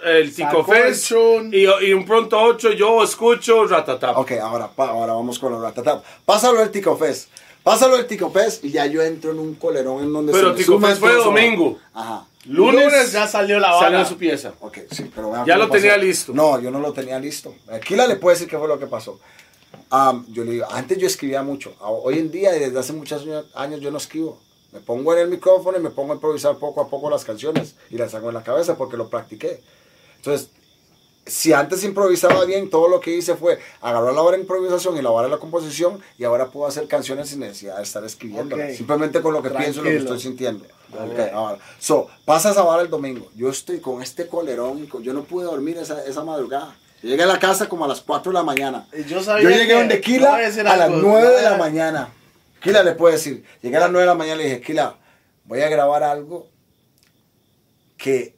el 0.04 0.34
Tico 0.34 0.48
Sacó 0.50 0.64
Fest 0.64 1.10
el 1.12 1.16
chun. 1.16 1.50
y, 1.54 1.86
y 1.86 1.92
un 1.94 2.04
pronto 2.04 2.38
8 2.38 2.72
yo 2.72 3.02
escucho 3.02 3.64
Ratatap. 3.66 4.18
Ok, 4.18 4.32
ahora, 4.32 4.68
pa- 4.68 4.90
ahora 4.90 5.14
vamos 5.14 5.38
con 5.38 5.52
los 5.52 5.62
ratatap. 5.62 6.04
Pásalo 6.26 6.60
el 6.62 6.70
Tico 6.70 6.96
Fest. 6.98 7.30
Pásalo 7.62 7.96
el 7.96 8.06
Tico 8.06 8.30
Fest 8.30 8.62
y 8.64 8.72
ya 8.72 8.84
yo 8.86 9.00
entro 9.02 9.30
en 9.30 9.38
un 9.38 9.54
colerón 9.54 10.02
en 10.04 10.12
donde 10.12 10.32
Pero 10.32 10.48
se 10.48 10.52
me 10.52 10.58
Tico 10.58 10.72
suman 10.74 10.90
Fest 10.90 11.00
fue 11.00 11.12
domingo. 11.14 11.78
Ajá. 11.94 12.26
Lunes, 12.48 12.84
Lunes 12.84 13.12
ya 13.12 13.26
salió 13.26 13.58
la 13.58 13.72
salió 13.78 13.98
vara. 13.98 14.04
su 14.08 14.16
pieza. 14.16 14.52
Ok, 14.60 14.78
sí, 14.90 15.10
pero 15.14 15.30
vea 15.32 15.44
Ya 15.46 15.56
lo 15.56 15.68
pasó. 15.68 15.80
tenía 15.82 15.96
listo. 15.96 16.32
No, 16.32 16.60
yo 16.60 16.70
no 16.70 16.78
lo 16.80 16.92
tenía 16.92 17.18
listo. 17.18 17.54
Aquí 17.70 17.96
le 17.96 18.16
puede 18.16 18.36
decir 18.36 18.48
qué 18.48 18.56
fue 18.58 18.68
lo 18.68 18.78
que 18.78 18.86
pasó. 18.86 19.18
Am, 19.90 20.24
yo 20.32 20.44
le 20.44 20.52
digo, 20.52 20.66
antes 20.70 20.98
yo 20.98 21.06
escribía 21.06 21.42
mucho. 21.42 21.74
Hoy 21.80 22.18
en 22.18 22.30
día 22.30 22.56
y 22.56 22.60
desde 22.60 22.78
hace 22.78 22.92
muchos 22.92 23.22
años- 23.22 23.46
años 23.54 23.80
yo 23.80 23.90
no 23.90 23.98
escribo. 23.98 24.38
Me 24.72 24.80
pongo 24.80 25.12
en 25.14 25.20
el 25.20 25.28
micrófono 25.28 25.78
y 25.78 25.80
me 25.80 25.90
pongo 25.90 26.12
a 26.12 26.16
improvisar 26.16 26.56
poco 26.58 26.80
a 26.80 26.88
poco 26.88 27.08
las 27.10 27.24
canciones 27.24 27.76
y 27.90 27.96
las 27.98 28.14
hago 28.14 28.28
en 28.28 28.34
la 28.34 28.42
cabeza 28.42 28.76
porque 28.76 28.96
lo 28.96 29.08
practiqué. 29.08 29.60
Entonces, 30.16 30.50
si 31.26 31.52
antes 31.52 31.82
improvisaba 31.82 32.44
bien, 32.44 32.70
todo 32.70 32.88
lo 32.88 33.00
que 33.00 33.10
hice 33.16 33.34
fue 33.34 33.58
agarrar 33.80 34.14
la 34.14 34.22
hora 34.22 34.36
de 34.36 34.42
improvisación 34.42 34.96
y 34.96 35.02
la 35.02 35.10
hora 35.10 35.24
de 35.26 35.34
la 35.34 35.38
composición 35.38 36.00
y 36.18 36.24
ahora 36.24 36.46
puedo 36.46 36.66
hacer 36.66 36.86
canciones 36.86 37.28
sin 37.30 37.40
necesidad 37.40 37.76
de 37.78 37.82
estar 37.82 38.04
escribiendo. 38.04 38.56
Simplemente 38.76 39.20
con 39.20 39.32
lo 39.34 39.42
que 39.42 39.50
pienso 39.50 39.80
y 39.80 39.84
lo 39.84 39.90
que 39.90 39.96
estoy 39.96 40.20
sintiendo. 40.20 40.64
Ok, 40.92 41.18
ahora. 41.32 41.58
So, 41.80 42.06
pasa 42.24 42.52
esa 42.52 42.62
vara 42.62 42.82
el 42.82 42.88
domingo. 42.90 43.28
Yo 43.34 43.50
estoy 43.50 43.80
con 43.80 44.02
este 44.02 44.28
colerón 44.28 44.84
y 44.84 44.86
con- 44.86 45.02
yo 45.02 45.12
no 45.12 45.24
pude 45.24 45.44
dormir 45.46 45.76
esa, 45.78 46.04
esa 46.04 46.22
madrugada. 46.22 46.76
Yo 47.02 47.08
llegué 47.10 47.24
a 47.24 47.26
la 47.26 47.38
casa 47.40 47.68
como 47.68 47.84
a 47.84 47.88
las 47.88 48.00
4 48.00 48.30
de 48.30 48.34
la 48.38 48.44
mañana. 48.44 48.86
Yo 49.08 49.20
sabía 49.22 49.50
Yo 49.50 49.56
llegué 49.56 49.74
donde 49.74 50.00
Kila 50.00 50.28
no 50.28 50.34
a 50.34 50.72
a 50.72 50.76
las 50.76 50.88
algo, 50.90 51.00
9 51.02 51.28
de 51.36 51.42
la 51.42 51.56
mañana. 51.56 52.08
Kila 52.62 52.82
le 52.84 52.92
puede 52.92 53.14
decir. 53.14 53.44
Llegué 53.62 53.76
a 53.76 53.80
las 53.80 53.90
9 53.90 54.02
de 54.02 54.06
la 54.06 54.14
mañana 54.14 54.40
y 54.40 54.44
le 54.44 54.50
dije, 54.50 54.60
Kila, 54.62 54.96
voy 55.44 55.60
a 55.60 55.68
grabar 55.68 56.02
algo 56.04 56.48
que 57.96 58.35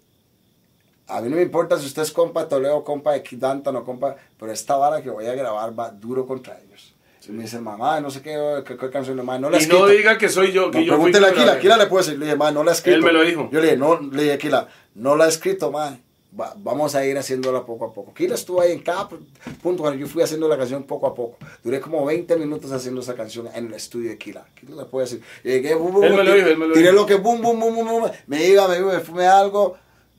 a 1.09 1.21
mí 1.21 1.29
no 1.29 1.37
me 1.37 1.43
importa 1.43 1.79
si 1.79 1.87
usted 1.87 2.03
es 2.03 2.13
compa 2.13 2.47
Toledo, 2.49 2.85
compa 2.85 3.13
de 3.13 3.23
Dantan 3.33 3.77
o 3.77 3.85
compa, 3.85 4.15
pero 4.39 4.53
esta 4.53 4.77
vara 4.77 5.03
que 5.03 5.11
voy 5.11 5.27
a 5.27 5.35
grabar 5.35 5.79
va 5.79 5.91
duro 5.91 6.27
contra 6.27 6.59
ellos. 6.61 6.95
Y 7.29 7.33
me 7.33 7.43
dice, 7.43 7.59
mamá, 7.61 8.01
no 8.01 8.11
sé 8.11 8.23
qué, 8.23 8.63
qué, 8.67 8.77
qué 8.79 8.89
canción, 8.91 9.15
mamá, 9.19 9.39
no 9.39 9.51
la 9.51 9.59
he 9.59 9.63
Y 9.63 9.67
no 9.67 9.75
escrito". 9.75 9.87
diga 9.89 10.17
que 10.17 10.31
soy 10.31 10.51
yo, 10.51 10.71
que 10.71 10.79
No, 10.79 10.85
yo 10.85 10.93
pregúntele 10.95 11.27
a 11.27 11.33
Kila. 11.35 11.59
Kila 11.61 11.77
le 11.77 11.87
puede 11.87 12.05
decir, 12.05 12.19
le 12.19 12.25
dije, 12.25 12.37
ma, 12.39 12.51
no 12.51 12.65
la 12.65 12.71
he 12.71 12.75
escrito. 12.75 12.97
Él 12.97 13.03
me 13.05 13.13
lo 13.13 13.23
dijo. 13.23 13.51
Yo 13.53 13.61
le 13.61 13.67
dije, 13.67 13.77
no, 13.77 14.01
le 14.01 14.23
dije, 14.23 14.39
Kila, 14.39 14.67
no 14.95 15.15
la 15.15 15.27
he 15.27 15.29
escrito, 15.29 15.71
ma. 15.71 15.99
Va- 16.39 16.55
vamos 16.59 16.95
a 16.95 17.05
ir 17.07 17.17
haciéndola 17.19 17.65
poco 17.67 17.87
a 17.87 17.93
poco. 17.93 18.15
Kila 18.15 18.35
estuvo 18.35 18.61
ahí 18.63 18.73
en 18.73 18.81
cada 18.81 19.09
punto 19.09 19.83
cuando 19.83 19.95
yo 19.99 20.07
fui 20.07 20.23
haciendo 20.23 20.47
la 20.49 20.57
canción 20.59 20.85
poco 20.85 21.07
a 21.07 21.15
poco. 21.15 21.37
Duré 21.65 21.81
como 21.81 22.05
20 22.05 22.37
minutos 22.37 22.71
haciendo 22.73 23.01
esa 23.01 23.15
canción 23.15 23.49
en 23.55 23.67
el 23.67 23.75
estudio 23.75 24.09
de 24.11 24.17
Kila. 24.19 24.47
Kila 24.55 24.77
le 24.77 24.85
puede 24.85 25.07
decir. 25.07 25.23
Llegué, 25.43 25.75
bum, 25.75 25.93
bum, 25.93 26.05
Él 26.05 26.11
bum, 26.11 26.19
me 26.19 26.25
lo 26.25 26.35
dijo, 26.35 26.47
él 26.49 26.59
me 26.59 26.67
lo 26.67 26.73
tiré 26.75 26.91
dijo. 26.91 27.01
lo 27.01 27.07
que 27.07 27.15
bum, 27.17 27.41
bum, 27.43 27.59
bum, 27.59 27.75
bum, 27.75 27.87
bum. 27.89 28.11
Me 28.27 28.47
iba, 28.47 28.69
me 28.69 28.79
iba, 28.79 28.93
me 28.93 29.01
fumé 29.01 29.27
algo. 29.27 29.77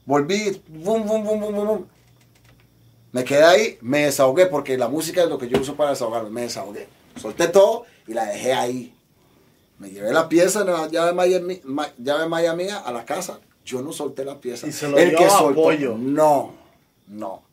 Volví, 0.10 0.60
bum, 0.68 1.06
bum, 1.06 1.24
bum, 1.24 1.40
bum, 1.40 1.54
bum. 1.54 1.86
Me 3.12 3.24
quedé 3.24 3.44
ahí, 3.44 3.78
me 3.82 4.06
desahogué 4.06 4.48
porque 4.48 4.76
la 4.76 4.88
música 4.88 5.22
es 5.22 5.30
lo 5.30 5.38
que 5.38 5.48
yo 5.48 5.60
uso 5.60 5.76
para 5.76 5.92
desahogarme. 5.92 6.32
Me 6.32 6.42
desahogué. 6.42 6.88
Solté 7.16 7.48
todo 7.48 7.86
y 8.08 8.16
la 8.16 8.26
dejé 8.26 8.54
ahí. 8.54 8.92
Me 9.78 9.92
llevé 9.92 10.12
la 10.12 10.28
pieza, 10.28 10.64
la 10.64 10.88
llave 10.88 11.14
Miami, 11.14 11.62
llave 12.00 12.28
Miami 12.28 12.70
a 12.70 12.92
la 12.92 13.06
casa. 13.06 13.40
Yo 13.64 13.84
no 13.84 13.94
solté 13.94 14.26
la 14.26 14.42
pieza. 14.42 14.66
Y 14.66 14.72
se 14.72 14.88
lo 14.88 14.98
dio 14.98 15.32
a 15.32 15.54
Pollo. 15.54 15.96
No, 15.96 16.56
no. 17.06 17.44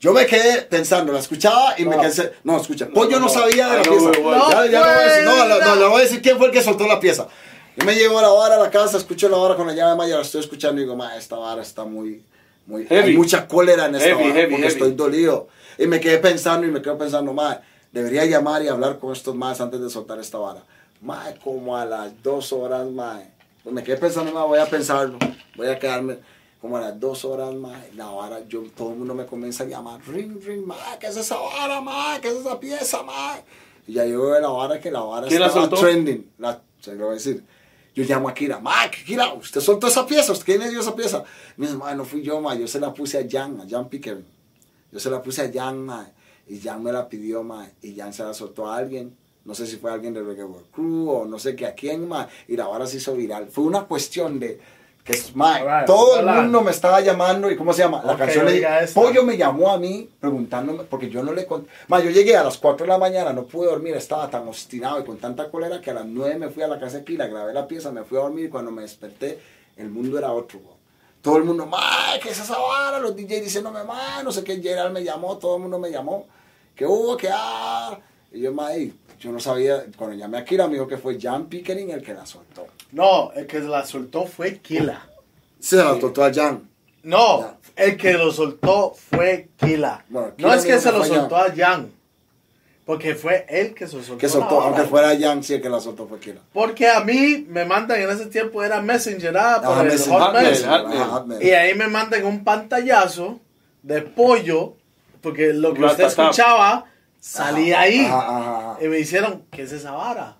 Yo 0.00 0.12
me 0.12 0.26
quedé 0.26 0.62
pensando, 0.62 1.12
la 1.12 1.20
escuchaba 1.20 1.74
y 1.78 1.84
me 1.84 1.96
quedé. 2.00 2.32
No, 2.42 2.60
escucha. 2.60 2.88
Pollo 2.88 3.20
no, 3.20 3.28
sabía 3.28 3.68
de 3.68 3.76
la 3.76 3.82
know 3.84 4.10
pieza. 4.10 4.22
ya, 4.50 4.66
ya 4.66 4.80
no 4.80 4.86
voy 4.86 4.94
a 4.94 5.06
decir, 5.06 5.24
no, 5.24 5.76
le 5.76 5.86
voy 5.86 6.00
a 6.00 6.02
decir 6.02 6.20
quién 6.20 6.36
fue 6.36 6.46
el 6.48 6.52
que 6.52 6.62
soltó 6.62 6.88
la 6.88 6.98
pieza. 6.98 7.28
Yo 7.76 7.84
me 7.84 7.94
llevo 7.94 8.20
la 8.20 8.28
vara 8.28 8.56
a 8.56 8.58
la 8.58 8.70
casa, 8.70 8.98
escucho 8.98 9.28
la 9.28 9.36
vara 9.36 9.56
con 9.56 9.66
la 9.66 9.74
llave 9.74 9.96
Maya, 9.96 10.16
la 10.16 10.22
estoy 10.22 10.40
escuchando 10.40 10.80
y 10.80 10.84
digo, 10.84 10.96
ma, 10.96 11.16
esta 11.16 11.36
vara 11.36 11.62
está 11.62 11.84
muy. 11.84 12.22
muy 12.66 12.86
Heavy. 12.86 13.10
Hay 13.10 13.16
mucha 13.16 13.46
cólera 13.46 13.86
en 13.86 13.94
esta 13.94 14.08
Heavy, 14.08 14.22
vara 14.22 14.34
heavy, 14.34 14.50
porque 14.52 14.66
estoy 14.66 14.92
dolido. 14.92 15.48
Y 15.78 15.86
me 15.86 16.00
quedé 16.00 16.18
pensando 16.18 16.66
y 16.66 16.70
me 16.70 16.82
quedo 16.82 16.98
pensando, 16.98 17.32
ma, 17.32 17.60
debería 17.92 18.24
llamar 18.26 18.62
y 18.62 18.68
hablar 18.68 18.98
con 18.98 19.12
estos 19.12 19.34
más 19.34 19.60
antes 19.60 19.80
de 19.80 19.88
soltar 19.88 20.18
esta 20.18 20.38
vara. 20.38 20.62
Ma, 21.00 21.24
como 21.42 21.76
a 21.76 21.84
las 21.86 22.22
dos 22.22 22.52
horas, 22.52 22.86
ma. 22.90 23.20
Pues 23.62 23.74
me 23.74 23.82
quedé 23.82 23.96
pensando, 23.96 24.32
ma, 24.32 24.44
voy 24.44 24.58
a 24.58 24.66
pensarlo. 24.66 25.18
Voy 25.56 25.68
a 25.68 25.78
quedarme 25.78 26.18
como 26.60 26.76
a 26.76 26.80
las 26.80 27.00
dos 27.00 27.24
horas, 27.24 27.54
ma. 27.54 27.80
La 27.94 28.06
vara, 28.06 28.40
yo, 28.48 28.62
todo 28.76 28.90
el 28.90 28.96
mundo 28.96 29.14
me 29.14 29.24
comienza 29.26 29.64
a 29.64 29.66
llamar, 29.66 30.00
ring, 30.06 30.42
ring, 30.44 30.66
ma, 30.66 30.76
¿qué 30.98 31.06
es 31.06 31.16
esa 31.16 31.36
vara, 31.38 31.80
ma? 31.80 32.18
¿Qué 32.20 32.28
es 32.28 32.34
esa 32.34 32.58
pieza, 32.60 33.02
ma? 33.02 33.38
Y 33.86 33.94
ya 33.94 34.04
yo 34.04 34.22
veo 34.22 34.40
la 34.40 34.48
vara 34.48 34.78
que 34.80 34.90
la 34.90 35.00
vara 35.00 35.26
¿Quién 35.28 35.40
la 35.40 35.46
estaba 35.46 35.66
soltó? 35.66 35.80
trending. 35.80 36.30
La, 36.38 36.60
se 36.80 36.94
lo 36.94 37.06
voy 37.06 37.12
a 37.12 37.14
decir. 37.14 37.42
Yo 37.94 38.04
llamo 38.04 38.28
a 38.28 38.34
Kira, 38.34 38.60
ma, 38.60 38.88
Kira, 38.90 39.32
usted 39.34 39.60
soltó 39.60 39.88
esa 39.88 40.06
pieza, 40.06 40.32
¿usted 40.32 40.44
quién 40.44 40.60
le 40.60 40.70
dio 40.70 40.80
esa 40.80 40.94
pieza? 40.94 41.24
Me 41.56 41.66
dice, 41.66 41.78
ma, 41.78 41.94
no 41.94 42.04
fui 42.04 42.22
yo, 42.22 42.40
ma, 42.40 42.54
yo 42.54 42.68
se 42.68 42.78
la 42.78 42.94
puse 42.94 43.18
a 43.18 43.26
Jan, 43.28 43.60
a 43.60 43.68
Jan 43.68 43.88
Pickering. 43.88 44.24
Yo 44.92 45.00
se 45.00 45.10
la 45.10 45.22
puse 45.22 45.42
a 45.42 45.50
Jan, 45.52 45.84
ma, 45.84 46.08
y 46.46 46.60
Jan 46.60 46.82
me 46.82 46.92
la 46.92 47.08
pidió, 47.08 47.42
ma, 47.42 47.68
y 47.82 47.94
Jan 47.94 48.12
se 48.12 48.22
la 48.22 48.34
soltó 48.34 48.68
a 48.68 48.76
alguien. 48.76 49.16
No 49.44 49.54
sé 49.54 49.66
si 49.66 49.76
fue 49.76 49.90
alguien 49.90 50.14
de 50.14 50.22
Reggae 50.22 50.44
World 50.44 50.70
Crew 50.70 51.08
o 51.10 51.24
no 51.24 51.38
sé 51.38 51.56
qué 51.56 51.66
a 51.66 51.74
quién, 51.74 52.06
ma, 52.06 52.28
y 52.46 52.56
la 52.56 52.66
vara 52.66 52.86
se 52.86 52.98
hizo 52.98 53.14
viral. 53.14 53.48
Fue 53.48 53.64
una 53.64 53.84
cuestión 53.84 54.38
de 54.38 54.60
que, 55.04 55.18
ma, 55.34 55.56
Alright, 55.56 55.86
todo 55.86 56.20
el 56.20 56.26
mundo 56.26 56.62
me 56.62 56.70
estaba 56.70 57.00
llamando 57.00 57.50
y 57.50 57.56
¿cómo 57.56 57.72
se 57.72 57.82
llama? 57.82 58.02
La 58.04 58.16
canción 58.16 58.46
le. 58.46 58.62
Pollo 58.94 59.24
me 59.24 59.36
llamó 59.36 59.70
a 59.70 59.78
mí 59.78 60.08
preguntándome, 60.20 60.84
porque 60.84 61.08
yo 61.08 61.22
no 61.22 61.32
le 61.32 61.46
conté. 61.46 61.70
Ma, 61.88 62.00
yo 62.00 62.10
llegué 62.10 62.36
a 62.36 62.44
las 62.44 62.58
4 62.58 62.84
de 62.84 62.92
la 62.92 62.98
mañana, 62.98 63.32
no 63.32 63.44
pude 63.44 63.68
dormir, 63.68 63.94
estaba 63.96 64.28
tan 64.28 64.46
obstinado 64.46 65.00
y 65.00 65.04
con 65.04 65.18
tanta 65.18 65.50
cólera 65.50 65.80
que 65.80 65.90
a 65.90 65.94
las 65.94 66.06
9 66.06 66.38
me 66.38 66.50
fui 66.50 66.62
a 66.62 66.68
la 66.68 66.78
casa 66.78 66.98
de 66.98 67.04
Kila, 67.04 67.26
grabé 67.28 67.52
la 67.54 67.66
pieza, 67.66 67.90
me 67.90 68.04
fui 68.04 68.18
a 68.18 68.22
dormir 68.22 68.46
y 68.46 68.48
cuando 68.48 68.70
me 68.70 68.82
desperté, 68.82 69.38
el 69.76 69.88
mundo 69.88 70.18
era 70.18 70.32
otro, 70.32 70.58
bro. 70.58 70.76
Todo 71.22 71.36
el 71.36 71.44
mundo, 71.44 71.66
ma, 71.66 72.18
¿qué 72.22 72.30
es 72.30 72.40
esa 72.40 72.58
vara? 72.58 72.98
Los 72.98 73.14
DJs 73.14 73.42
diciéndome, 73.42 73.84
ma, 73.84 74.22
no 74.22 74.32
sé 74.32 74.42
qué, 74.44 74.60
Gerald 74.60 74.92
me 74.92 75.04
llamó, 75.04 75.38
todo 75.38 75.56
el 75.56 75.62
mundo 75.62 75.78
me 75.78 75.90
llamó. 75.90 76.26
que 76.74 76.86
hubo? 76.86 77.16
que 77.16 77.28
ah? 77.32 77.98
Y 78.32 78.40
yo, 78.40 78.52
ma, 78.52 78.72
ey, 78.72 78.92
yo 79.18 79.32
no 79.32 79.40
sabía, 79.40 79.84
cuando 79.96 80.16
llamé 80.16 80.38
a 80.38 80.44
Kila 80.44 80.66
me 80.66 80.74
dijo 80.74 80.86
que 80.86 80.96
fue 80.96 81.20
Jan 81.20 81.46
Pickering 81.46 81.90
el 81.90 82.02
que 82.02 82.14
la 82.14 82.24
soltó. 82.24 82.66
No, 82.92 83.32
el 83.32 83.46
que 83.46 83.60
la 83.60 83.84
soltó 83.84 84.24
fue 84.24 84.58
Kila. 84.58 85.06
Se 85.58 85.76
la 85.76 85.98
soltó 86.00 86.24
a 86.24 86.32
Jan. 86.32 86.68
No, 87.02 87.56
el 87.76 87.96
que 87.96 88.12
lo 88.14 88.30
soltó 88.30 88.94
fue 88.94 89.48
Kila. 89.56 90.04
Bueno, 90.08 90.32
no 90.38 90.54
es 90.54 90.64
que 90.64 90.78
se 90.78 90.92
lo 90.92 91.04
soltó 91.04 91.36
a 91.36 91.52
Jan. 91.54 91.90
Porque 92.86 93.14
fue 93.14 93.46
él 93.48 93.74
que 93.74 93.86
se 93.86 93.92
soltó. 94.02 94.18
Que 94.18 94.28
soltó, 94.28 94.60
aunque 94.60 94.82
fuera 94.82 95.16
Jan, 95.18 95.42
sí 95.42 95.54
el 95.54 95.62
que 95.62 95.68
la 95.68 95.80
soltó 95.80 96.06
fue 96.06 96.18
Kila. 96.18 96.40
Porque 96.52 96.88
a 96.88 97.00
mí 97.00 97.46
me 97.48 97.64
mandan 97.64 98.00
en 98.00 98.10
ese 98.10 98.26
tiempo 98.26 98.62
era 98.62 98.80
Messenger, 98.80 99.36
ah, 99.36 99.60
por 99.62 99.78
el 99.78 99.92
Messenger, 99.92 100.20
Hotmail. 100.20 100.56
Hotmail. 100.56 101.02
Hotmail. 101.02 101.42
Y 101.42 101.50
ahí 101.50 101.74
me 101.74 101.88
mandan 101.88 102.24
un 102.24 102.42
pantallazo 102.42 103.40
de 103.82 104.02
pollo, 104.02 104.74
porque 105.20 105.52
lo 105.52 105.74
que 105.74 105.84
usted 105.84 106.04
escuchaba 106.04 106.86
salí 107.20 107.72
ahí. 107.72 108.00
Ajá, 108.00 108.18
ajá, 108.18 108.58
ajá. 108.72 108.84
Y 108.84 108.88
me 108.88 108.98
hicieron, 108.98 109.44
¿qué 109.50 109.62
es 109.62 109.72
esa 109.72 109.92
vara? 109.92 110.36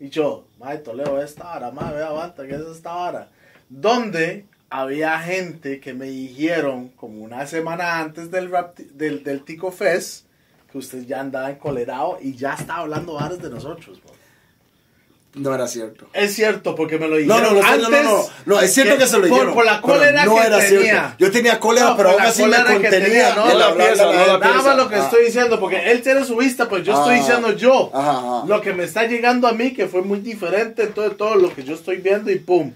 Y 0.00 0.08
yo, 0.08 0.46
mae, 0.58 0.78
Toledo, 0.78 1.22
esta 1.22 1.44
vara, 1.44 1.70
mae, 1.70 1.94
vea, 1.94 2.06
aguanta, 2.08 2.46
¿qué 2.46 2.54
es 2.54 2.60
esta 2.62 2.94
vara? 2.94 3.28
Donde 3.68 4.46
había 4.70 5.18
gente 5.20 5.80
que 5.80 5.94
me 5.94 6.06
dijeron, 6.06 6.88
como 6.88 7.22
una 7.22 7.46
semana 7.46 8.00
antes 8.00 8.30
del, 8.30 8.50
rap, 8.50 8.76
del, 8.78 9.22
del 9.22 9.44
Tico 9.44 9.70
Fest, 9.70 10.26
que 10.70 10.78
usted 10.78 11.04
ya 11.04 11.20
andaba 11.20 11.50
encolerado 11.50 12.18
y 12.20 12.34
ya 12.34 12.54
estaba 12.54 12.80
hablando 12.80 13.14
varas 13.14 13.40
de 13.40 13.50
nosotros, 13.50 14.02
bro. 14.02 14.13
No 15.34 15.52
era 15.52 15.66
cierto. 15.66 16.06
Es 16.12 16.32
cierto, 16.34 16.76
porque 16.76 16.96
me 16.96 17.08
lo 17.08 17.16
No, 17.16 17.20
dijeron 17.20 17.42
no, 17.42 17.50
no, 17.60 17.62
sé, 17.66 17.68
antes. 17.74 17.88
no, 17.90 18.02
no, 18.02 18.18
no, 18.18 18.26
no, 18.46 18.60
es 18.60 18.72
cierto 18.72 18.96
que, 18.96 19.06
se 19.06 19.14
lo 19.18 19.22
por- 19.22 19.30
dijeron. 19.30 19.54
Por 19.54 19.64
la 19.64 19.80
pero 19.80 19.94
cólera 19.94 20.24
no 20.24 20.34
que 20.36 20.40
era 20.42 20.58
tenía. 20.60 20.80
cierto. 20.80 21.14
Yo 21.18 21.30
tenía 21.32 21.58
cólera, 21.60 21.86
No, 21.90 21.96
pero 21.96 22.08
por 22.10 22.14
aún 22.20 22.22
la 22.24 22.28
así 22.30 22.44
me 22.44 22.56
que 22.56 22.62
contenía. 22.72 23.00
tenía, 23.00 23.34
no, 23.34 23.46
la 23.46 23.50
hablarle 23.66 23.84
pieza, 23.86 24.04
la 24.06 24.12
no 24.12 24.26
la. 24.26 24.38
Nada 24.38 24.62
más 24.62 24.76
lo 24.76 24.88
que 24.88 24.94
Ah. 24.94 25.04
estoy 25.04 25.24
diciendo, 25.24 25.58
porque 25.58 25.90
él 25.90 26.02
tiene 26.02 26.24
su 26.24 26.36
vista, 26.36 26.68
pues 26.68 26.84
yo 26.84 26.92
estoy 26.94 27.16
Ah. 27.16 27.18
diciendo 27.18 27.52
yo. 27.52 27.90
Ajá, 27.92 28.10
ajá. 28.12 28.42
Lo 28.46 28.60
que 28.60 28.72
me 28.74 28.84
está 28.84 29.04
llegando 29.08 29.48
a 29.48 29.52
mí, 29.52 29.74
que 29.74 29.88
fue 29.88 30.02
muy 30.02 30.20
diferente, 30.20 30.84
entonces 30.84 31.16
todo 31.16 31.34
lo 31.34 31.52
que 31.52 31.64
yo 31.64 31.74
estoy 31.74 31.96
viendo 31.96 32.30
y 32.30 32.38
pum. 32.38 32.72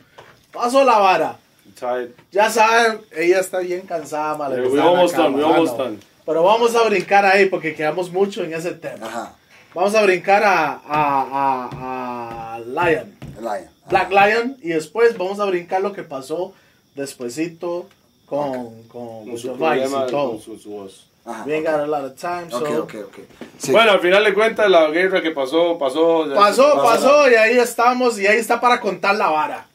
Pasó 0.52 0.82
la 0.84 0.98
vara. 0.98 1.36
Tired. 1.78 2.08
Ya 2.32 2.50
saben, 2.50 3.00
ella 3.16 3.38
está 3.38 3.60
bien 3.60 3.82
cansada, 3.82 4.48
Eh, 4.56 4.62
we 4.66 4.76
la 4.78 4.82
almost 4.84 5.14
done, 5.14 5.36
we 5.36 5.44
almost 5.44 5.76
done. 5.76 5.98
Pero 6.26 6.42
vamos 6.42 6.74
a 6.74 6.82
brincar 6.88 7.24
ahí 7.24 7.46
porque 7.46 7.72
quedamos 7.74 8.10
mucho 8.10 8.42
en 8.42 8.52
ese 8.52 8.72
tema. 8.72 9.06
Ajá. 9.06 9.32
Vamos 9.74 9.94
a 9.94 10.02
brincar 10.02 10.42
a, 10.42 10.80
a, 10.86 11.68
a, 11.72 12.54
a 12.54 12.58
Lion. 12.60 13.16
Lion. 13.40 13.68
Black 13.88 14.10
Lion 14.10 14.56
y 14.62 14.70
después 14.70 15.16
vamos 15.16 15.40
a 15.40 15.44
brincar 15.46 15.80
lo 15.80 15.92
que 15.92 16.02
pasó 16.02 16.52
despuesito 16.94 17.86
con, 18.26 18.82
con 18.84 19.26
Con 19.28 19.38
su 19.38 19.56
problema, 19.56 20.04
y 20.06 20.10
todo. 20.10 20.30
con 20.32 20.40
su, 20.42 20.58
su 20.58 20.70
voz. 20.70 21.06
Ajá. 21.24 21.44
We 21.46 21.54
ain't 21.56 21.66
got 21.66 21.80
a 21.80 21.86
lot 21.86 22.04
of 22.04 22.14
time, 22.18 22.50
so- 22.50 22.58
Ok, 22.58 22.68
ok, 22.82 22.94
ok. 23.06 23.18
Sí. 23.58 23.70
Bueno, 23.72 23.92
al 23.92 24.00
final 24.00 24.24
de 24.24 24.34
cuentas, 24.34 24.68
la 24.70 24.88
guerra 24.90 25.22
que 25.22 25.30
pasó, 25.30 25.78
pasó. 25.78 26.24
Pasó, 26.34 26.74
Pasó. 26.74 26.82
pasó 26.82 27.30
y 27.30 27.34
ahí 27.34 27.58
estamos 27.58 28.18
y 28.18 28.26
ahí 28.26 28.38
está 28.38 28.60
para 28.60 28.80
contar 28.80 29.14
la 29.16 29.28
vara. 29.28 29.66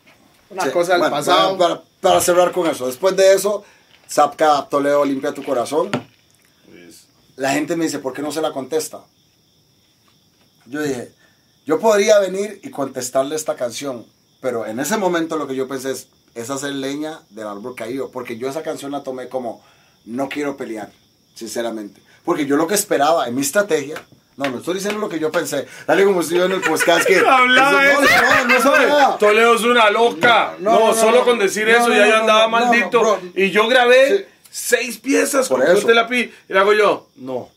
Una 0.50 0.64
Sí. 0.64 0.70
cosa 0.72 0.94
del 0.94 1.02
Bueno, 1.02 1.16
pasado. 1.16 1.58
Para, 1.58 1.82
para 2.02 2.20
cerrar 2.22 2.52
con 2.52 2.68
eso, 2.68 2.88
después 2.88 3.16
de 3.16 3.34
eso, 3.34 3.64
Zapka 4.10 4.68
Toledo 4.70 5.06
limpia 5.06 5.32
tu 5.34 5.44
corazón. 5.44 5.90
Pues, 6.70 7.08
La 7.36 7.52
gente 7.54 7.76
me 7.76 7.86
dice, 7.86 8.00
¿por 8.00 8.14
qué 8.14 8.22
no 8.22 8.32
se 8.32 8.42
la 8.42 8.52
contesta? 8.52 9.02
Yo 10.74 10.82
dije, 10.82 11.12
yo 11.68 11.80
podría 11.80 12.18
venir 12.18 12.60
y 12.64 12.72
contestarle 12.72 13.36
esta 13.36 13.56
canción, 13.56 14.08
pero 14.42 14.66
en 14.66 14.80
ese 14.80 14.98
momento 14.98 15.38
lo 15.38 15.46
que 15.48 15.54
yo 15.56 15.68
pensé 15.68 15.92
es, 15.92 16.08
es 16.34 16.50
hacer 16.50 16.72
leña 16.74 17.20
del 17.30 17.46
árbol 17.48 17.76
caído, 17.76 18.10
porque 18.10 18.38
yo 18.40 18.50
esa 18.50 18.64
canción 18.64 18.92
la 18.92 19.04
tomé 19.04 19.30
como, 19.30 19.64
no 20.06 20.30
quiero 20.30 20.58
pelear, 20.58 20.90
sinceramente. 21.36 22.02
Porque 22.26 22.48
yo 22.48 22.56
lo 22.56 22.66
que 22.66 22.74
esperaba 22.74 23.28
en 23.28 23.36
mi 23.36 23.42
estrategia, 23.42 24.02
no, 24.36 24.46
no 24.50 24.58
estoy 24.58 24.74
diciendo 24.74 25.00
lo 25.00 25.10
que 25.10 25.20
yo 25.20 25.32
pensé, 25.32 25.68
dale 25.86 26.06
como 26.06 26.24
si 26.24 26.34
yo 26.36 26.46
en 26.46 26.54
el 26.54 26.62
podcast 26.62 27.06
que... 27.06 27.18
Hablaba 27.28 27.86
eso. 27.92 28.02
no, 28.02 28.48
no, 28.48 28.88
no, 28.88 29.00
no. 29.12 29.16
Toledo 29.20 29.54
es 29.54 29.62
una 29.62 29.92
loca. 29.92 30.56
No, 30.58 30.72
No, 30.72 30.80
no, 30.80 30.88
no, 30.88 30.94
solo 30.96 31.20
no. 31.20 31.26
con 31.26 31.38
decir 31.38 31.70
eso 31.70 31.90
ya 31.90 32.08
yo 32.08 32.16
andaba 32.18 32.48
maldito. 32.48 33.20
y 33.36 33.52
yo 33.52 33.68
grabé 33.68 34.18
Sí. 34.18 34.26
seis 34.50 34.98
piezas 34.98 35.48
Por 35.50 35.64
con 35.64 35.78
eso. 35.78 35.88
De 35.88 35.94
la 35.94 36.08
Pi. 36.08 36.34
Y 36.50 36.54
le 36.54 36.58
hago 36.60 36.74
yo, 36.74 37.10
no. 37.18 37.50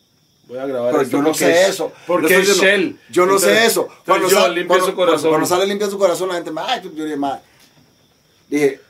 Voy 0.47 0.59
a 0.59 0.66
grabar 0.66 0.90
Pero 0.93 1.02
esto 1.02 1.16
yo 1.16 1.23
no 1.23 1.35
sé 1.35 1.62
es- 1.62 1.68
eso. 1.70 1.93
Porque 2.06 2.28
Yo 2.32 2.39
es 2.40 2.56
Shell. 2.60 2.98
Yo 3.10 3.27
no 3.27 3.32
Entonces- 3.35 3.59
sé 3.59 3.66
eso. 3.66 3.89
Cuando, 4.05 4.28
yo 4.28 4.36
sale, 4.40 4.55
limpio 4.55 4.68
cuando, 4.68 4.86
su 4.86 4.94
corazón. 4.94 5.28
cuando 5.31 5.47
sale 5.47 5.66
limpia 5.66 5.90
su 5.90 5.98
corazón, 5.98 6.28
la 6.28 6.35
gente 6.36 6.51
me, 6.52 6.60
ay, 6.60 6.81
yo 6.94 7.05
dije, 7.05 7.16
"Ma". 7.16 7.40
Dije, 8.48 8.81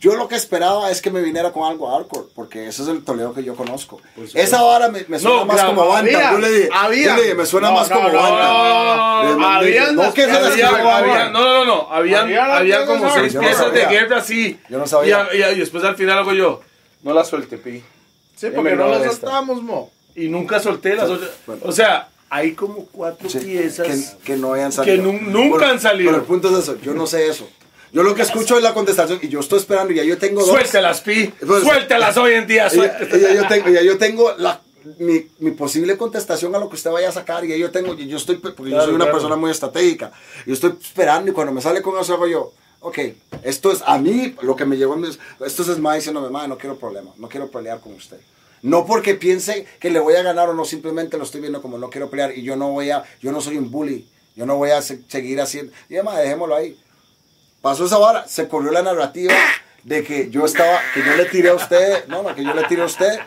yo 0.00 0.14
lo 0.16 0.26
que 0.28 0.36
esperaba 0.36 0.90
es 0.90 1.02
que 1.02 1.10
me 1.10 1.20
viniera 1.20 1.52
con 1.52 1.70
algo 1.70 1.90
hardcore, 1.90 2.28
porque 2.34 2.66
ese 2.68 2.82
es 2.82 2.88
el 2.88 3.04
Toledo 3.04 3.34
que 3.34 3.42
yo 3.44 3.54
conozco. 3.54 4.00
Esa 4.32 4.62
vara 4.62 4.88
me, 4.88 5.04
me 5.08 5.18
suena 5.18 5.36
No, 5.40 5.44
más 5.44 5.62
como 5.64 5.92
había- 5.92 6.32
Yo 6.32 6.38
le 6.38 6.50
dije, 6.50 6.68
había. 6.72 7.04
yo 7.10 7.16
le 7.16 7.22
dije, 7.22 7.34
me 7.34 7.46
suena 7.46 7.68
No, 7.68 7.74
más 7.74 7.90
no, 7.90 7.96
como 7.96 8.08
no, 8.08 8.14
Bantam. 8.18 8.38
no, 8.38 9.22
no, 9.24 9.34
Le- 9.34 9.38
le- 9.40 9.46
habían 9.46 9.96
no, 9.96 10.14
que 10.14 10.22
Había- 10.22 11.28
no, 11.30 11.40
no, 11.40 11.42
no, 11.42 11.64
no. 11.66 11.88
Habían, 11.92 12.22
Había 12.24 12.56
había 12.56 12.86
como 12.86 13.12
seis 13.12 13.34
piezas 13.36 13.72
de 13.72 13.84
guerra, 13.86 14.22
sí. 14.22 14.58
Yo 14.70 14.78
no 14.78 14.86
sabía. 14.86 15.28
Y, 15.34 15.36
y- 15.38 15.42
y 15.42 15.58
después 15.58 15.84
al 15.84 15.96
final 15.96 16.18
hago 16.18 16.32
yo, 16.32 16.60
no 17.02 17.12
la 17.12 17.24
suelte, 17.24 17.58
Pi. 17.58 17.82
Sí, 18.36 18.48
porque 18.54 18.74
no 18.76 18.94
esta. 18.94 19.10
soltamos, 19.10 19.62
mo. 19.62 19.90
Y 20.14 20.28
nunca 20.28 20.60
solté 20.60 20.94
las 20.94 21.08
otras. 21.08 21.30
Bueno. 21.46 21.62
O 21.64 21.72
sea, 21.72 22.08
hay 22.30 22.52
como 22.52 22.86
cuatro 22.86 23.28
Sí, 23.28 23.38
piezas. 23.38 23.86
que, 23.86 24.24
que 24.32 24.36
no 24.36 24.52
hayan 24.54 24.72
salido. 24.72 24.96
que 24.96 25.02
nu- 25.02 25.30
nunca 25.30 25.68
han 25.70 25.80
salido. 25.80 26.10
Pero 26.10 26.22
el 26.22 26.26
punto 26.28 26.48
es 26.50 26.64
eso, 26.64 26.78
yo 26.80 26.94
no 26.94 27.06
sé 27.06 27.26
eso. 27.28 27.48
Yo 27.92 28.02
lo 28.02 28.14
que 28.14 28.22
escucho 28.22 28.56
es 28.56 28.62
la 28.62 28.72
contestación 28.72 29.18
y 29.22 29.28
yo 29.28 29.40
estoy 29.40 29.58
esperando 29.58 29.92
y 29.92 29.96
ya 29.96 30.04
yo 30.04 30.16
tengo 30.16 30.40
dos. 30.40 30.48
Suéltelas, 30.50 31.02
Pi. 31.02 31.32
Pues- 31.46 31.62
Suéltelas 31.62 32.16
hoy 32.16 32.32
en 32.34 32.46
día. 32.46 32.64
Ya, 32.64 32.70
Suéltelas. 32.70 33.14
y 33.18 33.20
ya 33.20 33.34
yo 33.34 33.46
tengo, 33.48 33.68
ya 33.68 33.82
yo 33.82 33.98
tengo 33.98 34.32
la, 34.38 34.60
mi, 34.98 35.26
mi 35.40 35.50
posible 35.50 35.96
contestación 35.98 36.54
a 36.54 36.58
lo 36.58 36.68
que 36.70 36.76
usted 36.76 36.90
vaya 36.90 37.10
a 37.10 37.12
sacar 37.12 37.44
y 37.44 37.48
ya 37.48 37.56
yo 37.56 37.70
tengo, 37.70 37.92
y 37.94 38.06
yo 38.08 38.16
estoy, 38.16 38.36
porque 38.36 38.70
yo 38.70 38.80
soy 38.80 38.94
una 38.94 39.04
claro. 39.04 39.12
persona 39.12 39.36
muy 39.36 39.50
estratégica, 39.50 40.10
yo 40.46 40.54
estoy 40.54 40.72
esperando 40.82 41.30
y 41.30 41.34
cuando 41.34 41.52
me 41.52 41.60
sale 41.60 41.82
con 41.82 42.00
eso 42.00 42.14
hago 42.14 42.26
yo, 42.26 42.52
ok, 42.80 42.98
esto 43.42 43.70
es 43.70 43.82
a 43.84 43.98
mí, 43.98 44.34
lo 44.40 44.56
que 44.56 44.64
me 44.64 44.76
llegó, 44.78 44.94
a 44.94 44.96
mí 44.96 45.08
es- 45.08 45.18
esto 45.46 45.62
es 45.70 45.78
más 45.78 45.96
diciéndome, 45.96 46.30
"Mae, 46.30 46.48
no 46.48 46.56
quiero 46.56 46.76
problemas, 46.78 47.16
no 47.18 47.28
quiero 47.28 47.48
pelear 47.50 47.78
con 47.80 47.92
usted. 47.92 48.16
No 48.62 48.86
porque 48.86 49.14
piense 49.14 49.66
que 49.80 49.90
le 49.90 49.98
voy 49.98 50.14
a 50.14 50.22
ganar 50.22 50.48
o 50.48 50.54
no, 50.54 50.64
simplemente 50.64 51.18
lo 51.18 51.24
estoy 51.24 51.40
viendo 51.40 51.60
como 51.60 51.78
no 51.78 51.90
quiero 51.90 52.08
pelear 52.10 52.36
y 52.36 52.42
yo 52.42 52.54
no 52.56 52.70
voy 52.70 52.90
a, 52.90 53.02
yo 53.20 53.32
no 53.32 53.40
soy 53.40 53.56
un 53.56 53.70
bully, 53.70 54.08
yo 54.36 54.46
no 54.46 54.56
voy 54.56 54.70
a 54.70 54.80
se- 54.82 55.00
seguir 55.08 55.40
haciendo, 55.40 55.72
y 55.88 55.94
además 55.96 56.18
dejémoslo 56.18 56.54
ahí. 56.54 56.78
Pasó 57.60 57.84
esa 57.86 57.98
vara, 57.98 58.26
se 58.28 58.48
corrió 58.48 58.70
la 58.72 58.82
narrativa 58.82 59.34
de 59.82 60.04
que 60.04 60.30
yo 60.30 60.44
estaba, 60.44 60.80
que 60.94 61.00
yo 61.04 61.14
le 61.16 61.24
tiré 61.26 61.48
a 61.50 61.54
usted, 61.54 62.06
no, 62.06 62.22
no, 62.22 62.34
que 62.34 62.44
yo 62.44 62.54
le 62.54 62.64
tiré 62.64 62.82
a 62.82 62.86
usted 62.86 63.18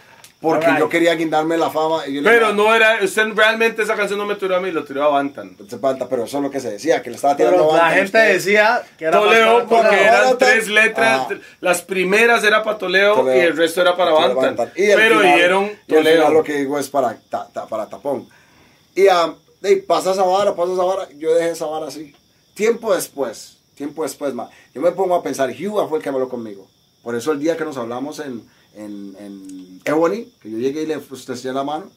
porque 0.45 0.65
Alright. 0.67 0.80
yo 0.80 0.88
quería 0.90 1.14
guindarme 1.15 1.57
la 1.57 1.69
fama. 1.69 2.07
Y 2.07 2.14
yo 2.14 2.24
Pero 2.24 2.53
no 2.53 2.74
era. 2.74 2.99
Usted 3.03 3.27
realmente 3.35 3.82
esa 3.83 3.95
canción 3.95 4.17
no 4.19 4.25
me 4.25 4.35
tiró 4.35 4.56
a 4.56 4.61
mí, 4.61 4.72
lo 4.72 4.83
tiró 4.85 5.03
a 5.03 5.07
Bantan. 5.09 5.57
"Se 5.69 5.77
panta", 5.77 6.07
pero 6.07 6.24
eso 6.24 6.38
es 6.38 6.43
lo 6.43 6.49
que 6.51 6.59
se 6.61 6.72
decía, 6.72 7.01
que 7.01 7.09
le 7.09 7.17
estaba 7.17 7.35
tirando 7.35 7.57
Pero 7.57 7.67
la 7.74 7.80
banda 7.80 7.88
a 7.88 7.91
gente 7.98 8.06
usted. 8.17 8.33
decía 8.33 8.83
que 8.98 9.06
era 9.06 9.19
Toledo, 9.19 9.59
más 9.59 9.64
para 9.67 9.82
porque. 9.90 9.95
Ahora 10.07 10.19
eran 10.22 10.38
te- 10.38 10.45
tres 10.45 10.67
letras. 10.69 11.27
Ah. 11.30 11.35
Las 11.59 11.82
primeras 11.82 12.43
era 12.43 12.64
para 12.64 12.77
Toledo, 12.77 13.15
Toledo. 13.15 13.38
y 13.38 13.40
el 13.41 13.57
resto 13.57 13.82
era 13.82 13.98
para 13.98 14.14
Para 14.14 14.27
Bantan. 14.27 14.56
Bantan. 14.56 14.72
Y 14.75 14.88
Pero 14.88 15.19
final- 15.19 15.35
dijeron 15.35 15.64
y 15.65 15.67
al 15.69 15.75
final 15.85 16.03
Toledo. 16.03 16.30
lo 16.32 16.43
que 16.43 16.53
digo 16.57 16.80
es 16.80 16.90
para, 16.90 17.17
ta- 17.30 17.48
ta- 17.51 17.65
para 17.67 17.90
tapón. 17.90 18.27
Y 18.95 19.07
ah, 19.07 19.33
de, 19.61 19.77
pasa 19.77 20.11
esa 20.11 20.24
vara, 20.24 20.56
pasa 20.56 20.74
esa 20.74 20.83
vara, 20.83 21.07
yo 21.17 21.33
dejé 21.33 21.49
esa 21.51 21.65
vara 21.65 21.88
así. 21.88 22.15
Tiempo 22.53 22.93
después, 22.95 23.57
tiempo 23.75 24.03
después, 24.03 24.33
ma, 24.33 24.49
yo 24.74 24.82
me 24.82 24.91
pongo 24.91 25.15
a 25.15 25.24
pensar, 25.24 25.49
Hugh 25.49 25.90
fue 25.90 25.98
el 25.98 26.03
que 26.03 26.09
habló 26.09 26.30
conmigo. 26.30 26.67
Por 27.03 27.15
eso 27.15 27.32
el 27.33 27.40
día 27.40 27.57
que 27.57 27.65
nos 27.65 27.75
hablamos 27.77 28.19
en, 28.19 28.48
en, 28.76 29.16
en 29.20 29.82
Ebony, 29.86 30.32
que 30.42 30.52
yo 30.52 30.58
llegué 30.58 30.84
y 30.84 30.86
le 30.86 30.98
ofrecí 30.98 31.48
la 31.48 31.64
mano, 31.64 31.90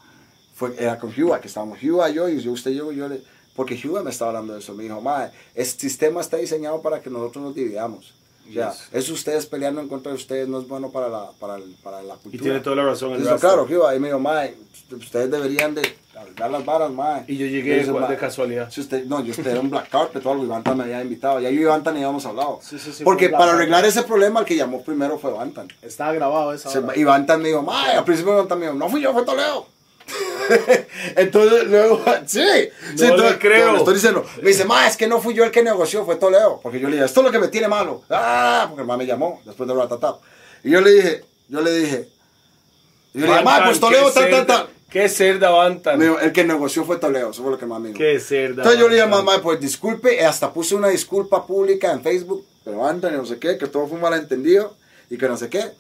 fue, 0.55 0.75
era 0.79 0.99
con 0.99 1.11
Hugh, 1.11 1.41
que 1.41 1.49
estábamos 1.49 1.79
Hugh, 1.83 2.13
yo, 2.13 2.29
y 2.29 2.41
yo, 2.41 2.53
usted, 2.53 2.73
yo, 2.73 2.93
yo 2.93 3.09
le, 3.09 3.23
porque 3.55 3.75
Hugh 3.75 4.03
me 4.03 4.11
estaba 4.11 4.31
hablando 4.31 4.55
de 4.55 4.61
eso, 4.61 4.75
me 4.75 4.85
dijo, 4.85 5.01
ma, 5.01 5.31
este 5.55 5.89
sistema 5.89 6.21
está 6.21 6.37
diseñado 6.37 6.81
para 6.81 7.01
que 7.01 7.11
nosotros 7.11 7.45
nos 7.45 7.55
dividamos. 7.55 8.15
O 8.49 8.53
sea, 8.53 8.71
Yes. 8.71 8.89
es 8.93 9.09
ustedes 9.11 9.47
peleando 9.47 9.81
en 9.81 9.89
contra 9.89 10.11
de 10.13 10.17
ustedes, 10.17 10.49
no 10.49 10.61
es 10.61 10.67
bueno 10.69 10.91
para 10.91 11.09
la, 11.09 11.31
para 11.39 11.57
el- 11.57 11.75
para 11.83 12.03
la 12.03 12.15
cultura. 12.15 12.37
Y 12.37 12.39
tiene 12.39 12.61
toda 12.61 12.77
la 12.77 12.85
razón 12.85 13.13
el 13.13 13.25
Rasta. 13.25 13.47
claro, 13.49 13.65
Hugh, 13.65 13.87
ahí 13.87 13.99
me 14.01 14.09
dijo, 14.09 14.19
mae, 14.19 14.55
ustedes 14.91 15.31
deberían 15.31 15.75
de 15.75 15.83
dar 16.37 16.51
las 16.51 16.65
varas, 16.65 16.91
mae. 16.91 17.25
Y 17.29 17.37
yo 17.37 17.47
llegué 17.47 17.79
dice, 17.81 17.93
de 17.93 18.01
"Mae, 18.01 18.17
casualidad. 18.17 18.71
Si 18.71 18.81
usted, 18.81 19.05
no, 19.05 19.23
yo 19.23 19.31
usted 19.33 19.47
era 19.49 19.61
un 19.61 19.71
black 19.71 19.89
carpet 19.91 20.25
o 20.25 20.31
algo, 20.33 20.45
Ivantan 20.45 20.77
me 20.79 20.85
había 20.85 21.03
invitado. 21.03 21.39
Ya 21.41 21.51
yo 21.51 21.59
y 21.61 21.63
Ivantan 21.63 21.95
habíamos 21.95 22.25
hablado. 22.27 22.59
Sí, 22.63 22.79
sí, 22.79 22.93
sí, 22.93 23.05
Porque 23.05 23.29
para 23.29 23.53
arreglar 23.53 23.85
ese 23.85 24.03
problema, 24.03 24.41
el 24.41 24.47
que 24.47 24.57
llamó 24.57 24.83
primero 24.83 25.19
fue 25.19 25.31
Ivantan. 25.31 25.69
Estaba 25.83 26.13
grabado 26.15 26.53
esa 26.53 26.71
hora. 26.71 26.97
Ivantan 26.97 27.41
me 27.43 27.49
dijo, 27.49 27.63
mae, 27.63 27.97
al 27.97 28.05
principio 28.05 28.33
Ivantan 28.35 28.59
me 28.59 28.67
dijo, 28.67 28.79
no 28.79 28.89
fui 28.89 29.01
yo, 29.03 29.13
fue 29.13 29.25
Toledo. 29.25 29.67
entonces 31.17 31.65
luego, 31.67 32.03
sí, 32.27 32.41
sí, 32.97 33.05
entonces, 33.05 33.37
creo. 33.39 33.73
no, 33.73 33.79
estoy 33.79 33.95
diciendo, 33.95 34.25
me 34.43 34.49
dice, 34.49 34.65
ma, 34.65 34.87
es 34.87 34.97
que 34.97 35.07
no 35.07 35.21
fui 35.21 35.35
yo 35.35 35.45
el 35.45 35.51
que 35.51 35.63
negoció, 35.63 36.05
fue 36.05 36.17
Toledo. 36.17 36.61
Porque 36.63 36.81
yo 36.81 36.89
le 36.89 36.97
dije, 36.97 37.07
esto 37.07 37.21
es 37.21 37.27
lo 37.27 37.33
que 37.33 37.39
me 37.39 37.49
tiene 37.49 37.69
malo. 37.69 38.03
Ah, 38.11 38.67
porque 38.69 38.83
el 38.83 38.87
ma 38.87 38.97
me 38.97 39.07
llamó 39.07 39.41
después 39.45 39.69
de 39.69 39.75
Ratatap. 39.75 40.21
Y 40.65 40.71
yo 40.71 40.81
le 40.81 40.91
dije, 40.91 41.25
yo 41.49 41.61
le 41.61 41.73
dije, 41.73 42.09
yo 43.15 43.27
le 43.27 43.33
dije, 43.33 43.45
ma, 43.45 43.65
pues 43.65 43.81
Toledo, 43.81 44.11
tal, 44.11 44.31
tal, 44.31 44.47
tal. 44.47 44.69
Qué 44.91 45.09
cerda 45.11 45.51
Bantan. 45.51 45.99
Me 45.99 46.07
dijo, 46.07 46.19
el 46.19 46.33
que 46.33 46.45
negoció 46.45 46.85
fue 46.85 46.97
Toledo, 46.97 47.31
eso 47.31 47.43
fue 47.43 47.53
lo 47.53 47.59
que 47.59 47.67
más 47.67 47.81
me 47.81 47.89
dijo. 47.89 47.99
Qué 47.99 48.19
cerda. 48.19 48.63
Entonces 48.63 48.81
yo 48.81 48.89
le 48.89 48.95
dije, 48.95 49.07
mamá, 49.07 49.41
pues 49.43 49.61
disculpe, 49.61 50.17
y 50.17 50.21
hasta 50.21 50.53
puse 50.53 50.75
una 50.75 50.89
disculpa 50.89 51.47
pública 51.47 51.93
en 51.93 52.03
Facebook, 52.03 52.45
pero 52.65 52.87
Anthony 52.87 53.13
no 53.13 53.27
sé 53.27 53.39
qué, 53.39 53.59
que 53.59 53.67
todo 53.67 53.87
fue 53.87 53.97
un 53.97 54.03
malentendido 54.03 54.77
y 55.11 55.19
que 55.19 55.29
no 55.29 55.37
sé 55.37 55.51
qué. 55.51 55.73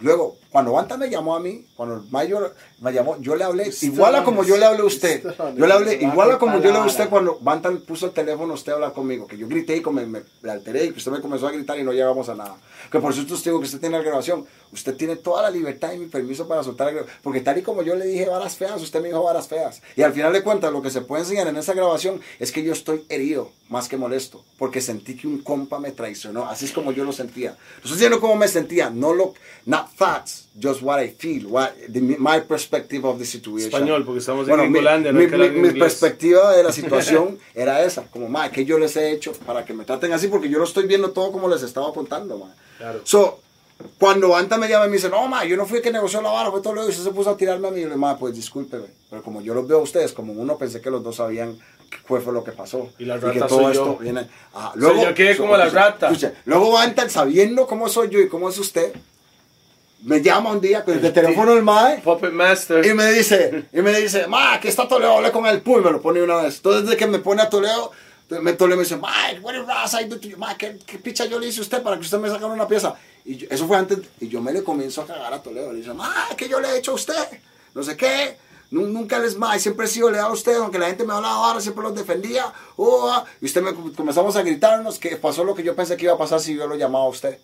Luego, 0.00 0.36
cuando 0.50 0.72
Banta 0.72 0.96
me 0.96 1.08
llamó 1.08 1.34
a 1.34 1.40
mí, 1.40 1.66
cuando 1.76 1.96
el 1.96 2.10
mayor 2.10 2.54
me 2.80 2.92
llamó, 2.92 3.18
yo 3.20 3.34
le 3.36 3.44
hablé 3.44 3.70
igual 3.82 4.14
a 4.14 4.24
como 4.24 4.44
yo 4.44 4.56
le 4.56 4.66
hablé 4.66 4.80
a 4.80 4.84
usted. 4.84 5.22
Yo 5.56 5.66
le 5.66 5.72
hablé 5.72 5.94
igual 6.02 6.32
a 6.32 6.38
como 6.38 6.54
yo 6.54 6.70
le 6.70 6.78
hablé 6.78 6.80
a 6.80 6.86
usted 6.86 7.08
cuando 7.08 7.38
Banta 7.40 7.70
puso 7.86 8.06
el 8.06 8.12
teléfono, 8.12 8.54
usted 8.54 8.72
habla 8.72 8.90
conmigo, 8.90 9.26
que 9.26 9.38
yo 9.38 9.48
grité 9.48 9.76
y 9.76 9.90
me, 9.90 10.06
me 10.06 10.50
alteré 10.50 10.86
y 10.86 10.90
usted 10.90 11.12
me 11.12 11.20
comenzó 11.20 11.46
a 11.46 11.52
gritar 11.52 11.78
y 11.78 11.82
no 11.82 11.92
llegamos 11.92 12.28
a 12.28 12.34
nada. 12.34 12.56
Que 12.90 12.98
por 12.98 13.12
eso 13.12 13.22
usted 13.22 13.50
digo 13.50 13.60
que 13.60 13.66
usted 13.66 13.80
tiene 13.80 13.96
la 13.96 14.02
grabación. 14.02 14.44
Usted 14.72 14.94
tiene 14.96 15.16
toda 15.16 15.42
la 15.42 15.50
libertad 15.50 15.92
y 15.92 15.98
mi 15.98 16.06
permiso 16.06 16.46
para 16.46 16.62
soltar 16.62 16.92
la. 16.92 17.02
Porque 17.22 17.40
tal 17.40 17.58
y 17.58 17.62
como 17.62 17.82
yo 17.82 17.94
le 17.96 18.06
dije 18.06 18.26
varas 18.26 18.56
feas, 18.56 18.80
usted 18.80 19.00
me 19.00 19.08
dijo 19.08 19.22
varas 19.22 19.48
feas. 19.48 19.82
Y 19.96 20.02
al 20.02 20.12
final 20.12 20.32
de 20.32 20.42
cuentas, 20.42 20.72
lo 20.72 20.80
que 20.80 20.90
se 20.90 21.00
puede 21.00 21.22
enseñar 21.22 21.48
en 21.48 21.56
esa 21.56 21.74
grabación 21.74 22.20
es 22.38 22.52
que 22.52 22.62
yo 22.62 22.72
estoy 22.72 23.04
herido, 23.08 23.50
más 23.68 23.88
que 23.88 23.96
molesto. 23.96 24.44
Porque 24.58 24.80
sentí 24.80 25.16
que 25.16 25.26
un 25.26 25.38
compa 25.38 25.80
me 25.80 25.90
traicionó. 25.90 26.46
Así 26.48 26.66
es 26.66 26.72
como 26.72 26.92
yo 26.92 27.02
lo 27.04 27.12
sentía. 27.12 27.50
No 27.50 27.56
estoy 27.78 27.92
diciendo 27.92 28.20
cómo 28.20 28.36
me 28.36 28.46
sentía. 28.46 28.90
No, 28.90 29.12
lo, 29.12 29.34
not 29.66 29.88
facts, 29.94 30.46
just 30.62 30.82
what 30.82 31.02
I 31.02 31.08
feel, 31.10 31.46
what 31.46 31.70
the, 31.92 32.00
my 32.00 32.40
perspective 32.46 33.04
of 33.06 33.18
the 33.18 33.24
situation. 33.24 33.70
Español, 33.72 34.04
porque 34.04 34.20
estamos 34.20 34.42
en 34.42 34.48
Bueno, 34.50 34.62
mi, 34.64 34.68
Gringolandia, 34.70 35.12
no 35.12 35.18
mi, 35.18 35.26
mi- 35.26 35.46
en 35.46 35.62
mi 35.62 35.70
perspectiva 35.78 36.54
de 36.56 36.62
la 36.62 36.70
situación 36.80 37.38
era 37.54 37.82
esa, 37.84 38.04
como, 38.04 38.28
ma, 38.28 38.50
que 38.52 38.64
yo 38.64 38.78
les 38.78 38.96
he 38.96 39.10
hecho 39.10 39.32
para 39.44 39.64
que 39.64 39.72
me 39.74 39.84
traten 39.84 40.12
así? 40.12 40.28
Porque 40.28 40.48
yo 40.48 40.58
lo 40.58 40.64
estoy 40.64 40.86
viendo 40.86 41.10
todo 41.10 41.32
como 41.32 41.48
les 41.48 41.62
estaba 41.62 41.92
contando, 41.92 42.38
ma. 42.38 42.54
Claro. 42.78 43.00
So, 43.04 43.40
cuando 43.98 44.34
Anta 44.36 44.56
me 44.56 44.68
llama 44.68 44.86
y 44.86 44.88
me 44.88 44.96
dice, 44.96 45.08
no, 45.08 45.26
ma, 45.28 45.44
yo 45.44 45.56
no 45.56 45.66
fui 45.66 45.78
el 45.78 45.82
que 45.82 45.92
negoció 45.92 46.22
la 46.22 46.30
vara, 46.30 46.50
fue 46.50 46.60
todo 46.60 46.74
lo 46.74 46.84
y 46.84 46.88
usted 46.88 47.04
se 47.04 47.10
puso 47.10 47.30
a 47.30 47.36
tirarme 47.36 47.68
a 47.68 47.70
mí. 47.70 47.78
Y 47.78 47.82
yo 47.82 47.88
le 47.88 47.94
digo, 47.94 48.06
ma, 48.06 48.18
pues 48.18 48.34
discúlpeme. 48.34 48.86
Pero 49.08 49.22
como 49.22 49.40
yo 49.40 49.54
los 49.54 49.66
veo 49.66 49.78
a 49.78 49.82
ustedes, 49.82 50.12
como 50.12 50.32
uno 50.32 50.56
pensé 50.56 50.80
que 50.80 50.90
los 50.90 51.02
dos 51.02 51.16
sabían 51.16 51.58
qué 51.90 51.98
fue, 52.04 52.20
lo 52.32 52.44
que 52.44 52.52
pasó. 52.52 52.90
Y 52.98 53.04
la 53.04 53.18
que 53.18 53.26
rata 53.26 53.46
todo 53.46 53.60
soy 53.60 53.72
esto 53.72 53.84
yo. 53.84 53.98
viene. 53.98 54.26
Ajá. 54.54 54.72
O 54.76 54.80
sea, 54.80 55.04
yo 55.04 55.14
quedé 55.14 55.36
como 55.36 55.56
la 55.56 55.68
rata. 55.68 56.08
escucha, 56.08 56.34
luego 56.44 56.78
Anta, 56.78 57.08
sabiendo 57.08 57.66
cómo 57.66 57.88
soy 57.88 58.08
yo 58.08 58.20
y 58.20 58.28
cómo 58.28 58.48
es 58.48 58.58
usted, 58.58 58.92
me 60.02 60.22
llama 60.22 60.52
un 60.52 60.60
día 60.60 60.84
con 60.84 60.94
el 60.94 61.12
teléfono 61.12 61.54
del 61.54 61.62
mae. 61.62 61.98
Puppet 61.98 62.32
Master. 62.32 62.86
Y 62.86 62.94
me 62.94 63.12
dice, 63.12 63.64
y 63.72 63.82
me 63.82 63.92
dice, 64.00 64.26
ma, 64.26 64.54
aquí 64.54 64.68
está 64.68 64.88
Toledo, 64.88 65.16
hablé 65.16 65.30
con 65.30 65.46
el 65.46 65.60
puy, 65.60 65.82
me 65.82 65.90
lo 65.90 66.00
pone 66.00 66.22
una 66.22 66.36
vez. 66.36 66.56
Entonces, 66.56 66.84
desde 66.84 66.96
que 66.96 67.06
me 67.06 67.18
pone 67.18 67.42
a 67.42 67.50
Toledo, 67.50 67.90
me, 68.30 68.52
me 68.76 68.76
dice, 68.82 68.96
ma, 68.96 69.12
what 69.42 69.54
you? 69.54 70.36
Ma, 70.36 70.56
¿qué, 70.56 70.78
qué 70.86 70.98
picha 70.98 71.24
yo 71.26 71.38
le 71.38 71.48
hice 71.48 71.58
a 71.60 71.62
usted 71.62 71.82
para 71.82 71.96
que 71.96 72.02
usted 72.02 72.18
me 72.18 72.28
sacara 72.28 72.52
una 72.52 72.68
pieza? 72.68 72.94
Y 73.24 73.46
eso 73.52 73.66
fue 73.66 73.76
antes, 73.76 73.98
y 74.20 74.28
yo 74.28 74.40
me 74.40 74.52
le 74.52 74.62
comienzo 74.62 75.02
a 75.02 75.06
cagar 75.06 75.32
a 75.34 75.42
Toledo. 75.42 75.72
Le 75.72 75.78
dice, 75.80 75.92
ma, 75.92 76.14
¿qué 76.36 76.48
yo 76.48 76.60
le 76.60 76.68
he 76.68 76.78
hecho 76.78 76.92
a 76.92 76.94
usted? 76.94 77.28
No 77.74 77.82
sé 77.82 77.96
qué. 77.96 78.36
Nu- 78.70 78.86
Nunca 78.86 79.18
les 79.18 79.36
más, 79.36 79.60
siempre 79.60 79.86
he 79.86 79.88
sido 79.88 80.10
leal 80.10 80.26
a 80.26 80.32
usted, 80.32 80.54
aunque 80.56 80.78
la 80.78 80.86
gente 80.86 81.04
me 81.04 81.12
hablaba 81.12 81.48
ahora, 81.48 81.60
siempre 81.60 81.82
los 81.82 81.94
defendía. 81.94 82.52
Oh, 82.76 83.10
ah. 83.10 83.24
y 83.40 83.46
usted 83.46 83.62
me 83.62 83.74
comenzamos 83.94 84.36
a 84.36 84.42
gritarnos 84.42 84.98
que 84.98 85.16
pasó 85.16 85.42
lo 85.44 85.54
que 85.54 85.62
yo 85.64 85.74
pensé 85.74 85.96
que 85.96 86.04
iba 86.04 86.14
a 86.14 86.18
pasar 86.18 86.38
si 86.40 86.54
yo 86.54 86.66
lo 86.68 86.76
llamaba 86.76 87.04
a 87.04 87.08
usted 87.08 87.38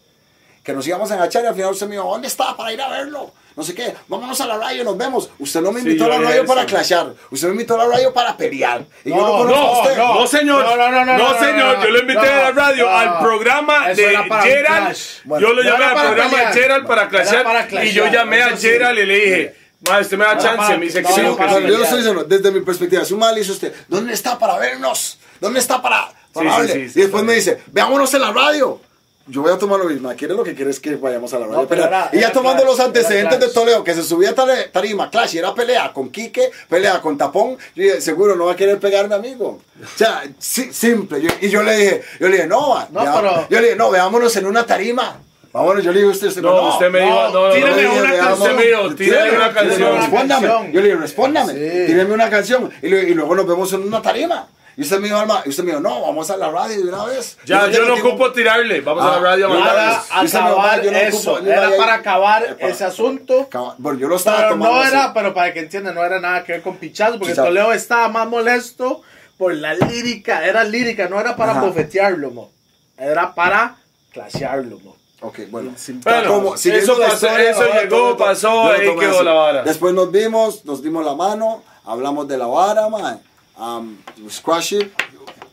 que 0.66 0.72
nos 0.72 0.84
íbamos 0.86 1.08
a 1.12 1.14
agachar 1.14 1.44
y 1.44 1.46
al 1.46 1.54
final 1.54 1.70
usted 1.70 1.86
me 1.86 1.94
dijo, 1.94 2.08
¿dónde 2.10 2.26
está 2.26 2.56
para 2.56 2.72
ir 2.72 2.82
a 2.82 2.88
verlo? 2.88 3.32
No 3.54 3.62
sé 3.62 3.72
qué, 3.72 3.94
vámonos 4.08 4.38
a 4.40 4.46
la 4.46 4.58
radio, 4.58 4.82
nos 4.84 4.98
vemos. 4.98 5.30
Usted 5.38 5.60
no 5.62 5.70
me 5.72 5.78
invitó 5.80 6.06
a 6.06 6.08
la 6.08 6.18
radio 6.18 6.42
eso. 6.42 6.46
para 6.52 6.66
clashear, 6.66 7.14
usted 7.30 7.46
me 7.48 7.52
invitó 7.54 7.80
a 7.80 7.86
la 7.86 7.94
radio 7.96 8.12
para 8.12 8.36
pelear. 8.36 8.84
Y 9.04 9.10
yo 9.10 9.16
No, 9.16 9.44
no 9.44 9.54
a 9.54 9.56
No, 9.56 9.80
usted. 9.80 9.96
no, 9.96 10.26
señor. 10.26 10.64
No, 10.64 10.76
no, 10.76 10.90
no, 10.90 11.04
no, 11.04 11.16
no, 11.18 11.38
señor. 11.38 11.78
no, 11.78 11.84
yo 11.84 11.90
lo 11.90 11.98
invité 12.00 12.20
no, 12.26 12.32
a 12.32 12.36
la 12.42 12.50
radio 12.50 12.84
no. 12.90 12.96
al 12.98 13.18
programa 13.20 13.88
de 13.90 14.18
Gerald. 14.42 14.96
Bueno, 15.24 15.46
yo 15.48 15.54
lo 15.54 15.62
no 15.62 15.70
llamé 15.70 15.84
al 15.84 15.94
programa 16.06 16.30
pelear. 16.30 16.54
de 16.54 16.60
Gerald 16.60 16.86
para 16.86 17.08
para 17.08 17.84
y 17.84 17.92
yo 17.92 18.06
llamé 18.08 18.42
a 18.42 18.56
sí. 18.56 18.66
Gerald 18.68 18.98
y 18.98 19.06
le 19.06 19.14
dije, 19.14 19.56
ma, 19.88 20.00
usted 20.00 20.18
me 20.18 20.24
da 20.24 20.34
No, 20.34 20.42
chance. 20.42 20.56
para- 20.58 20.76
me 20.78 20.84
dice 20.84 21.02
que 21.02 21.08
no, 21.08 21.14
sí, 21.14 21.20
no, 21.22 21.60
yo 21.60 21.78
lo 21.78 21.84
estoy 21.84 21.98
diciendo, 21.98 22.24
desde 22.24 22.50
mi 22.50 22.60
perspectiva, 22.60 23.04
si 23.04 23.14
un 23.14 23.20
mal 23.20 23.38
hizo 23.38 23.52
usted, 23.52 23.72
¿dónde 23.88 24.12
está 24.12 24.36
para 24.38 24.58
vernos? 24.58 25.18
¿Dónde 25.40 25.60
está 25.60 25.80
para, 25.80 26.10
para 26.34 26.50
Sí, 26.50 26.56
sí, 26.56 26.60
hablar? 26.60 26.76
sí, 26.76 26.88
sí, 26.90 26.98
y 26.98 27.02
después 27.02 27.24
me 27.24 27.32
dice, 27.34 27.62
veámonos 27.68 28.12
en 28.12 28.20
la 28.20 28.32
radio. 28.32 28.80
Yo 29.28 29.42
voy 29.42 29.52
a 29.52 29.58
tomar 29.58 29.80
lo 29.80 29.86
mismo. 29.86 30.08
¿Quieres 30.16 30.36
lo 30.36 30.44
que 30.44 30.54
quieres 30.54 30.78
que 30.78 30.94
vayamos 30.96 31.32
a 31.34 31.38
la 31.40 31.46
radio? 31.46 31.62
No, 31.62 31.66
pero 31.68 31.82
Pelea. 31.82 31.98
era- 31.98 32.10
y 32.12 32.16
ya 32.20 32.26
era 32.26 32.32
tomando 32.32 32.62
clash, 32.62 32.76
los 32.76 32.80
antecedentes 32.86 33.38
era 33.38 33.46
de. 33.48 33.52
Toledo, 33.52 33.82
que 33.82 33.94
se 33.94 34.04
subía 34.04 34.30
a 34.30 34.70
tarima, 34.72 35.10
clash, 35.10 35.34
y 35.34 35.38
era 35.38 35.52
pelea 35.52 35.92
con 35.92 36.10
Quique, 36.10 36.50
pelea 36.68 37.00
con 37.00 37.18
Tapón. 37.18 37.56
Yo 37.74 37.82
dije, 37.82 38.00
seguro 38.00 38.36
no 38.36 38.46
va 38.46 38.52
a 38.52 38.56
querer 38.56 38.78
pegarme, 38.78 39.16
amigo. 39.16 39.60
O 39.82 39.98
sea, 39.98 40.22
sí, 40.38 40.72
simple. 40.72 41.20
Yo- 41.20 41.30
y 41.40 41.48
yo 41.48 41.62
le 41.64 41.76
dije, 41.76 42.02
yo 42.20 42.28
le 42.28 42.36
dije, 42.36 42.46
no, 42.46 42.70
va, 42.70 42.88
No, 42.92 43.00
pero- 43.00 43.48
yo 43.48 43.58
le 43.60 43.62
dije, 43.64 43.76
no, 43.76 43.90
veámonos 43.90 44.36
en 44.36 44.46
una 44.46 44.64
tarima. 44.64 45.18
Vámonos, 45.52 45.82
yo 45.82 45.90
le 45.90 46.00
dije, 46.00 46.10
usted, 46.12 46.28
usted 46.28 46.42
No, 46.42 46.68
usted 46.74 46.90
me 46.90 47.00
dijo, 47.00 47.10
no, 47.32 47.48
no, 47.48 47.52
tírame 47.54 47.70
no, 47.70 47.82
yo 47.82 47.82
le 47.82 47.98
una 48.00 48.10
dije, 48.12 48.16
canción. 48.18 48.42
Usted 48.42 48.56
me 48.56 48.66
dijo, 48.66 48.94
tírame 48.94 49.30
una 49.36 49.52
canción. 49.54 49.96
Respóndame. 49.96 50.46
Yo 50.72 50.80
le 50.80 50.86
dije, 50.88 50.96
respóndame. 51.00 51.52
Sí. 51.54 51.86
Tíreme 51.86 52.12
una 52.14 52.30
canción. 52.30 52.70
Y, 52.82 52.86
y 52.94 53.14
luego 53.14 53.34
nos 53.34 53.46
vemos 53.46 53.72
en 53.72 53.82
una 53.82 54.02
tarima. 54.02 54.46
Y 54.78 54.82
usted 54.82 54.98
me 54.98 55.08
dijo, 55.08 55.18
Alma, 55.18 55.42
y 55.46 55.48
usted 55.48 55.62
me 55.64 55.70
dijo, 55.70 55.80
no, 55.80 56.02
vamos 56.02 56.30
a 56.30 56.36
la 56.36 56.50
radio 56.50 56.76
de 56.84 56.88
una 56.92 57.04
vez. 57.06 57.38
Ya, 57.46 57.62
yo 57.66 57.72
llego, 57.72 57.86
no 57.88 57.94
digo, 57.96 58.08
ocupo 58.08 58.30
tirarle. 58.32 58.82
Vamos 58.82 59.04
a 59.04 59.08
Ah, 59.08 59.16
la 59.16 59.20
radio 59.22 59.46
a 59.46 59.48
yo 59.48 59.54
mandarles. 59.54 59.96
Para 60.08 60.22
Dice 60.22 60.36
mi 60.36 60.42
mamá, 60.44 60.52
acabar 60.54 60.82
yo 60.82 60.92
no 60.92 60.98
eso, 60.98 61.32
ocupo- 61.32 61.46
era 61.48 61.70
yo- 61.70 61.76
para 61.78 61.94
acabar 61.94 62.56
Para- 62.56 62.68
ese 62.72 62.84
asunto. 62.84 63.48
Caba- 63.48 63.74
Bueno, 63.78 63.98
yo 63.98 64.08
lo 64.08 64.16
estaba 64.16 64.36
Pero 64.36 64.48
tomando 64.50 64.74
no 64.74 64.80
así. 64.82 64.90
era, 64.92 65.14
pero 65.14 65.32
para 65.32 65.52
que 65.54 65.60
entiendan, 65.60 65.94
no 65.94 66.04
era 66.04 66.20
nada 66.20 66.44
que 66.44 66.52
ver 66.52 66.62
con 66.62 66.76
pichazo, 66.76 67.12
porque 67.18 67.30
Pichazo. 67.32 67.48
Toledo 67.48 67.72
estaba 67.72 68.08
más 68.08 68.28
molesto 68.28 69.00
por 69.38 69.54
la 69.54 69.72
lírica, 69.74 70.44
era 70.46 70.62
lírica, 70.64 71.08
no 71.08 71.18
era 71.20 71.36
para 71.36 71.52
Ajá. 71.52 71.60
bofetearlo, 71.62 72.30
mo. 72.30 72.50
Era 72.98 73.34
para 73.34 73.76
clashearlo, 74.12 74.78
mo. 74.80 74.96
Ok, 75.22 75.40
bueno. 75.50 75.72
Bueno, 76.04 76.28
Como- 76.28 76.54
eso 76.54 76.98
la 76.98 77.06
pasó, 77.08 77.26
historia, 77.26 77.50
eso 77.50 77.60
ahora 77.62 77.80
llegó, 77.82 77.96
todo- 77.96 78.16
pasó, 78.18 78.48
yo 78.50 78.72
lo 78.84 78.92
ahí 78.92 78.98
quedó 78.98 79.16
así. 79.16 79.24
la 79.24 79.32
vara. 79.32 79.62
Después 79.62 79.94
nos 79.94 80.12
vimos, 80.12 80.64
nos 80.66 80.82
dimos 80.82 81.02
la 81.04 81.14
mano, 81.14 81.62
hablamos 81.86 82.28
de 82.28 82.36
la 82.36 82.46
vara, 82.46 82.88
man. 82.90 83.22
Um, 83.58 83.96
squash 84.28 84.74
it. 84.74 84.92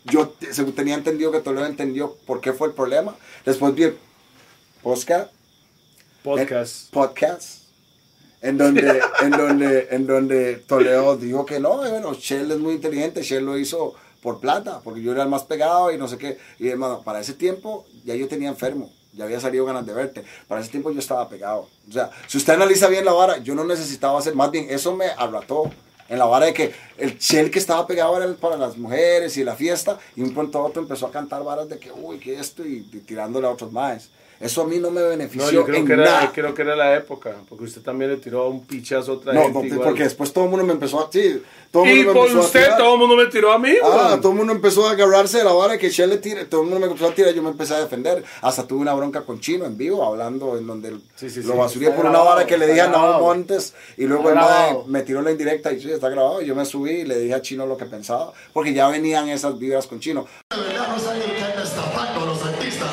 Yo 0.06 0.30
tenía 0.76 0.96
entendido 0.96 1.32
que 1.32 1.40
Toledo 1.40 1.66
entendió 1.66 2.16
por 2.26 2.42
qué 2.42 2.52
fue 2.52 2.68
el 2.68 2.74
problema. 2.74 3.16
Después 3.46 3.74
vi 3.74 3.84
el 3.84 3.98
podcast. 4.82 5.32
Podcast. 6.24 6.92
podcast. 6.92 7.64
En 8.42 8.58
donde, 8.58 9.02
en 9.22 9.32
donde, 9.32 9.88
en 9.92 10.06
donde 10.06 10.56
Toledo 10.58 11.16
dijo 11.16 11.46
que 11.46 11.62
no, 11.62 11.78
bueno, 11.78 12.14
Shell 12.14 12.52
es 12.52 12.60
muy 12.60 12.74
inteligente, 12.74 13.24
Shell 13.24 13.46
lo 13.46 13.58
hizo 13.58 13.94
por 14.22 14.42
plata, 14.42 14.82
porque 14.84 15.02
yo 15.02 15.14
era 15.14 15.24
el 15.24 15.30
más 15.30 15.44
pegado 15.44 15.94
y 15.94 15.98
no 15.98 16.10
sé 16.10 16.18
qué. 16.18 16.38
Y 16.60 16.68
hermano, 16.68 17.04
para 17.04 17.22
ese 17.22 17.34
tiempo 17.34 17.86
ya 18.04 18.16
yo 18.16 18.28
tenía 18.28 18.50
enfermo, 18.50 18.92
ya 19.14 19.24
había 19.24 19.40
salido 19.40 19.66
ganas 19.66 19.86
de 19.86 19.94
verte. 19.94 20.26
Para 20.50 20.60
ese 20.60 20.72
tiempo 20.72 20.92
yo 20.92 21.00
estaba 21.00 21.30
pegado. 21.30 21.70
O 21.88 21.92
sea, 21.92 22.10
si 22.28 22.38
usted 22.38 22.54
analiza 22.54 22.90
bien 22.90 23.06
la 23.06 23.14
vara, 23.14 23.38
yo 23.38 23.56
no 23.56 23.64
necesitaba 23.64 24.20
hacer, 24.20 24.36
más 24.36 24.52
bien 24.52 24.68
eso 24.70 24.94
me 24.94 25.06
arrató. 25.06 25.72
En 26.10 26.20
la 26.20 26.26
vara 26.26 26.48
de 26.48 26.54
que 26.54 26.74
el 26.98 27.18
Shell 27.18 27.50
que 27.50 27.60
estaba 27.60 27.88
pegado 27.88 28.22
era 28.22 28.34
para 28.36 28.58
las 28.58 28.78
mujeres 28.78 29.38
y 29.38 29.44
la 29.44 29.56
fiesta, 29.56 30.00
y 30.16 30.22
un 30.22 30.34
pronto 30.34 30.60
a 30.60 30.64
otro 30.64 30.82
empezó 30.82 31.08
a 31.08 31.12
cantar 31.12 31.44
varas 31.44 31.70
de 31.70 31.80
que, 31.80 31.92
uy, 31.92 32.20
que 32.20 32.40
esto, 32.40 32.66
y 32.66 32.82
tirándole 33.06 33.48
a 33.48 33.52
otros 33.52 33.72
más. 33.72 34.10
Eso 34.44 34.62
a 34.62 34.68
mí 34.68 34.78
no 34.78 34.92
me 34.92 35.02
benefició 35.02 35.46
No, 35.46 35.52
yo 35.52 35.64
creo 35.66 35.78
en 35.78 35.88
que, 35.88 35.94
era, 35.94 36.04
nada. 36.04 36.32
creo 36.34 36.54
que 36.54 36.62
era 36.62 36.76
la 36.76 36.96
época, 36.96 37.34
porque 37.48 37.64
usted 37.64 37.82
también 37.82 38.12
le 38.12 38.18
tiró 38.18 38.50
un 38.50 38.66
pichazo 38.66 39.14
a 39.14 39.16
otra 39.16 39.34
No, 39.34 39.44
gente. 39.44 39.60
no, 39.60 39.66
igual. 39.66 39.88
porque 39.90 40.04
después 40.04 40.34
todo 40.34 40.44
el 40.46 40.50
mundo 40.50 40.66
me 40.66 40.74
empezó 40.74 41.00
a... 41.00 41.10
Sí, 41.12 41.42
todo 41.72 41.86
y 41.88 42.04
mundo 42.04 42.14
por 42.14 42.30
a 42.30 42.40
usted, 42.40 42.68
todo 42.78 42.94
el 42.94 43.00
mundo 43.00 43.16
me 43.16 43.26
tiró 43.28 43.52
a 43.52 43.58
mí, 43.58 43.72
Ah, 43.84 44.18
todo 44.22 44.32
el 44.34 44.38
mundo 44.38 44.54
empezó 44.54 44.88
a 44.88 44.92
agarrarse 44.92 45.40
de 45.40 45.44
la 45.44 45.54
vara 45.54 45.78
que 45.78 45.90
Shell 45.90 46.10
le 46.10 46.18
tire, 46.18 46.46
todo 46.46 46.62
el 46.62 46.68
mundo 46.68 46.80
me 46.86 46.92
empezó 46.92 47.10
a 47.10 47.16
tirar, 47.16 47.34
yo 47.34 47.42
me 47.42 47.50
empecé 47.50 47.74
a 47.74 47.80
defender, 47.80 48.24
hasta 48.42 48.68
tuve 48.68 48.82
una 48.82 48.94
bronca 48.94 49.22
con 49.22 49.40
Chino 49.40 49.66
en 49.66 49.76
vivo, 49.78 50.04
hablando 50.06 50.56
en 50.58 50.68
donde 50.68 50.98
Sí, 51.16 51.30
sí, 51.32 51.42
lo 51.42 51.56
basuré 51.56 51.90
por 51.92 52.06
una 52.06 52.20
vara 52.20 52.46
que 52.46 52.58
le 52.60 52.68
dije 52.68 52.82
a 52.82 52.88
Naum. 52.90 53.22
Montes, 53.22 53.74
y 53.98 54.04
luego 54.06 54.30
el 54.30 54.36
grabado. 54.36 54.86
me 54.88 55.02
tiró 55.02 55.22
la 55.24 55.32
indirecta 55.32 55.72
y 55.72 55.80
sí, 55.82 55.90
está 55.92 56.10
grabado, 56.10 56.42
y 56.44 56.46
yo 56.46 56.54
me 56.54 56.66
subí 56.66 56.92
y 56.92 57.06
le 57.06 57.18
dije 57.18 57.34
a 57.34 57.42
Chino 57.42 57.66
lo 57.66 57.76
que 57.78 57.86
pensaba, 57.86 58.34
porque 58.54 58.74
ya 58.74 58.88
venían 58.90 59.30
esas 59.30 59.58
vibras 59.58 59.88
con 59.88 60.00
Chino. 60.00 60.28
De 60.52 60.58
verdad 60.62 60.90
no 60.90 61.00
saben 61.00 61.22
a 61.22 62.26
los 62.26 62.44
artistas 62.44 62.90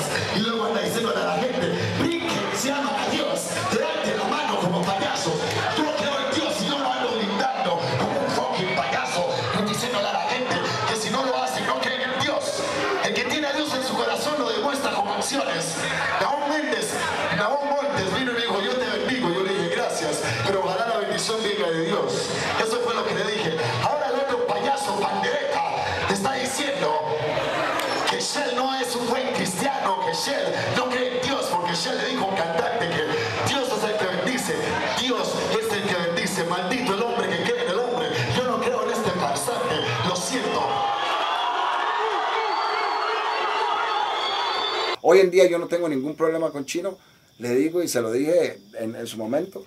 Hoy 45.11 45.19
en 45.19 45.31
día 45.33 45.45
yo 45.49 45.59
no 45.59 45.67
tengo 45.67 45.89
ningún 45.89 46.15
problema 46.15 46.53
con 46.53 46.65
Chino. 46.67 46.97
Le 47.39 47.53
digo 47.57 47.83
y 47.83 47.89
se 47.89 48.01
lo 48.01 48.13
dije 48.13 48.61
en, 48.79 48.95
en 48.95 49.07
su 49.09 49.17
momento. 49.17 49.65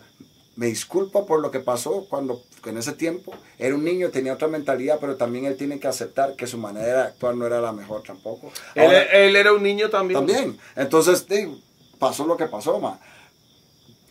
Me 0.55 0.67
disculpo 0.67 1.25
por 1.25 1.41
lo 1.41 1.51
que 1.51 1.59
pasó 1.59 2.05
cuando 2.09 2.41
en 2.65 2.77
ese 2.77 2.93
tiempo 2.93 3.33
era 3.59 3.75
un 3.75 3.83
niño, 3.83 4.09
tenía 4.09 4.35
otra 4.35 4.47
mentalidad, 4.47 4.99
pero 5.01 5.17
también 5.17 5.43
él 5.43 5.57
tiene 5.57 5.81
que 5.81 5.87
aceptar 5.89 6.37
que 6.37 6.47
su 6.47 6.57
manera 6.57 6.85
de 6.95 7.01
actuar 7.09 7.35
no 7.35 7.45
era 7.45 7.59
la 7.59 7.73
mejor 7.73 8.03
tampoco. 8.03 8.53
Él, 8.73 8.83
Ahora- 8.85 9.01
él 9.03 9.35
era 9.35 9.51
un 9.51 9.61
niño 9.63 9.89
también. 9.89 10.17
también. 10.25 10.57
Entonces, 10.77 11.27
digo, 11.27 11.57
pasó 11.99 12.25
lo 12.25 12.37
que 12.37 12.45
pasó, 12.45 12.79
ma. 12.79 12.97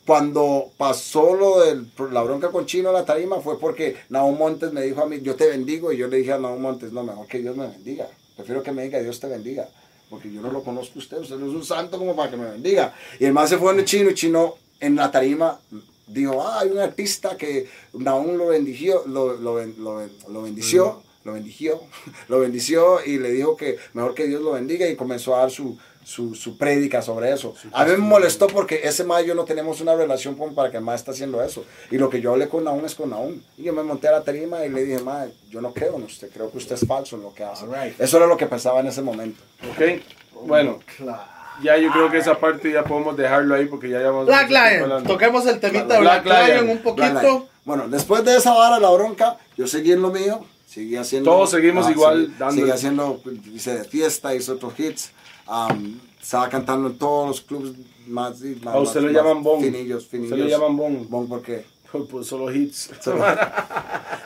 Cuando 0.06 0.70
pasó 0.76 1.34
lo 1.34 1.60
de 1.60 1.80
la 2.10 2.22
bronca 2.22 2.50
con 2.50 2.66
Chino 2.66 2.90
en 2.90 2.96
la 2.96 3.06
tarima 3.06 3.40
fue 3.40 3.58
porque 3.58 3.96
Naum 4.10 4.36
Montes 4.36 4.70
me 4.70 4.82
dijo 4.82 5.00
a 5.00 5.06
mí, 5.06 5.20
yo 5.22 5.34
te 5.36 5.46
bendigo, 5.48 5.92
y 5.92 5.96
yo 5.96 6.08
le 6.08 6.18
dije 6.18 6.32
a 6.32 6.38
Naum 6.38 6.60
Montes, 6.60 6.92
no, 6.92 7.04
mejor 7.04 7.26
que 7.26 7.38
Dios 7.38 7.56
me 7.56 7.68
bendiga. 7.68 8.06
Prefiero 8.36 8.62
que 8.62 8.72
me 8.72 8.82
diga 8.82 8.98
Dios 8.98 9.18
te 9.20 9.28
bendiga, 9.28 9.68
porque 10.12 10.30
yo 10.30 10.42
no 10.42 10.52
lo 10.52 10.62
conozco 10.62 10.98
a 10.98 10.98
usted, 10.98 11.20
usted 11.20 11.36
no 11.36 11.46
es 11.46 11.54
un 11.54 11.64
santo 11.64 11.96
como 11.98 12.14
para 12.14 12.30
que 12.30 12.36
me 12.36 12.44
bendiga. 12.44 12.94
Y 13.18 13.24
el 13.24 13.32
más 13.32 13.48
se 13.48 13.56
fue 13.56 13.72
en 13.72 13.78
el 13.78 13.86
Chino, 13.86 14.10
y 14.10 14.14
Chino 14.14 14.56
en 14.78 14.94
la 14.94 15.10
tarima 15.10 15.58
dijo, 16.06 16.46
ah, 16.46 16.60
hay 16.60 16.68
un 16.68 16.80
artista 16.80 17.34
que 17.38 17.66
Naum 17.94 18.36
lo 18.36 18.48
bendició, 18.48 19.04
lo, 19.06 19.38
lo, 19.38 19.58
lo 19.64 20.42
bendició, 20.42 21.02
lo 21.24 21.32
bendició, 21.32 21.80
lo 22.28 22.40
bendició 22.40 23.02
y 23.02 23.18
le 23.18 23.30
dijo 23.30 23.56
que 23.56 23.78
mejor 23.94 24.12
que 24.14 24.26
Dios 24.26 24.42
lo 24.42 24.52
bendiga 24.52 24.86
y 24.86 24.96
comenzó 24.96 25.34
a 25.34 25.38
dar 25.38 25.50
su, 25.50 25.78
su, 26.04 26.34
su 26.34 26.56
prédica 26.56 27.02
sobre 27.02 27.32
eso. 27.32 27.54
A 27.72 27.84
mí 27.84 27.92
me 27.92 27.98
molestó 27.98 28.46
porque 28.46 28.80
ese 28.84 29.04
mae 29.04 29.24
y 29.24 29.26
yo 29.28 29.34
no 29.34 29.44
tenemos 29.44 29.80
una 29.80 29.94
relación 29.94 30.34
como 30.34 30.54
para 30.54 30.70
que 30.70 30.78
el 30.78 30.88
está 30.90 31.12
haciendo 31.12 31.42
eso. 31.42 31.64
Y 31.90 31.98
lo 31.98 32.10
que 32.10 32.20
yo 32.20 32.32
hablé 32.32 32.48
con 32.48 32.64
Naum 32.64 32.84
es 32.84 32.94
con 32.94 33.10
Naum. 33.10 33.40
Y 33.56 33.62
yo 33.64 33.72
me 33.72 33.82
monté 33.82 34.08
a 34.08 34.12
la 34.12 34.22
tarima 34.22 34.64
y 34.64 34.68
le 34.68 34.84
dije, 34.84 35.02
mae, 35.02 35.30
yo 35.50 35.60
no 35.60 35.72
creo 35.72 35.96
en 35.96 36.04
usted, 36.04 36.28
creo 36.32 36.50
que 36.50 36.58
usted 36.58 36.74
es 36.74 36.86
falso 36.86 37.16
en 37.16 37.22
lo 37.22 37.32
que 37.34 37.44
hace. 37.44 37.66
Eso 37.98 38.16
era 38.16 38.26
lo 38.26 38.36
que 38.36 38.46
pensaba 38.46 38.80
en 38.80 38.86
ese 38.88 39.02
momento. 39.02 39.40
¿Ok? 39.70 40.02
Bueno, 40.46 40.80
Claro. 40.96 41.22
ya 41.62 41.76
yo 41.76 41.90
creo 41.92 42.10
que 42.10 42.18
esa 42.18 42.38
parte 42.38 42.72
ya 42.72 42.82
podemos 42.84 43.16
dejarlo 43.16 43.54
ahí 43.54 43.66
porque 43.66 43.88
ya 43.88 43.98
llevamos... 43.98 44.26
Black 44.26 44.50
Lion, 44.50 45.04
toquemos 45.04 45.46
el 45.46 45.60
temita 45.60 45.94
de 45.94 46.00
Black 46.00 46.24
Black, 46.24 46.46
Lion. 46.48 46.64
Lion 46.64 46.76
un 46.78 46.82
poquito. 46.82 47.12
Light. 47.12 47.42
Bueno, 47.64 47.88
después 47.88 48.24
de 48.24 48.36
esa 48.36 48.52
vara, 48.52 48.80
la 48.80 48.90
bronca, 48.90 49.36
yo 49.56 49.68
seguí 49.68 49.92
en 49.92 50.02
lo 50.02 50.10
mío, 50.10 50.44
seguí 50.66 50.96
haciendo... 50.96 51.30
Todos 51.30 51.50
seguimos 51.50 51.88
igual, 51.88 52.22
Seguí, 52.24 52.34
dándole. 52.38 52.60
seguí 52.62 52.70
haciendo, 52.72 53.20
hice 53.54 53.74
de 53.78 53.84
fiesta, 53.84 54.34
hice 54.34 54.50
otros 54.50 54.72
hits. 54.78 55.12
Um, 55.48 55.98
estaba 56.20 56.48
cantando 56.48 56.88
en 56.88 56.98
todos 56.98 57.28
los 57.28 57.40
clubs 57.40 57.72
más... 58.06 58.40
más 58.40 58.74
A 58.74 58.78
usted 58.80 59.00
más- 59.00 59.12
lo 59.12 59.12
más 59.12 59.22
llaman 59.26 59.42
bong. 59.42 59.62
Finillos, 59.64 60.04
Usted 60.04 60.18
finillos. 60.18 60.38
lo 60.38 60.46
llaman 60.48 60.76
bong. 60.76 61.08
Bong 61.08 61.28
porque... 61.28 61.64
Pues 62.10 62.26
solo 62.32 62.50
hits. 62.54 62.90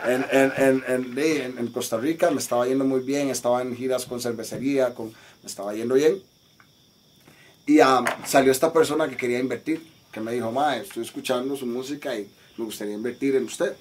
En, 0.07 0.25
en, 0.31 0.53
en, 0.57 0.85
en, 1.19 1.59
en- 1.59 1.67
Costa 1.73 1.97
Rica 1.97 2.31
me 2.31 2.39
estaba 2.39 2.67
yendo 2.67 2.85
muy 2.85 3.01
bien, 3.01 3.29
estaba 3.29 3.61
en 3.63 3.75
giras 3.77 4.07
con 4.07 4.21
cervecería, 4.21 4.95
con, 4.95 5.09
me 5.09 5.47
estaba 5.47 5.75
yendo 5.75 5.95
bien. 5.97 6.23
Y 7.67 7.81
um, 7.81 8.05
salió 8.25 8.53
esta 8.53 8.73
persona 8.73 9.09
que 9.09 9.17
quería 9.17 9.41
invertir, 9.41 9.85
que 10.13 10.21
me 10.21 10.33
dijo, 10.33 10.53
ma, 10.53 10.77
estoy 10.77 11.03
escuchando 11.03 11.57
su 11.57 11.67
música 11.67 12.17
y 12.17 12.29
me 12.57 12.65
gustaría 12.67 12.95
invertir 12.95 13.35
en 13.35 13.45
usted, 13.45 13.75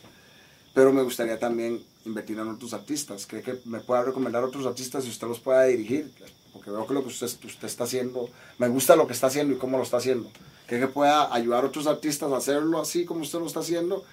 pero 0.74 0.92
me 0.92 1.04
gustaría 1.04 1.38
también 1.38 1.80
invertir 2.06 2.40
en 2.40 2.48
otros 2.48 2.74
artistas. 2.74 3.28
¿Cree 3.28 3.44
que 3.44 3.60
me 3.66 3.80
pueda 3.82 4.04
recomendar 4.04 4.44
otros 4.44 4.66
artistas 4.66 5.06
y 5.06 5.10
usted 5.10 5.28
los 5.28 5.40
pueda 5.40 5.64
dirigir? 5.66 6.12
Porque 6.56 6.72
veo 6.72 6.88
que 6.88 6.94
lo 6.94 7.02
que 7.02 7.10
usted, 7.10 7.28
usted 7.28 7.68
está 7.68 7.84
haciendo, 7.84 8.30
me 8.58 8.70
gusta 8.70 8.96
lo 8.96 9.06
que 9.06 9.14
está 9.14 9.28
haciendo 9.28 9.54
y 9.54 9.58
cómo 9.58 9.78
lo 9.78 9.84
está 9.84 9.98
haciendo. 9.98 10.32
¿Cree 10.68 10.80
que 10.80 10.88
pueda 10.88 11.32
ayudar 11.34 11.64
a 11.66 11.68
otros 11.68 11.86
artistas 11.86 12.32
a 12.32 12.38
hacerlo 12.38 12.80
así 12.82 13.04
como 13.06 13.22
usted 13.22 13.40
lo 13.40 13.46
está 13.48 13.60
haciendo? 13.60 14.04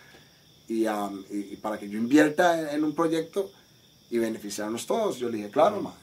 y, 0.68 0.86
um, 0.86 1.22
y- 1.30 1.52
y 1.52 1.56
para 1.56 1.78
que 1.78 1.88
yo 1.88 1.98
invierta 1.98 2.58
en, 2.58 2.76
en 2.76 2.84
un 2.84 2.94
proyecto 2.94 3.50
y 4.10 4.18
beneficiarnos 4.18 4.86
todos. 4.86 5.18
Yo 5.18 5.28
le 5.28 5.38
dije, 5.38 5.50
claro, 5.50 5.80
ma, 5.82 5.94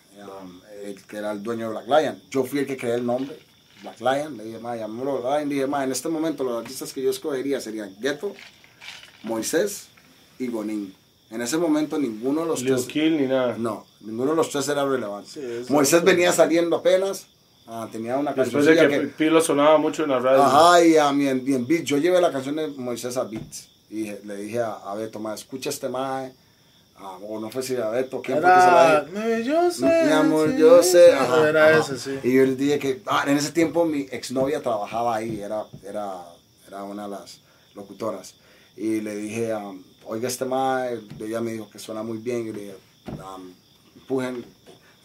um, 0.41 0.61
el 0.83 1.01
que 1.05 1.17
era 1.17 1.31
el 1.31 1.41
dueño 1.41 1.67
de 1.71 1.71
Black 1.81 1.87
Lion. 1.87 2.21
Yo 2.29 2.43
fui 2.43 2.59
el 2.59 2.67
que 2.67 2.77
creé 2.77 2.95
el 2.95 3.05
nombre, 3.05 3.39
Black 3.81 3.99
Lion. 3.99 4.37
Le 4.37 4.43
dije, 4.43 4.59
ma, 4.59 4.75
llamémoslo 4.75 5.21
Black 5.21 5.37
Lion. 5.39 5.49
Le 5.49 5.55
dije, 5.55 5.67
ma, 5.67 5.83
en 5.83 5.91
este 5.91 6.09
momento 6.09 6.43
los 6.43 6.61
artistas 6.61 6.93
que 6.93 7.01
yo 7.01 7.09
escogería 7.09 7.59
serían 7.61 7.95
Ghetto, 7.99 8.35
Moisés 9.23 9.87
y 10.37 10.47
Gonin. 10.47 10.93
En 11.31 11.41
ese 11.41 11.57
momento 11.57 11.97
ninguno 11.99 12.41
de 12.41 12.47
los 12.47 12.61
Lil 12.63 12.73
tres... 12.75 12.85
Kill 12.87 13.17
ni 13.21 13.27
nada. 13.27 13.55
No, 13.57 13.85
ninguno 14.01 14.31
de 14.31 14.37
los 14.37 14.49
tres 14.49 14.67
era 14.67 14.83
relevante. 14.85 15.29
Sí, 15.29 15.71
Moisés 15.73 16.03
venía 16.03 16.31
saliendo 16.33 16.77
apenas. 16.77 17.27
ah, 17.67 17.87
tenía 17.91 18.17
una 18.17 18.33
Después 18.33 18.65
de 18.65 18.75
cancioncilla 18.75 19.01
que 19.01 19.07
Pilo 19.09 19.39
sonaba 19.41 19.77
mucho 19.77 20.03
en 20.03 20.09
la 20.09 20.19
radio. 20.19 20.41
Ajá, 20.43 20.83
y 20.83 20.97
a 20.97 21.11
mi, 21.11 21.25
y 21.25 21.53
en 21.53 21.67
Beats. 21.67 21.83
Yo 21.85 21.97
llevé 21.97 22.19
la 22.19 22.31
canción 22.31 22.55
de 22.55 22.67
Moisés 22.69 23.15
a 23.17 23.23
Beats. 23.25 23.69
Y 23.91 24.05
le 24.25 24.35
dije 24.37 24.59
a, 24.59 24.73
a 24.73 24.95
Beto, 24.95 25.19
ma, 25.19 25.33
escucha 25.35 25.69
este 25.69 25.87
mae. 25.89 26.33
Ah, 27.01 27.17
o 27.27 27.39
no 27.39 27.49
fue 27.49 27.63
si 27.63 27.75
a 27.77 27.89
Beto, 27.89 28.21
¿quién 28.21 28.41
fue 28.41 28.49
que 28.53 28.59
se 28.59 28.67
la 28.67 28.89
Era, 28.89 29.03
dije? 29.05 29.39
"No, 29.39 29.39
yo 29.63 29.71
sé. 29.71 30.03
Mi 30.05 30.11
amor, 30.11 30.49
sí, 30.49 30.57
yo 30.57 30.83
sé. 30.83 31.07
sí". 31.07 31.13
Ajá, 31.17 31.49
Era 31.49 31.65
ajá. 31.77 31.79
ese, 31.93 31.97
sí. 31.97 32.19
Y 32.27 32.33
yo 32.35 32.43
le 32.45 32.55
dije 32.55 32.77
que, 32.79 33.01
ah, 33.05 33.23
en 33.27 33.37
ese 33.37 33.51
tiempo 33.51 33.85
mi 33.85 34.07
exnovia 34.11 34.61
trabajaba 34.61 35.15
ahí, 35.15 35.39
era, 35.39 35.63
era, 35.87 36.15
era 36.67 36.83
una 36.83 37.03
de 37.03 37.09
las 37.11 37.39
locutoras. 37.75 38.33
Y 38.75 38.99
le 39.01 39.15
dije, 39.15 39.53
um, 39.55 39.81
oiga 40.09 40.27
este 40.27 40.45
mae, 40.45 40.99
ella 41.19 41.39
me 41.41 41.51
dijo 41.53 41.69
que 41.69 41.79
suena 41.79 42.03
muy 42.03 42.17
bien. 42.17 42.47
Y 42.47 42.51
le 42.51 42.59
dije, 42.61 42.75
um, 43.07 43.51
empujen. 43.95 44.45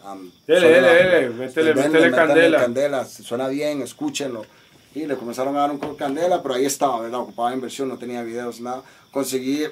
Um, 0.05 0.29
Dele, 0.45 0.67
dele, 0.69 0.87
dele, 0.87 1.29
métele- 1.31 1.73
métele 1.73 2.11
candela. 2.11 2.59
candela, 2.59 3.05
suena 3.05 3.47
bien, 3.47 3.81
escúchenlo. 3.81 4.45
Y 4.93 5.05
le 5.07 5.15
comenzaron 5.15 5.55
a 5.57 5.61
dar 5.61 5.71
un 5.71 5.77
con 5.79 5.95
candela, 5.95 6.41
pero 6.43 6.53
ahí 6.53 6.65
estaba, 6.65 7.01
¿verdad? 7.01 7.21
Ocupaba 7.21 7.53
inversión, 7.53 7.89
no 7.89 7.97
tenía 7.97 8.21
videos, 8.21 8.61
nada. 8.61 8.83
Conseguí 9.11 9.63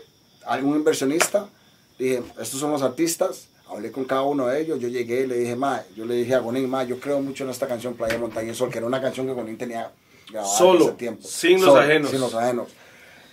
algún 0.46 0.76
inversionista, 0.78 1.48
dije, 2.00 2.24
estos 2.42 2.60
son 2.60 2.72
los 2.72 2.82
artistas, 2.82 3.48
hablé 3.70 3.92
con 3.92 4.06
cada 4.06 4.24
uno 4.24 4.48
de 4.48 4.60
ellos, 4.62 4.80
yo 4.80 4.88
llegué 4.90 5.22
y 5.22 5.28
le 5.28 5.36
dije, 5.38 5.56
ma, 5.56 5.82
yo 5.96 6.04
le 6.06 6.16
dije 6.16 6.34
a 6.36 6.40
Gonin, 6.40 6.68
ma, 6.70 6.84
yo 6.84 7.00
creo 7.00 7.22
mucho 7.22 7.44
en 7.44 7.52
esta 7.52 7.68
canción 7.68 7.94
Playa, 7.94 8.18
Montaña 8.18 8.52
y 8.52 8.56
Sol, 8.56 8.70
que 8.72 8.80
era 8.80 8.88
una 8.88 9.02
canción 9.02 9.28
que 9.28 9.34
Gonin 9.34 9.58
tenía 9.58 9.92
grabada 10.32 10.58
Solo, 10.58 10.80
en 10.86 10.88
ese 10.90 10.98
tiempo. 10.98 11.28
sin 11.28 11.64
los 11.64 11.76
ajenos. 11.78 12.10
Sin 12.10 12.20
los 12.20 12.34
ajenos. 12.34 12.68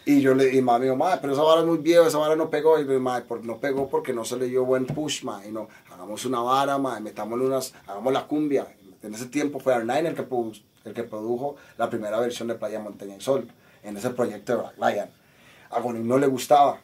Y 0.06 0.20
yo 0.22 0.34
le 0.34 0.46
dije, 0.46 0.62
ma, 0.62 0.78
me 0.78 0.86
dijo, 0.86 0.98
pero 1.20 1.32
esa 1.34 1.42
vara 1.42 1.60
es 1.60 1.66
muy 1.66 1.78
vieja, 1.78 2.06
esa 2.06 2.18
vara 2.18 2.34
no 2.36 2.48
pegó. 2.50 2.76
Y 2.78 2.82
yo 2.82 2.86
le 2.86 2.92
dije, 2.94 3.02
ma, 3.02 3.20
por- 3.20 3.44
no 3.44 3.58
pegó 3.58 3.88
porque 3.88 4.12
no 4.12 4.24
se 4.24 4.36
le 4.36 4.46
dio 4.46 4.64
buen 4.64 4.86
push, 4.86 5.22
ma. 5.24 5.42
Y 5.46 5.52
no, 5.52 5.68
hagamos 5.92 6.24
una 6.24 6.40
vara, 6.40 6.78
ma, 6.78 6.98
metámosle 7.00 7.46
unas, 7.46 7.74
hagamos 7.86 8.12
la 8.12 8.26
cumbia. 8.26 8.66
En 9.02 9.14
ese 9.14 9.26
tiempo 9.26 9.60
fue 9.60 9.74
R9 9.74 10.06
el 10.06 10.14
que, 10.14 10.28
produ- 10.28 10.62
el 10.84 10.92
que 10.94 11.04
produjo 11.04 11.56
la 11.78 11.88
primera 11.90 12.18
versión 12.20 12.48
de 12.48 12.54
Playa, 12.54 12.80
Montaña 12.80 13.16
y 13.16 13.20
Sol, 13.20 13.46
en 13.82 13.96
ese 13.96 14.10
proyecto 14.10 14.52
de 14.56 14.58
Black 14.62 14.76
Lion. 14.94 15.08
A 15.70 15.80
Gonin 15.80 16.06
no 16.08 16.18
le 16.18 16.26
gustaba. 16.26 16.80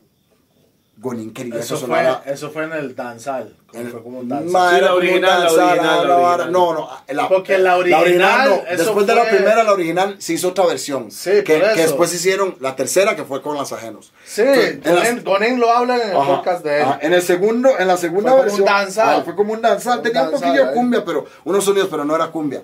Gonin 0.99 1.35
quería 1.35 1.57
Eso 1.61 1.79
que 1.79 1.87
fue, 1.87 2.07
eso 2.25 2.51
fue 2.51 2.65
en 2.65 2.73
el 2.73 2.97
danzal. 2.97 3.55
en- 3.75 3.91
Fue 3.91 4.03
como 4.03 4.21
un 4.21 4.29
danzal. 4.31 4.49
Ma, 4.51 4.71
Sí, 4.71 4.77
era 4.77 4.87
la 4.87 4.95
original, 4.95 5.43
la 5.45 5.53
original, 5.53 5.77
la 5.87 6.05
la 6.05 6.17
original. 6.17 6.53
No, 6.53 6.73
no. 6.73 6.89
La, 7.09 7.29
Porque 7.29 7.59
la 7.59 7.77
original, 7.77 8.49
no. 8.49 8.55
eso 8.67 8.85
Después 8.85 9.07
de 9.07 9.15
la 9.15 9.29
primera, 9.29 9.63
la 9.63 9.73
original, 9.75 10.17
se 10.19 10.33
hizo 10.33 10.49
otra 10.49 10.65
versión. 10.65 11.11
Sí, 11.11 11.31
que, 11.45 11.59
por 11.59 11.63
que 11.63 11.73
eso. 11.73 11.83
después 11.83 12.15
hicieron 12.15 12.57
la 12.61 12.75
tercera, 12.77 13.15
que 13.15 13.25
fue 13.25 13.43
con 13.43 13.57
los 13.57 13.71
ajenos. 13.75 14.13
Sí, 14.25 14.41
Entonces, 14.43 15.15
las- 15.17 15.25
Gonin, 15.25 15.61
lo 15.61 15.71
habla 15.71 15.97
en 15.97 16.11
el 16.11 16.17
Ajá, 16.17 16.37
podcast 16.37 16.65
de 16.65 16.77
él. 16.79 16.83
ajá. 16.83 16.99
En 17.03 17.13
el 17.13 17.21
segundo, 17.23 17.79
en 17.79 17.89
la 17.89 17.97
segunda 17.99 18.31
Fue 18.31 18.39
como 18.41 18.53
un 18.53 18.59
versión. 18.59 18.67
danzal. 18.67 19.21
ah, 19.21 19.23
fue 19.23 19.37
como 19.37 19.53
un 19.53 19.61
danzal. 19.61 20.01
Tenía 20.01 20.23
un 20.23 20.31
danzal, 20.31 20.49
poquillo 20.49 20.67
de 20.69 20.73
cumbia, 20.73 21.05
pero 21.05 21.27
unos 21.45 21.63
sonidos, 21.63 21.89
pero 21.91 22.07
no 22.07 22.17
era 22.17 22.29
cumbia. 22.29 22.63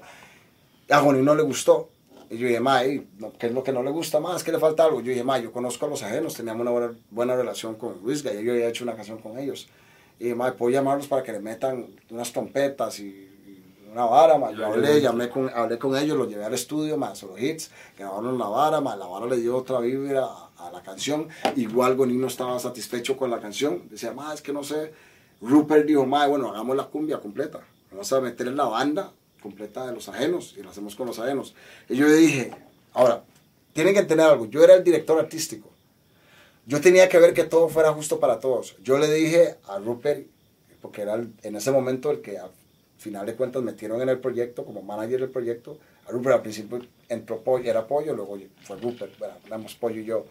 A 0.90 1.00
Gonin 1.00 1.24
no 1.24 1.34
le 1.34 1.42
gustó. 1.42 1.90
Y 2.32 2.38
yo 2.38 2.46
dije, 2.46 2.60
ma, 2.60 2.80
¿qué 2.80 3.46
es 3.46 3.52
lo 3.52 3.62
que 3.62 3.72
no 3.72 3.82
le 3.82 3.90
gusta 3.90 4.18
más? 4.18 4.42
Que 4.42 4.52
le 4.52 4.58
falta 4.58 4.84
algo. 4.84 5.02
Yo 5.02 5.10
dije, 5.10 5.22
ma, 5.22 5.38
yo 5.38 5.52
conozco 5.52 5.84
a 5.84 5.88
los 5.90 6.02
ajenos, 6.02 6.32
teníamos 6.34 6.62
una 6.62 6.70
buena, 6.70 6.94
buena 7.10 7.36
relación 7.36 7.74
con 7.74 8.00
Luis 8.02 8.22
Gay, 8.22 8.42
yo 8.42 8.52
había 8.52 8.68
hecho 8.68 8.84
una 8.84 8.94
canción 8.94 9.18
con 9.18 9.38
ellos. 9.38 9.68
Y 10.18 10.24
dije, 10.24 10.34
ma, 10.34 10.50
puedo 10.54 10.70
llamarlos 10.70 11.08
para 11.08 11.22
que 11.22 11.30
le 11.30 11.40
metan 11.40 11.88
unas 12.08 12.32
trompetas 12.32 13.00
y, 13.00 13.04
y 13.04 13.90
una 13.92 14.06
vara, 14.06 14.38
ma. 14.38 14.50
Yo 14.50 14.64
hablé, 14.64 15.02
llamé 15.02 15.28
con, 15.28 15.50
hablé 15.50 15.78
con 15.78 15.94
ellos, 15.94 16.16
los 16.16 16.26
llevé 16.26 16.46
al 16.46 16.54
estudio, 16.54 16.96
ma, 16.96 17.14
solo 17.14 17.36
hits, 17.36 17.70
grabaron 17.98 18.38
la 18.38 18.46
vara, 18.46 18.80
ma, 18.80 18.96
la 18.96 19.04
vara 19.04 19.26
le 19.26 19.36
dio 19.36 19.54
otra 19.54 19.80
vibra 19.80 20.24
a, 20.24 20.68
a 20.68 20.72
la 20.72 20.82
canción. 20.82 21.28
Igual 21.56 21.96
Gonin 21.96 22.18
no 22.18 22.28
estaba 22.28 22.58
satisfecho 22.58 23.14
con 23.14 23.30
la 23.30 23.40
canción. 23.40 23.82
Decía, 23.90 24.14
ma, 24.14 24.32
es 24.32 24.40
que 24.40 24.54
no 24.54 24.64
sé. 24.64 24.94
Rupert 25.42 25.86
dijo, 25.86 26.06
ma, 26.06 26.26
bueno, 26.28 26.48
hagamos 26.48 26.78
la 26.78 26.84
cumbia 26.84 27.20
completa. 27.20 27.60
Vamos 27.90 28.10
a 28.10 28.22
meter 28.22 28.46
en 28.46 28.56
la 28.56 28.64
banda 28.64 29.12
completa 29.42 29.86
de 29.86 29.92
los 29.92 30.08
ajenos 30.08 30.54
y 30.56 30.62
la 30.62 30.70
hacemos 30.70 30.94
con 30.94 31.06
los 31.06 31.18
ajenos. 31.18 31.54
Y 31.88 31.96
yo 31.96 32.10
dije, 32.10 32.52
ahora, 32.92 33.24
tienen 33.72 33.94
que 33.94 34.00
entender 34.00 34.26
algo. 34.26 34.46
Yo 34.46 34.62
era 34.62 34.74
el 34.74 34.84
director 34.84 35.18
artístico. 35.18 35.68
Yo 36.66 36.80
tenía 36.80 37.08
que 37.08 37.18
ver 37.18 37.34
que 37.34 37.44
todo 37.44 37.68
fuera 37.68 37.92
justo 37.92 38.20
para 38.20 38.38
todos. 38.38 38.76
Yo 38.82 38.98
le 38.98 39.12
dije 39.12 39.56
a 39.66 39.78
Rupert, 39.78 40.26
porque 40.80 41.02
era 41.02 41.14
el- 41.14 41.32
en 41.42 41.56
ese 41.56 41.70
momento 41.72 42.10
el 42.10 42.20
que 42.22 42.38
al 42.38 42.50
final 42.98 43.26
de 43.26 43.34
cuentas 43.34 43.62
metieron 43.62 44.00
en 44.00 44.08
el 44.08 44.18
proyecto, 44.20 44.64
como 44.64 44.80
manager 44.82 45.20
del 45.20 45.30
proyecto, 45.30 45.78
a 46.06 46.10
Rupert 46.12 46.36
al 46.36 46.42
principio 46.42 46.80
entró 47.08 47.40
pollo, 47.42 47.68
era 47.68 47.86
pollo, 47.86 48.14
luego 48.14 48.38
fue 48.62 48.76
Rupert, 48.78 49.12
éramos 49.46 49.74
pollo 49.74 50.00
y 50.00 50.04
yo. 50.04 50.24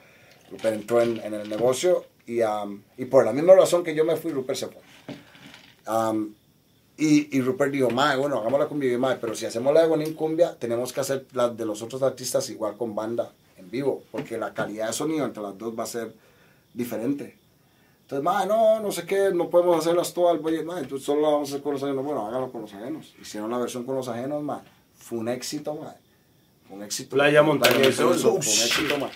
Rupert 0.49 0.75
entró 0.75 1.01
en, 1.01 1.19
en 1.19 1.33
el 1.33 1.49
negocio 1.49 2.05
y, 2.25 2.41
um, 2.41 2.81
y 2.97 3.05
por 3.05 3.25
la 3.25 3.33
misma 3.33 3.53
razón 3.55 3.83
que 3.83 3.93
yo 3.95 4.05
me 4.05 4.15
fui, 4.15 4.31
Rupert 4.31 4.57
se 4.59 4.67
fue. 4.67 4.81
Um, 5.87 6.33
y, 7.01 7.35
y 7.35 7.41
Rupert 7.41 7.71
dijo, 7.71 7.89
mae, 7.89 8.15
bueno, 8.15 8.37
hagamos 8.39 8.59
la 8.59 8.67
cumbia, 8.67 8.89
y 8.89 8.91
yo, 8.91 8.99
mae, 8.99 9.15
pero 9.15 9.33
si 9.35 9.47
hacemos 9.47 9.73
la 9.73 9.81
de 9.81 9.87
Gonin 9.87 10.13
Cumbia, 10.13 10.55
tenemos 10.55 10.93
que 10.93 10.99
hacer 10.99 11.25
la 11.33 11.49
de 11.49 11.65
los 11.65 11.81
otros 11.81 12.03
artistas 12.03 12.47
igual 12.51 12.77
con 12.77 12.93
banda 12.93 13.31
en 13.57 13.71
vivo, 13.71 14.03
porque 14.11 14.37
la 14.37 14.53
calidad 14.53 14.85
de 14.87 14.93
sonido 14.93 15.25
entre 15.25 15.41
las 15.41 15.57
dos 15.57 15.77
va 15.77 15.83
a 15.83 15.87
ser 15.87 16.13
diferente. 16.75 17.37
Entonces, 18.03 18.23
mae, 18.23 18.45
no, 18.45 18.79
no 18.79 18.91
sé 18.91 19.05
qué, 19.07 19.31
no 19.33 19.49
podemos 19.49 19.79
hacerlas 19.79 20.13
todas, 20.13 20.39
oye, 20.43 20.61
mae, 20.63 20.83
entonces 20.83 21.03
solo 21.03 21.21
la 21.21 21.29
vamos 21.29 21.49
a 21.49 21.53
hacer 21.53 21.63
con 21.63 21.73
los 21.73 21.81
ajenos, 21.81 22.05
bueno, 22.05 22.27
hágalo 22.27 22.51
con 22.51 22.61
los 22.61 22.73
ajenos. 22.73 23.15
Hicieron 23.19 23.49
la 23.49 23.57
versión 23.57 23.83
con 23.83 23.95
los 23.95 24.07
ajenos, 24.07 24.43
mae, 24.43 24.61
fue 24.95 25.17
un 25.17 25.27
éxito, 25.29 25.73
mae, 25.73 25.95
fue 26.67 26.77
un 26.77 26.83
éxito. 26.83 27.15
Playa, 27.15 27.41
montaña. 27.41 27.91
Fue 27.91 28.05
un 28.05 28.13
éxito, 28.13 28.97
mae. 28.99 29.11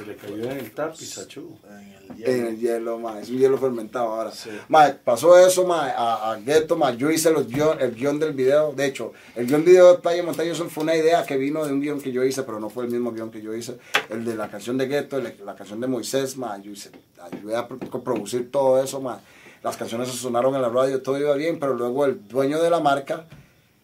Se 0.00 0.06
le 0.06 0.16
cayó 0.16 0.44
en 0.50 0.58
el 0.58 0.70
tapiz, 0.72 1.18
achú. 1.18 1.58
En 1.68 1.76
el 1.76 2.10
En 2.10 2.16
hielo. 2.16 2.48
el 2.48 2.58
hielo, 2.58 2.98
ma, 2.98 3.20
es 3.20 3.28
un 3.28 3.38
hielo 3.38 3.58
fermentado 3.58 4.06
ahora. 4.06 4.32
Sí. 4.32 4.48
Ma, 4.68 4.92
pasó 5.04 5.38
eso, 5.38 5.66
ma, 5.66 5.90
a, 5.90 6.32
a 6.32 6.36
Ghetto, 6.40 6.76
ma, 6.76 6.92
yo 6.92 7.10
hice 7.10 7.30
los 7.30 7.46
guion, 7.46 7.80
el 7.80 7.94
guion 7.94 8.18
del 8.18 8.32
video, 8.32 8.72
de 8.72 8.86
hecho, 8.86 9.12
el 9.36 9.46
guion 9.46 9.64
video 9.64 9.92
de 9.92 9.98
Playa 9.98 10.22
Montaña 10.22 10.54
fue 10.54 10.82
una 10.82 10.96
idea 10.96 11.24
que 11.24 11.36
vino 11.36 11.64
de 11.66 11.72
un 11.72 11.80
guion 11.80 12.00
que 12.00 12.12
yo 12.12 12.24
hice, 12.24 12.42
pero 12.44 12.58
no 12.60 12.70
fue 12.70 12.84
el 12.86 12.90
mismo 12.90 13.12
guion 13.12 13.30
que 13.30 13.42
yo 13.42 13.54
hice, 13.54 13.76
el 14.08 14.24
de 14.24 14.34
la 14.36 14.48
canción 14.50 14.78
de 14.78 14.86
Ghetto, 14.88 15.18
el- 15.18 15.34
la 15.44 15.54
canción 15.54 15.80
de 15.80 15.86
Moisés, 15.86 16.36
ma, 16.36 16.56
yo 16.58 16.70
hice, 16.72 16.90
ayudé 17.30 17.56
a 17.56 17.68
pro- 17.68 17.78
producir 18.02 18.50
todo 18.50 18.82
eso, 18.82 19.00
ma, 19.00 19.20
las 19.62 19.76
canciones 19.76 20.08
se 20.08 20.16
sonaron 20.16 20.54
en 20.54 20.62
la 20.62 20.68
radio, 20.70 21.02
todo 21.02 21.18
iba 21.18 21.34
bien, 21.34 21.58
pero 21.60 21.74
luego 21.74 22.06
el 22.06 22.26
dueño 22.26 22.60
de 22.62 22.70
la 22.70 22.80
marca, 22.80 23.26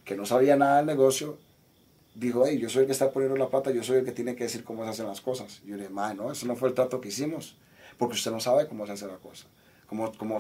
que 0.05 0.17
no 0.17 0.25
sabía 0.25 0.57
nada 0.57 0.79
del 0.79 0.87
negocio, 0.87 1.37
dijo, 2.19 2.45
hey, 2.47 2.59
yo 2.59 2.69
soy 2.69 2.83
el 2.83 2.87
que 2.87 2.93
está 2.93 3.11
poniendo 3.11 3.37
la 3.37 3.49
pata, 3.51 3.71
yo 3.71 3.83
soy 3.83 3.99
el 3.99 4.05
que 4.05 4.13
tiene 4.13 4.35
que 4.35 4.45
decir 4.45 4.65
cómo 4.65 4.83
se 4.85 4.91
hacen 4.91 5.07
las 5.07 5.21
cosas. 5.21 5.61
Y 5.65 5.69
yo 5.69 5.77
le 5.77 5.83
dije, 5.83 5.95
ma, 5.95 6.15
no, 6.15 6.33
eso 6.33 6.47
no 6.47 6.57
fue 6.57 6.69
el 6.69 6.75
trato 6.75 7.01
que 7.01 7.09
hicimos. 7.09 7.57
porque 7.99 8.15
usted 8.15 8.31
no 8.31 8.41
sabe 8.41 8.67
cómo 8.67 8.87
se 8.87 8.93
hace 8.93 9.07
la 9.07 9.17
cosa, 9.17 9.47
cómo, 9.87 10.13
cómo, 10.19 10.39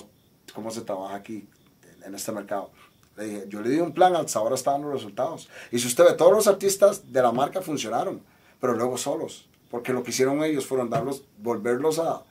cómo 0.55 0.71
se 0.71 0.83
trabaja 0.83 1.15
aquí 1.15 1.47
en 2.05 2.15
este 2.15 2.33
mercado. 2.33 2.71
Le 3.17 3.25
dije, 3.25 3.45
yo 3.49 3.61
le 3.61 3.71
di 3.71 3.79
un 3.79 3.93
plan, 3.93 4.15
hasta 4.15 4.39
ahora 4.39 4.55
está 4.55 4.73
dando 4.73 4.91
resultados. 4.91 5.49
Y 5.71 5.79
si 5.79 5.87
usted 5.87 6.05
ve, 6.05 6.13
todos 6.15 6.33
los 6.33 6.47
artistas 6.47 7.13
de 7.13 7.23
la 7.23 7.33
marca 7.33 7.63
funcionaron, 7.63 8.21
pero 8.61 8.75
luego 8.75 8.99
solos, 8.99 9.49
porque 9.71 9.93
lo 9.93 10.03
que 10.03 10.11
hicieron 10.11 10.43
ellos 10.45 10.67
fueron 10.67 10.91
darlos, 10.91 11.25
volverlos 11.39 11.99
a, 11.99 12.17
a 12.17 12.25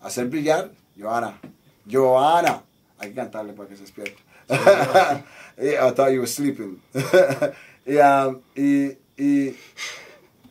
hacer 0.00 0.26
brillar. 0.26 0.70
Johanna, 1.00 1.40
Johanna, 1.90 2.62
hay 2.98 3.10
que 3.10 3.14
cantarle 3.14 3.52
para 3.52 3.68
que 3.68 3.76
se 3.76 3.82
despierte. 3.82 4.18
I 5.58 5.90
thought 5.94 6.12
you 6.12 6.20
were 6.20 6.26
sleeping. 6.26 6.80
y, 7.86 7.96
um, 7.96 8.40
y, 8.54 8.86
y, 9.16 9.56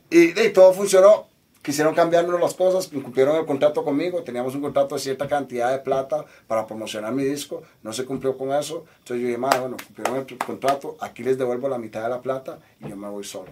y, 0.10 0.40
y 0.42 0.50
todo 0.54 0.74
funcionó. 0.74 1.30
Quisieron 1.62 1.94
cambiarnos 1.94 2.42
las 2.42 2.56
cosas, 2.56 2.88
cumplieron 2.88 3.36
el 3.36 3.46
contrato 3.46 3.84
conmigo, 3.84 4.24
teníamos 4.24 4.56
un 4.56 4.62
contrato 4.62 4.96
de 4.96 5.02
cierta 5.02 5.28
cantidad 5.28 5.72
de 5.72 5.78
plata 5.78 6.26
para 6.48 6.66
promocionar 6.66 7.14
mi 7.14 7.24
disco, 7.24 7.62
no 7.84 7.94
se 7.94 8.04
cumplió 8.04 8.36
con 8.36 8.52
eso, 8.52 8.86
entonces 8.98 9.22
yo 9.22 9.28
dije, 9.28 9.38
"Madre, 9.38 9.60
bueno, 9.60 9.78
cumplieron 9.86 10.26
el 10.28 10.38
contrato, 10.40 10.98
aquí 11.00 11.22
les 11.22 11.38
devuelvo 11.38 11.70
la 11.70 11.78
mitad 11.78 12.02
de 12.02 12.10
la 12.10 12.20
plata 12.20 12.58
y 12.84 12.90
yo 12.90 12.96
me 12.96 13.08
voy 13.10 13.24
solo. 13.24 13.52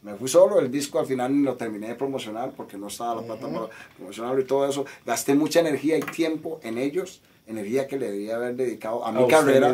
Me 0.00 0.14
fui 0.14 0.28
solo, 0.28 0.60
el 0.60 0.70
disco 0.70 0.98
al 0.98 1.04
final 1.04 1.36
ni 1.36 1.42
lo 1.44 1.54
terminé 1.56 1.88
de 1.88 1.94
promocionar 1.94 2.52
porque 2.56 2.78
no 2.78 2.86
estaba 2.88 3.16
la 3.16 3.22
plata 3.26 3.46
para 3.46 3.68
promocionarlo 3.98 4.40
y 4.40 4.44
todo 4.44 4.66
eso. 4.66 4.86
Gasté 5.04 5.34
mucha 5.34 5.60
energía 5.60 5.98
y 5.98 6.00
tiempo 6.00 6.58
en 6.62 6.78
ellos, 6.78 7.20
energía 7.46 7.86
que 7.86 7.98
le 7.98 8.10
debía 8.10 8.36
haber 8.36 8.56
dedicado 8.56 9.04
a 9.04 9.12
mi 9.12 9.18
carrera. 9.28 9.68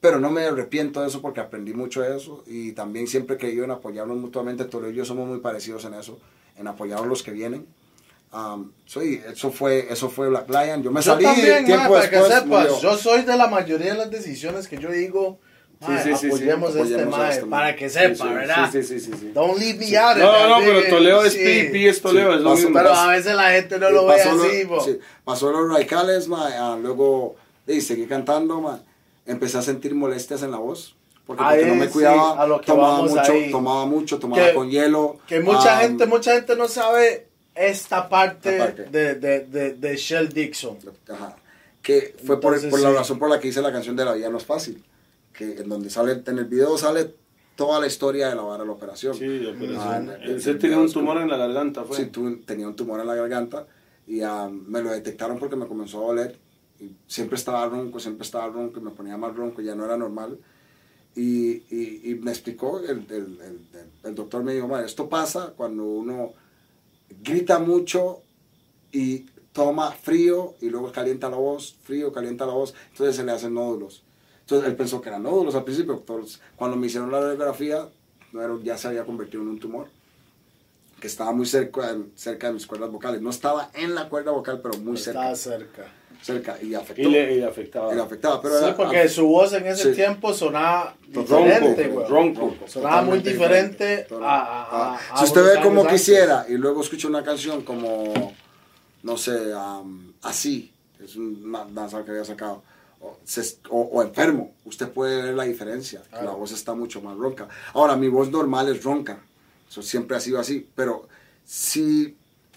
Pero 0.00 0.20
no 0.20 0.30
me 0.30 0.44
arrepiento 0.44 1.00
de 1.00 1.08
eso 1.08 1.20
porque 1.22 1.40
aprendí 1.40 1.72
mucho 1.72 2.02
de 2.02 2.16
eso 2.16 2.44
y 2.46 2.72
también 2.72 3.06
siempre 3.06 3.36
he 3.36 3.38
creído 3.38 3.64
en 3.64 3.70
apoyarnos 3.70 4.16
mutuamente. 4.18 4.64
Todos 4.66 4.92
y 4.92 4.94
yo 4.94 5.04
somos 5.04 5.26
muy 5.26 5.38
parecidos 5.38 5.84
en 5.86 5.94
eso, 5.94 6.18
en 6.56 6.68
apoyar 6.68 7.00
a 7.00 7.06
los 7.06 7.22
que 7.22 7.30
vienen. 7.32 7.66
Um, 8.32 8.72
so, 8.84 9.02
y 9.02 9.22
eso 9.32 9.50
fue 9.50 9.86
eso 9.90 10.10
fue 10.10 10.28
Black 10.28 10.48
Lion. 10.50 10.82
Yo 10.82 10.90
me 10.90 11.00
Yo 11.00 11.12
salí 11.12 11.24
también, 11.24 11.64
tiempo 11.64 11.84
mae, 11.84 11.92
para 11.92 12.10
que 12.10 12.16
después. 12.16 12.64
sepas, 12.66 12.82
yo 12.82 12.98
soy 12.98 13.22
de 13.22 13.36
la 13.36 13.46
mayoría 13.46 13.92
de 13.92 13.98
las 13.98 14.10
decisiones 14.10 14.68
que 14.68 14.76
yo 14.78 14.90
digo, 14.90 15.38
sí, 15.80 15.92
sí, 16.02 16.16
sí, 16.16 16.26
apoyemos 16.26 16.76
a 16.76 16.80
este 16.82 16.94
apoyemos 17.02 17.28
este 17.30 17.46
para 17.46 17.76
que 17.76 17.88
Sí, 17.88 17.98
sepa, 17.98 18.14
sí, 18.28 18.34
¿verdad? 18.34 18.68
Sí, 18.70 18.82
sí, 18.82 19.00
sí, 19.00 19.12
sí. 19.18 19.30
Don't 19.32 19.58
leave 19.58 19.78
me 19.78 19.96
out 19.96 20.16
of 20.16 20.22
No, 20.22 20.32
that, 20.32 20.48
no, 20.50 20.56
pero. 20.58 20.88
Toledo 20.96 21.24
es 21.24 21.32
Sí. 21.32 21.38
pi, 21.38 21.68
pi 21.72 21.86
es 21.88 22.02
Toledo, 22.02 22.34
es 22.34 22.40
lo 22.40 22.50
pasó- 22.50 22.62
mismo. 22.62 22.74
Pero 22.78 22.92
a 22.94 23.06
veces 23.12 23.34
la 23.34 23.50
gente 23.52 23.78
no 23.78 23.90
lo 23.90 24.06
ve 24.06 24.14
así, 24.20 24.64
lo- 24.64 24.80
sí, 24.82 24.98
pasó 25.24 25.50
los 25.52 25.70
radicales, 25.72 26.28
ma, 26.28 26.48
ah, 26.58 26.76
luego 26.80 27.36
y 27.66 27.80
seguí 27.80 28.06
cantando, 28.06 28.60
ma, 28.60 28.82
empecé 29.26 29.58
a 29.58 29.62
sentir 29.62 29.94
molestias 29.94 30.42
en 30.42 30.50
la 30.50 30.58
voz. 30.58 30.94
Porque, 31.26 31.42
porque 31.42 31.64
Ahí 31.64 31.64
no 31.66 31.74
me 31.74 31.86
sí, 31.86 31.92
cuidaba, 31.92 32.40
a 32.40 32.46
lo 32.46 32.60
que 32.60 32.66
tomaba 32.66 33.02
mucho, 33.02 33.32
tomaba 33.50 33.86
mucho, 33.86 34.18
tomaba 34.18 34.46
Que- 34.46 34.54
con 34.54 34.70
hielo. 34.70 35.18
Que 35.26 35.40
mucha 35.40 35.78
ah, 35.78 35.80
gente, 35.80 36.06
mucha 36.06 36.34
gente 36.34 36.54
no 36.54 36.68
sabe 36.68 37.26
esta 37.54 38.08
parte, 38.08 38.58
parte. 38.58 38.84
De, 38.84 39.16
de, 39.16 39.40
de, 39.40 39.72
de 39.74 39.96
Shell 39.96 40.28
Dixon. 40.28 40.78
Ajá. 41.08 41.36
Que 41.82 42.14
fue 42.24 42.40
por, 42.40 42.54
Entonces, 42.54 42.70
por 42.70 42.80
la 42.80 42.90
sí. 42.90 42.94
razón 42.96 43.18
por 43.18 43.28
la 43.28 43.40
que 43.40 43.48
hice 43.48 43.60
la 43.60 43.72
canción 43.72 43.96
de 43.96 44.04
La 44.04 44.12
vida 44.14 44.28
no 44.30 44.38
es 44.38 44.44
fácil. 44.44 44.84
Que 45.32 45.56
en 45.58 45.68
donde 45.68 45.90
sale, 45.90 46.22
en 46.24 46.38
el 46.38 46.44
video 46.44 46.78
sale 46.78 47.12
toda 47.56 47.80
la 47.80 47.86
historia 47.88 48.28
de 48.28 48.36
la 48.36 48.42
vara 48.42 48.62
de 48.62 48.66
la 48.66 48.72
operación. 48.72 49.14
Sí, 49.14 49.26
la 49.26 49.50
operación. 49.50 50.10
Ah, 50.10 50.18
Él 50.22 50.58
tenía 50.58 50.78
un 50.78 50.92
tumor 50.92 51.16
en 51.18 51.28
la 51.28 51.36
garganta, 51.36 51.82
fue. 51.84 51.96
Sí, 51.96 52.10
tenía 52.46 52.68
un 52.68 52.76
tumor 52.76 53.00
en 53.00 53.06
la 53.06 53.14
garganta 53.16 53.66
y 54.06 54.20
ah, 54.22 54.48
me 54.48 54.80
lo 54.80 54.90
detectaron 54.90 55.38
porque 55.38 55.56
me 55.56 55.66
comenzó 55.66 56.04
a 56.04 56.06
doler. 56.06 56.38
Siempre 57.06 57.36
estaba 57.36 57.66
ronco, 57.68 57.98
siempre 58.00 58.24
estaba 58.24 58.48
ronco, 58.48 58.80
y 58.80 58.82
me 58.82 58.90
ponía 58.90 59.16
más 59.16 59.34
ronco, 59.34 59.62
ya 59.62 59.74
no 59.74 59.84
era 59.84 59.96
normal. 59.96 60.38
Y, 61.14 61.62
y, 61.74 62.00
y 62.04 62.14
me 62.16 62.30
explicó, 62.30 62.78
el, 62.80 63.06
el, 63.08 63.40
el, 63.40 63.60
el 64.04 64.14
doctor 64.14 64.42
me 64.44 64.52
dijo, 64.54 64.68
"Ma, 64.68 64.82
esto 64.84 65.08
pasa 65.08 65.54
cuando 65.56 65.84
uno 65.84 66.32
grita 67.22 67.58
mucho 67.58 68.20
y 68.92 69.20
toma 69.52 69.90
frío 69.92 70.54
y 70.60 70.68
luego 70.68 70.92
calienta 70.92 71.30
la 71.30 71.36
voz, 71.38 71.74
frío, 71.84 72.12
calienta 72.12 72.44
la 72.44 72.52
voz, 72.52 72.74
entonces 72.90 73.16
se 73.16 73.24
le 73.24 73.32
hacen 73.32 73.54
nódulos. 73.54 74.02
Entonces 74.40 74.68
él 74.68 74.76
pensó 74.76 75.00
que 75.00 75.08
eran 75.08 75.22
nódulos 75.22 75.54
al 75.54 75.64
principio, 75.64 76.04
cuando 76.56 76.76
me 76.76 76.86
hicieron 76.88 77.10
la 77.10 77.20
radiografía 77.20 77.88
no 78.32 78.42
era- 78.42 78.58
ya 78.62 78.76
se 78.76 78.88
había 78.88 79.04
convertido 79.06 79.42
en 79.42 79.48
un 79.48 79.58
tumor 79.58 79.88
que 81.00 81.06
estaba 81.06 81.32
muy 81.32 81.46
cerca, 81.46 81.96
cerca 82.14 82.48
de 82.48 82.52
mis 82.54 82.66
cuerdas 82.66 82.90
vocales. 82.90 83.22
No 83.22 83.30
estaba 83.30 83.70
en 83.74 83.94
la 83.94 84.08
cuerda 84.08 84.32
vocal, 84.32 84.60
pero 84.62 84.76
muy 84.78 84.96
cerca. 84.98 85.20
Cerca 86.22 86.56
y 86.60 86.74
afectó. 86.74 87.02
Y 87.02 87.12
le, 87.12 87.34
y 87.34 87.36
le 87.40 87.46
afectaba. 87.46 87.92
y 87.92 87.96
le 87.96 88.02
afectaba. 88.02 88.40
Pero 88.42 88.58
Sí, 88.58 88.64
era- 88.64 88.76
porque 88.76 89.08
su 89.08 89.26
voz 89.28 89.52
en 89.52 89.66
ese 89.66 89.90
Sí. 89.90 89.96
tiempo 89.96 90.32
sonaba 90.34 90.96
Ronco, 91.12 91.36
diferente, 91.38 91.88
güey. 91.88 92.08
ronco. 92.08 92.54
Sonaba 92.66 93.02
muy 93.02 93.20
diferente 93.20 94.06
a, 94.22 94.40
a- 94.40 94.94
a- 94.96 95.18
si 95.18 95.24
usted 95.24 95.44
ve 95.44 95.62
como 95.62 95.82
antes. 95.82 96.00
quisiera 96.00 96.46
y 96.48 96.54
luego 96.54 96.80
escucha 96.82 97.06
una 97.08 97.22
canción 97.22 97.62
como, 97.62 98.34
no 99.02 99.16
sé, 99.16 99.52
am, 99.54 100.12
así, 100.22 100.72
es 101.04 101.14
una 101.16 101.64
danza 101.70 102.04
que 102.04 102.10
había 102.10 102.24
sacado, 102.24 102.62
o, 103.00 103.16
se- 103.24 103.58
o- 103.68 103.82
o 103.92 104.02
enfermo, 104.02 104.52
usted 104.64 104.88
puede 104.88 105.22
ver 105.22 105.34
la 105.34 105.44
diferencia, 105.44 106.02
que 106.10 106.24
la 106.24 106.32
voz 106.32 106.50
está 106.50 106.74
mucho 106.74 107.00
más 107.02 107.16
ronca. 107.16 107.46
Ahora, 107.74 107.94
mi 107.94 108.08
voz 108.08 108.30
normal 108.30 108.68
es 108.68 108.82
ronca, 108.82 109.20
eso 109.68 109.82
siempre 109.82 110.16
ha 110.16 110.20
sido 110.20 110.40
así, 110.40 110.66
pero 110.74 111.06
sí 111.44 112.16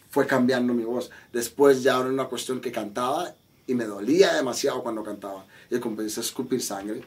fue 0.09 0.25
cambiando 0.25 0.73
mi 0.73 0.83
voz. 0.83 1.11
Después 1.31 1.83
ya 1.83 1.97
era 1.99 2.05
una 2.09 2.25
cuestión 2.25 2.61
que 2.61 2.71
cantaba 2.71 3.35
y 3.69 3.75
me 3.75 3.85
dolía 3.85 4.33
demasiado 4.33 4.81
cuando 4.81 5.03
cantaba. 5.03 5.45
Y 5.69 5.77
comencé 5.79 6.19
a 6.19 6.23
escupir 6.23 6.61
sangre. 6.61 7.03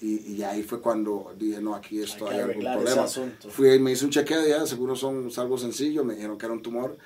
Y, 0.00 0.34
y 0.34 0.42
ahí 0.42 0.62
fue 0.62 0.80
cuando 0.80 1.32
dije, 1.38 1.60
no, 1.60 1.74
aquí 1.74 2.00
esto 2.00 2.28
Hay 2.28 2.36
hay, 2.36 2.42
algún 2.42 2.62
problema. 2.62 3.06
Fui 3.50 3.72
y 3.72 3.78
me 3.78 3.92
hice 3.92 4.04
un 4.04 4.10
chequeo, 4.10 4.46
ya 4.46 4.66
seguro 4.66 4.94
son 4.94 5.28
es 5.28 5.38
algo 5.38 5.56
sencillo, 5.58 6.04
me 6.04 6.14
dijeron 6.14 6.38
que 6.38 6.46
era 6.46 6.52
un 6.52 6.62
tumor. 6.62 6.96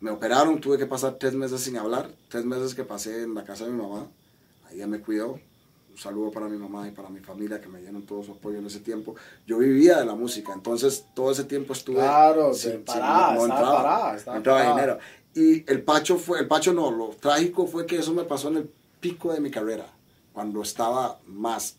Me 0.00 0.10
operaron, 0.10 0.60
tuve 0.60 0.78
que 0.78 0.86
pasar 0.86 1.16
tres 1.20 1.34
meses 1.34 1.60
sin 1.60 1.76
hablar, 1.76 2.10
tres 2.28 2.44
meses 2.44 2.74
que 2.74 2.84
pasé 2.84 3.22
en 3.22 3.34
la 3.34 3.44
casa 3.44 3.64
de 3.64 3.70
mi 3.72 3.82
mamá. 3.82 4.06
Ahí 4.68 4.84
me 4.86 5.00
cuidó. 5.00 5.38
Un 5.90 6.02
saludo 6.02 6.30
para 6.30 6.46
mi 6.48 6.56
mamá 6.56 6.86
y 6.86 6.92
para 6.92 7.08
mi 7.08 7.18
familia 7.18 7.60
que 7.60 7.66
me 7.68 7.80
dieron 7.80 8.02
todo 8.06 8.22
su 8.22 8.30
apoyo 8.32 8.58
en 8.58 8.66
ese 8.66 8.78
tiempo. 8.80 9.16
Yo 9.46 9.58
vivía 9.58 9.98
de 9.98 10.04
la 10.06 10.14
música, 10.14 10.52
entonces 10.52 11.04
todo 11.14 11.32
ese 11.32 11.42
tiempo 11.44 11.72
estuve 11.72 11.96
Claro, 11.96 12.54
de 12.54 12.70
parada, 12.78 13.32
entraba, 13.32 13.76
parada, 13.82 14.12
no 14.12 14.16
estaba 14.18 14.36
entraba 14.36 14.58
parada. 14.58 14.74
dinero. 14.76 14.98
Y 15.34 15.70
el 15.70 15.82
pacho 15.82 16.18
fue, 16.18 16.40
el 16.40 16.48
pacho 16.48 16.72
no, 16.72 16.90
lo 16.90 17.08
trágico 17.10 17.66
fue 17.66 17.86
que 17.86 17.98
eso 17.98 18.12
me 18.12 18.24
pasó 18.24 18.48
en 18.48 18.56
el 18.58 18.70
pico 19.00 19.32
de 19.32 19.40
mi 19.40 19.50
carrera, 19.50 19.86
cuando 20.32 20.62
estaba 20.62 21.20
más 21.26 21.76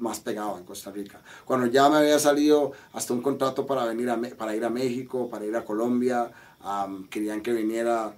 más 0.00 0.18
pegado 0.18 0.58
en 0.58 0.64
Costa 0.64 0.90
Rica. 0.90 1.20
Cuando 1.44 1.66
ya 1.66 1.88
me 1.88 1.98
había 1.98 2.18
salido 2.18 2.72
hasta 2.92 3.12
un 3.12 3.22
contrato 3.22 3.66
para, 3.66 3.84
venir 3.84 4.08
a, 4.10 4.18
para 4.36 4.56
ir 4.56 4.64
a 4.64 4.70
México, 4.70 5.28
para 5.28 5.44
ir 5.44 5.54
a 5.54 5.64
Colombia, 5.64 6.30
am, 6.60 7.06
querían 7.08 7.42
que 7.42 7.52
viniera 7.52 8.16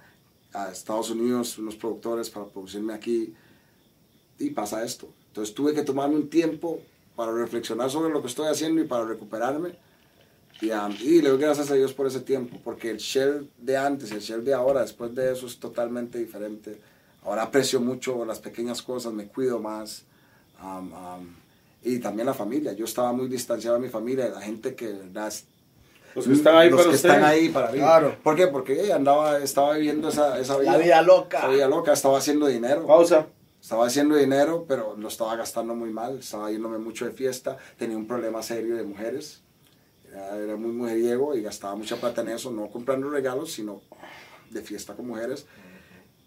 a 0.53 0.69
Estados 0.69 1.09
Unidos 1.09 1.57
unos 1.57 1.75
productores 1.75 2.29
para 2.29 2.45
producirme 2.45 2.93
aquí 2.93 3.33
y 4.39 4.49
pasa 4.51 4.83
esto. 4.83 5.09
Entonces 5.27 5.53
tuve 5.53 5.73
que 5.73 5.83
tomarme 5.83 6.15
un 6.15 6.29
tiempo 6.29 6.79
para 7.15 7.31
reflexionar 7.31 7.89
sobre 7.91 8.11
lo 8.11 8.21
que 8.21 8.27
estoy 8.27 8.47
haciendo 8.47 8.81
y 8.81 8.85
para 8.85 9.05
recuperarme. 9.05 9.75
Y, 10.63 10.71
y 11.07 11.21
le 11.21 11.29
doy 11.29 11.39
gracias 11.39 11.69
a 11.71 11.73
Dios 11.75 11.93
por 11.93 12.07
ese 12.07 12.21
tiempo, 12.21 12.57
porque 12.63 12.89
el 12.89 12.97
shell 12.97 13.49
de 13.57 13.75
antes 13.77 14.11
y 14.11 14.15
el 14.15 14.21
shell 14.21 14.43
de 14.45 14.53
ahora, 14.53 14.81
después 14.81 15.13
de 15.13 15.31
eso, 15.33 15.45
es 15.47 15.59
totalmente 15.59 16.17
diferente. 16.17 16.79
Ahora 17.23 17.43
aprecio 17.43 17.79
mucho 17.81 18.23
las 18.25 18.39
pequeñas 18.39 18.81
cosas, 18.81 19.13
me 19.13 19.27
cuido 19.27 19.59
más. 19.59 20.03
am, 20.59 20.93
am, 20.93 21.35
y 21.83 21.99
también 21.99 22.25
la 22.25 22.33
familia. 22.33 22.71
Yo 22.71 22.85
estaba 22.85 23.11
muy 23.11 23.27
distanciado 23.27 23.75
de 23.75 23.81
mi 23.81 23.89
familia, 23.89 24.25
de 24.25 24.31
la 24.31 24.39
gente 24.41 24.73
que 24.75 24.89
es- 25.27 25.45
Los 26.15 26.25
que 26.27 26.33
están 26.33 26.55
ahí 26.55 26.69
los 26.69 26.77
para 26.79 26.89
que 26.91 26.95
usted. 26.95 27.09
están 27.09 27.23
ahí 27.25 27.49
para 27.49 27.71
mí. 27.71 27.79
Claro. 27.79 28.15
¿Por 28.23 28.35
qué? 28.37 28.47
Porque 28.47 28.93
andaba, 28.93 29.39
estaba 29.39 29.73
viviendo 29.73 30.07
esa, 30.07 30.39
esa 30.39 30.57
vida. 30.57 30.71
La 30.71 30.77
vida 30.77 31.01
loca. 31.01 31.39
Esa 31.39 31.47
vida 31.49 31.67
loca, 31.67 31.91
estaba 31.91 32.17
haciendo 32.19 32.45
dinero. 32.47 32.87
Pausa. 32.87 33.27
Estaba 33.61 33.85
haciendo 33.87 34.15
dinero, 34.15 34.63
pero 34.67 34.95
lo 34.97 35.07
estaba 35.09 35.35
gastando 35.35 35.75
muy 35.75 35.89
mal. 35.89 36.19
Estaba 36.19 36.49
yéndome 36.51 36.77
mucho 36.77 37.03
de 37.05 37.11
fiesta. 37.11 37.57
Tenía 37.77 37.97
un 37.97 38.07
problema 38.07 38.41
serio 38.41 38.77
de 38.77 38.83
mujeres. 38.83 39.41
Era, 40.13 40.55
muy 40.55 40.71
mujeriego 40.71 41.35
y 41.35 41.41
gastaba 41.41 41.75
mucha 41.75 41.95
plata 41.97 42.21
en 42.21 42.29
eso. 42.29 42.51
No 42.51 42.67
comprando 42.69 43.09
regalos, 43.09 43.51
sino 43.51 43.81
de 44.51 44.61
fiesta 44.61 44.93
con 44.95 45.07
mujeres. 45.07 45.45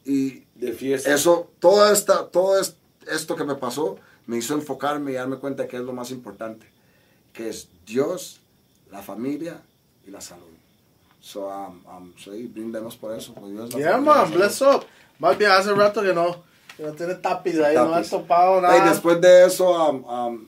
Y 0.05 0.45
De 0.55 0.73
fiesta. 0.73 1.15
eso, 1.15 1.51
toda 1.61 1.93
esta, 1.93 2.29
todo 2.29 2.59
es- 2.61 2.77
esto 3.11 3.37
que 3.37 3.45
me 3.45 3.55
pasó, 3.55 3.97
me 4.27 4.37
hizo 4.39 4.55
enfocarme 4.55 5.13
y 5.13 5.15
darme 5.15 5.37
cuenta 5.39 5.63
de 5.65 5.69
que 5.69 5.77
es 5.77 5.83
lo 5.83 5.93
más 5.93 6.11
importante. 6.11 6.67
Que 7.33 7.49
es 7.49 7.69
Dios, 7.87 8.41
la 8.91 9.03
familia 9.03 9.63
y 10.07 10.11
la 10.11 10.21
salud. 10.21 10.43
So, 11.21 11.49
um, 11.49 11.83
um, 11.87 12.13
so, 12.17 12.35
y 12.35 12.47
brindemos 12.47 12.97
por 12.97 13.15
eso. 13.17 13.35
por 13.35 13.49
Dios, 13.49 13.73
la 13.73 13.79
Yeah, 13.79 13.99
y 13.99 14.01
man, 14.01 14.31
bless 14.33 14.61
up. 14.63 14.85
Más 15.19 15.37
bien, 15.39 15.51
hace 15.51 15.73
rato 15.73 16.03
que 16.03 16.13
no, 16.13 16.45
que 16.77 16.83
no 16.85 16.93
tiene 16.93 17.15
tapiz 17.17 17.59
ahí, 17.59 17.75
no 17.75 17.83
ha 17.93 17.97
Tapiz. 17.97 18.11
topado 18.11 18.59
Y 18.59 18.63
nada. 18.63 18.91
después 18.91 19.21
de 19.21 19.47
eso, 19.47 19.91
um, 19.93 20.47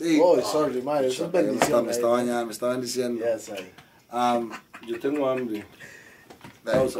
um, 0.00 0.06
y- 0.06 0.20
Oh, 0.22 0.40
sorry, 0.42 0.82
madre, 0.82 1.08
eso 1.08 1.26
es 1.26 1.32
bendición. 1.32 1.86
Me 1.86 1.92
está 1.92 2.06
bañando, 2.06 2.46
me 2.46 2.52
está 2.52 2.68
bendiciendo. 2.68 3.24
Yes. 3.24 3.50
Um, 4.12 4.50
Yo 4.86 4.98
tengo 4.98 5.28
hambre. 5.28 5.64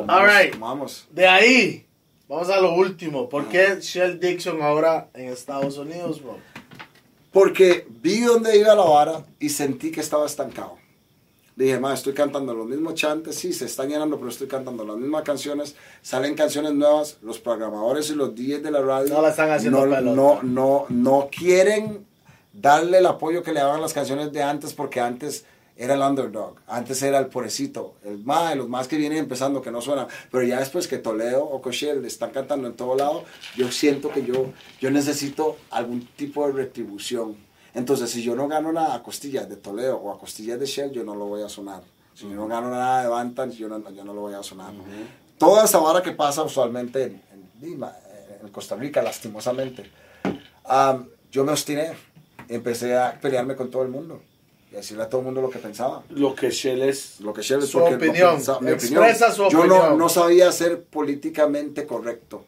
All 0.09 0.27
right. 0.27 0.53
comamos. 0.53 1.07
De 1.11 1.27
ahí, 1.27 1.87
vamos 2.29 2.49
a 2.49 2.61
lo 2.61 2.75
último. 2.75 3.29
¿Por 3.29 3.49
qué 3.49 3.79
Shell 3.81 4.19
Dixon 4.19 4.63
ahora 4.63 5.09
en 5.15 5.29
Estados 5.29 5.77
Unidos, 5.79 6.23
bro? 6.23 6.39
Porque 7.33 7.87
vi 7.89 8.21
dónde 8.21 8.59
iba 8.59 8.75
la 8.75 8.85
vara 8.85 9.25
y 9.39 9.49
sentí 9.51 9.91
que 9.93 10.01
estaba 10.01 10.27
estancado. 10.27 10.79
Dije, 11.55 11.79
ma, 11.79 11.93
estoy 11.93 12.15
cantando 12.15 12.55
los 12.55 12.67
mismos 12.67 12.95
chantes, 12.95 13.35
sí, 13.37 13.53
se 13.53 13.67
están 13.67 13.89
llenando, 13.89 14.17
pero 14.17 14.31
estoy 14.31 14.49
cantando 14.49 14.83
las 14.85 14.97
mismas 14.97 15.23
canciones, 15.25 15.77
salen 16.01 16.35
canciones 16.35 16.73
nuevas, 16.73 17.19
los 17.23 17.39
programadores 17.39 18.09
y 18.11 18.15
los 18.15 18.35
DJs 18.35 18.63
de 18.63 18.71
la 18.71 18.81
radio 18.81 19.13
No 19.15 19.21
la 19.23 19.29
están 19.29 19.51
haciendo 19.51 19.85
no, 19.85 20.01
no, 20.01 20.43
no, 20.43 20.87
no 20.89 21.29
quieren 21.31 22.07
darle 22.53 22.99
el 22.99 23.07
apoyo 23.07 23.43
que 23.43 23.53
le 23.53 23.61
daban 23.61 23.81
las 23.81 23.93
canciones 23.93 24.33
de 24.33 24.43
antes, 24.43 24.73
porque 24.75 25.01
antes 25.01 25.45
era 25.77 25.95
el 25.95 26.03
underdog, 26.03 26.57
antes 26.67 27.03
era 27.03 27.19
el 27.19 27.27
pobrecito, 27.27 27.95
el 28.05 28.19
más, 28.19 28.55
los 28.55 28.69
más 28.69 28.87
que 28.87 28.97
vienen 28.97 29.19
empezando, 29.19 29.63
que 29.63 29.71
no 29.71 29.81
suenan, 29.81 30.09
pero 30.31 30.45
ya 30.45 30.59
después 30.59 30.87
que 30.87 30.99
Toledo 30.99 31.43
o 31.43 31.63
Cochelle 31.63 32.07
están 32.07 32.31
cantando 32.31 32.69
en 32.69 32.75
todo 32.75 32.97
lado, 32.97 33.25
yo 33.57 33.71
siento 33.71 34.11
que 34.11 34.23
yo, 34.23 34.53
yo 34.79 34.91
necesito 34.91 35.57
algún 35.71 36.07
tipo 36.07 36.47
de 36.47 36.53
retribución. 36.53 37.35
Entonces, 37.73 38.11
si 38.11 38.23
yo 38.23 38.35
no 38.35 38.47
gano 38.47 38.73
nada 38.73 38.95
a 38.95 39.03
costillas 39.03 39.49
de 39.49 39.57
Toledo 39.57 39.97
o 39.97 40.13
a 40.13 40.19
costillas 40.19 40.61
de 40.61 40.67
Shell, 40.67 40.91
yo 40.91 41.03
no 41.03 41.15
lo 41.15 41.27
voy 41.27 41.43
a 41.43 41.49
sonar. 41.49 41.83
Si 42.15 42.29
yo 42.29 42.35
no 42.35 42.47
gano 42.47 42.69
nada 42.69 43.03
de 43.03 43.09
Bantan, 43.09 43.51
yo 43.53 43.69
no, 43.69 43.89
yo 43.91 44.05
no 44.05 44.13
lo 44.13 44.21
voy 44.23 44.35
a 44.35 44.43
sonar. 44.43 44.75
Toda 45.39 45.65
esa 45.65 45.79
vara 45.79 46.03
que 46.03 46.13
pasa 46.13 46.43
usualmente 46.43 47.05
en, 47.05 47.23
en 47.33 47.51
Lima, 47.61 47.91
en 48.43 48.49
Costa 48.51 48.77
Rica, 48.77 49.01
lastimosamente, 49.01 49.91
Am, 50.65 51.09
yo 51.31 51.45
me 51.45 51.53
obstiné, 51.53 51.93
empecé 52.55 52.97
a 52.97 53.19
pelearme 53.21 53.57
con 53.57 53.71
todo 53.71 53.83
el 53.83 53.89
mundo 53.89 54.21
y 54.73 54.77
decirle 54.77 55.03
a 55.05 55.09
todo 55.09 55.21
el 55.21 55.27
mundo 55.27 55.41
lo 55.43 55.51
que 55.51 55.59
pensaba. 55.59 56.03
Lo 56.11 56.35
que 56.35 56.51
Shell 56.51 56.83
es. 56.83 57.21
Lo 57.21 57.33
que 57.33 57.43
Shell 57.43 57.63
Su 57.63 57.79
porque 57.79 57.93
lo 57.93 57.97
opinión, 57.97 58.37
pensa- 58.37 58.61
mi 58.61 58.71
expresa 58.71 59.33
su 59.33 59.49
Yo 59.49 59.65
no, 59.67 59.77
opinión. 59.77 59.99
no 59.99 60.09
sabía 60.09 60.51
ser 60.53 60.83
políticamente 60.85 61.87
correcto. 61.87 62.45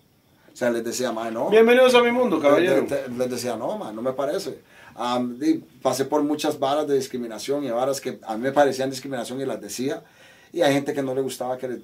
O 0.53 0.57
sea, 0.57 0.71
les 0.71 0.85
decía, 0.85 1.13
ma, 1.13 1.31
no. 1.31 1.49
Bienvenidos 1.49 1.95
a 1.95 2.03
mi 2.03 2.11
mundo, 2.13 2.39
caballero. 2.41 2.83
Les, 2.83 2.91
les- 2.91 3.17
les 3.19 3.31
decía, 3.31 3.57
no, 3.57 3.79
ma, 3.79 3.93
no 3.93 4.03
me 4.03 4.13
parece. 4.13 4.59
Di- 5.39 5.65
pasé 5.81 6.05
por 6.05 6.23
muchas 6.23 6.59
varas 6.59 6.87
de 6.87 6.95
discriminación 6.95 7.65
y 7.65 7.71
varas 7.71 8.01
que 8.01 8.19
a 8.27 8.37
mí 8.37 8.43
me 8.43 8.53
parecían 8.53 8.91
discriminación 8.91 9.41
y 9.41 9.47
las 9.47 9.61
decía. 9.61 10.03
Y 10.53 10.61
hay 10.61 10.75
gente 10.75 10.93
que 10.93 11.03
no 11.03 11.15
le 11.15 11.23
gustaba 11.23 11.57
que 11.57 11.69
les, 11.69 11.79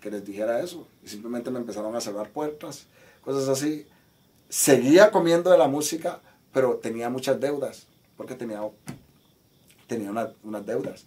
que 0.00 0.10
les 0.10 0.24
dijera 0.24 0.60
eso. 0.60 0.86
Y 1.04 1.08
simplemente 1.08 1.50
me 1.50 1.58
empezaron 1.58 1.94
a 1.94 2.00
cerrar 2.00 2.30
puertas, 2.30 2.86
cosas 3.22 3.48
así. 3.48 3.86
Seguía 4.48 5.10
comiendo 5.10 5.50
de 5.50 5.58
la 5.58 5.68
música, 5.68 6.20
pero 6.56 6.76
tenía 6.76 7.10
muchas 7.10 7.38
deudas, 7.38 7.86
porque 8.16 8.34
tenía, 8.34 8.62
tenía 9.86 10.10
una- 10.10 10.32
unas 10.42 10.64
deudas. 10.64 11.04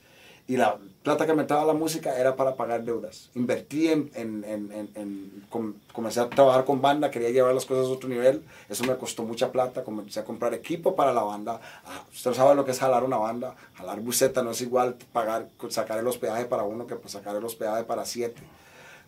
Y 0.48 0.58
la 0.58 0.78
plata 1.04 1.26
que 1.26 1.34
me 1.34 1.42
entraba 1.42 1.66
la 1.66 1.74
música 1.74 2.20
era 2.20 2.36
para 2.36 2.56
pagar 2.56 2.84
deudas. 2.84 3.30
Invertí 3.34 3.88
en, 3.88 4.12
en, 4.14 4.44
en, 4.46 4.90
en- 4.94 5.46
com- 5.50 5.74
comencé 5.92 6.20
a 6.20 6.30
trabajar 6.30 6.66
con 6.66 6.82
banda, 6.84 7.10
quería 7.10 7.32
llevar 7.32 7.56
las 7.56 7.66
cosas 7.66 7.88
a 7.88 7.90
otro 7.90 8.08
nivel. 8.10 8.44
Eso 8.68 8.84
me 8.84 8.96
costó 8.98 9.24
mucha 9.24 9.52
plata. 9.52 9.84
Comencé 9.84 10.20
a 10.20 10.24
comprar 10.24 10.54
equipo 10.54 10.96
para 10.96 11.14
la 11.14 11.24
banda. 11.24 11.60
Ah, 11.86 12.04
Usted 12.14 12.34
sabe 12.34 12.54
lo 12.56 12.64
que 12.66 12.72
es 12.72 12.80
jalar 12.80 13.04
una 13.04 13.18
banda. 13.18 13.56
Jalar 13.76 14.00
buceta 14.02 14.44
no 14.44 14.52
es 14.52 14.62
igual 14.62 14.96
pagar, 15.14 15.48
sacar 15.70 15.98
el 15.98 16.06
hospedaje 16.08 16.46
para 16.46 16.62
uno 16.64 16.86
que 16.86 16.96
pues, 16.96 17.12
sacar 17.14 17.36
el 17.36 17.44
hospedaje 17.44 17.84
para 17.86 18.06
siete. 18.06 18.42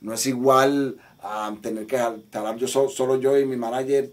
No 0.02 0.14
es 0.14 0.26
igual 0.26 0.98
ah, 1.22 1.54
tener 1.62 1.86
que 1.86 1.98
jal- 2.00 2.24
jalar 2.34 2.56
yo 2.58 2.68
so- 2.68 2.90
solo 2.90 3.16
yo 3.18 3.38
y 3.38 3.46
mi 3.46 3.58
manager 3.58 4.12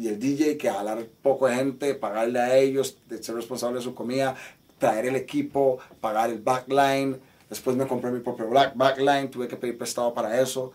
y 0.00 0.08
el 0.08 0.18
DJ 0.18 0.56
que 0.56 0.70
jalar 0.70 1.04
poco 1.20 1.46
gente, 1.46 1.94
pagarle 1.94 2.38
a 2.38 2.56
ellos, 2.56 2.96
ser 3.20 3.34
responsable 3.34 3.80
de 3.80 3.84
su 3.84 3.94
comida, 3.94 4.34
traer 4.78 5.04
el 5.04 5.14
equipo, 5.14 5.78
pagar 6.00 6.30
el 6.30 6.38
backline. 6.38 7.20
Después 7.50 7.76
me 7.76 7.86
compré 7.86 8.10
mi 8.10 8.20
propio 8.20 8.48
backline, 8.48 9.30
tuve 9.30 9.46
que 9.46 9.58
pedir 9.58 9.76
prestado 9.76 10.14
para 10.14 10.40
eso. 10.40 10.72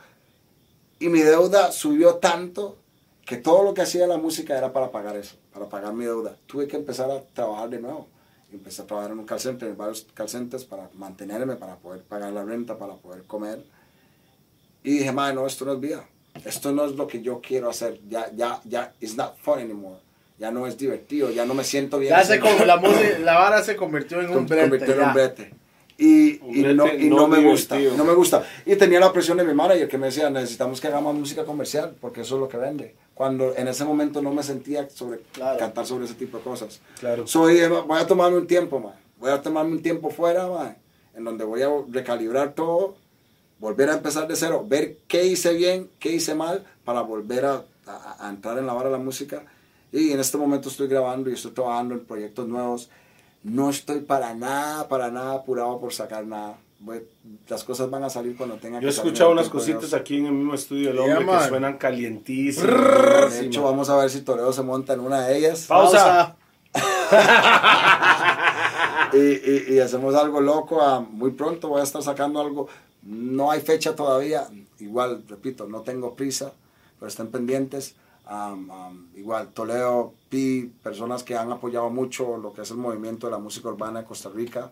Y 1.00 1.10
mi 1.10 1.22
deuda 1.22 1.72
subió 1.72 2.18
tanto 2.18 2.78
que 3.26 3.38
todo 3.38 3.64
lo 3.64 3.74
que 3.74 3.82
hacía 3.82 4.06
la 4.06 4.18
música 4.18 4.56
era 4.56 4.72
para 4.72 4.92
pagar 4.92 5.16
eso, 5.16 5.38
para 5.52 5.68
pagar 5.70 5.94
mi 5.94 6.06
deuda. 6.06 6.38
Tuve 6.46 6.68
que 6.68 6.76
empezar 6.76 7.10
a 7.10 7.20
trabajar 7.20 7.72
de 7.72 7.80
nuevo. 7.80 8.08
Empecé 8.54 8.84
a 8.84 8.86
trabajar 8.86 9.10
en 9.10 9.18
un 9.18 9.26
call 9.26 9.40
en 9.44 9.76
varios 9.76 10.06
call 10.14 10.30
centers 10.30 10.66
para 10.66 10.88
mantenerme, 10.94 11.56
para 11.56 11.78
poder 11.78 12.04
pagar 12.04 12.32
la 12.32 12.44
renta, 12.44 12.78
para 12.78 12.94
poder 12.94 13.24
comer. 13.24 13.66
Y 14.84 15.00
dije, 15.00 15.12
madre, 15.12 15.34
no, 15.34 15.48
esto 15.48 15.66
no 15.66 15.74
es 15.74 15.80
vida. 15.80 16.08
Esto 16.44 16.72
no 16.72 16.86
es 16.86 16.94
lo 16.94 17.08
que 17.08 17.22
yo 17.22 17.40
quiero 17.42 17.70
hacer. 17.70 18.00
Ya, 18.10 18.30
ya, 18.36 18.60
ya, 18.66 18.94
it's 19.00 19.16
not 19.16 19.38
fun 19.38 19.60
anymore. 19.60 19.98
Ya 20.38 20.52
no 20.52 20.68
es 20.68 20.78
divertido, 20.78 21.30
ya 21.32 21.46
no 21.46 21.54
me 21.54 21.64
siento 21.64 21.98
bien. 21.98 22.10
Ya 22.12 22.24
se 22.24 22.40
con, 22.40 22.68
la, 22.68 22.76
música, 22.78 23.20
la 23.20 23.36
vara 23.38 23.64
se 23.64 23.76
convirtió 23.76 24.20
en 24.20 24.30
un 24.30 24.46
brete. 24.46 24.64
convirtió 24.64 24.94
en 24.96 25.02
un 25.02 25.14
brete. 25.14 25.54
Y, 25.98 26.42
y 26.60 26.74
no, 26.76 26.94
y 26.94 27.10
no 27.10 27.16
no 27.16 27.28
me 27.30 27.42
gusta, 27.42 27.80
no 27.80 28.04
me 28.04 28.14
gusta. 28.14 28.44
Y 28.66 28.76
tenía 28.76 29.00
la 29.00 29.14
presión 29.14 29.38
de 29.38 29.46
mi 29.46 29.54
manager 29.54 29.88
que 29.88 29.98
me 29.98 30.08
decía, 30.08 30.30
necesitamos 30.30 30.82
que 30.82 30.88
hagamos 30.88 31.16
música 31.16 31.46
comercial, 31.46 31.96
porque 32.02 32.22
eso 32.22 32.36
es 32.36 32.42
lo 32.42 32.50
que 32.50 32.58
vende. 32.58 32.96
Cuando 33.14 33.56
en 33.56 33.70
ese 33.70 33.86
momento 33.86 34.22
no 34.22 34.34
me 34.34 34.44
sentía 34.44 34.90
sobre 34.90 35.20
Claro. 35.32 35.58
cantar 35.58 35.86
sobre 35.86 36.04
ese 36.04 36.16
tipo 36.16 36.38
de 36.40 36.44
cosas. 36.44 36.82
Claro. 37.00 37.26
So, 37.28 37.48
dije, 37.48 37.70
voy 37.70 37.98
a 37.98 38.06
tomarme 38.06 38.38
un 38.38 38.46
tiempo, 38.48 38.78
man. 38.82 38.96
Voy 39.18 39.32
a 39.32 39.42
tomarme 39.42 39.72
un 39.72 39.82
tiempo 39.82 40.10
fuera, 40.10 40.48
man, 40.48 40.76
en 41.16 41.24
donde 41.24 41.46
voy 41.46 41.62
a 41.62 41.70
recalibrar 41.90 42.54
todo, 42.54 42.98
volver 43.66 43.90
a 43.90 43.94
empezar 43.94 44.28
de 44.28 44.36
cero, 44.36 44.64
ver 44.68 44.98
qué 45.08 45.26
hice 45.26 45.54
bien, 45.54 45.90
qué 46.00 46.12
hice 46.12 46.36
mal, 46.36 46.64
para 46.84 47.02
volver 47.02 47.46
a, 47.46 47.64
a- 47.88 48.28
a 48.28 48.30
entrar 48.30 48.58
en 48.60 48.68
la 48.68 48.74
vara 48.74 48.90
de 48.90 48.98
la 48.98 49.04
música. 49.04 49.44
Y 49.92 50.12
en 50.12 50.20
este 50.20 50.38
momento 50.38 50.70
estoy 50.70 50.88
grabando 50.88 51.30
y 51.30 51.34
estoy 51.34 51.52
trabajando 51.52 51.96
en 51.96 52.02
proyectos 52.06 52.48
nuevos. 52.48 52.90
No 53.44 53.70
estoy 53.70 54.02
para 54.02 54.34
nada, 54.34 54.88
para 54.88 55.10
nada 55.10 55.36
apurado 55.36 55.80
por 55.80 55.94
sacar 55.94 56.26
nada. 56.28 56.58
Las 57.48 57.64
cosas 57.64 57.90
van 57.90 58.04
a 58.04 58.10
salir 58.10 58.36
cuando 58.38 58.58
tenga 58.58 58.80
Yo 58.80 58.90
he 58.90 58.92
que 58.92 58.98
escuchado 58.98 59.32
unas 59.32 59.50
cositas 59.50 59.94
aquí 59.94 60.18
en 60.18 60.28
el 60.28 60.34
mismo 60.34 60.54
estudio 60.54 60.90
del 60.90 60.98
Yeah, 60.98 61.04
hombre 61.18 61.26
que 61.26 61.32
man. 61.32 61.50
suenan 61.50 61.78
calientísimas. 61.78 63.34
De 63.40 63.46
hecho, 63.48 63.64
vamos 63.64 63.90
a 63.90 63.96
ver 63.98 64.10
si 64.12 64.22
Toledo 64.22 64.54
se 64.54 64.62
monta 64.62 64.94
en 64.94 65.00
una 65.00 65.26
de 65.26 65.38
ellas. 65.38 65.66
Pausa. 65.68 66.36
y, 69.14 69.18
y- 69.18 69.66
y 69.76 69.80
hacemos 69.80 70.14
algo 70.16 70.42
loco. 70.42 70.82
ah, 70.82 71.04
muy 71.10 71.32
pronto 71.32 71.70
voy 71.70 71.82
a 71.82 71.84
estar 71.84 72.02
sacando 72.04 72.42
algo. 72.42 72.68
No 73.06 73.52
hay 73.52 73.62
fecha 73.62 73.96
todavía. 73.96 74.48
Igual, 74.80 75.24
repito, 75.28 75.68
no 75.68 75.82
tengo 75.82 76.16
prisa, 76.16 76.52
pero 77.00 77.08
estén 77.08 77.28
pendientes. 77.30 77.96
Igual, 79.16 79.50
Toledo, 79.50 80.14
Pi, 80.30 80.72
personas 80.84 81.24
que 81.24 81.36
han 81.38 81.52
apoyado 81.52 81.90
mucho 81.90 82.38
lo 82.38 82.52
que 82.54 82.62
es 82.64 82.72
el 82.72 82.78
movimiento 82.78 83.28
de 83.28 83.32
la 83.32 83.38
música 83.38 83.70
urbana 83.70 84.02
de 84.02 84.06
Costa 84.08 84.30
Rica. 84.30 84.72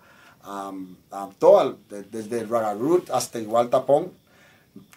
Toda, 1.40 1.76
de- 1.90 2.04
desde 2.04 2.44
Raga 2.46 2.74
Root 2.74 3.10
hasta 3.12 3.40
igual 3.40 3.70
Tapón. 3.70 4.12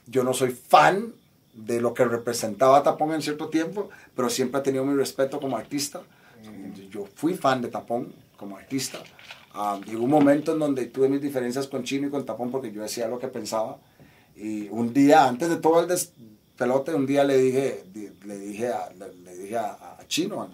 Yo 0.07 0.25
no 0.25 0.33
soy 0.33 0.51
fan 0.51 1.13
de 1.53 1.81
lo 1.81 1.93
que 1.95 2.05
representaba 2.05 2.83
Tapón 2.83 3.13
en 3.13 3.23
cierto 3.23 3.49
tiempo, 3.49 3.89
pero 4.15 4.29
siempre 4.31 4.61
he 4.61 4.65
tenido 4.65 4.85
mi 4.85 4.95
respeto 4.95 5.39
como 5.41 5.57
artista. 5.57 6.03
Yo 6.91 7.07
fui 7.15 7.35
fan 7.35 7.61
de 7.63 7.69
Tapón 7.69 8.13
como 8.37 8.57
artista. 8.57 8.99
Ah, 9.59 9.81
llegó 9.87 10.05
un 10.05 10.11
momento 10.11 10.53
en 10.53 10.59
donde 10.59 10.87
tuve 10.87 11.09
mis 11.09 11.23
diferencias 11.23 11.67
con 11.67 11.83
Chino 11.83 12.09
y 12.09 12.11
con 12.11 12.25
Tapón 12.27 12.51
porque 12.51 12.71
yo 12.71 12.83
decía 12.83 13.09
lo 13.09 13.19
que 13.19 13.29
pensaba. 13.29 13.79
Y 14.37 14.69
un 14.69 14.93
día, 14.93 15.27
antes 15.27 15.49
de 15.49 15.57
todo 15.57 15.81
el 15.81 15.89
despelote, 15.89 16.93
un 16.95 17.07
día 17.07 17.25
le 17.25 17.39
dije, 17.39 17.85
di- 17.93 18.11
le 18.27 18.39
dije, 18.39 18.69
a, 18.69 18.91
le, 18.93 19.15
le 19.15 19.35
dije 19.37 19.57
a, 19.57 19.73
a 19.99 20.07
Chino, 20.07 20.49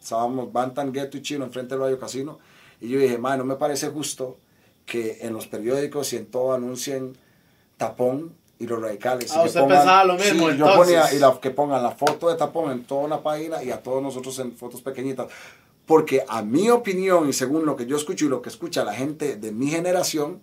estábamos 0.00 0.52
Bantan, 0.52 0.92
Ghetto 0.92 1.16
y 1.16 1.22
Chino 1.22 1.44
enfrente 1.46 1.74
del 1.74 1.80
Radio 1.82 1.98
Casino, 1.98 2.38
y 2.80 2.88
yo 2.88 2.98
dije, 2.98 3.16
"Mae, 3.16 3.38
no 3.38 3.44
me 3.44 3.56
parece 3.56 3.88
justo 3.88 4.36
que 4.84 5.18
en 5.22 5.32
los 5.32 5.46
periódicos 5.46 6.12
y 6.12 6.16
en 6.16 6.26
todo 6.26 6.52
anuncien 6.52 7.16
Tapón 7.78 8.34
y 8.58 8.66
los 8.66 8.80
radicales. 8.80 9.32
Ah, 9.32 9.42
y 9.44 9.46
usted 9.48 9.60
pensaba 9.68 10.04
lo 10.04 10.14
mismo, 10.14 10.50
Sí, 10.50 10.56
yo 10.58 10.64
ponía, 10.76 11.12
y 11.14 11.18
la, 11.18 11.40
que 11.40 11.50
pongan 11.50 11.82
la 11.82 11.90
foto 11.90 12.28
de 12.28 12.36
Tapón 12.36 12.70
en 12.72 12.84
toda 12.84 13.02
una 13.04 13.22
página 13.22 13.62
y 13.62 13.70
a 13.70 13.82
todos 13.82 14.02
nosotros 14.02 14.38
en 14.38 14.52
fotos 14.56 14.80
pequeñitas. 14.82 15.26
Porque 15.86 16.24
a 16.28 16.42
mi 16.42 16.68
opinión 16.70 17.28
y 17.28 17.32
según 17.32 17.64
lo 17.64 17.76
que 17.76 17.86
yo 17.86 17.96
escucho 17.96 18.24
y 18.24 18.28
lo 18.28 18.42
que 18.42 18.48
escucha 18.48 18.84
la 18.84 18.92
gente 18.94 19.36
de 19.36 19.52
mi 19.52 19.68
generación, 19.68 20.42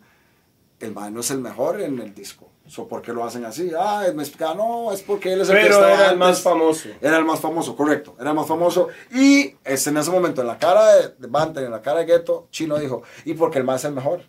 el 0.80 0.94
man 0.94 1.14
no 1.14 1.20
es 1.20 1.32
el 1.32 1.40
mejor 1.40 1.82
en 1.82 2.00
el 2.00 2.14
disco. 2.16 2.50
So, 2.66 2.88
¿Por 2.88 3.02
qué 3.02 3.12
lo 3.12 3.26
hacen 3.26 3.44
así? 3.44 3.72
Ah, 3.78 4.06
me 4.16 4.24
explica, 4.24 4.54
no, 4.54 4.94
es 4.94 5.02
porque 5.02 5.34
él 5.34 5.42
es 5.42 5.50
el 5.50 5.56
que 5.58 5.62
Pero 5.64 5.74
estaba 5.76 5.94
era 5.94 6.04
el 6.06 6.10
antes". 6.12 6.20
más 6.20 6.42
famoso. 6.42 6.90
Era 7.02 7.18
el 7.18 7.26
más 7.26 7.42
famoso, 7.42 7.76
correcto. 7.76 8.16
Era 8.18 8.30
el 8.30 8.36
más 8.38 8.48
famoso. 8.48 8.88
Y 9.12 9.54
es 9.66 9.86
en 9.86 9.98
ese 9.98 10.10
momento, 10.12 10.40
en 10.40 10.48
la 10.48 10.58
cara 10.58 10.96
de, 10.96 11.08
de 11.20 11.28
Banten, 11.28 11.66
en 11.66 11.72
la 11.72 11.82
cara 11.82 12.00
de 12.00 12.06
Gueto, 12.06 12.48
Chino 12.52 12.78
dijo, 12.80 13.04
¿y 13.26 13.34
porque 13.34 13.58
el 13.60 13.66
más 13.66 13.82
es 13.82 13.90
el 13.90 13.94
mejor? 13.96 14.22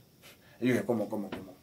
Y 0.60 0.66
yo 0.66 0.72
dije, 0.72 0.84
¿cómo, 0.84 1.08
cómo, 1.08 1.30
cómo? 1.30 1.54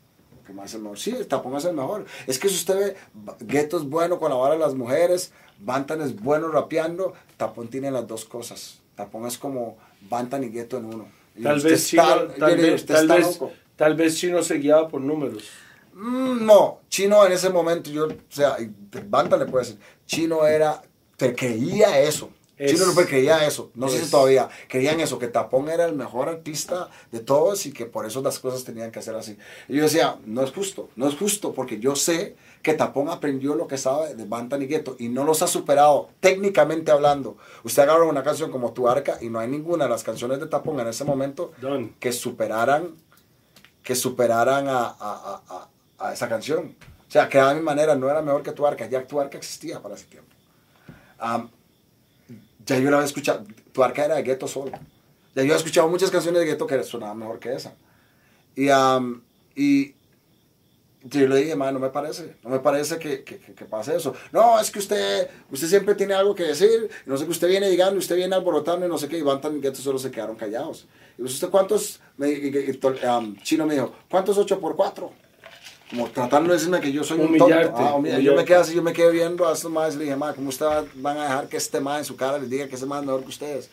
¿Que 0.46 0.54
el 0.54 0.58
más 0.58 0.70
es 0.70 0.76
el 0.76 0.82
mejor? 0.84 0.98
Sí, 0.98 1.12
el 1.12 1.28
tapón 1.28 1.58
es 1.58 1.66
el 1.66 1.74
mejor. 1.76 2.06
Es 2.26 2.40
que 2.40 2.48
si 2.48 2.56
usted 2.56 2.78
ve, 2.80 2.96
Gueto 3.42 3.76
es 3.78 3.84
bueno 3.84 4.18
con 4.18 4.30
la 4.30 4.38
vara 4.38 4.54
de 4.54 4.60
las 4.62 4.74
mujeres, 4.74 5.34
Bantan 5.60 6.02
es 6.02 6.22
bueno 6.22 6.48
rapeando, 6.48 7.14
Tapón 7.36 7.68
tiene 7.68 7.92
las 7.92 8.08
dos 8.08 8.24
cosas. 8.24 8.81
Tapón 9.02 9.26
es 9.26 9.38
como 9.38 9.78
Bantan 10.10 10.44
y 10.44 10.50
Gueto 10.50 10.78
en 10.78 10.86
uno. 10.86 11.08
Y 11.36 11.42
Tal 11.42 11.60
vez, 11.60 11.88
Chino, 11.88 12.04
tal, 12.04 12.58
vez, 12.58 12.86
tal, 12.86 13.08
vez, 13.08 13.26
loco. 13.26 13.52
tal 13.76 13.96
vez 13.96 14.16
Chino 14.16 14.44
se 14.44 14.56
guiaba 14.56 14.88
por 14.88 15.02
números. 15.02 15.50
Mm, 15.94 16.46
no, 16.46 16.82
Chino 16.88 17.26
en 17.26 17.32
ese 17.32 17.50
momento, 17.50 17.90
yo, 17.90 18.06
o 18.06 18.12
sea, 18.30 18.58
y 18.60 18.72
Banta 19.08 19.38
le 19.38 19.46
puede 19.48 19.66
decir, 19.66 19.80
Chino 20.06 20.46
era, 20.46 20.84
te 21.18 21.34
creía 21.34 22.00
eso. 22.00 22.30
Es. 22.58 22.74
Chino 22.74 22.86
no 22.86 22.94
creía 22.94 23.44
eso, 23.48 23.72
no 23.74 23.88
sé 23.90 24.06
si 24.06 24.12
todavía 24.12 24.48
creían 24.68 25.00
eso, 25.00 25.18
que 25.18 25.28
Tapón 25.28 25.68
era 25.68 25.86
el 25.86 25.96
mejor 25.96 26.30
artista 26.30 26.92
de 27.12 27.22
todos 27.22 27.66
y 27.66 27.74
que 27.74 27.88
por 27.88 28.06
eso 28.06 28.22
las 28.22 28.38
cosas 28.38 28.64
tenían 28.64 28.92
que 28.92 29.02
ser 29.02 29.16
así. 29.16 29.36
Y 29.68 29.78
yo 29.78 29.84
decía, 29.84 30.18
no 30.26 30.44
es 30.44 30.52
justo, 30.52 30.90
no 30.96 31.08
es 31.08 31.16
justo, 31.16 31.54
porque 31.54 31.80
yo 31.80 31.96
sé 31.96 32.36
que 32.62 32.74
Tapón 32.74 33.10
aprendió 33.10 33.56
lo 33.56 33.68
que 33.68 33.78
sabe 33.78 34.14
de 34.16 34.26
Bantan 34.26 34.62
y 34.62 34.68
Gueto 34.68 34.96
y 35.00 35.10
no 35.10 35.24
los 35.24 35.42
ha 35.42 35.48
superado 35.48 36.10
técnicamente 36.20 36.92
hablando. 36.92 37.38
Usted 37.64 37.84
agarra 37.84 38.06
una 38.06 38.24
canción 38.24 38.52
como 38.52 38.72
Tu 38.74 38.88
Arca 38.88 39.18
y 39.22 39.30
no 39.30 39.40
hay 39.40 39.48
ninguna 39.48 39.86
de 39.86 39.90
las 39.90 40.04
canciones 40.04 40.40
de 40.40 40.48
Tapón 40.48 40.80
en 40.80 40.88
ese 40.88 41.04
momento 41.04 41.52
Done. 41.60 41.94
que 42.00 42.12
superaran 42.12 42.90
que 43.84 43.96
superaran 43.96 44.68
a, 44.68 44.80
a- 44.86 45.42
a- 45.50 45.70
a- 46.00 46.14
esa 46.14 46.30
canción. 46.30 46.76
O 47.08 47.12
sea, 47.12 47.28
que 47.28 47.40
a 47.40 47.52
mi 47.54 47.62
manera 47.62 47.96
no 47.96 48.10
era 48.10 48.22
mejor 48.22 48.44
que 48.44 48.52
tu 48.52 48.66
arca, 48.68 48.86
ya 48.88 49.06
tu 49.08 49.20
arca 49.20 49.38
existía 49.40 49.82
para 49.82 49.96
ese 49.96 50.06
tiempo. 50.06 50.30
Ya 52.66 52.78
yo 52.78 52.90
la 52.92 52.98
había 52.98 53.08
escuchado, 53.08 53.44
tu 53.74 53.84
arca 53.84 54.06
era 54.06 54.16
de 54.16 54.24
gueto 54.24 54.48
solo. 54.48 54.72
Ya 54.72 54.78
yo 55.36 55.42
había 55.42 55.56
escuchado 55.56 55.88
muchas 55.90 56.12
canciones 56.12 56.42
de 56.42 56.46
gueto 56.48 56.68
que 56.68 56.84
sonaban 56.84 57.18
mejor 57.18 57.40
que 57.40 57.54
esa. 57.54 57.74
Y, 58.56 58.70
am, 58.70 59.24
y 59.56 59.96
yo 61.04 61.28
le 61.28 61.38
dije, 61.38 61.56
"Ma, 61.56 61.72
no 61.72 61.80
me 61.80 61.90
parece, 61.90 62.36
no 62.44 62.50
me 62.50 62.60
parece 62.60 62.98
que, 63.00 63.24
que, 63.24 63.40
que- 63.40 63.66
pase 63.66 63.96
eso. 63.96 64.14
No, 64.32 64.60
es 64.60 64.70
que 64.72 64.80
usted, 64.80 65.30
usted 65.52 65.68
siempre 65.68 65.96
tiene 65.96 66.14
algo 66.14 66.36
que 66.36 66.44
decir, 66.44 66.90
no 67.06 67.18
sé 67.18 67.26
que 67.26 67.32
usted 67.32 67.48
viene 67.48 67.70
llegando, 67.70 67.98
usted 67.98 68.16
viene 68.16 68.36
alborotando 68.36 68.86
y 68.86 68.90
no 68.90 68.98
sé 68.98 69.08
qué, 69.08 69.18
y 69.18 69.22
Bantan 69.22 69.58
y 69.58 69.62
Gueto 69.62 69.82
solo 69.82 69.98
se 70.00 70.12
quedaron 70.12 70.36
callados. 70.36 70.86
Y 71.18 71.24
¿usted 71.24 71.50
cuántos? 71.50 72.00
Me, 72.18 72.28
am, 73.08 73.36
Chino 73.44 73.66
me 73.66 73.74
dijo, 73.76 73.94
¿cuántos 74.10 74.38
8 74.38 74.60
por 74.60 74.76
4 74.76 75.12
Como 75.90 76.10
tratando 76.10 76.50
de 76.50 76.56
decirme 76.58 76.80
que 76.82 76.92
yo 76.92 77.04
soy 77.04 77.20
un 77.20 77.32
tonto. 77.38 77.56
Ah, 77.76 77.92
Yo 78.24 78.32
me 78.36 78.46
quedé 78.46 78.58
así, 78.58 78.74
yo 78.76 78.82
me 78.84 78.94
quedé 78.94 79.12
viendo 79.12 79.48
a 79.48 79.54
estos 79.54 79.72
más 79.72 79.96
y 79.96 79.98
le 79.98 80.04
dije, 80.06 80.16
ma, 80.16 80.34
¿cómo 80.34 80.50
ustedes 80.50 80.86
van 80.96 81.18
a 81.18 81.24
dejar 81.24 81.48
que 81.50 81.58
este 81.58 81.80
más 81.80 82.00
en 82.00 82.06
su 82.06 82.16
cara 82.16 82.38
les 82.38 82.50
diga 82.50 82.68
que 82.68 82.76
ese 82.76 82.86
más 82.86 83.00
es 83.02 83.06
mejor 83.08 83.22
que 83.24 83.30
ustedes? 83.30 83.70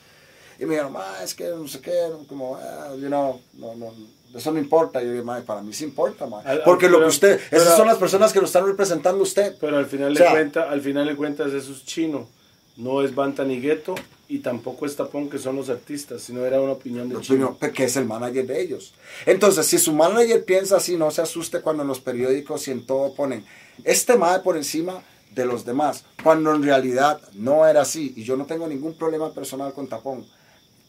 Y 0.59 0.65
me 0.65 0.71
dijeron, 0.71 0.93
ma, 0.93 1.05
es 1.23 1.35
que 1.35 1.45
no 1.49 1.69
sé 1.69 1.81
qué, 1.81 1.93
como, 2.29 2.57
ah, 2.57 2.91
you 2.99 3.07
know, 3.07 3.41
no, 3.55 3.75
no, 3.77 3.93
eso 4.35 4.53
no 4.53 4.59
importa. 4.59 5.03
Yo 5.03 5.11
dije, 5.11 5.23
ma, 5.23 5.41
para 5.41 5.63
mí 5.63 5.73
sí 5.73 5.85
importa, 5.85 6.27
ma. 6.27 6.41
Al- 6.41 6.63
Porque 6.65 6.87
lo 6.89 6.99
que 6.99 7.01
pero- 7.01 7.09
usted, 7.09 7.41
pero- 7.51 7.63
esas 7.63 7.77
son 7.77 7.87
las 7.87 7.99
personas 7.99 8.33
que 8.33 8.41
lo 8.41 8.47
están 8.47 8.67
representando 8.67 9.23
usted. 9.23 9.57
Pero 9.61 9.77
al 9.79 9.87
final, 9.87 10.13
O 10.13 10.17
sea, 10.17 10.27
de 10.27 10.31
cuenta, 10.33 10.71
al 10.71 10.81
final 10.81 11.07
de 11.07 11.17
cuentas 11.17 11.53
eso 11.53 11.73
es 11.73 11.85
chino. 11.85 12.29
No 12.77 13.03
es 13.03 13.13
Banta 13.15 13.45
ni 13.45 13.61
Gueto 13.61 13.97
y 14.29 14.39
tampoco 14.39 14.87
es 14.87 14.95
Tapón 14.95 15.29
que 15.29 15.39
son 15.39 15.57
los 15.57 15.69
artistas, 15.69 16.23
sino 16.23 16.45
era 16.47 16.61
una 16.61 16.73
opinión 16.73 17.09
de 17.09 17.21
chino. 17.21 17.57
primero, 17.57 17.75
que 17.75 17.85
es 17.85 17.97
el 17.97 18.05
manager 18.05 18.47
de 18.47 18.61
ellos. 18.63 18.95
Entonces, 19.27 19.67
si 19.67 19.79
su 19.79 19.93
manager 19.93 20.45
piensa 20.45 20.77
así, 20.77 20.97
no 20.97 21.11
se 21.11 21.21
asuste 21.23 21.61
cuando 21.61 21.83
en 21.83 21.89
los 21.89 21.99
periódicos 22.01 22.69
y 22.69 22.71
en 22.71 22.87
todo 22.87 23.15
ponen 23.15 23.45
este 23.83 24.17
mae 24.17 24.39
por 24.41 24.57
encima 24.57 25.03
de 25.35 25.45
los 25.45 25.65
demás, 25.65 26.05
cuando 26.23 26.55
en 26.55 26.63
realidad 26.63 27.21
no 27.35 27.67
era 27.67 27.81
así. 27.83 28.13
Y 28.17 28.23
yo 28.23 28.37
no 28.37 28.47
tengo 28.47 28.69
ningún 28.69 28.95
problema 28.95 29.33
personal 29.33 29.73
con 29.73 29.89
Tapón. 29.89 30.25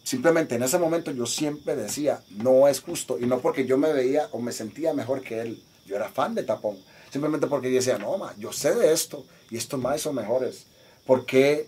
Simplemente 0.09 0.55
en 0.55 0.63
ese 0.63 0.79
momento 0.79 1.11
yo 1.11 1.27
siempre 1.27 1.75
decía, 1.75 2.19
no 2.31 2.67
es 2.67 2.81
justo. 2.81 3.19
Y 3.19 3.27
no 3.27 3.41
porque 3.41 3.67
yo 3.67 3.77
me 3.77 3.93
veía 3.93 4.27
o 4.31 4.39
me 4.39 4.51
sentía 4.51 4.91
mejor 4.91 5.21
que 5.21 5.39
él. 5.41 5.61
Yo 5.85 5.95
era 5.97 6.09
fan 6.09 6.33
de 6.33 6.41
Tapón. 6.41 6.77
Simplemente 7.11 7.45
porque 7.45 7.69
yo 7.69 7.75
decía, 7.75 7.99
no, 7.99 8.17
ma, 8.17 8.33
yo 8.39 8.51
sé 8.51 8.73
de 8.73 8.91
esto 8.91 9.23
y 9.51 9.57
estos 9.57 9.79
más 9.79 10.01
son 10.01 10.15
mejores. 10.15 10.65
¿Por 11.05 11.27
qué 11.27 11.67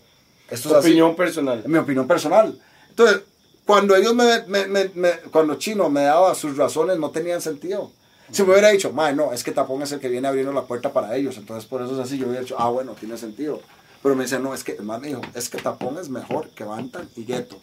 esto 0.50 0.70
es 0.70 0.76
así? 0.80 0.88
Opinión 0.88 1.16
personal. 1.16 1.62
mi 1.68 1.78
opinión 1.78 2.08
personal. 2.08 2.60
Entonces, 2.90 3.22
cuando 3.64 3.96
ellos 3.96 4.16
me, 4.16 4.26
me- 4.48 4.66
me- 4.66 4.92
me- 4.96 5.20
cuando 5.32 5.54
Chino 5.60 5.88
me 5.92 6.02
daba 6.02 6.34
sus 6.34 6.58
razones, 6.58 6.98
no 6.98 7.12
tenían 7.12 7.42
sentido. 7.42 7.92
Si 8.32 8.42
me 8.42 8.54
hubiera 8.54 8.70
dicho, 8.70 8.92
"Mae, 8.92 9.14
no, 9.14 9.34
es 9.34 9.44
que 9.44 9.52
Tapón 9.52 9.84
es 9.84 9.92
el 9.92 10.00
que 10.00 10.08
viene 10.10 10.28
abriendo 10.28 10.52
la 10.52 10.64
puerta 10.64 10.92
para 10.92 11.16
ellos, 11.16 11.38
entonces 11.38 11.70
por 11.70 11.84
eso 11.84 11.94
es 11.94 12.00
así, 12.00 12.18
yo 12.18 12.26
hubiera 12.26 12.42
dicho, 12.42 12.56
ah, 12.58 12.70
bueno, 12.70 12.96
tiene 13.00 13.20
sentido. 13.20 13.62
Pero 14.02 14.16
me 14.16 14.24
decía, 14.24 14.40
no, 14.40 14.56
es 14.56 14.64
que, 14.64 14.72
el 14.72 14.84
man 14.84 15.00
me 15.00 15.10
dijo, 15.10 15.22
es 15.36 15.48
que 15.48 15.60
Tapón 15.62 16.00
es 16.00 16.10
mejor 16.10 16.50
que 16.50 16.64
Bantan 16.64 17.08
y 17.16 17.24
Gueto. 17.26 17.58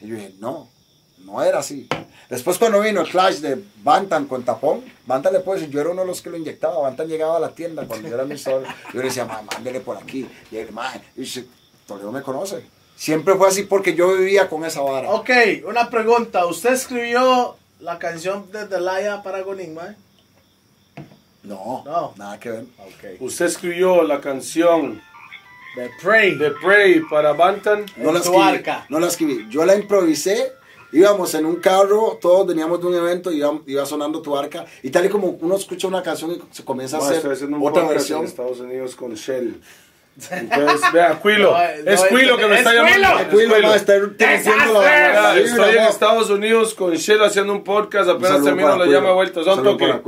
Y 0.00 0.06
yo 0.08 0.14
dije, 0.16 0.34
no, 0.38 0.68
no 1.24 1.42
era 1.42 1.58
así. 1.60 1.88
Después 2.28 2.58
cuando 2.58 2.80
vino 2.80 3.00
el 3.00 3.08
clash 3.08 3.36
de 3.38 3.62
Bantan 3.82 4.26
con 4.26 4.44
Tapón, 4.44 4.84
Bantan 5.06 5.32
le 5.32 5.40
puede 5.40 5.60
decir, 5.60 5.72
yo 5.74 5.80
era 5.80 5.90
uno 5.90 6.02
de 6.02 6.06
los 6.08 6.20
que 6.22 6.30
lo 6.30 6.36
inyectaba, 6.36 6.78
Bantan 6.80 7.08
llegaba 7.08 7.36
a 7.36 7.40
la 7.40 7.50
tienda 7.50 7.86
cuando 7.86 8.08
yo 8.08 8.14
era 8.14 8.24
mi 8.24 8.36
sol, 8.38 8.64
yo 8.92 8.98
le 9.00 9.06
decía, 9.06 9.24
"Mae, 9.24 9.42
mándele 9.44 9.80
por 9.80 9.96
aquí, 9.96 10.28
y 10.50 10.56
él, 10.56 10.68
y 11.16 11.20
dice, 11.20 11.46
Toledo 11.86 12.12
me 12.12 12.20
conoce. 12.22 12.64
Siempre 12.96 13.34
fue 13.36 13.48
así 13.48 13.62
porque 13.62 13.94
yo 13.94 14.14
vivía 14.16 14.48
con 14.48 14.64
esa 14.64 14.82
vara. 14.82 15.10
Ok, 15.10 15.30
una 15.66 15.88
pregunta. 15.88 16.44
¿Usted 16.46 16.72
escribió 16.74 17.56
la 17.80 17.98
canción 17.98 18.50
de 18.52 18.66
Delaya 18.66 19.22
para 19.22 19.40
Gonin, 19.42 19.72
mae? 19.74 19.94
No, 21.44 21.82
No. 21.86 22.12
nada 22.16 22.38
que 22.38 22.50
ver. 22.50 22.64
Ok. 22.78 23.20
Usted 23.20 23.46
escribió 23.46 24.02
la 24.02 24.20
canción 24.20 25.00
The 25.74 25.90
Pray. 26.02 26.34
de 26.36 26.50
Prey 26.52 27.00
para 27.10 27.32
Bantan. 27.32 27.84
No 27.96 28.12
la 28.12 28.20
tu 28.20 28.30
escribí. 28.30 28.42
arca. 28.42 28.86
No 28.88 28.98
la 29.00 29.06
escribí. 29.08 29.46
Yo 29.50 29.64
la 29.64 29.74
improvisé. 29.76 30.52
Íbamos 30.90 31.34
en 31.34 31.44
un 31.44 31.56
carro, 31.56 32.18
todos 32.18 32.46
veníamos 32.46 32.80
de 32.80 32.86
un 32.86 32.94
evento, 32.94 33.30
iba, 33.30 33.52
iba 33.66 33.84
sonando 33.84 34.22
tu 34.22 34.34
arca. 34.36 34.64
Y 34.82 34.88
tal 34.88 35.04
y 35.04 35.10
como 35.10 35.36
uno 35.40 35.54
escucha 35.56 35.86
una 35.86 36.02
canción 36.02 36.30
y 36.32 36.40
se 36.50 36.64
comienza 36.64 36.96
a 36.96 37.00
hacer 37.00 37.18
otra 37.18 37.48
podcast 37.58 37.88
versión. 37.90 38.20
en 38.20 38.24
Estados 38.26 38.60
Unidos 38.60 38.96
con 38.96 39.12
Shell. 39.14 39.60
Entonces, 40.30 40.80
vea, 40.92 41.20
Quilo. 41.22 41.52
No, 41.52 41.62
es 41.62 42.02
no, 42.02 42.08
Quilo 42.18 42.36
que 42.38 42.46
me 42.46 42.54
es 42.54 42.58
está 42.60 42.70
Quilo. 42.70 42.84
llamando. 42.84 43.18
Es 43.20 43.28
Quilo, 43.28 43.54
Quilo. 43.54 43.68
ma, 43.68 43.76
está 43.76 43.92
la- 43.98 44.06
la- 44.66 44.72
la- 44.72 44.80
Vea, 44.80 45.38
Estoy 45.38 45.76
en. 45.76 45.84
Estados 45.84 46.30
Unidos 46.30 46.74
con 46.74 46.92
Shell 46.94 47.22
haciendo 47.22 47.52
un 47.52 47.62
podcast. 47.62 48.08
Apenas 48.10 48.42
termino, 48.42 48.72
Quilo. 48.72 48.86
llama 48.86 49.12
vuelta. 49.12 49.44
Son 49.44 49.62
toque. 49.62 50.00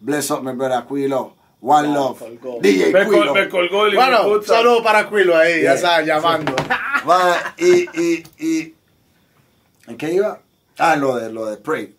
Bless 0.00 0.30
up, 0.30 0.42
my 0.42 0.52
brother 0.52 0.84
Quilo. 0.86 1.36
One 1.60 1.88
love. 1.94 2.18
colgó. 2.18 2.58
DJ 2.60 2.92
Me, 2.92 3.04
col- 3.06 3.14
Quilo. 3.20 3.34
me 3.34 3.48
colgó 3.48 3.86
el 3.86 3.94
hijo 3.94 4.02
Bueno, 4.02 4.42
saludo 4.42 4.82
para 4.82 5.08
Quilo 5.08 5.36
ahí, 5.36 5.62
ya 5.62 5.74
está 5.74 6.02
llamando. 6.02 6.54
Ma, 7.04 7.54
y, 7.56 7.88
y, 8.00 8.22
y, 8.38 8.74
¿en 9.86 9.96
qué 9.96 10.12
iba? 10.12 10.40
Ah, 10.78 10.96
lo 10.96 11.16
de, 11.16 11.32
lo 11.32 11.46
de 11.46 11.56
Pray. 11.56 11.94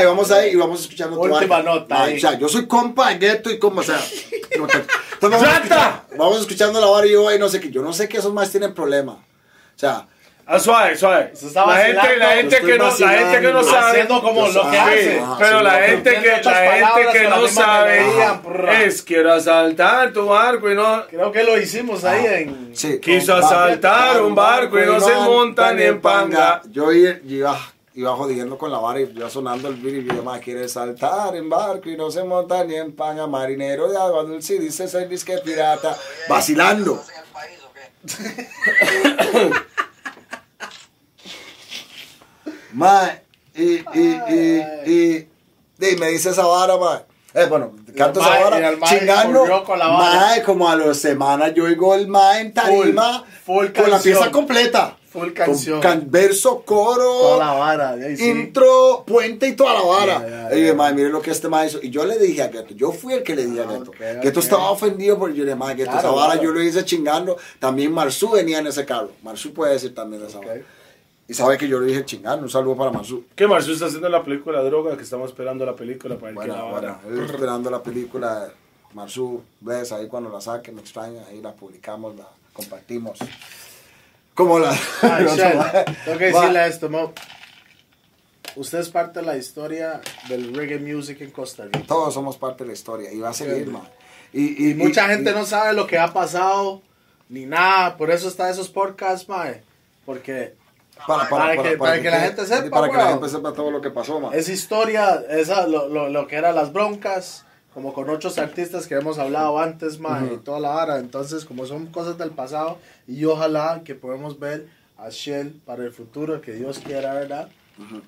Y 0.00 0.04
vamos 0.04 0.30
ahí 0.30 0.50
y 0.52 0.56
vamos 0.56 0.80
escuchando 0.82 1.16
tu 1.16 1.22
Última 1.22 1.60
nota. 1.62 2.04
O 2.04 2.18
sea, 2.18 2.38
yo 2.38 2.48
soy 2.48 2.66
compa 2.66 3.08
de 3.10 3.18
Gueto 3.18 3.50
y 3.50 3.58
como, 3.58 3.80
o 3.80 3.82
sea, 3.82 3.98
entonces 4.50 4.86
vamos, 5.20 5.42
escuchando, 5.42 6.02
vamos 6.16 6.40
escuchando 6.40 6.80
la 6.80 6.86
vara 6.86 7.06
y 7.06 7.12
yo 7.12 7.28
ahí 7.28 7.38
no 7.38 7.48
sé 7.48 7.60
qué. 7.60 7.70
Yo 7.70 7.82
no 7.82 7.92
sé 7.92 8.08
que 8.08 8.18
esos 8.18 8.32
más 8.32 8.50
tienen 8.50 8.74
problema. 8.74 9.12
O 9.14 9.78
sea, 9.78 10.06
Ah, 10.54 10.58
suave, 10.58 10.98
suave. 10.98 11.32
La 11.54 11.76
gente, 11.78 12.16
la 12.18 12.30
gente 12.32 12.60
que 12.60 12.76
no, 12.76 12.84
la 12.84 13.08
gente 13.08 13.40
que 13.40 13.52
no 13.54 13.64
sabe. 13.64 13.90
Haciendo 13.90 14.20
como 14.20 14.46
Yo 14.48 14.62
lo 14.62 14.70
que 14.70 14.78
hace. 14.78 15.22
Pero 15.38 15.62
la 15.62 15.80
gente 15.80 16.10
que, 16.20 16.42
la 16.44 16.54
gente 16.54 17.18
que 17.18 17.28
no 17.28 17.48
sabe 17.48 18.04
prrra. 18.44 18.82
es 18.82 19.02
quiero 19.02 19.32
asaltar 19.32 20.12
tu 20.12 20.26
barco 20.26 20.70
y 20.70 20.74
no 20.74 21.06
Creo 21.06 21.32
que 21.32 21.42
lo 21.42 21.58
hicimos 21.58 22.04
ahí 22.04 22.26
Ah, 22.26 22.38
en... 22.40 22.76
sí. 22.76 23.00
Quiso 23.00 23.34
asaltar 23.34 24.20
un 24.20 24.34
barco 24.34 24.78
y 24.78 24.84
no 24.84 25.00
se 25.00 25.14
monta 25.14 25.72
ni 25.72 25.84
en 25.84 26.02
panga. 26.02 26.60
Yo 26.70 26.92
iba, 26.92 27.58
iba, 27.94 28.14
jodiendo 28.14 28.58
con 28.58 28.70
la 28.70 28.76
vara 28.76 29.00
y 29.00 29.04
iba 29.04 29.30
sonando 29.30 29.68
el 29.68 29.76
beat 29.76 30.04
y 30.04 30.14
yo, 30.14 30.22
ma, 30.22 30.38
quiere 30.38 30.68
saltar 30.68 31.34
en 31.34 31.48
barco 31.48 31.88
y 31.88 31.96
no 31.96 32.10
se 32.10 32.24
monta 32.24 32.62
ni 32.62 32.74
en 32.74 32.94
panga. 32.94 33.26
Marinero 33.26 33.90
de 33.90 33.96
agua 33.96 34.22
dulce 34.24 34.58
dice 34.58 34.86
ser 34.86 35.08
disque 35.08 35.38
pirata. 35.42 35.96
Vacilando. 36.28 37.02
Ma, 42.72 43.10
y, 43.54 43.62
y, 43.62 44.20
y, 44.86 45.28
y, 45.78 45.96
me 45.96 46.08
dice 46.08 46.30
esa 46.30 46.46
vara, 46.46 46.76
ma. 46.76 47.02
Eh, 47.34 47.46
bueno, 47.48 47.72
canto 47.96 48.20
esa 48.20 48.28
mae- 48.30 48.44
vara, 48.44 48.76
mae 48.78 48.98
chingando. 48.98 49.44
Mae, 49.76 50.42
como 50.42 50.68
a 50.68 50.76
las 50.76 50.98
semanas 50.98 51.52
yo 51.54 51.64
oigo 51.64 51.94
el 51.94 52.06
mae 52.08 52.40
en 52.42 52.52
tarima 52.54 53.24
con 53.46 53.90
la 53.90 53.98
pieza 54.00 54.30
completa. 54.30 54.96
Full 55.12 55.32
canción. 55.34 55.82
Con 55.82 56.10
verso, 56.10 56.62
coro, 56.64 57.02
Toda 57.04 57.46
la 57.46 57.52
vara. 57.52 57.96
sí. 58.16 58.30
intro, 58.30 59.04
puente 59.06 59.46
y 59.48 59.52
toda 59.54 59.74
la 59.74 59.82
vara. 59.82 60.22
Ya, 60.26 60.50
ya, 60.50 60.58
y 60.58 60.66
ya. 60.68 60.74
mae, 60.74 60.94
mire 60.94 61.10
lo 61.10 61.20
que 61.20 61.30
este 61.30 61.48
mae 61.50 61.66
hizo. 61.66 61.78
Y 61.82 61.90
yo 61.90 62.06
le 62.06 62.18
dije 62.18 62.40
a 62.42 62.48
Gueto, 62.48 62.72
yo 62.74 62.92
fui 62.92 63.12
el 63.12 63.22
que 63.22 63.36
le 63.36 63.44
dije 63.44 63.60
a 63.60 63.64
Ah, 63.64 63.72
Gueto. 63.72 63.90
ok, 63.90 63.96
Gueto 64.22 64.40
ok. 64.40 64.44
estaba 64.44 64.70
ofendido 64.70 65.18
porque 65.18 65.34
yo 65.36 65.44
le 65.44 65.50
dije, 65.50 65.56
mae, 65.58 65.74
Gueto, 65.74 65.90
Claro, 65.90 66.08
esa 66.08 66.16
vara 66.16 66.32
claro. 66.32 66.42
yo 66.48 66.50
lo 66.52 66.62
hice 66.62 66.82
chingando. 66.86 67.36
También 67.58 67.92
Marsú 67.92 68.30
venía 68.30 68.58
en 68.60 68.68
ese 68.68 68.86
carro. 68.86 69.10
Marsú 69.22 69.52
puede 69.52 69.74
decir 69.74 69.94
también 69.94 70.24
esa 70.24 70.38
Ok. 70.38 70.46
vara. 70.46 70.60
Y 71.32 71.34
sabe 71.34 71.56
que 71.56 71.66
yo 71.66 71.80
lo 71.80 71.86
dije 71.86 72.04
chingando. 72.04 72.42
Un 72.42 72.50
saludo 72.50 72.76
para 72.76 72.90
Marsú. 72.90 73.24
¿Qué 73.34 73.46
Marcio 73.46 73.72
está 73.72 73.86
haciendo 73.86 74.06
la 74.10 74.22
película 74.22 74.60
Droga? 74.62 74.98
Que 74.98 75.02
estamos 75.02 75.30
esperando 75.30 75.64
la 75.64 75.74
película 75.74 76.16
para 76.16 76.32
el 76.32 76.38
que 76.38 76.46
la 76.46 76.62
Bueno, 76.64 76.70
bueno, 76.70 76.98
estoy 77.20 77.34
esperando 77.34 77.70
la 77.70 77.82
película 77.82 78.40
de 78.40 78.52
Marsú. 78.92 79.42
Ves 79.60 79.92
ahí 79.92 80.08
cuando 80.08 80.28
la 80.28 80.42
saque, 80.42 80.72
me 80.72 80.82
extraña. 80.82 81.22
Ahí 81.30 81.40
la 81.40 81.54
publicamos, 81.54 82.14
la 82.16 82.28
compartimos. 82.52 83.18
Como 84.34 84.58
la. 84.58 84.72
Ay, 85.00 85.24
no, 85.24 85.34
Shell, 85.34 85.56
no, 85.56 85.64
tengo 86.04 86.18
que 86.18 86.24
decirle 86.26 86.66
esto, 86.66 86.90
Mo. 86.90 87.14
Usted 88.54 88.80
es 88.80 88.90
parte 88.90 89.20
de 89.20 89.24
la 89.26 89.38
historia 89.38 90.02
del 90.28 90.52
reggae 90.54 90.78
music 90.80 91.22
en 91.22 91.30
Costa 91.30 91.64
Rica. 91.64 91.80
Todos 91.86 92.12
somos 92.12 92.36
parte 92.36 92.64
de 92.64 92.68
la 92.68 92.74
historia 92.74 93.10
y 93.10 93.18
va 93.20 93.30
a 93.30 93.32
seguir, 93.32 93.68
man. 93.68 93.88
Y, 94.34 94.70
Y 94.70 94.74
mucha 94.74 95.08
gente 95.08 95.30
y- 95.30 95.34
no 95.34 95.46
sabe 95.46 95.72
lo 95.72 95.86
que 95.86 95.96
ha 95.98 96.12
pasado 96.12 96.82
ni 97.30 97.46
nada. 97.46 97.96
Por 97.96 98.10
eso 98.10 98.28
está 98.28 98.50
esos 98.50 98.68
podcasts, 98.68 99.26
mae. 99.30 99.62
Porque 100.04 100.60
Para, 101.06 101.28
para 101.28 101.62
que- 101.62 101.76
para 101.76 102.00
que 102.00 102.10
la 102.10 102.20
gente 102.20 102.46
sepa, 102.46 102.70
Para 102.70 102.90
que 102.90 102.96
la 102.96 103.08
gente 103.12 103.28
sepa 103.28 103.52
todo 103.52 103.70
lo 103.70 103.80
que 103.80 103.90
pasó, 103.90 104.20
man. 104.20 104.32
esa 104.34 104.52
historia, 104.52 105.22
esa, 105.30 105.66
lo, 105.66 105.88
lo, 105.88 106.08
lo 106.08 106.26
que 106.26 106.36
eran 106.36 106.54
las 106.54 106.72
broncas, 106.72 107.44
como 107.74 107.92
con 107.94 108.08
otros 108.10 108.38
artistas 108.38 108.86
que 108.86 108.94
hemos 108.94 109.18
hablado 109.18 109.58
antes, 109.58 109.98
mae, 109.98 110.34
y 110.34 110.36
toda 110.38 110.60
la 110.60 110.70
vara. 110.70 110.98
Entonces, 110.98 111.44
como 111.44 111.64
son 111.66 111.86
cosas 111.86 112.18
del 112.18 112.30
pasado, 112.30 112.78
y 113.08 113.24
ojalá 113.24 113.82
que 113.84 113.94
podamos 113.94 114.38
ver 114.38 114.68
a 114.98 115.08
Shell 115.08 115.60
para 115.64 115.82
el 115.82 115.90
futuro, 115.92 116.40
que 116.40 116.52
Dios 116.52 116.78
quiera, 116.78 117.14
¿verdad? 117.14 117.48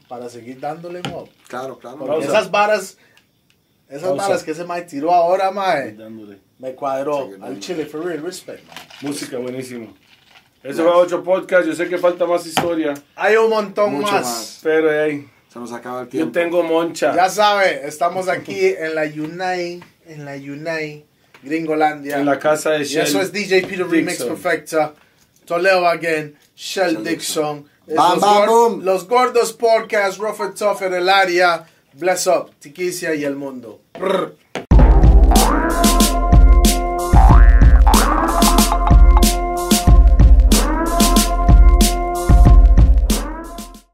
Para 0.09 0.29
seguir 0.29 0.61
dándole, 0.61 1.01
mo. 1.11 1.29
Claro, 1.49 1.79
claro. 1.79 1.99
Pausa. 2.07 2.29
esas 2.29 2.51
varas, 2.51 2.99
esas 3.89 4.09
Pausa. 4.11 4.23
varas 4.29 4.45
que 4.45 4.51
ese 4.53 4.65
mae 4.65 4.83
tiró 4.83 5.13
ahora, 5.13 5.51
mae, 5.51 5.97
me 6.59 6.75
cuadró. 6.75 7.31
Al 7.43 7.59
chile, 7.59 7.87
for 7.87 8.05
real, 8.05 8.23
respect, 8.23 8.65
mae. 8.69 8.77
Música 9.01 9.39
buenísimo. 9.39 9.95
Eso 10.65 10.83
fue 10.83 10.93
otro 10.93 11.23
podcast. 11.23 11.67
Yo 11.67 11.75
sé 11.75 11.89
que 11.89 11.99
falta 11.99 12.25
más 12.27 12.45
historia. 12.47 12.95
Hay 13.15 13.37
un 13.37 13.51
montón 13.51 13.93
Mucho 13.95 14.11
más. 14.13 14.23
más. 14.25 14.61
Pero 14.63 14.91
ahí. 14.91 15.29
Se 15.53 15.59
nos 15.61 15.73
acaba 15.73 16.01
el 16.01 16.07
Yo 16.07 16.11
tiempo. 16.11 16.33
tengo 16.33 16.63
moncha. 16.65 17.15
Ya 17.15 17.29
sabe, 17.29 17.87
estamos 17.87 18.29
aquí 18.29 18.59
en 18.79 18.95
la 18.97 19.03
Unai, 19.05 19.81
en 20.07 20.25
la 20.25 20.33
Unai, 20.35 21.05
Gringolandia. 21.43 22.19
En 22.19 22.27
la 22.27 22.39
casa 22.39 22.71
de 22.71 22.81
Y 22.81 22.85
Shell 22.85 23.03
eso 23.07 23.21
es 23.21 23.31
DJ 23.33 23.63
Peter 23.63 23.87
Remix 23.87 24.19
Dixon. 24.19 24.29
Perfecta. 24.37 24.95
Toledo 25.45 25.87
again, 25.87 26.35
Shell 26.57 26.95
Shell 26.95 27.05
Dixon. 27.05 27.69
Es 27.87 27.95
Bam, 27.97 28.13
los, 28.13 28.21
bam, 28.23 28.37
Gor- 28.39 28.49
boom. 28.49 28.85
los 28.85 29.07
Gordos 29.07 29.53
Podcast, 29.53 30.19
Rough 30.19 30.41
and 30.41 30.55
Tough 30.59 30.83
en 30.83 30.95
el 30.95 31.09
área. 31.09 31.67
Bless 31.93 32.27
up, 32.27 32.51
Tiquicia 32.59 33.15
y 33.15 33.25
el 33.25 33.37
mundo. 33.37 33.81
Prr. 33.93 34.35